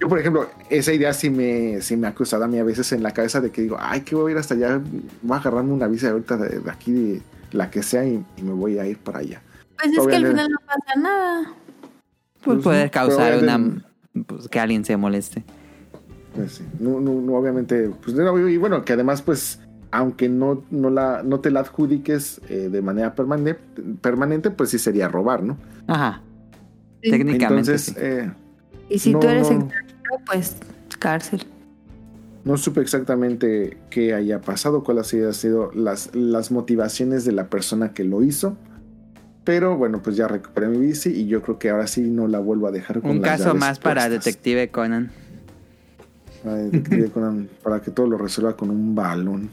yo 0.00 0.08
por 0.08 0.18
ejemplo, 0.18 0.46
esa 0.70 0.92
idea 0.92 1.12
sí 1.12 1.30
me, 1.30 1.80
sí 1.80 1.96
me 1.96 2.06
ha 2.06 2.14
cruzado 2.14 2.44
a 2.44 2.48
mí 2.48 2.58
a 2.58 2.64
veces 2.64 2.92
en 2.92 3.02
la 3.02 3.10
cabeza 3.12 3.40
de 3.40 3.50
que 3.50 3.62
digo, 3.62 3.76
ay, 3.80 4.02
qué 4.02 4.14
voy 4.14 4.30
a 4.30 4.32
ir 4.34 4.38
hasta 4.38 4.54
allá, 4.54 4.80
voy 5.22 5.36
a 5.36 5.40
agarrarme 5.40 5.72
una 5.72 5.86
bici 5.88 6.06
ahorita 6.06 6.36
de, 6.36 6.60
de 6.60 6.70
aquí, 6.70 6.92
de 6.92 7.22
la 7.52 7.70
que 7.70 7.82
sea, 7.82 8.04
y, 8.04 8.24
y 8.36 8.42
me 8.42 8.52
voy 8.52 8.78
a 8.78 8.86
ir 8.86 8.98
para 8.98 9.18
allá. 9.20 9.42
Pues 9.78 9.96
es 9.96 10.06
que 10.06 10.16
al 10.16 10.26
final 10.26 10.50
no 10.50 10.58
pasa 10.66 11.00
nada. 11.00 11.42
Pues 12.42 12.56
Pues, 12.56 12.64
puede 12.64 12.90
causar 12.90 13.42
una. 13.42 13.82
Pues 14.26 14.48
que 14.48 14.60
alguien 14.60 14.84
se 14.84 14.96
moleste. 14.96 15.44
Pues 16.34 16.52
sí, 16.52 16.64
no, 16.80 17.00
no, 17.00 17.14
no, 17.14 17.34
obviamente, 17.34 17.90
pues 18.02 18.14
no, 18.16 18.48
y 18.48 18.56
bueno, 18.56 18.84
que 18.84 18.92
además, 18.92 19.22
pues, 19.22 19.60
aunque 19.90 20.28
no, 20.28 20.62
no, 20.70 20.90
la, 20.90 21.22
no 21.22 21.40
te 21.40 21.50
la 21.50 21.60
adjudiques 21.60 22.40
eh, 22.48 22.68
de 22.70 22.82
manera 22.82 23.14
permanente, 23.14 23.60
permanente, 24.00 24.50
pues 24.50 24.70
sí 24.70 24.78
sería 24.78 25.08
robar, 25.08 25.42
¿no? 25.42 25.56
Ajá. 25.86 26.20
Sí. 27.02 27.10
Técnicamente. 27.10 27.44
Entonces, 27.70 27.82
sí. 27.86 27.94
eh, 27.96 28.30
Y 28.90 28.98
si 28.98 29.12
no, 29.12 29.20
tú 29.20 29.28
eres 29.28 29.50
no, 29.50 29.60
extranjero, 29.60 30.20
pues 30.26 30.56
cárcel. 30.98 31.46
No 32.46 32.56
supe 32.56 32.80
exactamente 32.80 33.76
qué 33.90 34.14
haya 34.14 34.40
pasado, 34.40 34.84
cuáles 34.84 35.12
hayan 35.12 35.34
sido 35.34 35.70
las, 35.74 36.14
las 36.14 36.50
motivaciones 36.52 37.24
de 37.24 37.32
la 37.32 37.48
persona 37.50 37.92
que 37.92 38.04
lo 38.04 38.22
hizo. 38.22 38.56
Pero 39.44 39.76
bueno, 39.76 40.00
pues 40.02 40.16
ya 40.16 40.28
recuperé 40.28 40.68
mi 40.68 40.78
bici 40.78 41.10
y 41.10 41.26
yo 41.26 41.42
creo 41.42 41.58
que 41.58 41.70
ahora 41.70 41.86
sí 41.88 42.02
no 42.02 42.28
la 42.28 42.38
vuelvo 42.38 42.68
a 42.68 42.70
dejar 42.70 43.00
con 43.00 43.10
Un 43.10 43.20
las 43.22 43.40
caso 43.42 43.54
más 43.54 43.78
para 43.80 44.02
puestas. 44.06 44.24
Detective 44.24 44.68
Conan. 44.70 45.10
Para 46.44 46.56
Detective 46.56 47.10
Conan, 47.10 47.48
para 47.62 47.80
que 47.82 47.90
todo 47.90 48.06
lo 48.06 48.16
resuelva 48.16 48.56
con 48.56 48.70
un 48.70 48.94
balón. 48.94 49.50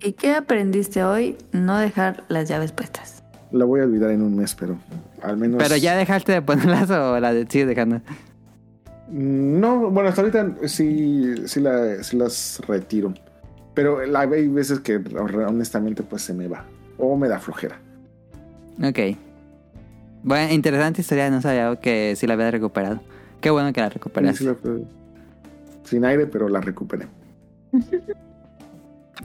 ¿Y 0.00 0.12
qué 0.14 0.32
aprendiste 0.34 1.04
hoy? 1.04 1.36
No 1.52 1.78
dejar 1.78 2.24
las 2.28 2.48
llaves 2.48 2.72
puestas. 2.72 3.22
La 3.52 3.64
voy 3.64 3.80
a 3.80 3.84
olvidar 3.84 4.10
en 4.10 4.22
un 4.22 4.34
mes, 4.36 4.54
pero 4.56 4.78
al 5.22 5.36
menos... 5.36 5.62
Pero 5.62 5.76
ya 5.76 5.96
dejaste 5.96 6.32
de 6.32 6.42
ponerlas 6.42 6.90
o 6.90 7.20
la 7.20 7.32
de- 7.32 7.46
sigues 7.48 7.68
dejando. 7.68 8.00
No, 9.12 9.90
bueno, 9.90 10.08
hasta 10.08 10.22
ahorita 10.22 10.54
sí, 10.66 11.34
sí, 11.46 11.60
la- 11.60 12.02
sí 12.02 12.16
las 12.16 12.60
retiro. 12.66 13.12
Pero 13.74 14.04
la, 14.06 14.20
hay 14.20 14.48
veces 14.48 14.80
que 14.80 14.96
honestamente 14.96 16.02
pues 16.02 16.22
se 16.22 16.32
me 16.34 16.48
va. 16.48 16.64
O 16.98 17.16
me 17.16 17.28
da 17.28 17.38
flojera. 17.38 17.78
Ok. 18.82 19.16
Bueno, 20.22 20.52
interesante 20.52 21.00
historia. 21.02 21.28
No 21.30 21.40
sabía 21.42 21.76
que 21.76 22.14
si 22.16 22.26
la 22.26 22.34
había 22.34 22.50
recuperado. 22.50 23.00
Qué 23.40 23.50
bueno 23.50 23.72
que 23.72 23.80
la 23.80 23.88
Sí, 23.88 23.94
recuperaste. 23.94 24.38
sí 24.38 24.44
la- 24.44 24.56
sin 25.84 26.04
aire, 26.04 26.26
pero 26.26 26.48
la 26.48 26.60
recuperé. 26.60 27.06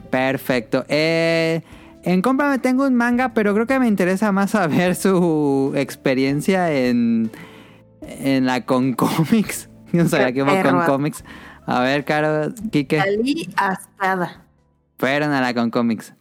Perfecto. 0.09 0.85
Eh, 0.87 1.61
en 2.03 2.21
compra 2.21 2.49
me 2.49 2.59
tengo 2.59 2.85
un 2.85 2.95
manga, 2.95 3.33
pero 3.33 3.53
creo 3.53 3.67
que 3.67 3.79
me 3.79 3.87
interesa 3.87 4.31
más 4.31 4.51
saber 4.51 4.95
su 4.95 5.73
experiencia 5.75 6.71
en, 6.73 7.29
en 8.01 8.45
la 8.45 8.65
con 8.65 8.93
cómics. 9.91 10.03
No 10.03 10.09
sabía 10.09 10.31
que 10.31 10.39
iba 10.39 10.63
con 10.63 10.85
cómics. 10.85 11.23
A 11.65 11.81
ver, 11.81 12.05
Caro, 12.05 12.53
Kike. 12.71 12.99
Salí 12.99 13.49
asada. 13.57 14.41
Fueron 14.97 15.31
a 15.31 15.41
la 15.41 15.53
con 15.53 15.69
cómics. 15.69 16.13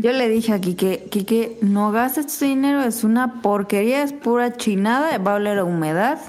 Yo 0.00 0.12
le 0.12 0.28
dije 0.28 0.52
a 0.52 0.60
Kike, 0.60 1.08
Kike, 1.10 1.58
no 1.60 1.90
gastes 1.90 2.38
tu 2.38 2.44
dinero, 2.44 2.82
es 2.84 3.02
una 3.02 3.42
porquería, 3.42 4.04
es 4.04 4.12
pura 4.12 4.52
chinada, 4.52 5.18
va 5.18 5.32
a 5.32 5.34
oler 5.34 5.58
a 5.58 5.64
humedad 5.64 6.20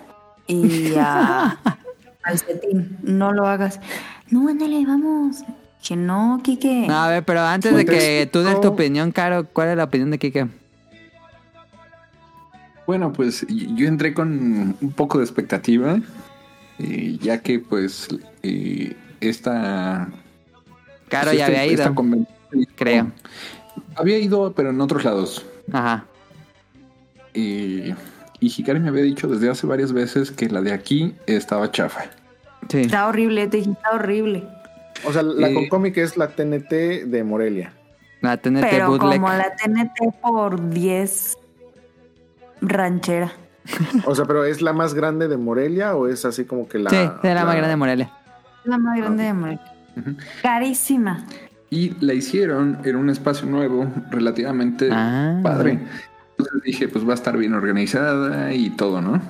y 0.47 0.95
a 0.97 1.60
calcetín. 2.22 2.97
No 3.03 3.31
lo 3.31 3.45
hagas. 3.45 3.80
No, 4.31 4.47
ándale, 4.47 4.85
vamos. 4.85 5.43
Que 5.81 5.95
no, 5.95 6.39
Kike. 6.43 6.88
No, 6.88 6.95
a 6.95 7.10
ver, 7.10 7.23
pero 7.23 7.41
antes 7.41 7.73
de 7.76 7.85
que 7.85 8.30
tú 8.31 8.41
des 8.41 8.60
tu 8.61 8.68
opinión, 8.69 9.11
Caro, 9.11 9.47
¿cuál 9.51 9.69
es 9.69 9.77
la 9.77 9.85
opinión 9.85 10.11
de 10.11 10.19
Kike? 10.19 10.47
Bueno, 12.85 13.14
pues 13.14 13.45
yo 13.47 13.88
entré 13.88 14.14
con 14.14 14.76
un 14.81 14.91
poco 14.91 15.19
de 15.19 15.23
expectativa, 15.23 15.99
eh, 16.80 17.18
ya 17.22 17.41
que 17.41 17.60
pues 17.60 18.07
eh, 18.43 18.95
esta... 19.22 20.10
Caro 21.07 21.27
pues, 21.27 21.38
ya 21.38 21.47
este- 21.47 21.60
había 21.60 21.73
ido, 21.73 21.95
creo. 22.76 23.11
Había 23.95 24.18
ido, 24.18 24.53
pero 24.53 24.72
en 24.72 24.81
otros 24.81 25.03
lados. 25.03 25.45
Ajá. 25.72 26.06
Eh, 27.34 27.95
y 28.39 28.47
Hikari 28.47 28.80
me 28.80 28.89
había 28.89 29.03
dicho 29.03 29.27
desde 29.27 29.49
hace 29.49 29.68
varias 29.68 29.93
veces 29.93 30.31
que 30.31 30.49
la 30.49 30.61
de 30.61 30.73
aquí 30.73 31.14
estaba 31.27 31.72
chafa. 31.72 32.06
Sí. 32.68 32.81
Está 32.81 33.07
horrible, 33.07 33.48
te 33.48 33.57
dije, 33.57 33.72
está 33.72 33.91
horrible. 33.91 34.44
O 35.06 35.14
sea, 35.14 35.23
la 35.23 35.53
con 35.53 35.68
cómic 35.69 35.98
es 35.98 36.18
la 36.18 36.27
TNT 36.27 36.69
de 37.06 37.23
Morelia. 37.23 37.73
La 38.22 38.36
TNT 38.38 38.65
Pero 38.69 38.88
bootleg. 38.90 39.22
como 39.22 39.30
la 39.34 39.56
TNT 39.56 40.19
por 40.22 40.69
10 40.69 41.38
ranchera. 42.61 43.31
O 44.06 44.15
sea, 44.15 44.26
pero 44.26 44.44
¿es 44.45 44.61
la 44.61 44.73
más 44.73 44.94
grande 44.94 45.27
de 45.27 45.38
Morelia 45.38 45.95
o 45.95 46.07
es 46.07 46.26
así 46.26 46.44
como 46.45 46.68
que 46.68 46.80
la. 46.80 46.90
Sí, 46.90 46.95
es 46.98 47.34
la, 47.34 47.45
más 47.45 47.53
grande 47.56 47.69
de 47.69 47.76
Morelia. 47.76 48.11
La 48.65 48.77
más 48.77 48.98
grande 48.98 49.23
de 49.23 49.34
Morelia. 49.34 49.73
Carísima. 50.41 51.26
Y 51.69 51.91
la 52.03 52.14
hicieron 52.14 52.80
en 52.84 52.95
un 52.95 53.10
espacio 53.10 53.48
nuevo, 53.48 53.88
relativamente 54.10 54.90
Ah. 54.91 55.40
padre. 55.44 55.80
Entonces 56.38 56.61
dije, 56.64 56.88
pues 56.88 57.07
va 57.07 57.11
a 57.11 57.15
estar 57.15 57.38
bien 57.38 57.53
organizada 57.53 58.52
y 58.53 58.72
todo, 58.72 59.02
¿no? 59.02 59.22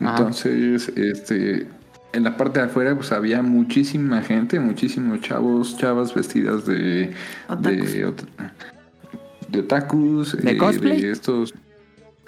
Ah. 0.00 0.16
Entonces, 0.18 0.88
este, 0.96 1.68
en 2.16 2.24
la 2.24 2.36
parte 2.36 2.60
de 2.60 2.66
afuera, 2.66 2.94
pues 2.94 3.12
había 3.12 3.42
muchísima 3.42 4.22
gente, 4.22 4.58
muchísimos 4.58 5.20
chavos, 5.20 5.76
chavas 5.78 6.14
vestidas 6.14 6.66
de 6.66 7.12
Otakus. 7.48 7.92
de, 7.92 8.06
ot- 8.08 8.26
de 9.48 9.60
otakus, 9.60 10.36
¿De 10.36 10.52
eh, 10.52 10.56
cosplay? 10.56 11.00
de 11.00 11.10
estos 11.12 11.54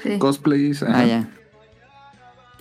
Sí. 0.03 0.19
cosplays. 0.19 0.83
ajá. 0.83 1.01
Ah, 1.01 1.07
ya. 1.07 1.29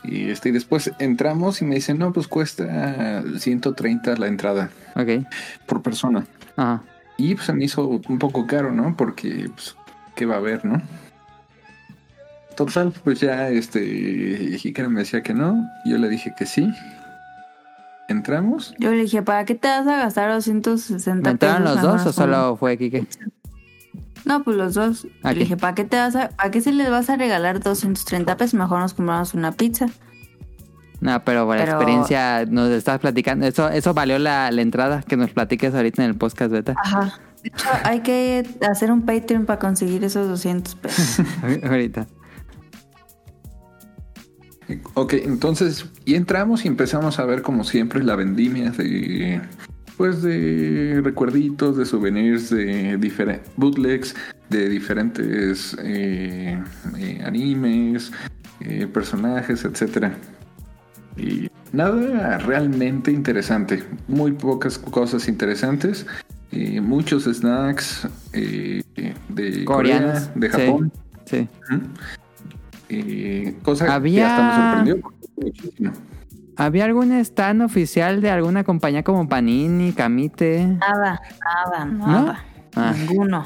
Y 0.04 0.30
este, 0.30 0.50
y 0.50 0.52
después 0.54 0.92
entramos 1.00 1.62
y 1.62 1.66
me 1.66 1.76
dicen, 1.76 1.98
no, 2.00 2.14
pues 2.14 2.28
cuesta 2.28 3.24
130 3.38 4.16
la 4.16 4.28
entrada 4.28 4.70
Ok. 4.96 5.26
por 5.66 5.82
persona. 5.82 6.26
Ajá. 6.56 6.82
Y 7.18 7.36
pues 7.36 7.48
se 7.48 7.54
me 7.54 7.66
hizo 7.66 7.88
un 7.88 8.20
poco 8.20 8.48
caro, 8.48 8.72
¿no? 8.72 8.96
Porque, 8.96 9.50
pues, 9.54 9.76
¿qué 10.16 10.26
va 10.26 10.36
a 10.36 10.38
haber, 10.38 10.64
no? 10.66 10.82
Total, 12.56 12.92
pues 13.04 13.20
ya 13.20 13.50
este 13.50 13.84
Hikari 14.64 14.88
me 14.90 15.02
decía 15.02 15.22
que 15.22 15.34
no, 15.34 15.68
yo 15.86 15.98
le 15.98 16.10
dije 16.10 16.34
que 16.38 16.46
sí. 16.46 16.72
Entramos, 18.10 18.74
Yo 18.80 18.92
le 18.92 19.02
dije, 19.02 19.22
¿para 19.22 19.44
qué 19.46 19.56
te 19.56 19.68
vas 19.68 19.86
a 19.88 19.98
gastar 19.98 20.32
260 20.32 21.14
¿Me 21.28 21.32
entraron 21.32 21.64
pesos 21.64 21.76
los 21.76 21.84
dos 21.84 22.06
o 22.06 22.14
solo 22.14 22.56
fue 22.56 22.78
Kike? 22.78 23.06
No, 24.26 24.44
pues 24.44 24.56
los 24.58 24.74
dos. 24.74 25.06
Ok. 25.24 25.32
Le 25.32 25.40
dije, 25.40 25.58
¿para 25.58 25.76
qué 25.76 25.84
te 25.86 25.98
vas 25.98 26.16
a, 26.16 26.30
para 26.30 26.52
qué 26.52 26.62
se 26.62 26.72
les 26.72 26.90
vas 26.90 27.10
a 27.10 27.16
regalar 27.18 27.60
230 27.62 28.38
pesos? 28.38 28.54
Mejor 28.56 28.80
nos 28.80 28.94
compramos 28.94 29.34
una 29.34 29.52
pizza. 29.52 29.88
No, 31.00 31.24
pero 31.24 31.46
por 31.46 31.58
la 31.58 31.64
Pero- 31.66 31.78
experiencia 31.78 32.46
nos 32.46 32.70
estás 32.70 33.00
platicando. 33.00 33.46
Eso, 33.46 33.70
eso 33.70 33.94
valió 33.94 34.18
la, 34.20 34.52
la 34.52 34.62
entrada 34.62 35.02
que 35.04 35.16
nos 35.16 35.30
platiques 35.32 35.74
ahorita 35.76 36.04
en 36.04 36.10
el 36.10 36.16
podcast 36.16 36.52
beta. 36.52 36.74
Ajá. 36.84 37.20
De 37.44 37.50
hecho, 37.50 37.68
hay 37.84 38.00
que 38.02 38.46
hacer 38.68 38.92
un 38.92 39.04
Patreon 39.04 39.46
para 39.46 39.60
conseguir 39.60 40.04
esos 40.04 40.28
200 40.28 40.76
pesos. 40.76 41.26
ahorita. 41.64 42.08
Ok, 44.96 45.14
entonces, 45.14 45.86
y 46.06 46.16
entramos 46.16 46.66
y 46.66 46.68
empezamos 46.68 47.20
a 47.20 47.26
ver 47.26 47.42
como 47.42 47.64
siempre 47.64 48.04
la 48.04 48.16
vendimia 48.16 48.72
de, 48.72 49.40
pues 49.96 50.22
de 50.22 51.02
recuerditos, 51.04 51.78
de 51.78 51.86
souvenirs, 51.86 52.50
de 52.50 52.98
diferentes 52.98 53.50
bootlegs, 53.56 54.16
de 54.50 54.68
diferentes 54.70 55.76
eh, 55.82 56.62
eh, 56.98 57.22
animes, 57.26 58.12
eh, 58.60 58.88
personajes, 58.88 59.64
etcétera. 59.64 60.14
Y 61.16 61.50
nada 61.72 62.38
realmente 62.40 63.12
interesante, 63.12 63.84
muy 64.08 64.34
pocas 64.34 64.78
cosas 64.78 65.28
interesantes, 65.28 66.06
muchos 66.82 67.24
snacks 67.24 68.08
de 68.34 69.64
Coreanos, 69.66 70.20
Corea, 70.20 70.32
de. 70.36 70.50
Japón. 70.50 70.92
Sí. 71.26 71.48
Eh, 72.90 73.56
cosa 73.64 73.94
Había- 73.94 74.24
que 74.26 74.32
hasta 74.32 74.44
me 74.44 74.56
sorprendió 74.56 75.02
porque 75.02 75.18
muchísimo. 75.38 75.92
¿Había 76.56 76.86
algún 76.86 77.12
stand 77.12 77.62
oficial 77.62 78.20
de 78.22 78.32
alguna 78.32 78.64
compañía 78.64 79.04
como 79.04 79.28
Panini, 79.30 79.92
Camite? 79.94 80.66
Nada, 80.66 81.22
nada, 81.44 81.86
nada. 81.86 82.46
Ah. 82.76 82.94
Ninguno. 82.98 83.46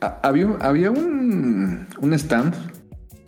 Ha- 0.00 0.18
Había, 0.22 0.48
había 0.60 0.90
un, 0.90 1.86
un 2.00 2.12
stand 2.14 2.54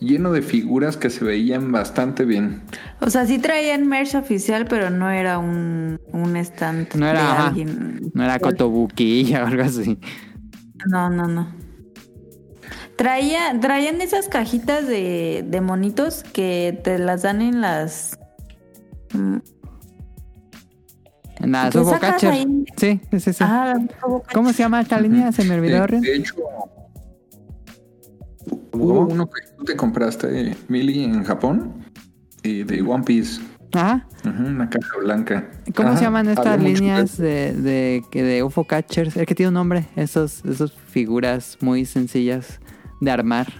lleno 0.00 0.32
de 0.32 0.42
figuras 0.42 0.96
que 0.96 1.10
se 1.10 1.24
veían 1.24 1.70
bastante 1.72 2.24
bien. 2.24 2.62
O 3.00 3.08
sea, 3.08 3.24
sí 3.26 3.38
traían 3.38 3.86
merch 3.86 4.14
oficial, 4.16 4.66
pero 4.68 4.90
no 4.90 5.10
era 5.10 5.38
un, 5.38 6.00
un 6.12 6.36
stand 6.36 6.88
No 6.96 7.06
era, 7.06 7.20
de 7.20 7.26
ajá. 7.26 7.46
alguien. 7.48 8.10
No 8.14 8.24
era 8.24 8.38
Kotobuki 8.40 9.32
o 9.40 9.46
algo 9.46 9.62
así. 9.62 9.98
No, 10.86 11.08
no, 11.08 11.26
no. 11.28 11.46
Traía, 12.96 13.58
traían 13.60 14.00
esas 14.00 14.28
cajitas 14.28 14.86
de, 14.86 15.44
de 15.46 15.60
monitos 15.60 16.22
que 16.24 16.80
te 16.82 16.98
las 16.98 17.22
dan 17.22 17.42
en 17.42 17.60
las... 17.60 18.18
mm, 19.12 19.36
En 21.40 21.52
la 21.52 21.66
¿Qué 21.70 21.78
Subo 21.78 21.90
sacas 21.90 22.12
Catcher. 22.12 22.30
ahí? 22.32 22.64
Sí, 22.76 23.00
sí, 23.10 23.20
sí. 23.20 23.32
sí. 23.34 23.44
Ajá, 23.44 23.74
las 23.74 23.82
Subo 24.00 24.22
¿Cómo 24.32 24.52
se 24.52 24.60
llama 24.62 24.80
esta 24.80 24.98
línea? 25.00 25.30
Se 25.32 25.44
me 25.44 25.56
olvidó. 25.56 25.86
De, 25.86 26.14
hecho, 26.16 26.34
hubo 28.72 29.00
uno 29.06 29.26
que 29.28 29.42
tú 29.56 29.64
te 29.64 29.76
compraste, 29.76 30.56
Mili, 30.68 31.04
en 31.04 31.22
Japón, 31.24 31.84
y 32.42 32.62
de 32.64 32.80
One 32.82 33.04
Piece. 33.04 33.40
Ajá. 33.74 34.06
Ujú, 34.24 34.42
una 34.46 34.70
caja 34.70 34.96
blanca. 34.98 35.50
¿Cómo 35.74 35.90
Ajá, 35.90 35.98
se 35.98 36.04
llaman 36.04 36.28
estas 36.28 36.46
había 36.46 36.68
líneas 36.72 37.18
de- 37.18 37.52
de, 37.52 37.60
de, 37.62 38.02
que 38.10 38.22
de 38.22 38.42
UFO 38.42 38.64
Catchers? 38.64 39.16
Es 39.16 39.26
que 39.26 39.34
tiene 39.34 39.48
un 39.48 39.54
nombre. 39.54 39.86
Esos, 39.96 40.42
esos 40.46 40.72
figuras 40.72 41.58
muy 41.60 41.84
sencillas 41.84 42.58
de 43.00 43.10
armar. 43.10 43.52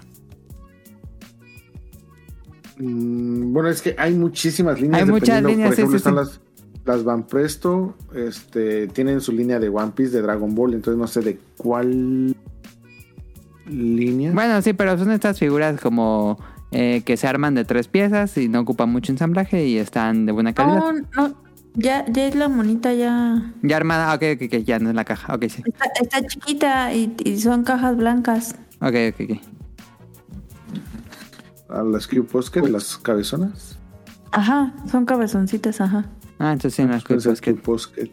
Mm, 2.78 3.52
bueno, 3.52 3.68
es 3.68 3.82
que 3.82 3.94
hay 3.98 4.14
muchísimas 4.14 4.80
líneas. 4.80 5.02
Hay 5.02 5.08
muchas 5.08 5.42
líneas, 5.42 5.68
Por 5.68 5.76
sí, 5.76 5.82
ejemplo, 5.82 5.98
sí, 5.98 6.08
están 6.08 6.12
sí. 6.12 6.18
las, 6.18 6.40
las 6.84 7.04
Van 7.04 7.26
Presto, 7.26 7.94
este, 8.14 8.86
tienen 8.88 9.20
su 9.20 9.32
línea 9.32 9.58
de 9.58 9.68
One 9.68 9.92
Piece, 9.94 10.12
de 10.12 10.22
Dragon 10.22 10.54
Ball, 10.54 10.74
entonces 10.74 10.98
no 10.98 11.06
sé 11.06 11.20
de 11.20 11.38
cuál 11.56 12.36
línea. 13.66 14.32
Bueno, 14.32 14.60
sí, 14.62 14.72
pero 14.72 14.96
son 14.98 15.10
estas 15.10 15.38
figuras 15.38 15.80
como 15.80 16.38
eh, 16.70 17.02
que 17.04 17.16
se 17.16 17.26
arman 17.26 17.54
de 17.54 17.64
tres 17.64 17.88
piezas 17.88 18.36
y 18.38 18.48
no 18.48 18.60
ocupan 18.60 18.90
mucho 18.90 19.12
ensamblaje 19.12 19.66
y 19.66 19.78
están 19.78 20.26
de 20.26 20.32
buena 20.32 20.52
calidad. 20.52 20.78
No, 20.78 20.92
no, 21.28 21.36
ya, 21.74 22.04
ya 22.08 22.26
es 22.26 22.34
la 22.34 22.48
monita, 22.48 22.92
ya... 22.92 23.52
Ya 23.62 23.76
armada, 23.76 24.14
ok, 24.14 24.22
ok, 24.36 24.42
ok, 24.46 24.64
ya 24.64 24.78
no 24.78 24.90
es 24.90 24.94
la 24.94 25.04
caja. 25.04 25.34
Ok, 25.34 25.44
sí. 25.48 25.62
Está, 25.66 25.86
está 26.00 26.22
chiquita 26.26 26.94
y, 26.94 27.14
y 27.24 27.38
son 27.38 27.64
cajas 27.64 27.96
blancas. 27.96 28.54
Ok, 28.80 28.94
ok, 29.12 29.20
ok. 29.30 29.38
A 31.70 31.82
las 31.82 32.06
Q 32.06 32.24
Posket, 32.26 32.68
las 32.68 32.96
cabezonas. 32.98 33.78
Ajá, 34.32 34.74
son 34.90 35.04
cabezoncitas, 35.06 35.80
ajá. 35.80 36.04
Ah, 36.38 36.52
entonces 36.52 36.74
sí, 36.74 36.82
en 36.82 36.90
las. 36.90 37.02
Q 37.04 37.56
Posket. 37.62 38.10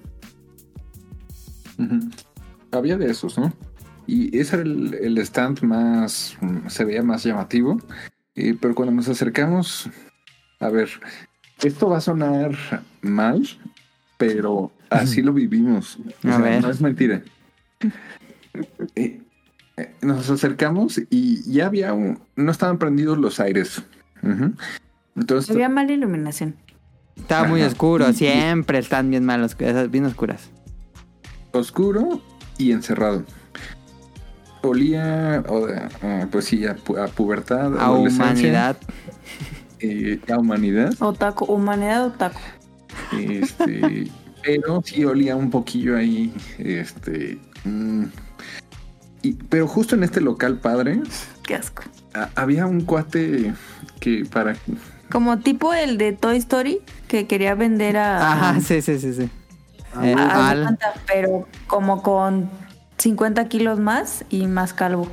Había 2.71 2.97
de 2.97 3.11
esos, 3.11 3.37
¿no? 3.37 3.53
Y 4.07 4.37
ese 4.37 4.55
era 4.55 4.63
el, 4.63 4.93
el 4.95 5.17
stand 5.19 5.61
más, 5.61 6.37
se 6.67 6.85
veía 6.85 7.03
más 7.03 7.23
llamativo. 7.23 7.77
Eh, 8.35 8.57
pero 8.59 8.73
cuando 8.73 8.93
nos 8.93 9.07
acercamos, 9.09 9.89
a 10.59 10.69
ver, 10.69 10.89
esto 11.61 11.89
va 11.89 11.97
a 11.97 12.01
sonar 12.01 12.57
mal, 13.01 13.47
pero 14.17 14.71
así 14.89 15.21
lo 15.21 15.33
vivimos. 15.33 15.99
O 16.23 16.27
A 16.29 16.31
sea, 16.31 16.37
ver. 16.39 16.61
No 16.61 16.69
es 16.69 16.81
mentira. 16.81 17.21
Eh, 18.95 19.19
nos 20.01 20.29
acercamos 20.29 21.01
y 21.09 21.41
ya 21.51 21.65
había 21.67 21.93
un, 21.93 22.19
no 22.35 22.51
estaban 22.51 22.77
prendidos 22.77 23.17
los 23.17 23.39
aires. 23.39 23.81
Entonces, 25.15 25.51
Había 25.51 25.69
mala 25.69 25.91
iluminación. 25.91 26.55
Estaba 27.15 27.47
muy 27.47 27.61
Ajá. 27.61 27.69
oscuro, 27.71 28.11
siempre 28.13 28.79
están 28.79 29.09
bien 29.11 29.23
malos, 29.25 29.55
bien 29.89 30.05
oscuras. 30.05 30.49
oscuro 31.51 32.21
y 32.57 32.71
encerrado. 32.71 33.23
Olía, 34.61 35.43
eh, 36.01 36.25
pues 36.31 36.45
sí, 36.45 36.65
a, 36.65 36.75
pu- 36.77 36.97
a 36.97 37.07
pubertad, 37.07 37.77
A 37.77 37.85
adolescencia, 37.87 38.25
humanidad. 38.25 38.77
eh, 39.79 40.19
a 40.31 40.37
humanidad. 40.37 40.93
Otaku, 40.99 41.45
humanidad 41.45 42.05
otaku. 42.07 42.39
Este, 43.19 44.07
pero 44.43 44.81
sí 44.85 45.03
olía 45.03 45.35
un 45.35 45.49
poquillo 45.49 45.97
ahí, 45.97 46.33
este, 46.57 47.37
mm, 47.65 48.03
y, 49.23 49.33
pero 49.33 49.67
justo 49.67 49.95
en 49.95 50.03
este 50.03 50.21
local 50.21 50.59
padre 50.59 51.01
Qué 51.43 51.55
asco. 51.55 51.81
a- 52.13 52.29
había 52.35 52.65
un 52.67 52.81
cuate 52.81 53.53
que 53.99 54.25
para 54.25 54.55
Como 55.11 55.39
tipo 55.39 55.73
el 55.73 55.97
de 55.97 56.11
Toy 56.13 56.37
Story 56.37 56.81
que 57.07 57.25
quería 57.27 57.55
vender 57.55 57.97
a... 57.97 58.31
Ajá, 58.33 58.59
sí, 58.61 58.81
sí, 58.81 58.99
sí, 58.99 59.13
sí. 59.13 59.29
Eh, 60.01 60.13
a- 60.17 60.21
a 60.21 60.49
al- 60.49 60.63
Santa, 60.65 60.93
pero 61.07 61.47
como 61.67 62.01
con 62.03 62.49
50 62.97 63.47
kilos 63.47 63.79
más 63.79 64.25
y 64.29 64.47
más 64.47 64.73
calvo. 64.73 65.07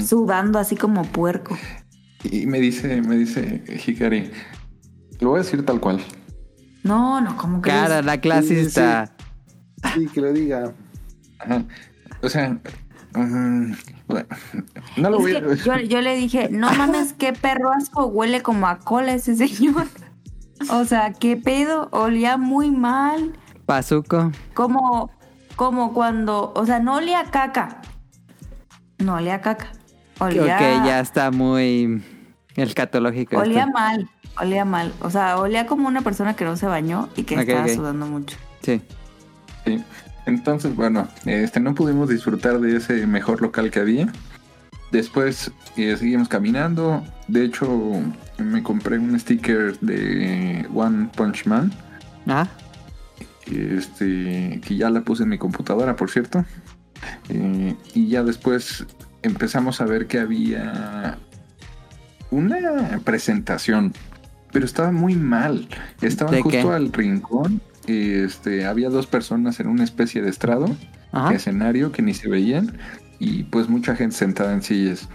Sudando 0.00 0.58
así 0.58 0.76
como 0.76 1.02
puerco. 1.04 1.56
y 2.24 2.46
me 2.46 2.58
dice, 2.60 3.02
me 3.02 3.16
dice 3.16 3.62
Hikari, 3.86 4.30
lo 5.20 5.30
voy 5.30 5.40
a 5.40 5.42
decir 5.42 5.64
tal 5.64 5.80
cual. 5.80 6.00
No, 6.82 7.20
no, 7.20 7.36
como 7.36 7.62
que... 7.62 7.70
Cara, 7.70 8.02
la 8.02 8.20
clasista. 8.20 9.14
Sí, 9.94 10.06
que 10.08 10.20
lo 10.20 10.32
diga. 10.32 10.72
Ajá. 11.38 11.64
O 12.22 12.28
sea, 12.28 12.58
bueno, 13.14 14.26
no 14.96 15.10
lo 15.10 15.18
voy 15.18 15.36
a 15.36 15.54
yo, 15.54 15.78
yo 15.78 16.00
le 16.00 16.16
dije, 16.16 16.48
no 16.50 16.72
mames, 16.72 17.12
qué 17.12 17.32
perro 17.32 17.72
asco, 17.72 18.06
huele 18.06 18.42
como 18.42 18.66
a 18.66 18.78
cola 18.78 19.14
ese 19.14 19.36
señor. 19.36 19.86
O 20.70 20.84
sea, 20.84 21.12
qué 21.12 21.36
pedo, 21.36 21.88
olía 21.92 22.36
muy 22.36 22.70
mal. 22.70 23.38
Pazuco. 23.66 24.32
Como, 24.54 25.10
como 25.56 25.92
cuando, 25.92 26.52
o 26.54 26.66
sea, 26.66 26.80
no 26.80 26.96
olía 26.96 27.24
caca. 27.30 27.80
No 28.98 29.14
olía 29.14 29.40
caca. 29.40 29.72
Olía, 30.20 30.42
Ok, 30.42 30.86
ya 30.86 31.00
está 31.00 31.30
muy 31.30 32.02
escatológico. 32.56 33.36
olía 33.36 33.60
esto. 33.60 33.72
mal, 33.72 34.08
olía 34.40 34.64
mal. 34.64 34.92
O 35.00 35.10
sea, 35.10 35.38
olía 35.38 35.66
como 35.66 35.88
una 35.88 36.02
persona 36.02 36.34
que 36.34 36.44
no 36.44 36.56
se 36.56 36.66
bañó 36.66 37.08
y 37.16 37.24
que 37.24 37.34
estaba 37.34 37.68
sudando 37.68 38.06
mucho. 38.06 38.36
Sí. 38.62 38.80
Sí. 39.64 39.82
Entonces, 40.26 40.74
bueno, 40.74 41.08
este 41.26 41.60
no 41.60 41.74
pudimos 41.74 42.08
disfrutar 42.08 42.60
de 42.60 42.76
ese 42.76 43.06
mejor 43.06 43.42
local 43.42 43.70
que 43.70 43.80
había. 43.80 44.08
Después 44.90 45.50
eh, 45.76 45.96
seguimos 45.98 46.28
caminando. 46.28 47.04
De 47.28 47.44
hecho, 47.44 47.68
me 48.38 48.62
compré 48.62 48.98
un 48.98 49.18
sticker 49.18 49.78
de 49.80 50.66
One 50.74 51.08
Punch 51.16 51.46
Man. 51.46 51.72
Ah, 52.26 52.48
Este, 53.46 54.60
que 54.64 54.76
ya 54.76 54.88
la 54.90 55.02
puse 55.02 55.24
en 55.24 55.28
mi 55.30 55.38
computadora, 55.38 55.96
por 55.96 56.10
cierto. 56.10 56.44
Eh, 57.28 57.74
y 57.92 58.08
ya 58.08 58.22
después 58.22 58.86
empezamos 59.22 59.80
a 59.80 59.84
ver 59.84 60.06
que 60.06 60.20
había 60.20 61.18
una 62.30 62.98
presentación, 63.04 63.92
pero 64.52 64.64
estaba 64.64 64.90
muy 64.92 65.14
mal. 65.16 65.68
Estaban 66.00 66.34
¿De 66.34 66.42
justo 66.42 66.68
qué? 66.68 66.74
al 66.74 66.92
rincón. 66.92 67.60
Este, 67.86 68.64
había 68.66 68.88
dos 68.88 69.06
personas 69.06 69.60
en 69.60 69.66
una 69.68 69.84
especie 69.84 70.22
de 70.22 70.30
estrado, 70.30 70.66
ajá. 71.12 71.34
escenario 71.34 71.92
que 71.92 72.02
ni 72.02 72.14
se 72.14 72.28
veían, 72.28 72.78
y 73.18 73.44
pues 73.44 73.68
mucha 73.68 73.94
gente 73.96 74.16
sentada 74.16 74.52
en 74.52 74.62
sillas. 74.62 75.08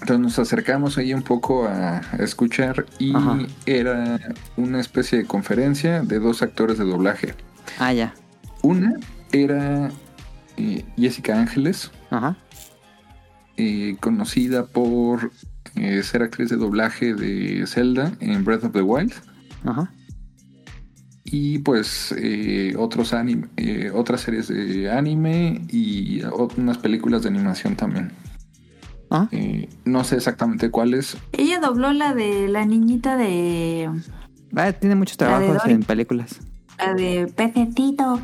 Entonces 0.00 0.18
nos 0.18 0.38
acercamos 0.38 0.98
ahí 0.98 1.14
un 1.14 1.22
poco 1.22 1.66
a, 1.66 1.98
a 1.98 2.16
escuchar 2.18 2.84
y 2.98 3.16
Ajá. 3.16 3.38
era 3.64 4.18
una 4.56 4.78
especie 4.80 5.16
de 5.18 5.24
conferencia 5.24 6.02
de 6.02 6.18
dos 6.18 6.42
actores 6.42 6.76
de 6.76 6.84
doblaje. 6.84 7.34
Ah, 7.78 7.92
ya. 7.92 8.12
Una 8.62 8.94
era 9.32 9.90
eh, 10.58 10.84
Jessica 10.98 11.40
Ángeles, 11.40 11.90
Ajá. 12.10 12.36
eh, 13.56 13.96
conocida 14.00 14.66
por 14.66 15.30
eh, 15.76 16.02
ser 16.02 16.22
actriz 16.22 16.50
de 16.50 16.56
doblaje 16.56 17.14
de 17.14 17.64
Zelda 17.66 18.12
en 18.20 18.44
Breath 18.44 18.64
of 18.64 18.72
the 18.72 18.82
Wild. 18.82 19.12
Ajá. 19.64 19.90
Y 21.36 21.58
pues 21.58 22.14
eh, 22.16 22.76
otros 22.78 23.12
anim- 23.12 23.48
eh, 23.56 23.90
otras 23.92 24.20
series 24.20 24.46
de 24.46 24.88
anime 24.88 25.62
y 25.68 26.22
unas 26.56 26.78
películas 26.78 27.24
de 27.24 27.28
animación 27.30 27.74
también. 27.74 28.12
Ah, 29.10 29.26
Eh, 29.32 29.68
no 29.84 30.04
sé 30.04 30.14
exactamente 30.14 30.70
cuáles. 30.70 31.16
Ella 31.32 31.58
dobló 31.58 31.92
la 31.92 32.14
de 32.14 32.46
la 32.46 32.64
niñita 32.64 33.16
de. 33.16 33.90
Ah, 34.54 34.70
tiene 34.72 34.94
muchos 34.94 35.16
trabajos 35.16 35.66
en 35.66 35.82
películas. 35.82 36.38
La 36.78 36.94
de 36.94 37.26
Pecetito. 37.26 38.20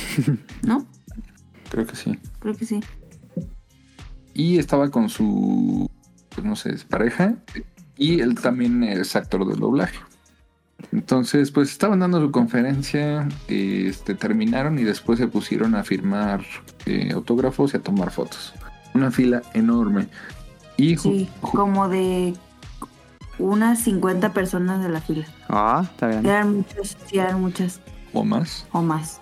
¿No? 0.62 0.86
Creo 1.70 1.86
que 1.86 1.96
sí. 1.96 2.18
Creo 2.38 2.54
que 2.54 2.66
sí. 2.66 2.80
Y 4.34 4.58
estaba 4.58 4.90
con 4.90 5.08
su, 5.08 5.90
pues 6.34 6.46
no 6.46 6.54
sé, 6.54 6.74
pareja. 6.86 7.34
Y 7.96 8.20
él 8.20 8.34
también 8.34 8.82
es 8.84 9.16
actor 9.16 9.46
de 9.46 9.58
doblaje. 9.58 9.98
Entonces, 10.92 11.50
pues 11.50 11.70
estaban 11.70 12.00
dando 12.00 12.20
su 12.20 12.30
conferencia, 12.30 13.26
este, 13.48 14.14
terminaron 14.14 14.78
y 14.78 14.84
después 14.84 15.18
se 15.18 15.26
pusieron 15.26 15.74
a 15.74 15.84
firmar 15.84 16.44
eh, 16.84 17.10
autógrafos 17.14 17.72
y 17.72 17.78
a 17.78 17.80
tomar 17.80 18.10
fotos. 18.10 18.52
Una 18.94 19.10
fila 19.10 19.42
enorme. 19.54 20.08
Y 20.76 20.96
Sí, 20.98 21.30
como 21.40 21.88
de 21.88 22.34
unas 23.38 23.80
50 23.80 24.34
personas 24.34 24.82
de 24.82 24.90
la 24.90 25.00
fila. 25.00 25.24
Ah, 25.48 25.82
está 25.90 26.08
bien. 26.08 26.26
Eran 26.26 26.56
muchas, 26.56 26.96
sí, 27.06 27.18
eran 27.18 27.40
muchas 27.40 27.80
o 28.12 28.24
más. 28.24 28.66
o 28.72 28.82
más. 28.82 29.20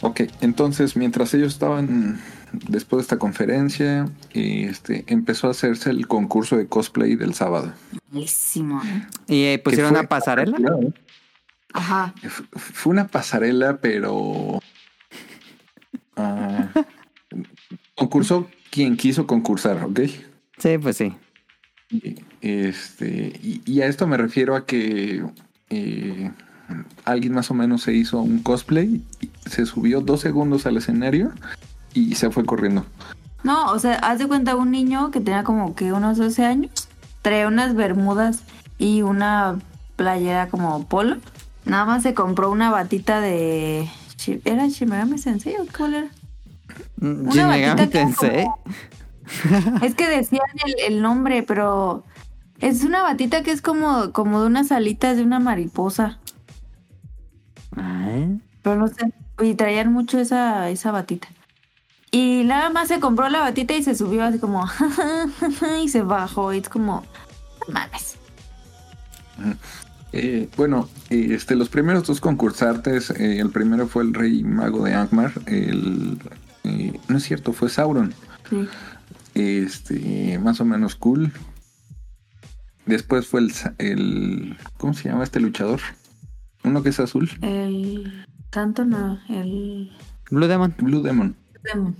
Ok, 0.00 0.22
entonces 0.40 0.96
mientras 0.96 1.32
ellos 1.34 1.52
estaban 1.52 2.20
después 2.68 2.98
de 2.98 3.02
esta 3.02 3.18
conferencia, 3.18 4.06
eh, 4.34 4.66
este, 4.68 5.04
empezó 5.06 5.48
a 5.48 5.52
hacerse 5.52 5.90
el 5.90 6.06
concurso 6.06 6.56
de 6.56 6.66
cosplay 6.66 7.16
del 7.16 7.34
sábado. 7.34 7.72
¿eh? 8.14 9.06
¿Y 9.28 9.44
eh, 9.44 9.58
pusieron 9.62 9.90
fue- 9.90 10.00
una 10.00 10.08
pasarela? 10.08 10.58
Ajá. 11.72 12.14
F- 12.22 12.44
Fue 12.52 12.90
una 12.92 13.08
pasarela, 13.08 13.78
pero. 13.78 14.60
ah, 16.16 16.68
concursó 17.94 18.48
quien 18.70 18.96
quiso 18.96 19.26
concursar, 19.26 19.82
¿ok? 19.84 20.00
Sí, 20.58 20.78
pues 20.78 20.96
sí. 20.96 21.14
Y, 21.90 22.16
Este, 22.40 23.38
y, 23.42 23.62
y 23.64 23.80
a 23.82 23.86
esto 23.86 24.06
me 24.06 24.16
refiero 24.16 24.56
a 24.56 24.66
que 24.66 25.24
eh, 25.70 26.30
alguien 27.04 27.32
más 27.34 27.50
o 27.50 27.54
menos 27.54 27.82
se 27.82 27.92
hizo 27.94 28.20
un 28.20 28.42
cosplay, 28.42 29.02
y 29.20 29.30
se 29.48 29.64
subió 29.66 30.00
dos 30.00 30.20
segundos 30.20 30.66
al 30.66 30.76
escenario 30.76 31.32
y 31.94 32.14
se 32.14 32.30
fue 32.30 32.44
corriendo. 32.44 32.84
No, 33.42 33.72
o 33.72 33.78
sea, 33.78 33.94
haz 33.96 34.18
de 34.18 34.28
cuenta 34.28 34.54
un 34.56 34.70
niño 34.70 35.10
que 35.10 35.20
tenía 35.20 35.42
como 35.44 35.74
que 35.74 35.92
unos 35.92 36.16
12 36.18 36.44
años, 36.44 36.88
trae 37.22 37.46
unas 37.46 37.74
bermudas 37.74 38.42
y 38.78 39.02
una 39.02 39.58
playera 39.96 40.48
como 40.48 40.84
polo. 40.86 41.16
Nada 41.64 41.84
más 41.84 42.02
se 42.02 42.14
compró 42.14 42.50
una 42.50 42.70
batita 42.70 43.20
de... 43.20 43.88
¿Era 44.44 44.68
Shimegami 44.68 45.18
Sensei 45.18 45.56
o 45.56 45.66
cuál 45.76 45.94
era? 45.94 46.08
Mm, 46.96 47.28
Una 47.28 47.46
batita 47.48 48.02
como- 48.14 48.62
Es 49.82 49.94
que 49.94 50.08
decían 50.08 50.42
el, 50.64 50.94
el 50.94 51.02
nombre, 51.02 51.42
pero 51.42 52.04
es 52.60 52.84
una 52.84 53.02
batita 53.02 53.42
que 53.42 53.50
es 53.50 53.60
como, 53.62 54.12
como 54.12 54.40
de 54.40 54.46
unas 54.46 54.70
alitas 54.72 55.16
de 55.16 55.24
una 55.24 55.40
mariposa. 55.40 56.18
Ah, 57.76 58.08
Pero 58.62 58.76
no 58.76 58.88
sé. 58.88 59.12
Y 59.42 59.54
traían 59.54 59.92
mucho 59.92 60.18
esa, 60.18 60.68
esa 60.70 60.92
batita. 60.92 61.28
Y 62.14 62.44
nada 62.44 62.68
más 62.70 62.88
se 62.88 63.00
compró 63.00 63.28
la 63.30 63.40
batita 63.40 63.74
y 63.74 63.82
se 63.82 63.94
subió 63.94 64.22
así 64.24 64.38
como... 64.38 64.68
y 65.82 65.88
se 65.88 66.02
bajó. 66.02 66.52
Y 66.52 66.58
es 66.58 66.68
como... 66.68 67.04
No 67.66 67.74
mames. 67.74 68.16
Eh, 70.12 70.48
bueno, 70.56 70.88
este, 71.08 71.56
los 71.56 71.70
primeros 71.70 72.06
dos 72.06 72.20
concursantes, 72.20 73.10
eh, 73.10 73.38
el 73.40 73.50
primero 73.50 73.88
fue 73.88 74.02
el 74.02 74.12
rey 74.12 74.44
mago 74.44 74.84
de 74.84 74.92
Angmar, 74.92 75.32
el, 75.46 76.18
eh, 76.64 77.00
no 77.08 77.16
es 77.16 77.22
cierto, 77.24 77.54
fue 77.54 77.70
Sauron, 77.70 78.12
Sí. 78.50 78.68
este, 79.34 80.38
más 80.38 80.60
o 80.60 80.66
menos 80.66 80.96
cool. 80.96 81.32
Después 82.84 83.26
fue 83.26 83.40
el, 83.40 83.52
el, 83.78 84.56
¿cómo 84.76 84.92
se 84.92 85.08
llama 85.08 85.24
este 85.24 85.40
luchador? 85.40 85.80
Uno 86.62 86.82
que 86.82 86.90
es 86.90 87.00
azul, 87.00 87.30
El... 87.40 88.26
Tanto 88.50 88.84
no. 88.84 89.18
El... 89.30 89.92
Blue 90.30 90.46
Demon. 90.46 90.74
Blue 90.78 91.00
Demon. 91.02 91.34
Demon. 91.62 91.96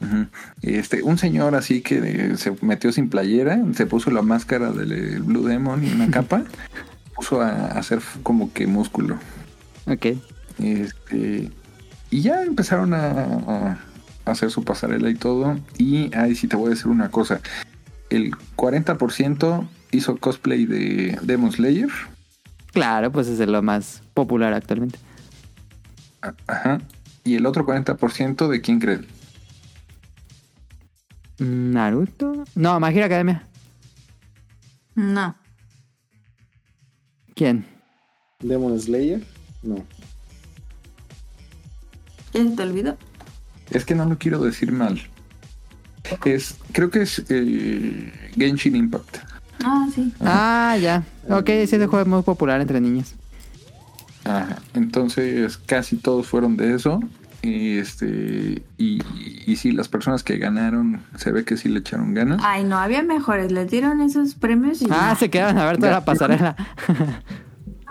Ujú. 0.00 0.26
Este, 0.62 1.02
un 1.02 1.18
señor 1.18 1.54
así 1.54 1.82
que 1.82 2.36
se 2.36 2.56
metió 2.62 2.90
sin 2.90 3.10
playera, 3.10 3.58
se 3.74 3.86
puso 3.86 4.10
la 4.10 4.22
máscara 4.22 4.72
del 4.72 5.22
Blue 5.22 5.44
Demon 5.44 5.84
y 5.84 5.92
una 5.92 6.10
capa, 6.10 6.44
puso 7.14 7.40
a, 7.40 7.50
a 7.50 7.78
hacer 7.78 8.00
como 8.22 8.52
que 8.52 8.66
músculo. 8.66 9.18
Ok. 9.86 10.06
Este, 10.58 11.50
y 12.10 12.22
ya 12.22 12.42
empezaron 12.42 12.94
a, 12.94 13.10
a 13.10 13.78
hacer 14.24 14.50
su 14.50 14.64
pasarela 14.64 15.10
y 15.10 15.14
todo. 15.14 15.58
Y 15.78 16.14
ahí 16.16 16.34
sí 16.34 16.48
te 16.48 16.56
voy 16.56 16.68
a 16.68 16.70
decir 16.70 16.88
una 16.88 17.10
cosa. 17.10 17.40
El 18.08 18.32
40% 18.56 19.68
hizo 19.92 20.16
cosplay 20.16 20.66
de 20.66 21.18
Demon 21.22 21.52
Slayer. 21.52 21.88
Claro, 22.72 23.10
pues 23.10 23.26
es 23.28 23.38
lo 23.46 23.62
más 23.62 24.02
popular 24.14 24.52
actualmente. 24.54 24.98
Ajá. 26.46 26.80
Y 27.24 27.36
el 27.36 27.46
otro 27.46 27.66
40% 27.66 28.48
de 28.48 28.60
quién 28.60 28.80
cree. 28.80 29.00
¿Naruto? 31.38 32.44
No, 32.54 32.78
Magia 32.80 33.06
Academia. 33.06 33.42
No. 34.94 35.34
¿Quién? 37.34 37.64
Demon 38.40 38.78
Slayer, 38.78 39.22
no. 39.62 39.76
¿Ya 42.32 42.42
se 42.42 42.50
te 42.50 42.62
olvidó? 42.62 42.96
Es 43.70 43.84
que 43.84 43.94
no 43.94 44.04
lo 44.04 44.18
quiero 44.18 44.40
decir 44.40 44.72
mal. 44.72 45.00
Es, 46.24 46.56
creo 46.72 46.90
que 46.90 47.02
es 47.02 47.24
eh, 47.28 48.12
Genshin 48.34 48.76
Impact. 48.76 49.18
Ah, 49.64 49.86
sí. 49.94 50.12
Ah, 50.20 50.76
ya. 50.80 51.04
Ok, 51.28 51.48
ese 51.50 51.78
juego 51.78 52.00
es 52.00 52.06
muy 52.06 52.22
popular 52.22 52.60
entre 52.60 52.80
niños. 52.80 53.14
Ajá. 54.24 54.58
Entonces 54.74 55.58
casi 55.58 55.96
todos 55.96 56.26
fueron 56.26 56.56
de 56.56 56.74
eso. 56.74 57.00
Y 57.42 57.78
este 57.78 58.62
y, 58.76 59.02
y 59.46 59.56
sí, 59.56 59.72
las 59.72 59.88
personas 59.88 60.22
que 60.22 60.36
ganaron 60.36 61.02
se 61.16 61.32
ve 61.32 61.44
que 61.44 61.56
sí 61.56 61.68
le 61.68 61.80
echaron 61.80 62.12
ganas. 62.12 62.40
Ay, 62.44 62.64
no, 62.64 62.76
había 62.76 63.02
mejores. 63.02 63.50
Les 63.50 63.70
dieron 63.70 64.00
esos 64.02 64.34
premios 64.34 64.82
y... 64.82 64.86
Ah, 64.86 65.10
ya. 65.10 65.16
se 65.16 65.30
quedaron 65.30 65.58
a 65.58 65.66
ver 65.66 65.78
toda 65.78 65.92
la 65.92 66.04
pasarela. 66.04 66.56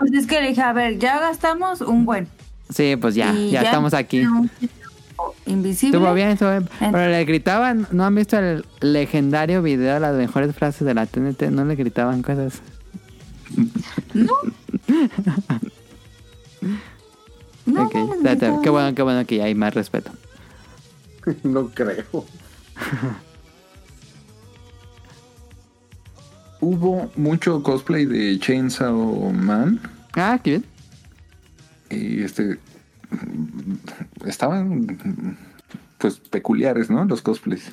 Pues 0.00 0.14
es 0.14 0.26
que 0.26 0.40
le 0.40 0.48
dije, 0.48 0.62
a 0.62 0.72
ver, 0.72 0.98
ya 0.98 1.20
gastamos 1.20 1.82
un 1.82 2.06
buen. 2.06 2.26
Sí, 2.70 2.96
pues 2.96 3.14
ya, 3.14 3.34
ya 3.34 3.60
estamos 3.60 3.92
aquí. 3.92 4.22
Invisible. 5.44 5.98
Estuvo 5.98 6.14
bien, 6.14 6.30
estuvo 6.30 6.50
bien. 6.50 6.68
Pero 6.78 7.06
le 7.08 7.22
gritaban, 7.26 7.86
¿no 7.90 8.06
han 8.06 8.14
visto 8.14 8.38
el 8.38 8.64
legendario 8.80 9.62
video 9.62 9.92
de 9.94 10.00
las 10.00 10.16
mejores 10.16 10.56
frases 10.56 10.86
de 10.86 10.94
la 10.94 11.04
TNT? 11.04 11.50
No 11.50 11.66
le 11.66 11.76
gritaban 11.76 12.22
cosas. 12.22 12.62
No, 14.14 14.32
no, 17.66 17.84
no. 17.84 17.90
qué 17.90 18.70
bueno, 18.70 18.94
qué 18.94 19.02
bueno 19.02 19.26
que 19.26 19.36
ya 19.36 19.44
hay 19.44 19.54
más 19.54 19.74
respeto. 19.74 20.10
no 21.42 21.68
creo. 21.68 22.04
Hubo 26.60 27.10
mucho 27.16 27.62
cosplay 27.62 28.04
de 28.04 28.38
Chainsaw 28.38 29.32
Man. 29.32 29.80
Ah, 30.14 30.38
qué 30.42 30.50
bien. 30.50 30.64
Y 31.90 32.22
este. 32.22 32.58
Estaban. 34.26 35.38
Pues 35.98 36.18
peculiares, 36.18 36.90
¿no? 36.90 37.04
Los 37.06 37.22
cosplays. 37.22 37.72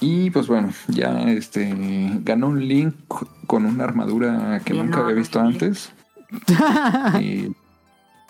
Y 0.00 0.30
pues 0.30 0.46
bueno, 0.46 0.70
ya 0.88 1.30
este. 1.30 1.74
Ganó 2.22 2.48
un 2.48 2.66
link 2.66 2.94
con 3.46 3.66
una 3.66 3.84
armadura 3.84 4.62
que 4.64 4.72
Bien 4.72 4.86
nunca 4.86 5.00
había 5.00 5.16
visto 5.16 5.38
antes. 5.38 5.92
Eh, 7.20 7.50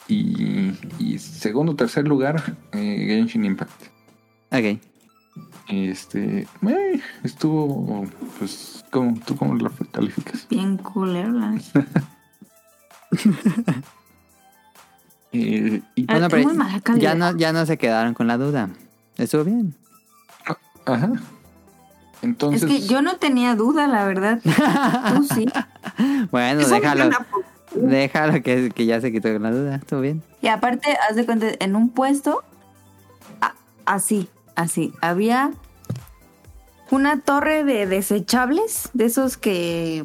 y, 0.08 0.72
y 0.98 1.18
segundo 1.18 1.74
tercer 1.74 2.06
lugar, 2.06 2.56
eh, 2.72 3.04
Genshin 3.08 3.44
Impact. 3.44 3.82
Ok. 4.52 4.80
Este. 5.68 6.46
eh, 6.68 7.00
estuvo. 7.24 8.06
Pues. 8.38 8.84
¿cómo, 8.90 9.18
¿Tú 9.26 9.36
cómo 9.36 9.54
lo 9.54 9.70
calificas? 9.92 10.46
Bien 10.48 10.76
culero, 10.76 11.32
neta. 11.32 11.84
Eh, 15.32 15.82
y 15.94 16.04
Ah, 16.08 16.12
Bueno, 16.28 16.28
pero 16.30 16.96
ya 16.98 17.14
no, 17.14 17.36
ya 17.36 17.52
no 17.52 17.66
se 17.66 17.76
quedaron 17.76 18.14
con 18.14 18.26
la 18.26 18.38
duda. 18.38 18.70
Estuvo 19.18 19.44
bien. 19.44 19.74
Ajá. 20.86 21.12
Entonces. 22.22 22.62
Es 22.62 22.68
que 22.68 22.86
yo 22.86 23.02
no 23.02 23.16
tenía 23.16 23.54
duda, 23.54 23.86
la 23.86 24.06
verdad. 24.06 24.40
Tú 25.14 25.24
sí. 25.24 25.46
Bueno, 26.30 26.60
Eso 26.60 26.74
déjalo. 26.74 27.10
Déjalo 27.76 28.42
que, 28.42 28.70
que 28.74 28.86
ya 28.86 29.00
se 29.00 29.12
quitó 29.12 29.32
con 29.32 29.42
la 29.42 29.50
duda. 29.50 29.76
Estuvo 29.76 30.00
bien. 30.00 30.22
Y 30.42 30.48
aparte, 30.48 30.96
haz 31.08 31.16
de 31.16 31.24
cuenta, 31.26 31.46
en 31.58 31.76
un 31.76 31.90
puesto, 31.90 32.42
a- 33.40 33.54
así, 33.84 34.28
así, 34.54 34.92
había 35.00 35.50
una 36.90 37.20
torre 37.20 37.64
de 37.64 37.86
desechables, 37.86 38.90
de 38.94 39.04
esos 39.06 39.36
que 39.36 40.02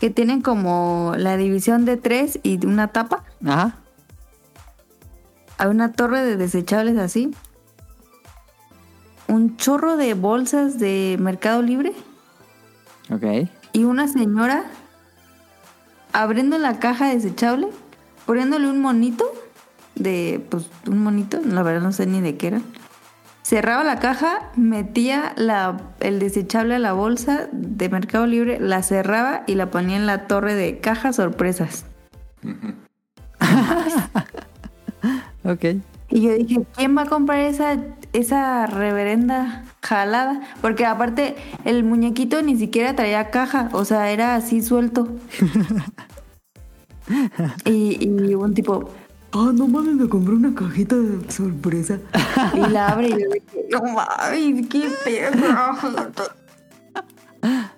que 0.00 0.10
tienen 0.10 0.42
como 0.42 1.14
la 1.16 1.36
división 1.36 1.84
de 1.84 1.96
tres 1.96 2.38
y 2.44 2.64
una 2.64 2.88
tapa. 2.88 3.24
Ajá. 3.44 3.78
Hay 5.58 5.66
una 5.66 5.90
torre 5.92 6.22
de 6.22 6.36
desechables 6.36 6.96
así. 6.98 7.34
Un 9.26 9.56
chorro 9.56 9.96
de 9.96 10.14
bolsas 10.14 10.78
de 10.78 11.16
Mercado 11.20 11.62
Libre 11.62 11.92
Ok. 13.10 13.48
y 13.72 13.82
una 13.84 14.06
señora 14.06 14.64
abriendo 16.22 16.58
la 16.58 16.80
caja 16.80 17.08
desechable, 17.08 17.68
poniéndole 18.26 18.68
un 18.68 18.80
monito 18.80 19.24
de, 19.94 20.44
pues, 20.50 20.68
un 20.88 21.02
monito, 21.02 21.38
la 21.44 21.62
verdad 21.62 21.80
no 21.80 21.92
sé 21.92 22.06
ni 22.06 22.20
de 22.20 22.36
qué 22.36 22.48
era. 22.48 22.60
Cerraba 23.42 23.84
la 23.84 24.00
caja, 24.00 24.50
metía 24.56 25.32
la, 25.36 25.80
el 26.00 26.18
desechable 26.18 26.74
a 26.74 26.78
la 26.80 26.92
bolsa 26.92 27.48
de 27.52 27.88
Mercado 27.88 28.26
Libre, 28.26 28.58
la 28.60 28.82
cerraba 28.82 29.44
y 29.46 29.54
la 29.54 29.70
ponía 29.70 29.96
en 29.96 30.06
la 30.06 30.26
torre 30.26 30.54
de 30.54 30.78
cajas 30.80 31.16
sorpresas. 31.16 31.84
Ok. 35.44 35.64
Y 36.10 36.20
yo 36.20 36.34
dije, 36.34 36.60
¿quién 36.74 36.98
va 36.98 37.02
a 37.02 37.06
comprar 37.06 37.38
esa, 37.38 37.78
esa 38.12 38.66
reverenda 38.66 39.64
jalada? 39.82 40.40
Porque 40.60 40.84
aparte 40.84 41.36
el 41.64 41.84
muñequito 41.84 42.42
ni 42.42 42.56
siquiera 42.56 42.94
traía 42.94 43.30
caja, 43.30 43.68
o 43.72 43.84
sea, 43.84 44.10
era 44.10 44.34
así 44.34 44.62
suelto. 44.62 45.08
y, 47.64 48.04
y 48.04 48.34
un 48.34 48.54
tipo, 48.54 48.90
ah, 49.32 49.50
no 49.54 49.66
mames, 49.66 49.94
me 49.94 50.08
compré 50.08 50.34
una 50.34 50.54
cajita 50.54 50.96
de 50.96 51.30
sorpresa. 51.30 51.98
y 52.54 52.70
la 52.70 52.88
abre 52.88 53.08
y 53.08 53.12
yo 53.12 53.28
dije, 53.32 53.66
no 53.70 53.82
mames, 53.92 54.66
qué 54.68 54.90
pedo. 55.04 55.32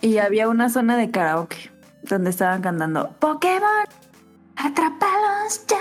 y 0.00 0.18
había 0.18 0.48
una 0.48 0.68
zona 0.68 0.96
de 0.96 1.10
karaoke 1.10 1.70
donde 2.02 2.30
estaban 2.30 2.62
cantando 2.62 3.10
Pokémon. 3.18 3.86
¡Atrápalos 4.56 5.66
ya! 5.66 5.78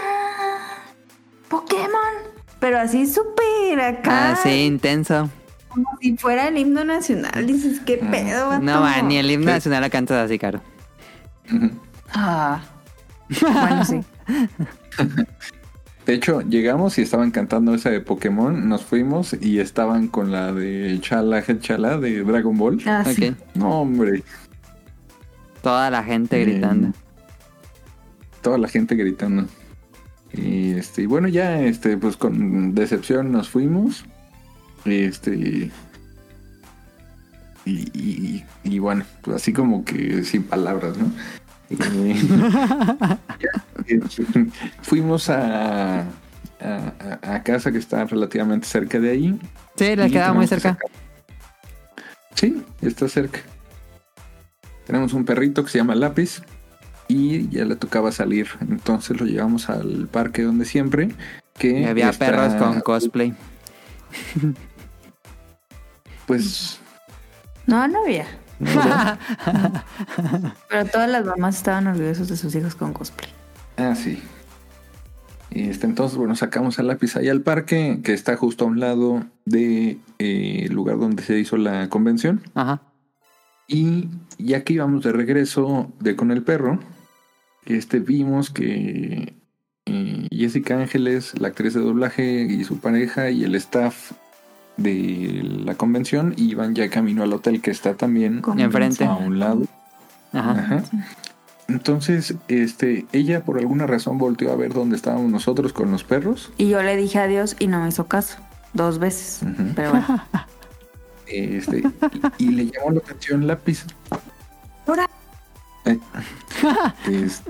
¡Pokémon! 1.49 2.40
Pero 2.61 2.79
así 2.79 3.05
súper 3.07 3.81
acá. 3.81 4.31
Ah, 4.31 4.35
sí, 4.41 4.65
intenso. 4.65 5.29
Como 5.67 5.89
si 5.99 6.15
fuera 6.15 6.47
el 6.47 6.57
himno 6.57 6.85
nacional. 6.85 7.45
Dices, 7.47 7.81
¿qué 7.85 7.97
pedo, 7.97 8.47
vato? 8.49 8.63
No, 8.63 8.79
man, 8.81 9.07
ni 9.09 9.17
el 9.17 9.29
himno 9.29 9.51
nacional 9.51 9.81
la 9.81 9.89
cantas 9.89 10.23
así, 10.23 10.39
caro. 10.39 10.61
Ah. 12.13 12.61
Bueno, 13.41 13.85
sí. 13.85 14.01
De 16.05 16.13
hecho, 16.13 16.41
llegamos 16.41 16.97
y 16.97 17.01
estaban 17.03 17.31
cantando 17.31 17.73
esa 17.73 17.89
de 17.89 18.01
Pokémon, 18.01 18.67
nos 18.67 18.83
fuimos 18.83 19.35
y 19.39 19.59
estaban 19.59 20.07
con 20.07 20.31
la 20.31 20.51
de 20.51 20.99
Chala 21.01 21.43
Chala 21.59 21.97
de 21.97 22.23
Dragon 22.23 22.57
Ball. 22.57 22.81
Ah, 22.85 23.05
sí. 23.05 23.33
No, 23.53 23.81
hombre, 23.81 24.23
Toda 25.61 25.89
la 25.89 26.03
gente 26.03 26.41
gritando. 26.43 26.91
toda 28.41 28.57
la 28.57 28.67
gente 28.67 28.95
gritando. 28.95 29.45
Y 30.33 30.71
este, 30.73 31.01
y 31.03 31.05
bueno, 31.05 31.27
ya 31.27 31.61
este, 31.61 31.97
pues 31.97 32.15
con 32.17 32.73
decepción 32.73 33.31
nos 33.31 33.49
fuimos. 33.49 34.05
Este. 34.85 35.71
Y, 37.65 37.71
y- 37.93 38.45
y 38.63 38.79
bueno, 38.79 39.05
pues 39.21 39.37
así 39.37 39.53
como 39.53 39.83
que 39.85 40.23
sin 40.23 40.43
palabras, 40.43 40.97
¿no? 40.97 41.11
Eh, 41.69 42.15
eh, 43.87 43.99
fuimos 44.81 45.29
a, 45.29 46.01
a, 46.61 47.43
casa 47.43 47.71
que 47.71 47.77
está 47.77 48.05
relativamente 48.05 48.67
cerca 48.67 48.99
de 48.99 49.09
ahí. 49.11 49.39
Sí, 49.75 49.85
Y 49.85 50.11
quedaba 50.11 50.33
muy 50.33 50.45
que 50.47 50.59
cerca. 50.59 50.77
Sí, 52.35 52.63
está 52.81 53.07
cerca. 53.07 53.39
Tenemos 54.85 55.13
un 55.13 55.23
perrito 55.25 55.63
que 55.63 55.69
se 55.69 55.77
llama 55.77 55.95
Lápiz 55.95 56.41
y 57.11 57.49
ya 57.49 57.65
le 57.65 57.75
tocaba 57.75 58.11
salir. 58.11 58.47
Entonces 58.61 59.19
lo 59.19 59.25
llevamos 59.25 59.69
al 59.69 60.07
parque 60.07 60.43
donde 60.43 60.65
siempre. 60.65 61.09
Que 61.57 61.81
Y 61.81 61.85
había 61.85 62.09
está, 62.09 62.27
perros 62.27 62.55
con 62.55 62.81
cosplay. 62.81 63.33
Pues 66.27 66.79
No, 67.67 67.87
no 67.89 68.03
había. 68.03 68.25
no, 68.59 68.71
Pero 70.69 70.85
todas 70.85 71.09
las 71.09 71.25
mamás 71.25 71.57
estaban 71.57 71.87
orgullosos 71.87 72.29
de 72.29 72.37
sus 72.37 72.55
hijos 72.55 72.75
con 72.75 72.93
cosplay. 72.93 73.29
Ah, 73.75 73.95
sí. 73.95 74.21
Y 75.49 75.69
este, 75.69 75.87
entonces, 75.87 76.17
bueno, 76.17 76.35
sacamos 76.35 76.79
a 76.79 76.83
lápiz 76.83 77.17
ahí 77.17 77.27
al 77.27 77.41
parque, 77.41 77.99
que 78.03 78.13
está 78.13 78.37
justo 78.37 78.63
a 78.63 78.67
un 78.69 78.79
lado 78.79 79.25
del 79.43 79.99
lugar 80.69 80.97
donde 80.99 81.23
se 81.23 81.37
hizo 81.37 81.57
la 81.57 81.89
convención. 81.89 82.41
Ajá. 82.53 82.81
Y 83.67 84.07
ya 84.37 84.63
que 84.63 84.73
íbamos 84.73 85.03
de 85.03 85.11
regreso 85.11 85.91
de 85.99 86.15
con 86.15 86.31
el 86.31 86.43
perro, 86.43 86.79
este, 87.65 87.99
vimos 87.99 88.49
que 88.49 89.33
eh, 89.85 90.27
Jessica 90.31 90.79
Ángeles, 90.79 91.39
la 91.39 91.49
actriz 91.49 91.73
de 91.73 91.81
doblaje, 91.81 92.43
y 92.43 92.63
su 92.63 92.79
pareja 92.79 93.29
y 93.29 93.43
el 93.43 93.55
staff 93.55 94.11
de 94.77 95.41
la 95.65 95.75
convención 95.75 96.33
iban 96.37 96.73
ya 96.75 96.89
camino 96.89 97.23
al 97.23 97.33
hotel 97.33 97.61
que 97.61 97.71
está 97.71 97.95
también 97.95 98.41
Enfrente. 98.57 99.05
a 99.05 99.15
un 99.15 99.39
lado. 99.39 99.63
Ajá. 100.33 100.51
Ajá. 100.51 100.83
Entonces, 101.67 102.35
este, 102.47 103.05
ella 103.13 103.43
por 103.45 103.57
alguna 103.57 103.87
razón 103.87 104.17
volteó 104.17 104.51
a 104.51 104.55
ver 104.55 104.73
dónde 104.73 104.95
estábamos 104.95 105.31
nosotros 105.31 105.71
con 105.71 105.91
los 105.91 106.03
perros. 106.03 106.51
Y 106.57 106.69
yo 106.69 106.81
le 106.83 106.97
dije 106.97 107.19
adiós 107.19 107.55
y 107.59 107.67
no 107.67 107.81
me 107.81 107.89
hizo 107.89 108.07
caso. 108.07 108.37
Dos 108.73 108.99
veces. 108.99 109.41
Pero 109.75 109.91
bueno. 109.91 110.23
Este, 111.33 111.81
y, 112.39 112.43
y 112.43 112.49
le 112.49 112.65
llamó 112.65 112.91
la 112.91 112.99
atención 112.99 113.47
lápiz. 113.47 113.85
Ahora. 114.85 115.09
Eh, 115.85 115.99
es, 117.09 117.41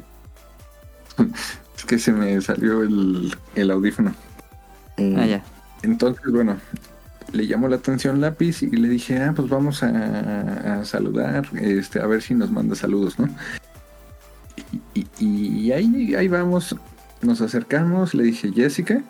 es 1.78 1.86
que 1.86 2.00
se 2.00 2.12
me 2.12 2.40
salió 2.42 2.84
el, 2.84 3.36
el 3.56 3.72
audífono. 3.72 4.14
Eh, 4.98 5.16
Ah, 5.18 5.26
ya. 5.26 5.44
Entonces, 5.84 6.24
bueno, 6.32 6.58
le 7.32 7.48
llamó 7.48 7.68
la 7.68 7.78
atención 7.78 8.22
lápiz 8.22 8.62
y 8.62 8.68
le 8.70 8.88
dije, 8.90 9.22
ah, 9.22 9.34
pues 9.36 9.50
vamos 9.50 9.82
a, 9.84 10.80
a 10.82 10.86
saludar, 10.86 11.48
este, 11.60 12.00
a 12.00 12.06
ver 12.08 12.22
si 12.22 12.34
nos 12.36 12.52
manda 12.52 12.76
saludos, 12.76 13.18
¿no? 13.18 13.28
Y, 14.94 15.08
y- 15.20 15.48
y 15.68 15.72
ahí, 15.72 16.14
ahí 16.16 16.28
vamos, 16.28 16.76
nos 17.22 17.42
acercamos, 17.42 18.14
le 18.14 18.24
dije, 18.24 18.52
Jessica, 18.54 19.02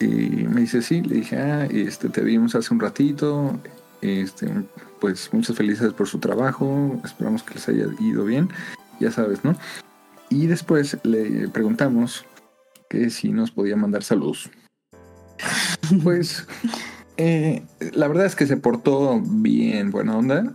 y 0.00 0.06
me 0.06 0.62
dice, 0.62 0.80
sí, 0.82 1.02
le 1.02 1.16
dije, 1.16 1.36
ah, 1.36 1.66
este, 1.66 2.08
te 2.08 2.22
vimos 2.22 2.54
hace 2.54 2.72
un 2.72 2.80
ratito, 2.80 3.58
este, 4.00 4.48
pues 5.00 5.30
muchas 5.32 5.56
felicidades 5.56 5.94
por 5.94 6.08
su 6.08 6.18
trabajo, 6.18 7.00
esperamos 7.04 7.42
que 7.42 7.54
les 7.54 7.68
haya 7.68 7.86
ido 8.00 8.24
bien, 8.24 8.48
ya 9.00 9.10
sabes, 9.10 9.44
¿no? 9.44 9.56
Y 10.30 10.46
después 10.46 10.98
le 11.04 11.48
preguntamos 11.48 12.24
que 12.88 13.10
si 13.10 13.30
nos 13.30 13.50
podía 13.50 13.76
mandar 13.76 14.02
saludos. 14.02 14.50
Pues 16.02 16.46
eh, 17.16 17.62
la 17.92 18.08
verdad 18.08 18.26
es 18.26 18.36
que 18.36 18.46
se 18.46 18.56
portó 18.58 19.22
bien, 19.24 19.90
buena 19.90 20.18
onda. 20.18 20.54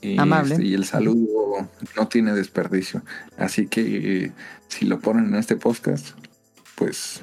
Y, 0.00 0.18
Amable. 0.18 0.54
este, 0.54 0.66
y 0.66 0.74
el 0.74 0.84
saludo 0.84 1.68
no 1.96 2.08
tiene 2.08 2.32
desperdicio. 2.32 3.02
Así 3.38 3.66
que 3.66 4.24
eh, 4.24 4.32
si 4.68 4.86
lo 4.86 4.98
ponen 4.98 5.26
en 5.26 5.36
este 5.36 5.56
podcast, 5.56 6.18
pues 6.74 7.22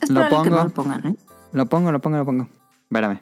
Es 0.00 0.10
Lo 0.10 0.22
que 0.22 0.28
pongo. 0.30 0.50
no 0.50 0.64
lo 0.64 0.70
pongan, 0.70 1.06
¿eh? 1.06 1.16
Lo 1.52 1.66
pongo, 1.68 1.92
lo 1.92 2.00
pongo, 2.00 2.16
lo 2.16 2.24
pongo. 2.24 2.48
Espérame. 2.84 3.20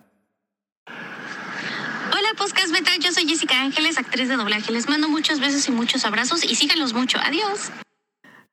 Yo 3.00 3.10
soy 3.10 3.26
Jessica 3.26 3.62
Ángeles, 3.62 3.96
actriz 3.96 4.28
de 4.28 4.36
doblaje. 4.36 4.70
Les 4.70 4.86
mando 4.86 5.08
muchos 5.08 5.40
besos 5.40 5.66
y 5.66 5.72
muchos 5.72 6.04
abrazos 6.04 6.44
y 6.44 6.54
síganlos 6.56 6.92
mucho. 6.92 7.16
Adiós. 7.24 7.72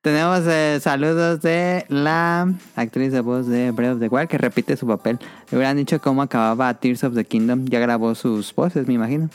Tenemos 0.01 0.43
eh, 0.47 0.79
saludos 0.81 1.41
de 1.41 1.85
la 1.89 2.47
actriz 2.77 3.11
de 3.11 3.19
voz 3.19 3.47
de 3.47 3.71
Breath 3.71 3.95
of 3.95 3.99
the 3.99 4.07
Wild 4.07 4.29
que 4.29 4.37
repite 4.37 4.77
su 4.77 4.87
papel. 4.87 5.19
Le 5.51 5.57
hubieran 5.57 5.75
dicho 5.75 5.99
cómo 5.99 6.21
acababa 6.21 6.73
Tears 6.73 7.03
of 7.03 7.15
the 7.15 7.25
Kingdom. 7.25 7.65
Ya 7.65 7.79
grabó 7.79 8.15
sus 8.15 8.55
voces, 8.55 8.87
me 8.87 8.93
imagino. 8.93 9.29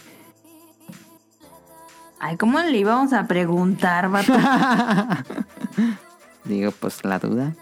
Ay, 2.18 2.38
¿cómo 2.38 2.58
le 2.58 2.78
íbamos 2.78 3.12
a 3.12 3.26
preguntar, 3.26 4.08
vato? 4.08 4.32
Digo, 6.44 6.72
pues 6.72 7.04
la 7.04 7.18
duda. 7.18 7.54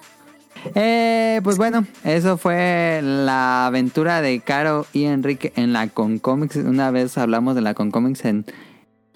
Eh, 0.75 1.41
pues 1.45 1.57
bueno, 1.57 1.87
eso 2.05 2.37
fue 2.39 3.01
la 3.03 3.67
aventura 3.67 4.21
de 4.21 4.41
Caro 4.41 4.87
y 4.93 5.05
Enrique 5.05 5.53
en 5.57 5.73
la 5.73 5.89
Concomics. 5.89 6.57
Una 6.57 6.91
vez 6.91 7.17
hablamos 7.19 7.55
de 7.55 7.61
la 7.61 7.75
Concomics 7.75 8.25
en, 8.25 8.45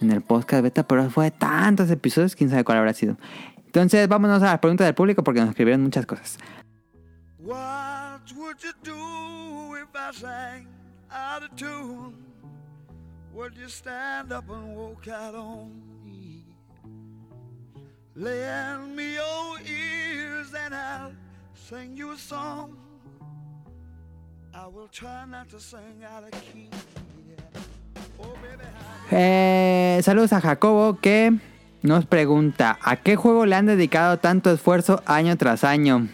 en 0.01 0.11
el 0.11 0.23
podcast 0.23 0.63
beta, 0.63 0.83
pero 0.85 1.11
fue 1.11 1.31
tantos 1.31 1.91
episodios, 1.91 2.37
quién 2.37 2.51
sabe 2.51 2.65
cuál 2.65 2.79
habrá 2.79 2.95
sido. 2.95 3.17
Entonces, 3.67 4.09
vámonos 4.09 4.43
a 4.43 4.47
las 4.47 4.59
preguntas 4.59 4.87
del 4.87 4.95
público 4.95 5.23
porque 5.23 5.41
nos 5.41 5.51
escribieron 5.51 5.83
muchas 5.83 6.07
cosas. 6.07 6.39
What 7.39 8.21
would 8.37 8.57
you 8.63 8.73
do 8.83 9.77
if 9.77 9.89
I 9.95 10.13
sang 10.13 10.67
out 11.11 11.43
of 11.43 11.55
tune? 11.57 12.15
Would 13.33 13.55
you 13.57 13.69
stand 13.69 14.33
up 14.33 14.51
and 14.51 14.77
walk 14.77 15.07
out 15.09 15.35
on 15.35 15.71
me? 16.05 16.45
Lend 18.17 18.97
me 18.97 19.15
your 19.15 19.59
ears 19.61 20.53
and 20.53 20.75
I'll 20.75 21.13
saludos 30.03 30.33
a 30.33 30.41
Jacobo 30.41 30.99
que 31.01 31.33
nos 31.83 32.07
pregunta, 32.07 32.79
¿a 32.83 32.97
qué 32.97 33.17
juego 33.17 33.47
le 33.47 33.57
han 33.57 33.67
dedicado 33.67 34.19
tanto 34.19 34.51
esfuerzo 34.51 35.03
año 35.07 35.37
tras 35.37 35.65
año? 35.65 36.09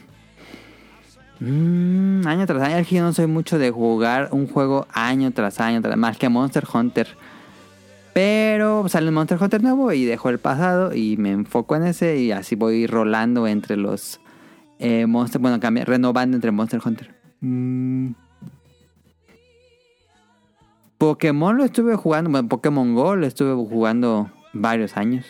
Mm, 1.41 2.27
año 2.27 2.47
tras 2.47 2.63
año, 2.63 2.81
yo 2.83 3.03
no 3.03 3.13
soy 3.13 3.27
mucho 3.27 3.59
de 3.59 3.71
jugar 3.71 4.29
un 4.33 4.47
juego 4.47 4.87
año 4.93 5.33
tras 5.33 5.61
año, 5.61 5.81
más 5.97 6.17
que 6.17 6.29
Monster 6.29 6.65
Hunter. 6.73 7.09
Pero 8.15 8.89
sale 8.89 9.09
un 9.09 9.15
Monster 9.15 9.43
Hunter 9.43 9.63
nuevo 9.63 9.93
y 9.93 10.05
dejo 10.05 10.29
el 10.29 10.39
pasado 10.39 10.95
y 10.95 11.17
me 11.17 11.33
enfoco 11.33 11.77
en 11.77 11.85
ese 11.85 12.19
y 12.19 12.33
así 12.33 12.55
voy 12.55 12.87
rolando 12.87 13.47
entre 13.47 13.77
los 13.77 14.21
eh, 14.79 15.07
Monster, 15.07 15.41
bueno, 15.41 15.59
cambia- 15.61 15.85
renovando 15.85 16.37
entre 16.37 16.51
Monster 16.51 16.81
Hunter. 16.85 17.15
Mm. 17.41 18.13
Pokémon 20.99 21.57
lo 21.57 21.65
estuve 21.65 21.95
jugando, 21.97 22.31
bueno, 22.31 22.49
Pokémon 22.49 22.95
Go 22.95 23.17
lo 23.17 23.27
estuve 23.27 23.55
jugando 23.55 24.31
varios 24.53 24.97
años. 24.97 25.27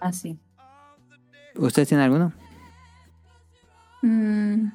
Ah, 0.00 0.12
sí. 0.12 0.38
¿Ustedes 1.56 1.88
tienen 1.88 2.04
alguno? 2.04 2.32
Mm, 4.02 4.70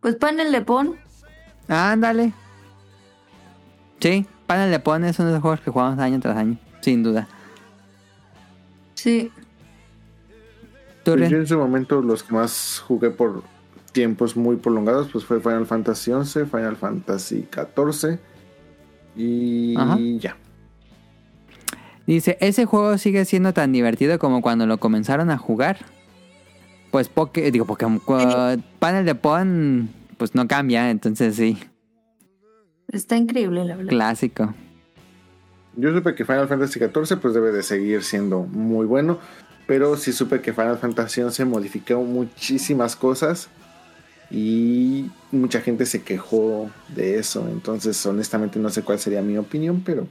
pues 0.00 0.14
panel 0.16 0.52
de 0.52 0.60
pon. 0.62 0.94
Ándale. 1.68 2.32
Sí, 4.00 4.24
Panel 4.46 4.70
de 4.70 4.78
Pon 4.78 5.04
es 5.04 5.18
uno 5.18 5.28
de 5.28 5.34
los 5.34 5.42
juegos 5.42 5.60
que 5.60 5.70
jugamos 5.70 5.98
año 5.98 6.20
tras 6.20 6.36
año, 6.36 6.56
sin 6.80 7.02
duda. 7.02 7.26
Sí. 8.94 9.32
¿Tú, 11.06 11.12
Pues 11.16 11.30
yo 11.30 11.36
en 11.36 11.46
su 11.46 11.56
momento 11.56 12.02
los 12.02 12.24
que 12.24 12.34
más 12.34 12.82
jugué 12.84 13.10
por 13.10 13.44
tiempos 13.92 14.36
muy 14.36 14.56
prolongados 14.56 15.08
pues 15.12 15.24
fue 15.24 15.40
Final 15.40 15.64
Fantasy 15.64 16.10
XI, 16.10 16.40
Final 16.46 16.74
Fantasy 16.76 17.46
XIV 17.50 18.18
y 19.16 19.76
Ajá. 19.78 19.96
ya. 20.18 20.36
Dice, 22.08 22.36
¿ese 22.40 22.64
juego 22.66 22.98
sigue 22.98 23.24
siendo 23.24 23.52
tan 23.52 23.70
divertido 23.72 24.18
como 24.18 24.42
cuando 24.42 24.66
lo 24.66 24.78
comenzaron 24.78 25.30
a 25.30 25.38
jugar? 25.38 25.78
Pues 26.90 27.08
Poké, 27.08 27.50
digo 27.52 27.66
Pokémon, 27.66 27.98
cu- 28.00 28.18
Panel 28.80 29.04
de 29.04 29.14
Pon, 29.14 29.88
pues 30.18 30.34
no 30.34 30.46
cambia, 30.48 30.90
entonces 30.90 31.36
sí, 31.36 31.56
Está 32.88 33.16
increíble, 33.16 33.64
la 33.64 33.76
verdad. 33.76 33.90
clásico. 33.90 34.54
Yo 35.76 35.92
supe 35.94 36.14
que 36.14 36.24
Final 36.24 36.48
Fantasy 36.48 36.78
XIV 36.80 37.18
pues 37.20 37.34
debe 37.34 37.52
de 37.52 37.62
seguir 37.62 38.02
siendo 38.02 38.42
muy 38.42 38.86
bueno, 38.86 39.18
pero 39.66 39.96
sí 39.96 40.12
supe 40.12 40.40
que 40.40 40.52
Final 40.52 40.78
Fantasy 40.78 41.22
XI 41.28 41.44
modificó 41.44 42.00
muchísimas 42.02 42.96
cosas 42.96 43.48
y 44.30 45.10
mucha 45.30 45.60
gente 45.60 45.86
se 45.86 46.02
quejó 46.02 46.70
de 46.88 47.18
eso, 47.18 47.46
entonces 47.48 48.04
honestamente 48.06 48.58
no 48.58 48.70
sé 48.70 48.82
cuál 48.82 48.98
sería 48.98 49.22
mi 49.22 49.36
opinión, 49.36 49.82
pero 49.84 50.06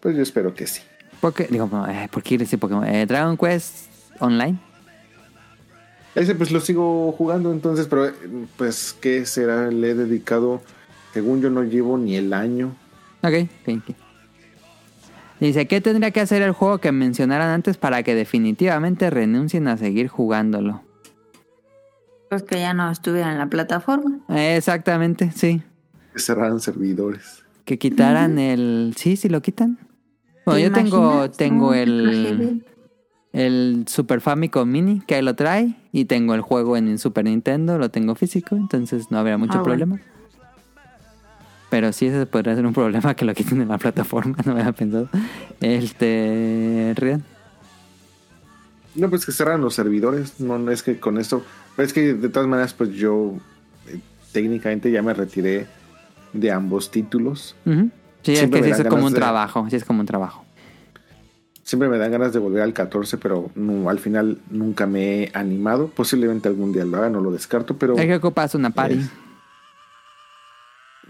pues 0.00 0.16
yo 0.16 0.22
espero 0.22 0.54
que 0.54 0.66
sí. 0.66 0.82
Poké, 1.20 1.48
digo, 1.50 1.68
eh, 1.88 2.08
¿por 2.10 2.22
qué 2.22 2.30
quiere 2.30 2.44
decir 2.44 2.58
Pokémon? 2.58 2.86
Eh, 2.86 3.06
Dragon 3.06 3.36
Quest 3.36 3.88
Online. 4.20 4.58
Ese 6.14 6.34
pues 6.34 6.50
lo 6.50 6.60
sigo 6.60 7.12
jugando 7.12 7.52
entonces, 7.52 7.86
pero 7.86 8.06
eh, 8.06 8.14
pues 8.56 8.96
qué 9.00 9.26
será, 9.26 9.70
le 9.70 9.90
he 9.90 9.94
dedicado, 9.94 10.62
según 11.12 11.40
yo 11.40 11.50
no 11.50 11.64
llevo 11.64 11.98
ni 11.98 12.16
el 12.16 12.32
año. 12.32 12.74
Ok, 13.22 13.48
ok, 13.66 13.82
ok. 13.88 14.07
Dice, 15.40 15.66
¿qué 15.68 15.80
tendría 15.80 16.10
que 16.10 16.20
hacer 16.20 16.42
el 16.42 16.52
juego 16.52 16.78
que 16.78 16.90
mencionaran 16.90 17.48
antes 17.50 17.76
para 17.76 18.02
que 18.02 18.14
definitivamente 18.14 19.08
renuncien 19.10 19.68
a 19.68 19.76
seguir 19.76 20.08
jugándolo? 20.08 20.82
Pues 22.28 22.42
que 22.42 22.58
ya 22.60 22.74
no 22.74 22.90
estuviera 22.90 23.30
en 23.32 23.38
la 23.38 23.46
plataforma. 23.46 24.18
Eh, 24.28 24.56
Exactamente, 24.56 25.30
sí. 25.32 25.62
Que 26.12 26.18
cerraran 26.20 26.60
servidores. 26.60 27.44
Que 27.64 27.78
quitaran 27.78 28.38
el... 28.38 28.94
Sí, 28.96 29.16
sí 29.16 29.28
lo 29.28 29.40
quitan. 29.40 29.78
Bueno, 30.44 30.58
¿Te 30.58 30.62
yo 30.62 30.72
tengo, 30.72 31.30
tengo 31.30 31.74
el, 31.74 32.64
el 33.32 33.84
Super 33.86 34.20
Famicom 34.20 34.68
Mini 34.68 35.00
que 35.06 35.14
ahí 35.16 35.22
lo 35.22 35.34
trae 35.34 35.74
y 35.92 36.06
tengo 36.06 36.34
el 36.34 36.40
juego 36.40 36.76
en 36.76 36.88
el 36.88 36.98
Super 36.98 37.24
Nintendo, 37.26 37.78
lo 37.78 37.90
tengo 37.90 38.14
físico, 38.14 38.56
entonces 38.56 39.10
no 39.10 39.18
habría 39.18 39.36
mucho 39.38 39.58
Ah, 39.58 39.62
bueno. 39.62 39.98
Pero 41.70 41.92
sí, 41.92 42.06
ese 42.06 42.24
podría 42.26 42.54
ser 42.54 42.64
un 42.66 42.72
problema 42.72 43.14
que 43.14 43.24
lo 43.24 43.34
quiten 43.34 43.58
de 43.58 43.66
la 43.66 43.78
plataforma, 43.78 44.36
no 44.46 44.54
me 44.54 44.60
había 44.60 44.72
pensado. 44.72 45.08
Este... 45.60 46.94
Rian. 46.96 47.24
No, 48.94 49.10
pues 49.10 49.26
que 49.26 49.32
cerran 49.32 49.60
los 49.60 49.74
servidores. 49.74 50.40
No, 50.40 50.58
no 50.58 50.70
es 50.70 50.82
que 50.82 50.98
con 50.98 51.18
esto. 51.18 51.44
Pero 51.76 51.86
es 51.86 51.92
que 51.92 52.14
de 52.14 52.28
todas 52.28 52.48
maneras, 52.48 52.74
pues 52.74 52.90
yo 52.94 53.34
eh, 53.86 54.00
técnicamente 54.32 54.90
ya 54.90 55.02
me 55.02 55.14
retiré 55.14 55.66
de 56.32 56.50
ambos 56.50 56.90
títulos. 56.90 57.54
Sí, 58.22 58.32
es 58.32 58.50
que 58.50 58.62
sí 58.62 58.70
es 58.70 58.82
como 58.88 59.06
un 59.06 59.12
de- 59.12 59.18
trabajo, 59.20 59.66
sí 59.70 59.76
es 59.76 59.84
como 59.84 60.00
un 60.00 60.06
trabajo. 60.06 60.44
Siempre 61.62 61.88
me 61.90 61.98
dan 61.98 62.10
ganas 62.10 62.32
de 62.32 62.38
volver 62.38 62.62
al 62.62 62.72
14, 62.72 63.18
pero 63.18 63.50
no, 63.54 63.90
al 63.90 63.98
final 63.98 64.38
nunca 64.50 64.86
me 64.86 65.24
he 65.24 65.30
animado. 65.34 65.88
Posiblemente 65.88 66.48
algún 66.48 66.72
día 66.72 66.84
lo 66.86 66.96
haga, 66.96 67.10
no 67.10 67.20
lo 67.20 67.30
descarto, 67.30 67.76
pero 67.76 67.94
Es 67.96 68.06
que 68.06 68.16
ocupas 68.16 68.54
una 68.54 68.70
party. 68.70 68.94
Es- 68.94 69.10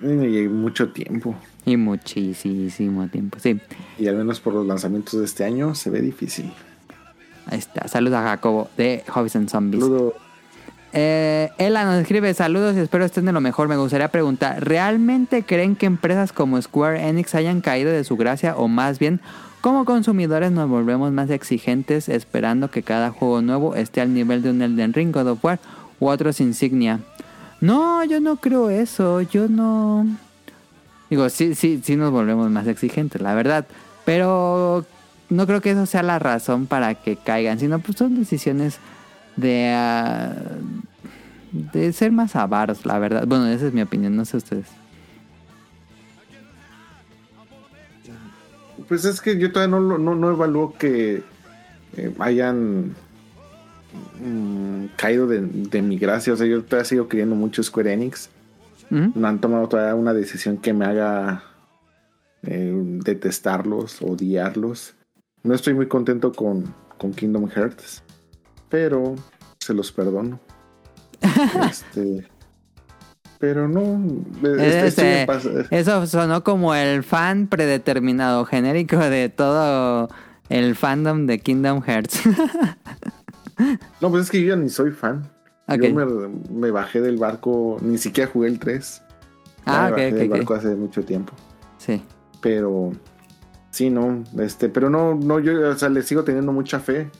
hay 0.02 0.48
mucho 0.48 0.90
tiempo. 0.90 1.34
Y 1.64 1.76
muchísimo 1.76 3.08
tiempo, 3.08 3.38
sí. 3.40 3.60
Y 3.98 4.06
al 4.08 4.16
menos 4.16 4.40
por 4.40 4.54
los 4.54 4.66
lanzamientos 4.66 5.18
de 5.18 5.26
este 5.26 5.44
año 5.44 5.74
se 5.74 5.90
ve 5.90 6.00
difícil. 6.00 6.52
Ahí 7.46 7.58
está. 7.58 7.88
Saludos 7.88 8.18
a 8.18 8.22
Jacobo 8.22 8.70
de 8.76 9.04
Hobbies 9.08 9.36
and 9.36 9.48
Zombies. 9.48 9.82
Saludo. 9.82 10.14
Eh, 10.92 11.50
Ela 11.58 11.84
nos 11.84 12.00
escribe 12.00 12.32
saludos 12.32 12.74
y 12.76 12.80
espero 12.80 13.04
estén 13.04 13.26
de 13.26 13.32
lo 13.32 13.40
mejor. 13.40 13.68
Me 13.68 13.76
gustaría 13.76 14.08
preguntar, 14.08 14.66
¿realmente 14.66 15.42
creen 15.42 15.76
que 15.76 15.86
empresas 15.86 16.32
como 16.32 16.60
Square 16.60 17.06
Enix 17.06 17.34
hayan 17.34 17.60
caído 17.60 17.90
de 17.90 18.04
su 18.04 18.16
gracia 18.16 18.56
o 18.56 18.68
más 18.68 18.98
bien 18.98 19.20
como 19.60 19.84
consumidores 19.84 20.52
nos 20.52 20.68
volvemos 20.68 21.12
más 21.12 21.30
exigentes 21.30 22.08
esperando 22.08 22.70
que 22.70 22.82
cada 22.82 23.10
juego 23.10 23.42
nuevo 23.42 23.74
esté 23.74 24.00
al 24.00 24.14
nivel 24.14 24.42
de 24.42 24.50
un 24.50 24.62
Elden 24.62 24.94
Ring, 24.94 25.12
God 25.12 25.28
of 25.28 25.44
War 25.44 25.58
u 26.00 26.06
otros 26.06 26.40
insignia? 26.40 27.00
No, 27.60 28.04
yo 28.04 28.20
no 28.20 28.36
creo 28.36 28.70
eso. 28.70 29.20
Yo 29.22 29.48
no... 29.48 30.06
Digo, 31.10 31.28
sí, 31.30 31.54
sí, 31.54 31.80
sí 31.82 31.96
nos 31.96 32.12
volvemos 32.12 32.50
más 32.50 32.66
exigentes, 32.66 33.20
la 33.20 33.34
verdad. 33.34 33.66
Pero 34.04 34.84
no 35.30 35.46
creo 35.46 35.60
que 35.60 35.72
eso 35.72 35.86
sea 35.86 36.02
la 36.02 36.18
razón 36.18 36.66
para 36.66 36.94
que 36.94 37.16
caigan, 37.16 37.58
sino 37.58 37.78
pues 37.78 37.98
son 37.98 38.18
decisiones 38.18 38.78
de, 39.36 39.72
ah, 39.74 40.34
de 41.52 41.92
ser 41.92 42.12
más 42.12 42.36
avaros, 42.36 42.86
la 42.86 42.98
verdad. 42.98 43.24
Bueno, 43.26 43.46
esa 43.46 43.66
es 43.66 43.72
mi 43.72 43.82
opinión, 43.82 44.16
no 44.16 44.24
sé 44.24 44.36
ustedes. 44.36 44.66
Pues 48.86 49.04
es 49.04 49.20
que 49.20 49.38
yo 49.38 49.52
todavía 49.52 49.78
no, 49.78 49.98
no, 49.98 50.14
no 50.14 50.30
evalúo 50.30 50.74
que 50.78 51.22
eh, 51.96 52.14
hayan 52.20 52.94
mm, 54.20 54.86
caído 54.96 55.26
de, 55.26 55.40
de 55.42 55.82
mi 55.82 55.98
gracia. 55.98 56.32
O 56.32 56.36
sea, 56.36 56.46
yo 56.46 56.62
todavía 56.64 56.84
sigo 56.84 57.08
queriendo 57.08 57.34
mucho 57.34 57.62
Square 57.62 57.92
Enix. 57.92 58.30
No 58.90 59.28
han 59.28 59.38
tomado 59.38 59.68
todavía 59.68 59.94
una 59.94 60.14
decisión 60.14 60.56
que 60.56 60.72
me 60.72 60.86
haga 60.86 61.42
eh, 62.42 62.72
detestarlos, 62.74 64.00
odiarlos. 64.00 64.94
No 65.42 65.54
estoy 65.54 65.74
muy 65.74 65.88
contento 65.88 66.32
con, 66.32 66.74
con 66.96 67.12
Kingdom 67.12 67.50
Hearts, 67.50 68.02
pero 68.70 69.14
se 69.60 69.74
los 69.74 69.92
perdono. 69.92 70.40
este, 71.70 72.26
pero 73.38 73.68
no. 73.68 74.02
este- 74.42 74.86
este 74.86 75.22
Este, 75.22 75.78
eso 75.78 76.06
sonó 76.06 76.42
como 76.42 76.74
el 76.74 77.02
fan 77.02 77.46
predeterminado 77.46 78.46
genérico 78.46 78.96
de 78.98 79.28
todo 79.28 80.08
el 80.48 80.74
fandom 80.76 81.26
de 81.26 81.40
Kingdom 81.40 81.82
Hearts. 81.82 82.22
No, 84.00 84.10
pues 84.10 84.24
es 84.24 84.30
que 84.30 84.40
yo 84.42 84.48
ya 84.48 84.56
ni 84.56 84.68
soy 84.68 84.90
fan. 84.92 85.28
Yo 85.68 85.92
me, 85.94 86.06
me 86.50 86.70
bajé 86.70 87.00
del 87.00 87.18
barco, 87.18 87.76
ni 87.82 87.98
siquiera 87.98 88.30
jugué 88.30 88.48
el 88.48 88.58
3. 88.58 89.02
Ya 89.66 89.86
Ah, 89.86 89.86
me 89.86 89.90
ok, 89.90 89.96
bajé 89.96 90.08
ok, 90.08 90.14
del 90.14 90.28
barco 90.30 90.54
hace 90.54 90.74
mucho 90.74 91.04
tiempo. 91.04 91.32
sí. 91.78 92.02
Pero 92.40 92.92
sí, 93.70 93.90
no, 93.90 94.22
este, 94.38 94.68
pero 94.68 94.88
no, 94.90 95.16
no, 95.16 95.40
yo, 95.40 95.70
o 95.70 95.74
sea, 95.74 95.88
le 95.88 96.02
sigo 96.02 96.22
teniendo 96.22 96.52
mucha 96.52 96.78
fe. 96.78 97.10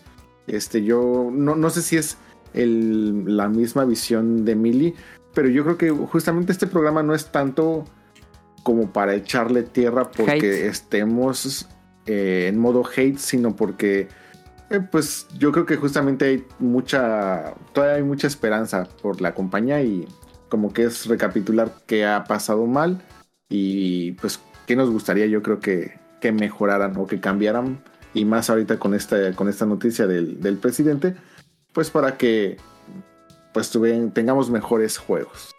Este, 0.47 0.85
yo 0.85 1.29
no, 1.33 1.57
no 1.57 1.71
sé 1.71 1.83
si 1.83 1.97
es 1.97 2.17
el, 2.55 3.37
la 3.37 3.49
misma 3.49 3.85
visión 3.85 4.45
de 4.45 4.55
Millie, 4.55 4.95
pero 5.35 5.49
yo 5.49 5.65
creo 5.65 5.77
que 5.77 5.91
justamente 5.91 6.53
este 6.53 6.69
programa 6.69 7.03
no 7.03 7.15
es 7.15 7.27
tanto 7.33 7.85
como 8.63 8.93
para 8.93 9.15
echarle 9.15 9.65
tierra 9.65 10.11
porque 10.11 10.37
Hate. 10.37 10.67
estemos 10.69 11.69
eh, 12.07 12.47
en 12.49 12.59
modo 12.59 12.85
hate, 12.97 13.19
sino 13.19 13.57
porque 13.57 14.07
eh, 14.71 14.81
pues 14.81 15.27
yo 15.39 15.53
creo 15.53 15.67
que 15.67 15.77
justamente 15.77 16.25
hay 16.27 16.45
mucha, 16.59 17.55
todavía 17.73 17.97
hay 17.97 18.03
mucha 18.03 18.27
esperanza 18.27 18.89
por 19.03 19.21
la 19.21 19.35
compañía 19.35 19.83
y 19.83 20.07
como 20.49 20.73
que 20.73 20.85
es 20.85 21.07
recapitular 21.07 21.73
qué 21.87 22.07
ha 22.07 22.25
pasado 22.25 22.67
mal 22.67 23.03
y 23.49 24.13
pues 24.13 24.41
qué 24.67 24.77
nos 24.77 24.91
gustaría 24.91 25.27
yo 25.27 25.43
creo 25.43 25.61
que, 25.61 25.99
que 26.21 26.33
mejoraran 26.33 26.97
o 26.97 27.07
que 27.07 27.21
cambiaran 27.21 27.83
y 28.15 28.25
más 28.25 28.49
ahorita 28.51 28.79
con 28.79 28.95
esta, 28.95 29.33
con 29.35 29.49
esta 29.49 29.67
noticia 29.67 30.07
del, 30.07 30.41
del 30.41 30.57
presidente, 30.57 31.15
pues 31.73 31.91
para 31.91 32.17
que 32.17 32.57
pues 33.53 33.71
tuve- 33.71 34.11
tengamos 34.13 34.51
mejores 34.51 34.99
juegos. 34.99 35.53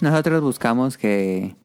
Nosotros 0.00 0.42
buscamos 0.42 0.96
que. 0.96 1.56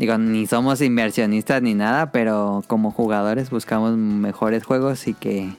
Digo, 0.00 0.16
ni 0.16 0.46
somos 0.46 0.80
inversionistas 0.80 1.60
ni 1.60 1.74
nada, 1.74 2.10
pero 2.10 2.64
como 2.68 2.90
jugadores 2.90 3.50
buscamos 3.50 3.98
mejores 3.98 4.64
juegos 4.64 5.06
y 5.06 5.12
que 5.12 5.40
eh, 5.40 5.54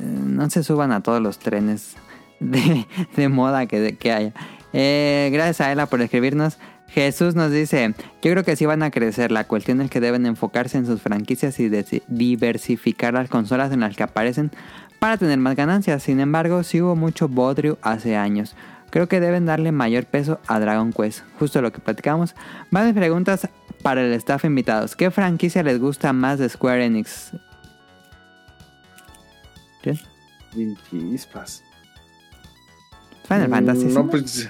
no 0.00 0.50
se 0.50 0.64
suban 0.64 0.90
a 0.90 1.00
todos 1.00 1.22
los 1.22 1.38
trenes 1.38 1.94
de, 2.40 3.28
moda 3.28 3.66
que, 3.66 3.96
haya. 4.10 4.32
Eh, 4.72 5.30
gracias 5.32 5.60
a 5.60 5.70
Ela 5.70 5.86
por 5.86 6.02
escribirnos. 6.02 6.58
Jesús 6.88 7.36
nos 7.36 7.52
dice, 7.52 7.94
yo 8.20 8.32
creo 8.32 8.42
que 8.42 8.56
sí 8.56 8.66
van 8.66 8.82
a 8.82 8.90
crecer. 8.90 9.30
La 9.30 9.44
cuestión 9.44 9.80
es 9.80 9.90
que 9.90 10.00
deben 10.00 10.26
enfocarse 10.26 10.78
en 10.78 10.86
sus 10.86 11.00
franquicias 11.00 11.60
y 11.60 11.70
diversificar 12.08 13.14
las 13.14 13.28
consolas 13.28 13.70
en 13.70 13.78
las 13.78 13.94
que 13.94 14.02
aparecen 14.02 14.50
para 14.98 15.18
tener 15.18 15.38
más 15.38 15.54
ganancias. 15.54 16.02
Sin 16.02 16.18
embargo, 16.18 16.64
sí 16.64 16.82
hubo 16.82 16.96
mucho 16.96 17.28
bodrio 17.28 17.78
hace 17.80 18.16
años. 18.16 18.56
Creo 18.90 19.08
que 19.08 19.20
deben 19.20 19.46
darle 19.46 19.72
mayor 19.72 20.04
peso 20.06 20.40
a 20.46 20.58
Dragon 20.58 20.92
Quest, 20.92 21.22
justo 21.38 21.62
lo 21.62 21.72
que 21.72 21.80
platicamos. 21.80 22.34
Varias 22.70 22.94
preguntas 22.94 23.48
para 23.82 24.02
el 24.02 24.12
staff 24.14 24.44
invitados. 24.44 24.96
¿Qué 24.96 25.10
franquicia 25.10 25.62
les 25.62 25.78
gusta 25.78 26.12
más 26.12 26.38
de 26.38 26.48
Square 26.48 26.84
Enix? 26.84 27.32
¿Qué? 29.82 29.98
Chispas. 30.90 31.62
Final 33.28 33.48
Mm, 33.48 33.52
Fantasy. 33.52 33.84
No, 33.86 34.06
pues. 34.08 34.48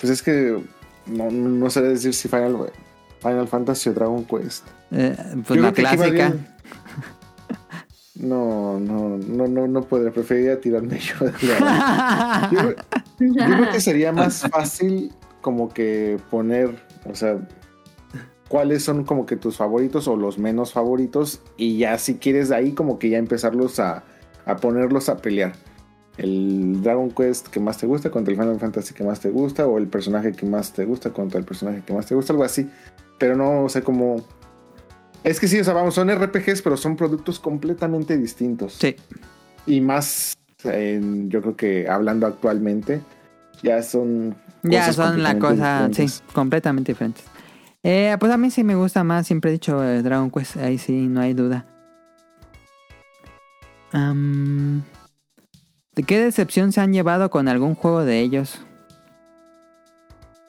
Pues 0.00 0.12
es 0.12 0.22
que 0.22 0.62
no, 1.06 1.30
no 1.30 1.70
sé 1.70 1.82
decir 1.82 2.14
si 2.14 2.28
Final, 2.28 2.72
Final 3.20 3.46
Fantasy 3.48 3.90
o 3.90 3.92
Dragon 3.92 4.24
Quest. 4.24 4.66
Eh, 4.90 5.16
pues 5.46 5.56
Yo 5.58 5.62
la 5.62 5.72
clásica. 5.72 6.34
No, 8.18 8.80
no, 8.80 9.18
no, 9.18 9.46
no, 9.46 9.66
no 9.68 9.82
podría. 9.82 10.10
Preferiría 10.12 10.60
tirarme 10.60 10.98
yo. 10.98 11.26
de 11.26 11.60
la- 11.60 12.48
yo 13.18 13.34
creo 13.46 13.70
que 13.70 13.80
sería 13.80 14.12
más 14.12 14.42
fácil 14.50 15.12
como 15.40 15.68
que 15.68 16.18
poner, 16.30 16.82
o 17.10 17.14
sea, 17.14 17.38
cuáles 18.48 18.84
son 18.84 19.04
como 19.04 19.26
que 19.26 19.36
tus 19.36 19.56
favoritos 19.56 20.08
o 20.08 20.16
los 20.16 20.38
menos 20.38 20.72
favoritos 20.72 21.40
y 21.56 21.78
ya 21.78 21.98
si 21.98 22.16
quieres 22.16 22.48
de 22.48 22.56
ahí 22.56 22.72
como 22.72 22.98
que 22.98 23.10
ya 23.10 23.18
empezarlos 23.18 23.78
a, 23.80 24.04
a 24.44 24.56
ponerlos 24.56 25.08
a 25.08 25.18
pelear. 25.18 25.52
El 26.16 26.80
Dragon 26.82 27.10
Quest 27.10 27.48
que 27.48 27.60
más 27.60 27.76
te 27.78 27.86
gusta 27.86 28.10
contra 28.10 28.32
el 28.32 28.40
Final 28.40 28.58
Fantasy 28.58 28.94
que 28.94 29.04
más 29.04 29.20
te 29.20 29.28
gusta 29.30 29.66
o 29.66 29.76
el 29.78 29.86
personaje 29.86 30.32
que 30.32 30.46
más 30.46 30.72
te 30.72 30.84
gusta 30.86 31.12
contra 31.12 31.38
el 31.38 31.44
personaje 31.44 31.82
que 31.86 31.92
más 31.92 32.06
te 32.06 32.14
gusta, 32.14 32.32
algo 32.32 32.44
así. 32.44 32.68
Pero 33.18 33.36
no, 33.36 33.64
o 33.64 33.68
sea, 33.68 33.82
como... 33.82 34.16
Es 35.24 35.40
que 35.40 35.48
sí, 35.48 35.58
o 35.58 35.64
sea, 35.64 35.74
vamos, 35.74 35.94
son 35.94 36.08
RPGs, 36.10 36.62
pero 36.62 36.76
son 36.76 36.96
productos 36.96 37.38
completamente 37.40 38.16
distintos. 38.16 38.74
Sí. 38.74 38.94
Y 39.66 39.80
más, 39.80 40.34
en- 40.64 41.28
yo 41.30 41.40
creo 41.42 41.56
que 41.56 41.88
hablando 41.88 42.26
actualmente, 42.26 43.00
ya 43.62 43.82
son... 43.82 44.36
Ya 44.62 44.92
son 44.92 45.22
la 45.22 45.38
cosa, 45.38 45.88
sí, 45.92 46.06
completamente 46.32 46.92
diferentes. 46.92 47.24
Eh, 47.82 48.16
pues 48.18 48.32
a 48.32 48.36
mí 48.36 48.50
sí 48.50 48.64
me 48.64 48.74
gusta 48.74 49.04
más, 49.04 49.26
siempre 49.26 49.50
he 49.50 49.52
dicho 49.52 49.82
eh, 49.84 50.02
Dragon 50.02 50.30
Quest, 50.30 50.56
ahí 50.56 50.76
sí, 50.78 51.06
no 51.06 51.20
hay 51.20 51.34
duda. 51.34 51.66
¿De 55.94 56.02
qué 56.02 56.20
decepción 56.20 56.72
se 56.72 56.80
han 56.80 56.92
llevado 56.92 57.30
con 57.30 57.48
algún 57.48 57.74
juego 57.74 58.04
de 58.04 58.20
ellos? 58.20 58.60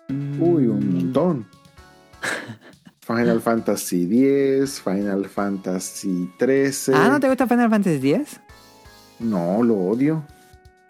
Uy, 0.10 0.68
un 0.68 0.94
montón. 0.94 1.48
Final 3.16 3.42
Fantasy 3.42 4.04
X, 4.04 4.82
Final 4.82 5.26
Fantasy 5.30 6.30
13. 6.38 6.94
Ah, 6.94 7.08
¿no 7.10 7.20
te 7.20 7.28
gusta 7.28 7.48
Final 7.48 7.70
Fantasy 7.70 8.14
X? 8.14 8.40
No, 9.20 9.64
lo 9.64 9.76
odio. 9.76 10.24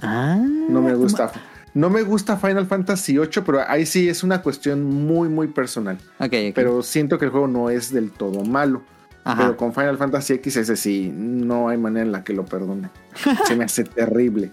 Ah, 0.02 0.38
No 0.70 0.82
me 0.82 0.94
gusta. 0.96 1.32
No 1.74 1.92
me 1.92 2.02
gusta 2.02 2.38
Final 2.38 2.66
Fantasy 2.66 3.20
8, 3.20 3.44
pero 3.46 3.62
ahí 3.68 3.86
sí 3.86 4.10
es 4.10 4.24
una 4.24 4.42
cuestión 4.42 4.84
muy, 4.84 5.30
muy 5.30 5.48
personal. 5.48 5.98
Ok, 6.20 6.34
ok. 6.50 6.56
Pero 6.56 6.82
siento 6.82 7.20
que 7.20 7.26
el 7.26 7.32
juego 7.32 7.48
no 7.48 7.70
es 7.70 7.94
del 7.94 8.12
todo 8.12 8.44
malo. 8.44 8.82
Ajá. 9.24 9.44
Pero 9.44 9.58
con 9.58 9.74
Final 9.74 9.98
Fantasy 9.98 10.34
X 10.34 10.58
ese 10.58 10.76
sí, 10.76 11.12
no 11.14 11.70
hay 11.70 11.78
manera 11.78 12.04
en 12.06 12.12
la 12.12 12.24
que 12.24 12.34
lo 12.34 12.46
perdone. 12.46 12.90
Se 13.46 13.56
me 13.56 13.66
hace 13.66 13.84
terrible. 13.84 14.52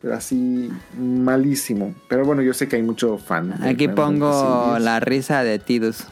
Pero 0.00 0.16
así, 0.16 0.68
malísimo. 0.98 1.94
Pero 2.08 2.24
bueno, 2.24 2.42
yo 2.42 2.52
sé 2.52 2.66
que 2.66 2.76
hay 2.76 2.82
mucho 2.82 3.18
fan. 3.18 3.52
Aquí 3.62 3.84
Final 3.84 3.94
pongo 3.94 4.78
la 4.80 4.98
risa 4.98 5.44
de 5.44 5.58
Tidus. 5.60 6.04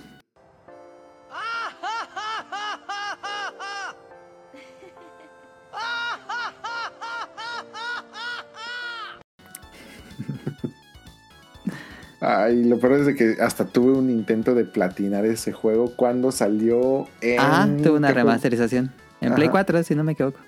Ay, 12.24 12.62
lo 12.64 12.78
peor 12.78 12.92
es 13.00 13.06
de 13.06 13.16
que 13.16 13.36
hasta 13.40 13.64
tuve 13.64 13.92
un 13.92 14.08
intento 14.08 14.54
de 14.54 14.64
platinar 14.64 15.24
ese 15.26 15.50
juego 15.52 15.96
cuando 15.96 16.30
salió 16.30 17.08
en... 17.20 17.40
Ajá, 17.40 17.68
tuvo 17.82 17.96
una 17.96 18.12
remasterización. 18.12 18.92
En 19.20 19.34
Play 19.34 19.46
Ajá. 19.48 19.52
4, 19.64 19.82
si 19.82 19.96
no 19.96 20.04
me 20.04 20.12
equivoco. 20.12 20.38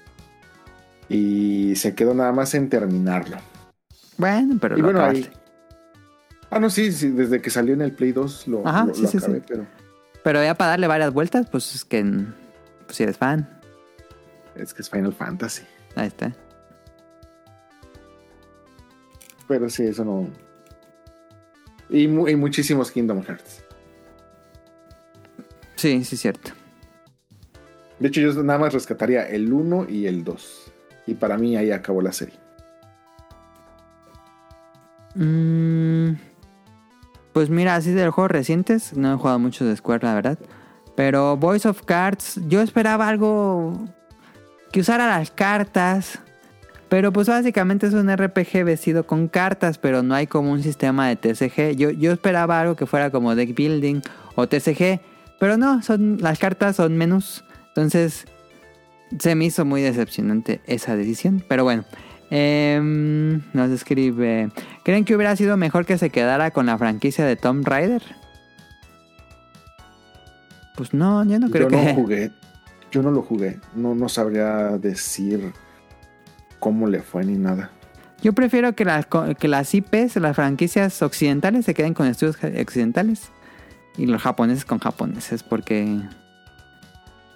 Y 1.09 1.75
se 1.75 1.97
quedó 1.97 2.15
nada 2.15 2.31
más 2.31 2.55
en 2.55 2.69
terminarlo. 2.69 3.39
Bueno, 4.19 4.57
pero 4.61 4.77
y 4.77 4.81
lo 4.83 4.85
bueno, 4.85 5.01
acabaste. 5.01 5.31
ahí... 5.31 5.37
Ah, 6.51 6.61
no, 6.61 6.71
sí, 6.71 6.93
sí, 6.93 7.11
desde 7.11 7.43
que 7.43 7.51
salió 7.51 7.75
en 7.75 7.81
el 7.83 7.91
Play 7.93 8.13
2 8.13 8.47
lo, 8.47 8.67
Ajá, 8.67 8.85
lo- 8.85 8.95
sí, 8.95 9.03
lo 9.03 9.09
sí, 9.09 9.19
acabé, 9.19 9.39
sí. 9.41 9.45
pero 9.49 9.67
Pero 10.23 10.45
ya 10.45 10.55
para 10.55 10.71
darle 10.71 10.87
varias 10.87 11.13
vueltas, 11.13 11.49
pues 11.51 11.75
es 11.75 11.85
que 11.85 12.05
pues, 12.85 12.97
si 12.97 13.03
eres 13.03 13.19
fan, 13.19 13.49
es 14.55 14.73
que 14.73 14.83
es 14.83 14.89
Final 14.91 15.13
Fantasy. 15.13 15.65
ahí 15.97 16.07
está. 16.07 16.33
Pero 19.49 19.69
sí, 19.69 19.85
eso 19.87 20.05
no... 20.05 20.29
Y, 21.95 22.09
mu- 22.09 22.27
y 22.29 22.35
muchísimos 22.35 22.91
Kingdom 22.91 23.23
Hearts. 23.23 23.63
Sí, 25.77 26.03
sí, 26.05 26.17
cierto. 26.17 26.51
De 28.01 28.09
hecho, 28.09 28.21
yo 28.21 28.33
nada 28.43 28.59
más 28.59 28.73
rescataría 28.73 29.29
el 29.29 29.53
1 29.53 29.87
y 29.89 30.07
el 30.07 30.25
2. 30.25 30.73
Y 31.07 31.15
para 31.15 31.39
mí 31.39 31.57
ahí 31.57 31.71
acabó 31.71 32.03
la 32.03 32.11
serie. 32.13 32.35
Mm, 35.15 36.15
pues 37.33 37.49
mira, 37.51 37.77
así 37.77 37.93
de 37.93 38.05
los 38.05 38.15
juegos 38.15 38.33
recientes, 38.33 38.97
no 38.97 39.15
he 39.15 39.17
jugado 39.17 39.39
mucho 39.39 39.65
de 39.65 39.77
Square, 39.77 40.05
la 40.07 40.15
verdad. 40.15 40.39
Pero 40.97 41.37
Voice 41.37 41.69
of 41.69 41.83
Cards, 41.85 42.41
yo 42.49 42.61
esperaba 42.61 43.07
algo 43.09 43.79
que 44.73 44.81
usara 44.81 45.07
las 45.07 45.31
cartas. 45.31 46.19
Pero 46.95 47.13
pues 47.13 47.27
básicamente 47.27 47.89
es 47.89 47.93
un 47.93 48.09
RPG 48.09 48.63
vestido 48.65 49.05
con 49.05 49.27
cartas, 49.27 49.79
pero 49.79 50.05
no 50.05 50.15
hay 50.15 50.29
como 50.29 50.53
un 50.53 50.63
sistema 50.63 51.09
de 51.09 51.17
TCG. 51.17 51.75
Yo, 51.75 51.91
yo 51.91 52.13
esperaba 52.13 52.61
algo 52.61 52.77
que 52.77 52.87
fuera 52.87 53.11
como 53.11 53.35
deck 53.35 53.53
building 53.53 54.01
o 54.37 54.47
TCG, 54.47 55.01
pero 55.41 55.57
no, 55.57 55.83
son 55.83 56.19
las 56.21 56.39
cartas 56.39 56.77
son 56.77 56.97
menús. 56.97 57.45
Entonces 57.67 58.27
se 59.19 59.35
me 59.35 59.47
hizo 59.47 59.65
muy 59.65 59.83
decepcionante 59.83 60.61
esa 60.67 60.95
decisión. 60.95 61.43
Pero 61.49 61.65
bueno, 61.65 61.85
em, 62.31 63.43
nos 63.53 63.71
escribe, 63.71 64.53
¿creen 64.85 65.05
que 65.05 65.17
hubiera 65.17 65.35
sido 65.35 65.57
mejor 65.57 65.87
que 65.87 65.99
se 65.99 66.11
quedara 66.11 66.53
con 66.53 66.67
la 66.67 66.79
franquicia 66.79 67.25
de 67.25 67.35
Tomb 67.35 67.67
Raider? 67.67 68.05
Pues 70.77 70.95
no, 70.95 71.25
yo 71.25 71.41
no 71.41 71.51
creo 71.51 71.69
yo 71.69 71.77
que. 71.77 71.87
no 71.87 71.95
jugué. 71.97 72.31
Yo 72.93 73.03
no 73.03 73.11
lo 73.11 73.23
jugué. 73.23 73.59
No, 73.75 73.97
no 73.97 74.09
sabría 74.09 74.79
decir 74.79 75.53
cómo 76.65 76.87
le 76.87 77.03
fue 77.03 77.27
ni 77.27 77.37
nada. 77.37 77.71
Yo 78.23 78.33
prefiero 78.33 78.75
que 78.75 78.87
las, 78.87 79.07
que 79.39 79.49
las 79.49 79.75
IPs, 79.75 80.17
las 80.17 80.35
franquicias 80.35 81.03
occidentales, 81.03 81.67
se 81.67 81.75
queden 81.75 81.93
con 81.93 82.07
estudios 82.07 82.39
occidentales 82.59 83.29
y 83.99 84.07
los 84.07 84.23
japoneses 84.23 84.65
con 84.65 84.79
japoneses, 84.79 85.43
porque. 85.43 86.01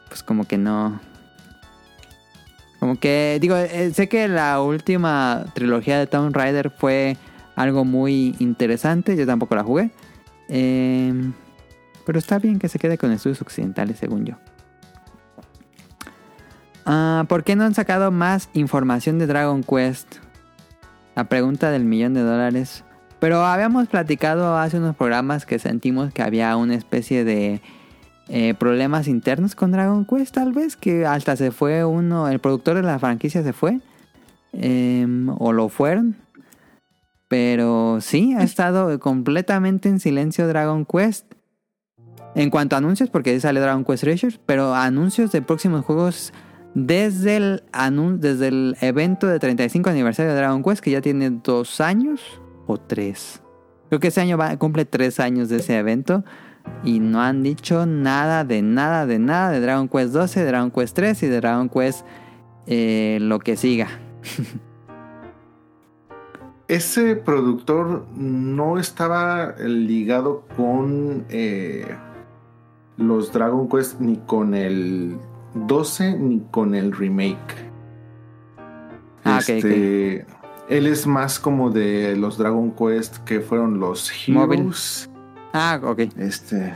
Pues 0.08 0.22
como 0.22 0.46
que 0.46 0.56
no. 0.56 0.98
Como 2.80 2.98
que, 2.98 3.36
digo, 3.38 3.54
eh, 3.54 3.92
sé 3.92 4.08
que 4.08 4.28
la 4.28 4.62
última 4.62 5.44
trilogía 5.54 5.98
de 5.98 6.06
Tomb 6.06 6.34
Raider 6.34 6.70
fue 6.70 7.18
algo 7.54 7.84
muy 7.84 8.34
interesante, 8.38 9.14
yo 9.14 9.26
tampoco 9.26 9.56
la 9.56 9.62
jugué. 9.62 9.90
Eh, 10.48 11.12
pero 12.06 12.18
está 12.18 12.38
bien 12.38 12.58
que 12.58 12.70
se 12.70 12.78
quede 12.78 12.96
con 12.96 13.12
estudios 13.12 13.42
occidentales, 13.42 13.98
según 13.98 14.24
yo. 14.24 14.36
Ah, 16.90 17.26
¿Por 17.28 17.44
qué 17.44 17.54
no 17.54 17.64
han 17.64 17.74
sacado 17.74 18.10
más 18.10 18.48
información 18.54 19.18
de 19.18 19.26
Dragon 19.26 19.62
Quest? 19.62 20.16
La 21.14 21.24
pregunta 21.24 21.70
del 21.70 21.84
millón 21.84 22.14
de 22.14 22.22
dólares. 22.22 22.82
Pero 23.20 23.44
habíamos 23.44 23.88
platicado 23.88 24.56
hace 24.56 24.78
unos 24.78 24.96
programas 24.96 25.44
que 25.44 25.58
sentimos 25.58 26.14
que 26.14 26.22
había 26.22 26.56
una 26.56 26.74
especie 26.74 27.24
de 27.24 27.60
eh, 28.28 28.54
problemas 28.54 29.06
internos 29.06 29.54
con 29.54 29.70
Dragon 29.70 30.06
Quest, 30.06 30.34
tal 30.34 30.54
vez, 30.54 30.76
que 30.76 31.04
hasta 31.04 31.36
se 31.36 31.50
fue 31.50 31.84
uno, 31.84 32.26
el 32.26 32.38
productor 32.38 32.76
de 32.76 32.82
la 32.82 32.98
franquicia 32.98 33.42
se 33.42 33.52
fue, 33.52 33.80
em, 34.54 35.28
o 35.28 35.52
lo 35.52 35.68
fueron. 35.68 36.16
Pero 37.28 37.98
sí, 38.00 38.32
ha 38.32 38.42
estado 38.42 38.98
completamente 38.98 39.90
en 39.90 40.00
silencio 40.00 40.48
Dragon 40.48 40.86
Quest. 40.86 41.26
En 42.34 42.48
cuanto 42.48 42.76
a 42.76 42.78
anuncios, 42.78 43.10
porque 43.10 43.30
ahí 43.30 43.40
sale 43.40 43.60
Dragon 43.60 43.84
Quest 43.84 44.04
Treasures, 44.04 44.40
pero 44.46 44.74
anuncios 44.74 45.32
de 45.32 45.42
próximos 45.42 45.84
juegos 45.84 46.32
desde 46.74 47.36
el, 47.36 47.62
desde 48.20 48.48
el 48.48 48.76
evento 48.80 49.26
de 49.26 49.38
35 49.38 49.90
aniversario 49.90 50.32
de 50.32 50.38
Dragon 50.38 50.62
Quest, 50.62 50.82
que 50.82 50.90
ya 50.90 51.00
tiene 51.00 51.30
dos 51.30 51.80
años 51.80 52.20
o 52.66 52.78
tres. 52.78 53.42
Creo 53.88 54.00
que 54.00 54.08
ese 54.08 54.20
año 54.20 54.36
va, 54.36 54.56
cumple 54.56 54.84
tres 54.84 55.18
años 55.20 55.48
de 55.48 55.56
ese 55.56 55.78
evento. 55.78 56.24
Y 56.84 57.00
no 57.00 57.22
han 57.22 57.42
dicho 57.42 57.86
nada 57.86 58.44
de 58.44 58.60
nada 58.60 59.06
de 59.06 59.18
nada 59.18 59.50
de 59.50 59.60
Dragon 59.60 59.88
Quest 59.88 60.12
12, 60.12 60.40
de 60.40 60.46
Dragon 60.46 60.70
Quest 60.70 60.94
3 60.94 61.22
y 61.22 61.26
de 61.26 61.40
Dragon 61.40 61.68
Quest 61.70 62.04
eh, 62.66 63.18
lo 63.22 63.38
que 63.38 63.56
siga. 63.56 63.88
Ese 66.68 67.16
productor 67.16 68.06
no 68.14 68.78
estaba 68.78 69.54
ligado 69.56 70.44
con 70.54 71.24
eh, 71.30 71.86
los 72.98 73.32
Dragon 73.32 73.70
Quest 73.70 74.00
ni 74.00 74.18
con 74.18 74.54
el 74.54 75.16
12 75.66 76.18
ni 76.18 76.40
con 76.50 76.74
el 76.74 76.92
remake. 76.92 77.70
Ah, 79.24 79.38
Este, 79.38 80.26
Él 80.68 80.86
es 80.86 81.06
más 81.06 81.38
como 81.38 81.70
de 81.70 82.16
los 82.16 82.38
Dragon 82.38 82.72
Quest 82.72 83.18
que 83.18 83.40
fueron 83.40 83.80
los 83.80 84.10
Móvil. 84.28 84.60
Heroes. 84.60 85.10
Ah, 85.52 85.80
ok. 85.82 86.00
Este, 86.18 86.74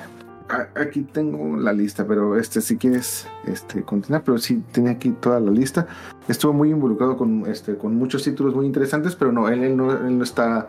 aquí 0.75 1.03
tengo 1.03 1.57
la 1.57 1.73
lista, 1.73 2.07
pero 2.07 2.37
este, 2.37 2.61
si 2.61 2.77
quieres, 2.77 3.27
este, 3.47 3.83
continuar, 3.83 4.23
pero 4.25 4.39
sí 4.39 4.63
tenía 4.73 4.93
aquí 4.93 5.11
toda 5.11 5.41
la 5.41 5.51
lista. 5.51 5.87
Estuvo 6.29 6.53
muy 6.53 6.71
involucrado 6.71 7.17
con, 7.17 7.47
este, 7.47 7.77
con 7.77 7.95
muchos 7.97 8.23
títulos 8.25 8.55
muy 8.55 8.67
interesantes, 8.67 9.17
pero 9.17 9.33
no, 9.33 9.49
él, 9.49 9.63
él 9.63 9.77
no, 9.77 9.93
él 9.93 10.19
no 10.19 10.25
está 10.25 10.69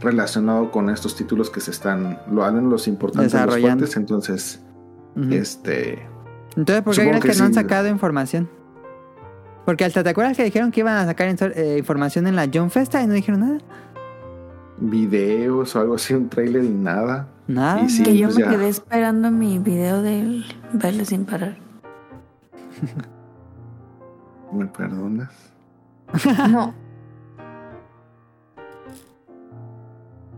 relacionado 0.00 0.70
con 0.70 0.90
estos 0.90 1.16
títulos 1.16 1.50
que 1.50 1.60
se 1.60 1.70
están, 1.70 2.18
lo 2.30 2.44
hacen 2.44 2.68
los 2.68 2.88
importantes, 2.88 3.34
los 3.34 3.60
fuertes, 3.60 3.96
entonces, 3.96 4.62
este, 5.30 6.02
Entonces, 6.56 6.82
¿por 6.82 6.94
qué 6.94 7.00
Supongo 7.02 7.20
crees 7.20 7.36
que, 7.36 7.38
que 7.38 7.38
no 7.38 7.44
han 7.46 7.54
sacado 7.54 7.88
información? 7.88 8.48
Porque 9.64 9.84
hasta 9.84 10.02
te 10.02 10.10
acuerdas 10.10 10.36
que 10.36 10.44
dijeron 10.44 10.70
que 10.72 10.80
iban 10.80 10.96
a 10.96 11.06
sacar 11.06 11.28
eh, 11.28 11.76
información 11.78 12.26
en 12.26 12.36
la 12.36 12.48
John 12.52 12.70
Festa 12.70 13.02
y 13.02 13.06
no 13.06 13.14
dijeron 13.14 13.40
nada. 13.40 13.58
videos 14.78 15.74
o 15.76 15.80
algo 15.80 15.94
así, 15.94 16.14
un 16.14 16.28
trailer 16.28 16.64
y 16.64 16.68
nada. 16.68 17.28
Nada. 17.46 17.82
Y 17.82 17.88
sí, 17.90 18.02
que 18.02 18.16
yo 18.16 18.26
pues 18.28 18.36
me 18.38 18.44
ya. 18.44 18.50
quedé 18.50 18.68
esperando 18.68 19.30
mi 19.30 19.58
video 19.58 20.02
del 20.02 20.44
baile 20.72 21.04
sin 21.04 21.24
parar. 21.24 21.56
¿Me 24.52 24.66
perdonas? 24.66 25.30
No, 26.50 26.74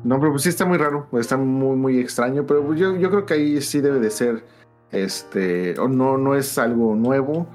No, 0.04 0.20
pero 0.20 0.32
pues 0.32 0.42
sí 0.42 0.50
está 0.50 0.66
muy 0.66 0.76
raro, 0.76 1.08
está 1.12 1.38
muy, 1.38 1.76
muy 1.76 1.98
extraño, 1.98 2.44
pero 2.46 2.62
pues 2.64 2.78
yo, 2.78 2.94
yo 2.96 3.08
creo 3.08 3.24
que 3.24 3.34
ahí 3.34 3.60
sí 3.62 3.80
debe 3.80 4.00
de 4.00 4.10
ser, 4.10 4.44
este, 4.90 5.74
no, 5.90 6.18
no 6.18 6.34
es 6.34 6.58
algo 6.58 6.94
nuevo. 6.94 7.46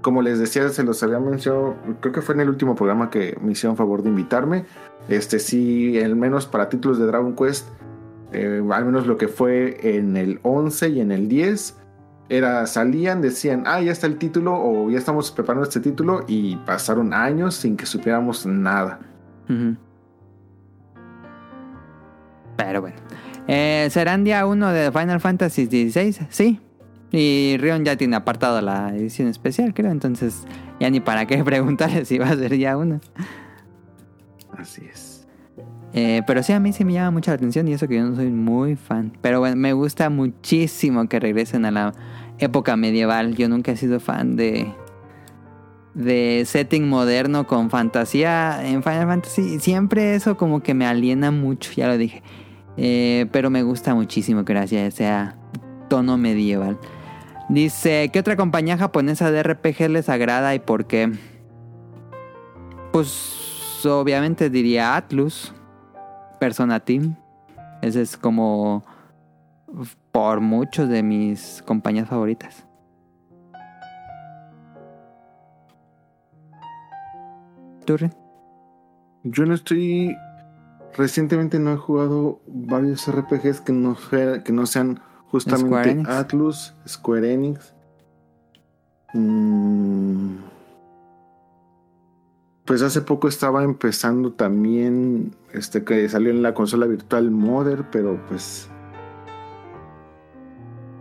Como 0.00 0.22
les 0.22 0.38
decía, 0.38 0.68
se 0.68 0.84
los 0.84 1.02
había 1.02 1.18
mencionado, 1.18 1.76
creo 2.00 2.12
que 2.12 2.22
fue 2.22 2.34
en 2.34 2.42
el 2.42 2.48
último 2.48 2.74
programa 2.74 3.10
que 3.10 3.36
me 3.40 3.52
hicieron 3.52 3.76
favor 3.76 4.02
de 4.02 4.10
invitarme. 4.10 4.64
Este 5.08 5.38
sí, 5.38 6.00
al 6.00 6.16
menos 6.16 6.46
para 6.46 6.68
títulos 6.68 6.98
de 6.98 7.06
Dragon 7.06 7.34
Quest, 7.34 7.68
eh, 8.32 8.62
al 8.70 8.84
menos 8.84 9.06
lo 9.06 9.16
que 9.16 9.28
fue 9.28 9.96
en 9.96 10.16
el 10.16 10.38
11 10.42 10.88
y 10.90 11.00
en 11.00 11.12
el 11.12 11.28
10, 11.28 11.76
era, 12.28 12.66
salían, 12.66 13.22
decían, 13.22 13.64
ah, 13.66 13.80
ya 13.80 13.90
está 13.90 14.06
el 14.06 14.18
título, 14.18 14.54
o 14.54 14.90
ya 14.90 14.98
estamos 14.98 15.30
preparando 15.30 15.66
este 15.66 15.80
título, 15.80 16.24
y 16.28 16.56
pasaron 16.56 17.14
años 17.14 17.54
sin 17.54 17.76
que 17.76 17.86
supiéramos 17.86 18.44
nada. 18.44 19.00
Pero 22.56 22.80
bueno. 22.82 22.96
Eh, 23.46 23.88
¿Serán 23.90 24.24
día 24.24 24.44
1 24.44 24.72
de 24.72 24.92
Final 24.92 25.20
Fantasy 25.20 25.66
XVI? 25.66 26.26
Sí. 26.28 26.60
Y 27.10 27.56
Rion 27.58 27.84
ya 27.84 27.96
tiene 27.96 28.16
apartado 28.16 28.60
la 28.60 28.94
edición 28.94 29.28
especial, 29.28 29.72
creo. 29.74 29.90
Entonces, 29.90 30.44
ya 30.78 30.90
ni 30.90 31.00
para 31.00 31.26
qué 31.26 31.42
preguntarle 31.44 32.04
si 32.04 32.18
va 32.18 32.30
a 32.30 32.36
ser 32.36 32.52
día 32.52 32.76
1. 32.76 33.00
Así 34.56 34.82
es. 34.90 35.26
Eh, 35.94 36.22
pero 36.26 36.42
sí, 36.42 36.52
a 36.52 36.60
mí 36.60 36.72
sí 36.72 36.84
me 36.84 36.92
llama 36.92 37.12
mucho 37.12 37.30
la 37.30 37.36
atención 37.36 37.66
y 37.66 37.72
eso 37.72 37.88
que 37.88 37.96
yo 37.96 38.04
no 38.04 38.14
soy 38.14 38.30
muy 38.30 38.76
fan. 38.76 39.12
Pero 39.22 39.40
bueno, 39.40 39.56
me 39.56 39.72
gusta 39.72 40.10
muchísimo 40.10 41.08
que 41.08 41.18
regresen 41.18 41.64
a 41.64 41.70
la 41.70 41.94
época 42.38 42.76
medieval. 42.76 43.34
Yo 43.36 43.48
nunca 43.48 43.72
he 43.72 43.76
sido 43.76 44.00
fan 44.00 44.36
de 44.36 44.72
de 45.98 46.44
setting 46.46 46.88
moderno 46.88 47.48
con 47.48 47.70
fantasía 47.70 48.64
en 48.64 48.82
Final 48.84 49.08
Fantasy. 49.08 49.58
Siempre 49.58 50.14
eso 50.14 50.36
como 50.36 50.62
que 50.62 50.72
me 50.72 50.86
aliena 50.86 51.32
mucho, 51.32 51.72
ya 51.74 51.88
lo 51.88 51.98
dije. 51.98 52.22
Eh, 52.76 53.26
pero 53.32 53.50
me 53.50 53.64
gusta 53.64 53.94
muchísimo 53.94 54.44
que 54.44 54.54
ya 54.66 54.90
sea 54.92 55.36
tono 55.88 56.16
medieval. 56.16 56.78
Dice, 57.48 58.10
¿qué 58.12 58.18
otra 58.18 58.36
compañía 58.36 58.76
japonesa 58.76 59.30
de 59.30 59.42
RPG 59.42 59.88
les 59.88 60.10
agrada 60.10 60.54
y 60.54 60.58
por 60.58 60.86
qué? 60.86 61.10
Pues 62.92 63.84
obviamente 63.86 64.50
diría 64.50 64.96
Atlus, 64.96 65.54
Persona 66.38 66.80
Team. 66.80 67.16
Ese 67.80 68.02
es 68.02 68.18
como 68.18 68.84
por 70.12 70.40
muchos 70.40 70.90
de 70.90 71.02
mis 71.02 71.62
compañías 71.66 72.08
favoritas. 72.08 72.66
¿Tú, 77.86 77.96
Ren? 77.96 78.14
Yo 79.22 79.46
no 79.46 79.54
estoy. 79.54 80.14
Recientemente 80.94 81.58
no 81.58 81.72
he 81.72 81.76
jugado 81.76 82.42
varios 82.46 83.10
RPGs 83.10 83.62
que 83.62 83.72
no, 83.72 83.96
que 84.44 84.52
no 84.52 84.66
sean 84.66 85.00
justamente 85.30 85.90
Enix. 85.90 86.08
Atlus, 86.08 86.74
Square 86.86 87.32
Enix. 87.32 87.72
Mm. 89.14 90.36
Pues 92.64 92.82
hace 92.82 93.00
poco 93.00 93.28
estaba 93.28 93.64
empezando 93.64 94.32
también. 94.32 95.34
Este 95.52 95.84
que 95.84 96.08
salió 96.08 96.30
en 96.30 96.42
la 96.42 96.52
consola 96.52 96.86
virtual 96.86 97.30
Mother, 97.30 97.84
pero 97.90 98.20
pues. 98.28 98.68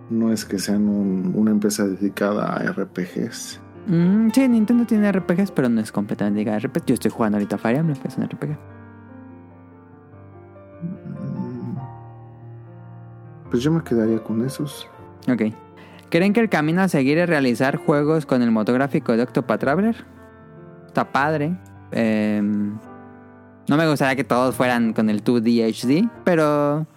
No 0.10 0.32
es 0.32 0.46
que 0.46 0.58
sean 0.60 0.88
un- 0.88 1.34
una 1.36 1.52
empresa 1.52 1.86
dedicada 1.86 2.54
a 2.56 2.64
RPGs. 2.72 3.60
Mm, 3.88 4.30
sí, 4.34 4.48
Nintendo 4.48 4.86
tiene 4.86 5.10
RPGs, 5.12 5.52
pero 5.52 5.68
no 5.68 5.82
es 5.82 5.92
completamente 5.92 6.50
de 6.50 6.58
RPG. 6.60 6.86
Yo 6.86 6.94
estoy 6.94 7.12
jugando 7.12 7.38
ahorita 7.38 7.58
Fire 7.58 7.78
Emblem, 7.78 7.98
que 8.02 8.08
es 8.08 8.18
un 8.18 8.24
RPG. 8.24 8.58
Pues 13.50 13.64
yo 13.64 13.72
me 13.72 13.84
quedaría 13.84 14.20
con 14.24 14.46
esos. 14.46 14.88
Ok. 15.30 15.54
¿Creen 16.10 16.34
que 16.34 16.40
el 16.40 16.50
camino 16.50 16.82
a 16.82 16.88
seguir 16.88 17.18
es 17.18 17.28
realizar 17.28 17.76
juegos 17.76 18.26
con 18.26 18.42
el 18.42 18.52
motográfico 18.52 19.16
de 19.16 19.24
Octopath 19.24 19.60
Traveler? 19.60 20.06
Está 20.88 21.12
padre. 21.12 21.58
Em, 21.92 22.78
no 23.68 23.78
me 23.78 23.90
gustaría 23.90 24.16
que 24.16 24.24
todos 24.24 24.56
fueran 24.56 24.94
con 24.94 25.10
el 25.10 25.24
2D 25.24 25.66
HD, 25.68 26.10
pero 26.24 26.88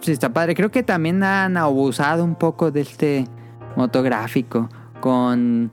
sí 0.00 0.10
está 0.12 0.32
padre. 0.32 0.54
Creo 0.54 0.70
que 0.70 0.82
también 0.82 1.22
han 1.22 1.56
abusado 1.56 2.24
un 2.24 2.34
poco 2.34 2.72
de 2.72 2.80
este 2.80 3.24
motográfico 3.76 4.68
con 5.00 5.70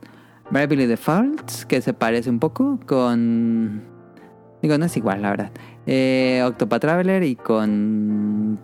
Bravely 0.51 0.85
Default, 0.85 1.63
que 1.67 1.81
se 1.81 1.93
parece 1.93 2.29
un 2.29 2.39
poco 2.39 2.79
con... 2.85 3.83
Digo, 4.61 4.77
no 4.77 4.85
es 4.85 4.95
igual, 4.97 5.23
la 5.23 5.31
verdad. 5.31 5.51
Eh, 5.87 6.43
Octopath 6.45 6.81
Traveler 6.81 7.23
y 7.23 7.35
con 7.35 8.59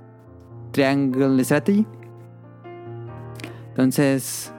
Triangle 0.74 1.42
Strategy. 1.46 1.86
Entonces, 3.70 4.52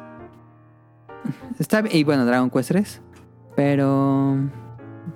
está 1.59 1.83
bien. 1.83 1.95
Y 1.97 2.05
bueno, 2.05 2.25
Dragon 2.25 2.49
Quest 2.49 2.69
3. 2.71 3.01
Pero 3.55 4.39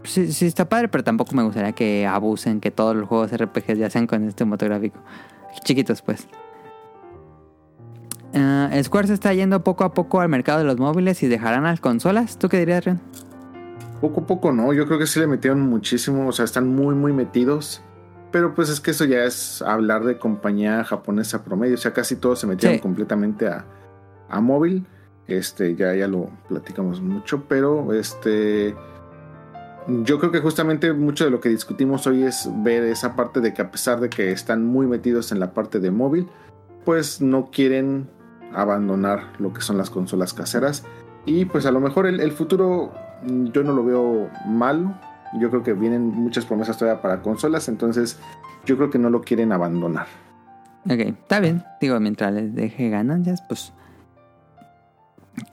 sí, 0.05 0.47
está 0.47 0.69
padre, 0.69 0.89
pero 0.89 1.03
tampoco 1.03 1.35
me 1.35 1.43
gustaría 1.43 1.73
que 1.73 2.07
abusen, 2.07 2.61
que 2.61 2.71
todos 2.71 2.95
los 2.95 3.09
juegos 3.09 3.33
RPGs 3.33 3.79
ya 3.79 3.91
sean 3.91 4.07
con 4.07 4.25
este 4.29 4.45
motográfico. 4.45 5.01
Chiquitos, 5.65 6.03
pues. 6.03 6.29
Ah, 8.35 8.71
Square 8.83 9.09
se 9.09 9.15
está 9.15 9.33
yendo 9.33 9.65
poco 9.65 9.85
a 9.85 9.95
poco 9.95 10.21
al 10.21 10.29
mercado 10.29 10.59
de 10.59 10.65
los 10.65 10.79
móviles 10.79 11.23
y 11.23 11.29
dejarán 11.29 11.65
las 11.65 11.81
consolas. 11.81 12.39
¿Tú 12.39 12.49
qué 12.49 12.59
dirías, 12.59 12.85
Ren? 12.85 13.01
Poco 14.01 14.21
a 14.21 14.27
poco 14.27 14.53
no, 14.53 14.73
yo 14.73 14.87
creo 14.87 14.99
que 14.99 15.07
sí 15.07 15.19
le 15.19 15.27
metieron 15.27 15.61
muchísimo, 15.61 16.29
o 16.29 16.33
sea, 16.33 16.45
están 16.45 16.73
muy, 16.73 16.95
muy 16.95 17.13
metidos. 17.13 17.83
Pero 18.31 18.55
pues 18.55 18.69
es 18.69 18.81
que 18.81 18.91
eso 18.91 19.05
ya 19.07 19.25
es 19.25 19.63
hablar 19.63 20.05
de 20.05 20.19
compañía 20.19 20.85
japonesa 20.85 21.45
promedio, 21.45 21.75
o 21.75 21.79
sea, 21.79 21.93
casi 21.95 22.17
todos 22.17 22.39
se 22.41 22.47
metieron 22.47 22.77
Sí. 22.77 22.83
completamente 22.83 23.49
a, 23.49 23.65
a 24.29 24.41
móvil. 24.41 24.87
Este, 25.27 25.75
ya, 25.77 25.95
ya 25.95 26.09
lo 26.09 26.31
platicamos 26.49 27.01
mucho, 27.01 27.45
pero 27.49 27.93
este. 27.93 28.75
Yo 30.05 30.19
creo 30.19 30.31
que 30.31 30.41
justamente 30.41 30.93
mucho 30.93 31.25
de 31.25 31.31
lo 31.31 31.41
que 31.41 31.49
discutimos 31.49 32.07
hoy 32.07 32.23
es 32.25 32.49
ver 32.63 32.83
esa 32.85 33.17
parte 33.17 33.41
de 33.41 33.55
que 33.55 33.63
a 33.63 33.71
pesar 33.71 34.01
de 34.01 34.11
que 34.11 34.31
están 34.33 34.67
muy 34.67 34.87
metidos 34.87 35.33
en 35.33 35.41
la 35.41 35.53
parte 35.55 35.81
de 35.81 35.91
móvil, 35.91 36.29
pues 36.85 37.23
no 37.23 37.51
quieren 37.51 38.07
abandonar 38.55 39.33
lo 39.39 39.53
que 39.55 39.63
son 39.63 39.79
las 39.79 39.89
consolas 39.89 40.35
caseras. 40.35 40.85
Y 41.25 41.47
pues 41.47 41.65
a 41.65 41.71
lo 41.73 41.81
mejor 41.81 42.07
el, 42.07 42.21
el 42.21 42.33
futuro 42.33 42.93
yo 43.27 43.63
no 43.63 43.73
lo 43.73 43.83
veo 43.85 44.29
malo. 44.47 44.95
Yo 45.35 45.51
creo 45.51 45.63
que 45.63 45.73
vienen 45.75 46.09
muchas 46.09 46.47
promesas 46.47 46.79
todavía 46.79 47.03
para 47.03 47.23
consolas, 47.23 47.69
entonces 47.69 48.19
yo 48.65 48.77
creo 48.77 48.91
que 48.91 48.99
no 48.99 49.11
lo 49.11 49.21
quieren 49.21 49.53
abandonar. 49.53 50.07
Ok, 50.85 51.01
está 51.01 51.41
bien. 51.41 51.65
Digo, 51.81 51.99
mientras 52.01 52.33
les 52.33 52.55
deje 52.55 52.89
ganancias, 52.89 53.43
pues. 53.49 53.73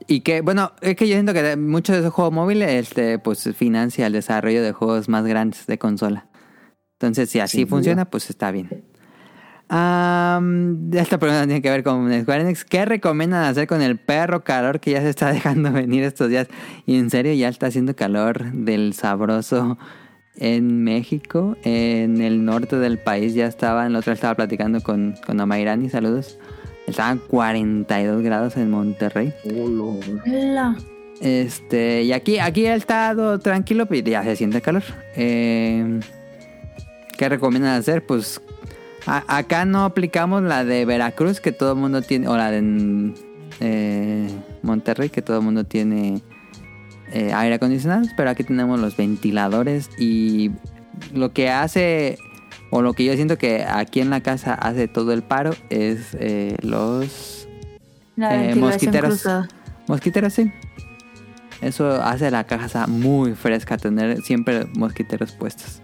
Y 0.08 0.22
que, 0.22 0.42
bueno, 0.42 0.72
es 0.82 0.96
que 0.96 1.08
yo 1.08 1.14
siento 1.16 1.34
que 1.34 1.56
muchos 1.58 1.96
de 1.96 2.02
esos 2.02 2.14
juegos 2.14 2.34
móviles, 2.34 2.72
este, 2.72 3.20
pues 3.20 3.44
financia 3.56 4.08
el 4.08 4.14
desarrollo 4.14 4.64
de 4.64 4.72
juegos 4.72 5.10
más 5.10 5.26
grandes 5.26 5.68
de 5.68 5.78
consola. 5.78 6.28
Entonces, 6.94 7.30
si 7.30 7.40
así 7.40 7.58
Sin 7.58 7.66
duda. 7.68 7.76
funciona, 7.76 8.06
pues 8.06 8.30
está 8.30 8.52
bien. 8.52 8.86
Am, 9.68 10.92
esta 10.94 11.18
pregunta 11.18 11.46
tiene 11.46 11.62
que 11.62 11.70
ver 11.70 11.84
con 11.84 12.12
Square 12.22 12.42
Enix. 12.42 12.66
¿Qué 12.66 12.86
recomiendan 12.86 13.46
hacer 13.46 13.68
con 13.68 13.82
el 13.82 13.98
perro 13.98 14.44
calor 14.44 14.80
que 14.80 14.92
ya 14.92 15.02
se 15.02 15.10
está 15.10 15.32
dejando 15.34 15.72
venir 15.72 16.04
estos 16.04 16.30
días? 16.30 16.48
Y 16.86 16.98
en 16.98 17.10
serio, 17.10 17.34
ya 17.34 17.50
está 17.50 17.68
haciendo 17.68 17.96
calor 17.96 18.52
del 18.52 18.94
sabroso 18.94 19.78
en 20.38 20.84
México, 20.84 21.58
en 21.64 22.22
el 22.22 22.46
norte 22.46 22.78
del 22.78 23.00
país. 23.00 23.34
Ya 23.34 23.48
estaba, 23.48 23.88
el 23.88 23.96
otro 23.96 24.14
estaba 24.14 24.36
platicando 24.36 24.82
con, 24.82 25.16
con 25.26 25.42
Amairani, 25.42 25.90
saludos. 25.90 26.38
Estaban 26.86 27.18
42 27.18 28.22
grados 28.22 28.58
en 28.58 28.70
Monterrey. 28.70 29.34
La. 30.26 30.76
Este, 31.22 32.04
y 32.04 32.12
aquí, 32.12 32.40
aquí 32.40 32.68
ha 32.68 32.76
estado 32.76 33.40
tranquilo, 33.40 33.88
pero 33.88 34.08
ya 34.08 34.24
se 34.24 34.36
siente 34.36 34.62
calor. 34.62 34.84
Eh, 35.16 36.00
¿Qué 37.18 37.30
recomiendan 37.30 37.80
hacer? 37.80 38.06
Pues 38.06 38.42
a- 39.06 39.38
acá 39.38 39.66
no 39.66 39.84
aplicamos 39.86 40.44
la 40.44 40.64
de 40.66 40.86
Veracruz, 40.86 41.40
que 41.40 41.52
todo 41.52 41.74
el 41.74 41.78
mundo 41.80 42.02
tiene, 42.02 42.28
o 42.28 42.36
la 42.38 42.52
de 42.52 43.14
eh, 43.60 44.28
Monterrey, 44.64 45.10
que 45.10 45.22
todo 45.22 45.38
el 45.38 45.44
mundo 45.44 45.64
tiene 45.64 46.22
eh, 47.14 47.32
aire 47.34 47.56
acondicionado, 47.56 48.08
pero 48.18 48.30
aquí 48.30 48.44
tenemos 48.44 48.80
los 48.80 48.98
ventiladores 48.98 49.90
y 50.00 50.52
lo 51.14 51.32
que 51.34 51.50
hace, 51.50 52.18
o 52.72 52.82
lo 52.82 52.94
que 52.94 53.06
yo 53.06 53.14
siento 53.14 53.38
que 53.38 53.64
aquí 53.64 54.00
en 54.02 54.10
la 54.10 54.22
casa 54.22 54.54
hace 54.56 54.88
todo 54.88 55.14
el 55.14 55.24
paro 55.24 55.52
es 55.70 56.16
eh, 56.20 56.58
los 56.62 57.48
Eh, 58.18 58.56
mosquiteros. 58.56 59.10
cruzada. 59.22 59.48
Mosquiteros, 59.88 60.34
sí. 60.34 60.52
Eso 61.62 62.02
hace 62.02 62.32
la 62.32 62.44
casa 62.46 62.88
muy 62.88 63.34
fresca, 63.34 63.78
tener 63.78 64.22
siempre 64.22 64.66
mosquiteros 64.76 65.32
puestos. 65.32 65.82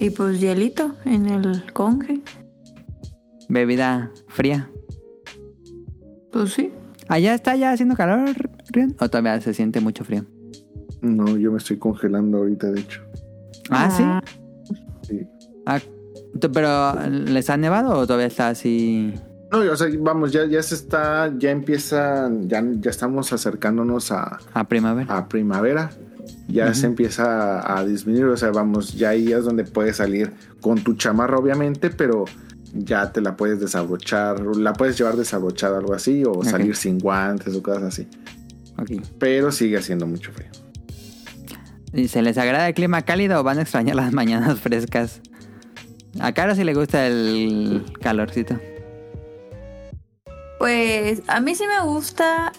Y 0.00 0.10
pues 0.10 0.40
hielito 0.40 0.94
en 1.04 1.26
el 1.26 1.72
conge. 1.72 2.20
Bebida 3.48 4.10
fría. 4.28 4.70
Pues 6.32 6.52
sí. 6.54 6.72
¿Allá 7.08 7.34
está 7.34 7.54
ya 7.56 7.72
haciendo 7.72 7.96
calor, 7.96 8.30
Rion? 8.70 8.96
¿O 9.00 9.08
todavía 9.08 9.40
se 9.40 9.52
siente 9.52 9.80
mucho 9.80 10.04
frío? 10.04 10.24
No, 11.02 11.36
yo 11.36 11.50
me 11.52 11.58
estoy 11.58 11.76
congelando 11.76 12.38
ahorita, 12.38 12.70
de 12.70 12.80
hecho. 12.80 13.02
Ah, 13.68 13.90
¿sí? 13.90 14.76
Sí. 15.02 15.26
Ah, 15.66 15.80
¿Pero 16.52 16.92
les 17.08 17.50
ha 17.50 17.56
nevado 17.56 17.98
o 17.98 18.06
todavía 18.06 18.26
está 18.26 18.48
así? 18.48 19.12
No, 19.50 19.58
o 19.58 19.76
sea, 19.76 19.88
vamos, 19.98 20.30
ya, 20.32 20.46
ya 20.46 20.62
se 20.62 20.76
está, 20.76 21.32
ya 21.36 21.50
empieza, 21.50 22.30
ya, 22.42 22.62
ya 22.80 22.90
estamos 22.90 23.32
acercándonos 23.32 24.12
a, 24.12 24.38
A 24.54 24.68
primavera. 24.68 25.16
a 25.18 25.28
primavera. 25.28 25.90
Ya 26.50 26.74
se 26.74 26.86
empieza 26.86 27.78
a 27.78 27.84
disminuir, 27.84 28.26
o 28.26 28.36
sea, 28.36 28.50
vamos, 28.50 28.94
ya 28.94 29.10
ahí 29.10 29.32
es 29.32 29.44
donde 29.44 29.64
puedes 29.64 29.96
salir 29.96 30.32
con 30.60 30.82
tu 30.82 30.94
chamarra, 30.94 31.38
obviamente, 31.38 31.90
pero 31.90 32.24
ya 32.72 33.12
te 33.12 33.20
la 33.20 33.36
puedes 33.36 33.60
desabrochar, 33.60 34.40
la 34.56 34.72
puedes 34.72 34.96
llevar 34.96 35.16
desabrochada, 35.16 35.78
algo 35.78 35.94
así, 35.94 36.22
o 36.24 36.42
salir 36.44 36.76
sin 36.76 36.98
guantes 36.98 37.54
o 37.54 37.62
cosas 37.62 37.84
así. 37.84 38.08
Ok. 38.78 39.02
Pero 39.18 39.52
sigue 39.52 39.76
haciendo 39.76 40.06
mucho 40.06 40.32
frío. 40.32 40.50
¿Y 41.92 42.08
se 42.08 42.22
les 42.22 42.38
agrada 42.38 42.68
el 42.68 42.74
clima 42.74 43.02
cálido 43.02 43.40
o 43.40 43.42
van 43.42 43.58
a 43.58 43.62
extrañar 43.62 43.96
las 43.96 44.12
mañanas 44.14 44.60
frescas? 44.60 45.20
A 46.18 46.32
Cara 46.32 46.54
sí 46.54 46.64
le 46.64 46.74
gusta 46.74 47.06
el 47.06 47.84
calorcito. 48.00 48.58
Pues 50.58 51.22
a 51.26 51.40
mí 51.40 51.54
sí 51.54 51.64
me 51.66 51.84
gusta 51.86 52.52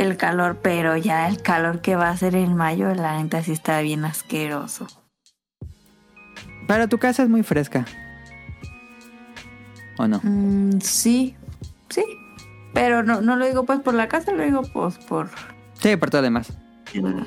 el 0.00 0.16
calor, 0.16 0.58
pero 0.62 0.96
ya 0.96 1.28
el 1.28 1.42
calor 1.42 1.80
que 1.80 1.96
va 1.96 2.10
a 2.10 2.16
ser 2.16 2.34
en 2.34 2.54
mayo, 2.56 2.94
la 2.94 3.22
neta 3.22 3.42
sí 3.42 3.52
está 3.52 3.80
bien 3.80 4.04
asqueroso. 4.04 4.86
Pero 6.66 6.88
tu 6.88 6.98
casa 6.98 7.22
es 7.22 7.28
muy 7.28 7.42
fresca. 7.42 7.84
¿O 9.98 10.06
no? 10.06 10.20
Mm, 10.22 10.80
sí, 10.80 11.36
sí. 11.88 12.04
Pero 12.72 13.02
no, 13.02 13.20
no 13.20 13.36
lo 13.36 13.46
digo 13.46 13.64
pues 13.64 13.80
por 13.80 13.94
la 13.94 14.08
casa, 14.08 14.32
lo 14.32 14.42
digo 14.44 14.62
pues 14.72 14.96
por 14.98 15.28
Sí, 15.80 15.96
por 15.96 16.10
todo 16.10 16.20
lo 16.20 16.26
demás. 16.26 16.52
el, 16.94 17.24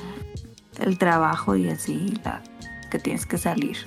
el 0.79 0.97
trabajo 0.97 1.55
y 1.55 1.69
así, 1.69 2.13
la, 2.23 2.41
que 2.89 2.99
tienes 2.99 3.25
que 3.25 3.37
salir. 3.37 3.77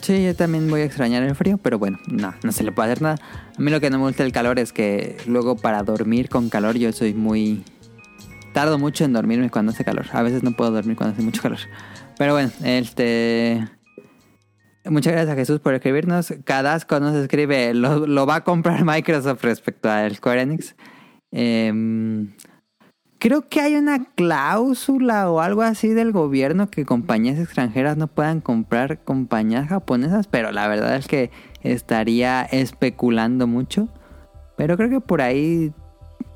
Sí, 0.00 0.24
yo 0.24 0.34
también 0.34 0.68
voy 0.70 0.80
a 0.82 0.84
extrañar 0.84 1.22
el 1.22 1.34
frío, 1.34 1.58
pero 1.58 1.78
bueno, 1.78 1.98
no, 2.06 2.34
no 2.42 2.52
se 2.52 2.62
le 2.64 2.72
puede 2.72 2.90
hacer 2.90 3.02
nada. 3.02 3.16
A 3.56 3.60
mí 3.60 3.70
lo 3.70 3.80
que 3.80 3.90
no 3.90 3.98
me 3.98 4.06
gusta 4.06 4.22
del 4.22 4.32
calor 4.32 4.58
es 4.58 4.72
que 4.72 5.16
luego 5.26 5.56
para 5.56 5.82
dormir 5.82 6.28
con 6.28 6.48
calor 6.48 6.76
yo 6.76 6.92
soy 6.92 7.14
muy... 7.14 7.62
Tardo 8.52 8.78
mucho 8.78 9.04
en 9.04 9.12
dormirme 9.12 9.50
cuando 9.50 9.72
hace 9.72 9.84
calor. 9.84 10.06
A 10.12 10.22
veces 10.22 10.42
no 10.42 10.52
puedo 10.52 10.70
dormir 10.70 10.96
cuando 10.96 11.14
hace 11.14 11.22
mucho 11.22 11.42
calor. 11.42 11.58
Pero 12.18 12.34
bueno, 12.34 12.50
este... 12.64 13.66
Muchas 14.84 15.12
gracias 15.12 15.32
a 15.32 15.36
Jesús 15.36 15.60
por 15.60 15.74
escribirnos. 15.74 16.34
Cadasco 16.44 16.98
nos 16.98 17.14
escribe, 17.14 17.72
lo, 17.72 18.26
va 18.26 18.36
a 18.36 18.44
comprar 18.44 18.84
Microsoft 18.84 19.42
respecto 19.44 19.88
al 19.88 20.16
Square 20.16 20.42
Enix. 20.42 20.74
Em, 21.30 22.34
creo 23.18 23.48
que 23.48 23.60
hay 23.60 23.76
una 23.76 24.04
cláusula 24.16 25.30
o 25.30 25.40
algo 25.40 25.62
así 25.62 25.88
del 25.88 26.10
gobierno 26.10 26.68
que 26.68 26.84
compañías 26.84 27.38
extranjeras 27.38 27.96
no 27.96 28.08
puedan 28.08 28.40
comprar 28.40 29.04
compañías 29.04 29.68
japonesas, 29.68 30.26
pero 30.26 30.50
la 30.50 30.66
verdad 30.66 30.96
es 30.96 31.06
que 31.06 31.30
estaría 31.62 32.42
especulando 32.42 33.46
mucho. 33.46 33.88
Pero 34.56 34.76
creo 34.76 34.90
que 34.90 35.00
por 35.00 35.22
ahí 35.22 35.72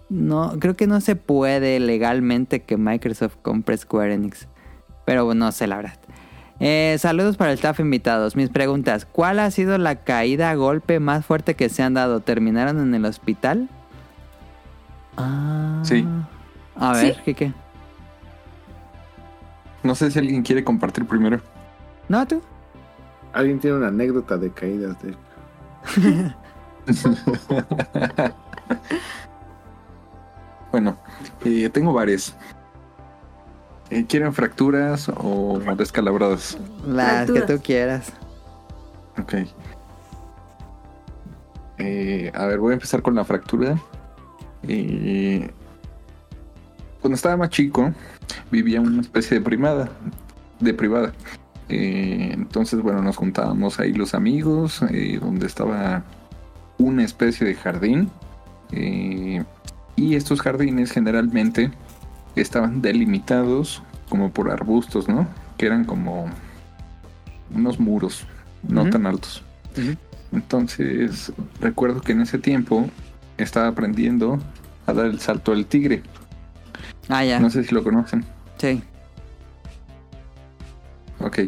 no, 0.09 0.59
creo 0.61 0.77
que 0.77 0.87
no 0.87 1.01
se 1.01 1.17
puede 1.17 1.81
legalmente 1.81 2.63
que 2.63 2.77
Microsoft 2.77 3.37
compre 3.43 3.77
Square 3.77 4.15
Enix. 4.15 4.47
Pero 5.05 5.35
no 5.35 5.53
sé 5.53 5.67
la 5.67 5.77
verdad. 5.77 5.99
Eh, 6.59 6.97
saludos 6.99 7.37
para 7.37 7.51
el 7.51 7.57
staff 7.57 7.81
invitados. 7.81 8.37
Mis 8.37 8.51
preguntas: 8.51 9.07
¿Cuál 9.07 9.41
ha 9.41 9.51
sido 9.51 9.79
la 9.79 9.97
caída 9.97 10.51
a 10.51 10.55
golpe 10.55 11.01
más 11.01 11.27
fuerte 11.27 11.55
que 11.55 11.69
se 11.69 11.83
han 11.83 11.95
dado? 11.95 12.21
¿Terminaron 12.21 12.81
en 12.81 12.95
el 12.95 13.05
hospital? 13.05 13.69
Ah. 15.17 15.81
Sí. 15.85 16.07
A 16.77 16.93
ver, 16.93 17.15
¿Sí? 17.15 17.21
¿qué 17.25 17.35
qué? 17.35 17.53
No 19.83 19.95
sé 19.95 20.11
si 20.11 20.19
alguien 20.19 20.43
quiere 20.43 20.65
compartir 20.65 21.07
primero. 21.07 21.41
¿No 22.09 22.27
tú? 22.27 22.43
Alguien 23.33 23.59
tiene 23.61 23.77
una 23.77 23.89
anécdota 23.89 24.37
de 24.37 24.51
caídas 24.51 24.97
de... 25.03 25.15
Bueno, 30.77 30.99
eh, 31.43 31.71
tengo 31.71 31.95
varias. 31.95 32.37
Eh, 33.89 34.05
¿Quieren 34.07 34.35
fracturas 34.35 35.09
o 35.09 35.59
descalabradas? 35.75 36.59
Las 36.87 37.31
que 37.31 37.41
tú 37.41 37.59
quieras. 37.63 38.13
Ok. 39.19 39.37
Eh, 41.79 42.31
a 42.35 42.45
ver, 42.45 42.59
voy 42.59 42.73
a 42.73 42.75
empezar 42.75 43.01
con 43.01 43.15
la 43.15 43.25
fractura. 43.25 43.81
Eh, 44.69 45.51
cuando 47.01 47.15
estaba 47.15 47.39
más 47.39 47.49
chico, 47.49 47.91
vivía 48.51 48.83
una 48.83 49.01
especie 49.01 49.39
de 49.39 49.43
primada, 49.43 49.89
de 50.61 50.75
privada. 50.75 51.15
Eh, 51.71 52.33
entonces, 52.35 52.83
bueno, 52.83 53.01
nos 53.01 53.17
juntábamos 53.17 53.81
ahí 53.81 53.95
los 53.95 54.13
amigos, 54.13 54.83
eh, 54.91 55.19
donde 55.23 55.47
estaba 55.47 56.05
una 56.77 57.03
especie 57.03 57.47
de 57.47 57.55
jardín. 57.55 58.11
Eh, 58.73 59.43
y 59.97 60.15
estos 60.15 60.41
jardines 60.41 60.93
generalmente 60.93 61.71
estaban 62.37 62.83
delimitados 62.83 63.83
como 64.09 64.31
por 64.31 64.51
arbustos, 64.51 65.09
¿no? 65.09 65.27
Que 65.57 65.67
eran 65.67 65.85
como 65.85 66.31
unos 67.55 67.81
muros, 67.81 68.27
no 68.63 68.89
tan 68.91 69.07
altos. 69.07 69.43
Entonces, 70.33 71.33
recuerdo 71.61 72.01
que 72.01 72.13
en 72.13 72.21
ese 72.21 72.39
tiempo 72.39 72.89
estaba 73.39 73.69
aprendiendo 73.69 74.39
a 74.87 74.93
dar 74.93 75.07
el 75.07 75.21
salto 75.21 75.53
al 75.53 75.67
tigre. 75.67 76.03
Ah, 77.09 77.25
ya. 77.25 77.41
No 77.41 77.51
sé 77.51 77.65
si 77.65 77.75
lo 77.75 77.83
conocen. 77.83 78.25
Sí. 78.59 78.83
Ok. 81.21 81.41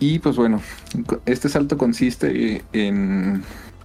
Y 0.00 0.18
pues 0.20 0.36
bueno, 0.36 0.60
este 1.26 1.48
salto 1.48 1.76
consiste 1.76 2.62
en, 2.72 3.42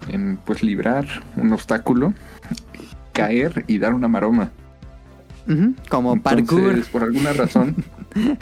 en 0.10 0.38
pues 0.46 0.62
librar 0.62 1.06
un 1.36 1.54
obstáculo, 1.54 2.14
caer 3.14 3.64
y 3.68 3.78
dar 3.78 3.94
una 3.94 4.08
maroma. 4.08 4.52
Como 5.90 6.22
parkour. 6.22 6.84
Por 6.86 7.04
alguna 7.04 7.34
razón. 7.34 7.76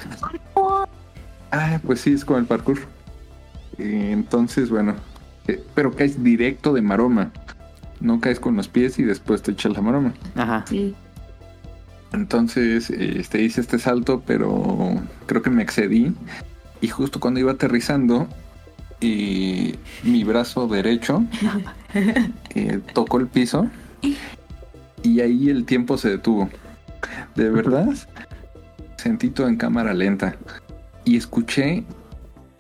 ah, 1.52 1.80
pues 1.86 2.02
sí, 2.02 2.14
es 2.14 2.26
como 2.26 2.40
el 2.40 2.46
parkour. 2.46 2.80
Entonces, 3.78 4.70
bueno, 4.70 4.96
eh, 5.48 5.64
pero 5.74 5.92
caes 5.94 6.24
directo 6.24 6.74
de 6.74 6.82
maroma. 6.82 7.32
No 8.00 8.20
caes 8.20 8.40
con 8.40 8.56
los 8.56 8.68
pies 8.68 8.98
y 9.00 9.04
después 9.04 9.42
te 9.42 9.52
echas 9.52 9.74
la 9.74 9.82
maroma. 9.82 10.14
Ajá. 10.36 10.66
Sí. 10.68 10.96
Entonces, 12.14 12.90
este, 12.90 13.42
hice 13.42 13.62
este 13.62 13.80
salto, 13.80 14.22
pero 14.26 15.02
creo 15.28 15.42
que 15.42 15.50
me 15.50 15.64
excedí. 15.64 16.14
Y 16.82 16.88
justo 16.88 17.20
cuando 17.20 17.40
iba 17.40 17.52
aterrizando, 17.52 18.28
eh, 19.02 19.76
mi 20.04 20.24
brazo 20.24 20.68
derecho 20.68 21.24
eh, 22.56 22.80
tocó 22.94 23.20
el 23.20 23.28
piso 23.28 23.68
y 25.04 25.20
ahí 25.22 25.50
el 25.50 25.66
tiempo 25.66 25.98
se 25.98 26.10
detuvo. 26.10 26.50
De 27.36 27.50
verdad, 27.50 27.88
sentí 28.98 29.30
todo 29.30 29.48
en 29.48 29.56
cámara 29.58 29.94
lenta 29.94 30.36
y 31.06 31.18
escuché 31.18 31.84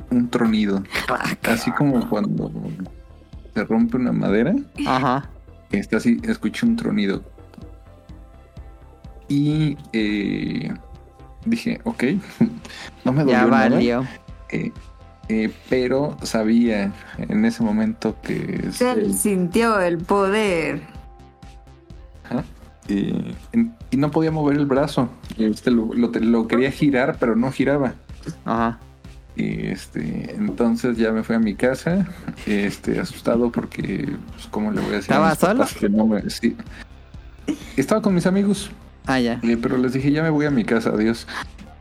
un 0.09 0.29
tronido, 0.29 0.83
así 1.43 1.71
como 1.71 2.07
cuando 2.09 2.51
se 3.53 3.63
rompe 3.65 3.97
una 3.97 4.11
madera. 4.11 4.53
Ajá. 4.85 5.29
Está 5.71 5.97
así, 5.97 6.19
escuché 6.23 6.65
un 6.65 6.75
tronido. 6.75 7.23
Y 9.27 9.77
eh, 9.93 10.73
dije, 11.45 11.79
ok, 11.85 12.03
no 13.05 13.11
me 13.13 13.19
dolió 13.23 13.31
Ya 13.33 13.45
nada, 13.45 13.69
valió. 13.69 14.05
eh, 14.49 14.71
eh, 15.29 15.49
pero 15.69 16.17
sabía 16.23 16.91
en 17.17 17.45
ese 17.45 17.63
momento 17.63 18.17
que 18.21 18.65
es- 18.67 18.81
Él 18.81 19.13
sintió 19.13 19.79
el 19.79 19.99
poder. 19.99 20.81
Ajá. 22.31 22.43
Y, 22.87 23.97
no 23.97 24.09
podía 24.11 24.31
mover 24.31 24.57
el 24.57 24.65
brazo. 24.65 25.09
Y 25.37 25.45
este 25.45 25.69
lo, 25.71 25.89
lo 25.93 26.47
quería 26.47 26.71
girar, 26.71 27.17
pero 27.19 27.35
no 27.35 27.51
giraba. 27.51 27.93
Ajá. 28.45 28.79
Y 29.35 29.67
este, 29.67 30.33
entonces 30.35 30.97
ya 30.97 31.11
me 31.11 31.23
fui 31.23 31.35
a 31.35 31.39
mi 31.39 31.55
casa, 31.55 32.05
este, 32.45 32.99
asustado 32.99 33.49
porque, 33.51 34.13
pues, 34.33 34.47
¿cómo 34.47 34.71
le 34.71 34.81
voy 34.81 34.89
a 34.89 34.95
decir? 34.97 35.11
¿Estaba 35.11 35.35
solo? 35.35 35.65
que 35.79 35.87
no 35.89 36.05
me- 36.05 36.29
sí. 36.29 36.55
Estaba 37.77 38.01
con 38.01 38.13
mis 38.13 38.25
amigos, 38.25 38.71
Ah, 39.05 39.19
ya. 39.19 39.39
eh, 39.41 39.57
pero 39.61 39.77
les 39.77 39.93
dije, 39.93 40.11
ya 40.11 40.21
me 40.21 40.29
voy 40.29 40.45
a 40.45 40.51
mi 40.51 40.65
casa, 40.65 40.89
adiós. 40.89 41.27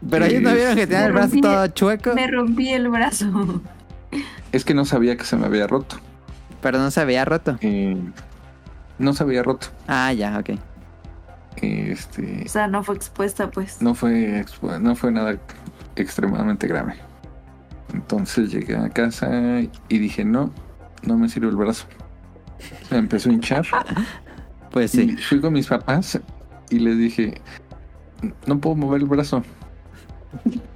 Pero 0.08 0.24
ellos 0.26 0.42
no 0.42 0.54
vieron 0.54 0.76
que 0.76 0.86
tenían 0.86 1.06
el 1.06 1.12
brazo 1.12 1.36
todo 1.42 1.66
chueco. 1.68 2.14
Me 2.14 2.26
rompí 2.28 2.68
el 2.70 2.88
brazo. 2.88 3.60
Es 4.52 4.64
que 4.64 4.72
no 4.74 4.84
sabía 4.84 5.16
que 5.16 5.24
se 5.24 5.36
me 5.36 5.46
había 5.46 5.66
roto. 5.66 5.96
Pero 6.62 6.78
no 6.78 6.90
se 6.90 7.00
había 7.00 7.24
roto. 7.24 7.58
Eh, 7.60 7.96
no 9.00 9.12
se 9.12 9.22
había 9.24 9.42
roto. 9.42 9.68
Ah, 9.88 10.12
ya, 10.12 10.38
ok. 10.38 10.50
Este, 11.56 12.44
O 12.46 12.48
sea, 12.48 12.68
no 12.68 12.82
fue 12.84 12.94
expuesta, 12.94 13.50
pues. 13.50 13.82
no 13.82 13.94
fue, 13.94 14.44
no 14.80 14.94
fue 14.96 15.10
nada 15.10 15.36
extremadamente 15.96 16.66
grave. 16.68 16.94
Entonces 17.92 18.50
llegué 18.52 18.76
a 18.76 18.88
casa 18.88 19.28
y 19.88 19.98
dije, 19.98 20.24
no, 20.24 20.52
no 21.02 21.16
me 21.18 21.28
sirve 21.28 21.48
el 21.48 21.56
brazo. 21.56 21.86
Me 22.90 22.98
empezó 22.98 23.30
a 23.30 23.32
hinchar. 23.32 23.66
Pues 24.70 24.94
Y 24.94 25.08
sí. 25.10 25.16
fui 25.16 25.40
con 25.40 25.52
mis 25.54 25.66
papás 25.66 26.20
y 26.70 26.78
les 26.78 26.96
dije, 26.96 27.40
no 28.46 28.60
puedo 28.60 28.76
mover 28.76 29.00
el 29.00 29.08
brazo. 29.08 29.42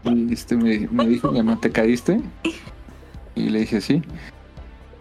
Y 0.02 0.32
este 0.32 0.56
me, 0.56 0.88
me 0.90 1.06
dijo 1.06 1.30
mi 1.30 1.40
mamá, 1.40 1.60
¿te 1.60 1.70
caíste? 1.70 2.20
Y 3.36 3.50
le 3.50 3.60
dije, 3.60 3.80
sí. 3.80 4.02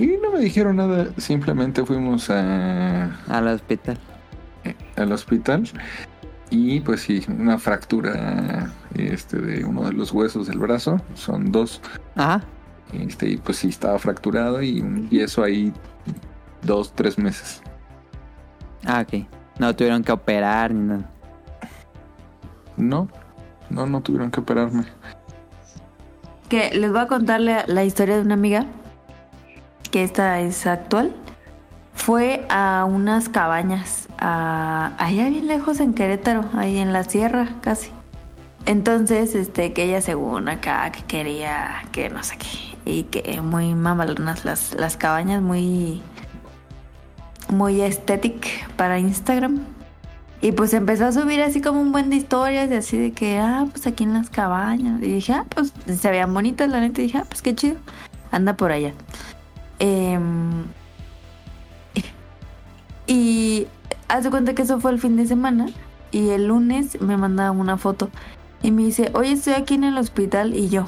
Y 0.03 0.17
no 0.21 0.31
me 0.33 0.39
dijeron 0.39 0.75
nada, 0.75 1.07
simplemente 1.17 1.85
fuimos 1.85 2.29
a, 2.29 3.05
Al 3.29 3.47
hospital. 3.47 3.97
al 4.97 5.11
hospital 5.13 5.63
y 6.49 6.81
pues 6.81 7.03
sí, 7.03 7.23
una 7.29 7.57
fractura 7.57 8.69
este, 8.95 9.37
de 9.37 9.63
uno 9.63 9.85
de 9.85 9.93
los 9.93 10.11
huesos 10.11 10.47
del 10.47 10.59
brazo, 10.59 10.99
son 11.13 11.53
dos. 11.53 11.81
Ajá. 12.15 12.43
Este, 12.91 13.29
y 13.29 13.37
pues 13.37 13.59
sí, 13.59 13.69
estaba 13.69 13.97
fracturado 13.97 14.61
y 14.61 14.81
un 14.81 15.09
yeso 15.09 15.41
ahí 15.41 15.71
dos, 16.63 16.91
tres 16.93 17.17
meses. 17.17 17.61
Ah, 18.85 19.05
ok. 19.07 19.25
No 19.57 19.73
tuvieron 19.73 20.03
que 20.03 20.11
operar 20.11 20.73
ni 20.73 20.85
nada. 20.85 21.09
No, 22.75 23.07
no, 23.69 23.85
no 23.85 24.01
tuvieron 24.01 24.31
que 24.31 24.41
operarme. 24.41 24.83
Que 26.49 26.71
les 26.75 26.91
voy 26.91 26.99
a 26.99 27.07
contar 27.07 27.39
la, 27.39 27.63
la 27.67 27.85
historia 27.85 28.17
de 28.17 28.21
una 28.21 28.33
amiga, 28.33 28.65
que 29.93 30.03
esta 30.03 30.39
es 30.39 30.65
actual. 30.65 31.13
Fue 31.93 32.47
a 32.49 32.83
unas 32.89 33.29
cabañas, 33.29 34.09
allá 34.17 35.29
bien 35.29 35.45
lejos 35.45 35.79
en 35.79 35.93
Querétaro, 35.93 36.45
ahí 36.55 36.79
en 36.79 36.91
la 36.91 37.03
sierra 37.03 37.49
casi. 37.61 37.91
Entonces, 38.65 39.35
este, 39.35 39.71
que 39.71 39.83
ella 39.83 40.01
según 40.01 40.49
acá 40.49 40.91
que 40.91 41.03
quería 41.03 41.83
que 41.91 42.09
no 42.09 42.23
sé 42.23 42.37
qué, 42.37 42.91
y 42.91 43.03
que 43.03 43.39
muy 43.41 43.75
mamalonas 43.75 44.45
las, 44.45 44.73
las 44.73 44.97
cabañas, 44.97 45.43
muy, 45.43 46.01
muy 47.49 47.79
para 48.75 48.97
Instagram. 48.97 49.59
Y 50.41 50.53
pues 50.53 50.73
empezó 50.73 51.05
a 51.05 51.11
subir 51.11 51.39
así 51.43 51.61
como 51.61 51.79
un 51.79 51.91
buen 51.91 52.09
de 52.09 52.15
historias 52.15 52.71
y 52.71 52.73
así 52.73 52.97
de 52.97 53.11
que, 53.11 53.37
ah, 53.37 53.67
pues 53.69 53.85
aquí 53.85 54.05
en 54.05 54.13
las 54.13 54.31
cabañas. 54.31 55.03
Y 55.03 55.13
dije, 55.13 55.33
ah, 55.33 55.45
pues 55.47 55.71
se 55.85 56.09
veían 56.09 56.33
bonitas, 56.33 56.67
la 56.67 56.79
neta. 56.79 56.99
Y 56.99 57.05
dije, 57.05 57.19
ah, 57.19 57.25
pues 57.29 57.43
qué 57.43 57.53
chido. 57.53 57.77
Anda 58.31 58.55
por 58.55 58.71
allá. 58.71 58.93
Em, 59.85 60.63
y 63.05 63.67
haz 64.07 64.23
de 64.23 64.29
cuenta 64.29 64.55
que 64.55 64.61
eso 64.61 64.79
fue 64.79 64.91
el 64.91 64.99
fin 64.99 65.17
de 65.17 65.27
semana. 65.27 65.67
Y 66.09 66.29
el 66.29 66.47
lunes 66.47 67.01
me 67.01 67.17
manda 67.17 67.51
una 67.51 67.77
foto. 67.77 68.09
Y 68.61 68.71
me 68.71 68.83
dice, 68.83 69.11
oye, 69.13 69.33
estoy 69.33 69.53
aquí 69.53 69.73
en 69.73 69.83
el 69.83 69.97
hospital. 69.97 70.55
Y 70.55 70.69
yo, 70.69 70.87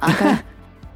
acá. 0.00 0.42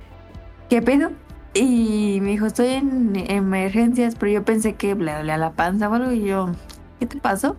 ¿Qué 0.70 0.80
pedo? 0.80 1.10
Y 1.52 2.18
me 2.22 2.30
dijo, 2.30 2.46
estoy 2.46 2.68
en 2.68 3.12
emergencias, 3.14 4.14
pero 4.14 4.32
yo 4.32 4.44
pensé 4.44 4.76
que 4.76 4.94
le 4.94 5.12
dolía 5.12 5.36
la 5.36 5.52
panza 5.52 5.90
o 5.90 5.94
algo. 5.94 6.12
Y 6.12 6.24
yo, 6.24 6.52
¿qué 6.98 7.04
te 7.04 7.18
pasó? 7.18 7.56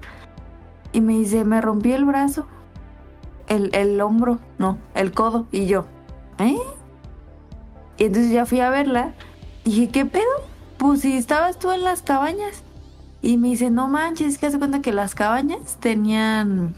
Y 0.93 1.01
me 1.01 1.14
dice, 1.14 1.45
me 1.45 1.61
rompí 1.61 1.91
el 1.91 2.06
brazo. 2.06 2.48
El, 3.48 3.69
el 3.73 4.01
hombro, 4.01 4.39
no, 4.57 4.80
el 4.95 5.11
codo. 5.11 5.45
Y 5.51 5.67
yo, 5.67 5.85
¿eh? 6.39 6.57
Y 7.99 8.06
entonces 8.06 8.31
ya 8.31 8.48
fui 8.48 8.61
a 8.61 8.72
verla. 8.72 9.14
Y 9.64 9.72
dije, 9.72 9.90
¿qué 9.90 10.06
pedo? 10.06 10.24
Pues 10.78 11.02
si 11.02 11.18
estabas 11.18 11.60
tú 11.60 11.72
en 11.72 11.84
las 11.84 12.02
cabañas. 12.02 12.64
Y 13.22 13.38
me 13.38 13.50
dice, 13.50 13.70
no 13.70 13.88
manches, 13.88 14.34
es 14.34 14.38
que 14.38 14.48
hace 14.48 14.60
cuenta 14.60 14.82
que 14.82 14.94
las 14.94 15.16
cabañas 15.16 15.78
tenían. 15.80 16.74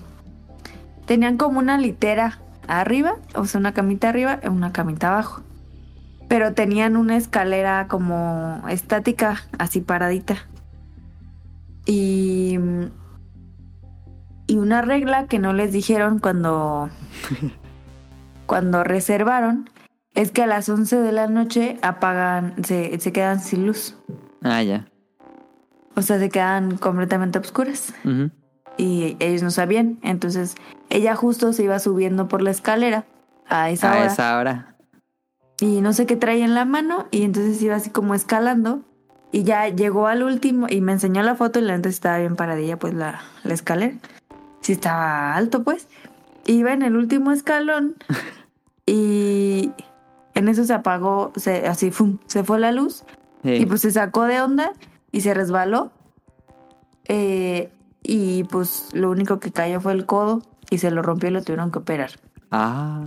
Tenían 1.05 1.37
como 1.37 1.59
una 1.59 1.77
litera 1.77 2.39
arriba, 2.67 3.15
o 3.35 3.45
sea, 3.45 3.59
una 3.59 3.73
camita 3.73 4.09
arriba 4.09 4.39
y 4.43 4.47
una 4.47 4.71
camita 4.71 5.09
abajo. 5.09 5.41
Pero 6.27 6.53
tenían 6.53 6.95
una 6.95 7.17
escalera 7.17 7.87
como 7.87 8.63
estática, 8.69 9.43
así 9.59 9.81
paradita. 9.81 10.37
Y. 11.85 12.57
Y 14.47 14.57
una 14.57 14.81
regla 14.81 15.27
que 15.27 15.39
no 15.39 15.53
les 15.53 15.71
dijeron 15.71 16.19
cuando. 16.19 16.89
cuando 18.47 18.83
reservaron. 18.83 19.69
Es 20.13 20.31
que 20.31 20.43
a 20.43 20.47
las 20.47 20.67
11 20.67 20.97
de 20.97 21.11
la 21.11 21.27
noche 21.27 21.77
apagan. 21.81 22.55
Se, 22.65 22.99
se 22.99 23.11
quedan 23.11 23.39
sin 23.39 23.65
luz. 23.65 23.95
Ah, 24.43 24.61
ya. 24.61 24.87
O 25.95 26.01
sea, 26.01 26.19
se 26.19 26.29
quedan 26.29 26.77
completamente 26.77 27.39
oscuras. 27.39 27.93
Ujú. 28.03 28.29
Y 28.77 29.15
ellos 29.19 29.43
no 29.43 29.51
sabían. 29.51 29.99
Entonces, 30.01 30.55
ella 30.89 31.15
justo 31.15 31.53
se 31.53 31.63
iba 31.63 31.79
subiendo 31.79 32.27
por 32.27 32.41
la 32.41 32.51
escalera 32.51 33.05
a 33.47 33.69
esa 33.69 33.93
A 33.93 33.97
hora. 33.97 34.05
esa 34.07 34.37
hora. 34.37 34.75
Y 35.59 35.81
no 35.81 35.93
sé 35.93 36.05
qué 36.05 36.15
traía 36.15 36.43
en 36.45 36.55
la 36.55 36.65
mano. 36.65 37.07
Y 37.11 37.23
entonces 37.23 37.61
iba 37.61 37.75
así 37.75 37.89
como 37.89 38.13
escalando. 38.15 38.81
Y 39.31 39.43
ya 39.43 39.69
llegó 39.69 40.07
al 40.07 40.23
último. 40.23 40.67
Y 40.69 40.81
me 40.81 40.91
enseñó 40.93 41.21
la 41.23 41.35
foto. 41.35 41.59
Y 41.59 41.61
la 41.61 41.75
neta 41.77 41.89
estaba 41.89 42.17
bien 42.19 42.35
paradilla, 42.35 42.77
pues 42.77 42.93
la, 42.93 43.21
la 43.43 43.53
escalera. 43.53 43.95
Sí 44.61 44.73
estaba 44.73 45.35
alto, 45.35 45.63
pues. 45.63 45.87
Iba 46.45 46.73
en 46.73 46.81
el 46.81 46.95
último 46.97 47.31
escalón. 47.31 47.95
Y 48.87 49.71
en 50.41 50.49
eso 50.49 50.65
se 50.65 50.73
apagó, 50.73 51.31
se, 51.35 51.67
así, 51.67 51.91
¡fum! 51.91 52.17
se 52.25 52.43
fue 52.43 52.59
la 52.59 52.71
luz. 52.71 53.03
Sí. 53.43 53.53
Y 53.53 53.65
pues 53.65 53.81
se 53.81 53.91
sacó 53.91 54.25
de 54.25 54.41
onda 54.41 54.73
y 55.11 55.21
se 55.21 55.33
resbaló. 55.33 55.91
Eh, 57.05 57.71
y 58.03 58.43
pues 58.45 58.89
lo 58.93 59.11
único 59.11 59.39
que 59.39 59.51
cayó 59.51 59.79
fue 59.79 59.93
el 59.93 60.05
codo 60.05 60.41
y 60.69 60.79
se 60.79 60.89
lo 60.89 61.03
rompió 61.03 61.29
y 61.29 61.33
lo 61.33 61.43
tuvieron 61.43 61.71
que 61.71 61.79
operar. 61.79 62.11
Ah, 62.49 63.05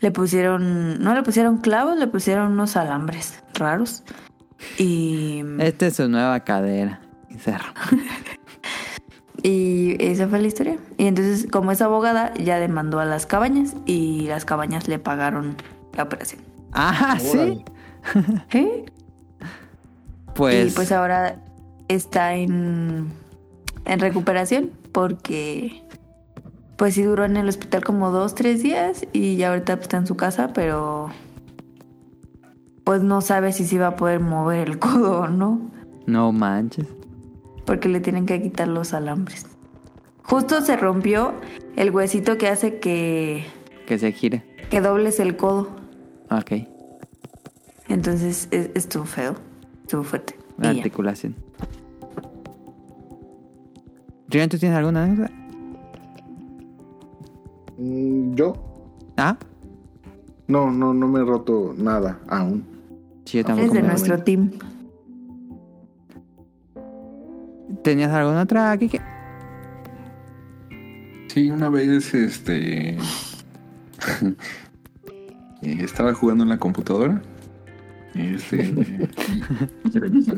Le 0.00 0.10
pusieron, 0.10 1.02
no 1.02 1.14
le 1.14 1.22
pusieron 1.22 1.58
clavos, 1.58 1.96
le 1.96 2.06
pusieron 2.06 2.52
unos 2.52 2.76
alambres 2.76 3.42
raros. 3.54 4.02
Y, 4.78 5.42
esta 5.58 5.86
es 5.86 5.96
su 5.96 6.08
nueva 6.08 6.40
cadera. 6.40 7.00
Y 7.30 7.38
se 7.38 7.56
y 9.42 9.96
esa 9.98 10.28
fue 10.28 10.40
la 10.40 10.48
historia. 10.48 10.76
Y 10.98 11.06
entonces, 11.06 11.46
como 11.50 11.72
es 11.72 11.80
abogada, 11.80 12.34
ya 12.34 12.58
demandó 12.58 13.00
a 13.00 13.06
las 13.06 13.24
cabañas 13.24 13.74
y 13.86 14.26
las 14.26 14.44
cabañas 14.44 14.86
le 14.86 14.98
pagaron 14.98 15.56
la 15.96 16.04
operación. 16.04 16.40
Ah, 16.72 17.18
sí. 17.20 17.64
¿Eh? 18.52 18.84
Pues, 20.34 20.72
Y 20.72 20.74
pues 20.74 20.92
ahora 20.92 21.40
está 21.88 22.34
en, 22.34 23.10
en 23.86 24.00
recuperación 24.00 24.70
porque 24.92 25.82
pues 26.76 26.92
sí 26.94 27.02
duró 27.04 27.24
en 27.24 27.38
el 27.38 27.48
hospital 27.48 27.82
como 27.84 28.10
dos, 28.10 28.34
tres 28.34 28.62
días 28.62 29.06
y 29.14 29.36
ya 29.36 29.48
ahorita 29.48 29.72
está 29.74 29.96
en 29.96 30.06
su 30.06 30.14
casa, 30.14 30.50
pero 30.52 31.08
pues 32.84 33.02
no 33.02 33.22
sabe 33.22 33.52
si 33.54 33.66
se 33.66 33.78
va 33.78 33.86
a 33.88 33.96
poder 33.96 34.20
mover 34.20 34.68
el 34.68 34.78
codo 34.78 35.20
o 35.20 35.28
no, 35.28 35.58
no 36.06 36.32
manches. 36.32 36.86
porque 37.64 37.88
le 37.88 38.00
tienen 38.00 38.26
que 38.26 38.42
quitar 38.42 38.68
los 38.68 38.92
alambres. 38.92 39.46
Justo 40.22 40.60
se 40.60 40.76
rompió 40.76 41.32
el 41.76 41.92
huesito 41.92 42.36
que 42.36 42.48
hace 42.48 42.78
que, 42.78 43.46
Que 43.86 43.98
se 43.98 44.12
gire. 44.12 44.42
que 44.68 44.82
dobles 44.82 45.18
el 45.18 45.36
codo. 45.38 45.70
Ok. 46.30 46.52
Entonces 47.88 48.48
es- 48.50 48.70
estuvo 48.74 49.04
feo, 49.04 49.34
estuvo 49.82 50.02
fuerte. 50.02 50.36
Y 50.58 50.62
ya. 50.62 50.70
Articulación. 50.70 51.34
Rian, 54.28 54.48
¿tú 54.48 54.58
tienes 54.58 54.76
alguna 54.76 55.04
anécdota? 55.04 55.30
Mm, 57.78 58.34
Yo 58.34 58.54
Ah, 59.16 59.36
no, 60.48 60.70
no, 60.70 60.92
no 60.92 61.08
me 61.08 61.20
he 61.20 61.24
roto 61.24 61.74
nada 61.76 62.18
aún. 62.28 62.64
sí, 63.24 63.38
yo 63.38 63.40
Es 63.40 63.46
tampoco. 63.46 63.72
de 63.74 63.82
me- 63.82 63.88
nuestro 63.88 64.18
team. 64.22 64.50
¿Tenías 67.82 68.10
alguna 68.12 68.42
otra, 68.42 68.76
Kike? 68.76 69.00
Sí, 71.28 71.50
una 71.50 71.68
vez 71.68 72.12
este 72.14 72.96
eh, 75.66 75.78
estaba 75.80 76.14
jugando 76.14 76.44
en 76.44 76.50
la 76.50 76.58
computadora. 76.58 77.20
Este 78.14 78.64
y- 78.64 79.08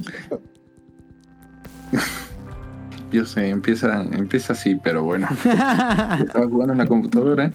yo 3.12 3.24
sé, 3.24 3.48
empieza, 3.48 4.02
empieza 4.02 4.52
así, 4.52 4.76
pero 4.82 5.02
bueno. 5.04 5.28
Estaba 5.44 6.46
jugando 6.46 6.72
en 6.72 6.78
la 6.78 6.86
computadora. 6.86 7.52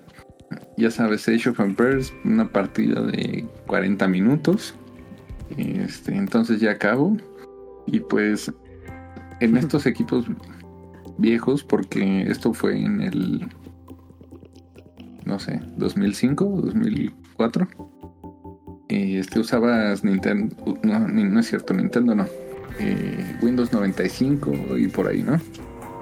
Ya 0.77 0.92
sabes, 0.92 1.27
Age 1.27 1.50
of 1.50 1.60
Empires, 1.60 2.14
una 2.26 2.48
partida 2.48 3.02
de 3.02 3.45
40 3.68 4.08
minutos. 4.08 4.76
Este, 5.58 6.16
entonces 6.16 6.60
ya 6.60 6.72
acabo. 6.72 7.18
Y 7.88 8.00
pues 8.00 8.52
en 9.40 9.58
estos 9.64 9.85
equipos 9.85 10.26
viejos, 11.18 11.64
porque 11.64 12.24
esto 12.24 12.53
fue 12.53 12.80
en 12.80 13.02
el, 13.02 13.48
no 15.26 15.40
sé, 15.40 15.60
2005, 15.77 16.45
2004. 17.38 17.68
Eh, 18.90 19.20
Este 19.20 19.40
usabas 19.40 20.03
Nintendo, 20.03 20.56
no, 20.84 21.00
no 21.00 21.40
es 21.40 21.48
cierto, 21.48 21.74
Nintendo 21.74 22.16
no. 22.16 22.26
Eh, 22.80 23.38
Windows 23.42 23.72
95 23.72 24.78
y 24.78 24.88
por 24.88 25.08
ahí, 25.08 25.24
¿no? 25.24 25.36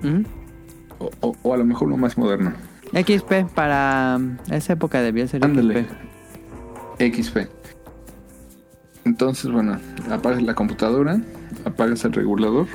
¿Mm? 0.02 0.26
O, 1.00 1.10
o- 1.22 1.36
o 1.44 1.54
a 1.54 1.58
lo 1.58 1.66
mejor 1.66 1.90
lo 1.90 1.98
más 1.98 2.18
moderno. 2.18 2.54
XP 2.94 3.46
para 3.54 4.16
um, 4.18 4.38
esa 4.52 4.74
época 4.74 5.02
debió 5.02 5.28
ser 5.28 5.44
Ándale. 5.44 5.86
XP. 7.00 7.14
XP. 7.24 7.38
Entonces, 9.06 9.50
bueno, 9.52 9.78
apagas 10.12 10.42
la 10.44 10.54
computadora, 10.54 11.20
apagas 11.66 12.04
el 12.06 12.14
regulador, 12.14 12.68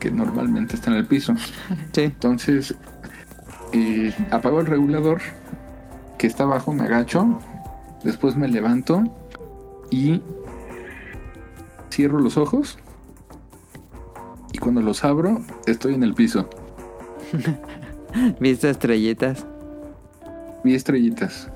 que 0.00 0.10
normalmente 0.10 0.74
está 0.76 0.90
en 0.90 0.96
el 0.98 1.06
piso. 1.06 1.34
Sí. 1.92 2.02
Entonces, 2.02 2.74
eh, 3.72 4.12
apago 4.30 4.60
el 4.60 4.66
regulador 4.66 5.20
que 6.18 6.26
está 6.26 6.42
abajo, 6.44 6.72
me 6.72 6.82
agacho, 6.84 7.38
después 8.04 8.36
me 8.36 8.48
levanto 8.48 9.02
y 9.90 10.20
cierro 11.90 12.20
los 12.20 12.36
ojos. 12.36 12.78
Y 14.52 14.58
cuando 14.58 14.80
los 14.82 15.04
abro, 15.04 15.40
estoy 15.66 15.94
en 15.94 16.02
el 16.04 16.14
piso. 16.14 16.48
Viste 18.40 18.70
estrellitas. 18.70 19.44
Vi 20.62 20.74
estrellitas. 20.74 21.50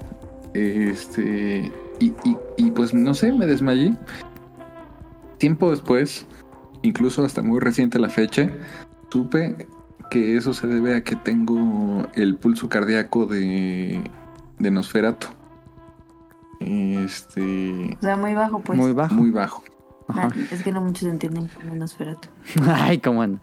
Este. 0.55 1.73
Y, 2.01 2.07
y- 2.25 2.37
y, 2.57 2.71
pues 2.73 2.93
no 2.95 3.15
sé, 3.15 3.33
me 3.33 3.47
desmayé. 3.47 3.95
Tiempo 5.39 5.71
después, 5.71 6.27
incluso 6.83 7.25
hasta 7.25 7.43
muy 7.43 7.61
reciente 7.61 7.99
la 8.01 8.09
fecha, 8.09 8.51
supe 9.13 9.69
que 10.11 10.37
eso 10.37 10.53
se 10.53 10.67
debe 10.67 10.97
a 10.97 11.03
que 11.05 11.15
tengo 11.17 12.07
el 12.15 12.37
pulso 12.37 12.69
cardíaco 12.69 13.27
de, 13.27 14.03
de 14.59 14.71
Nosferato. 14.71 15.29
Este. 16.61 17.97
O 17.99 18.03
sea, 18.03 18.17
muy 18.17 18.35
bajo, 18.35 18.61
pues. 18.61 18.79
Muy 18.79 18.93
bajo. 18.93 19.15
Muy 19.15 19.31
bajo. 19.31 19.65
Ajá. 20.09 20.29
Ah, 20.33 20.37
Es 20.51 20.63
que 20.63 20.73
no 20.73 20.81
muchos 20.81 21.09
entienden 21.09 21.51
Nosferatu. 21.75 22.29
Ay, 22.67 22.99
cómo 22.99 23.27
no. 23.27 23.41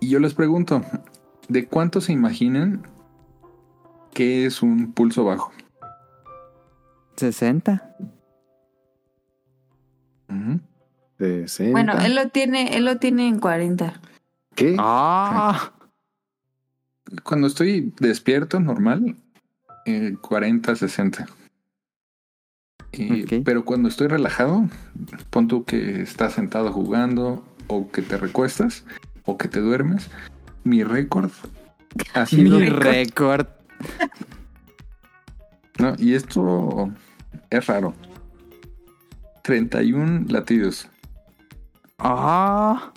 Y 0.00 0.08
yo 0.08 0.18
les 0.18 0.34
pregunto, 0.34 0.82
¿de 1.48 1.66
cuánto 1.66 2.00
se 2.00 2.12
imaginan 2.12 2.86
que 4.14 4.46
es 4.46 4.62
un 4.62 4.92
pulso 4.92 5.24
bajo? 5.24 5.52
60. 7.16 7.96
Ujú. 10.28 10.60
60. 11.18 11.72
Bueno, 11.72 11.92
él 11.98 12.14
lo 12.14 12.28
tiene, 12.28 12.76
él 12.76 12.84
lo 12.84 12.96
tiene 12.98 13.28
en 13.28 13.38
40. 13.40 14.00
¿Qué? 14.54 14.76
Ah, 14.78 15.72
Cuando 17.24 17.46
estoy 17.46 17.92
despierto, 18.00 18.60
normal, 18.60 19.16
eh, 19.86 20.14
40, 20.20 20.76
60. 20.76 21.26
Pero 23.44 23.64
cuando 23.64 23.88
estoy 23.88 24.08
relajado, 24.08 24.68
pon 25.30 25.48
tú 25.48 25.64
que 25.64 26.02
estás 26.02 26.34
sentado 26.34 26.72
jugando, 26.72 27.44
o 27.68 27.90
que 27.90 28.02
te 28.02 28.16
recuestas, 28.16 28.84
o 29.24 29.38
que 29.38 29.48
te 29.48 29.60
duermes, 29.60 30.10
mi 30.64 30.82
récord 30.82 31.30
ha 32.14 32.26
sido... 32.26 32.58
mi 32.58 32.68
récord. 32.68 33.46
No, 35.78 35.94
y 35.98 36.14
esto 36.14 36.92
es 37.48 37.66
raro. 37.66 37.94
31 39.42 40.26
latidos. 40.28 40.88
Ah, 41.98 42.92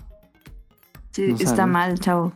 Sí, 1.13 1.27
No 1.27 1.37
está 1.37 1.67
mal, 1.67 1.99
chavo. 1.99 2.33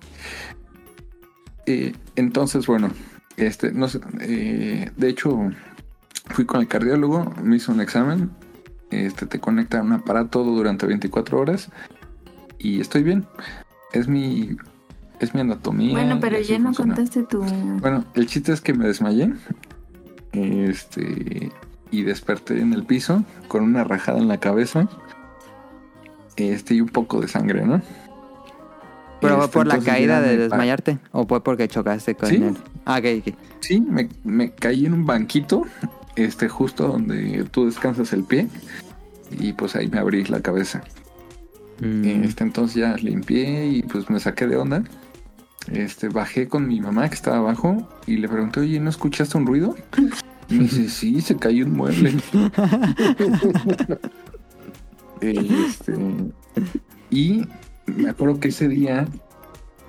Eh, 1.65 1.93
entonces, 2.15 2.67
bueno, 2.67 2.91
este, 3.35 3.71
no 3.71 3.87
sé, 3.87 3.99
eh, 4.21 4.91
de 4.95 5.09
hecho, 5.09 5.49
fui 6.29 6.45
con 6.45 6.61
el 6.61 6.67
cardiólogo, 6.67 7.33
me 7.43 7.55
hizo 7.57 7.71
un 7.71 7.81
examen, 7.81 8.31
este, 8.91 9.25
te 9.25 9.39
conecta 9.39 9.79
a 9.79 9.83
un 9.83 9.93
aparato 9.93 10.43
durante 10.43 10.85
24 10.85 11.39
horas 11.39 11.69
y 12.59 12.79
estoy 12.79 13.03
bien. 13.03 13.25
Es 13.93 14.07
mi, 14.07 14.55
es 15.19 15.33
mi 15.33 15.41
anatomía. 15.41 15.91
Bueno, 15.93 16.19
pero 16.19 16.39
ya 16.39 16.57
no 16.59 16.65
funciona. 16.73 16.95
contaste 16.95 17.23
tu. 17.23 17.41
Bueno, 17.79 18.05
el 18.15 18.27
chiste 18.27 18.51
es 18.53 18.61
que 18.61 18.73
me 18.73 18.85
desmayé, 18.85 19.33
este, 20.33 21.51
y 21.91 22.03
desperté 22.03 22.59
en 22.61 22.73
el 22.73 22.83
piso 22.83 23.23
con 23.47 23.63
una 23.63 23.83
rajada 23.83 24.19
en 24.19 24.27
la 24.27 24.39
cabeza, 24.39 24.87
este, 26.35 26.75
y 26.75 26.81
un 26.81 26.89
poco 26.89 27.21
de 27.21 27.27
sangre, 27.27 27.65
¿no? 27.65 27.81
pero 29.19 29.37
fue 29.37 29.45
Este, 29.45 29.53
por 29.57 29.65
la 29.67 29.79
caída 29.79 30.21
de 30.21 30.37
desmayarte 30.37 30.99
o 31.11 31.25
fue 31.25 31.43
porque 31.43 31.67
chocaste 31.67 32.13
con 32.13 32.29
Sí. 32.29 32.35
él. 32.35 32.55
Ah, 32.85 32.99
ok, 32.99 33.05
ok. 33.27 33.35
Sí, 33.61 33.81
me, 33.81 34.09
me 34.23 34.51
caí 34.51 34.85
en 34.85 34.93
un 34.93 35.07
banquito, 35.07 35.63
este, 36.17 36.49
justo 36.49 36.87
donde 36.87 37.45
tú 37.51 37.65
descansas 37.65 38.11
el 38.11 38.23
pie, 38.23 38.47
y 39.39 39.53
pues 39.53 39.75
ahí 39.75 39.87
me 39.87 39.99
abrí 39.99 40.23
la 40.25 40.41
cabeza. 40.41 40.83
Mm, 41.79 42.23
Este, 42.23 42.43
entonces 42.43 42.75
ya 42.77 42.95
limpié 42.97 43.67
y 43.67 43.83
pues 43.83 44.09
me 44.09 44.19
saqué 44.19 44.47
de 44.47 44.57
onda. 44.57 44.83
Este, 45.71 46.07
bajé 46.09 46.47
con 46.47 46.67
mi 46.67 46.79
mamá 46.81 47.07
que 47.09 47.15
estaba 47.15 47.37
abajo 47.37 47.87
y 48.07 48.17
le 48.17 48.27
pregunté, 48.29 48.61
oye, 48.61 48.79
¿no 48.79 48.89
escuchaste 48.89 49.37
un 49.37 49.45
ruido? 49.45 49.75
Y 50.49 50.53
me 50.55 50.63
dice, 50.63 50.89
sí, 50.89 51.19
se 51.21 51.35
cayó 51.35 51.65
un 51.65 51.73
mueble. 51.73 52.15
Este, 55.19 55.93
y 57.09 57.41
me 57.87 58.09
acuerdo 58.09 58.39
que 58.39 58.49
ese 58.49 58.67
día 58.67 59.07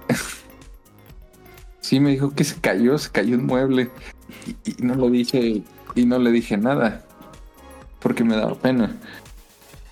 sí 1.80 2.00
me 2.00 2.10
dijo 2.10 2.34
que 2.34 2.44
se 2.44 2.56
cayó, 2.60 2.96
se 2.98 3.10
cayó 3.10 3.36
un 3.36 3.46
mueble. 3.46 3.90
y, 4.64 4.70
y 4.70 4.74
no 4.82 4.94
lo 4.94 5.10
dije 5.10 5.62
y 5.98 6.06
no 6.06 6.18
le 6.18 6.30
dije 6.30 6.56
nada 6.56 7.02
porque 8.00 8.24
me 8.24 8.36
daba 8.36 8.54
pena. 8.54 8.92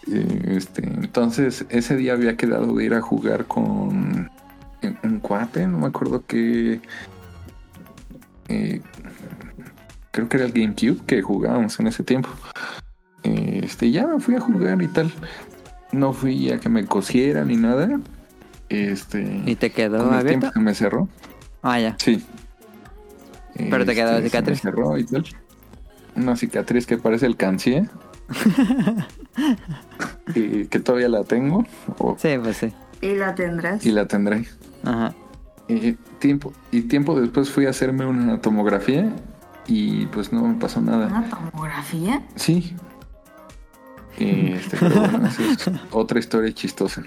Este, 0.07 0.85
entonces 0.85 1.67
ese 1.69 1.97
día 1.97 2.13
había 2.13 2.37
quedado 2.37 2.75
de 2.77 2.85
ir 2.85 2.95
a 2.95 3.01
jugar 3.01 3.47
con 3.47 3.65
un- 3.65 4.31
cuate, 5.21 5.67
no 5.67 5.79
me 5.79 5.87
acuerdo 5.89 6.23
qué. 6.27 6.81
eh, 8.49 8.81
creo 10.13 10.29
que 10.29 10.37
era 10.37 10.47
el 10.47 10.53
GameCube 10.53 11.05
que 11.07 11.21
jugábamos 11.23 11.79
en 11.81 11.89
ese 11.89 12.05
tiempo. 12.05 12.29
Este, 13.25 13.91
ya 13.91 14.07
me 14.07 14.21
fui 14.21 14.37
a 14.37 14.41
jugar 14.41 14.81
y 14.81 14.87
tal. 14.87 15.11
No 15.91 16.13
fui 16.13 16.53
a 16.53 16.59
que 16.61 16.69
me 16.69 16.87
cosiera 16.87 17.45
ni 17.45 17.57
nada. 17.57 17.99
Este, 18.69 19.43
¿Y 19.47 19.57
te 19.57 19.71
quedó 19.71 19.99
con 19.99 20.09
el 20.15 20.21
abierto? 20.21 20.29
tiempo 20.41 20.53
que 20.55 20.61
me 20.61 20.75
cerró. 20.75 21.09
Ah, 21.63 21.81
ya. 21.81 21.97
Sí. 21.99 22.25
Pero 23.57 23.85
te 23.85 23.95
quedó 23.95 24.11
Este, 24.11 24.23
se 24.23 24.29
cicatriz. 24.29 24.65
me 24.65 24.71
cerró 24.71 24.99
y 24.99 25.05
tal. 25.05 25.25
Una 26.17 26.37
cicatriz 26.37 26.87
que 26.87 26.99
parece 26.99 27.27
el 27.27 27.37
cancié. 27.37 27.89
y 30.35 30.67
que 30.67 30.81
todavía 30.81 31.09
la 31.09 31.25
tengo. 31.25 31.65
o- 31.99 32.17
Sí, 32.19 32.31
pues 32.43 32.57
sí. 32.57 32.73
Y 33.01 33.15
la 33.15 33.35
tendrás. 33.35 33.85
y 33.85 33.91
la 33.91 34.07
tendré. 34.07 34.47
Ajá. 34.85 35.15
Y 35.69 35.93
tiempo, 36.19 36.53
y 36.71 36.83
tiempo 36.83 37.19
después 37.21 37.51
fui 37.51 37.67
a 37.67 37.71
hacerme 37.71 38.07
una 38.07 38.41
tomografía 38.41 39.13
y 39.67 40.07
pues 40.07 40.33
no 40.33 40.43
me 40.47 40.55
pasó 40.55 40.81
nada. 40.81 41.07
¿Una 41.09 41.29
tomografía? 41.29 42.23
Sí. 42.37 42.75
Y, 44.19 44.53
Este, 44.53 44.77
pero 44.79 45.01
bueno, 45.01 45.27
esa 45.27 45.43
es 45.43 45.71
otra 45.91 46.19
historia 46.19 46.53
chistosa. 46.55 47.03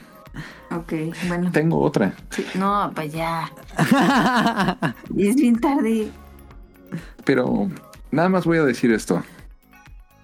Ok, 0.72 0.94
bueno. 1.28 1.52
Tengo 1.52 1.80
otra. 1.80 2.14
Sí, 2.30 2.46
No, 2.54 2.92
pues 2.94 3.12
ya. 3.14 3.50
Y 5.16 5.28
es 5.30 5.36
bien 5.38 5.60
tarde. 5.60 6.12
Pero 7.26 7.70
nada 8.12 8.30
más 8.30 8.46
voy 8.46 8.58
a 8.58 8.64
decir 8.64 8.92
esto. 8.92 9.24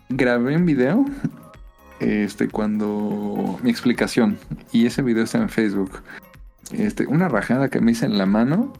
Grabé 0.09 0.55
un 0.55 0.65
video 0.65 1.05
este 1.99 2.47
cuando 2.49 3.57
mi 3.63 3.69
explicación 3.69 4.37
y 4.71 4.85
ese 4.85 5.01
video 5.01 5.23
está 5.23 5.37
en 5.39 5.49
Facebook. 5.49 6.01
Este, 6.71 7.05
una 7.07 7.29
rajada 7.29 7.69
que 7.69 7.79
me 7.79 7.91
hice 7.91 8.05
en 8.05 8.17
la 8.17 8.25
mano 8.25 8.73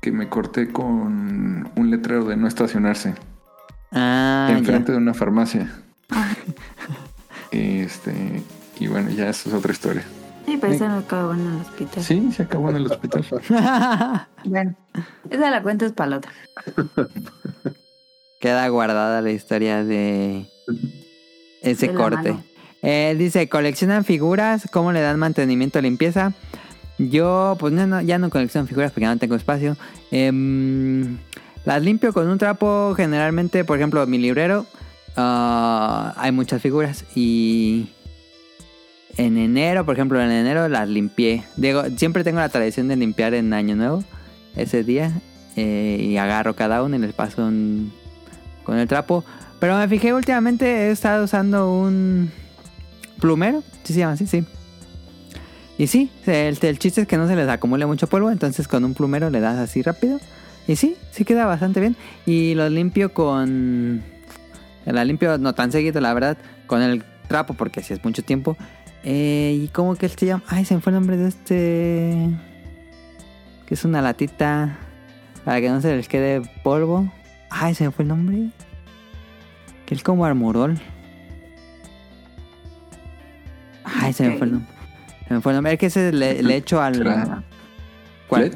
que 0.00 0.12
me 0.12 0.28
corté 0.28 0.68
con 0.72 1.70
un 1.74 1.90
letrero 1.90 2.24
de 2.24 2.36
no 2.36 2.46
estacionarse 2.46 3.14
Ah, 3.90 4.48
enfrente 4.50 4.88
ya. 4.88 4.92
de 4.92 4.98
una 4.98 5.14
farmacia. 5.14 5.72
Este, 7.50 8.42
y 8.78 8.86
bueno, 8.86 9.10
ya 9.10 9.28
eso 9.30 9.48
es 9.48 9.54
otra 9.54 9.72
historia. 9.72 10.04
Sí, 10.44 10.58
pero 10.60 10.72
esa 10.72 10.88
no 10.88 10.96
acabó 10.98 11.32
en 11.34 11.40
el 11.40 11.60
hospital. 11.60 12.02
Sí, 12.02 12.32
se 12.32 12.42
acabó 12.42 12.70
en 12.70 12.76
el 12.76 12.86
hospital. 12.86 13.24
Bueno, 14.44 14.74
esa 15.30 15.50
la 15.50 15.62
cuenta 15.62 15.86
es 15.86 15.92
para 15.92 16.10
la 16.10 16.16
otra. 16.18 16.32
Queda 18.38 18.68
guardada 18.68 19.20
la 19.20 19.30
historia 19.30 19.84
de 19.84 20.46
ese 21.62 21.88
De 21.88 21.94
corte. 21.94 22.36
Eh, 22.82 23.16
dice, 23.18 23.48
coleccionan 23.48 24.04
figuras, 24.04 24.68
¿cómo 24.70 24.92
le 24.92 25.00
dan 25.00 25.18
mantenimiento, 25.18 25.80
limpieza? 25.80 26.32
Yo, 26.98 27.56
pues 27.58 27.72
no, 27.72 27.86
no, 27.86 28.00
ya 28.00 28.18
no 28.18 28.30
colecciono 28.30 28.66
figuras 28.66 28.92
porque 28.92 29.02
ya 29.02 29.14
no 29.14 29.18
tengo 29.18 29.34
espacio. 29.34 29.76
Em, 30.10 31.18
las 31.64 31.82
limpio 31.82 32.12
con 32.12 32.28
un 32.28 32.38
trapo, 32.38 32.94
generalmente, 32.96 33.64
por 33.64 33.78
ejemplo, 33.78 34.06
mi 34.06 34.18
librero. 34.18 34.66
ah, 35.16 36.14
hay 36.16 36.30
muchas 36.30 36.62
figuras 36.62 37.04
y 37.16 37.88
en 39.16 39.36
enero, 39.36 39.84
por 39.84 39.94
ejemplo, 39.94 40.20
en 40.22 40.30
enero 40.30 40.68
las 40.68 40.88
limpié. 40.88 41.42
Digo, 41.56 41.82
siempre 41.96 42.22
tengo 42.22 42.38
la 42.38 42.48
tradición 42.48 42.86
de 42.86 42.96
limpiar 42.96 43.34
en 43.34 43.52
Año 43.52 43.74
Nuevo, 43.74 44.04
ese 44.54 44.84
día, 44.84 45.20
eh, 45.56 45.98
y 46.00 46.16
agarro 46.18 46.54
cada 46.54 46.84
uno 46.84 46.94
y 46.96 46.98
les 47.00 47.12
paso 47.12 47.44
un, 47.44 47.92
con 48.68 48.78
el 48.78 48.86
trapo. 48.86 49.24
Pero 49.60 49.78
me 49.78 49.88
fijé 49.88 50.12
últimamente, 50.12 50.66
he 50.66 50.90
estado 50.90 51.24
usando 51.24 51.72
un 51.72 52.30
plumero, 53.18 53.64
sí 53.82 53.94
se 53.94 54.00
llama 54.00 54.12
así, 54.12 54.26
sí. 54.26 54.44
Y 55.78 55.86
sí, 55.86 56.10
el, 56.26 56.58
el 56.60 56.78
chiste 56.78 57.00
es 57.00 57.08
que 57.08 57.16
no 57.16 57.26
se 57.26 57.34
les 57.34 57.48
acumule 57.48 57.86
mucho 57.86 58.08
polvo, 58.08 58.30
entonces 58.30 58.68
con 58.68 58.84
un 58.84 58.92
plumero 58.92 59.30
le 59.30 59.40
das 59.40 59.56
así 59.56 59.80
rápido. 59.80 60.20
Y 60.66 60.76
sí, 60.76 60.98
sí 61.12 61.24
queda 61.24 61.46
bastante 61.46 61.80
bien. 61.80 61.96
Y 62.26 62.54
lo 62.56 62.68
limpio 62.68 63.14
con... 63.14 64.02
La 64.84 65.02
limpio 65.02 65.38
no 65.38 65.54
tan 65.54 65.72
seguido, 65.72 66.02
la 66.02 66.12
verdad, 66.12 66.36
con 66.66 66.82
el 66.82 67.02
trapo, 67.26 67.54
porque 67.54 67.82
si 67.82 67.94
es 67.94 68.04
mucho 68.04 68.22
tiempo. 68.22 68.54
Eh, 69.02 69.58
¿Y 69.62 69.68
cómo 69.68 69.96
que 69.96 70.10
se 70.10 70.26
llama? 70.26 70.44
Ay, 70.46 70.66
se 70.66 70.74
me 70.74 70.82
fue 70.82 70.90
el 70.90 70.96
nombre 70.96 71.16
de 71.16 71.28
este... 71.28 72.28
Que 73.64 73.74
es 73.74 73.84
una 73.86 74.02
latita 74.02 74.76
para 75.46 75.58
que 75.62 75.70
no 75.70 75.80
se 75.80 75.96
les 75.96 76.06
quede 76.06 76.42
polvo. 76.62 77.10
Ay, 77.50 77.74
se 77.74 77.84
me 77.84 77.90
fue 77.90 78.02
el 78.02 78.08
nombre. 78.08 78.50
Que 79.86 79.94
es 79.94 80.02
como 80.02 80.24
armorol. 80.24 80.78
Ay, 83.84 84.12
se 84.12 84.28
me 84.28 84.36
fue 84.36 84.46
el 84.46 84.52
nombre. 84.54 84.74
Se 85.26 85.34
me 85.34 85.40
fue 85.40 85.52
el 85.52 85.56
nombre. 85.56 85.72
Es 85.72 85.78
que 85.78 85.86
ese 85.86 86.12
le, 86.12 86.42
le 86.42 86.56
echo 86.56 86.80
al. 86.80 86.96
¿Será 86.96 87.42
¿Cuál? 88.28 88.54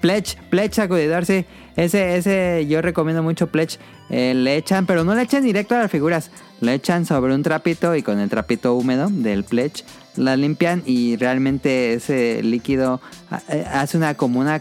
Pledge, 0.00 0.36
Pledge 0.50 0.74
sacudidor, 0.74 1.24
sí. 1.24 1.44
Ese, 1.76 2.16
ese 2.16 2.66
yo 2.68 2.82
recomiendo 2.82 3.22
mucho 3.22 3.46
Pledge. 3.46 3.78
Eh, 4.10 4.34
le 4.34 4.56
echan, 4.56 4.84
pero 4.84 5.04
no 5.04 5.14
le 5.14 5.22
echan 5.22 5.42
directo 5.42 5.74
a 5.74 5.78
las 5.78 5.90
figuras. 5.90 6.30
Le 6.60 6.74
echan 6.74 7.06
sobre 7.06 7.34
un 7.34 7.42
trapito 7.42 7.94
y 7.94 8.02
con 8.02 8.18
el 8.18 8.28
trapito 8.28 8.74
húmedo 8.74 9.08
del 9.08 9.44
Pledge 9.44 9.84
la 10.16 10.36
limpian 10.36 10.82
y 10.84 11.16
realmente 11.16 11.94
ese 11.94 12.42
líquido 12.42 13.00
ah, 13.30 13.40
eh, 13.48 13.64
hace 13.72 13.96
una 13.96 14.14
como 14.14 14.40
una 14.40 14.60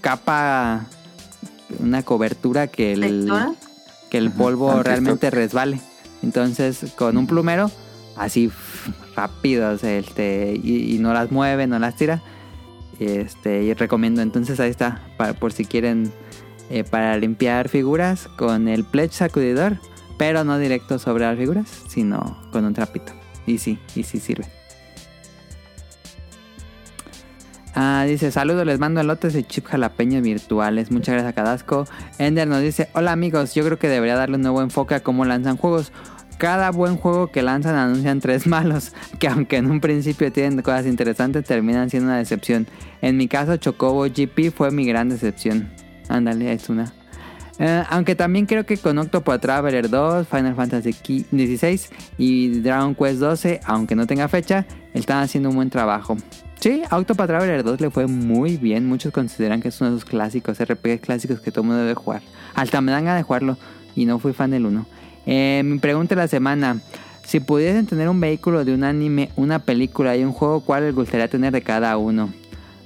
capa, 0.00 0.86
una 1.80 2.02
cobertura 2.02 2.66
que 2.66 2.92
el, 2.92 3.30
que 4.10 4.18
el 4.18 4.30
polvo 4.30 4.82
realmente 4.82 5.30
resbale. 5.30 5.80
Entonces, 6.22 6.92
con 6.96 7.16
un 7.16 7.26
plumero, 7.26 7.70
así 8.16 8.50
rápido, 9.14 9.70
o 9.70 9.78
sea, 9.78 9.96
este, 9.98 10.58
y, 10.62 10.94
y 10.94 10.98
no 10.98 11.12
las 11.12 11.30
mueve, 11.30 11.66
no 11.66 11.78
las 11.78 11.96
tira. 11.96 12.22
Este, 12.98 13.64
y 13.64 13.74
recomiendo, 13.74 14.22
entonces 14.22 14.60
ahí 14.60 14.70
está, 14.70 15.02
para, 15.16 15.34
por 15.34 15.52
si 15.52 15.64
quieren 15.64 16.12
eh, 16.70 16.84
para 16.84 17.16
limpiar 17.16 17.68
figuras 17.68 18.28
con 18.36 18.68
el 18.68 18.84
pledge 18.84 19.12
sacudidor, 19.12 19.78
pero 20.16 20.44
no 20.44 20.58
directo 20.58 20.98
sobre 20.98 21.24
las 21.24 21.36
figuras, 21.36 21.66
sino 21.88 22.38
con 22.52 22.64
un 22.64 22.72
trapito. 22.72 23.12
Y 23.46 23.58
sí, 23.58 23.78
y 23.94 24.04
sí 24.04 24.18
sirve. 24.18 24.46
Ah, 27.76 28.04
dice, 28.06 28.30
saludos, 28.30 28.64
les 28.64 28.78
mando 28.78 29.00
elotes 29.00 29.32
de 29.32 29.44
chip 29.44 29.66
jalapeños 29.66 30.22
virtuales. 30.22 30.92
Muchas 30.92 31.14
gracias 31.14 31.32
a 31.32 31.34
Cadasco. 31.34 31.86
Ender 32.18 32.46
nos 32.46 32.62
dice, 32.62 32.88
hola 32.92 33.10
amigos, 33.10 33.54
yo 33.54 33.64
creo 33.64 33.80
que 33.80 33.88
debería 33.88 34.14
darle 34.14 34.36
un 34.36 34.42
nuevo 34.42 34.62
enfoque 34.62 34.94
a 34.94 35.00
cómo 35.00 35.24
lanzan 35.24 35.56
juegos. 35.56 35.92
Cada 36.38 36.70
buen 36.70 36.96
juego 36.96 37.32
que 37.32 37.42
lanzan 37.42 37.74
anuncian 37.74 38.20
tres 38.20 38.46
malos, 38.48 38.92
que 39.18 39.26
aunque 39.26 39.56
en 39.56 39.70
un 39.70 39.80
principio 39.80 40.30
tienen 40.30 40.62
cosas 40.62 40.86
interesantes, 40.86 41.44
terminan 41.44 41.90
siendo 41.90 42.10
una 42.10 42.18
decepción. 42.18 42.68
En 43.02 43.16
mi 43.16 43.26
caso, 43.26 43.56
Chocobo 43.56 44.04
GP 44.04 44.52
fue 44.54 44.70
mi 44.70 44.86
gran 44.86 45.08
decepción. 45.08 45.68
Ándale, 46.08 46.52
es 46.52 46.68
una. 46.68 46.92
Eh, 47.58 47.82
aunque 47.88 48.14
también 48.14 48.46
creo 48.46 48.64
que 48.66 48.76
con 48.76 48.98
Octopath 48.98 49.40
Traveler 49.40 49.90
2, 49.90 50.28
Final 50.28 50.54
Fantasy 50.54 50.92
XVI 50.92 51.80
y 52.18 52.60
Dragon 52.60 52.94
Quest 52.94 53.18
12, 53.18 53.60
aunque 53.64 53.96
no 53.96 54.06
tenga 54.06 54.28
fecha, 54.28 54.64
están 54.92 55.22
haciendo 55.22 55.50
un 55.50 55.56
buen 55.56 55.70
trabajo. 55.70 56.16
Sí, 56.60 56.82
Octopath 56.90 57.26
Traveler 57.26 57.62
2 57.62 57.80
le 57.80 57.90
fue 57.90 58.06
muy 58.06 58.56
bien. 58.56 58.86
Muchos 58.86 59.12
consideran 59.12 59.60
que 59.60 59.68
es 59.68 59.80
uno 59.80 59.90
de 59.90 59.96
esos 59.96 60.08
clásicos, 60.08 60.58
RPG 60.58 61.00
clásicos 61.00 61.40
que 61.40 61.50
todo 61.50 61.64
mundo 61.64 61.80
debe 61.80 61.94
jugar. 61.94 62.22
Hasta 62.54 62.80
me 62.80 62.92
ganas 62.92 63.16
de 63.16 63.22
jugarlo 63.22 63.58
y 63.94 64.06
no 64.06 64.18
fui 64.18 64.32
fan 64.32 64.50
del 64.50 64.66
1. 64.66 64.86
Eh, 65.26 65.62
mi 65.64 65.78
pregunta 65.78 66.14
de 66.14 66.22
la 66.22 66.28
semana. 66.28 66.80
Si 67.24 67.40
pudiesen 67.40 67.86
tener 67.86 68.08
un 68.08 68.20
vehículo 68.20 68.64
de 68.64 68.74
un 68.74 68.84
anime, 68.84 69.30
una 69.36 69.58
película 69.58 70.16
y 70.16 70.24
un 70.24 70.32
juego, 70.32 70.60
¿cuál 70.60 70.84
les 70.84 70.94
gustaría 70.94 71.28
tener 71.28 71.52
de 71.52 71.62
cada 71.62 71.96
uno? 71.96 72.32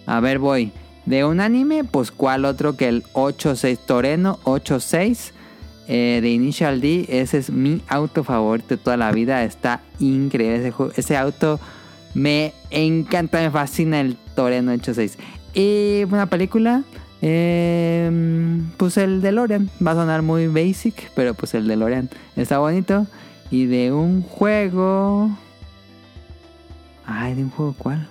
A 0.07 0.21
ver, 0.21 0.39
voy. 0.39 0.73
De 1.07 1.25
un 1.25 1.41
anime, 1.41 1.85
pues 1.85 2.11
cuál 2.11 2.45
otro 2.45 2.77
que 2.77 2.89
el 2.89 3.03
86 3.15 3.79
Toreno 3.87 4.39
86 4.45 5.33
eh, 5.89 6.21
de 6.23 6.31
Initial 6.31 6.81
D. 6.81 7.07
Ese 7.09 7.39
es 7.39 7.51
mi 7.51 7.81
auto 7.89 8.23
favorito 8.23 8.69
de 8.69 8.77
toda 8.77 8.97
la 8.97 9.11
vida. 9.11 9.43
Está 9.43 9.81
increíble 9.99 10.69
ese, 10.69 10.75
ese 10.97 11.17
auto. 11.17 11.59
Me 12.19 12.53
encanta, 12.71 13.41
me 13.41 13.49
fascina 13.49 14.01
el 14.01 14.17
Toreno 14.35 14.73
86. 14.73 15.19
Y 15.55 16.03
una 16.11 16.27
película, 16.27 16.83
eh, 17.23 18.11
pues 18.77 18.97
el 18.97 19.23
DeLorean. 19.23 19.71
Va 19.87 19.93
a 19.93 19.95
sonar 19.95 20.23
muy 20.23 20.49
basic, 20.49 21.13
pero 21.15 21.35
pues 21.35 21.55
el 21.55 21.69
DeLorean 21.69 22.11
está 22.35 22.59
bonito. 22.59 23.07
Y 23.53 23.67
de 23.67 23.93
un 23.93 24.23
juego... 24.23 25.31
Ay, 27.07 27.37
de 27.37 27.45
un 27.45 27.51
juego 27.51 27.77
cuál? 27.79 28.09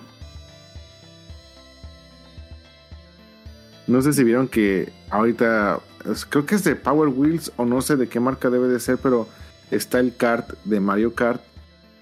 No 3.87 4.01
sé 4.01 4.13
si 4.13 4.23
vieron 4.23 4.47
que 4.47 4.93
ahorita, 5.09 5.81
creo 6.29 6.45
que 6.45 6.55
es 6.55 6.63
de 6.63 6.77
Power 6.77 7.09
Wheels 7.09 7.51
o 7.57 7.65
no 7.65 7.81
sé 7.81 7.97
de 7.97 8.07
qué 8.07 8.21
marca 8.21 8.49
debe 8.49 8.69
de 8.69 8.79
ser, 8.79 8.99
pero 8.99 9.27
está 9.69 9.99
el 9.99 10.15
kart 10.15 10.53
de 10.63 10.79
Mario 10.79 11.13
Kart 11.13 11.41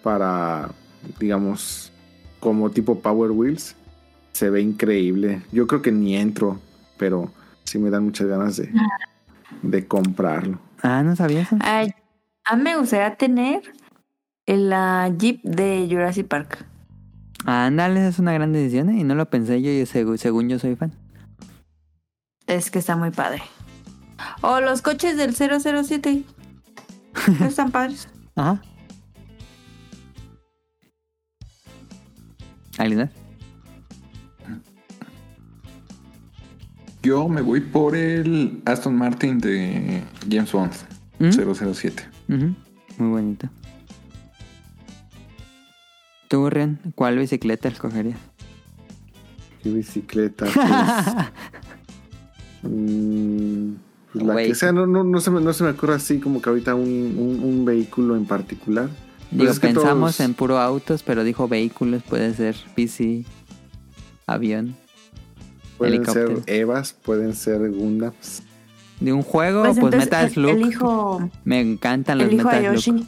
para, 0.03 0.69
digamos, 1.19 1.85
como 2.46 2.70
tipo 2.70 3.00
Power 3.00 3.32
Wheels. 3.32 3.76
Se 4.34 4.52
ve 4.52 4.62
increíble. 4.62 5.42
Yo 5.52 5.66
creo 5.66 5.82
que 5.82 5.92
ni 5.92 6.16
entro, 6.16 6.60
pero 6.96 7.32
sí 7.64 7.80
me 7.80 7.90
dan 7.90 8.04
muchas 8.04 8.28
ganas 8.28 8.56
de, 8.58 8.72
de 9.64 9.88
comprarlo. 9.88 10.60
Ah, 10.84 11.02
no 11.02 11.16
sabía 11.16 11.42
eso. 11.42 11.58
Ay, 11.62 11.92
a 12.44 12.56
mí 12.56 12.62
me 12.62 12.78
gustaría 12.78 13.16
tener 13.16 13.64
la 14.46 15.12
Jeep 15.18 15.42
de 15.42 15.88
Jurassic 15.90 16.28
Park. 16.28 16.68
Ándale, 17.48 18.08
es 18.08 18.20
una 18.20 18.34
gran 18.34 18.54
decisión 18.54 18.90
¿eh? 18.90 19.00
y 19.00 19.04
no 19.04 19.16
lo 19.16 19.28
pensé 19.28 19.64
yo, 19.64 19.72
y 19.72 19.84
según 19.88 20.48
yo 20.48 20.60
soy 20.60 20.76
fan. 20.76 20.92
Es 22.46 22.70
que 22.70 22.78
está 22.78 22.96
muy 22.96 23.10
padre. 23.10 23.42
O 24.42 24.62
los 24.62 24.84
coches 24.84 25.18
del 25.18 25.34
007. 25.34 26.24
Están 27.42 27.72
padres. 27.72 28.08
Ajá. 28.36 28.62
¿Alguien 32.86 33.00
más? 33.02 33.10
Yo 37.02 37.28
me 37.28 37.42
voy 37.42 37.62
por 37.62 37.96
el 37.96 38.62
Aston 38.66 38.96
Martin 38.96 39.40
de 39.40 40.04
James 40.30 40.52
Bond 40.52 40.72
¿Mm? 41.20 41.30
007. 41.32 42.04
Ujú, 42.30 42.56
Muy 42.98 43.10
bonito. 43.10 43.50
¿Tú, 46.28 46.50
Ren, 46.50 46.80
cuál 46.96 47.18
bicicleta 47.20 47.68
escogerías? 47.70 48.18
¿Qué 49.64 49.70
bicicleta? 49.72 50.46
Pues, 52.62 52.74
mm, 52.74 53.74
pues 54.12 54.26
la 54.26 54.36
que 54.38 54.56
sea, 54.56 54.72
no, 54.72 54.88
no, 54.88 55.04
no, 55.04 55.20
se 55.22 55.30
me, 55.30 55.40
no 55.40 55.54
se 55.54 55.64
me 55.64 55.70
ocurre 55.70 55.94
así 55.94 56.20
como 56.20 56.42
que 56.42 56.50
ahorita 56.50 56.74
un, 56.74 56.82
un- 57.16 57.44
un 57.44 57.64
vehículo 57.64 58.16
en 58.16 58.26
particular. 58.26 58.90
Pues 59.38 59.50
Digo, 59.62 59.62
pensamos 59.62 60.18
todos 60.18 60.20
en 60.22 60.34
puro 60.34 60.60
autos, 60.60 61.04
pero 61.04 61.24
dijo 61.24 61.48
vehículos, 61.48 62.04
puede 62.04 62.34
ser 62.34 62.56
bici, 62.76 63.26
avión. 64.28 64.76
Pueden 65.78 65.96
helicóptero. 65.96 66.42
ser 66.44 66.56
Evas, 66.56 66.94
pueden 66.94 67.36
ser 67.36 67.70
Gundams. 67.72 68.44
De 69.00 69.12
un 69.12 69.24
juego, 69.24 69.64
Pues, 69.64 69.78
pues, 69.80 69.94
entonces 69.94 70.06
Metal 70.06 70.26
el- 70.26 70.74
Slug. 70.74 71.30
Me 71.44 71.60
encantan 71.60 72.18
los 72.20 72.32
Metal 72.32 72.62
Slug. 72.82 72.96
Yoshi. 72.98 73.08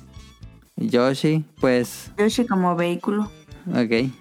Yoshi, 0.76 1.46
pues, 1.62 2.12
Yoshi 2.18 2.46
como 2.46 2.76
vehículo. 2.76 3.32
ok. 3.70 4.12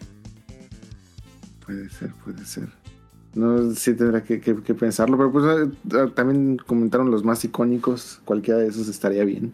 Puede 1.64 1.88
ser, 1.90 2.12
puede 2.24 2.44
ser. 2.44 2.68
No, 3.34 3.72
sí 3.74 3.92
tendrá 3.94 4.22
que, 4.22 4.40
que- 4.40 4.62
que 4.62 4.74
pensarlo, 4.74 5.16
pero 5.18 5.32
pues 5.32 5.44
eh, 5.68 6.10
también 6.14 6.56
comentaron 6.64 7.10
los 7.10 7.24
más 7.24 7.44
icónicos. 7.44 8.20
Cualquiera 8.24 8.60
de 8.60 8.68
esos 8.68 8.88
estaría 8.88 9.24
bien. 9.24 9.52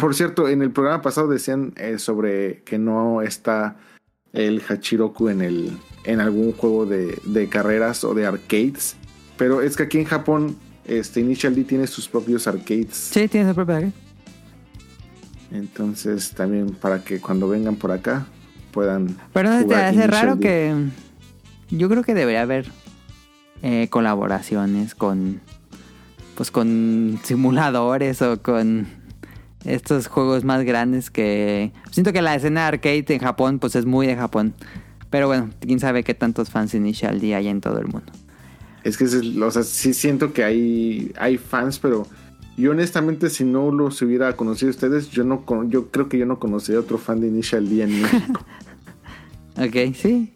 Por 0.00 0.14
cierto, 0.14 0.48
en 0.48 0.62
el 0.62 0.70
programa 0.70 1.02
pasado 1.02 1.28
decían 1.28 1.72
eh, 1.76 1.98
sobre 1.98 2.62
que 2.64 2.78
no 2.78 3.22
está 3.22 3.76
el 4.32 4.62
Hachiroku 4.68 5.28
en 5.28 5.42
el 5.42 5.78
en 6.04 6.20
algún 6.20 6.52
juego 6.52 6.86
de, 6.86 7.18
de 7.24 7.48
carreras 7.48 8.04
o 8.04 8.14
de 8.14 8.26
arcades. 8.26 8.96
Pero 9.36 9.62
es 9.62 9.76
que 9.76 9.84
aquí 9.84 9.98
en 9.98 10.04
Japón, 10.04 10.56
este 10.84 11.20
Initial 11.20 11.54
D 11.54 11.64
tiene 11.64 11.86
sus 11.86 12.08
propios 12.08 12.46
arcades. 12.46 12.94
Sí, 12.94 13.28
tiene 13.28 13.48
su 13.50 13.54
propia 13.54 13.80
¿eh? 13.80 13.92
Entonces 15.50 16.30
también 16.30 16.70
para 16.70 17.02
que 17.02 17.20
cuando 17.20 17.48
vengan 17.48 17.76
por 17.76 17.90
acá 17.92 18.26
puedan. 18.70 19.16
Pero 19.32 19.50
no 19.50 19.66
te 19.66 19.74
hace 19.74 19.94
Initial 19.94 20.10
raro 20.10 20.36
D. 20.36 20.42
que. 20.42 20.74
Yo 21.76 21.88
creo 21.88 22.02
que 22.02 22.14
debería 22.14 22.42
haber 22.42 22.70
eh, 23.62 23.88
colaboraciones 23.90 24.94
con. 24.94 25.40
Pues 26.36 26.50
con 26.50 27.20
simuladores 27.22 28.22
o 28.22 28.40
con 28.40 28.86
estos 29.64 30.06
juegos 30.06 30.44
más 30.44 30.64
grandes 30.64 31.10
que. 31.10 31.72
Siento 31.90 32.12
que 32.12 32.22
la 32.22 32.34
escena 32.34 32.66
arcade 32.66 33.04
en 33.08 33.18
Japón, 33.18 33.58
pues 33.58 33.76
es 33.76 33.86
muy 33.86 34.06
de 34.06 34.16
Japón. 34.16 34.54
Pero 35.10 35.26
bueno, 35.26 35.50
quién 35.60 35.80
sabe 35.80 36.04
qué 36.04 36.14
tantos 36.14 36.50
fans 36.50 36.74
Initial 36.74 37.20
D 37.20 37.34
hay 37.34 37.48
en 37.48 37.60
todo 37.60 37.78
el 37.78 37.86
mundo. 37.86 38.12
Es 38.84 38.96
que, 38.96 39.04
o 39.04 39.50
sea, 39.50 39.62
sí 39.62 39.92
siento 39.92 40.32
que 40.32 40.44
hay, 40.44 41.12
hay 41.18 41.36
fans, 41.36 41.78
pero 41.78 42.06
yo 42.56 42.70
honestamente 42.70 43.28
si 43.28 43.44
no 43.44 43.70
los 43.70 44.00
hubiera 44.02 44.36
conocido 44.36 44.70
ustedes, 44.70 45.10
yo 45.10 45.24
no 45.24 45.44
yo 45.68 45.90
creo 45.90 46.08
que 46.08 46.18
yo 46.18 46.26
no 46.26 46.38
conocería 46.38 46.80
otro 46.80 46.98
fan 46.98 47.20
de 47.20 47.28
Initial 47.28 47.68
D 47.68 47.82
en 47.82 48.02
México. 48.02 48.44
Ok, 49.56 49.94
sí. 49.94 50.32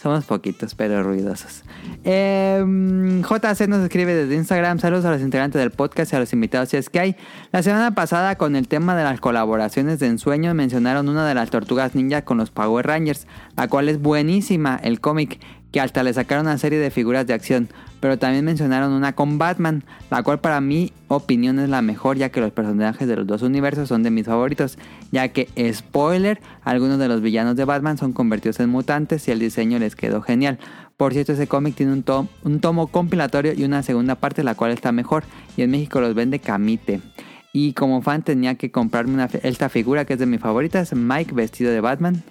Somos 0.00 0.26
poquitos, 0.26 0.76
pero 0.76 1.02
ruidosos. 1.02 1.64
Em, 2.04 3.20
JC 3.20 3.66
nos 3.66 3.82
escribe 3.82 4.14
desde 4.14 4.36
Instagram. 4.36 4.78
Saludos 4.78 5.04
a 5.04 5.10
los 5.10 5.20
integrantes 5.20 5.60
del 5.60 5.72
podcast 5.72 6.12
y 6.12 6.16
a 6.16 6.20
los 6.20 6.32
invitados. 6.32 6.68
Si 6.68 6.76
es 6.76 6.88
que 6.88 7.00
hay. 7.00 7.16
La 7.50 7.64
semana 7.64 7.96
pasada, 7.96 8.36
con 8.36 8.54
el 8.54 8.68
tema 8.68 8.94
de 8.94 9.02
las 9.02 9.20
colaboraciones 9.20 9.98
de 9.98 10.06
ensueño, 10.06 10.54
mencionaron 10.54 11.08
una 11.08 11.26
de 11.26 11.34
las 11.34 11.50
tortugas 11.50 11.96
ninja 11.96 12.22
con 12.22 12.38
los 12.38 12.52
Power 12.52 12.86
Rangers, 12.86 13.26
la 13.56 13.66
cual 13.66 13.88
es 13.88 14.00
buenísima, 14.00 14.78
el 14.80 15.00
cómic, 15.00 15.40
que 15.72 15.80
hasta 15.80 16.02
le 16.02 16.12
sacaron 16.12 16.46
una 16.46 16.58
serie 16.58 16.78
de 16.78 16.90
figuras 16.90 17.26
de 17.26 17.34
acción. 17.34 17.68
Pero 18.00 18.18
también 18.18 18.44
mencionaron 18.44 18.92
una 18.92 19.14
con 19.14 19.38
Batman, 19.38 19.82
la 20.10 20.22
cual 20.22 20.38
para 20.38 20.60
mi 20.60 20.92
opinión 21.08 21.58
es 21.58 21.68
la 21.68 21.82
mejor, 21.82 22.16
ya 22.16 22.28
que 22.30 22.40
los 22.40 22.52
personajes 22.52 23.08
de 23.08 23.16
los 23.16 23.26
dos 23.26 23.42
universos 23.42 23.88
son 23.88 24.02
de 24.02 24.10
mis 24.10 24.26
favoritos. 24.26 24.78
Ya 25.10 25.28
que, 25.28 25.48
spoiler, 25.72 26.40
algunos 26.62 26.98
de 26.98 27.08
los 27.08 27.20
villanos 27.20 27.56
de 27.56 27.64
Batman 27.64 27.98
son 27.98 28.12
convertidos 28.12 28.60
en 28.60 28.70
mutantes 28.70 29.26
y 29.26 29.32
el 29.32 29.40
diseño 29.40 29.78
les 29.78 29.96
quedó 29.96 30.22
genial. 30.22 30.58
Por 30.96 31.12
cierto, 31.12 31.32
ese 31.32 31.46
cómic 31.48 31.74
tiene 31.74 31.92
un, 31.92 32.28
un 32.44 32.60
tomo 32.60 32.86
compilatorio 32.86 33.52
y 33.52 33.64
una 33.64 33.82
segunda 33.82 34.14
parte, 34.14 34.44
la 34.44 34.54
cual 34.54 34.70
está 34.70 34.92
mejor. 34.92 35.24
Y 35.56 35.62
en 35.62 35.70
México 35.70 36.00
los 36.00 36.14
vende 36.14 36.38
Camite. 36.38 37.00
Y 37.52 37.72
como 37.72 38.02
fan 38.02 38.22
tenía 38.22 38.54
que 38.54 38.70
comprarme 38.70 39.14
una, 39.14 39.28
esta 39.42 39.68
figura 39.68 40.04
que 40.04 40.12
es 40.12 40.18
de 40.18 40.26
mis 40.26 40.40
favoritas, 40.40 40.92
Mike 40.94 41.34
vestido 41.34 41.72
de 41.72 41.80
Batman. 41.80 42.22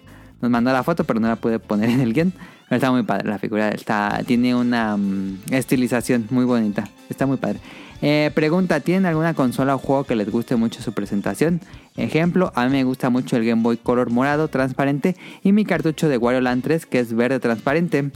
Nos 0.41 0.51
mandó 0.51 0.71
la 0.71 0.83
foto, 0.83 1.03
pero 1.03 1.19
no 1.19 1.27
la 1.27 1.35
pude 1.35 1.59
poner 1.59 1.89
en 1.89 1.99
el 1.99 2.13
guion. 2.13 2.33
Está 2.69 2.91
muy 2.91 3.03
padre 3.03 3.29
la 3.29 3.39
figura. 3.39 3.69
Está, 3.69 4.21
tiene 4.25 4.53
una 4.53 4.97
mm, 4.97 5.39
estilización 5.51 6.27
muy 6.29 6.45
bonita. 6.45 6.87
Está 7.09 7.25
muy 7.25 7.37
padre. 7.37 7.59
Eh, 8.01 8.31
pregunta, 8.35 8.79
¿tienen 8.79 9.05
alguna 9.05 9.33
consola 9.33 9.75
o 9.75 9.79
juego 9.79 10.03
que 10.03 10.15
les 10.15 10.29
guste 10.29 10.55
mucho 10.55 10.81
su 10.81 10.93
presentación? 10.93 11.61
Ejemplo, 11.95 12.51
a 12.55 12.65
mí 12.65 12.71
me 12.71 12.83
gusta 12.83 13.09
mucho 13.09 13.37
el 13.37 13.45
Game 13.45 13.63
Boy 13.63 13.77
Color 13.77 14.11
morado 14.11 14.49
transparente 14.49 15.15
y 15.43 15.51
mi 15.51 15.65
cartucho 15.65 16.07
de 16.07 16.17
Wario 16.17 16.41
Land 16.41 16.63
3 16.63 16.85
que 16.85 16.99
es 16.99 17.13
verde 17.13 17.39
transparente. 17.39 18.11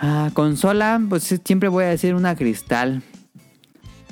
Ah, 0.00 0.30
consola, 0.34 1.00
pues 1.08 1.40
siempre 1.44 1.68
voy 1.68 1.84
a 1.84 1.88
decir 1.88 2.14
una 2.14 2.34
cristal. 2.34 3.02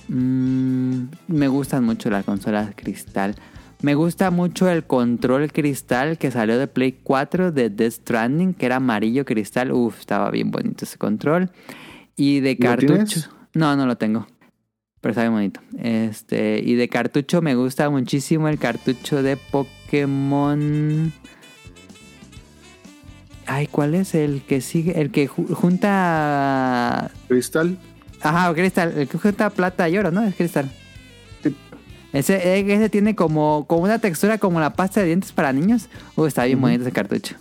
Mm, 0.09 1.05
me 1.27 1.49
gustan 1.49 1.85
mucho 1.85 2.09
las 2.09 2.25
consolas 2.25 2.71
cristal. 2.75 3.35
Me 3.83 3.94
gusta 3.97 4.31
mucho 4.31 4.69
el 4.70 4.85
control 4.85 5.52
cristal 5.52 6.17
que 6.17 6.31
salió 6.31 6.57
de 6.59 6.69
Play 6.69 6.93
4 7.02 7.51
de 7.51 7.69
Death 7.69 7.93
Stranding, 7.94 8.55
que 8.55 8.67
era 8.67 8.77
amarillo 8.77 9.25
cristal. 9.25 9.73
Uf, 9.73 9.99
estaba 9.99 10.31
bien 10.31 10.51
bonito 10.52 10.85
ese 10.85 10.99
control. 10.99 11.51
Y 12.15 12.41
de 12.41 12.57
¿Lo 12.61 12.69
cartucho. 12.69 13.20
No, 13.55 13.75
no 13.75 13.86
lo 13.86 13.97
tengo. 13.97 14.27
Pero 15.01 15.11
está 15.11 15.23
bien 15.23 15.33
bonito. 15.33 15.61
Este, 15.78 16.61
y 16.65 16.77
de 16.77 16.89
cartucho 16.89 17.43
me 17.43 17.57
gusta 17.57 17.91
muchísimo 17.91 18.47
el 18.49 18.59
cartucho 18.59 19.20
de 19.23 19.36
Pokémon. 19.36 21.12
Ay, 23.47 23.67
¿cuál 23.67 23.97
es 23.97 24.15
el 24.15 24.43
que 24.43 24.61
sigue? 24.61 25.01
El 25.01 25.11
que 25.11 25.28
ju- 25.28 25.52
junta. 25.52 27.11
Cristal. 27.27 27.77
Ajá, 28.20 28.55
cristal. 28.55 28.93
El 28.97 29.09
que 29.09 29.19
junta 29.19 29.51
plata 29.51 29.89
y 29.89 29.99
oro, 29.99 30.12
¿no? 30.12 30.23
Es 30.23 30.36
cristal. 30.36 30.70
Ese, 32.12 32.60
ese 32.60 32.89
tiene 32.91 33.15
como, 33.15 33.66
como 33.66 33.82
una 33.84 33.99
textura 33.99 34.39
como 34.39 34.60
la 34.60 34.74
pasta 34.74 35.00
de 35.00 35.07
dientes 35.07 35.32
para 35.32 35.52
niños. 35.52 35.89
Uy, 36.16 36.28
está 36.28 36.44
bien 36.44 36.60
bonito 36.60 36.82
ese 36.82 36.92
cartucho. 36.92 37.36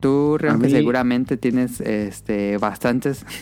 Tú, 0.00 0.36
A 0.36 0.38
que 0.38 0.52
mí- 0.56 0.70
seguramente 0.70 1.36
tienes 1.36 1.80
este 1.80 2.56
bastantes. 2.58 3.24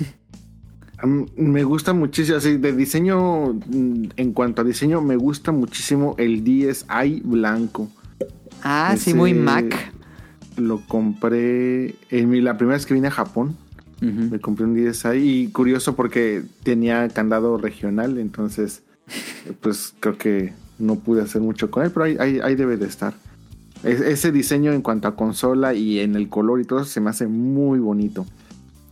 Me 1.37 1.63
gusta 1.63 1.93
muchísimo, 1.93 2.39
así 2.39 2.57
de 2.57 2.73
diseño, 2.73 3.53
mm, 3.53 4.05
en 4.17 4.33
cuanto 4.33 4.63
a 4.63 4.65
diseño, 4.65 5.01
me 5.01 5.15
gusta 5.15 5.53
muchísimo 5.53 6.17
el 6.19 6.43
DSi 6.43 7.23
blanco. 7.25 7.89
Ah, 8.65 8.97
sí, 8.99 9.15
muy 9.15 9.33
Mac. 9.33 9.93
Lo 10.57 10.85
compré 10.89 11.95
en 12.11 12.29
mi, 12.29 12.41
la 12.41 12.57
primera 12.59 12.77
vez 12.79 12.85
que 12.85 12.95
vine 12.95 13.07
a 13.07 13.11
Japón. 13.13 13.57
Me 14.01 14.39
compré 14.41 14.65
un 14.65 14.77
y 15.17 15.49
curioso 15.49 15.97
porque 15.97 16.43
tenía 16.63 17.09
candado 17.09 17.57
regional, 17.59 18.19
entonces 18.19 18.83
pues 19.61 19.95
creo 20.01 20.17
que 20.19 20.53
no 20.79 20.97
pude 20.97 21.23
hacer 21.23 21.41
mucho 21.43 21.71
con 21.71 21.85
él, 21.85 21.91
pero 21.91 22.05
ahí, 22.05 22.17
ahí, 22.21 22.41
ahí 22.43 22.55
debe 22.55 22.77
de 22.77 22.87
estar. 22.87 23.15
Es- 23.83 24.01
ese 24.01 24.31
diseño 24.33 24.73
en 24.73 24.83
cuanto 24.83 25.09
a 25.09 25.17
consola 25.17 25.75
y 25.75 25.99
en 26.01 26.15
el 26.15 26.29
color 26.29 26.61
y 26.61 26.65
todo 26.65 26.85
se 26.85 27.01
me 27.01 27.11
hace 27.11 27.27
muy 27.27 27.79
bonito. 27.81 28.27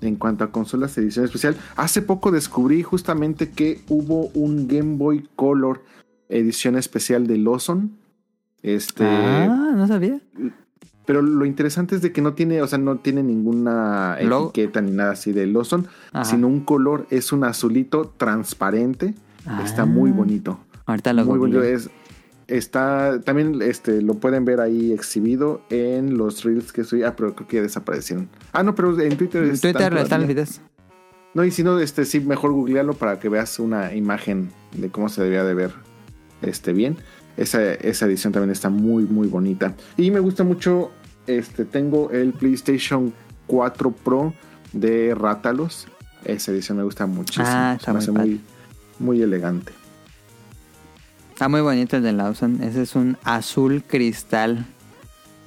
En 0.01 0.17
cuanto 0.17 0.45
a 0.45 0.51
consolas 0.53 0.97
edición 0.99 1.25
especial, 1.25 1.57
hace 1.77 2.03
poco 2.03 2.31
descubrí 2.31 2.83
justamente 2.83 3.51
que 3.51 3.81
hubo 3.89 4.27
un 4.35 4.69
Game 4.69 4.97
Boy 4.97 5.29
Color 5.37 5.83
edición 6.29 6.77
especial 6.77 7.27
de 7.27 7.39
Lawson. 7.39 7.93
Este, 8.63 9.05
Ah, 9.05 9.73
no 9.77 9.87
sabía. 9.87 10.21
Pero 11.07 11.23
lo 11.23 11.47
interesante 11.47 11.95
es 11.95 12.03
de 12.03 12.13
que 12.13 12.21
no 12.21 12.35
tiene, 12.35 12.61
o 12.61 12.67
sea, 12.67 12.79
no 12.79 12.97
tiene 12.97 13.23
ninguna 13.23 14.17
etiqueta 14.19 14.81
ni 14.81 14.91
nada 14.91 15.13
así 15.13 15.33
de 15.33 15.47
Lawson, 15.47 15.87
Ajá. 16.13 16.25
sino 16.25 16.49
un 16.49 16.61
color, 16.61 17.07
es 17.11 17.33
un 17.33 17.45
azulito 17.45 18.13
transparente. 18.17 19.15
Ah. 19.47 19.63
Está 19.65 19.87
muy 19.87 20.11
bonito. 20.11 20.59
Ahorita 20.85 21.13
lo 21.13 21.25
muy 21.25 21.39
bonito. 21.39 21.63
Es, 21.63 21.89
está 22.49 23.21
también 23.21 23.61
este 23.63 24.03
lo 24.03 24.15
pueden 24.15 24.45
ver 24.45 24.61
ahí 24.61 24.93
exhibido 24.93 25.63
en 25.71 26.19
los 26.19 26.45
reels 26.45 26.73
que 26.73 26.83
estoy. 26.83 27.05
Ah, 27.05 27.15
pero 27.17 27.35
creo 27.35 27.49
que 27.49 27.57
ya 27.57 27.63
desaparecieron. 27.63 28.29
Ah, 28.53 28.65
no, 28.65 28.75
pero 28.75 28.99
en 29.01 29.17
Twitter 29.17 29.45
En 29.45 29.53
están 29.53 29.73
Twitter 29.73 29.97
están 29.99 30.21
los 30.23 30.29
videos. 30.29 30.61
No, 31.35 31.45
y 31.45 31.51
si 31.51 31.63
no, 31.63 31.79
este 31.79 32.05
sí, 32.05 32.21
mejor 32.21 32.53
googlearlo 32.53 32.95
para 32.95 33.21
que 33.21 33.29
veas 33.29 33.59
una 33.59 33.95
imagen 33.95 34.51
de 34.73 34.89
cómo 34.89 35.09
se 35.09 35.23
debía 35.23 35.45
de 35.45 35.55
ver 35.55 35.71
este 36.43 36.73
bien. 36.73 36.97
Esa, 37.37 37.73
esa 37.75 38.07
edición 38.07 38.33
también 38.33 38.51
está 38.51 38.71
muy, 38.71 39.05
muy 39.05 39.29
bonita. 39.29 39.75
Y 39.97 40.11
me 40.11 40.21
gusta 40.21 40.43
mucho, 40.45 40.91
este, 41.27 41.65
tengo 41.65 42.11
el 42.11 42.33
PlayStation 42.33 43.13
4 43.47 43.91
Pro 43.93 44.33
de 44.73 45.15
Rátalos. 45.15 45.87
Esa 46.25 46.53
edición 46.53 46.79
me 46.79 46.85
gusta 46.85 47.07
muchísimo. 47.07 47.47
Ah, 47.49 47.79
Se 47.81 47.91
me 47.93 47.95
muy 47.95 48.03
hace 48.03 48.13
muy, 48.13 48.41
muy 48.99 49.23
elegante. 49.23 49.73
Está 51.33 51.49
muy 51.49 51.61
bonito 51.61 51.97
el 51.99 52.03
de 52.03 52.13
Lawson. 52.13 52.63
Ese 52.63 52.83
es 52.83 52.95
un 52.97 53.19
azul 53.23 53.83
cristal. 53.87 54.65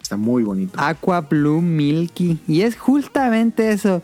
Está 0.02 0.18
muy 0.18 0.44
bonito. 0.44 0.80
Aqua 0.80 1.22
Blue 1.22 1.62
Milky. 1.62 2.40
Y 2.48 2.62
es 2.62 2.78
justamente 2.78 3.72
eso. 3.72 4.02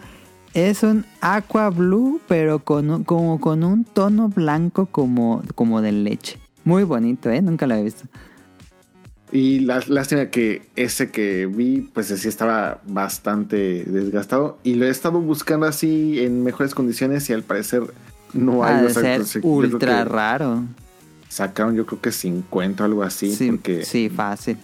Es 0.55 0.83
un 0.83 1.05
Aqua 1.21 1.69
Blue, 1.69 2.19
pero 2.27 2.59
con 2.59 2.89
un- 2.89 3.03
como 3.03 3.39
con 3.39 3.63
un 3.63 3.83
tono 3.83 4.29
blanco 4.29 4.87
como, 4.87 5.43
como 5.53 5.81
de 5.81 5.91
leche. 5.91 6.39
Muy 6.65 6.83
bonito, 6.83 7.29
¿eh? 7.29 7.41
Nunca 7.41 7.67
lo 7.67 7.75
había 7.75 7.85
visto. 7.85 8.05
Y 9.31 9.59
la 9.59 9.81
lástima 9.87 10.27
que 10.27 10.63
ese 10.75 11.11
que 11.11 11.45
vi, 11.45 11.81
pues 11.93 12.07
sí 12.07 12.27
estaba 12.27 12.81
bastante 12.87 13.83
desgastado. 13.85 14.57
Y 14.63 14.75
lo 14.75 14.85
he 14.85 14.89
estado 14.89 15.21
buscando 15.21 15.67
así 15.67 16.19
en 16.19 16.43
mejores 16.43 16.75
condiciones 16.75 17.29
y 17.29 17.33
al 17.33 17.43
parecer 17.43 17.83
no 18.33 18.63
hay. 18.63 18.75
ha 18.75 18.81
de 18.81 18.87
o 18.87 18.89
sea, 18.89 19.01
ser 19.01 19.17
pues, 19.17 19.33
yo 19.33 19.41
creo 19.41 19.53
ultra 19.53 20.05
raro. 20.05 20.63
Sacaron 21.29 21.75
yo 21.75 21.85
creo 21.85 22.01
que 22.01 22.11
50 22.11 22.83
o 22.83 22.85
algo 22.85 23.03
así. 23.03 23.33
Sí, 23.33 23.51
porque, 23.51 23.83
sí, 23.85 24.09
fácil. 24.09 24.57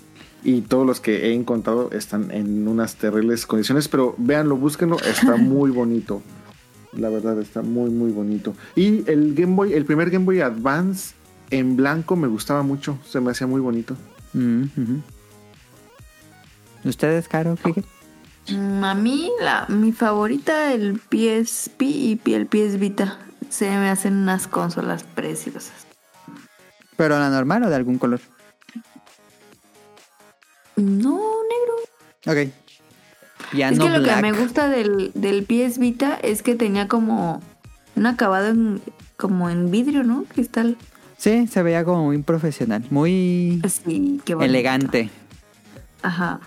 Y 0.44 0.62
todos 0.62 0.88
los 0.88 1.00
que 1.00 1.28
he 1.28 1.34
encontrado 1.34 1.92
están 1.92 2.32
en 2.32 2.68
unas 2.68 2.96
terribles 2.96 3.46
condiciones. 3.46 3.88
Pero 3.88 4.16
véanlo, 4.18 4.58
búsquenlo. 4.58 4.98
Está 5.00 5.36
muy 5.38 5.70
bonito. 5.70 6.22
La 6.94 7.10
verdad 7.10 7.40
está 7.40 7.62
muy, 7.62 7.90
muy 7.90 8.12
bonito. 8.12 8.56
Y 8.76 9.10
el 9.10 9.36
Game 9.36 9.56
Boy, 9.56 9.74
el 9.74 9.86
primer 9.86 10.10
Game 10.10 10.26
Boy 10.26 10.42
Advance 10.42 11.14
en 11.52 11.76
blanco 11.76 12.16
me 12.16 12.28
gustaba 12.28 12.64
mucho. 12.64 12.98
Se 13.08 13.20
me 13.20 13.32
hacía 13.32 13.48
muy 13.48 13.62
bonito. 13.62 13.96
Mm. 14.34 14.64
¿Ustedes, 16.84 17.28
Caro? 17.28 17.58
Kike? 17.64 17.84
Mm, 18.50 18.84
A 18.84 18.96
mí, 18.96 19.30
la, 19.42 19.66
mi 19.70 19.92
favorita, 19.92 20.74
el 20.74 21.00
PSP 21.00 21.82
y 21.84 22.20
el 22.34 22.48
PS 22.48 22.80
Vita. 22.80 23.20
Se 23.50 23.70
me 23.70 23.90
hacen 23.90 24.14
unas 24.16 24.48
consolas 24.48 25.04
preciosas. 25.04 25.72
¿Pero 26.96 27.20
la 27.20 27.30
normal 27.30 27.64
o 27.64 27.70
de 27.70 27.76
algún 27.76 27.98
color? 27.98 28.22
No, 30.76 31.20
negro. 31.50 31.76
Ok. 32.28 32.52
Ya 33.54 33.70
es 33.70 33.78
no 33.78 33.86
que 33.86 33.92
lo 33.92 34.00
black. 34.00 34.16
que 34.16 34.22
me 34.22 34.32
gusta 34.32 34.70
del, 34.70 35.12
del 35.14 35.44
PS 35.46 35.78
Vita 35.80 36.16
es 36.22 36.42
que 36.42 36.56
tenía 36.56 36.88
como 36.88 37.42
un 37.96 38.06
acabado 38.06 38.48
en, 38.48 38.82
como 39.18 39.50
en 39.50 39.70
vidrio, 39.72 40.04
¿no? 40.04 40.24
Cristal. 40.24 40.78
Sí, 41.22 41.46
se 41.46 41.62
veía 41.62 41.86
como 41.86 42.06
muy 42.06 42.18
profesional. 42.24 42.84
Muy 42.90 43.62
qué 44.26 44.34
elegante. 44.40 45.12
Ajá. 46.02 46.40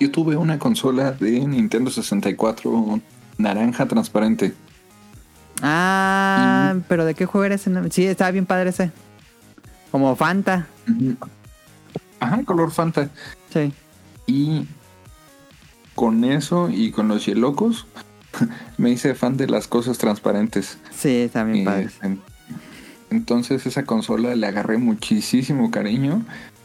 Yo 0.00 0.10
tuve 0.10 0.36
una 0.38 0.58
consola 0.58 1.12
de 1.12 1.40
Nintendo 1.46 1.90
64 1.90 2.98
naranja 3.36 3.84
transparente. 3.86 4.54
Ah, 5.60 6.76
pero 6.88 7.04
¿de 7.04 7.12
qué 7.14 7.26
juego 7.26 7.44
era 7.44 7.56
ese? 7.56 7.70
Sí, 7.90 8.06
estaba 8.06 8.30
bien 8.30 8.46
padre 8.46 8.70
ese. 8.70 8.90
Como 9.90 10.16
Fanta. 10.16 10.66
Ajá, 12.20 12.42
color 12.44 12.70
Fanta. 12.70 13.10
Sí. 13.52 13.70
Y 14.26 14.66
con 15.94 16.24
eso 16.24 16.70
y 16.70 16.90
con 16.90 17.08
los 17.08 17.26
Yelocos 17.26 17.86
me 18.78 18.92
hice 18.92 19.14
fan 19.14 19.36
de 19.36 19.46
las 19.46 19.68
cosas 19.68 19.98
transparentes. 19.98 20.78
Sí, 20.90 21.16
está 21.16 21.44
bien 21.44 21.58
Eh, 21.58 21.64
padre. 21.66 21.90
en- 22.00 22.35
entonces 23.10 23.66
esa 23.66 23.84
consola 23.84 24.34
le 24.34 24.46
agarré 24.46 24.78
muchísimo 24.78 25.70
cariño 25.70 26.24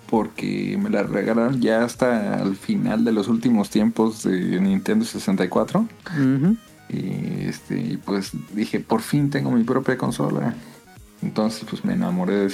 porque 0.10 0.78
me 0.78 0.90
la 0.90 1.04
regalaron 1.04 1.62
ya 1.62 1.84
hasta 1.84 2.42
el 2.42 2.56
final 2.58 3.06
de 3.06 3.14
los 3.14 3.30
últimos 3.30 3.70
tiempos 3.70 4.24
de 4.24 4.60
Nintendo 4.60 5.06
64. 5.06 5.80
Ujú. 5.80 6.58
Y 6.90 7.46
este, 7.46 7.98
pues 8.04 8.32
dije, 8.54 8.82
por 8.82 9.02
fin 9.02 9.30
tengo 9.30 9.52
mi 9.52 9.64
propia 9.64 9.98
consola. 9.98 10.54
Entonces 11.22 11.66
pues 11.70 11.86
me 11.86 11.94
enamoré 11.94 12.34
de. 12.34 12.48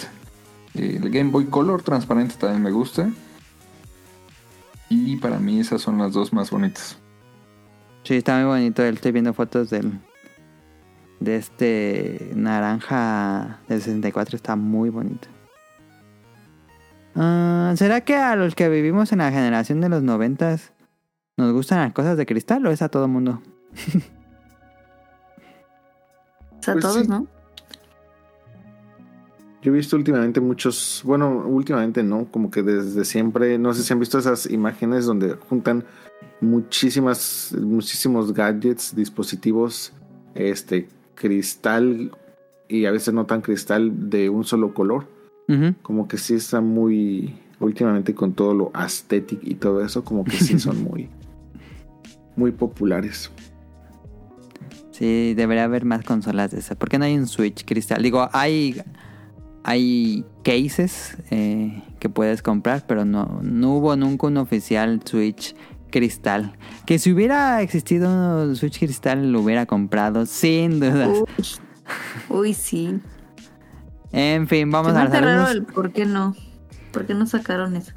Eh, 0.76 1.00
El 1.02 1.10
Game 1.10 1.32
Boy 1.32 1.46
Color 1.46 1.82
transparente 1.82 2.36
también 2.38 2.62
me 2.62 2.72
gusta. 2.72 3.10
Y 4.90 5.18
para 5.18 5.40
mí 5.40 5.60
esas 5.60 5.82
son 5.82 5.98
las 5.98 6.14
dos 6.14 6.32
más 6.34 6.52
bonitas. 6.52 6.98
Sí, 8.04 8.16
está 8.16 8.38
muy 8.38 8.46
bonito. 8.46 8.84
Estoy 8.84 9.12
viendo 9.12 9.34
fotos 9.34 9.72
del 9.72 10.00
de 11.20 11.36
este 11.36 12.32
naranja 12.36 13.60
del 13.68 13.82
64. 13.82 14.36
Está 14.36 14.56
muy 14.56 14.90
bonito. 14.90 15.28
Ah, 17.16 17.74
¿Será 17.76 18.02
que 18.02 18.16
a 18.16 18.36
los 18.36 18.54
que 18.54 18.70
vivimos 18.70 19.12
en 19.12 19.20
la 19.20 19.32
generación 19.32 19.82
de 19.82 19.90
los 19.90 20.04
noventas 20.04 20.72
nos 21.36 21.52
gustan 21.52 21.80
las 21.80 21.94
cosas 21.94 22.18
de 22.18 22.26
cristal 22.26 22.66
o 22.66 22.72
es 22.72 22.82
a 22.82 22.90
todo 22.90 23.08
mundo? 23.08 23.42
O 26.60 26.64
sea, 26.70 26.74
Pues 26.74 26.84
todos, 26.84 27.04
sí. 27.04 27.08
¿no? 27.08 27.28
Yo 29.62 29.72
he 29.72 29.76
visto 29.76 29.96
últimamente 29.96 30.40
muchos, 30.40 31.02
bueno, 31.06 31.44
últimamente 31.46 32.04
no, 32.04 32.26
como 32.32 32.52
que 32.52 32.62
desde 32.62 33.06
siempre, 33.06 33.58
no 33.58 33.74
sé 33.74 33.84
si 33.84 33.94
han 33.94 34.00
visto 34.00 34.20
esas 34.20 34.50
imágenes 34.50 35.06
donde 35.06 35.34
juntan 35.34 35.84
muchísimas, 36.42 37.56
muchísimos 37.60 38.34
gadgets, 38.34 38.96
dispositivos, 38.96 39.94
este, 40.36 40.88
cristal 41.18 42.12
y 42.70 42.86
a 42.86 42.92
veces 42.92 43.14
no 43.14 43.26
tan 43.26 43.42
cristal 43.42 44.10
de 44.10 44.30
un 44.30 44.44
solo 44.44 44.74
color. 44.74 45.06
Como 45.82 46.10
que 46.10 46.18
sí 46.18 46.34
está 46.34 46.60
muy, 46.60 47.34
últimamente 47.62 48.14
con 48.14 48.34
todo 48.34 48.54
lo 48.54 48.72
aesthetic 48.74 49.40
y 49.44 49.56
todo 49.56 49.82
eso, 49.82 50.04
como 50.04 50.26
que 50.26 50.36
sí 50.36 50.60
son 50.60 50.84
muy, 50.84 51.08
muy 52.36 52.52
populares. 52.52 53.32
Sí, 54.92 55.34
debería 55.36 55.64
haber 55.64 55.86
más 55.86 56.04
consolas 56.04 56.52
de 56.52 56.60
esas. 56.60 56.76
¿Por 56.76 56.90
qué 56.90 57.00
no 57.00 57.06
hay 57.06 57.18
un 57.18 57.28
Switch 57.28 57.64
cristal? 57.64 58.04
Digo, 58.04 58.28
hay, 58.34 58.82
hay 59.64 60.26
cases 60.44 61.16
eh, 61.32 61.82
que 62.00 62.10
puedes 62.10 62.42
comprar, 62.42 62.86
pero 62.86 63.06
no, 63.06 63.40
no 63.42 63.76
hubo 63.76 63.96
nunca 63.96 64.28
un 64.28 64.36
oficial 64.36 65.00
Switch 65.06 65.56
cristal. 65.90 66.58
Que 66.86 67.00
si 67.00 67.12
hubiera 67.12 67.62
existido 67.62 68.44
un 68.44 68.56
Switch 68.56 68.80
cristal, 68.80 69.32
lo 69.32 69.42
hubiera 69.42 69.66
comprado, 69.66 70.26
sin 70.26 70.80
dudas. 70.80 71.10
Uy, 71.38 71.46
Uy, 72.30 72.54
sí. 72.54 73.00
En 74.12 74.48
fin, 74.48 74.70
vamos 74.72 74.94
Se 74.94 75.00
a 75.00 75.06
raro 75.06 75.48
el 75.50 75.64
por 75.64 75.92
qué 75.92 76.06
no. 76.06 76.36
¿Por 76.92 77.06
qué 77.06 77.14
no 77.14 77.26
sacaron 77.26 77.76
eso? 77.76 77.94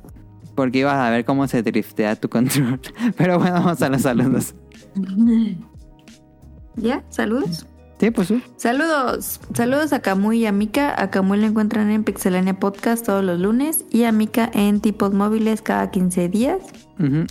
Porque 0.54 0.78
ibas 0.78 0.96
a 0.96 1.10
ver 1.10 1.24
cómo 1.24 1.46
se 1.46 1.62
driftea 1.62 2.16
tu 2.16 2.28
control. 2.28 2.80
Pero 3.16 3.38
bueno, 3.38 3.54
vamos 3.54 3.80
a 3.82 3.88
los 3.88 4.02
saludos. 4.02 4.54
¿Ya? 6.76 7.04
¿Saludos? 7.08 7.66
Sí, 7.98 8.10
pues 8.10 8.28
sí. 8.28 8.42
Saludos. 8.56 9.40
Saludos 9.54 9.92
a 9.92 10.00
Camuy 10.00 10.38
y 10.38 10.46
a 10.46 10.52
Mika. 10.52 11.00
A 11.00 11.10
Camuy 11.10 11.38
la 11.38 11.46
encuentran 11.46 11.90
en 11.90 12.02
Pixelania 12.02 12.58
Podcast 12.58 13.04
todos 13.04 13.22
los 13.22 13.38
lunes 13.38 13.84
y 13.90 14.04
a 14.04 14.12
Mika 14.12 14.50
en 14.54 14.80
Tipos 14.80 15.12
Móviles 15.12 15.60
cada 15.60 15.90
15 15.90 16.28
días. 16.28 16.58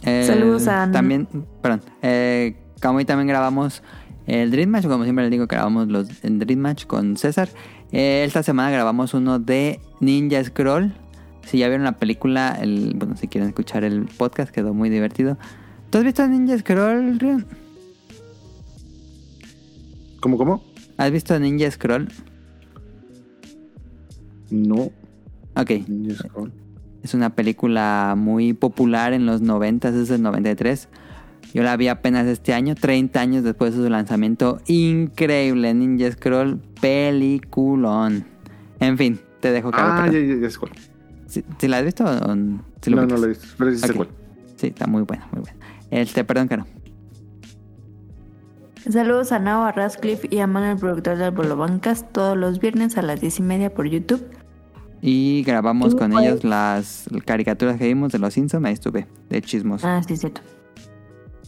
Eh, 0.04 0.24
Saludos 0.26 0.68
a- 0.68 0.90
También, 0.92 1.28
perdón. 1.62 1.82
Eh, 2.02 2.56
como 2.82 2.98
hoy 2.98 3.06
también 3.06 3.28
grabamos 3.28 3.84
el 4.28 4.52
Dream 4.52 4.70
Match, 4.70 4.86
como 4.88 5.04
siempre 5.04 5.24
les 5.26 5.32
digo, 5.32 5.48
grabamos 5.48 5.88
los 5.88 6.24
el 6.24 6.40
Dream 6.40 6.60
Match 6.60 6.86
con 6.86 7.18
César. 7.18 7.50
Eh, 7.92 8.24
esta 8.26 8.44
semana 8.44 8.70
grabamos 8.72 9.14
uno 9.14 9.40
de 9.40 9.80
Ninja 10.00 10.44
Scroll. 10.44 10.94
Si 11.46 11.58
ya 11.58 11.68
vieron 11.68 11.84
la 11.84 11.94
película, 11.98 12.58
el, 12.62 12.94
bueno, 12.96 13.16
si 13.18 13.28
quieren 13.28 13.50
escuchar 13.50 13.84
el 13.84 14.06
podcast, 14.06 14.52
quedó 14.52 14.74
muy 14.74 14.90
divertido. 14.90 15.38
¿Tú 15.90 15.98
has 15.98 16.04
visto 16.04 16.28
Ninja 16.28 16.58
Scroll, 16.60 17.20
Rion? 17.20 17.46
¿Cómo, 20.22 20.38
cómo? 20.38 20.64
¿Has 20.98 21.12
visto 21.12 21.38
Ninja 21.40 21.70
Scroll? 21.72 22.10
No. 24.52 24.92
Ok. 25.56 25.72
Ninja 25.88 26.16
Scroll. 26.16 26.52
Es 27.04 27.14
una 27.14 27.30
película 27.32 28.16
muy 28.18 28.54
popular 28.54 29.14
en 29.14 29.26
los 29.26 29.42
90, 29.42 29.90
es 29.90 30.08
del 30.10 30.22
93. 30.22 30.90
Yo 31.54 31.64
la 31.64 31.76
vi 31.78 31.88
apenas 31.88 32.28
este 32.28 32.54
año, 32.54 32.76
30 32.76 33.20
años 33.20 33.44
después 33.44 33.76
de 33.76 33.84
su 33.84 33.90
lanzamiento. 33.90 34.60
Increíble, 34.68 35.74
Ninja 35.74 36.12
Scroll, 36.12 36.60
peliculón. 36.82 38.26
En 38.80 38.98
fin, 38.98 39.20
te 39.40 39.52
dejo 39.52 39.72
Caro, 39.72 39.88
Ah, 39.94 40.08
ya, 40.12 40.20
ya, 40.20 40.36
ya 40.36 40.50
sé 40.50 40.58
cuál. 40.60 40.72
¿Sí, 41.28 41.44
sí 41.58 41.68
la 41.68 41.78
has 41.80 41.86
visto 41.86 42.04
o 42.06 42.36
sí 42.82 42.90
lo 42.90 43.02
no, 43.02 43.08
no 43.08 43.18
lo 43.18 43.26
he 43.26 43.30
visto, 43.30 43.48
pero 43.58 43.72
sí 43.72 43.78
sé 43.78 43.90
Ok. 43.92 43.96
cuál. 43.96 44.10
Sí, 44.58 44.68
está 44.68 44.88
muy 44.88 45.04
bueno, 45.04 45.26
muy 45.32 45.42
bueno. 45.42 45.58
Este, 45.92 46.24
perdón, 46.24 46.48
Caro. 46.50 46.66
Saludos 48.90 49.32
a 49.32 49.40
Nao, 49.40 49.64
a 49.64 49.72
Radcliffe 49.72 50.28
y 50.32 50.40
a 50.40 50.48
Manuel, 50.48 50.74
el 50.74 50.78
productor 50.78 51.18
del 51.18 51.32
Bolobancas, 51.32 52.12
todos 52.12 52.38
los 52.38 52.60
viernes 52.60 52.98
a 52.98 53.02
las 53.02 53.20
10 53.22 53.40
y 53.40 53.44
media 53.44 53.74
por 53.74 53.88
YouTube. 53.88 54.24
Y 55.02 55.44
grabamos 55.44 55.96
con 55.96 56.12
pues- 56.12 56.26
ellos 56.26 56.44
las 56.44 57.06
caricaturas 57.26 57.78
que 57.78 57.88
vimos 57.88 58.12
de 58.12 58.20
los 58.20 58.34
Simpsons. 58.34 58.66
Ahí 58.66 58.74
estuve, 58.74 59.08
de 59.30 59.42
chismos. 59.42 59.84
Ah, 59.84 60.02
sí, 60.06 60.18
cierto. 60.18 60.42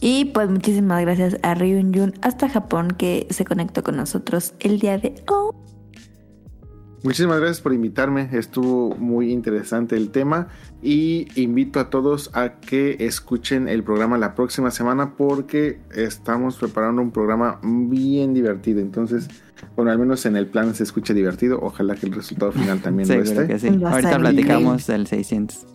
Y 0.00 0.24
pues 0.26 0.50
muchísimas 0.50 1.00
gracias 1.02 1.36
a 1.42 1.54
Ryun 1.54 1.94
Jun 1.94 2.14
hasta 2.22 2.48
Japón 2.48 2.88
que 2.98 3.28
se 3.30 3.44
conectó 3.44 3.84
con 3.84 3.96
nosotros 3.96 4.54
el 4.58 4.80
día 4.80 4.98
de 4.98 5.14
hoy. 5.30 5.54
Muchísimas 7.04 7.38
gracias 7.40 7.60
por 7.60 7.72
invitarme, 7.72 8.28
estuvo 8.32 8.94
muy 8.94 9.32
interesante 9.32 9.96
el 9.96 10.10
tema 10.10 10.46
y 10.82 11.26
invito 11.34 11.80
a 11.80 11.90
todos 11.90 12.30
a 12.32 12.60
que 12.60 12.96
escuchen 13.00 13.66
el 13.66 13.82
programa 13.82 14.18
la 14.18 14.36
próxima 14.36 14.70
semana 14.70 15.16
porque 15.16 15.80
estamos 15.94 16.58
preparando 16.58 17.02
un 17.02 17.10
programa 17.10 17.58
bien 17.62 18.34
divertido, 18.34 18.80
entonces, 18.80 19.28
bueno, 19.76 19.90
al 19.90 19.98
menos 19.98 20.24
en 20.26 20.36
el 20.36 20.46
plan 20.46 20.74
se 20.74 20.82
escuche 20.82 21.14
divertido, 21.14 21.58
ojalá 21.62 21.94
que 21.94 22.06
el 22.06 22.12
resultado 22.12 22.52
final 22.52 22.80
también 22.80 23.08
lo 23.08 23.14
esté 23.22 23.46
que 23.46 23.58
sí. 23.58 23.68
Ahorita 23.84 24.18
platicamos 24.18 24.86
del 24.86 25.06
600. 25.06 25.66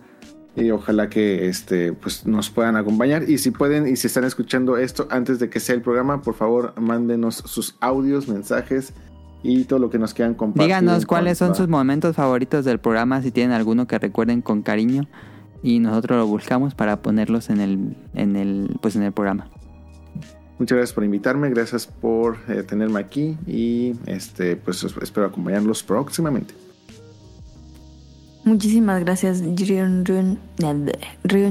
y 0.56 0.70
ojalá 0.70 1.08
que 1.08 1.48
este 1.48 1.92
pues 1.92 2.26
nos 2.26 2.50
puedan 2.50 2.74
acompañar 2.76 3.28
y 3.30 3.38
si 3.38 3.50
pueden 3.52 3.86
y 3.86 3.96
si 3.96 4.06
están 4.08 4.24
escuchando 4.24 4.76
esto 4.76 5.06
antes 5.10 5.38
de 5.38 5.48
que 5.50 5.60
sea 5.60 5.74
el 5.74 5.82
programa, 5.82 6.20
por 6.22 6.34
favor, 6.34 6.74
mándenos 6.80 7.36
sus 7.36 7.76
audios, 7.80 8.26
mensajes 8.28 8.92
y 9.42 9.64
todo 9.64 9.78
lo 9.78 9.88
que 9.88 9.98
nos 10.00 10.14
quieran 10.14 10.34
compartir. 10.34 10.64
Díganos 10.66 11.06
cuáles 11.06 11.38
son 11.38 11.52
a- 11.52 11.54
sus 11.54 11.68
momentos 11.68 12.16
favoritos 12.16 12.64
del 12.64 12.80
programa, 12.80 13.22
si 13.22 13.30
tienen 13.30 13.52
alguno 13.52 13.86
que 13.86 13.96
recuerden 13.98 14.42
con 14.42 14.62
cariño 14.62 15.06
y 15.62 15.78
nosotros 15.78 16.18
lo 16.18 16.26
buscamos 16.26 16.74
para 16.74 17.02
ponerlos 17.02 17.50
en 17.50 17.60
el 17.60 17.96
en 18.14 18.34
el 18.36 18.76
pues 18.82 18.96
en 18.96 19.02
el 19.04 19.12
programa. 19.12 19.48
Muchas 20.58 20.76
gracias 20.76 20.92
por 20.94 21.04
invitarme, 21.04 21.50
gracias 21.50 21.86
por 21.86 22.36
eh, 22.48 22.62
tenerme 22.64 22.98
aquí 23.00 23.36
y 23.46 23.94
este 24.06 24.56
pues 24.56 24.82
es- 24.82 24.94
espero 25.00 25.26
acompañarlos 25.26 25.82
próximamente. 25.82 26.54
Muchísimas 28.44 29.00
gracias 29.04 29.42
Ryun 29.42 30.04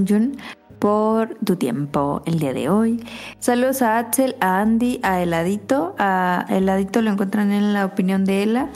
Jun 0.08 0.38
por 0.80 1.36
tu 1.44 1.56
tiempo 1.56 2.22
el 2.26 2.40
día 2.40 2.54
de 2.54 2.70
hoy. 2.70 3.04
Saludos 3.40 3.82
a 3.82 3.98
Axel, 4.00 4.36
a 4.42 4.60
Andy, 4.62 5.00
a 5.04 5.22
Heladito. 5.22 5.96
A 5.98 6.46
Heladito 6.50 7.02
lo 7.02 7.12
encuentran 7.12 7.52
en 7.52 7.74
la 7.74 7.86
opinión 7.86 8.26
de 8.26 8.44
Ela 8.44 8.70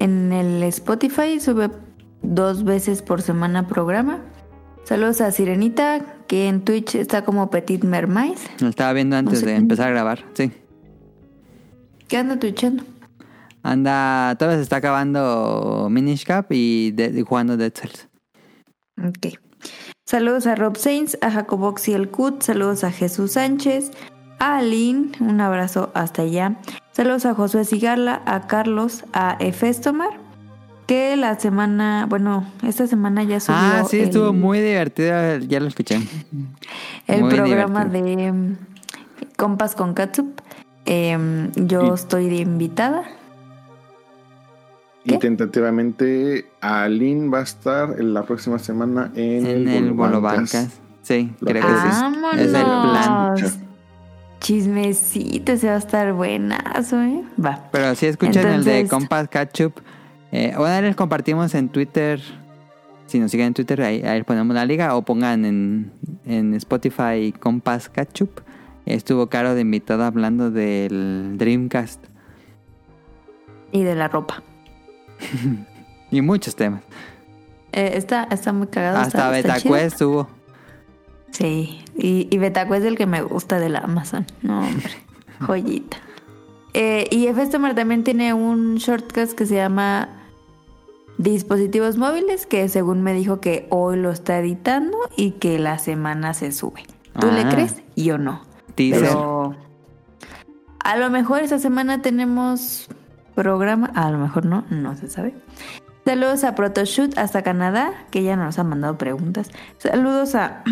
en 0.00 0.32
el 0.32 0.62
Spotify. 0.64 1.40
Sube 1.40 1.70
dos 2.22 2.64
veces 2.64 3.02
por 3.02 3.22
semana 3.22 3.66
programa. 3.66 4.20
Saludos 4.84 5.20
a 5.20 5.30
Sirenita, 5.30 6.04
que 6.28 6.46
en 6.48 6.60
Twitch 6.64 6.94
está 6.94 7.24
como 7.24 7.50
Petit 7.50 7.82
Mermaid. 7.82 8.36
Lo 8.60 8.68
estaba 8.68 8.92
viendo 8.92 9.16
antes 9.16 9.40
sé 9.40 9.46
de 9.46 9.56
empezar 9.56 9.88
a 9.88 9.90
grabar, 9.90 10.24
sí. 10.34 10.52
¿Qué 12.06 12.16
anda 12.16 12.38
twitchando? 12.38 12.84
Anda, 13.62 14.36
todavía 14.38 14.58
se 14.58 14.62
está 14.62 14.76
acabando 14.76 15.88
Minish 15.90 16.24
Cap 16.24 16.46
y, 16.50 16.92
de- 16.92 17.12
y 17.18 17.22
jugando 17.22 17.56
Dead 17.56 17.72
Cells. 17.74 18.08
Ok. 19.04 19.38
Saludos 20.06 20.46
a 20.46 20.54
Rob 20.54 20.76
Sainz, 20.76 21.18
a 21.20 21.30
Jacobox 21.30 21.88
y 21.88 21.92
el 21.92 22.08
Cut, 22.08 22.42
saludos 22.42 22.84
a 22.84 22.90
Jesús 22.92 23.32
Sánchez, 23.32 23.90
a 24.38 24.58
Aline, 24.58 25.10
un 25.20 25.40
abrazo 25.40 25.90
hasta 25.94 26.22
allá. 26.22 26.56
Saludos 26.92 27.26
a 27.26 27.34
Josué 27.34 27.64
Cigarla, 27.64 28.22
a 28.24 28.46
Carlos, 28.46 29.04
a 29.12 29.36
Efestomar, 29.40 30.18
que 30.88 31.16
la 31.16 31.38
semana, 31.38 32.06
bueno, 32.08 32.44
esta 32.66 32.86
semana 32.88 33.22
ya 33.22 33.38
subió 33.40 33.58
Ah, 33.60 33.84
sí, 33.88 33.98
el, 33.98 34.04
estuvo 34.06 34.32
muy 34.32 34.58
divertido, 34.60 35.36
ya 35.38 35.60
lo 35.60 35.66
escuché. 35.68 36.00
el 37.06 37.20
muy 37.22 37.30
programa 37.34 37.84
divertido. 37.84 38.16
de 38.26 38.32
mm, 38.32 38.56
Compas 39.36 39.74
con 39.76 39.92
Katsup. 39.94 40.40
Em, 40.86 41.52
yo 41.54 41.84
Y- 41.86 41.94
estoy 41.94 42.30
de 42.30 42.36
invitada. 42.36 43.02
Y 45.04 45.10
¿Qué? 45.12 45.18
tentativamente 45.18 46.46
Aline 46.62 47.28
va 47.28 47.40
a 47.40 47.42
estar 47.42 47.94
en 48.00 48.14
la 48.14 48.22
próxima 48.24 48.58
semana 48.58 49.10
en, 49.14 49.46
En 49.46 49.68
el 49.68 49.92
Bolo 49.92 50.20
Bancas. 50.22 50.68
Sí, 51.02 51.32
Lo 51.40 51.48
creo 51.50 51.62
que 51.62 51.68
sí. 51.72 51.88
¡Vámonos! 52.00 52.34
Es 52.34 52.54
el 52.54 52.64
plan. 52.64 53.34
Chismecito, 54.40 55.56
se 55.56 55.66
va 55.68 55.74
a 55.74 55.78
estar 55.78 56.12
buenazo, 56.12 57.02
¿eh? 57.02 57.22
Va. 57.44 57.68
Pero 57.72 57.94
si 57.94 58.06
escuchan 58.06 58.46
el 58.46 58.64
de 58.64 58.86
Compass 58.88 59.28
Ketchup, 59.28 59.74
eh, 60.32 60.54
bueno, 60.56 60.80
les 60.82 60.96
compartimos 60.96 61.54
en 61.54 61.68
Twitter. 61.68 62.20
Si 63.06 63.18
nos 63.18 63.30
siguen 63.30 63.48
en 63.48 63.54
Twitter, 63.54 63.80
ahí, 63.82 64.02
ahí 64.02 64.22
ponemos 64.22 64.54
la 64.54 64.66
liga. 64.66 64.96
O 64.96 65.02
pongan 65.02 65.44
en, 65.44 65.92
en 66.26 66.54
Spotify 66.54 67.32
Compass 67.38 67.88
Ketchup. 67.88 68.40
Estuvo 68.86 69.28
Caro 69.28 69.54
de 69.54 69.62
invitada 69.62 70.06
hablando 70.06 70.50
del 70.50 71.36
Dreamcast. 71.36 72.04
Y 73.72 73.82
de 73.82 73.94
la 73.94 74.08
ropa. 74.08 74.42
Y 76.10 76.22
muchos 76.22 76.56
temas. 76.56 76.80
Eh, 77.70 77.92
está, 77.96 78.24
está 78.30 78.52
muy 78.54 78.68
cagado. 78.68 78.98
Hasta. 78.98 79.28
BetaQuest 79.28 80.00
hubo. 80.00 80.28
Sí, 81.32 81.84
y, 81.96 82.28
y 82.30 82.38
Betacuest 82.38 82.84
es 82.84 82.88
el 82.88 82.96
que 82.96 83.06
me 83.06 83.20
gusta 83.20 83.58
de 83.58 83.68
la 83.68 83.80
Amazon. 83.80 84.24
No, 84.40 84.60
hombre, 84.60 84.90
joyita. 85.40 85.98
Eh, 86.74 87.06
y 87.10 87.26
Efestomar 87.26 87.74
también 87.74 88.04
tiene 88.04 88.32
un 88.34 88.76
shortcast 88.76 89.32
que 89.32 89.46
se 89.46 89.56
llama 89.56 90.08
Dispositivos 91.18 91.96
móviles, 91.98 92.46
que 92.46 92.68
según 92.68 93.02
me 93.02 93.12
dijo 93.12 93.40
que 93.40 93.66
hoy 93.70 93.96
lo 93.96 94.10
está 94.10 94.38
editando 94.38 94.96
y 95.16 95.32
que 95.32 95.58
la 95.58 95.78
semana 95.78 96.32
se 96.32 96.52
sube. 96.52 96.84
¿Tú 97.18 97.26
le 97.32 97.42
Ah. 97.42 97.48
crees? 97.50 97.82
Yo 97.96 98.18
no. 98.18 98.42
Teaser. 98.76 99.00
Pero 99.08 99.56
a 100.84 100.96
lo 100.96 101.10
mejor 101.10 101.42
esta 101.42 101.58
semana 101.58 102.00
tenemos 102.02 102.88
programa, 103.34 103.90
a 103.94 104.10
lo 104.10 104.18
mejor 104.18 104.44
no, 104.46 104.64
no 104.70 104.96
se 104.96 105.08
sabe. 105.10 105.34
Saludos 106.04 106.44
a 106.44 106.54
Protoshoot 106.54 107.18
hasta 107.18 107.42
Canadá, 107.42 107.92
que 108.10 108.22
ya 108.22 108.36
nos 108.36 108.58
ha 108.58 108.64
mandado 108.64 108.96
preguntas. 108.96 109.50
Saludos 109.78 110.34
a, 110.36 110.62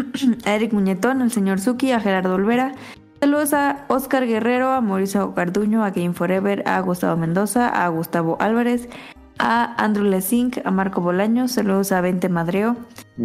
a 0.47 0.55
Eric 0.55 0.73
Muñetón, 0.73 1.23
al 1.23 1.31
señor 1.33 1.61
Suki, 1.61 1.91
a 1.93 2.01
Gerardo 2.01 2.35
Olvera. 2.37 2.73
Saludos 3.21 3.53
a 3.53 3.85
Oscar 3.89 4.27
Guerrero, 4.27 4.71
a 4.71 4.81
Mauricio 4.81 5.33
Garduño, 5.33 5.83
a 5.85 5.91
Game 5.91 6.13
Forever, 6.13 6.63
a 6.67 6.79
Gustavo 6.81 7.17
Mendoza, 7.17 7.69
a 7.69 7.89
Gustavo 7.89 8.37
Álvarez, 8.41 8.89
a 9.39 9.75
Andrew 9.83 10.05
Lesink, 10.05 10.59
a 10.65 10.71
Marco 10.71 11.01
Bolaño. 11.01 11.49
Saludos 11.49 11.93
a 11.93 12.01
Vente 12.01 12.29
Madreo, 12.29 12.77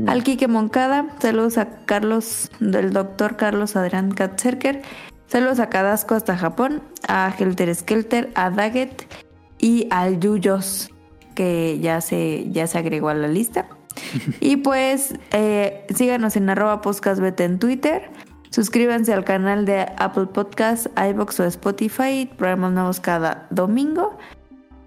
al 0.07 0.23
Quique 0.23 0.47
Moncada. 0.47 1.07
Saludos 1.19 1.57
a 1.57 1.85
Carlos, 1.85 2.51
del 2.59 2.93
doctor 2.93 3.37
Carlos 3.37 3.75
Adrián 3.75 4.11
Katzerker. 4.11 4.81
Saludos 5.27 5.59
a 5.59 5.69
Cadasco 5.69 6.15
hasta 6.15 6.37
Japón, 6.37 6.81
a 7.07 7.33
Helter 7.37 7.73
Skelter, 7.73 8.31
a 8.35 8.49
Daggett 8.49 9.07
y 9.59 9.87
al 9.89 10.19
Yuyos, 10.19 10.89
que 11.35 11.79
ya 11.79 12.01
se, 12.01 12.49
ya 12.51 12.67
se 12.67 12.77
agregó 12.77 13.09
a 13.09 13.13
la 13.13 13.27
lista. 13.27 13.67
y 14.41 14.57
pues 14.57 15.13
eh, 15.31 15.85
síganos 15.95 16.35
en 16.35 16.49
arroba 16.49 16.81
podcastbeta 16.81 17.45
en 17.45 17.59
Twitter. 17.59 18.09
Suscríbanse 18.49 19.13
al 19.13 19.23
canal 19.23 19.65
de 19.65 19.87
Apple 19.97 20.27
Podcasts, 20.27 20.89
iBox 20.97 21.39
o 21.39 21.45
Spotify. 21.45 22.29
Programas 22.37 22.73
nuevos 22.73 22.99
cada 22.99 23.47
domingo. 23.49 24.17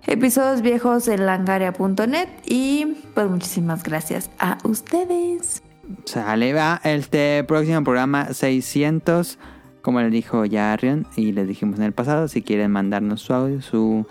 Episodios 0.06 0.62
viejos 0.62 1.08
en 1.08 1.26
langaria.net. 1.26 2.28
Y 2.46 2.96
pues 3.14 3.28
muchísimas 3.28 3.82
gracias 3.82 4.30
a 4.38 4.58
ustedes. 4.64 5.62
Sale, 6.04 6.52
va. 6.52 6.80
Este 6.84 7.44
próximo 7.44 7.82
programa 7.84 8.32
600, 8.32 9.38
como 9.82 10.00
le 10.00 10.10
dijo 10.10 10.44
ya 10.44 10.76
Rion 10.76 11.06
y 11.16 11.32
le 11.32 11.46
dijimos 11.46 11.78
en 11.78 11.84
el 11.84 11.92
pasado, 11.92 12.28
si 12.28 12.42
quieren 12.42 12.70
mandarnos 12.70 13.20
su 13.22 13.34
audio, 13.34 13.62
su 13.62 14.06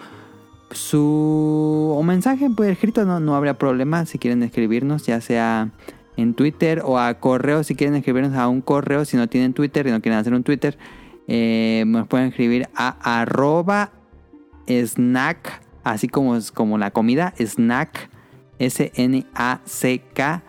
su 0.73 1.93
o 1.95 2.03
mensaje 2.03 2.49
por 2.49 2.65
escrito, 2.65 3.05
no, 3.05 3.19
no 3.19 3.35
habría 3.35 3.57
problema. 3.57 4.05
Si 4.05 4.17
quieren 4.17 4.43
escribirnos, 4.43 5.05
ya 5.05 5.21
sea 5.21 5.69
en 6.17 6.33
Twitter 6.33 6.81
o 6.83 6.99
a 6.99 7.13
correo, 7.15 7.63
si 7.63 7.75
quieren 7.75 7.95
escribirnos 7.95 8.35
a 8.35 8.47
un 8.47 8.61
correo, 8.61 9.05
si 9.05 9.17
no 9.17 9.27
tienen 9.27 9.53
Twitter 9.53 9.87
y 9.87 9.91
no 9.91 10.01
quieren 10.01 10.19
hacer 10.19 10.33
un 10.33 10.43
Twitter, 10.43 10.77
eh, 11.27 11.83
nos 11.87 12.07
pueden 12.07 12.27
escribir 12.27 12.67
a 12.75 13.21
arroba 13.21 13.91
snack, 14.67 15.61
así 15.83 16.07
como, 16.07 16.37
como 16.53 16.77
la 16.77 16.91
comida, 16.91 17.33
snack, 17.37 18.09
S-N-A-C-K, 18.59 20.43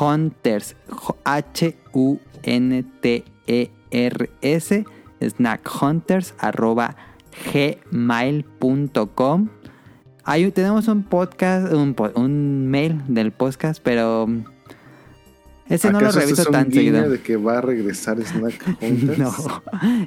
Hunters, 0.00 0.76
H-U-N-T-E-R-S, 1.24 2.24
snack 5.20 5.82
hunters, 5.82 6.34
arroba 6.38 6.96
gmail.com. 7.52 9.48
Hay, 10.24 10.50
tenemos 10.50 10.88
un 10.88 11.04
podcast, 11.04 11.72
un, 11.72 12.68
mail 12.68 13.00
del 13.06 13.30
podcast, 13.30 13.80
pero 13.82 14.26
ese 15.68 15.92
no 15.92 16.00
lo 16.00 16.08
¿Acaso 16.08 16.18
esto 16.18 16.20
reviso 16.20 16.42
es 16.42 16.48
un 16.48 16.52
tan 16.52 16.72
seguido. 16.72 17.08
de 17.08 17.20
que 17.20 17.36
va 17.36 17.58
a 17.58 17.60
regresar 17.60 18.20
Snack 18.20 18.78
Hunters? 18.82 19.18
No, 19.18 19.32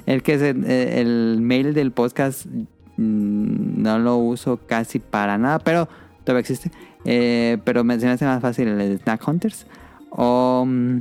el 0.06 0.22
que 0.22 0.34
es 0.34 0.42
el, 0.42 0.64
el 0.66 1.38
mail 1.40 1.72
del 1.72 1.92
podcast 1.92 2.44
mm, 2.44 2.66
no 3.00 3.98
lo 3.98 4.16
uso 4.16 4.58
casi 4.66 4.98
para 4.98 5.38
nada, 5.38 5.58
pero 5.58 5.88
todavía 6.24 6.40
existe. 6.40 6.70
Eh, 7.04 7.58
pero 7.64 7.82
me 7.84 7.94
hace 7.94 8.24
más 8.24 8.40
fácil 8.40 8.68
el 8.68 8.98
Snack 8.98 9.26
Hunters. 9.26 9.66
O, 10.10 10.64
mm, 10.66 11.00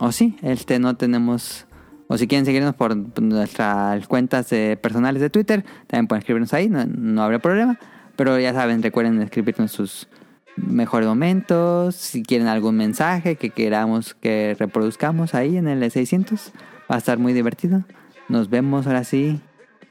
o 0.00 0.12
sí, 0.12 0.36
este 0.42 0.78
no 0.78 0.96
tenemos. 0.96 1.66
O 2.08 2.18
si 2.18 2.26
quieren 2.26 2.44
seguirnos 2.44 2.74
por 2.74 2.94
nuestras 3.20 4.06
cuentas 4.06 4.48
personales 4.82 5.22
de 5.22 5.30
Twitter, 5.30 5.64
también 5.86 6.08
pueden 6.08 6.20
escribirnos 6.20 6.52
ahí, 6.52 6.68
no, 6.68 6.84
no 6.84 7.22
habrá 7.22 7.38
problema. 7.38 7.78
Pero 8.16 8.38
ya 8.38 8.52
saben, 8.52 8.82
recuerden 8.82 9.22
escribirnos 9.22 9.72
sus 9.72 10.08
mejores 10.56 11.08
momentos, 11.08 11.94
si 11.94 12.22
quieren 12.22 12.46
algún 12.46 12.76
mensaje 12.76 13.36
que 13.36 13.50
queramos 13.50 14.14
que 14.14 14.54
reproduzcamos 14.58 15.34
ahí 15.34 15.56
en 15.56 15.68
el 15.68 15.90
600. 15.90 16.52
Va 16.90 16.96
a 16.96 16.98
estar 16.98 17.18
muy 17.18 17.32
divertido. 17.32 17.84
Nos 18.28 18.50
vemos 18.50 18.86
ahora 18.86 19.04
sí. 19.04 19.40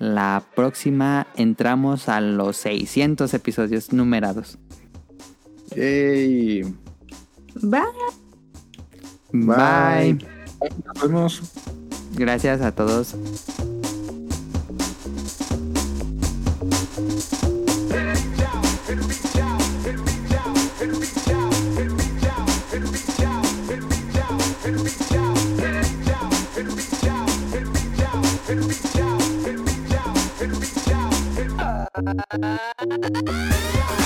La 0.02 0.44
próxima 0.56 1.28
entramos 1.36 2.10
a 2.10 2.22
los 2.22 2.58
600 2.58 3.36
episodios 3.36 3.94
numerados. 3.94 4.58
Yay. 5.76 6.64
Bye. 7.62 7.82
Bye. 9.32 10.18
Nos 10.86 11.02
vemos. 11.04 11.42
Gracias 12.16 12.62
a 12.62 12.72
todos. 12.72 13.16
Thank 31.94 32.22
you. 33.30 34.01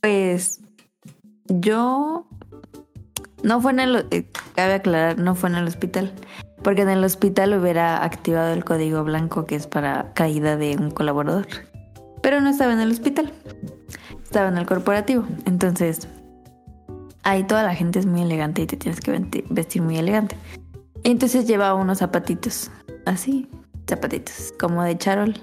Pues 0.00 0.60
yo 1.46 2.26
no 3.42 3.60
fue 3.60 3.72
en 3.72 3.80
el 3.80 4.06
eh, 4.10 4.30
cabe 4.54 4.74
aclarar, 4.74 5.18
no 5.18 5.34
fue 5.34 5.50
en 5.50 5.56
el 5.56 5.66
hospital, 5.66 6.12
porque 6.62 6.82
en 6.82 6.90
el 6.90 7.04
hospital 7.04 7.58
hubiera 7.58 8.04
activado 8.04 8.52
el 8.52 8.64
código 8.64 9.02
blanco 9.04 9.46
que 9.46 9.56
es 9.56 9.66
para 9.66 10.12
caída 10.14 10.56
de 10.56 10.76
un 10.76 10.90
colaborador. 10.90 11.46
Pero 12.22 12.40
no 12.40 12.50
estaba 12.50 12.72
en 12.72 12.80
el 12.80 12.90
hospital. 12.90 13.32
Estaba 14.22 14.48
en 14.48 14.56
el 14.56 14.66
corporativo. 14.66 15.24
Entonces, 15.44 16.08
ahí 17.22 17.44
toda 17.44 17.62
la 17.62 17.74
gente 17.74 17.98
es 17.98 18.06
muy 18.06 18.22
elegante 18.22 18.62
y 18.62 18.66
te 18.66 18.76
tienes 18.76 19.00
que 19.00 19.44
vestir 19.50 19.82
muy 19.82 19.98
elegante. 19.98 20.36
Entonces 21.04 21.46
llevaba 21.46 21.74
unos 21.74 21.98
zapatitos, 21.98 22.70
así, 23.04 23.48
zapatitos, 23.88 24.52
como 24.58 24.82
de 24.82 24.96
charol. 24.98 25.34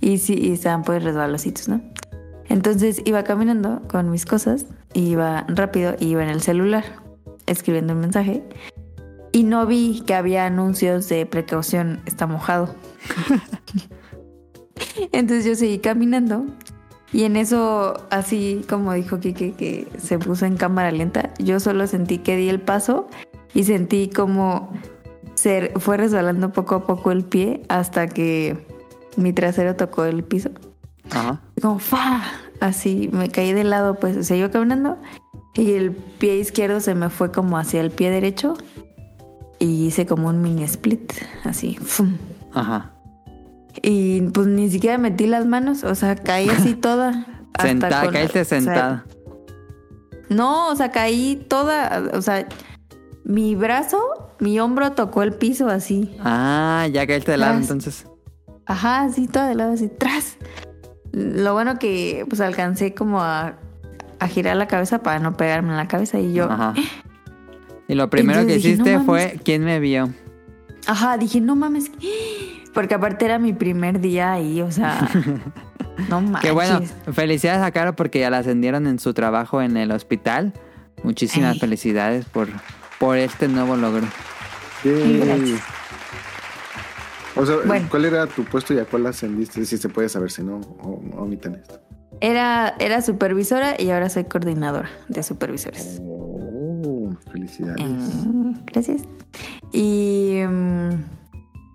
Y 0.00 0.18
sí, 0.18 0.34
y 0.34 0.52
estaban 0.52 0.82
pues 0.82 1.02
resbalositos, 1.02 1.68
¿no? 1.68 1.82
Entonces 2.48 3.02
iba 3.04 3.24
caminando 3.24 3.82
con 3.88 4.10
mis 4.10 4.26
cosas, 4.26 4.66
iba 4.94 5.44
rápido 5.48 5.96
y 5.98 6.08
iba 6.08 6.22
en 6.22 6.28
el 6.28 6.40
celular 6.40 6.84
escribiendo 7.46 7.94
un 7.94 8.00
mensaje 8.00 8.42
y 9.32 9.44
no 9.44 9.66
vi 9.66 10.02
que 10.06 10.14
había 10.14 10.46
anuncios 10.46 11.08
de 11.08 11.26
precaución, 11.26 12.00
está 12.06 12.26
mojado. 12.26 12.74
Entonces 15.12 15.44
yo 15.44 15.54
seguí 15.54 15.78
caminando 15.78 16.44
y 17.12 17.24
en 17.24 17.36
eso, 17.36 18.06
así 18.10 18.64
como 18.68 18.92
dijo 18.92 19.18
Kike 19.18 19.52
que 19.52 19.88
se 19.98 20.18
puso 20.18 20.46
en 20.46 20.56
cámara 20.56 20.90
lenta, 20.92 21.32
yo 21.38 21.60
solo 21.60 21.86
sentí 21.86 22.18
que 22.18 22.36
di 22.36 22.48
el 22.48 22.60
paso 22.60 23.08
y 23.54 23.64
sentí 23.64 24.08
como 24.08 24.72
se 25.34 25.72
fue 25.76 25.96
resbalando 25.96 26.52
poco 26.52 26.76
a 26.76 26.86
poco 26.86 27.10
el 27.10 27.24
pie 27.24 27.62
hasta 27.68 28.06
que 28.08 28.66
mi 29.16 29.32
trasero 29.32 29.76
tocó 29.76 30.04
el 30.04 30.24
piso. 30.24 30.50
Ajá. 31.10 31.40
Como 31.60 31.78
fa, 31.78 32.22
así 32.60 33.10
me 33.12 33.28
caí 33.28 33.52
de 33.52 33.64
lado, 33.64 33.96
pues 33.96 34.26
seguí 34.26 34.48
caminando 34.48 34.98
y 35.54 35.72
el 35.72 35.92
pie 35.92 36.36
izquierdo 36.36 36.80
se 36.80 36.94
me 36.94 37.10
fue 37.10 37.30
como 37.30 37.58
hacia 37.58 37.80
el 37.80 37.90
pie 37.90 38.10
derecho 38.10 38.54
y 39.58 39.86
hice 39.86 40.06
como 40.06 40.28
un 40.28 40.40
mini 40.40 40.64
split, 40.64 41.12
así. 41.44 41.76
¡fum! 41.76 42.16
Ajá. 42.52 42.92
Y 43.82 44.22
pues 44.22 44.46
ni 44.46 44.70
siquiera 44.70 44.98
metí 44.98 45.26
las 45.26 45.46
manos, 45.46 45.84
o 45.84 45.94
sea, 45.94 46.16
caí 46.16 46.48
así 46.48 46.74
toda. 46.80 47.26
Sentada, 47.60 48.10
caíste 48.10 48.40
o 48.40 48.44
sea, 48.44 48.60
sentada. 48.60 49.04
no, 50.30 50.68
o 50.68 50.76
sea, 50.76 50.90
caí 50.90 51.44
toda, 51.48 52.10
o 52.14 52.22
sea, 52.22 52.48
mi 53.24 53.54
brazo, 53.54 53.98
mi 54.40 54.58
hombro 54.60 54.92
tocó 54.92 55.22
el 55.22 55.32
piso 55.32 55.68
así. 55.68 56.14
Ah, 56.20 56.86
ya 56.92 57.06
caíste 57.06 57.32
de 57.32 57.36
lado 57.38 57.52
Tras. 57.54 57.62
entonces. 57.62 58.06
Ajá, 58.66 59.02
así 59.02 59.26
toda 59.28 59.48
de 59.48 59.54
lado, 59.54 59.72
así, 59.72 59.88
tras. 59.88 60.36
Lo 61.12 61.52
bueno 61.52 61.78
que 61.78 62.24
pues 62.28 62.40
alcancé 62.40 62.94
como 62.94 63.20
a, 63.22 63.54
a 64.18 64.28
girar 64.28 64.56
la 64.56 64.66
cabeza 64.66 65.02
para 65.02 65.18
no 65.18 65.36
pegarme 65.36 65.70
en 65.70 65.76
la 65.76 65.88
cabeza 65.88 66.18
y 66.18 66.32
yo, 66.32 66.50
Ajá. 66.50 66.74
Y 67.88 67.94
lo 67.94 68.08
primero 68.08 68.40
que 68.46 68.54
dije, 68.56 68.70
hiciste 68.70 68.94
no 68.94 69.04
fue. 69.04 69.38
¿quién 69.44 69.64
me 69.64 69.78
vio? 69.80 70.08
ajá, 70.86 71.16
dije, 71.18 71.40
no 71.40 71.54
mames, 71.54 71.90
porque 72.72 72.94
aparte 72.94 73.24
era 73.24 73.38
mi 73.38 73.52
primer 73.52 74.00
día 74.00 74.32
ahí, 74.32 74.62
o 74.62 74.72
sea, 74.72 75.08
no 76.08 76.20
mames. 76.22 76.40
Que 76.40 76.50
bueno, 76.52 76.80
felicidades 77.12 77.62
a 77.62 77.70
Caro 77.72 77.94
porque 77.94 78.20
ya 78.20 78.30
la 78.30 78.38
ascendieron 78.38 78.86
en 78.86 78.98
su 78.98 79.12
trabajo 79.12 79.60
en 79.60 79.76
el 79.76 79.90
hospital. 79.92 80.54
Muchísimas 81.04 81.54
Ay. 81.54 81.58
felicidades 81.60 82.24
por, 82.24 82.48
por 83.02 83.16
este 83.18 83.48
nuevo 83.48 83.74
logro. 83.76 84.06
Gracias. 84.84 85.60
O 87.34 87.44
sea, 87.44 87.56
Bueno. 87.66 87.88
¿cuál 87.90 88.04
era 88.04 88.26
tu 88.28 88.44
puesto 88.44 88.72
y 88.74 88.78
a 88.78 88.84
cuál 88.84 89.06
ascendiste? 89.06 89.64
Si 89.66 89.76
se 89.76 89.88
puede 89.88 90.08
saber, 90.08 90.30
si 90.30 90.44
no, 90.44 90.58
o- 90.82 91.02
omiten 91.18 91.56
esto. 91.56 91.80
Era, 92.20 92.76
era 92.78 93.02
supervisora 93.02 93.74
y 93.76 93.90
ahora 93.90 94.08
soy 94.08 94.22
coordinadora 94.24 94.88
de 95.08 95.22
supervisores. 95.24 95.98
Oh, 96.00 97.10
felicidades. 97.32 97.82
Mm, 97.84 98.52
Gracias. 98.66 99.02
Y 99.72 100.40
mm, 100.46 100.90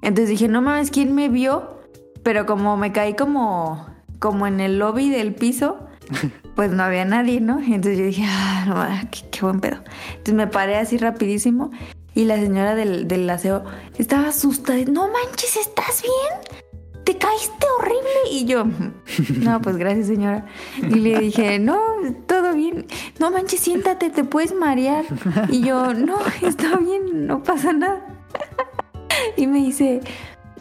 entonces 0.03 0.29
dije, 0.29 0.47
no 0.47 0.61
mames, 0.61 0.91
¿quién 0.91 1.13
me 1.13 1.27
vio? 1.27 1.81
Pero 2.23 2.45
como 2.45 2.77
me 2.77 2.93
caí 2.93 3.15
como, 3.15 3.85
como 4.19 4.47
en 4.47 4.61
el 4.61 4.79
lobby 4.79 5.09
del 5.09 5.35
piso, 5.35 5.79
pues 6.57 6.71
no 6.71 6.81
había 6.83 7.05
nadie, 7.05 7.39
¿no? 7.39 7.59
Entonces 7.59 7.99
yo 7.99 8.05
dije, 8.05 8.23
ah, 8.27 8.65
no, 8.67 8.75
ah, 8.81 9.01
qué, 9.31 9.39
buen 9.41 9.59
pedo. 9.61 9.77
Entonces 10.09 10.33
me 10.33 10.47
paré 10.47 10.75
así 10.77 10.97
rapidísimo 10.97 11.69
y 12.15 12.25
la 12.25 12.35
señora 12.37 12.73
del, 12.73 13.07
del 13.07 13.29
aseo 13.29 13.63
estaba 13.99 14.29
asustada. 14.29 14.79
No 14.91 15.07
manches, 15.07 15.55
¿estás 15.55 16.01
bien? 16.01 17.03
¿Te 17.03 17.15
caíste 17.15 17.65
horrible? 17.77 18.31
Y 18.31 18.45
yo, 18.45 18.65
no, 19.39 19.61
pues 19.61 19.77
gracias 19.77 20.07
señora. 20.07 20.47
Y 20.81 20.95
le 20.95 21.19
dije, 21.19 21.59
no, 21.59 21.79
todo 22.25 22.55
bien. 22.55 22.87
No 23.19 23.29
manches, 23.29 23.59
siéntate, 23.59 24.09
te 24.09 24.23
puedes 24.23 24.55
marear. 24.55 25.05
Y 25.49 25.61
yo, 25.61 25.93
no, 25.93 26.17
está 26.41 26.75
bien, 26.77 27.27
no 27.27 27.43
pasa 27.43 27.71
nada. 27.71 28.03
Y 29.35 29.45
me 29.47 29.59
dice, 29.59 30.01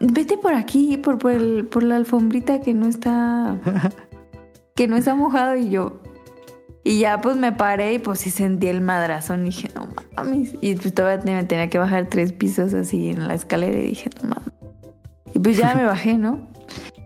vete 0.01 0.37
por 0.37 0.53
aquí, 0.53 0.99
por, 0.99 1.17
por, 1.19 1.33
el- 1.33 1.67
por 1.67 1.83
la 1.83 1.97
alfombrita 1.97 2.61
que 2.61 2.75
no 2.75 2.87
está, 2.87 3.57
que 4.77 4.87
no 4.87 4.97
está 4.97 5.15
mojado. 5.17 5.57
Y 5.57 5.71
yo, 5.71 6.01
y 6.85 7.01
ya 7.01 7.21
pues 7.21 7.37
me 7.37 7.51
paré 7.53 7.95
y 7.95 7.99
pues 7.99 8.21
sí 8.21 8.31
sentí 8.31 8.69
el 8.69 8.81
madrazón. 8.81 9.43
Y 9.43 9.47
dije, 9.47 9.69
no 9.75 9.89
mames. 10.17 10.55
Y 10.61 10.75
pues 10.77 10.95
todavía 10.95 11.35
me 11.35 11.45
tenía 11.45 11.69
que 11.69 11.79
bajar 11.79 12.07
tres 12.09 12.33
pisos 12.33 12.73
así 12.75 13.11
en 13.11 13.27
la 13.27 13.35
escalera 13.35 13.77
y 13.79 13.89
dije, 13.89 14.11
no 14.23 14.29
mames. 14.29 14.53
Y 15.35 15.39
pues 15.41 15.57
ya 15.57 15.75
me 15.75 15.85
bajé, 15.87 16.17
¿no? 16.17 16.49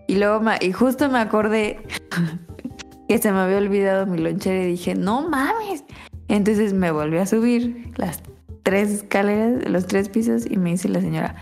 Y 0.06 0.16
luego, 0.16 0.40
me- 0.40 0.58
y 0.60 0.72
justo 0.72 1.08
me 1.08 1.18
acordé 1.20 1.80
que 3.08 3.18
se 3.18 3.32
me 3.32 3.38
había 3.38 3.58
olvidado 3.58 4.06
mi 4.06 4.18
lonchera 4.18 4.62
y 4.62 4.66
dije, 4.66 4.94
no 4.94 5.28
mames. 5.28 5.84
Entonces 6.28 6.74
me 6.74 6.90
volví 6.92 7.16
a 7.18 7.26
subir 7.26 7.92
las 7.96 8.22
tres 8.62 8.90
escaleras, 8.90 9.68
los 9.68 9.86
tres 9.86 10.08
pisos 10.08 10.46
y 10.48 10.56
me 10.58 10.70
dice 10.70 10.88
la 10.88 11.00
señora, 11.00 11.34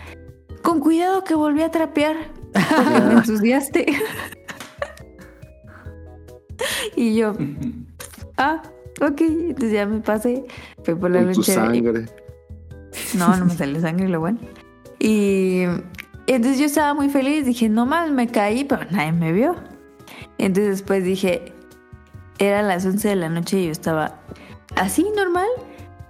con 0.63 0.81
cuidado 0.81 1.25
que 1.25 1.35
volví 1.35 1.63
a 1.63 1.71
trapear 1.71 2.17
porque 2.53 3.01
me 3.07 3.13
ensuciaste. 3.19 3.87
y 6.97 7.17
yo, 7.17 7.35
ah, 8.37 8.63
ok. 9.01 9.21
Entonces 9.21 9.73
ya 9.73 9.87
me 9.87 10.01
pasé, 10.01 10.45
fui 10.83 10.95
por 10.95 11.11
la 11.11 11.23
Con 11.23 11.33
tu 11.33 11.35
lonchera 11.37 11.77
y 11.77 11.83
sangre. 11.83 12.07
no, 13.15 13.37
no 13.37 13.45
me 13.47 13.55
salió 13.55 13.81
sangre, 13.81 14.09
lo 14.09 14.21
bueno. 14.21 14.39
Y 14.99 15.63
entonces 16.27 16.59
yo 16.59 16.67
estaba 16.67 16.95
muy 16.95 17.09
feliz, 17.09 17.47
dije, 17.47 17.69
no 17.69 17.87
más, 17.87 18.11
me 18.11 18.29
caí, 18.29 18.65
pero 18.65 18.83
nadie 18.91 19.13
me 19.13 19.33
vio. 19.33 19.57
Entonces 20.39 20.79
después 20.79 21.05
dije, 21.05 21.53
eran 22.39 22.69
las 22.69 22.85
11 22.85 23.09
de 23.09 23.17
la 23.17 23.29
noche 23.29 23.59
y 23.61 23.67
yo 23.67 23.73
estaba 23.73 24.21
así, 24.77 25.07
normal. 25.17 25.49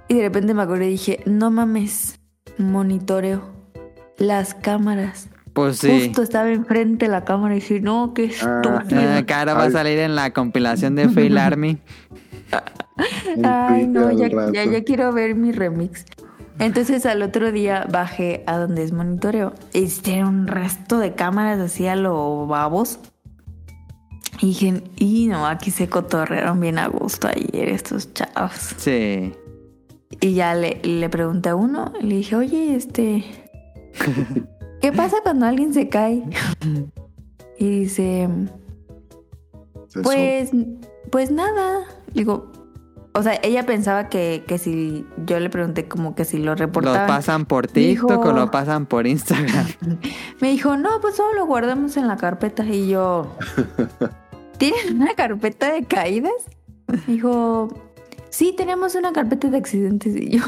Y 0.09 0.15
de 0.15 0.23
repente 0.23 0.55
me 0.55 0.63
acordé 0.63 0.87
y 0.87 0.93
dije, 0.93 1.23
no 1.27 1.51
mames, 1.51 2.19
monitoreo 2.57 3.59
las 4.17 4.55
cámaras. 4.55 5.29
Pues 5.59 5.79
sí. 5.79 6.05
Justo 6.05 6.23
estaba 6.23 6.53
enfrente 6.53 7.07
de 7.07 7.11
la 7.11 7.25
cámara 7.25 7.57
y 7.57 7.59
dije, 7.59 7.81
no, 7.81 8.15
qué 8.15 8.27
estúpido. 8.27 9.19
Eh, 9.19 9.25
cara 9.27 9.55
va 9.55 9.65
a 9.65 9.71
salir 9.73 9.99
en 9.99 10.15
la 10.15 10.33
compilación 10.33 10.95
de 10.95 11.09
Fail 11.09 11.37
Army. 11.37 11.79
Ay, 13.45 13.89
no, 13.89 14.13
ya, 14.13 14.29
ya, 14.53 14.65
ya 14.65 14.85
quiero 14.85 15.13
ver 15.13 15.35
mi 15.35 15.51
remix. 15.51 16.05
Entonces 16.61 17.07
al 17.07 17.23
otro 17.23 17.51
día 17.51 17.87
bajé 17.91 18.45
a 18.47 18.57
donde 18.57 18.85
es 18.85 18.93
monitoreo 18.93 19.53
y 19.73 19.87
tiene 19.89 20.27
un 20.27 20.47
resto 20.47 21.01
de 21.01 21.15
cámaras 21.15 21.59
así 21.59 21.89
a 21.89 21.97
lo 21.97 22.47
babos. 22.47 23.01
Y 24.41 24.47
dije, 24.47 24.85
y 24.97 25.27
no, 25.27 25.45
aquí 25.45 25.73
se 25.73 25.89
cotorrearon 25.89 26.61
bien 26.61 26.79
a 26.79 26.87
gusto 26.87 27.27
ayer 27.27 27.69
estos 27.69 28.15
chavos. 28.15 28.77
Sí. 28.77 29.33
Y 30.21 30.35
ya 30.35 30.55
le, 30.55 30.81
le 30.85 31.09
pregunté 31.09 31.49
a 31.49 31.57
uno, 31.57 31.93
le 32.01 32.17
dije, 32.17 32.37
oye, 32.37 32.77
este, 32.77 33.25
¿qué 34.81 34.93
pasa 34.93 35.19
cuando 35.23 35.47
alguien 35.47 35.73
se 35.75 35.89
cae? 35.89 36.23
Y 37.61 37.81
dice, 37.81 38.29
pues, 40.05 40.51
pues 41.11 41.31
nada. 41.33 41.81
Digo, 42.15 42.53
o 43.15 43.23
sea, 43.25 43.37
ella 43.43 43.67
pensaba 43.67 44.09
que, 44.09 44.45
que 44.47 44.59
si 44.59 45.05
yo 45.27 45.41
le 45.41 45.51
pregunté 45.51 45.89
como 45.89 46.15
que 46.15 46.25
si 46.25 46.39
lo 46.39 46.53
¿Lo 46.53 46.55
reportaban. 46.55 47.09
pasan 47.09 47.47
por 47.47 47.67
Dijo- 47.73 48.07
TikTok 48.07 48.25
o 48.27 48.33
lo 48.33 48.51
pasan 48.53 48.87
por 48.87 49.09
Instagram? 49.09 49.67
Me 50.41 50.51
dijo, 50.53 50.77
no, 50.77 51.01
pues 51.01 51.17
solo 51.17 51.35
lo 51.35 51.47
guardamos 51.47 51.97
en 51.97 52.07
la 52.07 52.17
carpeta. 52.17 52.65
Y 52.65 52.89
yo, 52.91 53.35
¿tienen 54.59 55.03
una 55.03 55.15
carpeta 55.15 55.73
de 55.73 55.83
caídas? 55.85 56.31
Me 56.87 57.15
dijo, 57.15 57.71
sí, 58.31 58.55
tenemos 58.57 58.95
una 58.95 59.13
carpeta 59.13 59.51
de 59.51 59.57
accidentes. 59.57 60.15
Y 60.15 60.39
yo, 60.39 60.45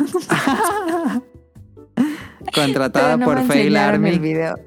Contratada 2.54 3.16
no 3.16 3.26
por 3.26 3.36
Fail 3.44 3.68
enseñaron 3.68 4.06
el 4.06 4.14
Army. 4.14 4.18
video. 4.18 4.58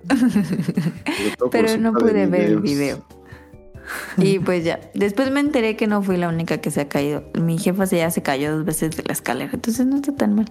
Pero 1.52 1.78
no 1.78 1.94
pude 1.94 2.26
ver 2.28 2.42
el 2.42 2.60
video. 2.60 3.06
Y 4.18 4.40
pues 4.40 4.64
ya, 4.64 4.80
después 4.94 5.30
me 5.32 5.40
enteré 5.42 5.76
que 5.76 5.88
no 5.88 6.02
fui 6.02 6.18
la 6.18 6.30
única 6.30 6.60
que 6.60 6.72
se 6.72 6.82
ha 6.82 6.88
caído. 6.88 7.24
Mi 7.40 7.58
jefa 7.58 7.86
se 7.86 7.98
ya 7.98 8.10
se 8.12 8.22
cayó 8.22 8.56
dos 8.56 8.66
veces 8.66 8.96
de 8.96 9.04
la 9.04 9.14
escalera, 9.14 9.52
entonces 9.54 9.86
no 9.86 9.98
está 9.98 10.14
tan 10.16 10.36
mal. 10.36 10.46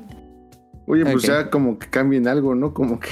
Oye, 0.87 1.05
pues 1.05 1.23
ya 1.23 1.49
como 1.49 1.79
que 1.79 1.89
cambien 1.89 2.29
algo, 2.29 2.55
¿no? 2.55 2.75
Como 2.75 3.01
que. 3.01 3.09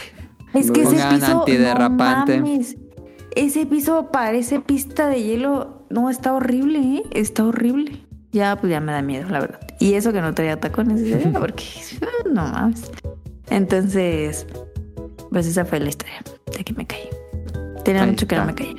Es 0.53 0.67
No 0.67 0.73
que 0.73 0.83
ese 0.83 0.97
piso, 0.97 1.39
antiderrapante. 1.41 2.39
no 2.39 2.47
mames. 2.47 2.77
Ese 3.37 3.65
piso 3.65 4.11
parece 4.13 4.61
pista 4.61 5.09
de 5.09 5.23
hielo. 5.23 5.87
No, 5.89 6.11
está 6.11 6.33
horrible, 6.35 6.79
¿eh? 6.81 7.03
Está 7.13 7.45
horrible. 7.45 8.05
Ya, 8.33 8.57
pues 8.57 8.71
ya 8.71 8.81
me 8.81 8.93
da 8.93 9.03
miedo, 9.03 9.29
la 9.29 9.41
verdad. 9.41 9.61
Y 9.79 9.95
eso 9.95 10.13
que 10.13 10.21
no 10.21 10.35
traía 10.35 10.59
tacones, 10.61 11.01
¿eh? 11.03 11.33
porque 11.39 11.65
no 12.31 12.43
mames. 12.43 12.91
Entonces, 13.51 14.47
pues 15.31 15.47
esa 15.47 15.65
fue 15.65 15.81
la 15.81 15.89
historia 15.89 16.23
de 16.57 16.65
que 16.65 16.73
me 16.73 16.87
caí. 16.87 17.09
Tenía 17.85 18.03
Ahí 18.03 18.11
mucho 18.11 18.27
que 18.27 18.37
no 18.37 18.47
me 18.47 18.55
caía. 18.55 18.77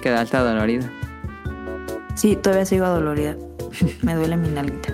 Quedaste 0.00 0.36
dolorida. 0.36 0.90
Sí, 2.14 2.36
todavía 2.36 2.64
sigo 2.64 2.84
adolorida. 2.84 3.36
Me 4.02 4.14
duele 4.14 4.36
mi 4.36 4.48
nalguita. 4.48 4.92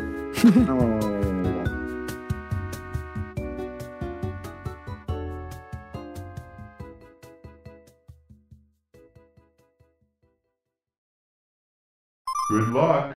No. 0.67 0.99
Good 12.51 12.69
luck. 12.69 13.15